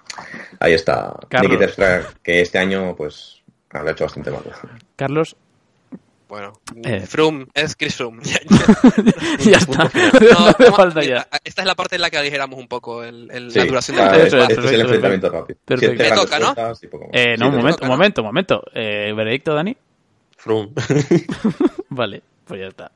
ahí 0.59 0.73
está. 0.73 1.15
Carlos. 1.29 1.75
Que 2.21 2.41
este 2.41 2.59
año, 2.59 2.95
pues, 2.95 3.41
lo 3.71 3.79
ha 3.79 3.91
hecho 3.91 4.03
bastante 4.03 4.29
mal. 4.29 4.43
Carlos, 4.95 5.35
Bueno, 6.29 6.53
Eh. 6.85 7.01
Froome 7.07 7.47
es 7.53 7.75
Chris 7.75 7.95
Froome. 7.95 8.21
ya 9.39 9.57
está. 9.57 9.83
No, 9.85 9.89
No 10.45 10.53
vamos- 10.59 10.75
falta 10.77 11.01
ya. 11.03 11.27
Esta 11.43 11.63
es 11.63 11.67
la 11.67 11.73
parte 11.75 11.95
en 11.95 12.01
la 12.03 12.09
que 12.11 12.17
aligeramos 12.19 12.57
un 12.59 12.67
poco 12.67 13.03
el, 13.03 13.29
el- 13.31 13.51
Sí, 13.51 13.57
la 13.59 13.65
duración 13.65 13.97
claro, 13.97 14.17
del 14.17 14.27
Eso 14.27 14.37
este 14.37 14.53
es, 14.53 14.59
es 14.59 14.71
el 14.71 14.81
enfrentamiento 14.81 15.29
rápido. 15.29 15.59
Me 15.67 15.75
grandes 15.77 16.13
toca, 16.13 16.39
¿no? 16.39 16.45
vueltas 16.53 16.81
más. 16.83 17.09
Eh, 17.11 17.35
no, 17.37 17.47
un 17.47 17.51
Siete 17.51 17.57
momento, 17.57 17.71
toca, 17.77 17.85
un 17.85 17.89
momento, 17.89 18.21
un 18.21 18.27
momento. 18.27 18.63
Eh, 18.73 19.11
¿Veredicto, 19.15 19.53
Dani? 19.55 19.75
Froome. 20.37 20.69
Vale, 21.89 22.21
pues 22.45 22.61
ya 22.61 22.67
está. 22.67 22.91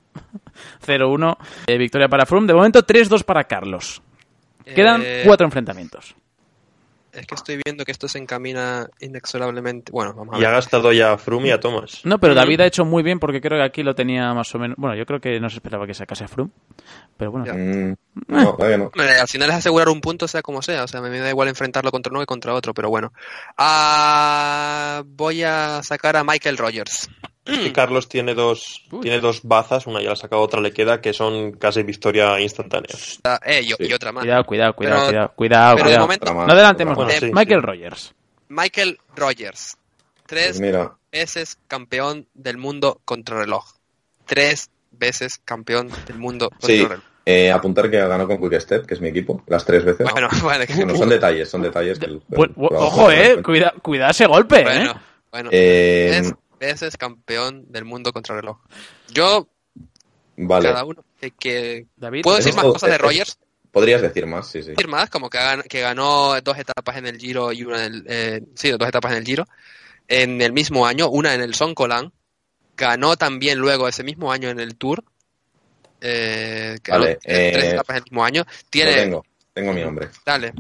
0-1. 0.86 1.38
eh, 1.68 1.78
victoria 1.78 2.08
para 2.08 2.26
Froome. 2.28 2.46
De 2.48 2.54
momento, 2.54 2.86
3-2 2.86 3.24
para 3.24 3.44
Carlos. 3.46 4.02
Quedan 4.64 5.02
Eh, 5.04 5.24
cuatro 5.26 5.46
enfrentamientos. 5.46 6.16
Es 7.14 7.26
que 7.27 7.35
estoy 7.35 7.60
viendo 7.64 7.85
que 7.85 7.91
esto 7.91 8.07
se 8.07 8.18
encamina 8.18 8.90
inexorablemente. 8.99 9.91
Bueno, 9.91 10.14
vamos 10.14 10.35
a 10.35 10.38
Y 10.38 10.41
ver. 10.41 10.49
ha 10.49 10.53
gastado 10.53 10.91
ya 10.91 11.14
a 11.14 11.18
Froome 11.18 11.48
y 11.49 11.52
a 11.52 11.60
Thomas. 11.60 12.02
No, 12.03 12.19
pero 12.19 12.34
David 12.35 12.61
ha 12.61 12.65
hecho 12.65 12.85
muy 12.85 13.03
bien 13.03 13.19
porque 13.19 13.40
creo 13.40 13.57
que 13.60 13.64
aquí 13.64 13.84
lo 13.84 13.95
tenía 13.95 14.34
más 14.34 14.53
o 14.56 14.60
menos. 14.60 14.76
Bueno, 14.77 14.95
yo 14.95 15.06
creo 15.06 15.22
que 15.22 15.40
no 15.40 15.49
se 15.49 15.57
esperaba 15.57 15.85
que 15.88 15.94
sacase 15.94 16.23
a 16.23 16.27
Froome. 16.27 16.52
Pero 17.18 17.31
bueno. 17.31 17.53
Mm, 17.53 17.95
no, 18.27 18.56
todavía 18.56 18.77
no. 18.77 18.84
Hombre, 18.85 19.19
al 19.19 19.27
final 19.27 19.49
es 19.49 19.56
asegurar 19.56 19.90
un 19.90 20.02
punto 20.02 20.27
sea 20.27 20.41
como 20.41 20.61
sea, 20.61 20.84
o 20.84 20.88
sea, 20.88 21.02
me 21.02 21.18
da 21.19 21.30
igual 21.30 21.48
enfrentarlo 21.48 21.91
contra 21.91 22.11
uno 22.11 22.19
que 22.19 22.26
contra 22.26 22.53
otro, 22.53 22.73
pero 22.73 22.90
bueno. 22.90 23.14
Ah, 23.57 25.03
voy 25.06 25.44
a 25.44 25.81
sacar 25.84 26.15
a 26.18 26.23
Michael 26.23 26.57
Rogers. 26.57 27.10
Y 27.45 27.72
Carlos 27.72 28.07
tiene 28.07 28.34
dos, 28.36 28.86
tiene 29.02 29.20
dos 29.20 29.41
bazas, 29.44 29.86
una 29.86 29.99
ya 29.99 30.07
la 30.07 30.14
ha 30.14 30.15
sacado, 30.15 30.41
otra 30.41 30.61
le 30.61 30.72
queda, 30.72 31.02
que 31.02 31.11
son 31.11 31.52
casi 31.53 31.84
victoria 31.84 32.40
instantánea. 32.40 32.90
Eh, 33.45 33.61
y, 33.64 33.68
Sí. 33.70 33.76
y 33.80 33.94
otra 33.94 34.14
más. 34.14 34.24
cuidado, 34.24 34.45
cuidado, 34.45 34.74
cuidado, 34.76 34.95
Pero- 35.07 35.07
cuidado, 35.07 35.34
cuidado. 35.36 35.76
pero 35.76 35.78
de 35.78 35.84
cuidado. 35.91 36.06
momento- 36.06 36.34
más, 36.34 36.48
No 36.48 36.53
adelantemos. 36.53 36.95
Bueno, 36.95 37.11
sí, 37.11 37.32
Michael 37.34 37.60
sí. 37.60 37.65
Rogers. 37.65 38.14
Michael 38.48 38.99
Rogers. 39.15 39.78
Tres 40.26 40.48
Pues 40.52 40.61
mira, 40.61 40.94
veces 41.11 41.57
campeón 41.68 42.28
del 42.34 42.57
mundo 42.57 43.02
contrarreloj. 43.03 43.65
Tres 44.26 44.70
veces 44.91 45.40
campeón 45.44 45.90
del 46.07 46.18
mundo 46.18 46.49
sí, 46.61 46.78
contrarreloj. 46.80 47.06
eh, 47.26 47.52
apuntar 47.52 47.91
que 47.91 47.98
ganó 47.98 48.26
con 48.26 48.38
Quick 48.40 48.60
Step, 48.61 48.86
que 48.86 48.94
es 48.94 49.02
mi 49.02 49.10
equipo, 49.10 49.44
las 49.48 49.65
tres 49.65 49.84
veces. 49.84 50.07
Bueno, 50.10 50.30
bueno, 50.44 50.65
que- 50.65 50.76
Bueno, 50.76 50.95
son 50.95 51.10
detalles, 51.10 51.49
son 51.49 51.61
detalles. 51.61 51.99
que 51.99 52.06
el- 52.06 52.22
ojo, 52.57 53.11
eh. 53.11 53.41
Cuida, 53.44 53.74
cuidado 53.82 54.11
ese 54.11 54.28
golpe, 54.28 54.61
eh. 54.61 54.64
bueno, 54.64 55.02
bueno. 55.32 55.49
Eh, 55.52 56.07
Tres 56.11 56.34
veces 56.68 56.98
campeón 56.98 57.65
del 57.72 57.85
mundo 57.85 58.11
contrarreloj. 58.14 58.57
Yo, 59.11 59.48
vale. 60.38 60.69
cada 60.69 60.84
uno, 60.85 61.03
que, 61.19 61.31
que- 61.31 61.88
David. 61.95 62.22
¿Puedo 62.23 62.38
decir 62.38 62.53
más 62.56 62.64
cosas 62.65 62.90
de 62.90 62.95
es- 62.95 63.02
Rogers? 63.02 63.38
Podrías 63.72 64.03
decir 64.03 64.27
más, 64.27 64.48
sí, 64.48 64.61
sí. 64.61 64.69
decir 64.69 64.88
más, 64.88 65.10
como 65.10 65.31
que, 65.31 65.40
gan- 65.40 65.64
que 65.68 65.81
ganó 65.81 66.40
dos 66.41 66.57
etapas 66.60 66.95
en 66.98 67.07
el 67.07 67.18
Giro 67.18 67.52
y 67.52 67.64
una 67.64 67.85
en 67.85 67.94
el, 67.94 68.06
eh, 68.07 68.44
sí, 68.56 68.69
dos 68.69 68.88
etapas 68.88 69.14
en 69.14 69.18
el 69.18 69.26
Giro 69.26 69.48
en 70.07 70.41
el 70.41 70.53
mismo 70.53 70.85
año, 70.85 71.10
una 71.10 71.34
en 71.34 71.41
el 71.41 71.56
Son 71.56 71.73
Colán, 71.73 72.11
ganó 72.77 73.15
también 73.18 73.57
luego 73.57 73.88
ese 73.88 74.03
mismo 74.03 74.31
año 74.31 74.49
en 74.49 74.60
el 74.60 74.76
Tour, 74.76 75.03
eh, 76.02 76.77
ganó 76.84 76.99
Vale, 77.06 77.15
tres 77.23 77.64
eh, 77.64 77.69
etapas 77.72 77.95
en 77.95 77.98
el 77.98 78.03
mismo 78.03 78.23
año, 78.26 78.44
Lo 78.45 78.53
tiene, 78.69 78.94
tengo, 78.95 79.26
tengo 79.53 79.73
mi 79.73 79.81
nombre. 79.81 80.10
dale, 80.26 80.53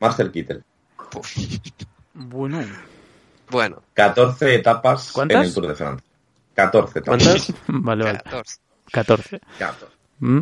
Marcel 0.00 0.30
Kittel. 0.30 0.64
Puf, 1.10 1.36
Bueno. 2.14 2.64
Bueno, 3.50 3.82
14 3.94 4.54
etapas 4.54 5.12
¿Cuántas? 5.12 5.36
en 5.36 5.44
el 5.44 5.54
Tour 5.54 5.66
de 5.68 5.74
Francia. 5.74 6.06
14 6.54 6.98
etapas. 6.98 7.22
¿Cuántas? 7.24 7.52
Vale, 7.66 8.04
vale. 8.04 8.18
14. 8.24 8.60
14. 8.92 9.40
14. 9.58 9.86
¿Mm? 10.20 10.40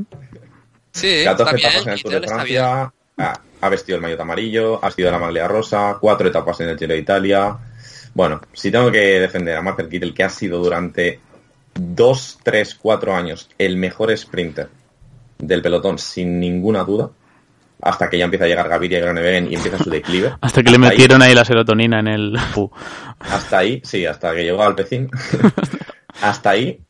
Sí, 0.93 1.25
14 1.25 1.31
está 1.33 1.53
bien, 1.55 1.69
etapas 1.69 1.87
en 1.87 1.93
el 1.93 2.03
Tour 2.03 2.21
de. 2.21 2.29
Francia. 2.29 2.93
Ha, 3.19 3.41
ha 3.61 3.69
vestido 3.69 3.97
el 3.97 4.03
maillot 4.03 4.21
amarillo, 4.21 4.85
ha 4.85 4.91
sido 4.91 5.11
la 5.11 5.19
maglia 5.19 5.47
rosa, 5.47 5.99
cuatro 6.01 6.29
etapas 6.29 6.61
en 6.61 6.71
el 6.71 6.79
Giro 6.79 6.95
de 6.95 7.01
Italia. 7.01 7.59
Bueno, 8.15 8.41
si 8.53 8.71
tengo 8.71 8.91
que 8.91 9.21
defender 9.21 9.57
a 9.57 9.63
Marcel 9.63 9.89
Kittel, 9.89 10.13
que 10.13 10.25
ha 10.25 10.29
sido 10.29 10.59
durante 10.59 11.21
2, 11.75 12.39
3, 12.43 12.75
4 12.75 13.15
años 13.15 13.49
el 13.59 13.77
mejor 13.77 14.17
sprinter 14.17 14.69
del 15.39 15.63
pelotón, 15.63 15.99
sin 15.99 16.39
ninguna 16.39 16.85
duda, 16.85 17.11
hasta 17.83 18.09
que 18.09 18.17
ya 18.17 18.25
empieza 18.25 18.45
a 18.45 18.49
llegar 18.49 18.69
Gaviria 18.69 18.99
y 18.99 19.03
Groenewegen 19.03 19.51
y 19.51 19.57
empieza 19.57 19.77
su 19.77 19.91
declive. 19.91 20.35
Hasta 20.41 20.63
que 20.63 20.71
le 20.71 20.77
Hasta 20.77 20.89
metieron 20.89 21.21
ahí 21.21 21.35
la 21.35 21.45
serotonina 21.45 21.99
en 21.99 22.07
el. 22.07 22.39
Hasta 23.19 23.59
ahí, 23.59 23.81
sí, 23.85 24.07
hasta 24.07 24.35
que 24.35 24.45
llegó 24.45 24.63
al 24.63 24.75
Pecín. 24.75 25.09
hasta 26.21 26.51
ahí 26.51 26.81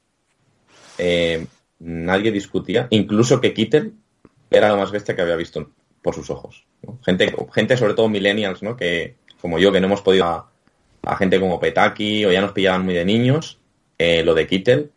eh, 0.97 1.47
nadie 1.79 2.33
discutía, 2.33 2.87
incluso 2.91 3.41
que 3.41 3.53
Kittel 3.53 3.93
era 4.51 4.69
lo 4.69 4.79
más 4.79 4.91
bestia 4.91 5.15
que 5.15 5.23
había 5.23 5.37
visto 5.37 5.71
por 6.01 6.15
sus 6.15 6.31
ojos. 6.31 6.65
¿no? 6.83 6.99
Gente, 7.05 7.35
gente, 7.53 7.77
sobre 7.77 7.95
todo 7.95 8.09
millennials, 8.09 8.63
¿no? 8.63 8.77
Que, 8.77 9.17
como 9.41 9.59
yo, 9.59 9.73
que 9.73 9.81
no 9.81 9.89
hemos 9.89 10.01
podido 10.01 10.25
a, 10.25 10.51
a 11.03 11.17
gente 11.17 11.39
como 11.39 11.61
Petaki 11.61 12.25
o 12.25 12.33
ya 12.33 12.41
nos 12.41 12.53
pillaban 12.53 12.85
muy 12.85 12.95
de 12.95 13.05
niños, 13.05 13.59
eh, 13.99 14.23
lo 14.23 14.35
de 14.35 14.47
Kittel 14.47 14.91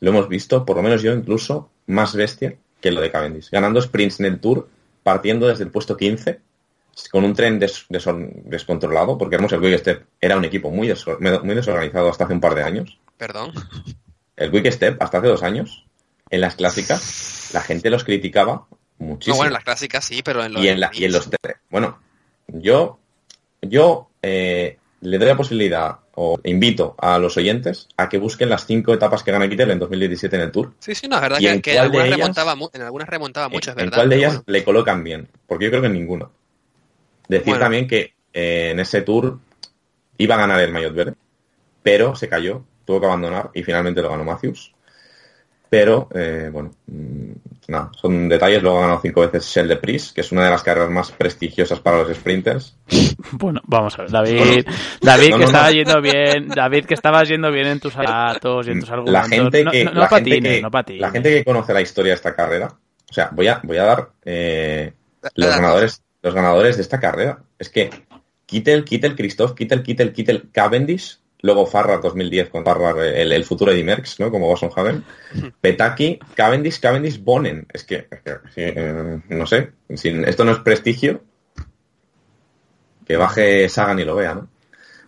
lo 0.00 0.10
hemos 0.10 0.28
visto, 0.28 0.64
por 0.64 0.76
lo 0.76 0.82
menos 0.82 1.02
yo 1.02 1.12
incluso, 1.12 1.70
más 1.86 2.14
bestia 2.14 2.56
que 2.80 2.90
lo 2.90 3.00
de 3.00 3.10
Cavendish. 3.10 3.50
Ganando 3.50 3.82
sprints 3.82 4.20
en 4.20 4.26
el 4.26 4.40
Tour, 4.40 4.68
partiendo 5.02 5.48
desde 5.48 5.64
el 5.64 5.70
puesto 5.70 5.96
15, 5.96 6.40
con 7.10 7.24
un 7.24 7.34
tren 7.34 7.58
des- 7.58 7.86
descontrolado, 7.88 9.16
porque 9.16 9.36
vemos 9.36 9.52
el 9.52 9.60
Quick 9.60 9.78
Step 9.78 10.06
era 10.20 10.36
un 10.36 10.44
equipo 10.44 10.70
muy, 10.70 10.88
desor- 10.88 11.42
muy 11.42 11.54
desorganizado 11.54 12.08
hasta 12.10 12.24
hace 12.24 12.34
un 12.34 12.40
par 12.40 12.54
de 12.54 12.62
años. 12.62 12.98
Perdón. 13.16 13.52
El 14.36 14.50
Quick 14.50 14.70
Step, 14.72 15.02
hasta 15.02 15.18
hace 15.18 15.28
dos 15.28 15.42
años, 15.42 15.84
en 16.30 16.40
las 16.40 16.56
clásicas, 16.56 17.50
la 17.54 17.60
gente 17.62 17.90
los 17.90 18.04
criticaba 18.04 18.66
No, 18.98 19.06
muchísimo. 19.06 19.36
bueno, 19.36 19.48
en 19.48 19.54
las 19.54 19.64
clásicas 19.64 20.04
sí, 20.04 20.22
pero 20.22 20.44
en 20.44 20.52
los 20.52 20.62
y, 20.64 20.68
en 20.68 20.80
la- 20.80 20.90
y 20.92 21.04
en 21.04 21.12
los 21.12 21.28
Bueno, 21.70 21.98
yo, 22.48 22.98
yo 23.62 24.10
eh, 24.22 24.78
le 25.00 25.18
doy 25.18 25.28
la 25.28 25.36
posibilidad 25.36 25.98
o 26.22 26.38
invito 26.44 26.94
a 26.98 27.18
los 27.18 27.38
oyentes 27.38 27.88
a 27.96 28.10
que 28.10 28.18
busquen 28.18 28.50
las 28.50 28.66
cinco 28.66 28.92
etapas 28.92 29.22
que 29.22 29.32
gana 29.32 29.48
Kittel 29.48 29.70
en 29.70 29.78
2017 29.78 30.36
en 30.36 30.42
el 30.42 30.50
Tour. 30.52 30.74
Sí, 30.78 30.94
sí, 30.94 31.08
no, 31.08 31.16
es 31.16 31.22
verdad 31.22 31.38
¿Y 31.40 31.44
que, 31.44 31.50
en 31.50 31.62
que 31.62 31.72
en 31.72 31.78
algunas 31.80 32.06
ellas? 32.08 32.18
remontaba, 32.18 32.54
en 32.74 32.82
algunas 32.82 33.08
remontaba 33.08 33.48
mucho, 33.48 33.70
es 33.70 33.76
en 33.78 33.84
verdad. 33.84 33.96
cuál 33.96 34.08
de 34.10 34.16
ellas 34.16 34.32
bueno. 34.34 34.44
le 34.46 34.64
colocan 34.64 35.02
bien, 35.02 35.28
porque 35.46 35.64
yo 35.64 35.70
creo 35.70 35.80
que 35.80 35.86
en 35.86 35.94
ninguno. 35.94 36.30
Decir 37.26 37.46
Bueno. 37.46 37.60
también 37.60 37.88
que 37.88 38.12
eh, 38.34 38.68
en 38.72 38.80
ese 38.80 39.00
tour 39.00 39.38
iba 40.18 40.34
a 40.34 40.38
ganar 40.38 40.60
el 40.60 40.72
Maillot 40.72 40.94
Verde, 40.94 41.14
pero 41.82 42.14
se 42.14 42.28
cayó, 42.28 42.64
tuvo 42.84 43.00
que 43.00 43.06
abandonar 43.06 43.50
y 43.54 43.62
finalmente 43.62 44.02
lo 44.02 44.10
ganó 44.10 44.22
Matthews. 44.24 44.74
Pero, 45.70 46.08
eh, 46.14 46.50
bueno, 46.52 46.74
mm, 46.86 47.32
nada, 47.70 47.90
son 48.00 48.28
detalles. 48.28 48.62
Luego 48.62 48.78
ha 48.78 48.82
ganado 48.82 49.00
cinco 49.00 49.20
veces 49.22 49.44
Shell 49.46 49.68
de 49.68 49.76
Pris, 49.76 50.12
que 50.12 50.20
es 50.20 50.32
una 50.32 50.44
de 50.44 50.50
las 50.50 50.62
carreras 50.62 50.90
más 50.90 51.10
prestigiosas 51.12 51.80
para 51.80 51.98
los 52.02 52.16
sprinters. 52.16 52.76
Bueno, 53.32 53.60
vamos 53.66 53.98
a 53.98 54.02
ver, 54.02 54.10
David. 54.10 54.66
David, 55.00 55.30
No, 55.30 55.36
que 55.36 55.42
no, 55.42 55.46
estaba 55.46 55.66
no. 55.66 55.72
yendo 55.72 56.00
bien. 56.02 56.48
David, 56.48 56.84
que 56.84 56.94
estabas 56.94 57.28
yendo 57.28 57.50
bien 57.52 57.66
en 57.66 57.80
tus 57.80 57.94
datos 57.94 58.66
y 58.66 58.70
en 58.72 58.80
tus 58.80 58.90
argumentos. 58.90 59.12
La 59.30 59.36
gente 59.36 59.64
no, 59.64 59.70
que, 59.70 59.84
no, 59.84 59.92
no 59.92 60.00
la 60.00 60.08
gente 60.08 60.30
patines, 60.30 60.52
que- 60.56 60.62
no 60.62 60.70
patines. 60.70 61.00
la 61.00 61.10
gente 61.10 61.30
que 61.30 61.44
conoce 61.44 61.72
la 61.72 61.80
historia 61.80 62.10
de 62.12 62.16
esta 62.16 62.34
carrera, 62.34 62.66
o 63.10 63.12
sea, 63.12 63.30
voy 63.32 63.48
a, 63.48 63.60
voy 63.62 63.76
a 63.78 63.84
dar 63.84 64.10
eh, 64.24 64.92
los 65.34 65.48
ganadores, 65.50 66.02
los 66.22 66.34
ganadores 66.34 66.76
de 66.76 66.82
esta 66.82 66.98
carrera. 67.00 67.38
Es 67.58 67.68
que 67.68 67.90
Kittel, 68.46 68.84
Kittel, 68.84 69.14
Christoph, 69.14 69.54
Kittel, 69.54 69.82
Kittel, 69.82 70.12
Kittel, 70.12 70.50
Cavendish, 70.52 71.18
luego 71.42 71.66
Farrar 71.66 72.00
2010 72.00 72.50
con 72.50 72.64
Farrar, 72.64 72.98
eh, 72.98 73.22
el, 73.22 73.32
el 73.32 73.44
futuro 73.44 73.72
de 73.72 73.82
Merckx, 73.84 74.20
¿no? 74.20 74.30
Como 74.30 74.52
Hagen, 74.54 75.04
Petaki, 75.60 76.18
Cavendish, 76.34 76.80
Cavendish, 76.80 77.22
Bonen. 77.22 77.66
Es 77.72 77.84
que, 77.84 78.08
es 78.10 78.20
que, 78.22 78.32
sí, 78.54 78.62
eh, 78.62 79.20
no 79.28 79.46
sé, 79.46 79.72
si 79.94 80.08
esto 80.26 80.44
no 80.44 80.52
es 80.52 80.58
prestigio, 80.58 81.22
que 83.06 83.16
baje 83.16 83.68
Sagan 83.68 83.98
y 83.98 84.04
lo 84.04 84.14
vea, 84.16 84.34
¿no? 84.34 84.48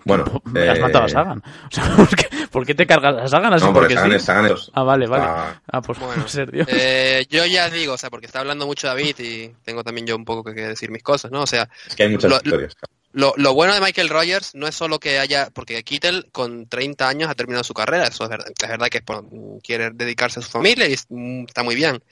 Bueno, 0.04 0.24
Me 0.46 0.68
has 0.68 0.78
eh, 0.78 0.80
matado 0.80 1.04
a 1.04 1.08
Sagan. 1.08 1.42
O 1.66 1.70
sea, 1.70 1.84
¿por 1.96 2.08
qué, 2.16 2.26
por 2.50 2.66
qué 2.66 2.74
te 2.74 2.86
cargas 2.86 3.16
a 3.22 3.28
Sagan 3.28 3.52
así? 3.54 3.64
No, 3.64 3.72
porque 3.72 3.94
porque 3.94 3.94
Sagan 3.94 4.10
sí? 4.10 4.16
es, 4.16 4.22
Sagan 4.24 4.46
es- 4.46 4.70
Ah, 4.74 4.82
vale, 4.82 5.06
vale. 5.06 5.24
está- 5.24 5.62
Ah, 5.72 5.80
pues 5.82 5.98
Bueno, 5.98 6.22
en 6.22 6.28
serio. 6.28 6.64
Eh, 6.68 7.24
yo 7.30 7.46
ya 7.46 7.70
digo, 7.70 7.94
o 7.94 7.98
sea, 7.98 8.10
porque 8.10 8.26
está 8.26 8.40
hablando 8.40 8.66
mucho 8.66 8.86
David 8.88 9.16
y 9.20 9.48
tengo 9.64 9.84
también 9.84 10.06
yo 10.06 10.16
un 10.16 10.24
poco 10.24 10.42
que, 10.52 10.60
decir 10.60 10.90
mis 10.90 11.02
cosas, 11.02 11.30
¿no? 11.30 11.42
O 11.42 11.46
sea, 11.46 11.68
es 11.86 11.94
que 11.94 12.02
hay 12.02 12.10
muchas 12.10 12.30
Lo- 12.30 12.36
historias. 12.38 12.74
Lo, 13.12 13.34
lo 13.36 13.54
bueno 13.54 13.74
de 13.74 13.80
Michael 13.80 14.08
Rogers 14.08 14.54
no 14.54 14.66
es 14.66 14.74
solo 14.74 14.98
que 14.98 15.18
haya, 15.18 15.50
porque 15.52 15.82
Kittel 15.84 16.28
con 16.32 16.66
30 16.66 17.08
años 17.08 17.30
ha 17.30 17.34
terminado 17.34 17.62
su 17.64 17.74
carrera, 17.74 18.06
eso 18.06 18.24
es 18.24 18.30
verdad, 18.30 18.48
es 18.50 18.68
verdad 18.68 18.88
que 18.88 18.98
es 18.98 19.04
por- 19.04 19.24
quiere 19.62 19.90
dedicarse 19.90 20.40
a 20.40 20.42
su 20.42 20.50
familia 20.50 20.86
y 20.88 20.96
mm, 21.08 21.44
está 21.46 21.62
muy 21.62 21.74
bien, 21.74 22.02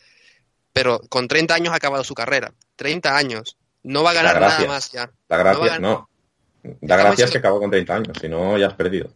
pero 0.72 1.00
con 1.08 1.26
30 1.28 1.54
años 1.54 1.72
ha 1.72 1.76
acabado 1.76 2.04
su 2.04 2.14
carrera, 2.14 2.52
30 2.76 3.16
años, 3.16 3.56
no 3.82 4.02
va 4.02 4.10
a 4.10 4.14
ganar 4.14 4.34
Da 4.34 4.40
nada 4.48 4.66
más 4.66 4.92
ya. 4.92 5.06
Da 5.06 5.10
No 5.28 5.28
va 5.30 5.36
a 5.38 5.42
gracias, 5.44 5.66
ganar- 5.66 5.80
no. 5.80 6.08
Diciendo- 6.62 7.32
que 7.32 7.38
acabó 7.38 7.58
con 7.60 7.70
30 7.70 7.94
años, 7.94 8.16
si 8.20 8.28
no 8.28 8.58
ya 8.58 8.66
has 8.66 8.74
perdido. 8.74 9.10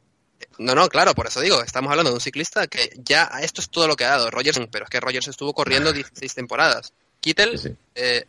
No, 0.59 0.75
no, 0.75 0.89
claro, 0.89 1.15
por 1.15 1.27
eso 1.27 1.41
digo, 1.41 1.63
estamos 1.63 1.91
hablando 1.91 2.11
de 2.11 2.15
un 2.15 2.21
ciclista 2.21 2.67
que 2.67 2.91
ya 3.05 3.25
esto 3.43 3.61
es 3.61 3.69
todo 3.69 3.87
lo 3.89 3.97
que 3.97 4.05
ha 4.05 4.11
dado 4.11 4.31
Rogers, 4.31 4.59
pero 4.71 4.85
es 4.85 4.91
que 4.91 5.01
Rogers 5.01 5.29
estuvo 5.29 5.53
corriendo 5.53 5.93
16 5.93 6.35
temporadas. 6.35 6.93
Kittel 7.21 7.59
Sí, 7.59 7.69
sí. 7.69 7.77
eh, 7.95 8.25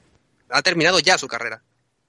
ha 0.49 0.61
terminado 0.61 0.99
ya 0.99 1.17
su 1.17 1.27
carrera. 1.27 1.61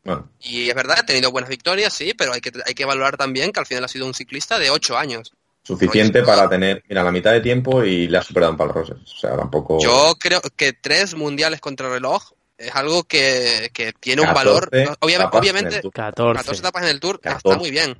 Bueno, 0.06 0.28
Y 0.40 0.68
es 0.68 0.74
verdad, 0.74 0.98
ha 1.00 1.06
tenido 1.06 1.30
buenas 1.32 1.50
victorias, 1.50 1.92
sí, 1.92 2.14
pero 2.16 2.32
hay 2.32 2.40
que, 2.40 2.52
hay 2.64 2.74
que 2.74 2.84
valorar 2.84 3.16
también 3.16 3.52
que 3.52 3.60
al 3.60 3.66
final 3.66 3.84
ha 3.84 3.88
sido 3.88 4.06
un 4.06 4.14
ciclista 4.14 4.58
de 4.58 4.70
8 4.70 4.96
años. 4.96 5.32
suficiente 5.62 6.22
para 6.22 6.48
tener, 6.48 6.82
mira, 6.88 7.02
la 7.02 7.10
mitad 7.10 7.32
de 7.32 7.40
tiempo 7.40 7.82
y 7.84 8.06
le 8.06 8.18
ha 8.18 8.22
superado 8.22 8.52
en 8.52 8.58
Roses. 8.68 8.96
O 9.04 9.18
sea, 9.18 9.36
tampoco. 9.36 9.78
Yo 9.82 10.14
creo 10.18 10.40
que 10.54 10.72
tres 10.72 11.14
mundiales 11.16 11.60
contra 11.60 11.88
reloj 11.88 12.22
es 12.56 12.74
algo 12.74 13.02
que, 13.02 13.70
que 13.74 13.92
tiene 13.92 14.22
un 14.22 14.28
14 14.28 14.46
valor. 14.46 14.70
Obviamente, 15.00 15.76
el 15.76 15.82
Tour. 15.82 15.92
14. 15.92 16.36
14 16.38 16.60
etapas 16.60 16.82
en 16.84 16.88
el 16.88 17.00
Tour 17.00 17.16
está 17.16 17.34
14. 17.34 17.58
muy 17.58 17.70
bien. 17.70 17.98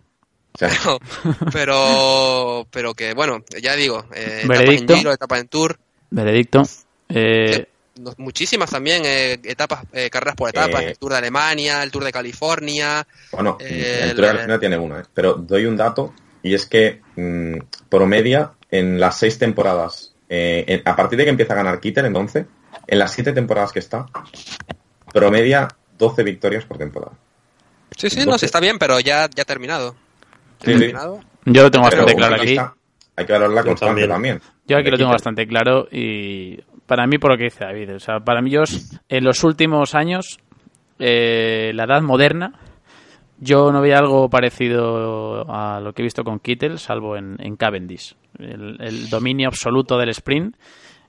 O 0.55 0.59
sea, 0.59 0.71
Pero, 0.71 1.01
pero, 1.53 2.67
pero 2.71 2.95
que, 2.95 3.13
bueno, 3.15 3.45
ya 3.61 3.75
digo, 3.77 4.07
eh, 4.15 4.43
etapas 4.45 4.59
Veredicto. 4.59 4.93
en 4.95 4.99
Giro, 5.01 5.13
etapas 5.13 5.41
en 5.41 5.49
Tour, 5.49 5.79
Veredicto. 6.11 6.63
Eh, 7.11 7.67
muchísimas 8.19 8.71
también, 8.71 9.03
eh, 9.05 9.39
etapas, 9.45 9.85
eh, 9.93 10.11
carreras 10.11 10.37
por 10.37 10.49
etapas, 10.51 10.83
Eh, 10.83 10.91
el 10.91 10.99
Tour 10.99 11.13
de 11.13 11.19
Alemania, 11.19 11.83
el 11.83 11.91
Tour 11.91 12.05
de 12.05 12.13
California. 12.13 13.07
bueno, 13.33 13.57
Eh, 13.61 14.01
el 14.05 14.15
Tour 14.15 14.25
de 14.25 14.31
Argentina 14.31 14.61
tiene 14.61 14.79
una, 14.79 15.01
¿eh? 15.01 15.05
pero 15.15 15.35
doy 15.35 15.67
un 15.67 15.77
dato 15.77 16.13
y 16.43 16.55
es 16.55 16.67
que 16.67 17.01
mm, 17.17 17.59
promedia 17.89 18.53
en 18.71 19.01
las 19.01 19.19
seis 19.19 19.39
temporadas, 19.39 20.15
eh, 20.29 20.65
en- 20.69 20.83
a 20.85 20.95
partir 20.97 21.19
de 21.19 21.25
que 21.25 21.31
empieza 21.31 21.53
a 21.55 21.57
ganar 21.57 21.81
Kittel 21.81 22.07
en 22.07 22.17
11, 22.17 22.47
en 22.87 22.99
las 22.99 23.13
siete 23.13 23.33
temporadas 23.33 23.73
que 23.73 23.79
está, 23.79 24.07
promedia 25.13 25.69
12 25.99 26.23
victorias 26.23 26.65
por 26.65 26.79
temporada. 26.79 27.13
Sí, 27.97 28.11
sí, 28.11 28.27
no, 28.27 28.37
sí, 28.39 28.47
está 28.47 28.61
bien, 28.61 28.79
pero 28.79 29.01
ya, 29.01 29.29
ya 29.35 29.43
ha 29.43 29.47
terminado. 29.47 29.97
Sí, 30.63 30.73
sí. 30.73 30.79
terminado. 30.79 31.21
Yo 31.45 31.63
lo 31.63 31.71
tengo 31.71 31.89
Pero 31.89 32.03
bastante 32.05 32.15
claro 32.17 32.43
aquí. 32.43 32.59
Hay 33.19 33.25
que 33.25 33.33
valorar 33.33 33.55
la 33.55 33.63
Yo 33.63 33.67
constancia 33.69 34.09
también. 34.09 34.39
también. 34.39 34.57
Yo 34.67 34.77
aquí 34.77 34.91
lo 34.91 34.99
tengo 34.99 35.11
bastante 35.11 35.47
claro 35.47 35.89
y 35.91 36.61
para 36.87 37.07
mí 37.07 37.19
por 37.19 37.31
lo 37.33 37.37
que 37.37 37.45
dice 37.45 37.65
David, 37.65 37.97
o 37.97 37.99
sea, 38.01 38.21
para 38.21 38.41
mí 38.43 38.51
yo 38.51 38.63
en 39.09 39.25
los 39.25 39.43
últimos 39.45 39.95
años, 39.95 40.39
eh, 40.99 41.73
la 41.75 41.85
edad 41.85 42.03
moderna, 42.03 42.53
yo 43.39 43.71
no 43.71 43.81
veía 43.83 43.99
algo 43.99 44.31
parecido 44.31 45.45
a 45.53 45.79
lo 45.81 45.93
que 45.93 46.03
he 46.03 46.05
visto 46.05 46.25
con 46.25 46.39
Kittel, 46.41 46.79
salvo 46.79 47.17
en, 47.17 47.37
en 47.39 47.57
Cavendish. 47.57 48.15
El, 48.39 48.77
el 48.81 49.11
dominio 49.11 49.49
absoluto 49.49 49.99
del 49.99 50.09
sprint 50.11 50.57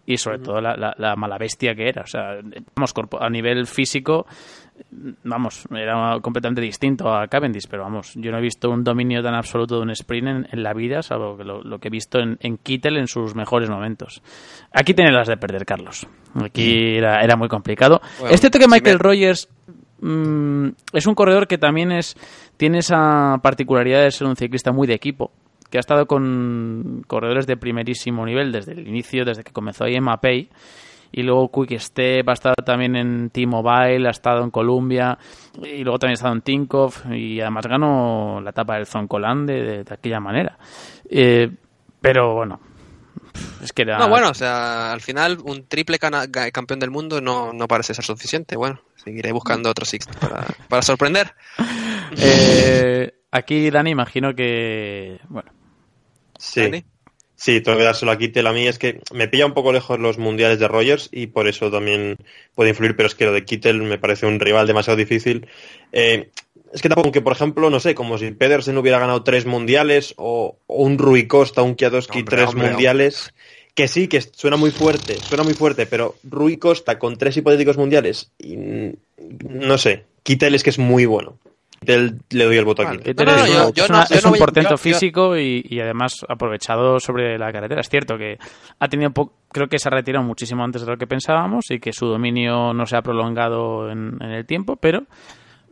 y 0.06 0.18
sobre 0.18 0.40
todo 0.40 0.60
la, 0.62 0.76
la- 0.76 0.96
la 0.98 1.16
mala 1.16 1.38
bestia 1.38 1.74
que 1.76 1.88
era. 1.88 2.02
O 2.02 2.08
sea, 2.08 2.38
vamos, 2.76 2.94
a 3.20 3.30
nivel 3.30 3.66
físico, 3.66 4.26
vamos, 5.24 5.68
era 5.72 6.20
completamente 6.22 6.62
distinto 6.62 7.14
a 7.14 7.28
Cavendish, 7.28 7.68
pero 7.70 7.84
vamos, 7.84 8.14
yo 8.16 8.32
no 8.32 8.38
he 8.38 8.42
visto 8.42 8.70
un 8.70 8.84
dominio 8.84 9.22
tan 9.24 9.34
absoluto 9.36 9.76
de 9.78 9.82
un 9.82 9.90
sprint 9.92 10.28
en, 10.28 10.48
en 10.52 10.64
la 10.64 10.74
vida, 10.74 11.02
salvo 11.02 11.38
que 11.38 11.44
lo, 11.44 11.62
lo 11.64 11.80
que 11.80 11.88
he 11.88 11.92
visto 11.92 12.20
en, 12.20 12.38
en 12.42 12.58
Kittel 12.58 12.98
en 12.98 13.08
sus 13.08 13.36
mejores 13.36 13.70
momentos. 13.70 14.22
Aquí 14.72 14.94
tiene 14.94 15.12
las 15.12 15.28
de 15.28 15.38
perder, 15.38 15.66
Carlos. 15.66 16.08
Aquí 16.36 16.98
era, 16.98 17.22
era 17.24 17.36
muy 17.36 17.48
complicado. 17.48 18.02
Bueno, 18.20 18.34
es 18.34 18.40
cierto 18.42 18.60
que 18.60 18.66
si 18.66 18.72
Michael 18.72 18.98
me- 18.98 19.04
Rogers 19.04 19.50
mm, 20.02 20.68
es 20.94 21.08
un 21.08 21.16
corredor 21.16 21.48
que 21.48 21.58
también 21.58 21.92
es 21.92 22.16
tiene 22.58 22.80
esa 22.80 23.40
particularidad 23.42 24.04
de 24.04 24.12
ser 24.12 24.28
un 24.28 24.36
ciclista 24.36 24.72
muy 24.72 24.88
de 24.88 24.94
equipo, 24.96 25.32
que 25.70 25.78
ha 25.78 25.82
estado 25.82 26.06
con 26.08 27.04
corredores 27.08 27.46
de 27.46 27.58
primerísimo 27.58 28.26
nivel 28.26 28.52
desde 28.52 28.72
el 28.74 28.88
inicio, 28.88 29.26
desde 29.26 29.44
que 29.44 29.52
comenzó 29.52 29.84
ahí 29.86 29.96
en 29.96 30.04
Mapei. 30.04 30.50
Y 31.12 31.24
luego 31.24 31.52
Quick 31.52 31.80
Step 31.80 32.28
ha 32.30 32.34
estado 32.34 32.56
también 32.66 32.96
en 32.96 33.30
T-Mobile, 33.30 34.08
ha 34.08 34.12
estado 34.12 34.44
en 34.44 34.52
Columbia, 34.52 35.18
y 35.64 35.84
luego 35.84 36.00
también 36.00 36.14
ha 36.14 36.20
estado 36.20 36.34
en 36.36 36.42
Tinkoff, 36.42 37.06
y 37.12 37.40
además 37.42 37.66
ganó 37.68 38.42
la 38.42 38.50
etapa 38.50 38.76
del 38.76 38.86
Zoncolan 38.86 39.46
de, 39.46 39.62
de, 39.64 39.84
de 39.84 39.94
aquella 39.94 40.20
manera. 40.20 40.58
Eh, 41.10 41.50
pero 42.02 42.36
bueno, 42.36 42.60
es 43.64 43.74
que 43.74 43.84
era... 43.84 43.98
No, 43.98 44.10
bueno, 44.10 44.30
o 44.30 44.34
sea, 44.34 44.92
al 44.92 45.02
final 45.02 45.38
un 45.44 45.68
triple 45.68 45.98
campeón 46.00 46.80
del 46.80 46.92
mundo 46.92 47.22
no, 47.22 47.54
no 47.54 47.68
parece 47.68 47.94
ser 47.94 48.06
suficiente. 48.06 48.56
Bueno, 48.56 48.82
seguiré 48.96 49.32
buscando 49.32 49.70
otro 49.70 49.86
Six 49.86 50.08
para, 50.20 50.46
para 50.68 50.82
sorprender. 50.82 51.34
Eh, 52.18 53.14
aquí, 53.32 53.70
Dani, 53.70 53.92
imagino 53.92 54.34
que... 54.36 55.20
Bueno, 55.30 55.52
Sí. 56.38 56.62
Dani. 56.62 56.86
Sí, 57.38 57.62
tengo 57.62 57.78
que 57.78 57.84
dárselo 57.84 58.12
a 58.12 58.18
Kittel. 58.18 58.48
A 58.48 58.52
mí 58.52 58.68
es 58.68 58.80
que 58.80 59.00
me 59.14 59.28
pilla 59.28 59.46
un 59.46 59.54
poco 59.54 59.72
lejos 59.72 60.00
los 60.00 60.18
mundiales 60.18 60.58
de 60.58 60.68
Rogers 60.68 61.08
y 61.12 61.28
por 61.28 61.48
eso 61.48 61.70
también 61.70 62.18
puede 62.56 62.72
influir, 62.72 62.96
pero 62.96 63.08
es 63.08 63.14
que 63.14 63.26
lo 63.26 63.32
de 63.32 63.46
Kittel 63.46 63.84
me 63.84 64.00
parece 64.00 64.26
un 64.26 64.40
rival 64.40 64.66
demasiado 64.66 64.98
difícil. 64.98 65.48
Eh, 65.92 66.30
es 66.74 66.82
que 66.82 66.90
tampoco 66.90 67.12
que, 67.12 67.22
por 67.22 67.34
ejemplo, 67.34 67.70
no 67.70 67.80
sé, 67.80 67.94
como 67.94 68.18
si 68.18 68.32
Pedersen 68.32 68.78
hubiera 68.80 68.98
ganado 68.98 69.24
tres 69.24 69.46
mundiales 69.46 70.16
o, 70.18 70.58
o 70.66 70.84
un 70.84 70.98
Rui 70.98 71.28
Costa, 71.28 71.62
un 71.62 71.78
Hombre, 71.80 72.24
tres 72.26 72.50
hombre, 72.50 72.70
mundiales. 72.70 73.34
Que 73.76 73.88
sí, 73.88 74.08
que 74.08 74.20
suena 74.22 74.58
muy 74.58 74.72
fuerte, 74.72 75.18
suena 75.18 75.44
muy 75.44 75.54
fuerte, 75.54 75.86
pero 75.86 76.16
Rui 76.24 76.58
Costa 76.58 76.98
con 76.98 77.16
tres 77.18 77.38
hipotéticos 77.38 77.78
mundiales, 77.78 78.32
y, 78.40 78.58
no 78.58 79.78
sé, 79.78 80.06
Kittel 80.24 80.56
es 80.56 80.64
que 80.64 80.72
es 80.72 80.80
muy 80.80 81.06
bueno. 81.06 81.38
Kittel 81.80 82.20
le 82.32 82.46
doy 82.46 82.58
el 82.58 82.66
voto 82.66 82.82
a 82.82 82.86
Vale. 82.86 82.98
Kittel. 83.00 83.16
Kittel 83.16 83.26
no, 83.28 83.36
no, 83.36 83.44
es, 83.44 83.50
yo- 83.50 83.56
una- 83.58 83.72
yo 83.74 83.84
es 83.84 83.90
no- 83.90 83.96
una- 83.98 84.08
yo 84.08 84.16
es 84.16 84.24
no 84.24 84.28
un 84.30 84.32
voy- 84.32 84.40
portento 84.40 84.70
yo- 84.72 84.78
físico 84.78 85.38
y, 85.38 85.66
y 85.70 85.80
además 85.80 86.14
aprovechado 86.28 87.00
sobre 87.00 87.38
la 87.38 87.52
carretera. 87.52 87.82
Es 87.82 87.90
cierto 87.90 88.18
que 88.18 88.38
ha 88.80 88.88
tenido 88.88 89.12
po- 89.12 89.34
creo 89.52 89.68
que 89.68 89.80
se 89.80 89.88
ha 89.90 89.92
retirado 89.92 90.26
muchísimo 90.26 90.64
antes 90.64 90.84
de 90.86 90.92
lo 90.92 90.98
que 90.98 91.08
pensábamos 91.08 91.66
y 91.72 91.80
que 91.80 91.94
su 91.94 92.08
dominio 92.08 92.74
no 92.74 92.86
se 92.86 92.98
ha 92.98 93.02
prolongado 93.02 93.90
en, 93.90 94.18
en 94.22 94.32
el 94.32 94.46
tiempo, 94.46 94.76
pero 94.76 95.04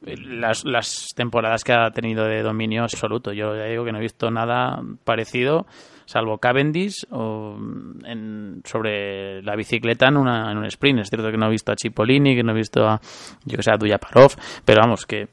eh, 0.06 0.16
las, 0.18 0.64
las 0.66 1.08
temporadas 1.16 1.64
que 1.64 1.74
ha 1.74 1.90
tenido 1.92 2.26
de 2.26 2.44
dominio 2.44 2.84
absoluto, 2.84 3.34
yo 3.34 3.56
ya 3.56 3.64
digo 3.66 3.84
que 3.84 3.92
no 3.92 3.98
he 3.98 4.02
visto 4.02 4.30
nada 4.30 4.82
parecido 5.04 5.66
salvo 6.08 6.38
Cavendish 6.38 7.08
o 7.10 7.58
en- 8.06 8.62
sobre 8.64 9.42
la 9.42 9.56
bicicleta 9.56 10.08
en, 10.10 10.18
una, 10.18 10.52
en 10.52 10.60
un 10.60 10.66
sprint. 10.66 11.00
Es 11.00 11.10
cierto 11.10 11.32
que 11.32 11.38
no 11.38 11.48
he 11.48 11.50
visto 11.50 11.72
a 11.72 11.76
Cipollini, 11.82 12.36
que 12.36 12.44
no 12.44 12.52
he 12.52 12.56
visto 12.56 12.88
a, 12.88 13.02
yo 13.46 13.58
que 13.58 13.64
sé, 13.64 13.72
a 13.72 13.78
Duyaparov, 13.78 14.34
pero 14.64 14.82
vamos, 14.82 15.08
que 15.08 15.28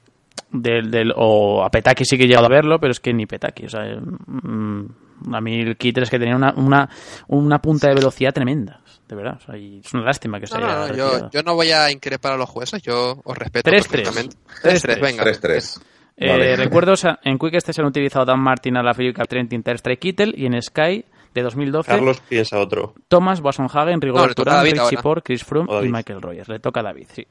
del, 0.53 0.91
del 0.91 1.13
o 1.17 1.65
a 1.65 1.71
Petaki 1.71 2.05
sí 2.05 2.17
que 2.17 2.25
he 2.25 2.29
llegado 2.29 2.47
a 2.47 2.51
verlo, 2.51 2.79
pero 2.79 2.93
es 2.93 3.01
que 3.01 3.13
ni 3.13 3.27
Petaki. 3.27 3.67
O 3.67 3.69
sea, 3.69 3.83
mm, 4.27 4.87
a 5.35 5.41
mí 5.41 5.61
el 5.61 5.77
Kittel 5.77 6.05
es 6.05 6.11
que 6.11 6.19
tenía 6.19 6.37
una, 6.37 6.53
una, 6.57 6.89
una 7.29 7.59
punta 7.61 7.89
de 7.89 7.95
velocidad 7.95 8.33
tremenda, 8.33 8.81
de 9.09 9.17
verdad. 9.17 9.39
O 9.43 9.47
sea, 9.47 9.57
y 9.57 9.79
es 9.85 9.93
una 9.95 10.05
lástima 10.05 10.39
que 10.41 10.47
se 10.47 10.59
No, 10.59 10.67
haya 10.67 10.75
no, 10.79 10.87
no, 10.89 10.95
yo, 10.95 11.31
yo 11.31 11.43
no 11.43 11.55
voy 11.55 11.71
a 11.71 11.91
increpar 11.91 12.33
a 12.33 12.37
los 12.37 12.49
jueces, 12.49 12.83
yo 12.83 13.21
os 13.25 13.39
respeto 13.39 13.71
3-3. 13.71 13.73
perfectamente. 13.89 14.37
3-3. 14.63 14.97
3-3, 14.97 15.01
venga. 15.01 15.25
3-3. 15.25 15.83
Eh, 16.19 16.29
Vale. 16.29 16.57
Recuerdo, 16.65 16.93
o 16.93 16.97
sea, 16.97 17.19
en 17.25 17.39
Quick 17.39 17.55
este 17.55 17.73
se 17.73 17.81
han 17.81 17.87
utilizado 17.89 18.25
Dan 18.27 18.41
Martin, 18.41 18.77
Alaphilippe, 18.77 19.25
Trent, 19.25 19.53
Interstrike, 19.53 20.01
Kittel 20.01 20.35
y 20.37 20.47
en 20.47 20.61
Sky 20.61 21.05
de 21.35 21.43
2012 21.43 21.91
Carlos 21.91 22.21
piensa 22.29 22.59
otro. 22.59 22.93
Thomas, 23.09 23.41
Wassenhagen, 23.41 23.95
No, 23.95 24.01
Rigobert 24.01 24.29
le 24.29 24.35
toca 24.35 24.51
a 24.51 24.55
Urán, 24.55 24.65
David 24.65 24.73
Richie 24.73 24.85
ahora. 24.97 25.03
Porte, 25.03 25.23
Chris 25.25 25.45
Froome 25.45 25.87
y 25.87 25.89
Michael 25.89 26.21
Rogers. 26.21 26.49
Le 26.49 26.59
toca 26.59 26.81
a 26.81 26.83
David, 26.83 27.07
sí. 27.11 27.27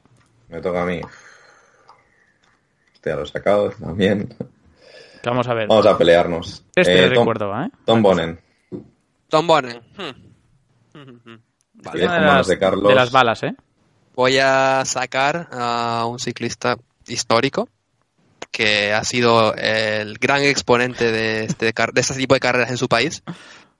Me 0.48 0.60
toca 0.60 0.82
a 0.82 0.86
mí. 0.86 1.00
Hostia, 3.02 3.16
lo 3.16 3.24
he 3.24 3.26
sacado 3.26 3.70
también. 3.70 4.32
Vamos 5.24 5.48
a 5.48 5.54
ver. 5.54 5.66
Vamos 5.66 5.86
a 5.86 5.98
pelearnos. 5.98 6.64
Este 6.76 7.06
Eh, 7.06 7.10
Tom, 7.10 7.26
recuerdo, 7.26 7.60
¿eh? 7.60 7.68
Tom 7.84 8.00
Bonen. 8.00 8.40
Tom 9.28 9.44
Bonen. 9.48 9.82
Hmm. 9.96 10.12
Vale. 11.82 12.04
Una 12.04 12.14
de 12.14 12.20
las, 12.20 12.46
de 12.46 12.58
Carlos. 12.60 12.88
de 12.88 12.94
las 12.94 13.10
balas, 13.10 13.42
¿eh? 13.42 13.56
Voy 14.14 14.38
a 14.38 14.84
sacar 14.84 15.48
a 15.50 16.06
un 16.06 16.20
ciclista 16.20 16.76
histórico 17.08 17.68
que 18.52 18.92
ha 18.92 19.02
sido 19.02 19.52
el 19.56 20.18
gran 20.18 20.42
exponente 20.42 21.10
de 21.10 21.46
este, 21.46 21.72
de 21.72 22.00
este 22.00 22.14
tipo 22.14 22.34
de 22.34 22.40
carreras 22.40 22.70
en 22.70 22.76
su 22.76 22.88
país, 22.88 23.24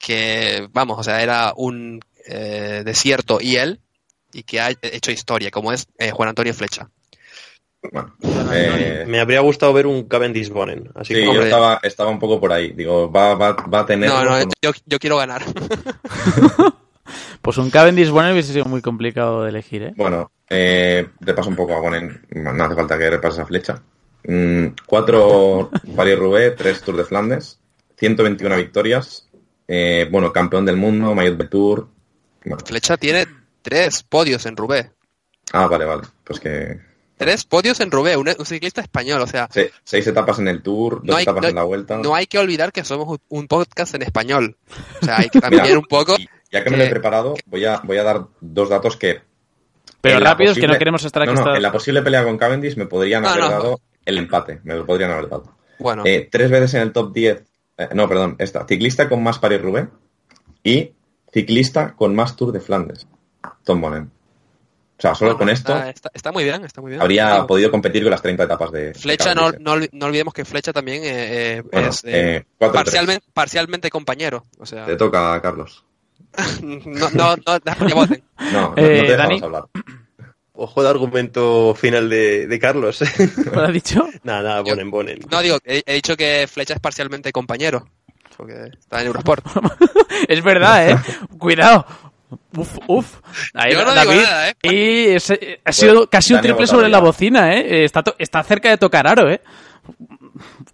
que, 0.01 0.67
vamos, 0.73 0.99
o 0.99 1.05
sea, 1.05 1.23
era 1.23 1.53
un 1.55 2.01
eh, 2.27 2.83
desierto 2.85 3.39
y 3.41 3.55
él, 3.55 3.79
y 4.33 4.43
que 4.43 4.61
ha 4.61 4.71
hecho 4.71 5.13
historia, 5.13 5.53
como 5.53 5.73
es 5.73 5.87
eh, 5.99 6.11
Juan 6.11 6.31
Antonio 6.31 6.55
Flecha. 6.55 6.89
Bueno, 7.91 8.15
eh, 8.53 9.05
Me 9.09 9.21
habría 9.21 9.41
gustado 9.41 9.73
ver 9.73 9.87
un 9.87 10.05
Cavendish 10.05 10.51
Bonen. 10.51 10.91
Así 10.95 11.15
sí, 11.15 11.21
que 11.21 11.35
yo 11.35 11.43
estaba, 11.43 11.81
estaba 11.83 12.11
un 12.11 12.19
poco 12.19 12.39
por 12.41 12.53
ahí. 12.53 12.73
Digo, 12.73 13.11
va, 13.11 13.35
va, 13.35 13.53
va 13.53 13.81
a 13.81 13.87
tener. 13.87 14.09
No, 14.09 14.25
no, 14.25 14.39
yo, 14.63 14.71
yo 14.87 14.99
quiero 14.99 15.17
ganar. 15.17 15.43
Pues 17.43 17.59
un 17.59 17.71
Cavendish 17.71 18.11
bueno 18.11 18.33
hubiese 18.33 18.53
sido 18.53 18.67
muy 18.67 18.81
complicado 18.81 19.43
de 19.43 19.51
elegir, 19.51 19.83
¿eh? 19.83 19.95
Bueno, 19.97 20.31
eh, 20.49 21.09
repaso 21.21 21.49
un 21.49 21.57
poco 21.57 21.75
a 21.75 21.81
Bonen. 21.81 22.25
No 22.31 22.65
hace 22.65 22.75
falta 22.77 22.97
que 22.97 23.11
repases 23.11 23.41
a 23.41 23.47
flecha. 23.47 23.83
Mm, 24.25 24.67
cuatro 24.87 25.71
Paris-Roubaix, 25.97 26.55
tres 26.57 26.81
Tour 26.83 26.97
de 26.97 27.05
Flandes, 27.05 27.59
121 27.97 28.57
victorias. 28.57 29.29
Eh, 29.67 30.09
bueno, 30.11 30.33
campeón 30.33 30.65
del 30.65 30.77
mundo, 30.77 31.15
Maillot 31.15 31.37
de 31.37 31.49
Tour. 31.49 31.89
Bueno, 32.45 32.65
Flecha 32.65 32.97
tiene 32.97 33.27
tres 33.63 34.05
podios 34.05 34.47
en 34.47 34.57
Roubaix. 34.57 34.91
ah, 35.53 35.67
vale, 35.67 35.85
vale. 35.85 36.03
Pues 36.25 36.39
que 36.39 36.81
Tres 37.23 37.45
podios 37.45 37.81
en 37.81 37.91
Roubaix, 37.91 38.17
un, 38.17 38.29
un 38.39 38.47
ciclista 38.47 38.81
español, 38.81 39.21
o 39.23 39.27
sea, 39.27 39.49
se- 39.51 39.73
seis 39.85 40.07
etapas 40.07 40.39
en 40.39 40.49
el 40.49 40.63
Tour, 40.63 40.97
dos 40.97 41.05
No 41.05 41.17
hay- 41.17 41.23
etapas 41.23 41.43
no- 41.43 41.49
en 41.49 41.55
la 41.55 41.63
Vuelta. 41.65 41.97
no 41.99 42.15
hay 42.15 42.27
que 42.27 42.39
olvidar 42.39 42.73
que 42.73 42.85
somos 42.85 43.19
un- 43.29 43.49
podcast 43.49 43.95
en 43.95 44.03
español. 44.03 44.57
O 45.01 45.05
sea, 45.05 45.19
hay 45.19 45.29
que 45.29 45.41
también 45.41 45.63
Mira, 45.63 45.79
un 45.79 45.85
poco... 45.87 46.17
ya 46.51 46.63
que 46.65 46.71
me 46.71 46.77
lo 46.77 46.83
he 46.83 46.87
que- 46.87 46.91
preparado, 46.93 47.35
voy 47.47 47.65
a, 47.65 47.81
voy 47.85 47.97
a 47.99 48.03
dar 48.05 48.27
dos 48.41 48.69
datos 48.69 48.97
que 48.97 49.21
Pero 50.01 50.21
rápidos, 50.21 50.55
que 50.55 50.61
posible- 50.63 50.73
no 50.75 50.79
queremos 50.79 51.05
estar 51.05 51.23
aquí. 51.23 51.33
No, 51.35 51.45
no, 51.45 51.57
en 51.57 51.63
la 51.63 51.73
posible 51.73 52.03
pelea 52.03 52.25
con 52.25 52.37
Cavendish 52.39 52.77
me 52.77 52.87
podrían 52.87 53.23
No, 53.23 53.29
haber 53.31 53.45
no. 53.45 53.51
dado 53.51 53.81
el 54.05 54.19
empate, 54.19 54.61
me 54.65 54.75
lo 54.75 54.85
podrían 54.87 55.11
haber 55.13 55.29
dado. 55.29 55.55
Bueno, 55.79 56.03
Eh, 56.07 56.29
tres 56.31 56.51
veces 56.51 56.75
en 56.75 56.83
el 56.83 56.93
top 56.93 57.13
10, 57.13 57.43
eh, 57.79 57.89
no, 57.95 58.09
perdón, 58.09 58.37
esta, 58.39 58.67
ciclista 58.67 59.09
con 59.09 59.23
más 59.23 59.39
Paris-Roubaix 59.39 59.89
y 60.65 60.93
ciclista 61.33 61.95
con 61.95 62.15
más 62.15 62.37
Tour 62.37 62.53
de 62.53 62.61
Flandes, 62.61 63.07
Tom 63.65 63.81
Bonen. 63.81 64.11
O 65.03 65.05
sea, 65.05 65.15
solo 65.17 65.31
bueno, 65.33 65.39
con 65.39 65.49
esto 65.49 65.73
Está, 65.75 65.91
está- 65.91 66.11
está 66.15 66.31
muy 66.33 66.45
bien, 66.45 66.65
está 66.65 66.81
muy 66.81 66.91
bien. 66.91 67.03
habría 67.03 67.33
Digo, 67.35 67.47
podido 67.49 67.71
competir 67.73 68.03
con 68.05 68.13
las 68.13 68.23
30 68.23 68.45
etapas 68.45 68.71
de 68.71 68.85
de 68.87 68.95
Flecha, 68.95 69.35
no, 69.35 69.51
no, 69.59 69.75
no 69.91 70.07
olvidemos 70.07 70.33
que 70.33 70.45
Flecha 70.45 70.73
también 70.73 71.03
eh, 71.03 71.57
eh, 71.59 71.63
Bueno, 71.73 71.89
es 71.89 72.05
eh, 72.05 72.37
eh, 72.37 72.45
parcialmente, 72.59 73.27
parcialmente 73.35 73.91
compañero. 73.91 74.45
O 74.59 74.65
sea, 74.67 74.87
Te 74.87 74.95
toca, 74.95 75.41
Carlos. 75.43 75.85
no, 76.63 77.11
no, 77.11 77.37
no, 77.45 77.59
deja 77.59 77.87
que 77.87 77.95
voten. 77.95 78.23
No, 78.53 78.75
Eh, 78.77 79.03
te 79.05 79.13
dejamos 79.13 79.17
Dani. 79.19 79.41
hablar. 79.43 79.65
Ojo 80.55 80.83
de 80.85 80.89
argumento 80.89 81.75
final 81.75 82.09
de, 82.09 82.47
de 82.47 82.59
Carlos. 82.61 83.01
¿Lo 83.53 83.61
has 83.63 83.73
dicho? 83.73 84.07
nada, 84.23 84.43
nada, 84.43 84.61
Bonen, 84.61 84.89
Bonen. 84.91 85.19
No, 85.31 85.41
digo, 85.43 85.59
he, 85.65 85.83
he 85.85 85.95
dicho 85.95 86.17
que 86.17 86.47
Flecha 86.47 86.75
es 86.75 86.81
parcialmente 86.81 87.33
compañero. 87.33 87.89
Porque 88.37 88.71
está 88.79 89.01
en 89.01 89.09
Eurosport. 89.09 89.45
es 90.29 90.43
verdad, 90.45 90.91
¿eh? 90.91 90.97
Cuidado. 91.39 91.85
Uf, 92.57 92.79
uf. 92.87 93.21
Ahí, 93.55 93.73
Yo 93.75 93.85
no 93.85 93.93
digo 93.93 94.05
David. 94.05 94.23
nada, 94.23 94.49
¿eh? 94.49 94.55
Y 94.63 95.15
ese- 95.15 95.61
ha 95.65 95.73
sido 95.73 95.93
Bueno, 95.95 96.09
casi 96.11 96.33
un 96.33 96.39
ha 96.39 96.43
triple 96.43 96.67
sobre 96.67 96.89
la 96.89 96.99
ya. 96.99 97.05
bocina, 97.05 97.55
¿eh? 97.55 97.61
Eh, 97.81 97.85
Está, 97.85 98.03
está 98.19 98.43
cerca 98.43 98.71
de 98.71 98.79
tocar 98.79 99.07
aro, 99.07 99.31
¿eh? 99.31 99.41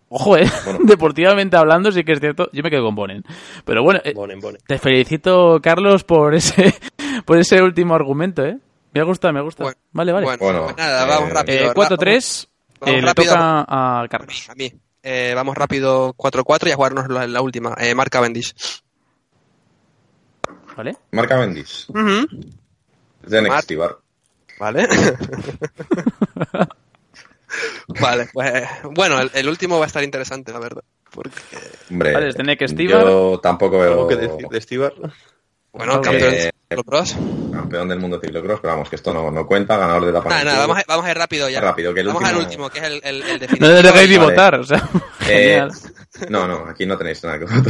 Ojo, 0.09 0.36
¿eh? 0.36 0.48
Bueno. 0.64 0.78
Deportivamente 0.85 1.56
hablando, 1.56 1.90
sí 1.93 2.05
que 2.05 2.12
es 2.12 2.20
cierto. 2.20 2.48
Yo 2.52 2.62
me 2.62 2.70
quedo 2.70 2.85
con 2.85 2.94
Bonen. 2.94 3.22
Pero 3.64 3.82
bueno, 3.82 4.01
eh, 4.05 4.12
Bonen, 4.14 4.40
Bonen. 4.40 4.60
te 4.66 4.78
felicito, 4.78 5.60
Carlos, 5.62 6.05
por 6.05 6.35
ese, 6.35 6.74
por 7.24 7.39
ese 7.39 7.62
último 7.62 7.94
argumento, 7.94 8.44
¿eh? 8.44 8.59
Me 8.94 9.02
gusta, 9.02 9.32
me 9.32 9.43
gusta. 9.43 9.64
Bueno, 9.64 9.78
vale, 9.93 10.12
vale. 10.12 10.24
Bueno, 10.26 10.39
Bueno, 10.43 10.64
pues 10.64 10.76
nada, 10.78 11.05
eh, 11.05 11.09
vamos 11.09 11.30
rápido. 11.30 11.59
Eh, 11.70 11.74
4-3. 11.74 12.48
Vamos 12.80 12.94
Eh, 12.97 13.01
le 13.01 13.06
rápido. 13.06 13.32
toca 13.32 13.64
a 13.68 14.06
Carlos. 14.09 14.48
A 14.48 14.55
mí. 14.55 14.72
Eh, 15.02 15.32
vamos 15.35 15.56
rápido 15.56 16.14
4-4 16.14 16.68
y 16.68 16.72
a 16.72 16.76
jugarnos 16.76 17.09
la, 17.09 17.26
la 17.26 17.40
última. 17.43 17.74
Eh, 20.86 20.96
Mark 21.12 21.28
Cavendish. 21.28 21.86
¿Vale? 21.88 22.06
Marca 22.06 22.06
Bendis. 22.06 22.28
Ujú. 22.28 22.28
Es 23.24 23.30
de 23.30 23.42
Mar- 23.42 23.50
Next 23.64 23.74
Bar. 23.74 23.96
Vale. 24.60 24.88
vale, 28.00 28.28
pues 28.32 28.64
bueno, 28.94 29.20
el, 29.20 29.30
el 29.34 29.48
último 29.48 29.78
va 29.78 29.84
a 29.84 29.86
estar 29.86 30.02
interesante, 30.05 30.52
la 30.52 30.59
verdad. 30.60 30.82
Porque, 31.10 31.30
Hombre, 31.90 32.12
Vale, 32.12 32.28
es 32.28 32.34
de 32.36 32.42
Next 32.44 32.68
Stibar. 32.74 33.02
yo 33.02 33.40
tampoco 33.42 33.78
veo 33.78 33.92
¿Algo 33.92 34.09
que 34.09 34.16
decir 34.16 34.46
de 34.48 34.60
Stibar? 34.60 34.92
bueno, 35.72 35.92
Vale. 35.94 36.00
campeón 36.02 36.34
Eh, 36.34 36.36
de 36.36 36.52
ciclocross. 36.68 37.16
campeón 37.52 37.88
del 37.88 37.98
mundo 37.98 38.18
de 38.18 38.26
ciclocross, 38.26 38.60
pero 38.60 38.74
vamos, 38.74 38.88
que 38.90 38.96
esto 38.96 39.12
no, 39.14 39.30
no 39.30 39.46
cuenta, 39.46 39.76
ganador 39.78 40.05
de 40.06 40.12
nada, 40.12 40.40
el 40.42 40.48
Tour. 40.48 40.59
vamos 40.59 40.78
a, 40.78 40.82
vamos 40.86 41.06
a 41.06 41.10
ir 41.10 41.16
rápido 41.18 41.48
ya. 41.48 41.60
Rápido, 41.60 41.94
que 41.94 42.00
el 42.00 42.06
vamos 42.09 42.24
al 42.24 42.36
último- 42.36 42.66
último, 42.66 42.70
que 42.70 42.78
es 42.78 42.84
el, 42.84 43.00
el, 43.05 43.22
el 43.22 43.28
No 43.59 43.68
definitivo. 43.68 43.68
le 43.70 43.82
dejéis 43.82 44.10
ni 44.10 44.16
Vale. 44.18 44.30
votar, 44.30 44.55
o 44.56 44.64
sea, 44.64 44.88
Eh, 45.28 45.60
genial. 45.60 45.72
no, 46.28 46.46
no, 46.48 46.66
aquí 46.68 46.84
no 46.86 46.96
tenéis 46.98 47.22
nada 47.24 47.38
que 47.38 47.44
votar. 47.46 47.62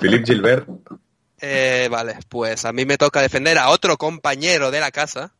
Philippe 0.00 0.24
Gilbert, 0.26 0.68
Eh, 1.40 1.88
vale, 1.90 2.16
pues 2.28 2.64
a 2.64 2.72
mí 2.72 2.84
me 2.86 2.96
toca 2.96 3.20
defender 3.20 3.58
a 3.58 3.68
otro 3.70 3.96
compañero 3.96 4.70
de 4.70 4.80
la 4.80 4.90
casa, 4.90 5.32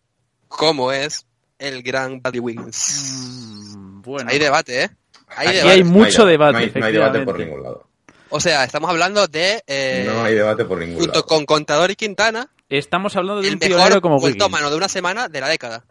como 0.48 0.93
es 0.93 1.27
el 1.59 1.82
gran 1.82 2.20
Buddy 2.20 2.39
Wiggins. 2.39 3.74
Mm, 3.77 4.02
Bueno, 4.02 4.31
Hay 4.31 4.39
debate, 4.39 4.85
¿eh? 4.85 4.90
Hay 5.28 5.48
Aquí 5.48 5.56
debate. 5.56 5.73
hay 5.74 5.85
mucho 5.85 6.18
no 6.23 6.24
hay, 6.27 6.32
debate, 6.32 6.52
No 6.52 6.59
hay, 6.59 6.73
no 6.81 6.86
hay 6.86 6.93
debate 6.93 7.20
por 7.20 7.39
ningún 7.39 7.62
lado. 7.62 7.89
O 8.28 8.40
sea, 8.40 8.64
estamos 8.64 8.90
hablando 8.90 9.27
de... 9.27 9.62
eh, 9.66 10.05
no 10.06 10.23
hay 10.24 10.35
debate 10.35 10.64
por 10.64 10.78
ningún 10.78 10.97
junto 10.97 11.12
lado. 11.12 11.27
con 11.27 11.47
Contador 11.47 11.90
y 11.90 11.97
Quintana, 11.97 12.51
estamos 12.68 13.14
hablando 13.16 13.40
de 13.40 13.48
el 13.48 13.55
un 13.55 13.60
mejor 13.60 14.01
como 14.01 14.18
vueltómano 14.18 14.68
de 14.70 14.77
una 14.77 14.89
semana 14.89 15.28
de 15.28 15.40
la 15.40 15.48
década. 15.48 15.85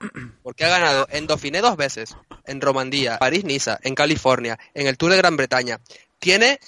Porque 0.43 0.65
ha 0.65 0.69
ganado 0.69 1.07
en 1.11 1.27
Dauphiné 1.27 1.61
dos 1.61 1.77
veces, 1.77 2.15
en 2.45 2.61
Romandía, 2.61 3.17
París-Niza, 3.17 3.79
en 3.81 3.95
California, 3.95 4.59
en 4.73 4.87
el 4.87 4.97
Tour 4.97 5.11
de 5.11 5.17
Gran 5.17 5.37
Bretaña. 5.37 5.79
Tiene 6.19 6.59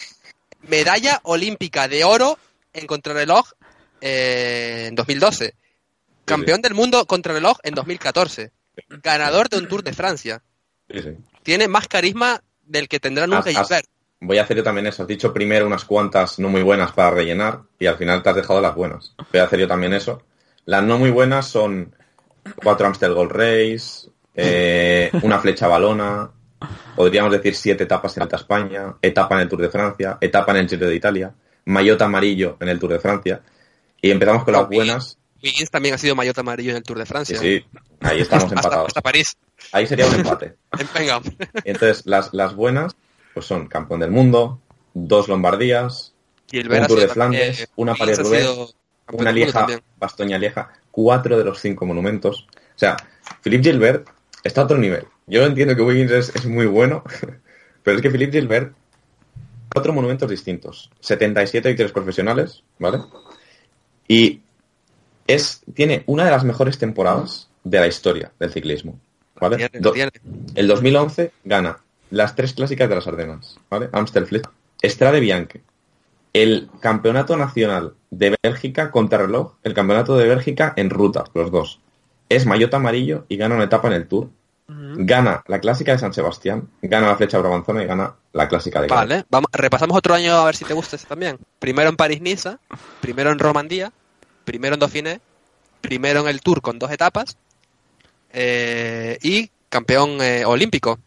medalla 0.62 1.20
olímpica 1.24 1.88
de 1.88 2.04
oro 2.04 2.40
en 2.78 2.88
contrarreloj 2.88 3.46
eh, 4.02 4.86
en 4.90 4.96
2012. 4.96 5.54
Campeón 6.26 6.62
del 6.62 6.74
mundo 6.74 7.06
contrarreloj 7.06 7.58
en 7.64 7.74
2014. 7.76 8.52
Ganador 9.02 9.50
de 9.50 9.58
un 9.58 9.68
Tour 9.68 9.84
de 9.84 9.94
Francia. 9.94 10.42
Tiene 11.44 11.68
más 11.68 11.88
carisma 11.88 12.42
del 12.64 12.88
que 12.88 13.00
tendrá 13.00 13.26
nunca 13.28 13.50
has- 13.50 13.68
Gilbert. 13.68 13.88
Voy 14.20 14.40
a 14.40 14.44
hacer 14.44 14.58
yo 14.58 14.64
también 14.64 14.88
eso. 14.88 15.04
Has 15.04 15.08
dicho 15.08 15.32
primero 15.34 15.68
unas 15.68 15.86
cuantas 15.86 16.40
no 16.40 16.50
muy 16.50 16.64
buenas 16.64 16.92
para 16.92 17.12
rellenar 17.12 17.62
y 17.80 17.86
al 17.86 17.98
final 17.98 18.24
te 18.24 18.30
has 18.30 18.36
dejado 18.36 18.60
las 18.62 18.74
buenas. 18.76 19.14
Voy 19.32 19.40
a 19.40 19.44
hacer 19.44 19.60
yo 19.60 19.68
también 19.68 19.94
eso. 19.94 20.24
Las 20.66 20.84
no 20.84 20.98
muy 20.98 21.12
buenas 21.12 21.48
son 21.48 21.96
cuatro 22.64 22.88
Amstel 22.88 23.14
Gold 23.14 23.32
Race, 23.32 24.10
eh, 24.36 25.12
una 25.22 25.40
flecha 25.40 25.68
balona, 25.68 26.32
podríamos 26.96 27.32
decir 27.32 27.56
siete 27.56 27.84
etapas 27.84 28.18
en 28.18 28.24
Alta 28.24 28.38
España, 28.38 28.96
etapa 29.02 29.36
en 29.36 29.42
el 29.42 29.50
Tour 29.50 29.62
de 29.62 29.70
Francia, 29.70 30.18
etapa 30.20 30.52
en 30.52 30.58
el 30.58 30.70
Giro 30.70 30.88
de 30.88 30.96
Italia, 30.96 31.34
maillot 31.68 32.02
amarillo 32.02 32.58
en 32.60 32.70
el 32.70 32.80
Tour 32.80 32.94
de 32.94 33.00
Francia. 33.00 33.42
Y 34.02 34.12
empezamos 34.12 34.44
con 34.44 34.54
las 34.54 34.68
buenas. 34.68 35.18
Wiggins 35.44 35.70
también 35.70 35.96
ha 35.96 35.98
sido 35.98 36.16
maillot 36.16 36.38
amarillo 36.40 36.72
en 36.72 36.78
el 36.78 36.84
Tour 36.84 36.98
de 36.98 37.06
Sí, 37.06 37.10
Francia. 37.10 37.38
sí, 37.40 37.66
ahí 38.02 38.22
estamos 38.22 38.52
empatados. 38.52 38.88
hasta 38.88 39.02
París. 39.02 39.38
Ahí 39.72 39.86
sería 39.86 40.08
un 40.08 40.16
empate. 40.16 40.56
Venga. 40.98 41.22
Entonces, 41.64 42.06
las, 42.06 42.34
las 42.34 42.56
buenas 42.56 42.96
pues 43.34 43.46
son 43.46 43.68
campeón 43.68 44.00
del 44.00 44.10
mundo, 44.12 44.60
dos 44.96 45.28
Lombardías, 45.28 46.14
Gilbert 46.50 46.82
un 46.84 46.88
Tour 46.88 47.00
de 47.02 47.08
Flandes, 47.08 47.68
una 47.76 47.92
ha 47.92 47.96
París-Roubaix, 47.96 48.42
sido 48.44 48.74
campeón 49.06 49.22
una 49.22 49.32
Lieja. 49.32 49.68
Bastoña 50.00 50.38
Lieja, 50.40 50.70
cuatro 50.92 51.38
de 51.38 51.44
los 51.44 51.60
cinco 51.60 51.86
monumentos. 51.86 52.48
O 52.52 52.80
sea, 52.80 52.98
Philippe 53.42 53.64
Gilbert 53.66 54.08
está 54.44 54.62
a 54.62 54.64
otro 54.64 54.78
nivel. 54.80 55.06
Yo 55.28 55.44
entiendo 55.46 55.76
que 55.76 55.82
Wiggins 55.84 56.12
es, 56.12 56.36
es 56.36 56.46
muy 56.46 56.66
bueno, 56.66 57.04
pero 57.84 57.98
es 57.98 58.02
que 58.02 58.10
Philippe 58.10 58.32
Gilbert, 58.40 58.74
cuatro 59.78 59.94
monumentos 59.94 60.30
distintos, 60.30 60.90
77 61.00 61.70
victorias 61.70 61.92
profesionales, 61.94 62.64
¿vale? 62.80 63.00
Y 64.08 64.42
es, 65.28 65.62
tiene 65.74 66.04
una 66.08 66.26
de 66.26 66.32
las 66.32 66.44
mejores 66.44 66.78
temporadas 66.78 67.50
de 67.64 67.80
la 67.80 67.88
historia 67.88 68.32
del 68.40 68.52
ciclismo, 68.52 69.00
¿vale? 69.40 69.58
Do- 69.82 69.92
el 70.56 70.68
2011 70.68 71.32
gana 71.44 71.80
las 72.10 72.36
tres 72.36 72.54
clásicas 72.54 72.88
de 72.90 72.96
las 72.96 73.08
Ardenas, 73.08 73.58
¿vale? 73.70 73.90
Amstel 73.92 74.26
Fleet, 74.26 74.44
Strade 74.84 75.20
Bianche, 75.20 75.62
el 76.34 76.70
campeonato 76.80 77.36
nacional 77.36 77.94
de 78.12 78.36
Bélgica 78.42 78.92
contra 78.92 79.18
reloj, 79.20 79.54
el 79.64 79.74
campeonato 79.74 80.16
de 80.18 80.28
Bélgica 80.28 80.74
en 80.78 80.90
ruta, 80.90 81.26
los 81.34 81.52
dos. 81.52 81.80
Es 82.30 82.46
maillot 82.46 82.74
amarillo 82.74 83.26
y 83.28 83.38
gana 83.38 83.56
una 83.56 83.66
etapa 83.66 83.88
en 83.88 83.94
el 83.96 84.08
Tour. 84.08 84.30
Gana 85.00 85.44
la 85.48 85.60
clásica 85.60 85.92
de 85.92 86.00
San 86.00 86.12
Sebastián, 86.12 86.70
gana 86.82 87.08
la 87.08 87.16
flecha 87.16 87.38
brabanzona 87.38 87.84
y 87.84 87.86
gana 87.86 88.16
la 88.34 88.48
clásica 88.48 88.82
de. 88.82 88.88
Vale, 88.88 89.26
vamos, 89.30 89.50
repasamos 89.54 89.96
otro 89.96 90.16
año 90.16 90.34
a 90.34 90.46
ver 90.46 90.56
si 90.56 90.66
te 90.66 90.74
gusta 90.74 90.96
ese 90.96 91.06
también. 91.06 91.38
Primero 91.60 91.90
en 91.90 91.96
París-Niza, 91.96 92.58
primero 93.00 93.32
en 93.32 93.38
Romandía, 93.38 93.92
primero 94.44 94.74
en 94.74 94.80
Dauphiné, 94.80 95.22
primero 95.82 96.22
en 96.22 96.28
el 96.30 96.42
Tour 96.42 96.62
con 96.62 96.80
dos 96.80 96.90
etapas 96.90 97.38
eh, 98.34 99.20
y 99.22 99.52
campeón 99.70 100.20
eh, 100.22 100.46
olímpico 100.46 101.00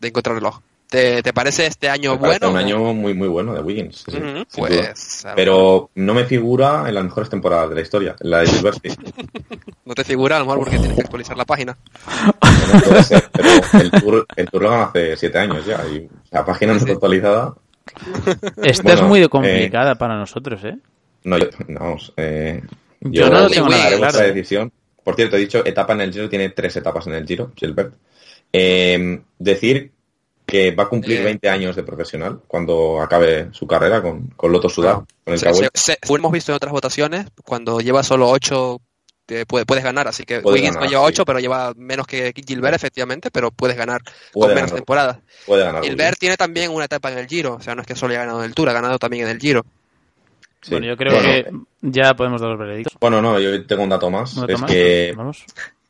de 0.00 0.10
contrarreloj. 0.10 0.60
¿Te, 0.94 1.22
¿Te 1.24 1.32
parece 1.32 1.66
este 1.66 1.88
año 1.88 2.12
Me 2.12 2.18
bueno? 2.18 2.50
un 2.50 2.56
año 2.56 2.78
muy 2.94 3.14
muy 3.14 3.26
bueno 3.26 3.52
de 3.52 3.60
Wiggins. 3.60 4.04
sí, 4.08 4.16
pues, 4.56 5.26
Pero 5.34 5.90
no 5.96 6.14
me 6.14 6.24
figura 6.24 6.84
en 6.86 6.94
las 6.94 7.02
mejores 7.02 7.28
temporadas 7.28 7.70
de 7.70 7.74
la 7.74 7.80
historia. 7.80 8.14
En 8.20 8.30
la 8.30 8.38
de 8.38 8.46
Gilbert 8.46 8.78
sí. 8.80 8.96
no 9.84 9.92
te 9.94 10.04
figura 10.04 10.36
a 10.36 10.38
lo 10.38 10.44
mejor 10.44 10.60
porque 10.60 10.78
tienes 10.78 10.94
que 10.94 11.02
actualizar 11.02 11.36
la 11.36 11.44
página. 11.44 11.76
Bueno, 12.64 12.80
puede 12.86 13.02
ser, 13.02 13.24
pero 13.32 13.48
el 13.82 13.90
tour, 13.90 14.26
el 14.36 14.48
tour 14.48 14.62
lo 14.62 14.70
ganó 14.70 14.82
hace 14.84 15.16
siete 15.16 15.36
años 15.38 15.66
ya 15.66 15.84
y 15.92 16.08
la 16.30 16.44
página 16.44 16.72
no 16.74 16.78
está 16.78 16.92
actualizada. 16.92 17.54
Esta 18.62 18.82
Bueno, 18.84 19.02
es 19.02 19.02
muy 19.02 19.22
eh, 19.22 19.28
complicada 19.28 19.96
para 19.96 20.16
nosotros, 20.16 20.62
¿eh? 20.62 20.76
No, 21.24 21.38
yo, 21.38 21.46
no, 21.66 21.80
vamos. 21.80 22.12
eh, 22.16 22.62
Yo 23.00 23.28
no 23.28 23.40
lo 23.40 23.50
tengo 23.50 23.68
nada 23.68 23.96
claro. 23.96 24.18
decisión. 24.20 24.70
Por 25.02 25.16
cierto, 25.16 25.36
he 25.36 25.40
dicho 25.40 25.66
etapa 25.66 25.92
en 25.94 26.02
el 26.02 26.12
Giro, 26.12 26.28
tiene 26.28 26.50
tres 26.50 26.76
etapas 26.76 27.06
en 27.08 27.14
el 27.14 27.26
Giro, 27.26 27.50
Gilbert. 27.56 27.94
Eh, 28.52 29.20
decir 29.40 29.90
que 30.46 30.70
va 30.72 30.84
a 30.84 30.88
cumplir 30.88 31.20
Eh. 31.20 31.24
20 31.24 31.48
años 31.48 31.74
de 31.76 31.82
profesional 31.82 32.40
cuando 32.46 33.00
acabe 33.00 33.48
su 33.52 33.66
carrera 33.66 34.02
con, 34.02 34.28
con 34.36 34.52
Loto 34.52 34.68
Sudar, 34.68 34.96
con 35.24 35.32
el 35.34 35.38
Se- 35.38 35.98
hemos 36.08 36.32
visto 36.32 36.52
en 36.52 36.56
otras 36.56 36.72
votaciones, 36.72 37.26
cuando 37.44 37.80
lleva 37.80 38.02
solo 38.02 38.28
8 38.28 38.80
puedes 39.46 39.82
ganar, 39.82 40.06
así 40.06 40.24
que 40.24 40.40
Puedes 40.42 40.60
Wiggins 40.60 40.74
ganar, 40.76 40.84
no 40.84 40.90
lleva 40.90 41.06
sí. 41.08 41.12
8, 41.14 41.24
pero 41.24 41.38
lleva 41.38 41.72
menos 41.76 42.06
que 42.06 42.34
Gilbert, 42.46 42.74
efectivamente, 42.74 43.30
pero 43.30 43.50
puedes 43.50 43.74
ganar 43.74 44.02
Puede 44.34 44.48
con 44.48 44.54
menos 44.56 44.74
temporadas. 44.74 45.18
Puede 45.46 45.64
ganar. 45.64 45.82
Gilbert 45.82 46.18
tiene 46.18 46.36
también 46.36 46.70
una 46.70 46.84
etapa 46.84 47.10
en 47.10 47.16
el 47.18 47.26
Giro, 47.26 47.54
o 47.54 47.60
sea, 47.62 47.74
no 47.74 47.80
es 47.80 47.86
que 47.86 47.96
solo 47.96 48.12
haya 48.12 48.20
ganado 48.20 48.40
en 48.40 48.44
el 48.46 48.54
Tour, 48.54 48.68
ha 48.68 48.74
ganado 48.74 48.98
también 48.98 49.24
en 49.24 49.30
el 49.30 49.38
Giro. 49.38 49.64
Sí. 50.60 50.72
Bueno, 50.72 50.86
yo 50.88 50.96
creo 50.98 51.12
Bueno, 51.14 51.28
que 51.28 51.50
ya 51.90 52.12
podemos 52.14 52.40
dar 52.42 52.50
los 52.50 52.58
veredictos. 52.58 52.94
Bueno, 53.00 53.22
no, 53.22 53.38
yo 53.40 53.66
tengo 53.66 53.82
un 53.82 53.88
dato 53.88 54.10
más. 54.10 54.36
¿No 54.36 54.46
es 54.46 54.62
que 54.64 55.14
Vamos. 55.16 55.44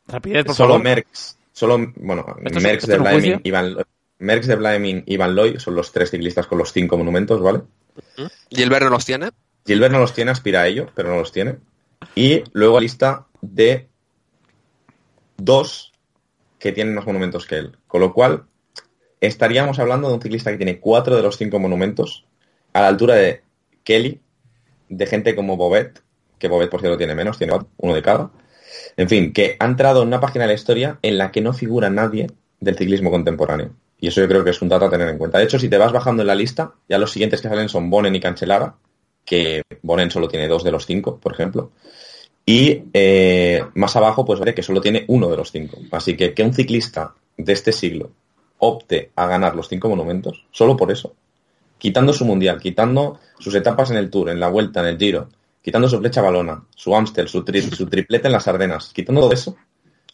Rapidez, 0.07 0.45
por 0.45 0.55
solo 0.55 0.69
favor. 0.75 0.85
Merckx, 0.85 1.37
solo, 1.53 1.93
bueno, 1.97 2.25
¿Esto 2.45 2.59
es- 2.59 2.65
Merckx 2.65 2.89
esto 2.89 3.03
de 3.03 3.11
juicio? 3.13 3.41
Ivan, 3.43 3.77
Merckx 4.19 4.47
de 4.47 4.57
Blaming 4.57 5.03
y 5.07 5.17
Van 5.17 5.35
Looy 5.35 5.59
son 5.59 5.75
los 5.75 5.93
tres 5.93 6.11
ciclistas 6.11 6.47
con 6.47 6.59
los 6.59 6.73
cinco 6.73 6.97
monumentos, 6.97 7.41
¿vale? 7.41 7.63
Gilbert 8.51 8.85
no 8.85 8.91
los 8.91 9.05
tiene. 9.05 9.31
Gilbert 9.67 9.93
no 9.93 9.99
los 9.99 10.13
tiene, 10.13 10.31
aspira 10.31 10.63
a 10.63 10.67
ello, 10.67 10.91
pero 10.95 11.09
no 11.09 11.17
los 11.17 11.33
tiene. 11.33 11.57
Y 12.15 12.45
luego 12.53 12.81
lista 12.81 13.27
de 13.41 13.89
dos 15.37 15.93
que 16.59 16.73
tienen 16.73 16.95
más 16.95 17.07
monumentos 17.07 17.47
que 17.47 17.57
él. 17.57 17.77
Con 17.87 18.01
lo 18.01 18.13
cual, 18.13 18.45
estaríamos 19.21 19.79
hablando 19.79 20.09
de 20.09 20.15
un 20.15 20.23
ciclista 20.23 20.51
que 20.51 20.57
tiene 20.57 20.81
cuatro 20.81 21.17
de 21.17 21.23
los 21.23 21.37
cinco 21.37 21.59
monumentos 21.59 22.25
a 22.73 22.83
la 22.83 22.89
altura 22.89 23.15
de 23.15 23.43
Kelly, 23.85 24.21
de 24.89 25.07
gente 25.07 25.35
como 25.35 25.57
Bobet, 25.57 26.03
que 26.39 26.49
Bobet 26.49 26.71
por 26.71 26.81
cierto 26.81 26.99
tiene 26.99 27.15
menos, 27.15 27.39
tiene 27.39 27.59
uno 27.77 27.95
de 27.95 28.03
cada. 28.03 28.31
En 28.97 29.09
fin, 29.09 29.33
que 29.33 29.57
ha 29.59 29.65
entrado 29.65 30.03
en 30.03 30.09
una 30.09 30.21
página 30.21 30.45
de 30.45 30.49
la 30.49 30.55
historia 30.55 30.99
en 31.03 31.19
la 31.19 31.31
que 31.31 31.41
no 31.41 31.53
figura 31.53 31.91
nadie 31.91 32.29
del 32.65 32.77
ciclismo 32.77 33.11
contemporáneo. 33.11 33.71
Y 34.01 34.09
eso 34.09 34.21
yo 34.21 34.29
creo 34.29 34.43
que 34.43 34.51
es 34.51 34.61
un 34.61 34.69
dato 34.69 34.87
a 34.87 34.91
tener 34.91 35.09
en 35.09 35.19
cuenta. 35.19 35.39
De 35.39 35.45
hecho, 35.45 35.59
si 35.59 35.69
te 35.69 35.79
vas 35.79 35.93
bajando 35.93 36.23
en 36.23 36.27
la 36.27 36.35
lista, 36.35 36.73
ya 36.89 36.99
los 36.99 37.13
siguientes 37.13 37.41
que 37.41 37.49
salen 37.49 37.69
son 37.69 37.89
Bonen 37.91 38.15
y 38.15 38.21
Cancelara, 38.21 38.75
que 39.25 39.63
Bonen 39.83 40.11
solo 40.11 40.29
tiene 40.29 40.49
dos 40.49 40.65
de 40.65 40.73
los 40.73 40.85
cinco, 40.85 41.19
por 41.19 41.33
ejemplo. 41.33 41.71
Y 42.45 42.83
eh, 42.93 43.63
más 43.75 43.97
abajo, 43.97 44.25
pues 44.25 44.41
veré 44.41 44.55
que 44.55 44.63
solo 44.63 44.81
tiene 44.81 45.05
uno 45.09 45.31
de 45.31 45.37
los 45.37 45.51
cinco. 45.51 45.79
Así 45.93 46.17
que 46.17 46.35
que 46.35 46.43
un 46.43 46.53
ciclista 46.53 47.15
de 47.37 47.53
este 47.53 47.73
siglo 47.73 48.11
opte 48.59 49.11
a 49.17 49.27
ganar 49.27 49.55
los 49.55 49.69
cinco 49.69 49.89
monumentos, 49.89 50.45
solo 50.51 50.77
por 50.77 50.91
eso, 50.91 51.15
quitando 51.79 52.13
su 52.13 52.25
mundial, 52.25 52.61
quitando 52.61 53.19
sus 53.39 53.55
etapas 53.55 53.91
en 53.91 53.97
el 53.97 54.11
Tour, 54.11 54.29
en 54.31 54.41
la 54.41 54.49
Vuelta, 54.49 54.81
en 54.81 54.87
el 54.87 54.99
Giro, 54.99 55.29
quitando 55.63 55.89
su 55.89 55.99
flecha 55.99 56.21
balona, 56.21 56.63
su 56.75 56.95
Amstel, 56.95 57.29
su, 57.29 57.43
tri- 57.43 57.63
su 57.63 57.87
triplete 57.87 58.29
en 58.29 58.33
las 58.33 58.47
Ardenas, 58.47 58.93
quitando 58.95 59.23
todo 59.23 59.33
eso, 59.33 59.57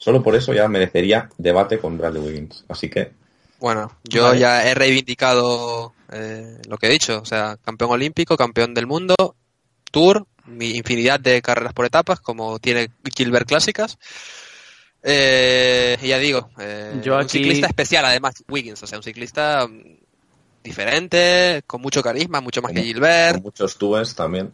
solo 0.00 0.22
por 0.22 0.34
eso 0.34 0.52
ya 0.54 0.66
merecería 0.66 1.28
debate 1.38 1.78
con 1.78 1.96
Bradley 1.98 2.22
Wiggins. 2.22 2.64
Así 2.68 2.88
que 2.88 3.12
Bueno, 3.60 3.92
yo 4.04 4.24
Vale. 4.24 4.40
ya 4.40 4.66
he 4.66 4.74
reivindicado 4.74 5.92
eh, 6.10 6.56
lo 6.66 6.78
que 6.78 6.86
he 6.86 6.90
dicho, 6.90 7.20
o 7.20 7.24
sea, 7.26 7.58
campeón 7.62 7.90
olímpico, 7.90 8.36
campeón 8.36 8.72
del 8.72 8.86
mundo, 8.86 9.14
Tour, 9.90 10.26
mi 10.46 10.70
infinidad 10.70 11.20
de 11.20 11.42
carreras 11.42 11.74
por 11.74 11.84
etapas, 11.84 12.20
como 12.20 12.58
tiene 12.58 12.88
Gilbert 13.14 13.46
clásicas. 13.46 13.98
Eh, 15.02 15.98
y 16.02 16.08
ya 16.08 16.18
digo, 16.18 16.50
eh, 16.58 17.00
Yo 17.02 17.16
un 17.18 17.28
ciclista 17.28 17.66
especial 17.66 18.04
además, 18.06 18.34
Wiggins, 18.48 18.82
o 18.82 18.86
sea, 18.86 18.98
un 18.98 19.02
ciclista 19.04 19.66
mm, 19.66 19.96
diferente, 20.64 21.62
con 21.66 21.80
mucho 21.80 22.02
carisma, 22.02 22.40
mucho 22.40 22.62
más 22.62 22.72
que 22.72 22.78
Con 22.78 22.84
Gilbert. 22.86 23.42
muchos 23.42 23.76
túes 23.76 24.14
también. 24.14 24.52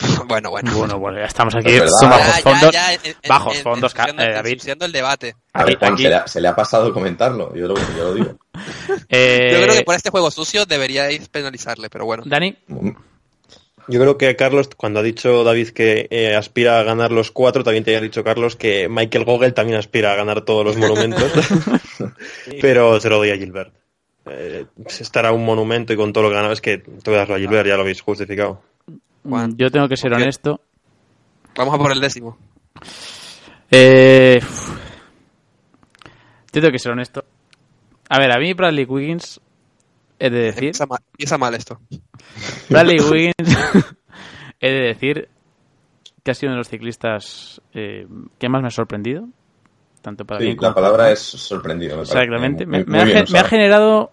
Bueno, 0.26 0.50
bueno. 0.50 0.72
Bueno, 0.76 0.98
bueno, 0.98 1.18
ya 1.18 1.24
estamos 1.26 1.54
aquí. 1.56 1.68
Es 1.70 1.80
verdad. 1.80 1.92
Bajos 2.02 2.26
Ya, 2.36 2.42
fondos. 2.42 2.72
ya, 2.72 2.88
bajos 3.28 3.56
en- 3.56 3.62
fondos, 3.62 3.94
eh, 3.94 4.32
David. 4.32 4.62
el 4.80 4.92
debate. 4.92 5.34
A 5.52 5.64
ver, 5.64 5.74
Aquí- 5.74 5.78
Juan, 5.80 5.92
aquí- 5.94 6.02
se, 6.04 6.08
le 6.08 6.14
ha, 6.14 6.26
se 6.26 6.40
le 6.40 6.48
ha 6.48 6.54
pasado 6.56 6.92
comentarlo, 6.92 7.54
yo 7.54 7.66
lo, 7.68 7.74
yo 7.76 8.04
lo 8.04 8.14
digo. 8.14 8.38
Eh, 9.08 9.50
Yo 9.52 9.62
creo 9.62 9.74
que 9.74 9.82
por 9.82 9.94
este 9.96 10.10
juego 10.10 10.30
sucio 10.30 10.66
deberíais 10.66 11.28
penalizarle, 11.28 11.88
pero 11.90 12.04
bueno. 12.04 12.22
Dani, 12.26 12.56
Yo 13.88 13.98
creo 14.00 14.18
que 14.18 14.36
Carlos, 14.36 14.68
cuando 14.76 15.00
ha 15.00 15.02
dicho 15.02 15.42
David 15.42 15.70
que 15.70 16.06
eh, 16.10 16.36
aspira 16.36 16.78
a 16.78 16.82
ganar 16.84 17.10
los 17.10 17.30
cuatro, 17.32 17.64
también 17.64 17.82
te 17.82 17.90
había 17.90 18.02
dicho 18.02 18.22
Carlos 18.22 18.54
que 18.54 18.88
Michael 18.88 19.24
Gogel 19.24 19.52
también 19.54 19.78
aspira 19.78 20.12
a 20.12 20.16
ganar 20.16 20.42
todos 20.42 20.64
los 20.64 20.76
monumentos. 20.76 21.32
Pero 22.60 23.00
se 23.00 23.08
lo 23.08 23.16
doy 23.18 23.30
a 23.30 23.36
Gilbert. 23.36 23.72
Eh, 24.26 24.66
estará 24.86 25.32
un 25.32 25.44
monumento 25.44 25.92
y 25.92 25.96
con 25.96 26.12
todo 26.12 26.24
lo 26.24 26.30
que 26.30 26.36
ganado 26.36 26.52
es 26.52 26.60
que 26.60 26.78
te 26.78 27.10
voy 27.10 27.14
a 27.14 27.18
darlo 27.18 27.34
a 27.34 27.38
Gilbert, 27.38 27.66
ya 27.66 27.74
lo 27.76 27.82
habéis 27.82 28.00
justificado. 28.02 28.62
Juan, 29.24 29.56
yo 29.56 29.70
tengo 29.70 29.88
que 29.88 29.96
ser 29.96 30.12
honesto. 30.12 30.60
Vamos 31.56 31.74
a 31.74 31.78
por 31.78 31.92
el 31.92 32.00
décimo. 32.00 32.38
Eh, 33.70 34.40
yo 36.52 36.60
tengo 36.60 36.72
que 36.72 36.78
ser 36.78 36.92
honesto. 36.92 37.24
A 38.08 38.18
ver, 38.18 38.32
a 38.32 38.38
mí 38.38 38.52
Bradley 38.54 38.84
Wiggins, 38.84 39.40
he 40.18 40.30
de 40.30 40.38
decir, 40.38 40.64
Empieza 40.64 40.86
mal, 40.86 40.98
empieza 41.12 41.38
mal 41.38 41.54
esto. 41.54 41.78
Bradley 42.70 43.00
Wiggins, 43.00 43.34
he 44.60 44.70
de 44.70 44.80
decir 44.88 45.28
que 46.22 46.30
ha 46.30 46.34
sido 46.34 46.50
uno 46.50 46.56
de 46.56 46.60
los 46.60 46.68
ciclistas 46.68 47.60
eh, 47.72 48.06
que 48.38 48.48
más 48.48 48.62
me 48.62 48.68
ha 48.68 48.72
sorprendido. 48.72 49.28
Tanto 50.02 50.24
para 50.24 50.40
Sí, 50.40 50.46
bien 50.46 50.56
como 50.56 50.70
la 50.70 50.74
palabra 50.74 50.98
para 51.04 51.12
es 51.12 51.20
sorprendido. 51.20 51.96
me. 51.96 52.02
Exactamente. 52.02 52.66
Muy- 52.66 52.78
Me, 52.78 52.84
muy 52.84 52.92
me 52.92 53.00
ha, 53.00 53.04
bien 53.04 53.24
me 53.30 53.38
ha 53.38 53.44
generado 53.44 54.10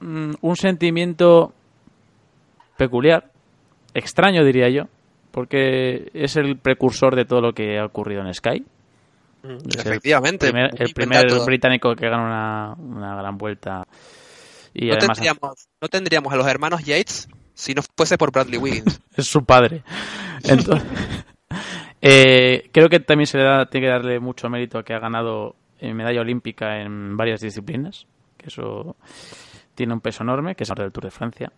mm, 0.00 0.32
un 0.42 0.56
sentimiento 0.56 1.52
peculiar, 2.76 3.30
extraño 3.94 4.44
diría 4.44 4.68
yo, 4.68 4.84
porque 5.30 6.10
es 6.14 6.36
el 6.36 6.56
precursor 6.58 7.16
de 7.16 7.24
todo 7.24 7.40
lo 7.40 7.52
que 7.52 7.78
ha 7.78 7.84
ocurrido 7.86 8.20
en 8.22 8.34
Sky. 8.34 8.64
El 9.42 9.58
Efectivamente. 9.78 10.50
primer- 10.50 10.70
el 10.80 10.92
primer 10.94 11.26
británico 11.44 11.94
que 11.94 12.08
gana 12.08 12.24
una, 12.24 12.74
una 12.98 13.16
gran 13.16 13.36
vuelta. 13.36 13.84
Y 14.72 14.86
no, 14.86 14.94
además 14.94 15.18
tendríamos, 15.18 15.68
no 15.80 15.88
tendríamos 15.88 16.32
a 16.32 16.36
los 16.36 16.46
hermanos 16.46 16.84
Yates 16.84 17.28
si 17.52 17.74
no 17.74 17.82
fuese 17.96 18.16
por 18.18 18.32
Bradley 18.32 18.58
Wiggins. 18.58 19.00
es 19.16 19.26
su 19.26 19.44
padre. 19.44 19.82
Entonces, 20.44 20.88
eh, 22.00 22.68
creo 22.72 22.88
que 22.88 23.00
también 23.00 23.26
se 23.26 23.38
le 23.38 23.44
da, 23.44 23.66
tiene 23.66 23.86
que 23.86 23.92
darle 23.92 24.18
mucho 24.20 24.48
mérito 24.48 24.78
a 24.78 24.82
que 24.84 24.94
ha 24.94 24.98
ganado 24.98 25.54
eh, 25.78 25.92
medalla 25.94 26.20
olímpica 26.22 26.80
en 26.80 27.16
varias 27.16 27.40
disciplinas, 27.40 28.06
que 28.38 28.48
eso 28.48 28.96
tiene 29.74 29.92
un 29.92 30.00
peso 30.00 30.22
enorme, 30.22 30.54
que 30.54 30.64
es 30.64 30.70
el 30.70 30.76
del 30.76 30.92
Tour 30.92 31.04
de 31.04 31.10
Francia. 31.10 31.52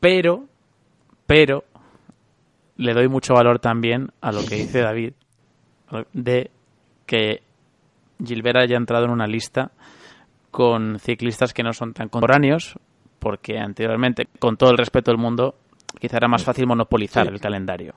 Pero, 0.00 0.44
pero, 1.32 1.64
le 2.76 2.92
doy 2.92 3.08
mucho 3.08 3.32
valor 3.32 3.58
también 3.58 4.10
a 4.20 4.32
lo 4.32 4.44
que 4.44 4.56
dice 4.56 4.80
David, 4.80 5.14
de 6.12 6.50
que 7.06 7.40
Gilbert 8.22 8.58
haya 8.58 8.76
entrado 8.76 9.06
en 9.06 9.12
una 9.12 9.26
lista 9.26 9.70
con 10.50 10.98
ciclistas 10.98 11.54
que 11.54 11.62
no 11.62 11.72
son 11.72 11.94
tan 11.94 12.10
contemporáneos, 12.10 12.78
porque 13.18 13.58
anteriormente, 13.58 14.28
con 14.38 14.58
todo 14.58 14.72
el 14.72 14.76
respeto 14.76 15.10
del 15.10 15.16
mundo, 15.18 15.54
quizá 15.98 16.18
era 16.18 16.28
más 16.28 16.44
fácil 16.44 16.66
monopolizar 16.66 17.26
Sí. 17.26 17.32
el 17.32 17.40
calendario. 17.40 17.94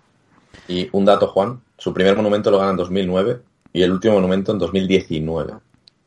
Y 0.69 0.87
un 0.93 1.03
dato, 1.03 1.27
Juan, 1.27 1.59
su 1.77 1.93
primer 1.93 2.15
monumento 2.15 2.49
lo 2.51 2.59
gana 2.59 2.71
en 2.71 2.77
2009 2.77 3.41
y 3.73 3.81
el 3.81 3.91
último 3.91 4.13
monumento 4.13 4.53
en 4.53 4.59
2019. 4.59 5.55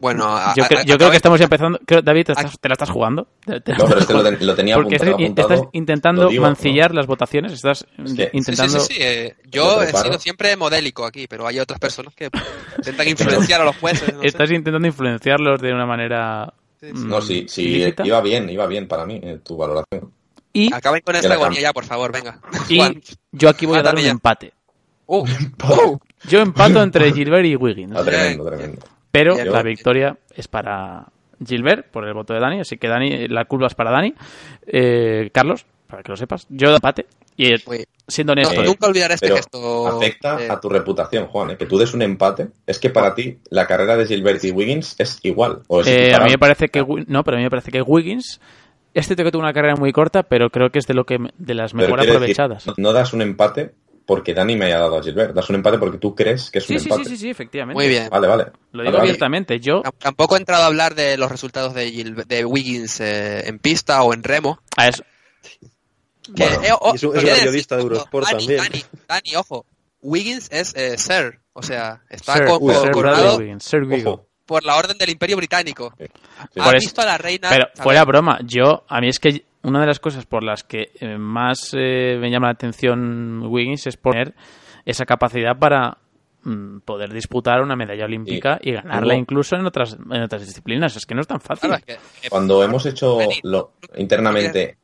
Bueno, 0.00 0.24
a- 0.28 0.54
Yo, 0.54 0.62
a- 0.64 0.68
cre- 0.68 0.78
a- 0.78 0.82
yo 0.84 0.96
creo 0.96 1.10
que 1.10 1.16
estamos 1.16 1.38
ya 1.40 1.44
empezando. 1.44 1.80
creo- 1.84 2.02
David, 2.02 2.26
¿te, 2.26 2.32
estás- 2.32 2.58
te 2.60 2.68
la 2.68 2.74
estás 2.74 2.90
jugando? 2.90 3.26
¿Te- 3.44 3.54
No, 3.54 3.60
pero 3.62 3.98
estás 3.98 4.00
este 4.00 4.14
lo, 4.14 4.22
lo 4.46 4.54
tenía 4.54 4.74
Porque 4.76 4.94
apuntado. 4.96 5.10
estás, 5.10 5.24
apuntado. 5.24 5.54
estás 5.54 5.68
intentando 5.72 6.28
digo, 6.28 6.42
mancillar 6.44 6.94
las 6.94 7.06
votaciones. 7.06 7.52
Estás 7.52 7.84
que- 7.96 8.06
Sí, 8.06 8.14
sí, 8.16 8.28
intentando. 8.32 8.80
sí, 8.80 8.94
sí, 8.94 9.00
eh, 9.02 9.36
yo 9.50 9.82
he 9.82 9.88
sido 9.92 10.18
siempre 10.20 10.56
modélico 10.56 11.04
aquí, 11.04 11.26
pero 11.26 11.46
hay 11.48 11.58
otras 11.58 11.80
personas 11.80 12.14
que 12.14 12.30
intentan 12.76 13.08
influenciar 13.08 13.60
a 13.60 13.64
los 13.64 13.76
jueces. 13.76 14.14
no 14.14 14.20
sé. 14.20 14.26
Estás 14.28 14.50
intentando 14.52 14.86
influenciarlos 14.86 15.60
de 15.60 15.72
una 15.72 15.86
manera. 15.86 16.52
Sí, 16.80 16.86
sí. 16.86 16.92
mm, 16.94 17.08
No, 17.08 17.20
sí, 17.20 17.46
sí, 17.48 17.62
ilícita. 17.62 18.06
iba 18.06 18.20
bien, 18.20 18.48
iba 18.50 18.66
bien 18.68 18.86
para 18.86 19.04
mí 19.04 19.18
eh, 19.20 19.40
tu 19.44 19.56
valoración. 19.56 20.12
Y, 20.52 20.72
Acaben 20.72 21.02
con 21.04 21.14
Que 21.14 21.20
esta 21.20 21.34
agonía 21.34 21.60
ya, 21.60 21.72
por 21.72 21.84
favor, 21.84 22.12
venga. 22.12 22.38
y 22.68 22.76
Juan. 22.78 23.02
yo 23.32 23.48
aquí 23.48 23.66
voy 23.66 23.78
a 23.78 23.82
dar 23.82 23.96
un 23.96 24.00
ya. 24.02 24.10
empate. 24.10 24.52
Uh, 25.06 25.24
uh, 25.64 25.98
Yo 26.28 26.38
empato 26.40 26.82
entre 26.82 27.12
Gilbert 27.14 27.46
y 27.46 27.56
Wiggins. 27.56 27.92
Ah, 27.96 28.04
tremendo, 28.04 28.44
tremendo. 28.44 28.78
Pero 29.10 29.42
la 29.44 29.62
victoria 29.62 30.18
es 30.34 30.48
para 30.48 31.06
Gilbert 31.44 31.90
por 31.90 32.06
el 32.06 32.14
voto 32.14 32.34
de 32.34 32.40
Dani, 32.40 32.60
así 32.60 32.76
que 32.76 32.88
Dani, 32.88 33.28
la 33.28 33.44
curva 33.46 33.68
es 33.68 33.74
para 33.74 33.90
Dani. 33.90 34.14
Eh, 34.66 35.30
Carlos, 35.32 35.66
para 35.86 36.02
que 36.02 36.12
lo 36.12 36.16
sepas, 36.16 36.46
yo 36.50 36.68
de 36.68 36.76
empate. 36.76 37.06
Y 37.36 37.54
eh, 37.54 37.86
siendo 38.06 38.34
no, 38.34 38.42
honesto, 38.42 38.62
nunca 38.62 38.88
olvidaré 38.88 39.14
este 39.14 39.30
gesto. 39.30 39.86
afecta 39.86 40.42
eh, 40.42 40.50
a 40.50 40.58
tu 40.60 40.68
reputación, 40.68 41.26
Juan, 41.28 41.50
eh, 41.50 41.56
que 41.56 41.66
tú 41.66 41.78
des 41.78 41.94
un 41.94 42.02
empate. 42.02 42.48
Es 42.66 42.78
que 42.78 42.90
para 42.90 43.14
ti 43.14 43.38
la 43.50 43.66
carrera 43.66 43.96
de 43.96 44.06
Gilbert 44.06 44.42
y 44.44 44.50
Wiggins 44.50 44.96
es 44.98 45.20
igual. 45.22 45.62
O 45.68 45.80
es 45.80 45.86
eh, 45.86 46.14
a 46.14 46.20
mí 46.20 46.30
me 46.30 46.38
parece 46.38 46.68
que 46.68 46.84
no, 47.06 47.22
pero 47.22 47.36
a 47.36 47.38
mí 47.38 47.44
me 47.44 47.50
parece 47.50 47.70
que 47.70 47.80
Wiggins 47.80 48.40
este 48.94 49.14
que 49.14 49.30
tuvo 49.30 49.42
una 49.42 49.52
carrera 49.52 49.76
muy 49.76 49.92
corta, 49.92 50.24
pero 50.24 50.50
creo 50.50 50.70
que 50.70 50.80
es 50.80 50.86
de 50.86 50.94
lo 50.94 51.04
que 51.04 51.18
de 51.36 51.54
las 51.54 51.74
mejor 51.74 52.00
decir, 52.00 52.16
aprovechadas. 52.16 52.66
no 52.76 52.92
das 52.92 53.12
un 53.12 53.22
empate 53.22 53.72
porque 54.08 54.32
Dani 54.32 54.56
me 54.56 54.64
haya 54.64 54.78
dado 54.78 54.96
a 54.96 55.02
Gilbert. 55.02 55.34
Das 55.34 55.50
un 55.50 55.56
empate 55.56 55.76
porque 55.76 55.98
tú 55.98 56.14
crees 56.14 56.50
que 56.50 56.60
es 56.60 56.64
un 56.70 56.78
Sí, 56.78 56.82
sí, 56.84 56.88
empate. 56.88 57.04
sí, 57.04 57.10
sí, 57.10 57.22
sí, 57.24 57.28
efectivamente. 57.30 57.76
Muy 57.78 57.88
bien. 57.88 58.08
Vale, 58.08 58.26
vale. 58.26 58.44
Lo 58.44 58.50
Vale, 58.50 58.82
digo 58.84 58.84
vale. 58.92 58.98
abiertamente. 59.00 59.60
Yo 59.60 59.82
Tam- 59.82 59.92
Tampoco 59.98 60.34
he 60.34 60.38
entrado 60.38 60.62
a 60.62 60.66
hablar 60.66 60.94
de 60.94 61.18
los 61.18 61.30
resultados 61.30 61.74
de, 61.74 61.90
Gil- 61.92 62.24
de 62.26 62.44
Wiggins 62.46 63.00
eh, 63.00 63.46
en 63.46 63.58
pista 63.58 64.02
o 64.02 64.14
en 64.14 64.22
remo. 64.24 64.60
a 64.78 64.88
eso, 64.88 65.04
Que, 66.34 66.44
Bueno, 66.46 66.62
eh, 66.62 66.70
oh, 66.80 66.94
es 66.94 67.02
un- 67.02 67.16
es 67.18 67.22
un 67.24 67.30
periodista 67.30 67.76
de 67.76 67.82
Eurosport 67.82 68.26
Dani, 68.26 68.38
también. 68.46 68.60
Dani, 68.62 68.84
Dani, 69.08 69.36
ojo. 69.36 69.66
Wiggins 70.00 70.48
es 70.52 70.74
eh, 70.74 70.96
Sir. 70.96 71.40
O 71.52 71.62
sea, 71.62 72.02
está 72.08 72.34
Sir, 72.34 72.46
co- 72.46 72.58
uy, 72.60 72.72
co- 72.74 72.80
Sir 72.82 72.90
coronado 72.92 73.36
Wiggins, 73.36 73.62
Sir 73.64 73.82
por 74.46 74.64
la 74.64 74.76
orden 74.76 74.96
del 74.96 75.10
Imperio 75.10 75.36
Británico. 75.36 75.92
Sí. 75.98 76.06
Ha 76.38 76.46
Por 76.64 76.76
eso- 76.76 76.84
visto 76.86 77.02
a 77.02 77.04
la 77.04 77.18
reina. 77.18 77.50
Pero 77.50 77.66
fuera 77.74 78.02
broma, 78.06 78.38
yo, 78.44 78.84
a 78.88 79.00
mí 79.02 79.08
es 79.10 79.18
que 79.18 79.44
una 79.62 79.80
de 79.80 79.86
las 79.86 80.00
cosas 80.00 80.26
por 80.26 80.42
las 80.42 80.64
que 80.64 80.90
eh, 81.00 81.18
más 81.18 81.70
eh, 81.72 82.16
me 82.20 82.30
llama 82.30 82.46
la 82.48 82.52
atención 82.52 83.42
Wiggins 83.46 83.86
es 83.86 83.96
poner 83.96 84.34
esa 84.84 85.04
capacidad 85.04 85.58
para 85.58 85.98
mm, 86.42 86.78
poder 86.80 87.12
disputar 87.12 87.60
una 87.60 87.76
medalla 87.76 88.04
olímpica 88.04 88.58
y, 88.62 88.72
ganarla 88.72 89.14
incluso 89.14 89.56
en 89.56 89.66
otras, 89.66 89.94
en 90.10 90.22
otras 90.22 90.46
disciplinas. 90.46 90.96
Es 90.96 91.04
que 91.06 91.14
no 91.14 91.20
es 91.20 91.26
tan 91.26 91.40
fácil. 91.40 91.68
claro, 91.70 91.82
es 91.86 91.96
que- 91.98 92.20
que- 92.22 92.30
Cuando 92.30 92.62
hemos 92.62 92.86
hecho 92.86 93.18
lo 93.42 93.72
internamente. 93.96 94.78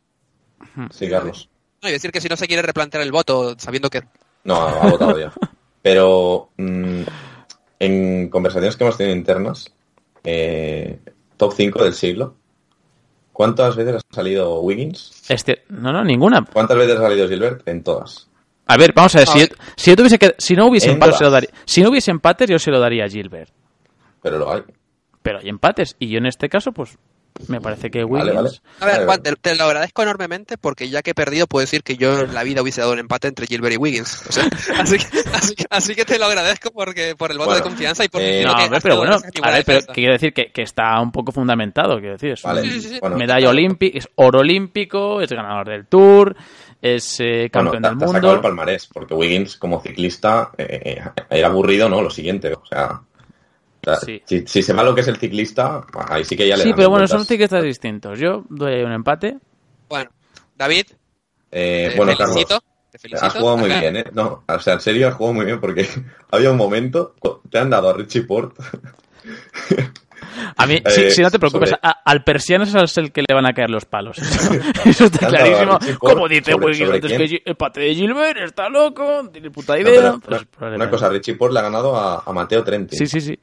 Sí, 0.90 1.08
Carlos. 1.08 1.48
No, 1.82 1.88
y 1.88 1.92
decir 1.92 2.10
que 2.10 2.20
si 2.20 2.28
no 2.28 2.36
se 2.36 2.46
quiere 2.46 2.62
replantear 2.62 3.02
el 3.02 3.12
voto, 3.12 3.54
sabiendo 3.58 3.90
que. 3.90 4.02
No, 4.44 4.56
ha 4.56 4.90
votado 4.90 5.18
ya. 5.18 5.32
Pero 5.82 6.50
mm, 6.56 7.02
en 7.78 8.28
conversaciones 8.30 8.76
que 8.76 8.84
hemos 8.84 8.96
tenido 8.96 9.14
internas, 9.16 9.72
eh, 10.24 10.98
top 11.36 11.52
5 11.54 11.84
del 11.84 11.92
siglo, 11.92 12.36
¿cuántas 13.34 13.76
veces 13.76 13.96
ha 13.96 14.14
salido 14.14 14.60
Wiggins? 14.60 15.24
Este, 15.28 15.64
no, 15.68 15.92
no, 15.92 16.02
ninguna. 16.02 16.42
¿Cuántas 16.50 16.78
veces 16.78 16.96
ha 16.98 17.02
salido 17.02 17.28
Gilbert? 17.28 17.68
En 17.68 17.82
todas. 17.82 18.30
A 18.66 18.78
ver, 18.78 18.94
vamos 18.94 19.14
a 19.14 19.18
ver, 19.18 19.28
A 19.28 19.32
si, 19.32 19.38
ver. 19.40 19.48
yo, 19.50 19.56
si 19.76 19.90
yo 19.90 19.96
tuviese 19.96 20.18
que, 20.18 20.34
si 20.38 20.54
no 20.54 20.68
hubiese 20.68 20.86
En 20.86 20.94
empates, 20.94 21.18
se 21.18 21.24
lo 21.24 21.28
todas. 21.28 21.42
daría. 21.42 21.60
Si 21.66 21.82
no 21.82 21.90
hubiese 21.90 22.10
empates, 22.10 22.48
yo 22.48 22.58
se 22.58 22.70
lo 22.70 22.80
daría 22.80 23.04
a 23.04 23.08
Gilbert. 23.08 23.50
Pero 24.22 24.38
lo 24.38 24.50
hay. 24.50 24.62
Pero 25.22 25.40
hay 25.40 25.48
empates, 25.50 25.96
y 25.98 26.08
yo 26.08 26.16
en 26.18 26.24
este 26.26 26.48
caso, 26.48 26.72
pues, 26.72 26.96
me 27.48 27.60
parece 27.60 27.90
que. 27.90 28.04
Vale, 28.04 28.32
vale. 28.32 28.50
A 28.80 28.86
ver, 28.86 29.04
Juan, 29.06 29.22
te, 29.22 29.32
te 29.36 29.54
lo 29.56 29.64
agradezco 29.64 30.02
enormemente 30.02 30.56
porque 30.56 30.88
ya 30.88 31.02
que 31.02 31.10
he 31.10 31.14
perdido, 31.14 31.46
puedo 31.46 31.62
decir 31.62 31.82
que 31.82 31.96
yo 31.96 32.20
en 32.20 32.32
la 32.34 32.42
vida 32.44 32.62
hubiese 32.62 32.80
dado 32.80 32.92
un 32.92 32.98
empate 33.00 33.28
entre 33.28 33.46
Gilbert 33.46 33.74
y 33.74 33.76
Wiggins. 33.76 34.24
O 34.28 34.32
sea, 34.32 34.44
así, 34.78 34.98
que, 34.98 35.04
así, 35.32 35.54
que- 35.56 35.64
así 35.68 35.94
que 35.94 36.04
te 36.04 36.18
lo 36.18 36.26
agradezco 36.26 36.70
porque 36.70 37.14
por 37.16 37.30
el 37.32 37.38
voto 37.38 37.50
Bueno, 37.50 37.64
de 37.64 37.68
confianza 37.68 38.04
y 38.04 38.08
por 38.08 38.20
eh, 38.22 38.44
No, 38.44 38.54
que 38.56 38.80
pero 38.80 38.96
bueno, 38.98 39.16
a 39.42 39.50
ver, 39.50 39.64
pero 39.64 39.80
quiero 39.92 40.12
decir 40.12 40.32
que, 40.32 40.52
que 40.52 40.62
está 40.62 41.00
un 41.00 41.10
poco 41.12 41.32
fundamentado, 41.32 41.98
quiero 41.98 42.12
decir, 42.14 42.30
es 42.32 42.42
Vale. 42.42 42.62
un 42.62 42.70
Sí, 42.70 42.80
sí, 42.80 42.88
sí. 42.90 42.98
Bueno, 43.00 43.16
medalla 43.16 43.48
olímpica, 43.50 43.98
es 43.98 44.08
oro 44.14 44.40
olímpico, 44.40 45.20
es 45.20 45.30
ganador 45.30 45.68
del 45.68 45.86
Tour, 45.86 46.36
es 46.80 47.18
eh, 47.20 47.50
bueno, 47.52 47.70
campeón 47.72 47.82
te, 47.82 47.88
del 47.88 47.98
te 47.98 48.04
has 48.04 48.10
sacado 48.12 48.32
el 48.32 48.36
mundo. 48.36 48.42
palmarés, 48.42 48.86
porque 48.86 49.14
Wiggins 49.14 49.56
como 49.56 49.80
ciclista 49.82 50.50
eh, 50.56 51.02
era 51.30 51.48
aburrido, 51.48 51.88
¿no? 51.88 52.00
Lo 52.00 52.10
siguiente, 52.10 52.52
o 52.54 52.64
sea... 52.66 53.00
sea, 53.84 53.96
Sí. 53.96 54.22
si, 54.24 54.46
si 54.46 54.62
se 54.62 54.72
va 54.72 54.82
lo 54.82 54.94
que 54.94 55.00
es 55.02 55.08
el 55.08 55.16
ciclista, 55.16 55.84
ahí 56.08 56.24
sí 56.24 56.36
que 56.36 56.48
ya 56.48 56.56
le 56.56 56.62
Sí, 56.64 56.70
pero 56.74 56.88
bueno, 56.90 57.02
vueltas. 57.02 57.10
son 57.18 57.26
ciclistas 57.26 57.62
distintos. 57.62 58.18
Yo 58.18 58.44
doy 58.48 58.74
ahí 58.74 58.82
un 58.82 58.92
empate. 58.92 59.38
Bueno, 59.88 60.10
David, 60.56 60.86
Eh, 61.50 61.88
te 61.90 61.96
bueno, 61.96 62.16
felicito. 62.16 62.48
Carlos, 62.48 62.64
Te 62.90 62.98
felicito. 62.98 63.26
has 63.26 63.32
jugado 63.34 63.56
muy 63.56 63.70
Acá- 63.70 63.80
bien, 63.80 63.96
¿eh? 63.96 64.04
No, 64.12 64.44
o 64.48 64.58
sea, 64.60 64.74
en 64.74 64.80
serio 64.80 65.08
has 65.08 65.14
jugado 65.14 65.34
muy 65.34 65.44
bien 65.46 65.60
porque 65.60 65.86
había 66.30 66.50
un 66.50 66.56
momento, 66.56 67.14
te 67.50 67.58
han 67.58 67.70
dado 67.70 67.90
a 67.90 67.92
Richie 67.94 68.22
Port. 68.22 68.56
A 70.56 70.66
mí, 70.66 70.82
sí, 70.86 71.02
Eh, 71.02 71.10
sí, 71.10 71.22
no 71.22 71.30
te 71.30 71.38
preocupes, 71.38 71.70
sobre- 71.70 71.80
a- 71.82 72.02
al 72.04 72.24
persiano 72.24 72.64
es 72.64 72.96
el 72.98 73.12
que 73.12 73.22
le 73.26 73.34
van 73.34 73.46
a 73.46 73.52
caer 73.52 73.70
los 73.70 73.84
palos. 73.84 74.18
Eso, 74.84 75.04
está 75.04 75.26
clarísimo. 75.28 75.78
Como 75.98 76.28
dice 76.28 76.52
¿sobre- 76.52 76.74
sobre 76.74 76.96
antes 76.96 77.12
que 77.28 77.42
el 77.44 77.56
pate 77.56 77.80
de 77.80 77.94
Gilbert 77.94 78.38
está 78.38 78.68
loco, 78.68 79.22
no 79.24 79.30
tiene 79.30 79.50
puta 79.50 79.74
No, 79.74 79.80
idea. 79.80 80.18
pero 80.24 80.40
pues, 80.58 80.74
una- 80.74 80.90
cosa, 80.90 81.08
Richie 81.08 81.34
Port 81.34 81.52
le 81.52 81.60
ha 81.60 81.62
ganado 81.62 81.96
a, 81.96 82.22
a 82.26 82.32
Mateo 82.32 82.62
Trenti. 82.64 82.96
Sí, 82.96 83.06
sí, 83.06 83.20
sí. 83.20 83.38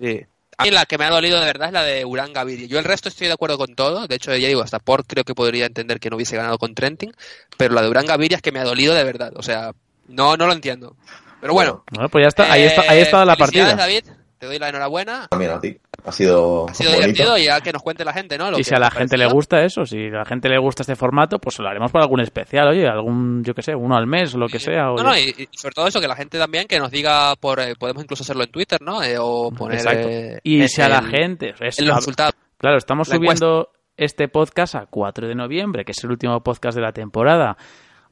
A 0.57 0.63
mí 0.63 0.69
la 0.71 0.85
que 0.85 0.97
me 0.99 1.05
ha 1.05 1.09
dolido 1.09 1.39
de 1.39 1.45
verdad 1.47 1.67
es 1.69 1.73
la 1.73 1.81
de 1.83 2.05
Urán 2.05 2.33
Gaviria. 2.33 2.67
Yo 2.67 2.77
el 2.77 2.85
resto 2.85 3.09
estoy 3.09 3.25
de 3.27 3.33
acuerdo 3.33 3.57
con 3.57 3.73
todo. 3.73 4.05
De 4.07 4.15
hecho, 4.15 4.35
ya 4.35 4.47
digo, 4.47 4.61
hasta 4.61 4.77
Port 4.77 5.05
creo 5.07 5.23
que 5.23 5.33
podría 5.33 5.65
entender 5.65 5.99
que 5.99 6.09
no 6.11 6.17
hubiese 6.17 6.35
ganado 6.37 6.59
con 6.59 6.75
Trentin. 6.75 7.11
Pero 7.57 7.73
la 7.73 7.81
de 7.81 7.89
Urán 7.89 8.05
Gaviria 8.05 8.35
es 8.35 8.41
que 8.43 8.51
me 8.51 8.59
ha 8.59 8.63
dolido 8.63 8.93
de 8.93 9.03
verdad. 9.03 9.31
O 9.37 9.41
sea, 9.41 9.71
no, 10.07 10.37
no 10.37 10.45
lo 10.45 10.53
entiendo. 10.53 10.95
Pero 11.39 11.53
bueno. 11.53 11.83
Bueno, 11.91 12.09
pues 12.09 12.23
ya 12.23 12.27
está, 12.27 12.51
ahí 12.51 12.61
está, 12.63 12.81
ahí 12.81 12.99
eh, 12.99 13.01
está 13.01 13.25
la 13.25 13.35
felicidades, 13.35 13.75
partida. 13.75 13.87
David. 13.87 14.21
Te 14.37 14.45
doy 14.45 14.59
la 14.59 14.69
enhorabuena. 14.69 15.27
También 15.31 15.51
a 15.51 15.59
ti. 15.61 15.77
Ha 16.03 16.11
sido, 16.11 16.67
Ha 16.67 16.73
sido 16.73 16.91
divertido 16.93 17.37
y 17.37 17.45
ya 17.45 17.61
que 17.61 17.71
nos 17.71 17.81
cuente 17.83 18.03
la 18.03 18.13
gente, 18.13 18.37
¿no? 18.37 18.49
Lo 18.49 18.57
Y 18.57 18.61
que 18.61 18.63
si 18.63 18.73
a 18.75 18.79
la 18.79 18.89
gente 18.89 19.17
le 19.17 19.27
gusta 19.27 19.63
eso, 19.63 19.85
si 19.85 20.07
a 20.07 20.17
la 20.19 20.25
gente 20.25 20.49
le 20.49 20.57
gusta 20.57 20.81
este 20.83 20.95
formato, 20.95 21.37
pues 21.39 21.59
lo 21.59 21.67
haremos 21.67 21.91
para 21.91 22.05
algún 22.05 22.21
especial, 22.21 22.69
oye, 22.69 22.87
algún, 22.87 23.43
yo 23.43 23.53
qué 23.53 23.61
sé, 23.61 23.75
uno 23.75 23.95
al 23.95 24.07
mes 24.07 24.33
o 24.33 24.39
lo 24.39 24.47
que 24.47 24.59
sea. 24.59 24.85
No, 24.85 24.93
oye. 24.95 25.03
no, 25.03 25.17
y, 25.17 25.35
y 25.37 25.57
sobre 25.57 25.73
todo 25.75 25.87
eso, 25.87 26.01
que 26.01 26.07
la 26.07 26.15
gente 26.15 26.39
también 26.39 26.67
que 26.67 26.79
nos 26.79 26.89
diga 26.91 27.35
por... 27.35 27.59
eh, 27.59 27.75
podemos 27.77 28.03
incluso 28.03 28.23
hacerlo 28.23 28.43
en 28.43 28.51
Twitter, 28.51 28.81
¿no? 28.81 29.03
Eh, 29.03 29.17
o 29.19 29.51
poner... 29.51 29.77
Exacto. 29.77 30.07
eh, 30.09 30.39
Y 30.43 30.61
en 30.61 30.69
si 30.69 30.81
a 30.81 30.89
la 30.89 31.03
gente... 31.03 31.53
es- 31.59 31.77
en 31.79 31.87
los 31.87 31.95
resultados. 31.97 32.33
Claro, 32.57 32.77
estamos 32.77 33.07
La 33.09 33.15
encuesta. 33.17 33.45
subiendo 33.45 33.69
este 33.97 34.27
podcast 34.27 34.75
a 34.75 34.85
4 34.87 35.27
de 35.27 35.35
noviembre, 35.35 35.85
que 35.85 35.91
es 35.91 36.03
el 36.03 36.09
último 36.11 36.41
podcast 36.41 36.75
de 36.75 36.81
la 36.81 36.91
temporada. 36.93 37.57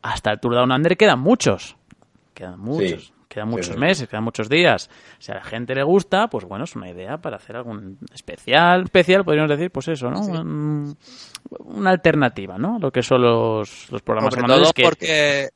Hasta 0.04 0.32
el 0.32 0.40
Tour 0.40 0.54
Down 0.56 0.72
Under 0.72 0.96
quedan 0.96 1.20
muchos. 1.20 1.76
Quedan 2.34 2.60
muchos. 2.60 3.06
Sí. 3.06 3.14
Quedan 3.30 3.48
muchos 3.48 3.68
sí. 3.76 3.78
meses, 3.80 4.08
quedan 4.10 4.24
muchos 4.24 4.50
días. 4.50 4.90
Si 5.20 5.32
a 5.32 5.36
la 5.36 5.44
gente 5.44 5.76
le 5.76 5.84
gusta, 5.84 6.28
pues 6.30 6.46
bueno, 6.46 6.64
es 6.66 6.76
una 6.76 6.90
idea 6.90 7.20
para 7.20 7.38
hacer 7.38 7.56
algún 7.56 8.00
especial. 8.12 8.84
Especial, 8.86 9.24
podríamos 9.24 9.52
decir, 9.52 9.70
pues 9.72 9.88
eso, 9.88 10.10
¿no? 10.10 10.20
Un- 10.20 10.98
una 11.60 11.92
alternativa, 11.92 12.58
¿no? 12.58 12.80
Lo 12.80 12.92
que 12.92 13.04
son 13.04 13.22
los, 13.22 13.92
los 13.92 14.02
programas 14.02 14.34
Sobre 14.34 14.48
todo 14.48 14.74
que... 14.74 14.84
porque... 14.84 15.50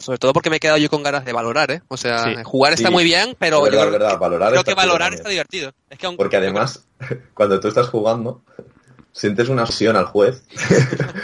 Sobre 0.00 0.18
todo 0.18 0.32
porque 0.32 0.48
me 0.48 0.56
he 0.56 0.60
quedado 0.60 0.78
yo 0.78 0.88
con 0.88 1.02
ganas 1.02 1.24
de 1.24 1.32
valorar, 1.32 1.70
¿eh? 1.72 1.82
O 1.88 1.96
sea, 1.96 2.22
Sí. 2.22 2.30
jugar 2.44 2.72
está 2.72 2.86
Sí. 2.88 2.94
muy 2.94 3.02
bien, 3.04 3.34
pero 3.38 3.58
Es 3.66 3.72
verdad, 3.72 3.84
yo 3.86 3.90
verdad, 3.90 4.18
valorar 4.18 4.50
creo 4.52 4.62
que 4.64 4.74
valorar 4.74 5.12
está 5.12 5.28
divertido. 5.28 5.72
Es 5.90 5.98
que 5.98 6.06
aunque- 6.06 6.18
Porque 6.18 6.36
además, 6.36 6.86
cuando 7.34 7.58
tú 7.60 7.66
estás 7.68 7.88
jugando, 7.88 8.42
sientes 9.12 9.48
una 9.48 9.62
obsesión 9.64 9.96
al 9.96 10.04
juez 10.06 10.44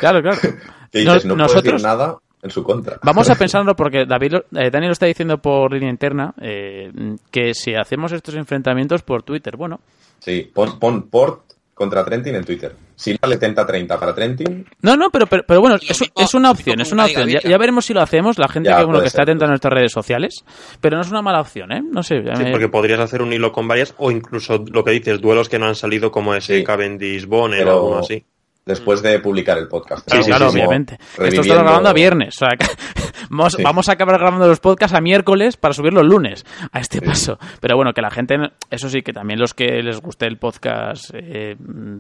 Claro, 0.01 0.20
claro. 0.22 0.39
que 0.90 0.98
dices, 0.98 1.24
no 1.24 1.35
puedo 1.35 1.47
nosotros- 1.48 1.64
decir 1.74 1.82
nada 1.86 2.16
en 2.44 2.50
su 2.50 2.62
contra. 2.62 2.98
Vamos 3.02 3.28
a 3.30 3.34
pensarlo 3.34 3.74
porque 3.74 4.04
David, 4.06 4.32
lo- 4.34 4.60
eh, 4.60 4.70
Dani 4.70 4.86
lo 4.86 4.92
está 4.92 5.06
diciendo 5.06 5.38
por 5.38 5.72
línea 5.72 5.90
interna, 5.90 6.32
eh, 6.40 6.92
que 7.30 7.54
si 7.54 7.74
hacemos 7.74 8.12
estos 8.12 8.34
enfrentamientos 8.36 9.02
por 9.02 9.22
Twitter, 9.24 9.56
bueno, 9.56 9.80
Sí, 10.20 10.50
pon, 10.54 10.78
pon 10.78 11.08
Port 11.10 11.42
contra 11.74 12.04
Trentin 12.04 12.34
en 12.36 12.44
Twitter. 12.44 12.74
Si 12.96 13.16
vale 13.20 13.36
30-30 13.38 13.98
para 13.98 14.14
Trentin, 14.14 14.64
No, 14.82 14.96
no, 14.96 15.10
pero, 15.10 15.26
pero, 15.26 15.42
pero 15.46 15.60
bueno, 15.60 15.74
es, 15.76 16.00
mismo- 16.00 16.06
es 16.16 16.32
una 16.34 16.50
opción, 16.52 16.80
es 16.80 16.92
una 16.92 17.04
opción. 17.06 17.28
Ya, 17.28 17.58
veremos 17.58 17.84
si 17.84 17.92
lo 17.92 18.00
hacemos, 18.00 18.38
la 18.38 18.46
gente 18.48 18.68
Ya, 18.70 18.78
que, 18.78 18.84
bueno, 18.84 19.00
que 19.00 19.08
está 19.08 19.22
atenta 19.24 19.46
a 19.46 19.48
nuestras 19.48 19.72
redes 19.74 19.90
sociales, 19.92 20.44
pero 20.80 20.96
no 20.96 21.02
es 21.02 21.10
una 21.10 21.20
mala 21.20 21.40
opción, 21.40 21.72
¿eh? 21.72 21.82
No 21.82 22.02
sé. 22.04 22.22
Sí, 22.36 22.44
me- 22.44 22.52
porque 22.52 22.68
podrías 22.68 23.00
hacer 23.00 23.20
un 23.22 23.32
hilo 23.32 23.50
con 23.52 23.66
varias 23.66 23.94
o 23.98 24.10
incluso 24.12 24.64
lo 24.70 24.84
que 24.84 24.92
dices, 24.92 25.20
duelos 25.20 25.48
que 25.48 25.58
no 25.58 25.66
han 25.66 25.74
salido 25.74 26.12
como 26.12 26.34
ese 26.34 26.58
Sí. 26.58 26.64
Cavendish 26.64 27.26
Bonner 27.26 27.66
o 27.66 27.72
alguno 27.72 27.98
así. 27.98 28.24
Después 28.66 29.02
de 29.02 29.18
publicar 29.20 29.58
el 29.58 29.68
podcast. 29.68 30.08
Sí, 30.10 30.22
sí, 30.22 30.30
claro, 30.30 30.48
obviamente. 30.48 30.98
Esto 31.18 31.40
está 31.42 31.54
grabando 31.56 31.88
a 31.88 31.92
viernes. 31.92 32.36
O 32.36 32.46
sea, 32.46 32.56
que 32.58 32.66
vamos, 33.30 33.52
Sí. 33.54 33.62
vamos 33.62 33.88
a 33.88 33.92
acabar 33.92 34.18
grabando 34.18 34.46
los 34.48 34.60
podcasts 34.60 34.96
a 34.96 35.00
miércoles 35.00 35.56
para 35.56 35.74
subirlos 35.74 36.02
el 36.02 36.08
lunes 36.08 36.44
a 36.72 36.80
este 36.80 36.98
Sí. 37.00 37.04
paso. 37.04 37.38
Pero 37.60 37.76
bueno, 37.76 37.92
que 37.92 38.00
la 38.02 38.10
gente, 38.10 38.36
eso 38.70 38.88
sí, 38.88 39.02
que 39.02 39.12
también 39.12 39.38
los 39.38 39.54
que 39.54 39.82
les 39.82 40.00
guste 40.00 40.26
el 40.26 40.38
podcast 40.38 41.10
eh, 41.14 41.56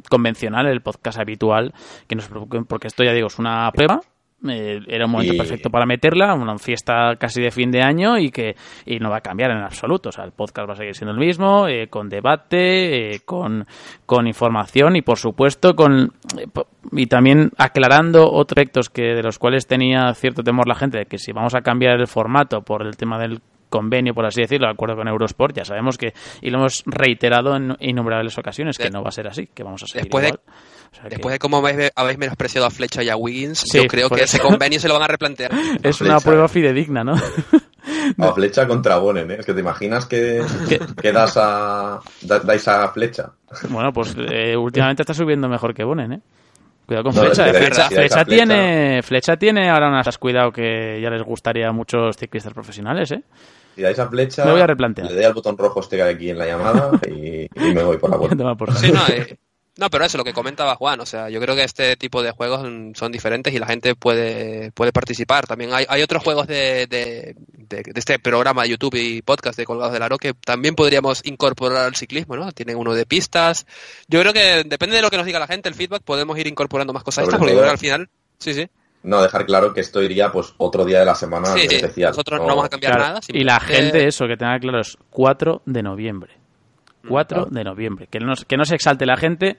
convencional, 0.08 0.66
el 0.66 0.80
podcast 0.80 1.18
habitual, 1.18 1.72
que 2.06 2.14
no 2.16 2.22
se 2.22 2.28
preocupen, 2.30 2.64
porque 2.64 2.86
esto 2.88 3.04
ya 3.04 3.12
digo, 3.12 3.26
es 3.28 3.38
una 3.38 3.70
prueba. 3.72 4.00
Eh, 4.48 4.80
era 4.88 5.06
un 5.06 5.12
momento 5.12 5.34
Y- 5.34 5.36
perfecto 5.38 5.70
para 5.70 5.86
meterla, 5.86 6.34
una 6.34 6.58
fiesta 6.58 7.16
casi 7.16 7.40
de 7.42 7.50
fin 7.50 7.70
de 7.70 7.82
año 7.82 8.18
y 8.18 8.30
que 8.30 8.54
y 8.86 8.98
no 8.98 9.10
va 9.10 9.18
a 9.18 9.20
cambiar 9.20 9.50
en 9.50 9.58
absoluto. 9.58 10.08
O 10.08 10.12
sea, 10.12 10.24
el 10.24 10.32
podcast 10.32 10.68
va 10.68 10.72
a 10.74 10.76
seguir 10.76 10.94
siendo 10.94 11.12
el 11.12 11.18
mismo, 11.18 11.66
eh, 11.68 11.88
con 11.88 12.08
debate, 12.08 13.14
eh, 13.14 13.20
con, 13.24 13.66
con 14.06 14.26
información 14.26 14.96
y 14.96 15.02
por 15.02 15.18
supuesto 15.18 15.74
con 15.74 16.12
eh, 16.38 16.46
y 16.92 17.06
también 17.06 17.50
aclarando 17.58 18.30
otros 18.30 18.54
aspectos 18.54 18.90
que 18.90 19.02
de 19.14 19.22
los 19.22 19.38
cuales 19.38 19.66
tenía 19.66 20.12
cierto 20.14 20.42
temor 20.42 20.68
la 20.68 20.74
gente 20.74 20.98
de 20.98 21.06
que 21.06 21.18
si 21.18 21.32
vamos 21.32 21.54
a 21.54 21.62
cambiar 21.62 21.98
el 21.98 22.06
formato 22.06 22.60
por 22.62 22.86
el 22.86 22.96
tema 22.96 23.18
del 23.18 23.40
convenio, 23.68 24.14
por 24.14 24.24
así 24.24 24.40
decirlo, 24.42 24.68
de 24.68 24.72
acuerdo 24.74 24.94
con 24.94 25.08
Eurosport, 25.08 25.56
ya 25.56 25.64
sabemos 25.64 25.98
que, 25.98 26.12
y 26.42 26.50
lo 26.50 26.58
hemos 26.58 26.84
reiterado 26.86 27.56
en 27.56 27.74
innumerables 27.80 28.38
ocasiones, 28.38 28.78
que 28.78 28.84
De- 28.84 28.90
no 28.90 29.02
va 29.02 29.08
a 29.08 29.12
ser 29.12 29.26
así, 29.26 29.48
que 29.52 29.64
vamos 29.64 29.82
a 29.82 29.86
seguir 29.86 30.04
Después 30.04 30.22
de- 30.22 30.28
igual. 30.28 30.40
O 30.94 30.96
sea 30.96 31.04
que 31.04 31.16
Después 31.16 31.32
de 31.32 31.38
cómo 31.40 31.56
habéis, 31.58 31.90
habéis 31.96 32.18
menospreciado 32.18 32.66
a 32.66 32.70
Flecha 32.70 33.02
y 33.02 33.08
a 33.10 33.16
Wiggins, 33.16 33.58
Sí, 33.60 33.78
yo 33.78 33.86
creo 33.88 34.08
que 34.08 34.22
eso. 34.22 34.36
ese 34.36 34.40
convenio 34.40 34.78
se 34.78 34.86
lo 34.88 34.94
van 34.94 35.02
a 35.02 35.08
replantear. 35.08 35.50
es 35.82 36.00
una 36.00 36.20
prueba 36.20 36.48
fidedigna, 36.48 37.02
¿no? 37.04 37.14
A 38.18 38.32
flecha 38.32 38.66
contra 38.66 38.96
Bonen, 38.96 39.30
¿eh? 39.30 39.36
Es 39.40 39.46
que 39.46 39.52
te 39.54 39.60
imaginas 39.60 40.06
que, 40.06 40.42
que 41.02 41.12
das 41.12 41.36
a, 41.36 42.00
da- 42.22 42.38
dais 42.40 42.66
a 42.68 42.88
flecha. 42.88 43.32
bueno, 43.68 43.92
pues 43.92 44.16
eh, 44.30 44.56
últimamente 44.56 45.02
está 45.02 45.12
subiendo 45.14 45.48
mejor 45.48 45.74
que 45.74 45.84
Bonen, 45.84 46.12
¿eh? 46.14 46.20
Cuidado 46.86 47.04
con 47.04 47.14
No, 47.14 47.22
Flecha. 47.22 47.46
es 47.50 47.56
eh, 47.56 47.58
que 47.60 47.66
Flecha, 47.96 48.24
tiene, 48.24 49.02
Flecha 49.02 49.36
tiene 49.36 49.68
ahora 49.70 49.88
unas 49.88 50.16
cuidado 50.18 50.50
que 50.52 50.98
ya 51.02 51.10
les 51.10 51.22
gustaría 51.22 51.68
a 51.68 51.72
muchos 51.72 52.16
ciclistas 52.16 52.52
profesionales, 52.54 53.10
¿eh? 53.12 53.22
Si 53.74 53.82
dais 53.82 53.98
a 53.98 54.08
flecha, 54.08 54.44
Me 54.44 54.52
voy 54.52 54.60
a 54.60 54.66
replantear. 54.66 55.08
le 55.08 55.14
doy 55.14 55.24
al 55.24 55.32
botón 55.34 55.56
rojo 55.58 55.80
este 55.80 55.96
que 55.96 56.02
hay 56.02 56.14
aquí 56.14 56.30
en 56.30 56.38
la 56.38 56.46
llamada 56.46 56.90
y, 57.08 57.42
y 57.54 57.74
me 57.74 57.82
voy 57.82 57.98
por 57.98 58.10
la 58.10 58.54
puerta. 58.54 58.76
Sí, 58.78 58.92
no, 58.92 59.00
eh, 59.08 59.36
no, 59.76 59.90
pero 59.90 60.04
eso, 60.04 60.16
lo 60.18 60.24
que 60.24 60.32
comentaba 60.32 60.76
Juan, 60.76 61.00
o 61.00 61.06
sea, 61.06 61.28
yo 61.30 61.40
creo 61.40 61.56
que 61.56 61.64
este 61.64 61.96
tipo 61.96 62.22
de 62.22 62.30
juegos 62.30 62.60
son 62.94 63.10
diferentes 63.12 63.52
y 63.52 63.58
la 63.58 63.66
gente 63.66 63.94
puede, 63.96 64.70
puede 64.72 64.92
participar. 64.92 65.46
También 65.46 65.72
hay, 65.74 65.84
hay 65.88 66.02
otros 66.02 66.22
juegos 66.22 66.46
de, 66.46 66.86
de, 66.86 67.34
de- 67.52 67.82
de 67.82 67.92
este 67.96 68.18
programa 68.18 68.62
de 68.62 68.68
YouTube 68.70 68.94
y 68.94 69.20
podcast 69.22 69.58
de 69.58 69.64
Colgados 69.64 69.92
del 69.92 70.02
Aro 70.02 70.16
que 70.18 70.32
también 70.34 70.74
podríamos 70.76 71.22
incorporar 71.24 71.86
al 71.86 71.96
ciclismo, 71.96 72.36
¿no? 72.36 72.52
Tienen 72.52 72.76
uno 72.76 72.94
de 72.94 73.04
pistas. 73.04 73.66
Yo 74.06 74.20
creo 74.20 74.32
que 74.32 74.62
depende 74.64 74.96
de 74.96 75.02
lo 75.02 75.10
que 75.10 75.16
nos 75.16 75.26
diga 75.26 75.38
la 75.40 75.46
gente, 75.48 75.68
el 75.68 75.74
feedback, 75.74 76.02
podemos 76.02 76.38
ir 76.38 76.46
incorporando 76.46 76.92
más 76.92 77.02
cosas 77.02 77.24
estas, 77.24 77.38
porque 77.38 77.52
yo 77.54 77.58
todo- 77.60 77.62
creo 77.68 77.70
que 77.70 77.72
al 77.74 77.78
final, 77.78 78.08
sí, 78.38 78.54
sí, 78.54 78.68
No, 79.02 79.20
dejar 79.22 79.44
claro 79.44 79.74
que 79.74 79.80
esto 79.80 80.00
iría 80.02 80.30
pues 80.30 80.54
otro 80.58 80.84
día 80.84 81.00
de 81.00 81.04
la 81.04 81.14
semana 81.16 81.48
sí, 81.54 81.66
sí, 81.68 81.74
especial. 81.76 82.10
nosotros 82.10 82.40
no 82.40 82.46
vamos 82.46 82.64
a 82.66 82.68
cambiar 82.68 82.92
Claro, 82.94 83.08
nada. 83.08 83.20
y 83.28 83.42
la 83.44 83.58
gente, 83.60 84.06
eso, 84.06 84.26
que 84.28 84.36
tenga 84.36 84.58
claro, 84.60 84.80
es 84.80 84.96
4 85.10 85.62
de 85.66 85.82
noviembre. 85.82 86.32
Mm, 87.04 87.08
4 87.08 87.36
claro. 87.36 87.50
de 87.50 87.64
noviembre. 87.64 88.06
Que 88.10 88.18
no, 88.18 88.32
que 88.48 88.56
no 88.56 88.64
se 88.64 88.74
exalte 88.74 89.06
la 89.06 89.16
gente, 89.16 89.58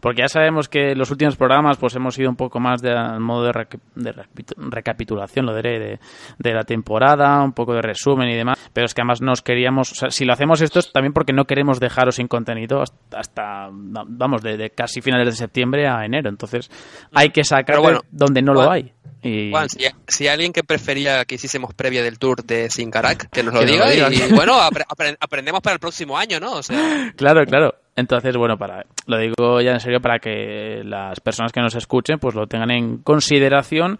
porque 0.00 0.22
ya 0.22 0.28
sabemos 0.28 0.68
que 0.68 0.92
en 0.92 0.98
los 0.98 1.10
últimos 1.10 1.36
programas 1.36 1.76
pues 1.76 1.94
hemos 1.96 2.18
ido 2.18 2.30
un 2.30 2.36
poco 2.36 2.60
más 2.60 2.80
de 2.82 2.92
al 2.92 3.20
modo 3.20 3.44
de, 3.44 3.66
de 3.96 4.12
recapitu- 4.14 4.54
recapitulación, 4.70 5.46
lo 5.46 5.54
diré, 5.54 5.78
de, 5.78 5.98
de 6.38 6.52
la 6.54 6.62
temporada, 6.62 7.42
un 7.42 7.52
poco 7.52 7.74
de 7.74 7.82
resumen 7.82 8.28
y 8.28 8.34
demás. 8.36 8.58
Pero 8.72 8.86
es 8.86 8.94
que 8.94 9.00
además 9.02 9.20
nos 9.20 9.42
queríamos, 9.42 9.92
o 9.92 9.94
sea, 9.94 10.10
si 10.10 10.24
lo 10.24 10.32
hacemos 10.32 10.60
esto 10.60 10.78
es 10.78 10.92
también 10.92 11.12
porque 11.12 11.32
no 11.32 11.44
queremos 11.44 11.80
dejaros 11.80 12.16
sin 12.16 12.28
contenido 12.28 12.80
hasta, 12.82 13.18
hasta, 13.18 13.68
vamos, 13.70 14.42
de, 14.42 14.56
de 14.56 14.70
casi 14.70 15.00
finales 15.00 15.26
de 15.26 15.32
septiembre 15.32 15.88
a 15.88 16.04
enero. 16.04 16.28
Entonces 16.28 16.70
hay 17.12 17.30
que 17.30 17.44
sacar 17.44 17.80
bueno, 17.80 18.00
donde 18.10 18.42
no 18.42 18.52
lo 18.54 18.70
hay. 18.70 18.92
Y... 19.24 19.50
Juan, 19.50 19.68
si, 19.70 19.78
si 20.06 20.28
hay 20.28 20.34
alguien 20.34 20.52
que 20.52 20.62
prefería 20.62 21.24
que 21.24 21.34
hiciésemos 21.36 21.72
previa 21.74 22.02
del 22.02 22.18
tour 22.18 22.44
de 22.44 22.68
Sincarak, 22.70 23.30
que 23.30 23.42
nos 23.42 23.54
lo 23.54 23.60
Que 23.60 23.66
diga, 23.66 23.86
lo 23.86 24.12
y 24.12 24.32
bueno, 24.32 24.60
apre- 24.60 24.84
apre- 24.86 25.16
aprendemos 25.18 25.60
para 25.62 25.74
el 25.74 25.80
próximo 25.80 26.16
año, 26.16 26.38
¿no? 26.38 26.52
O 26.52 26.62
sea, 26.62 27.12
Claro, 27.16 27.44
claro. 27.46 27.74
Entonces, 27.96 28.36
bueno, 28.36 28.58
para 28.58 28.84
lo 29.06 29.18
digo 29.18 29.60
ya 29.60 29.72
en 29.72 29.80
serio 29.80 30.00
para 30.00 30.18
que 30.18 30.82
las 30.84 31.20
personas 31.20 31.52
que 31.52 31.60
nos 31.60 31.74
escuchen 31.74 32.18
pues 32.18 32.34
lo 32.34 32.46
tengan 32.48 32.70
en 32.72 32.98
consideración 32.98 33.98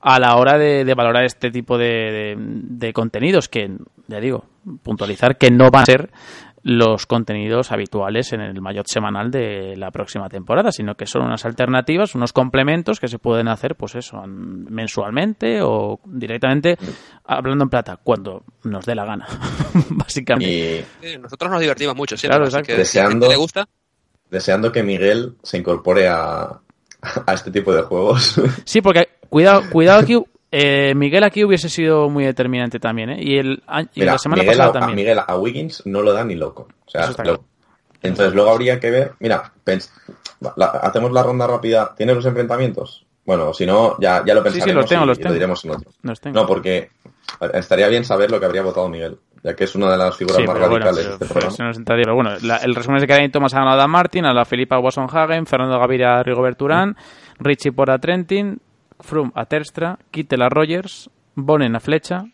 a 0.00 0.18
la 0.20 0.36
hora 0.36 0.58
de, 0.58 0.84
de 0.84 0.94
valorar 0.94 1.24
este 1.24 1.50
tipo 1.50 1.78
de, 1.78 1.86
de- 1.86 2.34
de 2.38 2.92
contenidos 2.92 3.48
que, 3.48 3.70
ya 4.08 4.20
digo, 4.20 4.44
puntualizar 4.82 5.38
que 5.38 5.50
no 5.50 5.70
van 5.70 5.82
a 5.82 5.86
ser 5.86 6.10
los 6.68 7.06
contenidos 7.06 7.70
habituales 7.70 8.32
en 8.32 8.40
el 8.40 8.60
Mayotte 8.60 8.88
semanal 8.90 9.30
de 9.30 9.76
la 9.76 9.92
próxima 9.92 10.28
temporada, 10.28 10.72
sino 10.72 10.96
que 10.96 11.06
son 11.06 11.22
unas 11.22 11.44
alternativas, 11.44 12.16
unos 12.16 12.32
complementos 12.32 12.98
que 12.98 13.06
se 13.06 13.20
pueden 13.20 13.46
hacer, 13.46 13.76
pues 13.76 13.94
eso, 13.94 14.20
mensualmente 14.26 15.60
o 15.62 16.00
directamente 16.04 16.76
hablando 17.24 17.64
en 17.64 17.70
plata, 17.70 17.98
cuando 18.02 18.42
nos 18.64 18.84
dé 18.84 18.94
la 18.94 19.04
gana, 19.04 19.26
básicamente. 19.90 20.84
Y 21.02 21.06
sí, 21.06 21.18
nosotros 21.18 21.50
nos 21.50 21.60
divertimos 21.60 21.94
mucho 21.94 22.16
siempre, 22.16 22.36
Claro, 22.38 22.46
exacto. 22.46 22.66
que 22.66 22.84
si 22.84 22.98
Deseando- 22.98 23.28
le 23.28 23.36
gusta, 23.36 23.68
deseando 24.30 24.72
que 24.72 24.82
Miguel 24.82 25.36
se 25.44 25.58
incorpore 25.58 26.08
a, 26.08 26.60
a 27.26 27.32
este 27.32 27.50
tipo 27.52 27.72
de 27.74 27.82
juegos. 27.82 28.40
Sí, 28.64 28.80
porque 28.80 29.08
cuidado, 29.28 29.62
cuidado 29.70 30.00
aquí. 30.00 30.20
Eh, 30.58 30.94
Miguel 30.94 31.24
aquí 31.24 31.44
hubiese 31.44 31.68
sido 31.68 32.08
muy 32.08 32.24
determinante 32.24 32.78
también, 32.80 33.10
¿eh? 33.10 33.16
Y, 33.20 33.38
el, 33.38 33.62
y 33.94 34.00
Mira, 34.00 34.12
la 34.12 34.18
semana 34.18 34.42
Miguel, 34.42 34.56
pasada 34.56 34.66
a, 34.68 34.70
a 34.70 34.80
también. 34.80 34.96
Miguel 34.96 35.18
a 35.26 35.36
Wiggins 35.36 35.82
no 35.86 36.02
lo 36.02 36.12
da 36.12 36.24
ni 36.24 36.34
loco. 36.34 36.68
O 36.86 36.90
sea, 36.90 37.02
Eso 37.02 37.10
está 37.10 37.24
lo- 37.24 37.38
claro. 37.38 37.44
entonces 38.02 38.34
luego 38.34 38.50
habría 38.50 38.78
que 38.80 38.90
ver. 38.90 39.12
Mira, 39.20 39.52
pens- 39.64 39.90
la- 40.56 40.66
hacemos 40.66 41.12
la 41.12 41.22
ronda 41.22 41.46
rápida. 41.46 41.94
¿Tienes 41.96 42.16
los 42.16 42.26
enfrentamientos? 42.26 43.04
Bueno, 43.24 43.52
si 43.52 43.66
no, 43.66 43.96
ya, 43.98 44.22
ya 44.24 44.34
lo 44.34 44.42
Sí, 44.44 44.48
sí, 44.50 44.52
pensaremos 44.60 44.82
los 44.82 44.88
tengo, 44.88 45.04
y, 45.04 45.06
los 45.08 45.18
y 45.18 45.20
lo 45.20 45.24
tengo. 45.24 45.34
diremos 45.34 45.64
en 45.64 45.70
otro. 45.72 45.90
Los 46.02 46.20
tengo. 46.20 46.40
No, 46.40 46.46
porque 46.46 46.90
estaría 47.54 47.88
bien 47.88 48.04
saber 48.04 48.30
lo 48.30 48.38
que 48.38 48.46
habría 48.46 48.62
votado 48.62 48.88
Miguel. 48.88 49.18
ya 49.42 49.54
que 49.54 49.64
es 49.64 49.74
una 49.74 49.90
de 49.90 49.96
las 49.98 50.16
figuras 50.16 50.38
Sí, 50.38 50.44
más 50.46 50.54
pero 50.56 50.68
bueno, 50.70 50.84
radicales 50.86 51.06
pero, 51.06 51.18
de 51.18 51.24
este 51.24 51.34
programa. 51.54 51.84
pero 51.84 52.14
bueno, 52.14 52.30
la- 52.42 52.56
el 52.58 52.74
resumen 52.74 52.98
es 52.98 53.06
que 53.06 53.12
Geraint 53.12 53.32
Thomas 53.32 53.52
ha 53.54 53.58
ganado 53.58 53.74
a 53.76 53.78
Dan 53.80 53.90
Martin, 53.90 54.24
a 54.26 54.32
la 54.32 54.44
Felipa 54.44 54.78
Wasson 54.78 55.08
Hagen, 55.12 55.46
Fernando 55.46 55.78
Gaviria 55.78 56.18
a 56.18 56.22
Rigobert 56.22 56.60
Urán, 56.62 56.96
Richie 57.38 57.72
por 57.72 57.90
a 57.90 57.98
Trentin, 57.98 58.60
Froome 59.00 59.32
a 59.34 59.44
Terstra, 59.46 59.98
Kittel 60.10 60.42
a 60.42 60.48
Rogers, 60.48 61.10
Bonen 61.34 61.76
a 61.76 61.80
Flecha, 61.80 62.24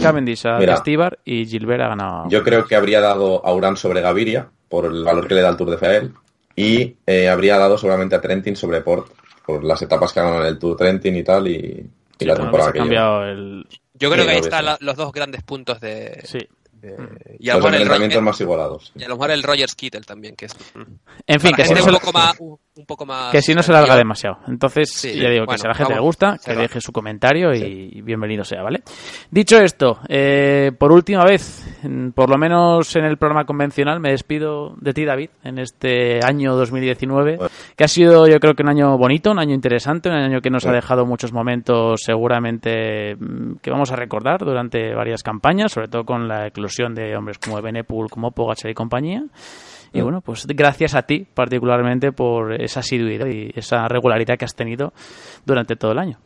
Cavendish 0.00 0.46
a. 0.46 0.58
Estibar 0.58 1.18
y 1.24 1.46
Gilbert 1.46 1.82
ha 1.82 1.88
ganado. 1.88 2.28
Yo 2.28 2.42
creo 2.42 2.66
que 2.66 2.74
habría 2.76 3.00
dado 3.00 3.44
a 3.46 3.52
Urán 3.54 3.76
sobre 3.76 4.00
Gaviria, 4.00 4.48
por 4.68 4.86
el 4.86 5.04
valor 5.04 5.28
que 5.28 5.34
le 5.34 5.40
da 5.42 5.50
el 5.50 5.56
Tour 5.56 5.70
de 5.70 5.78
Fael, 5.78 6.12
y 6.56 6.96
eh, 7.06 7.28
habría 7.28 7.58
dado 7.58 7.78
seguramente 7.78 8.16
a 8.16 8.20
Trentin 8.20 8.56
sobre 8.56 8.80
Port, 8.80 9.08
por 9.46 9.62
las 9.62 9.80
etapas 9.82 10.12
que 10.12 10.20
ganaron 10.20 10.42
en 10.42 10.48
el 10.48 10.58
Tour 10.58 10.76
Trentin 10.76 11.14
y 11.16 11.22
tal, 11.22 11.46
y, 11.46 11.54
y 11.54 11.90
Sí, 12.18 12.24
la 12.24 12.34
temporada 12.34 12.72
que 12.72 12.80
lleva. 12.80 13.28
el... 13.30 13.66
Yo 13.94 14.10
creo 14.10 14.22
Sí, 14.24 14.28
que 14.28 14.34
ahí 14.34 14.40
están 14.40 14.64
la- 14.64 14.78
los 14.80 14.96
dos 14.96 15.12
grandes 15.12 15.42
puntos 15.44 15.80
de. 15.80 16.20
Sí. 16.24 16.38
de- 16.72 17.36
y, 17.38 17.48
a 17.50 17.54
lo 17.54 17.60
Los 17.60 17.64
mejor 17.64 17.74
el, 17.76 17.82
enfrentamientos 17.82 18.16
Ro- 18.16 18.22
más 18.22 18.40
igualados. 18.40 18.92
y 18.96 19.04
a 19.04 19.08
lo 19.08 19.14
mejor 19.16 19.30
el 19.30 19.42
Rogers 19.44 19.74
Kittel 19.76 20.04
también, 20.06 20.34
que 20.34 20.46
es. 20.46 20.56
En 21.26 21.40
fin, 21.40 21.54
que 21.54 21.64
no 21.64 21.84
un 21.84 21.92
poco 21.92 22.12
más. 22.12 22.36
Un, 22.76 22.82
un 22.82 22.86
poco 22.86 23.06
más 23.06 23.30
que 23.30 23.40
si 23.40 23.54
no 23.54 23.62
se 23.62 23.72
larga 23.72 23.96
demasiado. 23.96 24.38
Entonces, 24.48 24.90
Sí, 24.92 25.14
ya 25.14 25.30
digo 25.30 25.44
que 25.44 25.46
bueno, 25.46 25.58
si 25.58 25.66
a 25.66 25.68
la 25.68 25.74
gente 25.74 25.94
le 25.94 26.00
gusta, 26.00 26.38
que 26.44 26.54
va. 26.54 26.62
deje 26.62 26.80
su 26.80 26.92
comentario 26.92 27.54
y 27.54 28.00
bienvenido 28.02 28.44
sea, 28.44 28.62
¿vale? 28.62 28.82
Dicho 29.30 29.58
esto, 29.58 29.98
eh, 30.08 30.72
por 30.78 30.92
última 30.92 31.24
vez, 31.24 31.64
por 32.14 32.28
lo 32.28 32.36
menos 32.36 32.94
en 32.96 33.04
el 33.04 33.16
programa 33.16 33.44
convencional, 33.44 34.00
me 34.00 34.10
despido 34.10 34.74
de 34.80 34.92
ti, 34.92 35.04
David, 35.04 35.30
en 35.44 35.58
este 35.58 36.20
año 36.24 36.54
2019, 36.56 37.38
que 37.76 37.84
ha 37.84 37.88
sido 37.88 38.26
yo 38.26 38.38
creo 38.40 38.54
que 38.54 38.62
un 38.62 38.70
año 38.70 38.96
bonito, 38.98 39.30
un 39.30 39.38
año 39.38 39.54
interesante, 39.54 40.08
un 40.08 40.16
año 40.16 40.40
que 40.40 40.50
nos 40.50 40.66
ha 40.66 40.72
dejado 40.72 41.06
muchos 41.06 41.32
momentos 41.32 42.02
seguramente 42.02 43.14
mm, 43.16 43.56
que 43.62 43.70
vamos 43.70 43.92
a 43.92 43.96
recordar 43.96 44.40
durante 44.44 44.94
varias 44.94 45.22
campañas, 45.22 45.72
sobre 45.72 45.88
todo 45.88 46.04
con 46.04 46.28
la 46.28 46.48
eclosión 46.48 46.94
de 46.94 47.16
hombres 47.16 47.38
como 47.38 47.60
Benepul, 47.62 48.10
como 48.10 48.32
Pogacar 48.32 48.70
y 48.70 48.74
compañía. 48.74 49.22
Y 49.94 50.00
bueno, 50.02 50.20
pues 50.20 50.46
gracias 50.46 50.94
a 50.94 51.02
ti 51.02 51.26
particularmente 51.32 52.12
por 52.12 52.52
esa 52.60 52.80
asiduidad 52.80 53.26
y 53.26 53.50
esa 53.54 53.86
regularidad 53.88 54.36
que 54.36 54.44
has 54.44 54.54
tenido 54.54 54.92
durante 55.46 55.76
todo 55.76 55.92
el 55.92 55.98
año. 55.98 56.18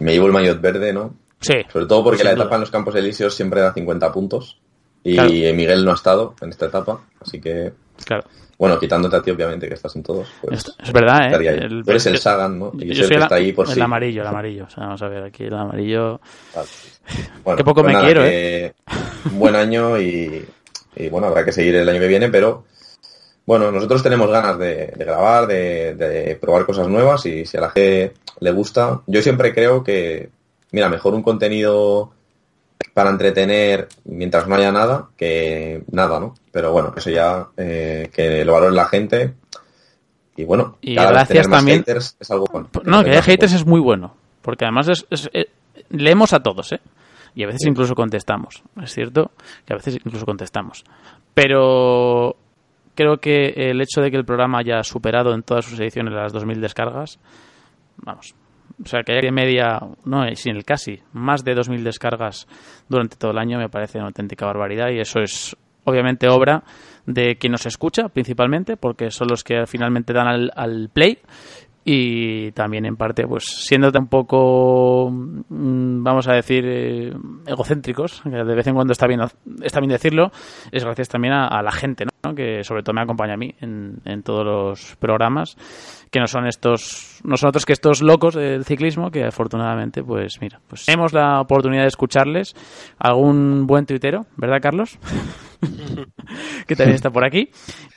Me 0.00 0.12
llevo 0.12 0.26
el 0.26 0.32
maillot 0.32 0.60
verde, 0.60 0.92
¿no? 0.92 1.14
Sí. 1.40 1.54
Sobre 1.72 1.86
todo 1.86 2.02
porque 2.04 2.24
la 2.24 2.32
etapa 2.32 2.54
en 2.54 2.60
los 2.62 2.70
Campos 2.70 2.94
Elíseos 2.94 3.34
siempre 3.34 3.60
da 3.60 3.72
50 3.74 4.10
puntos. 4.12 4.58
Y 5.04 5.14
Claro. 5.14 5.30
Miguel 5.30 5.84
no 5.84 5.90
ha 5.92 5.94
estado 5.94 6.34
en 6.40 6.48
esta 6.50 6.66
etapa, 6.66 7.00
así 7.20 7.40
que, 7.40 7.72
Claro. 8.04 8.24
bueno, 8.58 8.76
quitándote 8.78 9.16
a 9.16 9.22
ti, 9.22 9.30
obviamente, 9.30 9.68
que 9.68 9.74
estás 9.74 9.94
en 9.94 10.02
todos. 10.02 10.26
Pues, 10.42 10.74
Es, 10.82 10.92
verdad, 10.92 11.32
¿eh? 11.40 11.48
El- 11.48 11.84
Tú 11.84 11.90
eres 11.90 12.06
el 12.06 12.18
Sagan, 12.18 12.58
¿no? 12.58 12.72
Y 12.74 12.86
Yo 12.86 12.92
es 12.92 12.98
el 12.98 13.04
soy 13.04 13.08
que 13.10 13.14
el, 13.16 13.22
está 13.22 13.34
ahí 13.36 13.52
por 13.52 13.68
el 13.68 13.74
sí. 13.74 13.80
amarillo, 13.80 14.22
el 14.22 14.26
amarillo. 14.28 14.64
O 14.64 14.70
sea, 14.70 14.84
vamos 14.84 15.02
a 15.02 15.08
ver, 15.08 15.22
aquí 15.24 15.44
el 15.44 15.54
amarillo... 15.54 16.20
Bueno, 17.44 17.56
Qué 17.56 17.64
poco 17.64 17.82
pues 17.82 17.86
me 17.86 17.92
nada, 17.92 18.04
quiero, 18.04 18.22
¿eh? 18.24 18.74
buen 19.32 19.54
año 19.54 19.96
y, 20.00 20.44
y, 20.96 21.08
bueno, 21.08 21.26
habrá 21.28 21.44
que 21.44 21.52
seguir 21.52 21.76
el 21.76 21.88
año 21.88 22.00
que 22.00 22.08
viene, 22.08 22.28
pero 22.28 22.64
bueno, 23.44 23.70
nosotros 23.70 24.02
tenemos 24.02 24.30
ganas 24.30 24.58
de, 24.58 24.88
de 24.88 25.04
grabar, 25.04 25.46
de, 25.46 25.94
de 25.94 26.36
probar 26.36 26.66
cosas 26.66 26.88
nuevas 26.88 27.24
y 27.26 27.46
si 27.46 27.56
a 27.56 27.60
la 27.60 27.70
gente 27.70 28.14
le 28.40 28.50
gusta, 28.50 29.02
yo 29.06 29.22
siempre 29.22 29.54
creo 29.54 29.84
que, 29.84 30.30
mira, 30.72 30.88
mejor 30.88 31.14
un 31.14 31.22
contenido 31.22 32.10
para 32.92 33.10
entretener 33.10 33.88
mientras 34.04 34.46
no 34.48 34.54
haya 34.56 34.72
nada 34.72 35.08
que 35.16 35.82
nada, 35.92 36.18
¿no? 36.18 36.34
Pero 36.50 36.72
bueno, 36.72 36.92
eso 36.96 37.10
ya 37.10 37.46
eh, 37.56 38.10
que 38.12 38.44
lo 38.44 38.52
valore 38.54 38.74
la 38.74 38.86
gente 38.86 39.34
y 40.36 40.44
bueno, 40.44 40.76
Y 40.80 40.94
cada 40.96 41.08
vez 41.08 41.14
gracias 41.14 41.28
tener 41.44 41.48
más 41.48 41.58
también- 41.60 41.78
haters 41.78 42.16
es 42.18 42.30
algo 42.30 42.46
bueno. 42.50 42.68
No, 42.84 43.04
que 43.04 43.10
haya 43.10 43.22
haters 43.22 43.52
es 43.52 43.64
muy 43.64 43.80
bueno. 43.80 44.14
Porque 44.42 44.64
además 44.64 44.88
es, 44.88 45.06
es- 45.10 45.30
eh, 45.32 45.46
leemos 45.90 46.32
a 46.32 46.40
todos, 46.40 46.72
¿eh? 46.72 46.80
Y 47.36 47.44
a 47.44 47.46
veces 47.46 47.66
incluso 47.66 47.94
contestamos. 47.94 48.64
Es 48.82 48.94
cierto 48.94 49.30
que 49.66 49.74
a 49.74 49.76
veces 49.76 49.98
incluso 50.02 50.24
contestamos. 50.24 50.84
Pero 51.34 52.34
creo 52.94 53.18
que 53.18 53.52
el 53.54 53.80
hecho 53.82 54.00
de 54.00 54.10
que 54.10 54.16
el 54.16 54.24
programa 54.24 54.58
haya 54.58 54.82
superado 54.82 55.34
en 55.34 55.42
todas 55.42 55.66
sus 55.66 55.78
ediciones 55.78 56.14
las 56.14 56.34
2.000 56.34 56.60
descargas, 56.60 57.20
vamos. 57.98 58.34
O 58.82 58.88
sea, 58.88 59.02
que 59.02 59.12
haya 59.12 59.30
media, 59.30 59.80
no, 60.04 60.24
sin 60.34 60.56
el 60.56 60.64
casi, 60.64 61.00
más 61.12 61.44
de 61.44 61.54
2.000 61.54 61.82
descargas 61.82 62.48
durante 62.88 63.16
todo 63.16 63.32
el 63.32 63.38
año 63.38 63.58
me 63.58 63.68
parece 63.68 63.98
una 63.98 64.08
auténtica 64.08 64.46
barbaridad 64.46 64.88
y 64.90 64.98
eso 64.98 65.20
es 65.20 65.54
obviamente 65.84 66.28
obra 66.28 66.64
de 67.06 67.36
quien 67.36 67.52
nos 67.52 67.64
escucha 67.64 68.08
principalmente 68.08 68.76
porque 68.76 69.10
son 69.10 69.28
los 69.28 69.44
que 69.44 69.66
finalmente 69.66 70.12
dan 70.12 70.26
al, 70.26 70.50
al 70.54 70.90
play 70.92 71.18
y 71.88 72.50
también 72.50 72.84
en 72.84 72.96
parte 72.96 73.28
pues 73.28 73.44
siendo 73.44 73.92
un 73.96 74.08
poco 74.08 75.08
mm, 75.08 76.02
vamos 76.02 76.26
a 76.26 76.32
decir 76.32 76.64
eh, 76.66 77.12
egocéntricos 77.46 78.22
que 78.22 78.30
de 78.30 78.54
vez 78.56 78.66
en 78.66 78.74
cuando 78.74 78.92
está 78.92 79.06
bien 79.06 79.20
está 79.62 79.78
bien 79.78 79.92
decirlo 79.92 80.32
es 80.72 80.84
gracias 80.84 81.08
también 81.08 81.34
a, 81.34 81.62
la 81.62 81.70
gente 81.70 82.04
¿no? 82.04 82.34
que 82.34 82.64
sobre 82.64 82.82
todo 82.82 82.92
me 82.94 83.02
acompaña 83.02 83.34
a 83.34 83.36
mí 83.36 83.54
en, 83.60 84.00
en 84.04 84.24
todos 84.24 84.44
los 84.44 84.96
programas 84.96 85.56
que 86.10 86.18
no 86.18 86.26
son 86.26 86.48
estos 86.48 87.20
no 87.22 87.36
son 87.36 87.50
otros 87.50 87.64
que 87.64 87.74
estos 87.74 88.02
locos 88.02 88.34
del 88.34 88.64
ciclismo 88.64 89.12
que 89.12 89.22
afortunadamente 89.22 90.02
pues 90.02 90.40
mira 90.40 90.60
pues 90.66 90.86
tenemos 90.86 91.12
la 91.12 91.40
oportunidad 91.40 91.82
de 91.82 91.88
escucharles 91.88 92.56
algún 92.98 93.68
buen 93.68 93.86
tuitero 93.86 94.26
verdad 94.36 94.58
Carlos 94.60 94.98
que 96.66 96.76
también 96.76 96.94
está 96.94 97.10
por 97.10 97.24
aquí 97.24 97.50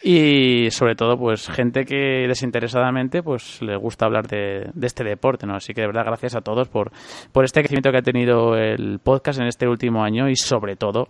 y 0.03 0.69
sobre 0.72 0.95
todo 0.95 1.18
pues 1.18 1.48
gente 1.48 1.86
que 1.86 2.26
desinteresadamente 2.27 3.23
pues 3.23 3.61
le 3.61 3.76
gusta 3.76 4.06
hablar 4.06 4.27
de, 4.27 4.72
este 4.81 5.03
deporte 5.03 5.45
no 5.45 5.56
así 5.56 5.73
que 5.73 5.81
de 5.81 5.88
verdad 5.88 6.06
gracias 6.06 6.36
a 6.36 6.41
todos 6.41 6.68
por 6.68 6.91
por 7.31 7.45
este 7.45 7.61
crecimiento 7.61 7.91
que 7.91 7.98
ha 7.98 8.02
tenido 8.02 8.56
el 8.56 8.99
podcast 8.99 9.40
en 9.40 9.48
este 9.48 9.68
último 9.68 10.03
año 10.03 10.30
y 10.30 10.36
sobre 10.36 10.76
todo 10.76 11.07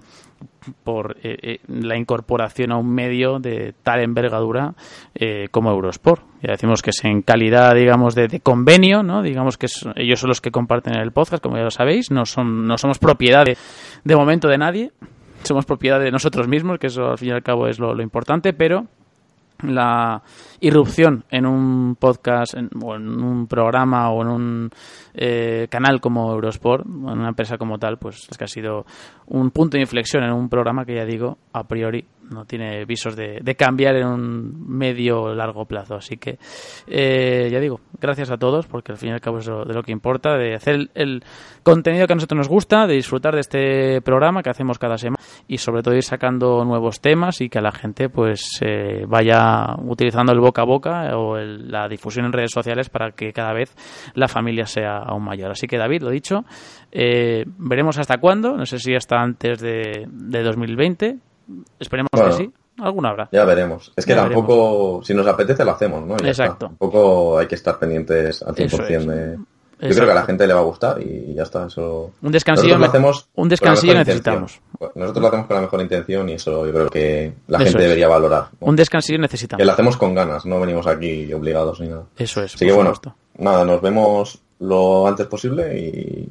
por 0.83 1.17
eh, 1.23 1.37
eh, 1.41 1.59
la 1.67 1.97
incorporación 1.97 2.71
a 2.71 2.77
un 2.77 2.93
medio 2.93 3.39
de 3.39 3.73
tal 3.83 4.01
envergadura 4.01 4.73
eh, 5.15 5.47
como 5.51 5.71
Eurosport. 5.71 6.23
Ya 6.41 6.51
decimos 6.51 6.81
que 6.81 6.91
es 6.91 7.03
en 7.03 7.21
calidad, 7.21 7.75
digamos, 7.75 8.15
de, 8.15 8.39
convenio, 8.39 9.03
¿no? 9.03 9.21
Digamos 9.21 9.57
que 9.57 9.67
ellos 9.95 10.19
son 10.19 10.29
los 10.29 10.41
que 10.41 10.51
comparten 10.51 10.95
el 10.95 11.11
podcast, 11.11 11.43
como 11.43 11.57
ya 11.57 11.63
lo 11.63 11.71
sabéis. 11.71 12.11
No, 12.11 12.25
son, 12.25 12.65
no 12.65 12.77
somos 12.77 12.99
propiedad 12.99 13.45
de 13.45 14.15
momento 14.15 14.47
de 14.47 14.57
nadie. 14.57 14.91
Somos 15.43 15.65
propiedad 15.65 15.99
de 15.99 16.11
nosotros 16.11 16.47
mismos, 16.47 16.79
que 16.79 16.87
eso 16.87 17.09
al 17.11 17.17
fin 17.17 17.29
y 17.29 17.31
al 17.31 17.43
cabo 17.43 17.67
es 17.67 17.79
lo, 17.79 17.99
importante, 18.01 18.53
pero 18.53 18.85
la 19.63 20.21
irrupción 20.61 21.25
en 21.29 21.45
un 21.45 21.95
podcast 21.99 22.53
en- 22.53 22.69
o 22.81 22.95
en 22.95 23.21
un 23.21 23.45
programa 23.47 24.09
o 24.09 24.21
en 24.21 24.27
un 24.29 24.69
eh, 25.13 25.67
canal 25.69 25.99
como 25.99 26.31
Eurosport, 26.31 26.85
en 26.85 27.03
una 27.19 27.29
empresa 27.29 27.57
como 27.57 27.77
tal, 27.77 27.97
pues 27.97 28.27
es 28.29 28.37
que 28.37 28.43
ha 28.45 28.47
sido 28.47 28.85
un 29.27 29.51
punto 29.51 29.75
de 29.75 29.81
inflexión 29.81 30.23
en 30.23 30.31
un 30.31 30.47
programa 30.47 30.85
que 30.85 30.95
ya 30.95 31.03
digo, 31.05 31.37
a 31.51 31.63
priori 31.65 32.05
no 32.29 32.45
tiene 32.45 32.85
visos 32.85 33.15
de, 33.15 33.39
cambiar 33.57 33.95
en 33.95 34.07
un 34.07 34.67
medio 34.69 35.33
largo 35.35 35.65
plazo. 35.65 35.95
Así 35.95 36.17
que, 36.17 36.37
eh, 36.87 37.49
ya 37.51 37.59
digo, 37.59 37.79
gracias 37.99 38.31
a 38.31 38.37
todos, 38.37 38.67
porque 38.67 38.91
al 38.91 38.97
fin 38.97 39.09
y 39.09 39.13
al 39.13 39.21
cabo 39.21 39.39
es 39.39 39.45
de 39.45 39.73
lo 39.73 39.83
que 39.83 39.91
importa, 39.91 40.37
de 40.37 40.55
hacer 40.55 40.75
el, 40.75 40.91
el 40.93 41.23
contenido 41.63 42.07
que 42.07 42.13
a 42.13 42.15
nosotros 42.15 42.37
nos 42.37 42.47
gusta, 42.49 42.87
de 42.87 42.95
disfrutar 42.95 43.33
de 43.33 43.41
este 43.41 44.01
programa 44.01 44.41
que 44.43 44.49
hacemos 44.49 44.79
cada 44.79 44.97
semana 44.97 45.21
y 45.47 45.57
sobre 45.57 45.81
todo 45.83 45.95
ir 45.95 46.03
sacando 46.03 46.63
nuevos 46.63 47.01
temas 47.01 47.41
y 47.41 47.49
que 47.49 47.59
a 47.59 47.61
la 47.61 47.71
gente 47.71 48.09
pues 48.09 48.59
eh, 48.61 49.03
vaya 49.07 49.75
utilizando 49.85 50.31
el 50.31 50.39
boca 50.39 50.61
a 50.61 50.65
boca 50.65 51.17
o 51.17 51.37
el- 51.37 51.69
la 51.71 51.87
difusión 51.87 52.25
en 52.25 52.33
redes 52.33 52.51
sociales 52.51 52.89
para 52.89 53.11
que 53.11 53.33
cada 53.33 53.53
vez 53.53 53.75
la 54.13 54.27
familia 54.27 54.65
sea 54.65 54.97
aún 54.99 55.23
mayor. 55.23 55.51
Así 55.51 55.67
que 55.67 55.77
David, 55.77 56.03
lo 56.03 56.09
dicho, 56.09 56.45
eh, 56.91 57.43
veremos 57.57 57.97
hasta 57.97 58.17
cuándo, 58.17 58.55
no 58.55 58.65
sé 58.65 58.79
si 58.79 58.95
hasta 58.95 59.19
antes 59.21 59.59
de, 59.59 60.07
de 60.07 60.43
2020, 60.43 61.17
esperemos 61.79 62.09
Bueno. 62.11 62.29
que 62.37 62.43
sí, 62.43 62.51
alguna 62.79 63.09
habrá. 63.09 63.29
Ya 63.31 63.45
veremos. 63.45 63.91
Es 63.95 64.05
que 64.05 64.13
Ya 64.15 64.23
tampoco, 64.23 65.01
si 65.03 65.13
nos 65.13 65.27
apetece, 65.27 65.63
lo 65.65 65.71
hacemos, 65.71 66.05
¿no? 66.05 66.17
Ya 66.17 66.29
Exacto. 66.29 66.53
está. 66.53 66.67
Tampoco 66.67 67.37
hay 67.37 67.47
que 67.47 67.55
estar 67.55 67.77
pendientes 67.79 68.41
al 68.43 68.55
100% 68.55 68.65
Eso 68.65 68.83
es. 68.83 69.07
de... 69.07 69.37
Yo 69.81 69.85
Exacto. 69.87 69.95
creo 70.03 70.05
que 70.07 70.11
a 70.11 70.21
la 70.21 70.25
gente 70.25 70.45
le 70.45 70.53
va 70.53 70.59
a 70.59 70.63
gustar 70.63 71.01
y 71.01 71.33
ya 71.33 71.43
está. 71.43 71.67
Eso... 71.67 72.11
Un 72.21 72.31
descansillo 72.33 72.77
Nosotros 72.77 72.81
lo 72.81 72.85
hacemos 72.99 73.29
un 73.35 73.47
descansillo 73.47 73.93
necesitamos. 73.93 74.59
Nosotros 74.93 75.21
lo 75.21 75.27
hacemos 75.29 75.47
con 75.47 75.55
la 75.55 75.61
mejor 75.61 75.81
intención 75.81 76.27
y 76.27 76.33
eso 76.33 76.65
yo 76.65 76.73
creo 76.73 76.89
que 76.89 77.33
la 77.47 77.59
Eso 77.59 77.63
gente 77.65 77.77
es. 77.77 77.83
debería 77.85 78.09
valorar. 78.09 78.47
¿no? 78.59 78.67
Un 78.67 78.75
descansillo 78.75 79.19
necesitamos. 79.19 79.59
Que 79.61 79.65
lo 79.65 79.71
hacemos 79.71 79.95
con 79.95 80.13
ganas, 80.13 80.45
no 80.45 80.59
venimos 80.59 80.85
aquí 80.85 81.31
obligados 81.31 81.79
ni 81.79 81.87
nada. 81.87 82.03
Eso 82.17 82.43
es. 82.43 82.55
Así 82.55 82.65
que 82.65 82.73
bueno, 82.73 82.93
supuesto. 82.93 83.15
nada, 83.37 83.63
nos 83.63 83.81
vemos 83.81 84.41
lo 84.59 85.07
antes 85.07 85.27
posible 85.27 85.79
y 85.79 86.29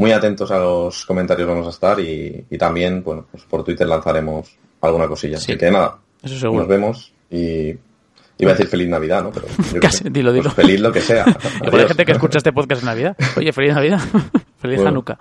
muy 0.00 0.12
atentos 0.12 0.50
a 0.50 0.58
los 0.58 1.04
comentarios 1.04 1.46
vamos 1.48 1.66
a 1.66 1.70
estar 1.70 2.00
y, 2.00 2.44
y 2.50 2.56
también, 2.58 3.02
bueno, 3.04 3.26
pues 3.30 3.44
por 3.44 3.62
Twitter 3.64 3.86
lanzaremos 3.86 4.50
alguna 4.80 5.06
cosilla. 5.06 5.36
Sí. 5.38 5.52
Así 5.52 5.58
que 5.58 5.70
nada, 5.70 5.98
Eso 6.22 6.38
seguro. 6.38 6.60
nos 6.60 6.68
vemos 6.68 7.12
y 7.30 7.68
iba 8.38 8.50
a 8.50 8.54
decir 8.54 8.66
feliz 8.66 8.88
Navidad, 8.88 9.22
¿no? 9.22 9.30
Pero 9.30 9.46
yo 9.74 9.80
Casi, 9.82 10.04
sé. 10.04 10.10
dilo, 10.10 10.32
dilo. 10.32 10.44
Pues 10.44 10.66
feliz 10.66 10.80
lo 10.80 10.90
que 10.90 11.00
sea. 11.02 11.24
Hay 11.72 11.86
gente 11.86 12.04
que 12.06 12.12
escucha 12.12 12.38
este 12.38 12.52
podcast 12.52 12.80
en 12.82 12.86
Navidad. 12.86 13.16
Oye, 13.36 13.52
feliz 13.52 13.74
Navidad. 13.74 14.00
feliz 14.58 14.76
Bueno. 14.76 14.88
Hanukkah. 14.88 15.18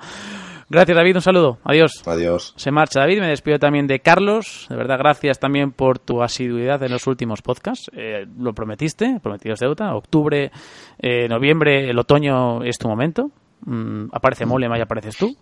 Gracias, 0.72 0.96
David. 0.96 1.16
Un 1.16 1.22
saludo. 1.24 1.58
Adiós. 1.64 2.04
Adiós. 2.06 2.54
Se 2.56 2.70
marcha 2.72 3.00
David, 3.00 3.20
me 3.22 3.28
despido 3.28 3.58
también 3.58 3.88
de 3.88 4.00
Carlos. 4.02 4.68
De 4.70 4.76
verdad, 4.76 5.00
gracias 5.00 5.40
también 5.40 5.72
por 5.72 5.98
tu 5.98 6.22
asiduidad 6.22 6.82
en 6.84 6.92
los 6.92 7.08
últimos 7.08 7.42
podcasts. 7.42 7.90
Eh, 7.98 8.28
lo 8.38 8.54
prometiste, 8.54 9.20
prometido 9.22 9.56
es 9.56 9.60
deuda. 9.60 9.96
Octubre, 9.96 10.52
eh, 11.00 11.28
noviembre, 11.28 11.90
el 11.90 11.98
otoño 11.98 12.64
es 12.64 12.78
tu 12.78 12.88
momento. 12.88 13.32
Mm, 13.66 14.06
aparece 14.12 14.46
Molema 14.46 14.78
y 14.78 14.82
apareces 14.82 15.16
tú. 15.18 15.36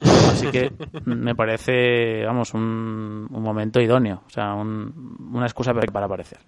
Así 0.00 0.48
que 0.48 0.72
me 1.06 1.34
parece, 1.34 2.24
vamos, 2.26 2.52
un, 2.54 3.26
un 3.30 3.42
momento 3.42 3.80
idóneo, 3.80 4.22
o 4.26 4.30
sea, 4.30 4.52
un- 4.54 5.30
una 5.32 5.46
excusa 5.46 5.72
para 5.72 6.06
aparecer. 6.06 6.38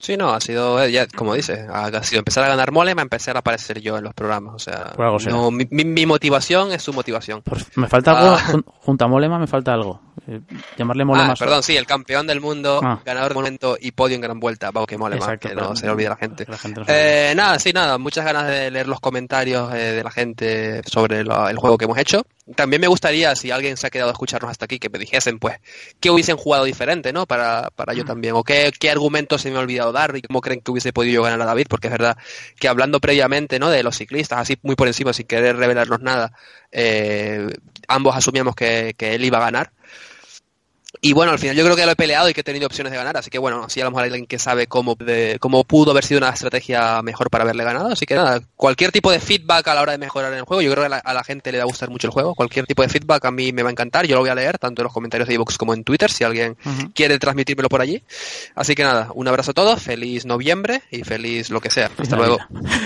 Sí, 0.00 0.16
no, 0.16 0.30
ha 0.30 0.40
sido, 0.40 0.80
eh, 0.80 0.92
ya, 0.92 1.08
como 1.08 1.34
dice, 1.34 1.66
ha 1.72 1.90
sido 2.04 2.20
empezar 2.20 2.44
a 2.44 2.48
ganar 2.48 2.70
Molema, 2.70 3.02
empezar 3.02 3.34
a 3.34 3.40
aparecer 3.40 3.80
yo 3.80 3.98
en 3.98 4.04
los 4.04 4.14
programas. 4.14 4.54
O 4.54 4.58
sea, 4.60 4.92
no, 5.32 5.50
mi, 5.50 5.66
mi- 5.72 5.84
mi 5.84 6.06
motivación 6.06 6.70
es 6.70 6.82
su 6.82 6.92
motivación. 6.92 7.42
Me 7.74 7.88
falta 7.88 8.12
algo, 8.16 8.36
Ah. 8.36 8.38
jun- 8.52 8.64
junto 8.66 9.04
a 9.04 9.08
Molema 9.08 9.40
me 9.40 9.48
falta 9.48 9.72
algo. 9.74 10.00
Eh, 10.26 10.40
llamarle 10.76 11.04
Molema. 11.04 11.32
Ah, 11.32 11.36
perdón, 11.38 11.62
sí, 11.62 11.76
el 11.76 11.86
campeón 11.86 12.26
del 12.26 12.40
mundo, 12.40 12.80
Ah. 12.82 13.00
ganador 13.04 13.30
de 13.30 13.34
momento 13.34 13.76
y 13.80 13.92
podio 13.92 14.14
en 14.16 14.20
gran 14.20 14.40
vuelta. 14.40 14.70
Vamos, 14.70 14.86
que 14.88 14.98
Molema, 14.98 15.24
Exacto, 15.24 15.48
que 15.48 15.54
no 15.54 15.76
se 15.76 15.86
le 15.86 15.92
olvide 15.92 16.08
la 16.08 16.16
gente. 16.16 16.44
la 16.48 16.58
gente 16.58 16.80
no. 16.80 16.86
Eh, 16.88 17.32
nada, 17.36 17.58
sí, 17.58 17.72
nada, 17.72 17.98
muchas 17.98 18.24
ganas 18.24 18.46
de 18.48 18.70
leer 18.70 18.88
los 18.88 19.00
comentarios 19.00 19.72
eh, 19.74 19.76
de 19.92 20.02
la 20.04 20.10
gente 20.10 20.82
sobre 20.86 21.24
lo- 21.24 21.48
el 21.48 21.56
juego 21.58 21.78
que 21.78 21.84
hemos 21.84 21.98
hecho. 21.98 22.26
También 22.56 22.80
me 22.80 22.88
gustaría, 22.88 23.36
si 23.36 23.50
alguien 23.50 23.76
se 23.76 23.86
ha 23.86 23.90
quedado 23.90 24.08
a 24.08 24.12
escucharnos 24.12 24.50
hasta 24.50 24.64
aquí, 24.64 24.78
que 24.78 24.88
me 24.88 24.98
dijesen, 24.98 25.38
pues, 25.38 25.56
qué 26.00 26.10
hubiesen 26.10 26.38
jugado 26.38 26.64
diferente, 26.64 27.12
¿no? 27.12 27.26
Para, 27.26 27.68
para 27.76 27.92
yo 27.92 28.06
también. 28.06 28.32
O 28.36 28.42
qué, 28.42 28.72
qué 28.80 28.90
argumentos 28.90 29.42
se 29.42 29.50
me 29.50 29.58
ha 29.58 29.60
olvidado 29.60 29.92
dar 29.92 30.16
y 30.16 30.22
cómo 30.22 30.40
creen 30.40 30.62
que 30.62 30.70
hubiese 30.70 30.94
podido 30.94 31.16
yo 31.16 31.22
ganar 31.22 31.42
a 31.42 31.44
David, 31.44 31.66
porque 31.68 31.88
es 31.88 31.92
verdad 31.92 32.16
que 32.58 32.66
hablando 32.68 33.00
previamente, 33.00 33.58
¿no? 33.58 33.68
De 33.68 33.82
los 33.82 33.96
ciclistas, 33.98 34.38
así 34.38 34.56
muy 34.62 34.76
por 34.76 34.86
encima, 34.88 35.12
sin 35.12 35.26
querer 35.26 35.56
revelarnos 35.56 36.00
nada, 36.00 36.32
eh, 36.72 37.48
ambos 37.86 38.16
asumíamos 38.16 38.54
que, 38.54 38.94
que 38.96 39.14
él 39.14 39.24
iba 39.26 39.36
a 39.36 39.42
ganar. 39.42 39.70
Y 41.00 41.12
bueno, 41.12 41.32
al 41.32 41.38
final 41.38 41.54
yo 41.56 41.64
creo 41.64 41.76
que 41.76 41.86
lo 41.86 41.92
he 41.92 41.96
peleado 41.96 42.28
y 42.28 42.34
que 42.34 42.40
he 42.40 42.44
tenido 42.44 42.66
opciones 42.66 42.90
de 42.90 42.96
ganar, 42.98 43.16
así 43.16 43.30
que 43.30 43.38
bueno, 43.38 43.68
si 43.68 43.80
a 43.80 43.84
lo 43.84 43.90
mejor 43.90 44.02
hay 44.04 44.08
alguien 44.10 44.26
que 44.26 44.38
sabe 44.38 44.66
cómo, 44.66 44.94
de- 44.96 45.38
cómo 45.40 45.62
pudo 45.64 45.92
haber 45.92 46.04
sido 46.04 46.18
una 46.18 46.30
estrategia 46.30 47.00
mejor 47.02 47.30
para 47.30 47.44
haberle 47.44 47.62
ganado, 47.64 47.88
así 47.92 48.04
que 48.06 48.14
nada, 48.16 48.40
cualquier 48.56 48.90
tipo 48.92 49.10
de 49.12 49.20
feedback 49.20 49.68
a 49.68 49.74
la 49.74 49.82
hora 49.82 49.92
de 49.92 49.98
mejorar 49.98 50.32
en 50.32 50.38
el 50.40 50.44
juego, 50.44 50.60
yo 50.60 50.70
creo 50.72 50.82
que 50.82 50.86
a 50.86 50.88
la, 50.88 50.98
a 50.98 51.14
la 51.14 51.22
gente 51.24 51.52
le 51.52 51.58
va 51.58 51.64
a 51.64 51.66
gustar 51.66 51.88
mucho 51.90 52.08
el 52.08 52.12
juego, 52.12 52.34
cualquier 52.34 52.66
tipo 52.66 52.82
de 52.82 52.88
feedback 52.88 53.24
a 53.26 53.30
mí 53.30 53.52
me 53.52 53.62
va 53.62 53.68
a 53.68 53.72
encantar, 53.72 54.06
yo 54.06 54.14
lo 54.16 54.22
voy 54.22 54.30
a 54.30 54.34
leer 54.34 54.58
tanto 54.58 54.82
en 54.82 54.84
los 54.84 54.92
comentarios 54.92 55.28
de 55.28 55.34
iVoox 55.34 55.56
como 55.56 55.72
en 55.74 55.84
Twitter, 55.84 56.10
si 56.10 56.24
alguien 56.24 56.56
quiere 56.94 57.18
transmitírmelo 57.18 57.68
por 57.68 57.80
allí. 57.80 58.02
Así 58.54 58.74
que 58.74 58.82
nada, 58.82 59.08
un 59.14 59.28
abrazo 59.28 59.52
a 59.52 59.54
todos, 59.54 59.80
feliz 59.80 60.24
noviembre 60.24 60.82
y 60.90 61.04
feliz 61.04 61.50
lo 61.50 61.60
que 61.60 61.70
sea. 61.70 61.90
Hasta 61.96 62.16
luego. 62.16 62.38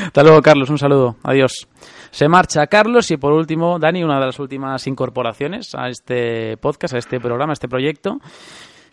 Hasta 0.07 0.23
luego, 0.23 0.43
Carlos. 0.43 0.69
Un 0.71 0.79
saludo. 0.79 1.17
Adiós. 1.23 1.67
Se 2.13 2.29
marcha 2.29 2.67
Carlos 2.67 3.11
y 3.11 3.17
por 3.17 3.33
último, 3.33 3.79
Dani, 3.79 4.05
una 4.05 4.21
de 4.21 4.27
las 4.27 4.39
últimas 4.39 4.87
incorporaciones 4.87 5.75
a 5.75 5.89
este 5.89 6.59
podcast, 6.59 6.95
a 6.95 6.99
este 6.99 7.19
programa, 7.19 7.53
a 7.53 7.55
este 7.55 7.69
proyecto. 7.69 8.19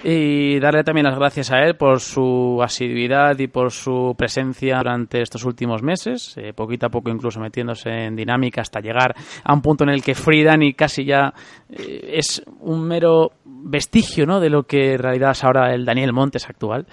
Y 0.01 0.57
darle 0.61 0.85
también 0.85 1.05
las 1.05 1.19
gracias 1.19 1.51
a 1.51 1.59
él 1.59 1.75
por 1.75 1.99
su 1.99 2.61
asiduidad 2.63 3.37
y 3.37 3.47
por 3.47 3.71
su 3.73 4.15
presencia 4.17 4.77
durante 4.77 5.21
estos 5.21 5.43
últimos 5.43 5.83
meses, 5.83 6.33
eh, 6.37 6.53
poquito 6.53 6.85
a 6.85 6.89
poco 6.89 7.09
incluso 7.09 7.41
metiéndose 7.41 7.89
en 7.89 8.15
dinámica 8.15 8.61
hasta 8.61 8.79
llegar 8.79 9.13
a 9.43 9.53
un 9.53 9.61
punto 9.61 9.83
en 9.83 9.89
el 9.89 10.01
que 10.01 10.15
Free 10.15 10.45
Dani 10.45 10.73
casi 10.73 11.03
ya 11.03 11.33
eh, 11.69 12.13
es 12.13 12.41
un 12.61 12.87
mero 12.87 13.33
vestigio 13.43 14.25
¿no? 14.25 14.39
de 14.39 14.49
lo 14.49 14.63
que 14.63 14.93
en 14.93 14.99
realidad 14.99 15.31
es 15.31 15.43
ahora 15.43 15.73
el 15.73 15.83
Daniel 15.83 16.13
Montes 16.13 16.47
actual. 16.47 16.87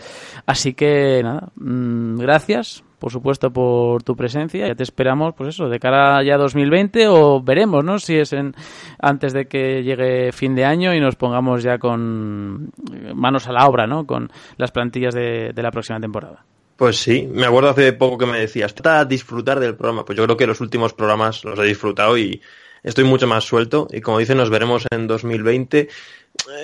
Así 0.44 0.74
que 0.74 1.22
nada, 1.22 1.52
mm, 1.54 2.16
gracias 2.16 2.82
por 2.98 3.12
supuesto 3.12 3.50
por 3.50 4.02
tu 4.02 4.16
presencia. 4.16 4.66
Ya 4.68 4.74
te 4.74 4.82
esperamos, 4.82 5.34
pues 5.36 5.50
eso, 5.50 5.68
de 5.68 5.78
cara 5.78 6.22
ya 6.22 6.34
a 6.34 6.38
2020 6.38 7.08
o 7.08 7.42
veremos, 7.42 7.84
¿no? 7.84 7.98
Si 7.98 8.16
es 8.16 8.32
en 8.32 8.54
antes 9.00 9.32
de 9.32 9.46
que 9.46 9.82
llegue 9.82 10.32
fin 10.32 10.54
de 10.54 10.64
año 10.64 10.94
y 10.94 11.00
nos 11.00 11.16
pongamos 11.16 11.62
ya 11.62 11.78
con 11.78 12.70
eh, 12.92 13.12
manos 13.14 13.46
a 13.48 13.52
la 13.52 13.66
obra, 13.66 13.86
¿no? 13.86 14.06
Con 14.06 14.30
las 14.56 14.70
plantillas 14.70 15.14
de, 15.14 15.52
la 15.56 15.70
próxima 15.70 16.00
temporada. 16.00 16.44
Pues 16.76 16.98
sí, 16.98 17.28
me 17.32 17.46
acuerdo 17.46 17.70
hace 17.70 17.92
poco 17.92 18.18
que 18.18 18.26
me 18.26 18.38
decías, 18.38 18.74
trata 18.74 19.04
de 19.04 19.14
disfrutar 19.14 19.60
del 19.60 19.74
programa. 19.74 20.04
Pues 20.04 20.16
yo 20.16 20.24
creo 20.24 20.36
que 20.36 20.46
los 20.46 20.60
últimos 20.60 20.92
programas 20.92 21.44
los 21.44 21.58
he 21.58 21.64
disfrutado 21.64 22.18
y 22.18 22.42
estoy 22.82 23.04
mucho 23.04 23.26
más 23.26 23.44
suelto. 23.44 23.88
Y 23.90 24.00
como 24.00 24.18
dicen, 24.18 24.36
nos 24.36 24.50
veremos 24.50 24.86
en 24.90 25.06
2020. 25.06 25.88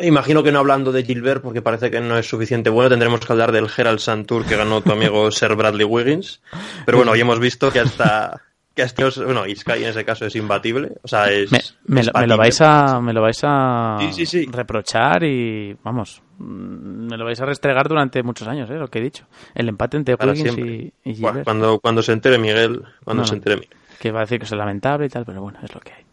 Eh, 0.01 0.07
Imagino 0.07 0.43
que 0.43 0.53
no 0.53 0.59
hablando 0.61 0.93
de 0.93 1.05
Gilbert, 1.05 1.43
porque 1.43 1.63
parece 1.63 1.91
que 1.91 2.01
no 2.01 2.17
es 2.19 2.29
suficiente 2.29 2.71
bueno, 2.71 2.91
tendremos 2.91 3.21
que 3.21 3.33
hablar 3.33 3.53
del 3.53 3.69
Herald 3.77 3.99
Sun 3.99 4.25
Tour 4.25 4.45
que 4.47 4.57
ganó 4.57 4.81
tu 4.81 4.93
amigo 4.93 5.31
Sir 5.33 5.55
Bradley 5.55 5.85
Wiggins. 5.85 6.41
Pero 6.87 6.99
bueno, 6.99 7.13
hoy 7.13 7.21
hemos 7.21 7.39
visto 7.41 7.71
que 7.73 7.81
hasta... 7.81 8.41
Que 8.75 8.81
hasta 8.83 9.05
bueno, 9.27 9.43
Sky 9.55 9.83
en 9.83 9.91
ese 9.91 10.03
caso 10.03 10.25
es 10.25 10.35
imbatible. 10.35 10.93
O 11.03 11.07
sea, 11.09 11.31
es. 11.31 11.53
Me, 11.53 11.59
me 11.85 12.01
es 12.01 12.11
me 12.15 12.27
lo 12.27 12.39
vais 12.39 12.59
a 12.63 13.03
me 13.03 13.13
lo 13.13 13.21
vais 13.21 13.39
a 13.43 13.99
Sí, 14.01 14.13
sí, 14.15 14.25
sí. 14.25 14.49
reprochar 14.51 15.23
y 15.25 15.77
vamos 15.85 16.23
mm, 16.39 17.09
me 17.11 17.19
lo 17.19 17.27
vais 17.27 17.39
a 17.39 17.45
restregar 17.45 17.87
durante 17.87 18.23
muchos 18.23 18.49
años 18.49 18.71
eh, 18.71 18.77
lo 18.77 18.89
que 18.89 19.01
he 19.01 19.03
dicho 19.03 19.27
el 19.55 19.69
empate 19.69 19.99
entre 19.99 20.17
Para 20.17 20.33
Wiggins 20.33 20.57
y, 20.57 20.91
Buah, 21.21 21.33
Gilbert. 21.33 21.45
cuando, 21.45 21.81
cuando 21.81 22.01
se 22.03 22.13
entere 22.13 22.39
Miguel, 22.39 22.83
cuando 23.05 23.25
No, 23.25 23.27
se 23.27 23.35
entere 23.35 23.57
Miguel. 23.57 23.77
que 24.01 24.11
va 24.11 24.21
a 24.21 24.23
decir 24.23 24.39
que 24.39 24.47
es 24.47 24.53
lamentable 24.53 25.05
y 25.05 25.09
tal, 25.11 25.27
pero 25.27 25.43
bueno, 25.43 25.59
es 25.63 25.75
lo 25.75 25.81
que 25.81 25.93
hay. 25.93 26.05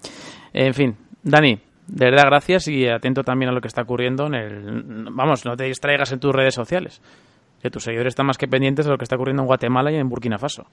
En 0.52 0.74
fin, 0.74 0.98
Dani, 1.24 1.58
de 1.90 2.06
verdad 2.06 2.26
gracias 2.28 2.68
y 2.68 2.88
atento 2.88 3.24
también 3.24 3.50
a 3.50 3.54
lo 3.54 3.62
que 3.62 3.68
está 3.68 3.82
ocurriendo 3.82 4.28
en 4.28 4.36
el... 4.36 5.08
Vamos, 5.12 5.46
no 5.46 5.58
te 5.58 5.66
distraigas 5.66 6.12
en 6.12 6.20
tus 6.20 6.34
redes 6.34 6.54
sociales, 6.54 7.02
que 7.62 7.70
tus 7.70 7.84
seguidores 7.84 8.12
están 8.12 8.26
más 8.26 8.38
que 8.38 8.48
pendientes 8.48 8.86
de 8.86 8.92
lo 8.92 8.98
que 8.98 9.04
está 9.04 9.16
ocurriendo 9.16 9.44
en 9.44 9.48
Guatemala 9.48 9.92
y 9.92 9.96
en 9.96 10.10
Burkina 10.10 10.38
Faso. 10.38 10.68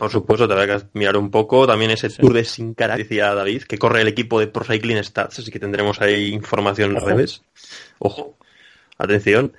Por 0.00 0.10
supuesto, 0.10 0.48
te 0.48 0.54
que 0.66 0.78
mirar 0.94 1.18
un 1.18 1.30
poco. 1.30 1.66
También 1.66 1.90
ese 1.90 2.08
Tour 2.08 2.32
de 2.32 2.44
Sin 2.44 2.72
Cara, 2.72 2.96
que 2.96 3.02
decía 3.02 3.34
David, 3.34 3.64
que 3.64 3.76
corre 3.76 4.00
el 4.00 4.08
equipo 4.08 4.40
de 4.40 4.46
Pro 4.46 4.64
Cycling 4.64 5.04
Stats, 5.04 5.40
así 5.40 5.50
que 5.50 5.58
tendremos 5.58 6.00
ahí 6.00 6.32
información 6.32 6.92
en 6.92 6.96
Ojo. 6.96 7.06
redes. 7.06 7.42
Ojo, 7.98 8.34
atención. 8.96 9.52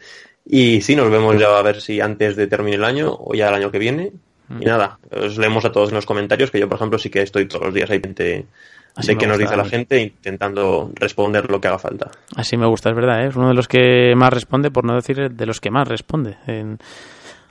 Y 0.44 0.82
sí, 0.82 0.96
nos 0.96 1.12
vemos 1.12 1.40
ya 1.40 1.56
a 1.56 1.62
ver 1.62 1.80
si 1.80 2.02
antes 2.02 2.36
de 2.36 2.48
termine 2.48 2.78
el 2.78 2.84
año 2.84 3.16
o 3.20 3.36
ya 3.36 3.50
el 3.50 3.54
año 3.54 3.70
que 3.70 3.78
viene. 3.78 4.14
Mm. 4.48 4.64
Y 4.64 4.66
nada, 4.66 4.98
os 5.12 5.38
leemos 5.38 5.64
a 5.66 5.72
todos 5.72 5.90
en 5.90 5.96
los 5.96 6.08
comentarios, 6.08 6.50
que 6.50 6.60
yo, 6.60 6.68
por 6.68 6.78
ejemplo, 6.78 6.98
sí 6.98 7.12
que 7.12 7.22
estoy 7.22 7.48
todos 7.48 7.66
los 7.66 7.74
días 7.76 7.92
ahí 7.92 8.00
pendiente 8.00 8.48
Así 8.96 9.14
de 9.14 9.18
qué 9.18 9.28
nos 9.28 9.38
gusta, 9.38 9.52
dice 9.56 9.64
la 9.64 9.70
gente, 9.70 10.02
intentando 10.02 10.92
responder 10.96 11.50
lo 11.50 11.60
que 11.62 11.68
haga 11.70 11.80
falta. 11.80 12.12
Así 12.36 12.58
me 12.58 12.68
gusta, 12.68 12.90
es 12.90 12.96
verdad, 12.96 13.24
¿eh? 13.24 13.28
es 13.30 13.36
uno 13.36 13.48
de 13.50 13.54
los 13.54 13.68
que 13.68 14.14
más 14.16 14.32
responde, 14.34 14.70
por 14.72 14.84
no 14.86 14.96
decir 14.96 15.32
de 15.32 15.46
los 15.46 15.60
que 15.62 15.72
más 15.72 15.88
responde 15.88 16.38
en- 16.48 16.78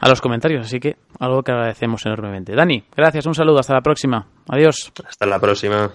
a 0.00 0.08
los 0.08 0.20
comentarios, 0.20 0.64
así 0.66 0.80
que 0.80 0.96
algo 1.18 1.42
que 1.42 1.52
agradecemos 1.52 2.04
enormemente. 2.06 2.54
Dani, 2.54 2.82
gracias, 2.96 3.26
un 3.26 3.34
saludo, 3.34 3.58
hasta 3.58 3.74
la 3.74 3.82
próxima, 3.82 4.26
adiós. 4.48 4.92
Hasta 5.06 5.26
la 5.26 5.38
próxima. 5.38 5.90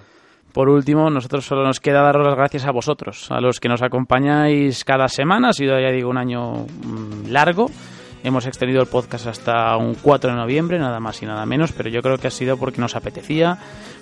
Por 0.53 0.69
último, 0.69 1.09
nosotros 1.09 1.43
solo 1.45 1.63
nos 1.65 1.79
queda 1.79 2.01
daros 2.01 2.25
las 2.25 2.35
gracias 2.35 2.65
a 2.65 2.71
vosotros, 2.71 3.29
a 3.31 3.41
los 3.41 3.59
que 3.59 3.67
nos 3.67 3.81
acompañáis 3.81 4.85
cada 4.85 5.07
semana. 5.09 5.49
Ha 5.49 5.53
sido, 5.53 5.77
ya 5.79 5.89
digo, 5.91 6.09
un 6.09 6.17
año 6.17 6.53
mm, 6.65 7.29
largo. 7.29 7.69
Hemos 8.23 8.47
extendido 8.47 8.81
el 8.81 8.87
podcast 8.87 9.27
hasta 9.27 9.75
un 9.77 9.95
4 9.95 10.31
de 10.31 10.35
noviembre, 10.37 10.79
nada 10.79 10.99
más 10.99 11.21
y 11.21 11.25
nada 11.25 11.45
menos, 11.45 11.73
pero 11.73 11.89
yo 11.89 12.01
creo 12.01 12.17
que 12.17 12.27
ha 12.27 12.31
sido 12.31 12.57
porque 12.57 12.79
nos 12.81 12.95
apetecía, 12.95 13.57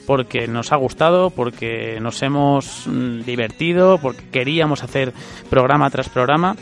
porque 0.05 0.47
nos 0.47 0.71
ha 0.71 0.75
gustado, 0.75 1.29
porque 1.29 1.99
nos 2.01 2.21
hemos 2.21 2.87
mm, 2.87 3.21
divertido, 3.21 3.97
porque 3.97 4.23
queríamos 4.31 4.83
hacer 4.83 5.13
programa 5.49 5.89
tras 5.89 6.09
programa. 6.09 6.55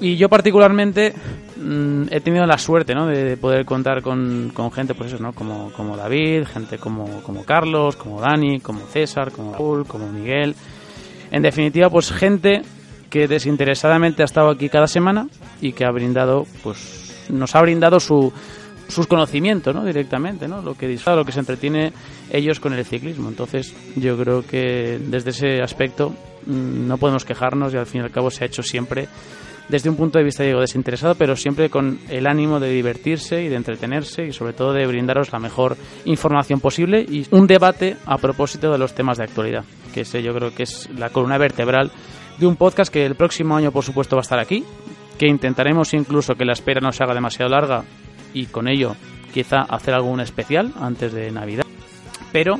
Y 0.00 0.16
yo 0.16 0.28
particularmente 0.28 1.12
mm, 1.56 2.04
he 2.10 2.20
tenido 2.20 2.46
la 2.46 2.56
suerte 2.58 2.94
¿no? 2.94 3.06
de, 3.06 3.24
de 3.24 3.36
poder 3.36 3.66
contar 3.66 4.02
con, 4.02 4.50
con 4.54 4.72
gente 4.72 4.94
pues 4.94 5.12
eso, 5.12 5.22
¿no? 5.22 5.32
como, 5.32 5.70
como 5.72 5.96
David, 5.96 6.44
gente 6.46 6.78
como, 6.78 7.22
como 7.22 7.44
Carlos, 7.44 7.96
como 7.96 8.20
Dani, 8.20 8.60
como 8.60 8.80
César, 8.86 9.30
como 9.30 9.52
Raúl, 9.52 9.86
como 9.86 10.10
Miguel. 10.10 10.54
En 11.30 11.42
definitiva, 11.42 11.90
pues 11.90 12.10
gente 12.10 12.62
que 13.10 13.28
desinteresadamente 13.28 14.22
ha 14.22 14.24
estado 14.24 14.50
aquí 14.50 14.68
cada 14.68 14.86
semana 14.86 15.28
y 15.60 15.72
que 15.72 15.84
ha 15.84 15.90
brindado, 15.90 16.46
pues 16.62 17.26
nos 17.28 17.54
ha 17.54 17.60
brindado 17.60 18.00
su, 18.00 18.32
sus 18.90 19.06
conocimientos, 19.06 19.74
¿no? 19.74 19.84
Directamente, 19.84 20.48
¿no? 20.48 20.62
Lo 20.62 20.74
que 20.74 20.88
disfruta, 20.88 21.16
lo 21.16 21.24
que 21.24 21.32
se 21.32 21.40
entretiene 21.40 21.92
ellos 22.30 22.60
con 22.60 22.72
el 22.72 22.84
ciclismo. 22.84 23.28
Entonces, 23.28 23.74
yo 23.96 24.16
creo 24.16 24.46
que 24.46 24.98
desde 25.00 25.30
ese 25.30 25.62
aspecto 25.62 26.10
mm, 26.46 26.86
no 26.86 26.98
podemos 26.98 27.24
quejarnos 27.24 27.72
y 27.74 27.76
al 27.76 27.86
fin 27.86 28.02
y 28.02 28.04
al 28.04 28.10
cabo 28.10 28.30
se 28.30 28.44
ha 28.44 28.46
hecho 28.46 28.62
siempre 28.62 29.08
desde 29.70 29.88
un 29.88 29.96
punto 29.96 30.18
de 30.18 30.24
vista, 30.24 30.42
digo, 30.42 30.60
desinteresado, 30.60 31.14
pero 31.14 31.36
siempre 31.36 31.70
con 31.70 32.00
el 32.08 32.26
ánimo 32.26 32.58
de 32.58 32.70
divertirse 32.70 33.42
y 33.42 33.48
de 33.48 33.54
entretenerse 33.54 34.26
y 34.26 34.32
sobre 34.32 34.52
todo 34.52 34.72
de 34.72 34.84
brindaros 34.86 35.32
la 35.32 35.38
mejor 35.38 35.76
información 36.04 36.60
posible 36.60 37.06
y 37.08 37.24
un 37.30 37.46
debate 37.46 37.96
a 38.04 38.18
propósito 38.18 38.72
de 38.72 38.78
los 38.78 38.94
temas 38.94 39.18
de 39.18 39.24
actualidad, 39.24 39.64
que 39.94 40.00
ese 40.00 40.22
yo 40.22 40.34
creo 40.34 40.52
que 40.52 40.64
es 40.64 40.88
la 40.96 41.10
columna 41.10 41.38
vertebral 41.38 41.92
de 42.38 42.46
un 42.46 42.56
podcast 42.56 42.92
que 42.92 43.06
el 43.06 43.14
próximo 43.14 43.56
año, 43.56 43.70
por 43.70 43.84
supuesto, 43.84 44.16
va 44.16 44.20
a 44.20 44.22
estar 44.22 44.40
aquí, 44.40 44.64
que 45.18 45.28
intentaremos 45.28 45.94
incluso 45.94 46.34
que 46.34 46.44
la 46.44 46.52
espera 46.52 46.80
no 46.80 46.90
se 46.90 47.04
haga 47.04 47.14
demasiado 47.14 47.50
larga 47.50 47.84
y 48.34 48.46
con 48.46 48.68
ello 48.68 48.96
quizá 49.32 49.62
hacer 49.62 49.94
algún 49.94 50.20
especial 50.20 50.72
antes 50.80 51.12
de 51.12 51.30
Navidad. 51.30 51.64
Pero 52.32 52.58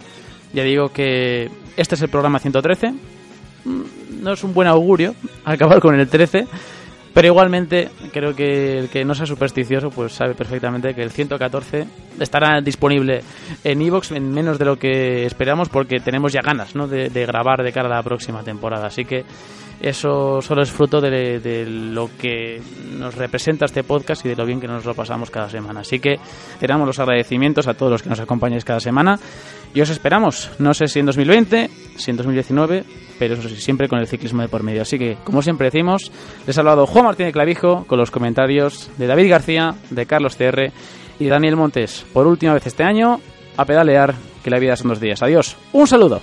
ya 0.52 0.62
digo 0.62 0.90
que 0.90 1.50
este 1.76 1.94
es 1.94 2.02
el 2.02 2.08
programa 2.08 2.38
113. 2.38 2.92
Mm, 3.64 3.82
No 4.22 4.32
es 4.32 4.44
un 4.44 4.52
buen 4.54 4.68
augurio 4.68 5.14
acabar 5.44 5.80
con 5.80 5.98
el 5.98 6.08
13, 6.08 6.46
pero 7.14 7.26
igualmente 7.26 7.88
creo 8.12 8.34
que 8.34 8.78
el 8.78 8.88
que 8.88 9.04
no 9.04 9.14
sea 9.14 9.26
supersticioso 9.26 9.90
pues 9.90 10.12
sabe 10.12 10.34
perfectamente 10.34 10.94
que 10.94 11.02
el 11.02 11.10
114 11.10 11.86
estará 12.18 12.60
disponible 12.60 13.22
en 13.64 13.82
Evox 13.82 14.12
en 14.12 14.30
menos 14.30 14.58
de 14.58 14.64
lo 14.64 14.76
que 14.76 15.24
esperamos 15.26 15.68
porque 15.68 16.00
tenemos 16.00 16.32
ya 16.32 16.40
ganas 16.42 16.74
¿no? 16.74 16.86
de, 16.86 17.08
de 17.08 17.26
grabar 17.26 17.62
de 17.62 17.72
cara 17.72 17.88
a 17.88 17.96
la 17.96 18.02
próxima 18.02 18.42
temporada. 18.42 18.86
Así 18.86 19.04
que 19.04 19.24
eso 19.80 20.42
solo 20.42 20.62
es 20.62 20.70
fruto 20.70 21.00
de, 21.00 21.64
lo 21.66 22.10
que 22.18 22.60
nos 22.98 23.14
representa 23.14 23.64
este 23.64 23.82
podcast 23.82 24.24
y 24.26 24.28
de 24.28 24.36
lo 24.36 24.44
bien 24.44 24.60
que 24.60 24.68
nos 24.68 24.84
lo 24.84 24.94
pasamos 24.94 25.30
cada 25.30 25.48
semana. 25.48 25.80
Así 25.80 25.98
que 25.98 26.18
te 26.58 26.66
damos 26.66 26.86
los 26.86 26.98
agradecimientos 26.98 27.66
a 27.66 27.74
todos 27.74 27.92
los 27.92 28.02
que 28.02 28.10
nos 28.10 28.20
acompañáis 28.20 28.64
cada 28.64 28.80
semana 28.80 29.18
Y 29.72 29.80
os 29.80 29.88
esperamos, 29.88 30.50
no 30.58 30.74
sé 30.74 30.86
si 30.86 30.98
en 30.98 31.06
2020, 31.06 31.70
si 31.96 32.10
en 32.10 32.16
2019, 32.16 32.84
pero 33.18 33.34
eso 33.34 33.48
sí, 33.48 33.56
siempre 33.56 33.88
con 33.88 34.00
el 34.00 34.06
ciclismo 34.06 34.42
de 34.42 34.48
por 34.48 34.62
medio. 34.62 34.82
Así 34.82 34.98
que, 34.98 35.16
como 35.24 35.40
siempre 35.42 35.66
decimos, 35.66 36.12
les 36.46 36.58
ha 36.58 36.60
hablado 36.60 36.86
Juan 36.86 37.06
Martín 37.06 37.26
de 37.26 37.32
Clavijo 37.32 37.84
con 37.86 37.98
los 37.98 38.10
comentarios 38.10 38.90
de 38.98 39.06
David 39.06 39.30
García, 39.30 39.74
de 39.90 40.06
Carlos 40.06 40.36
CR 40.36 40.72
y 41.18 41.26
Daniel 41.26 41.56
Montes. 41.56 42.04
Por 42.12 42.26
última 42.26 42.52
vez 42.52 42.66
este 42.66 42.82
año, 42.82 43.20
a 43.56 43.64
pedalear, 43.64 44.14
que 44.42 44.50
la 44.50 44.58
vida 44.58 44.76
son 44.76 44.88
dos 44.88 45.00
días. 45.00 45.22
Adiós, 45.22 45.56
un 45.72 45.86
saludo. 45.86 46.20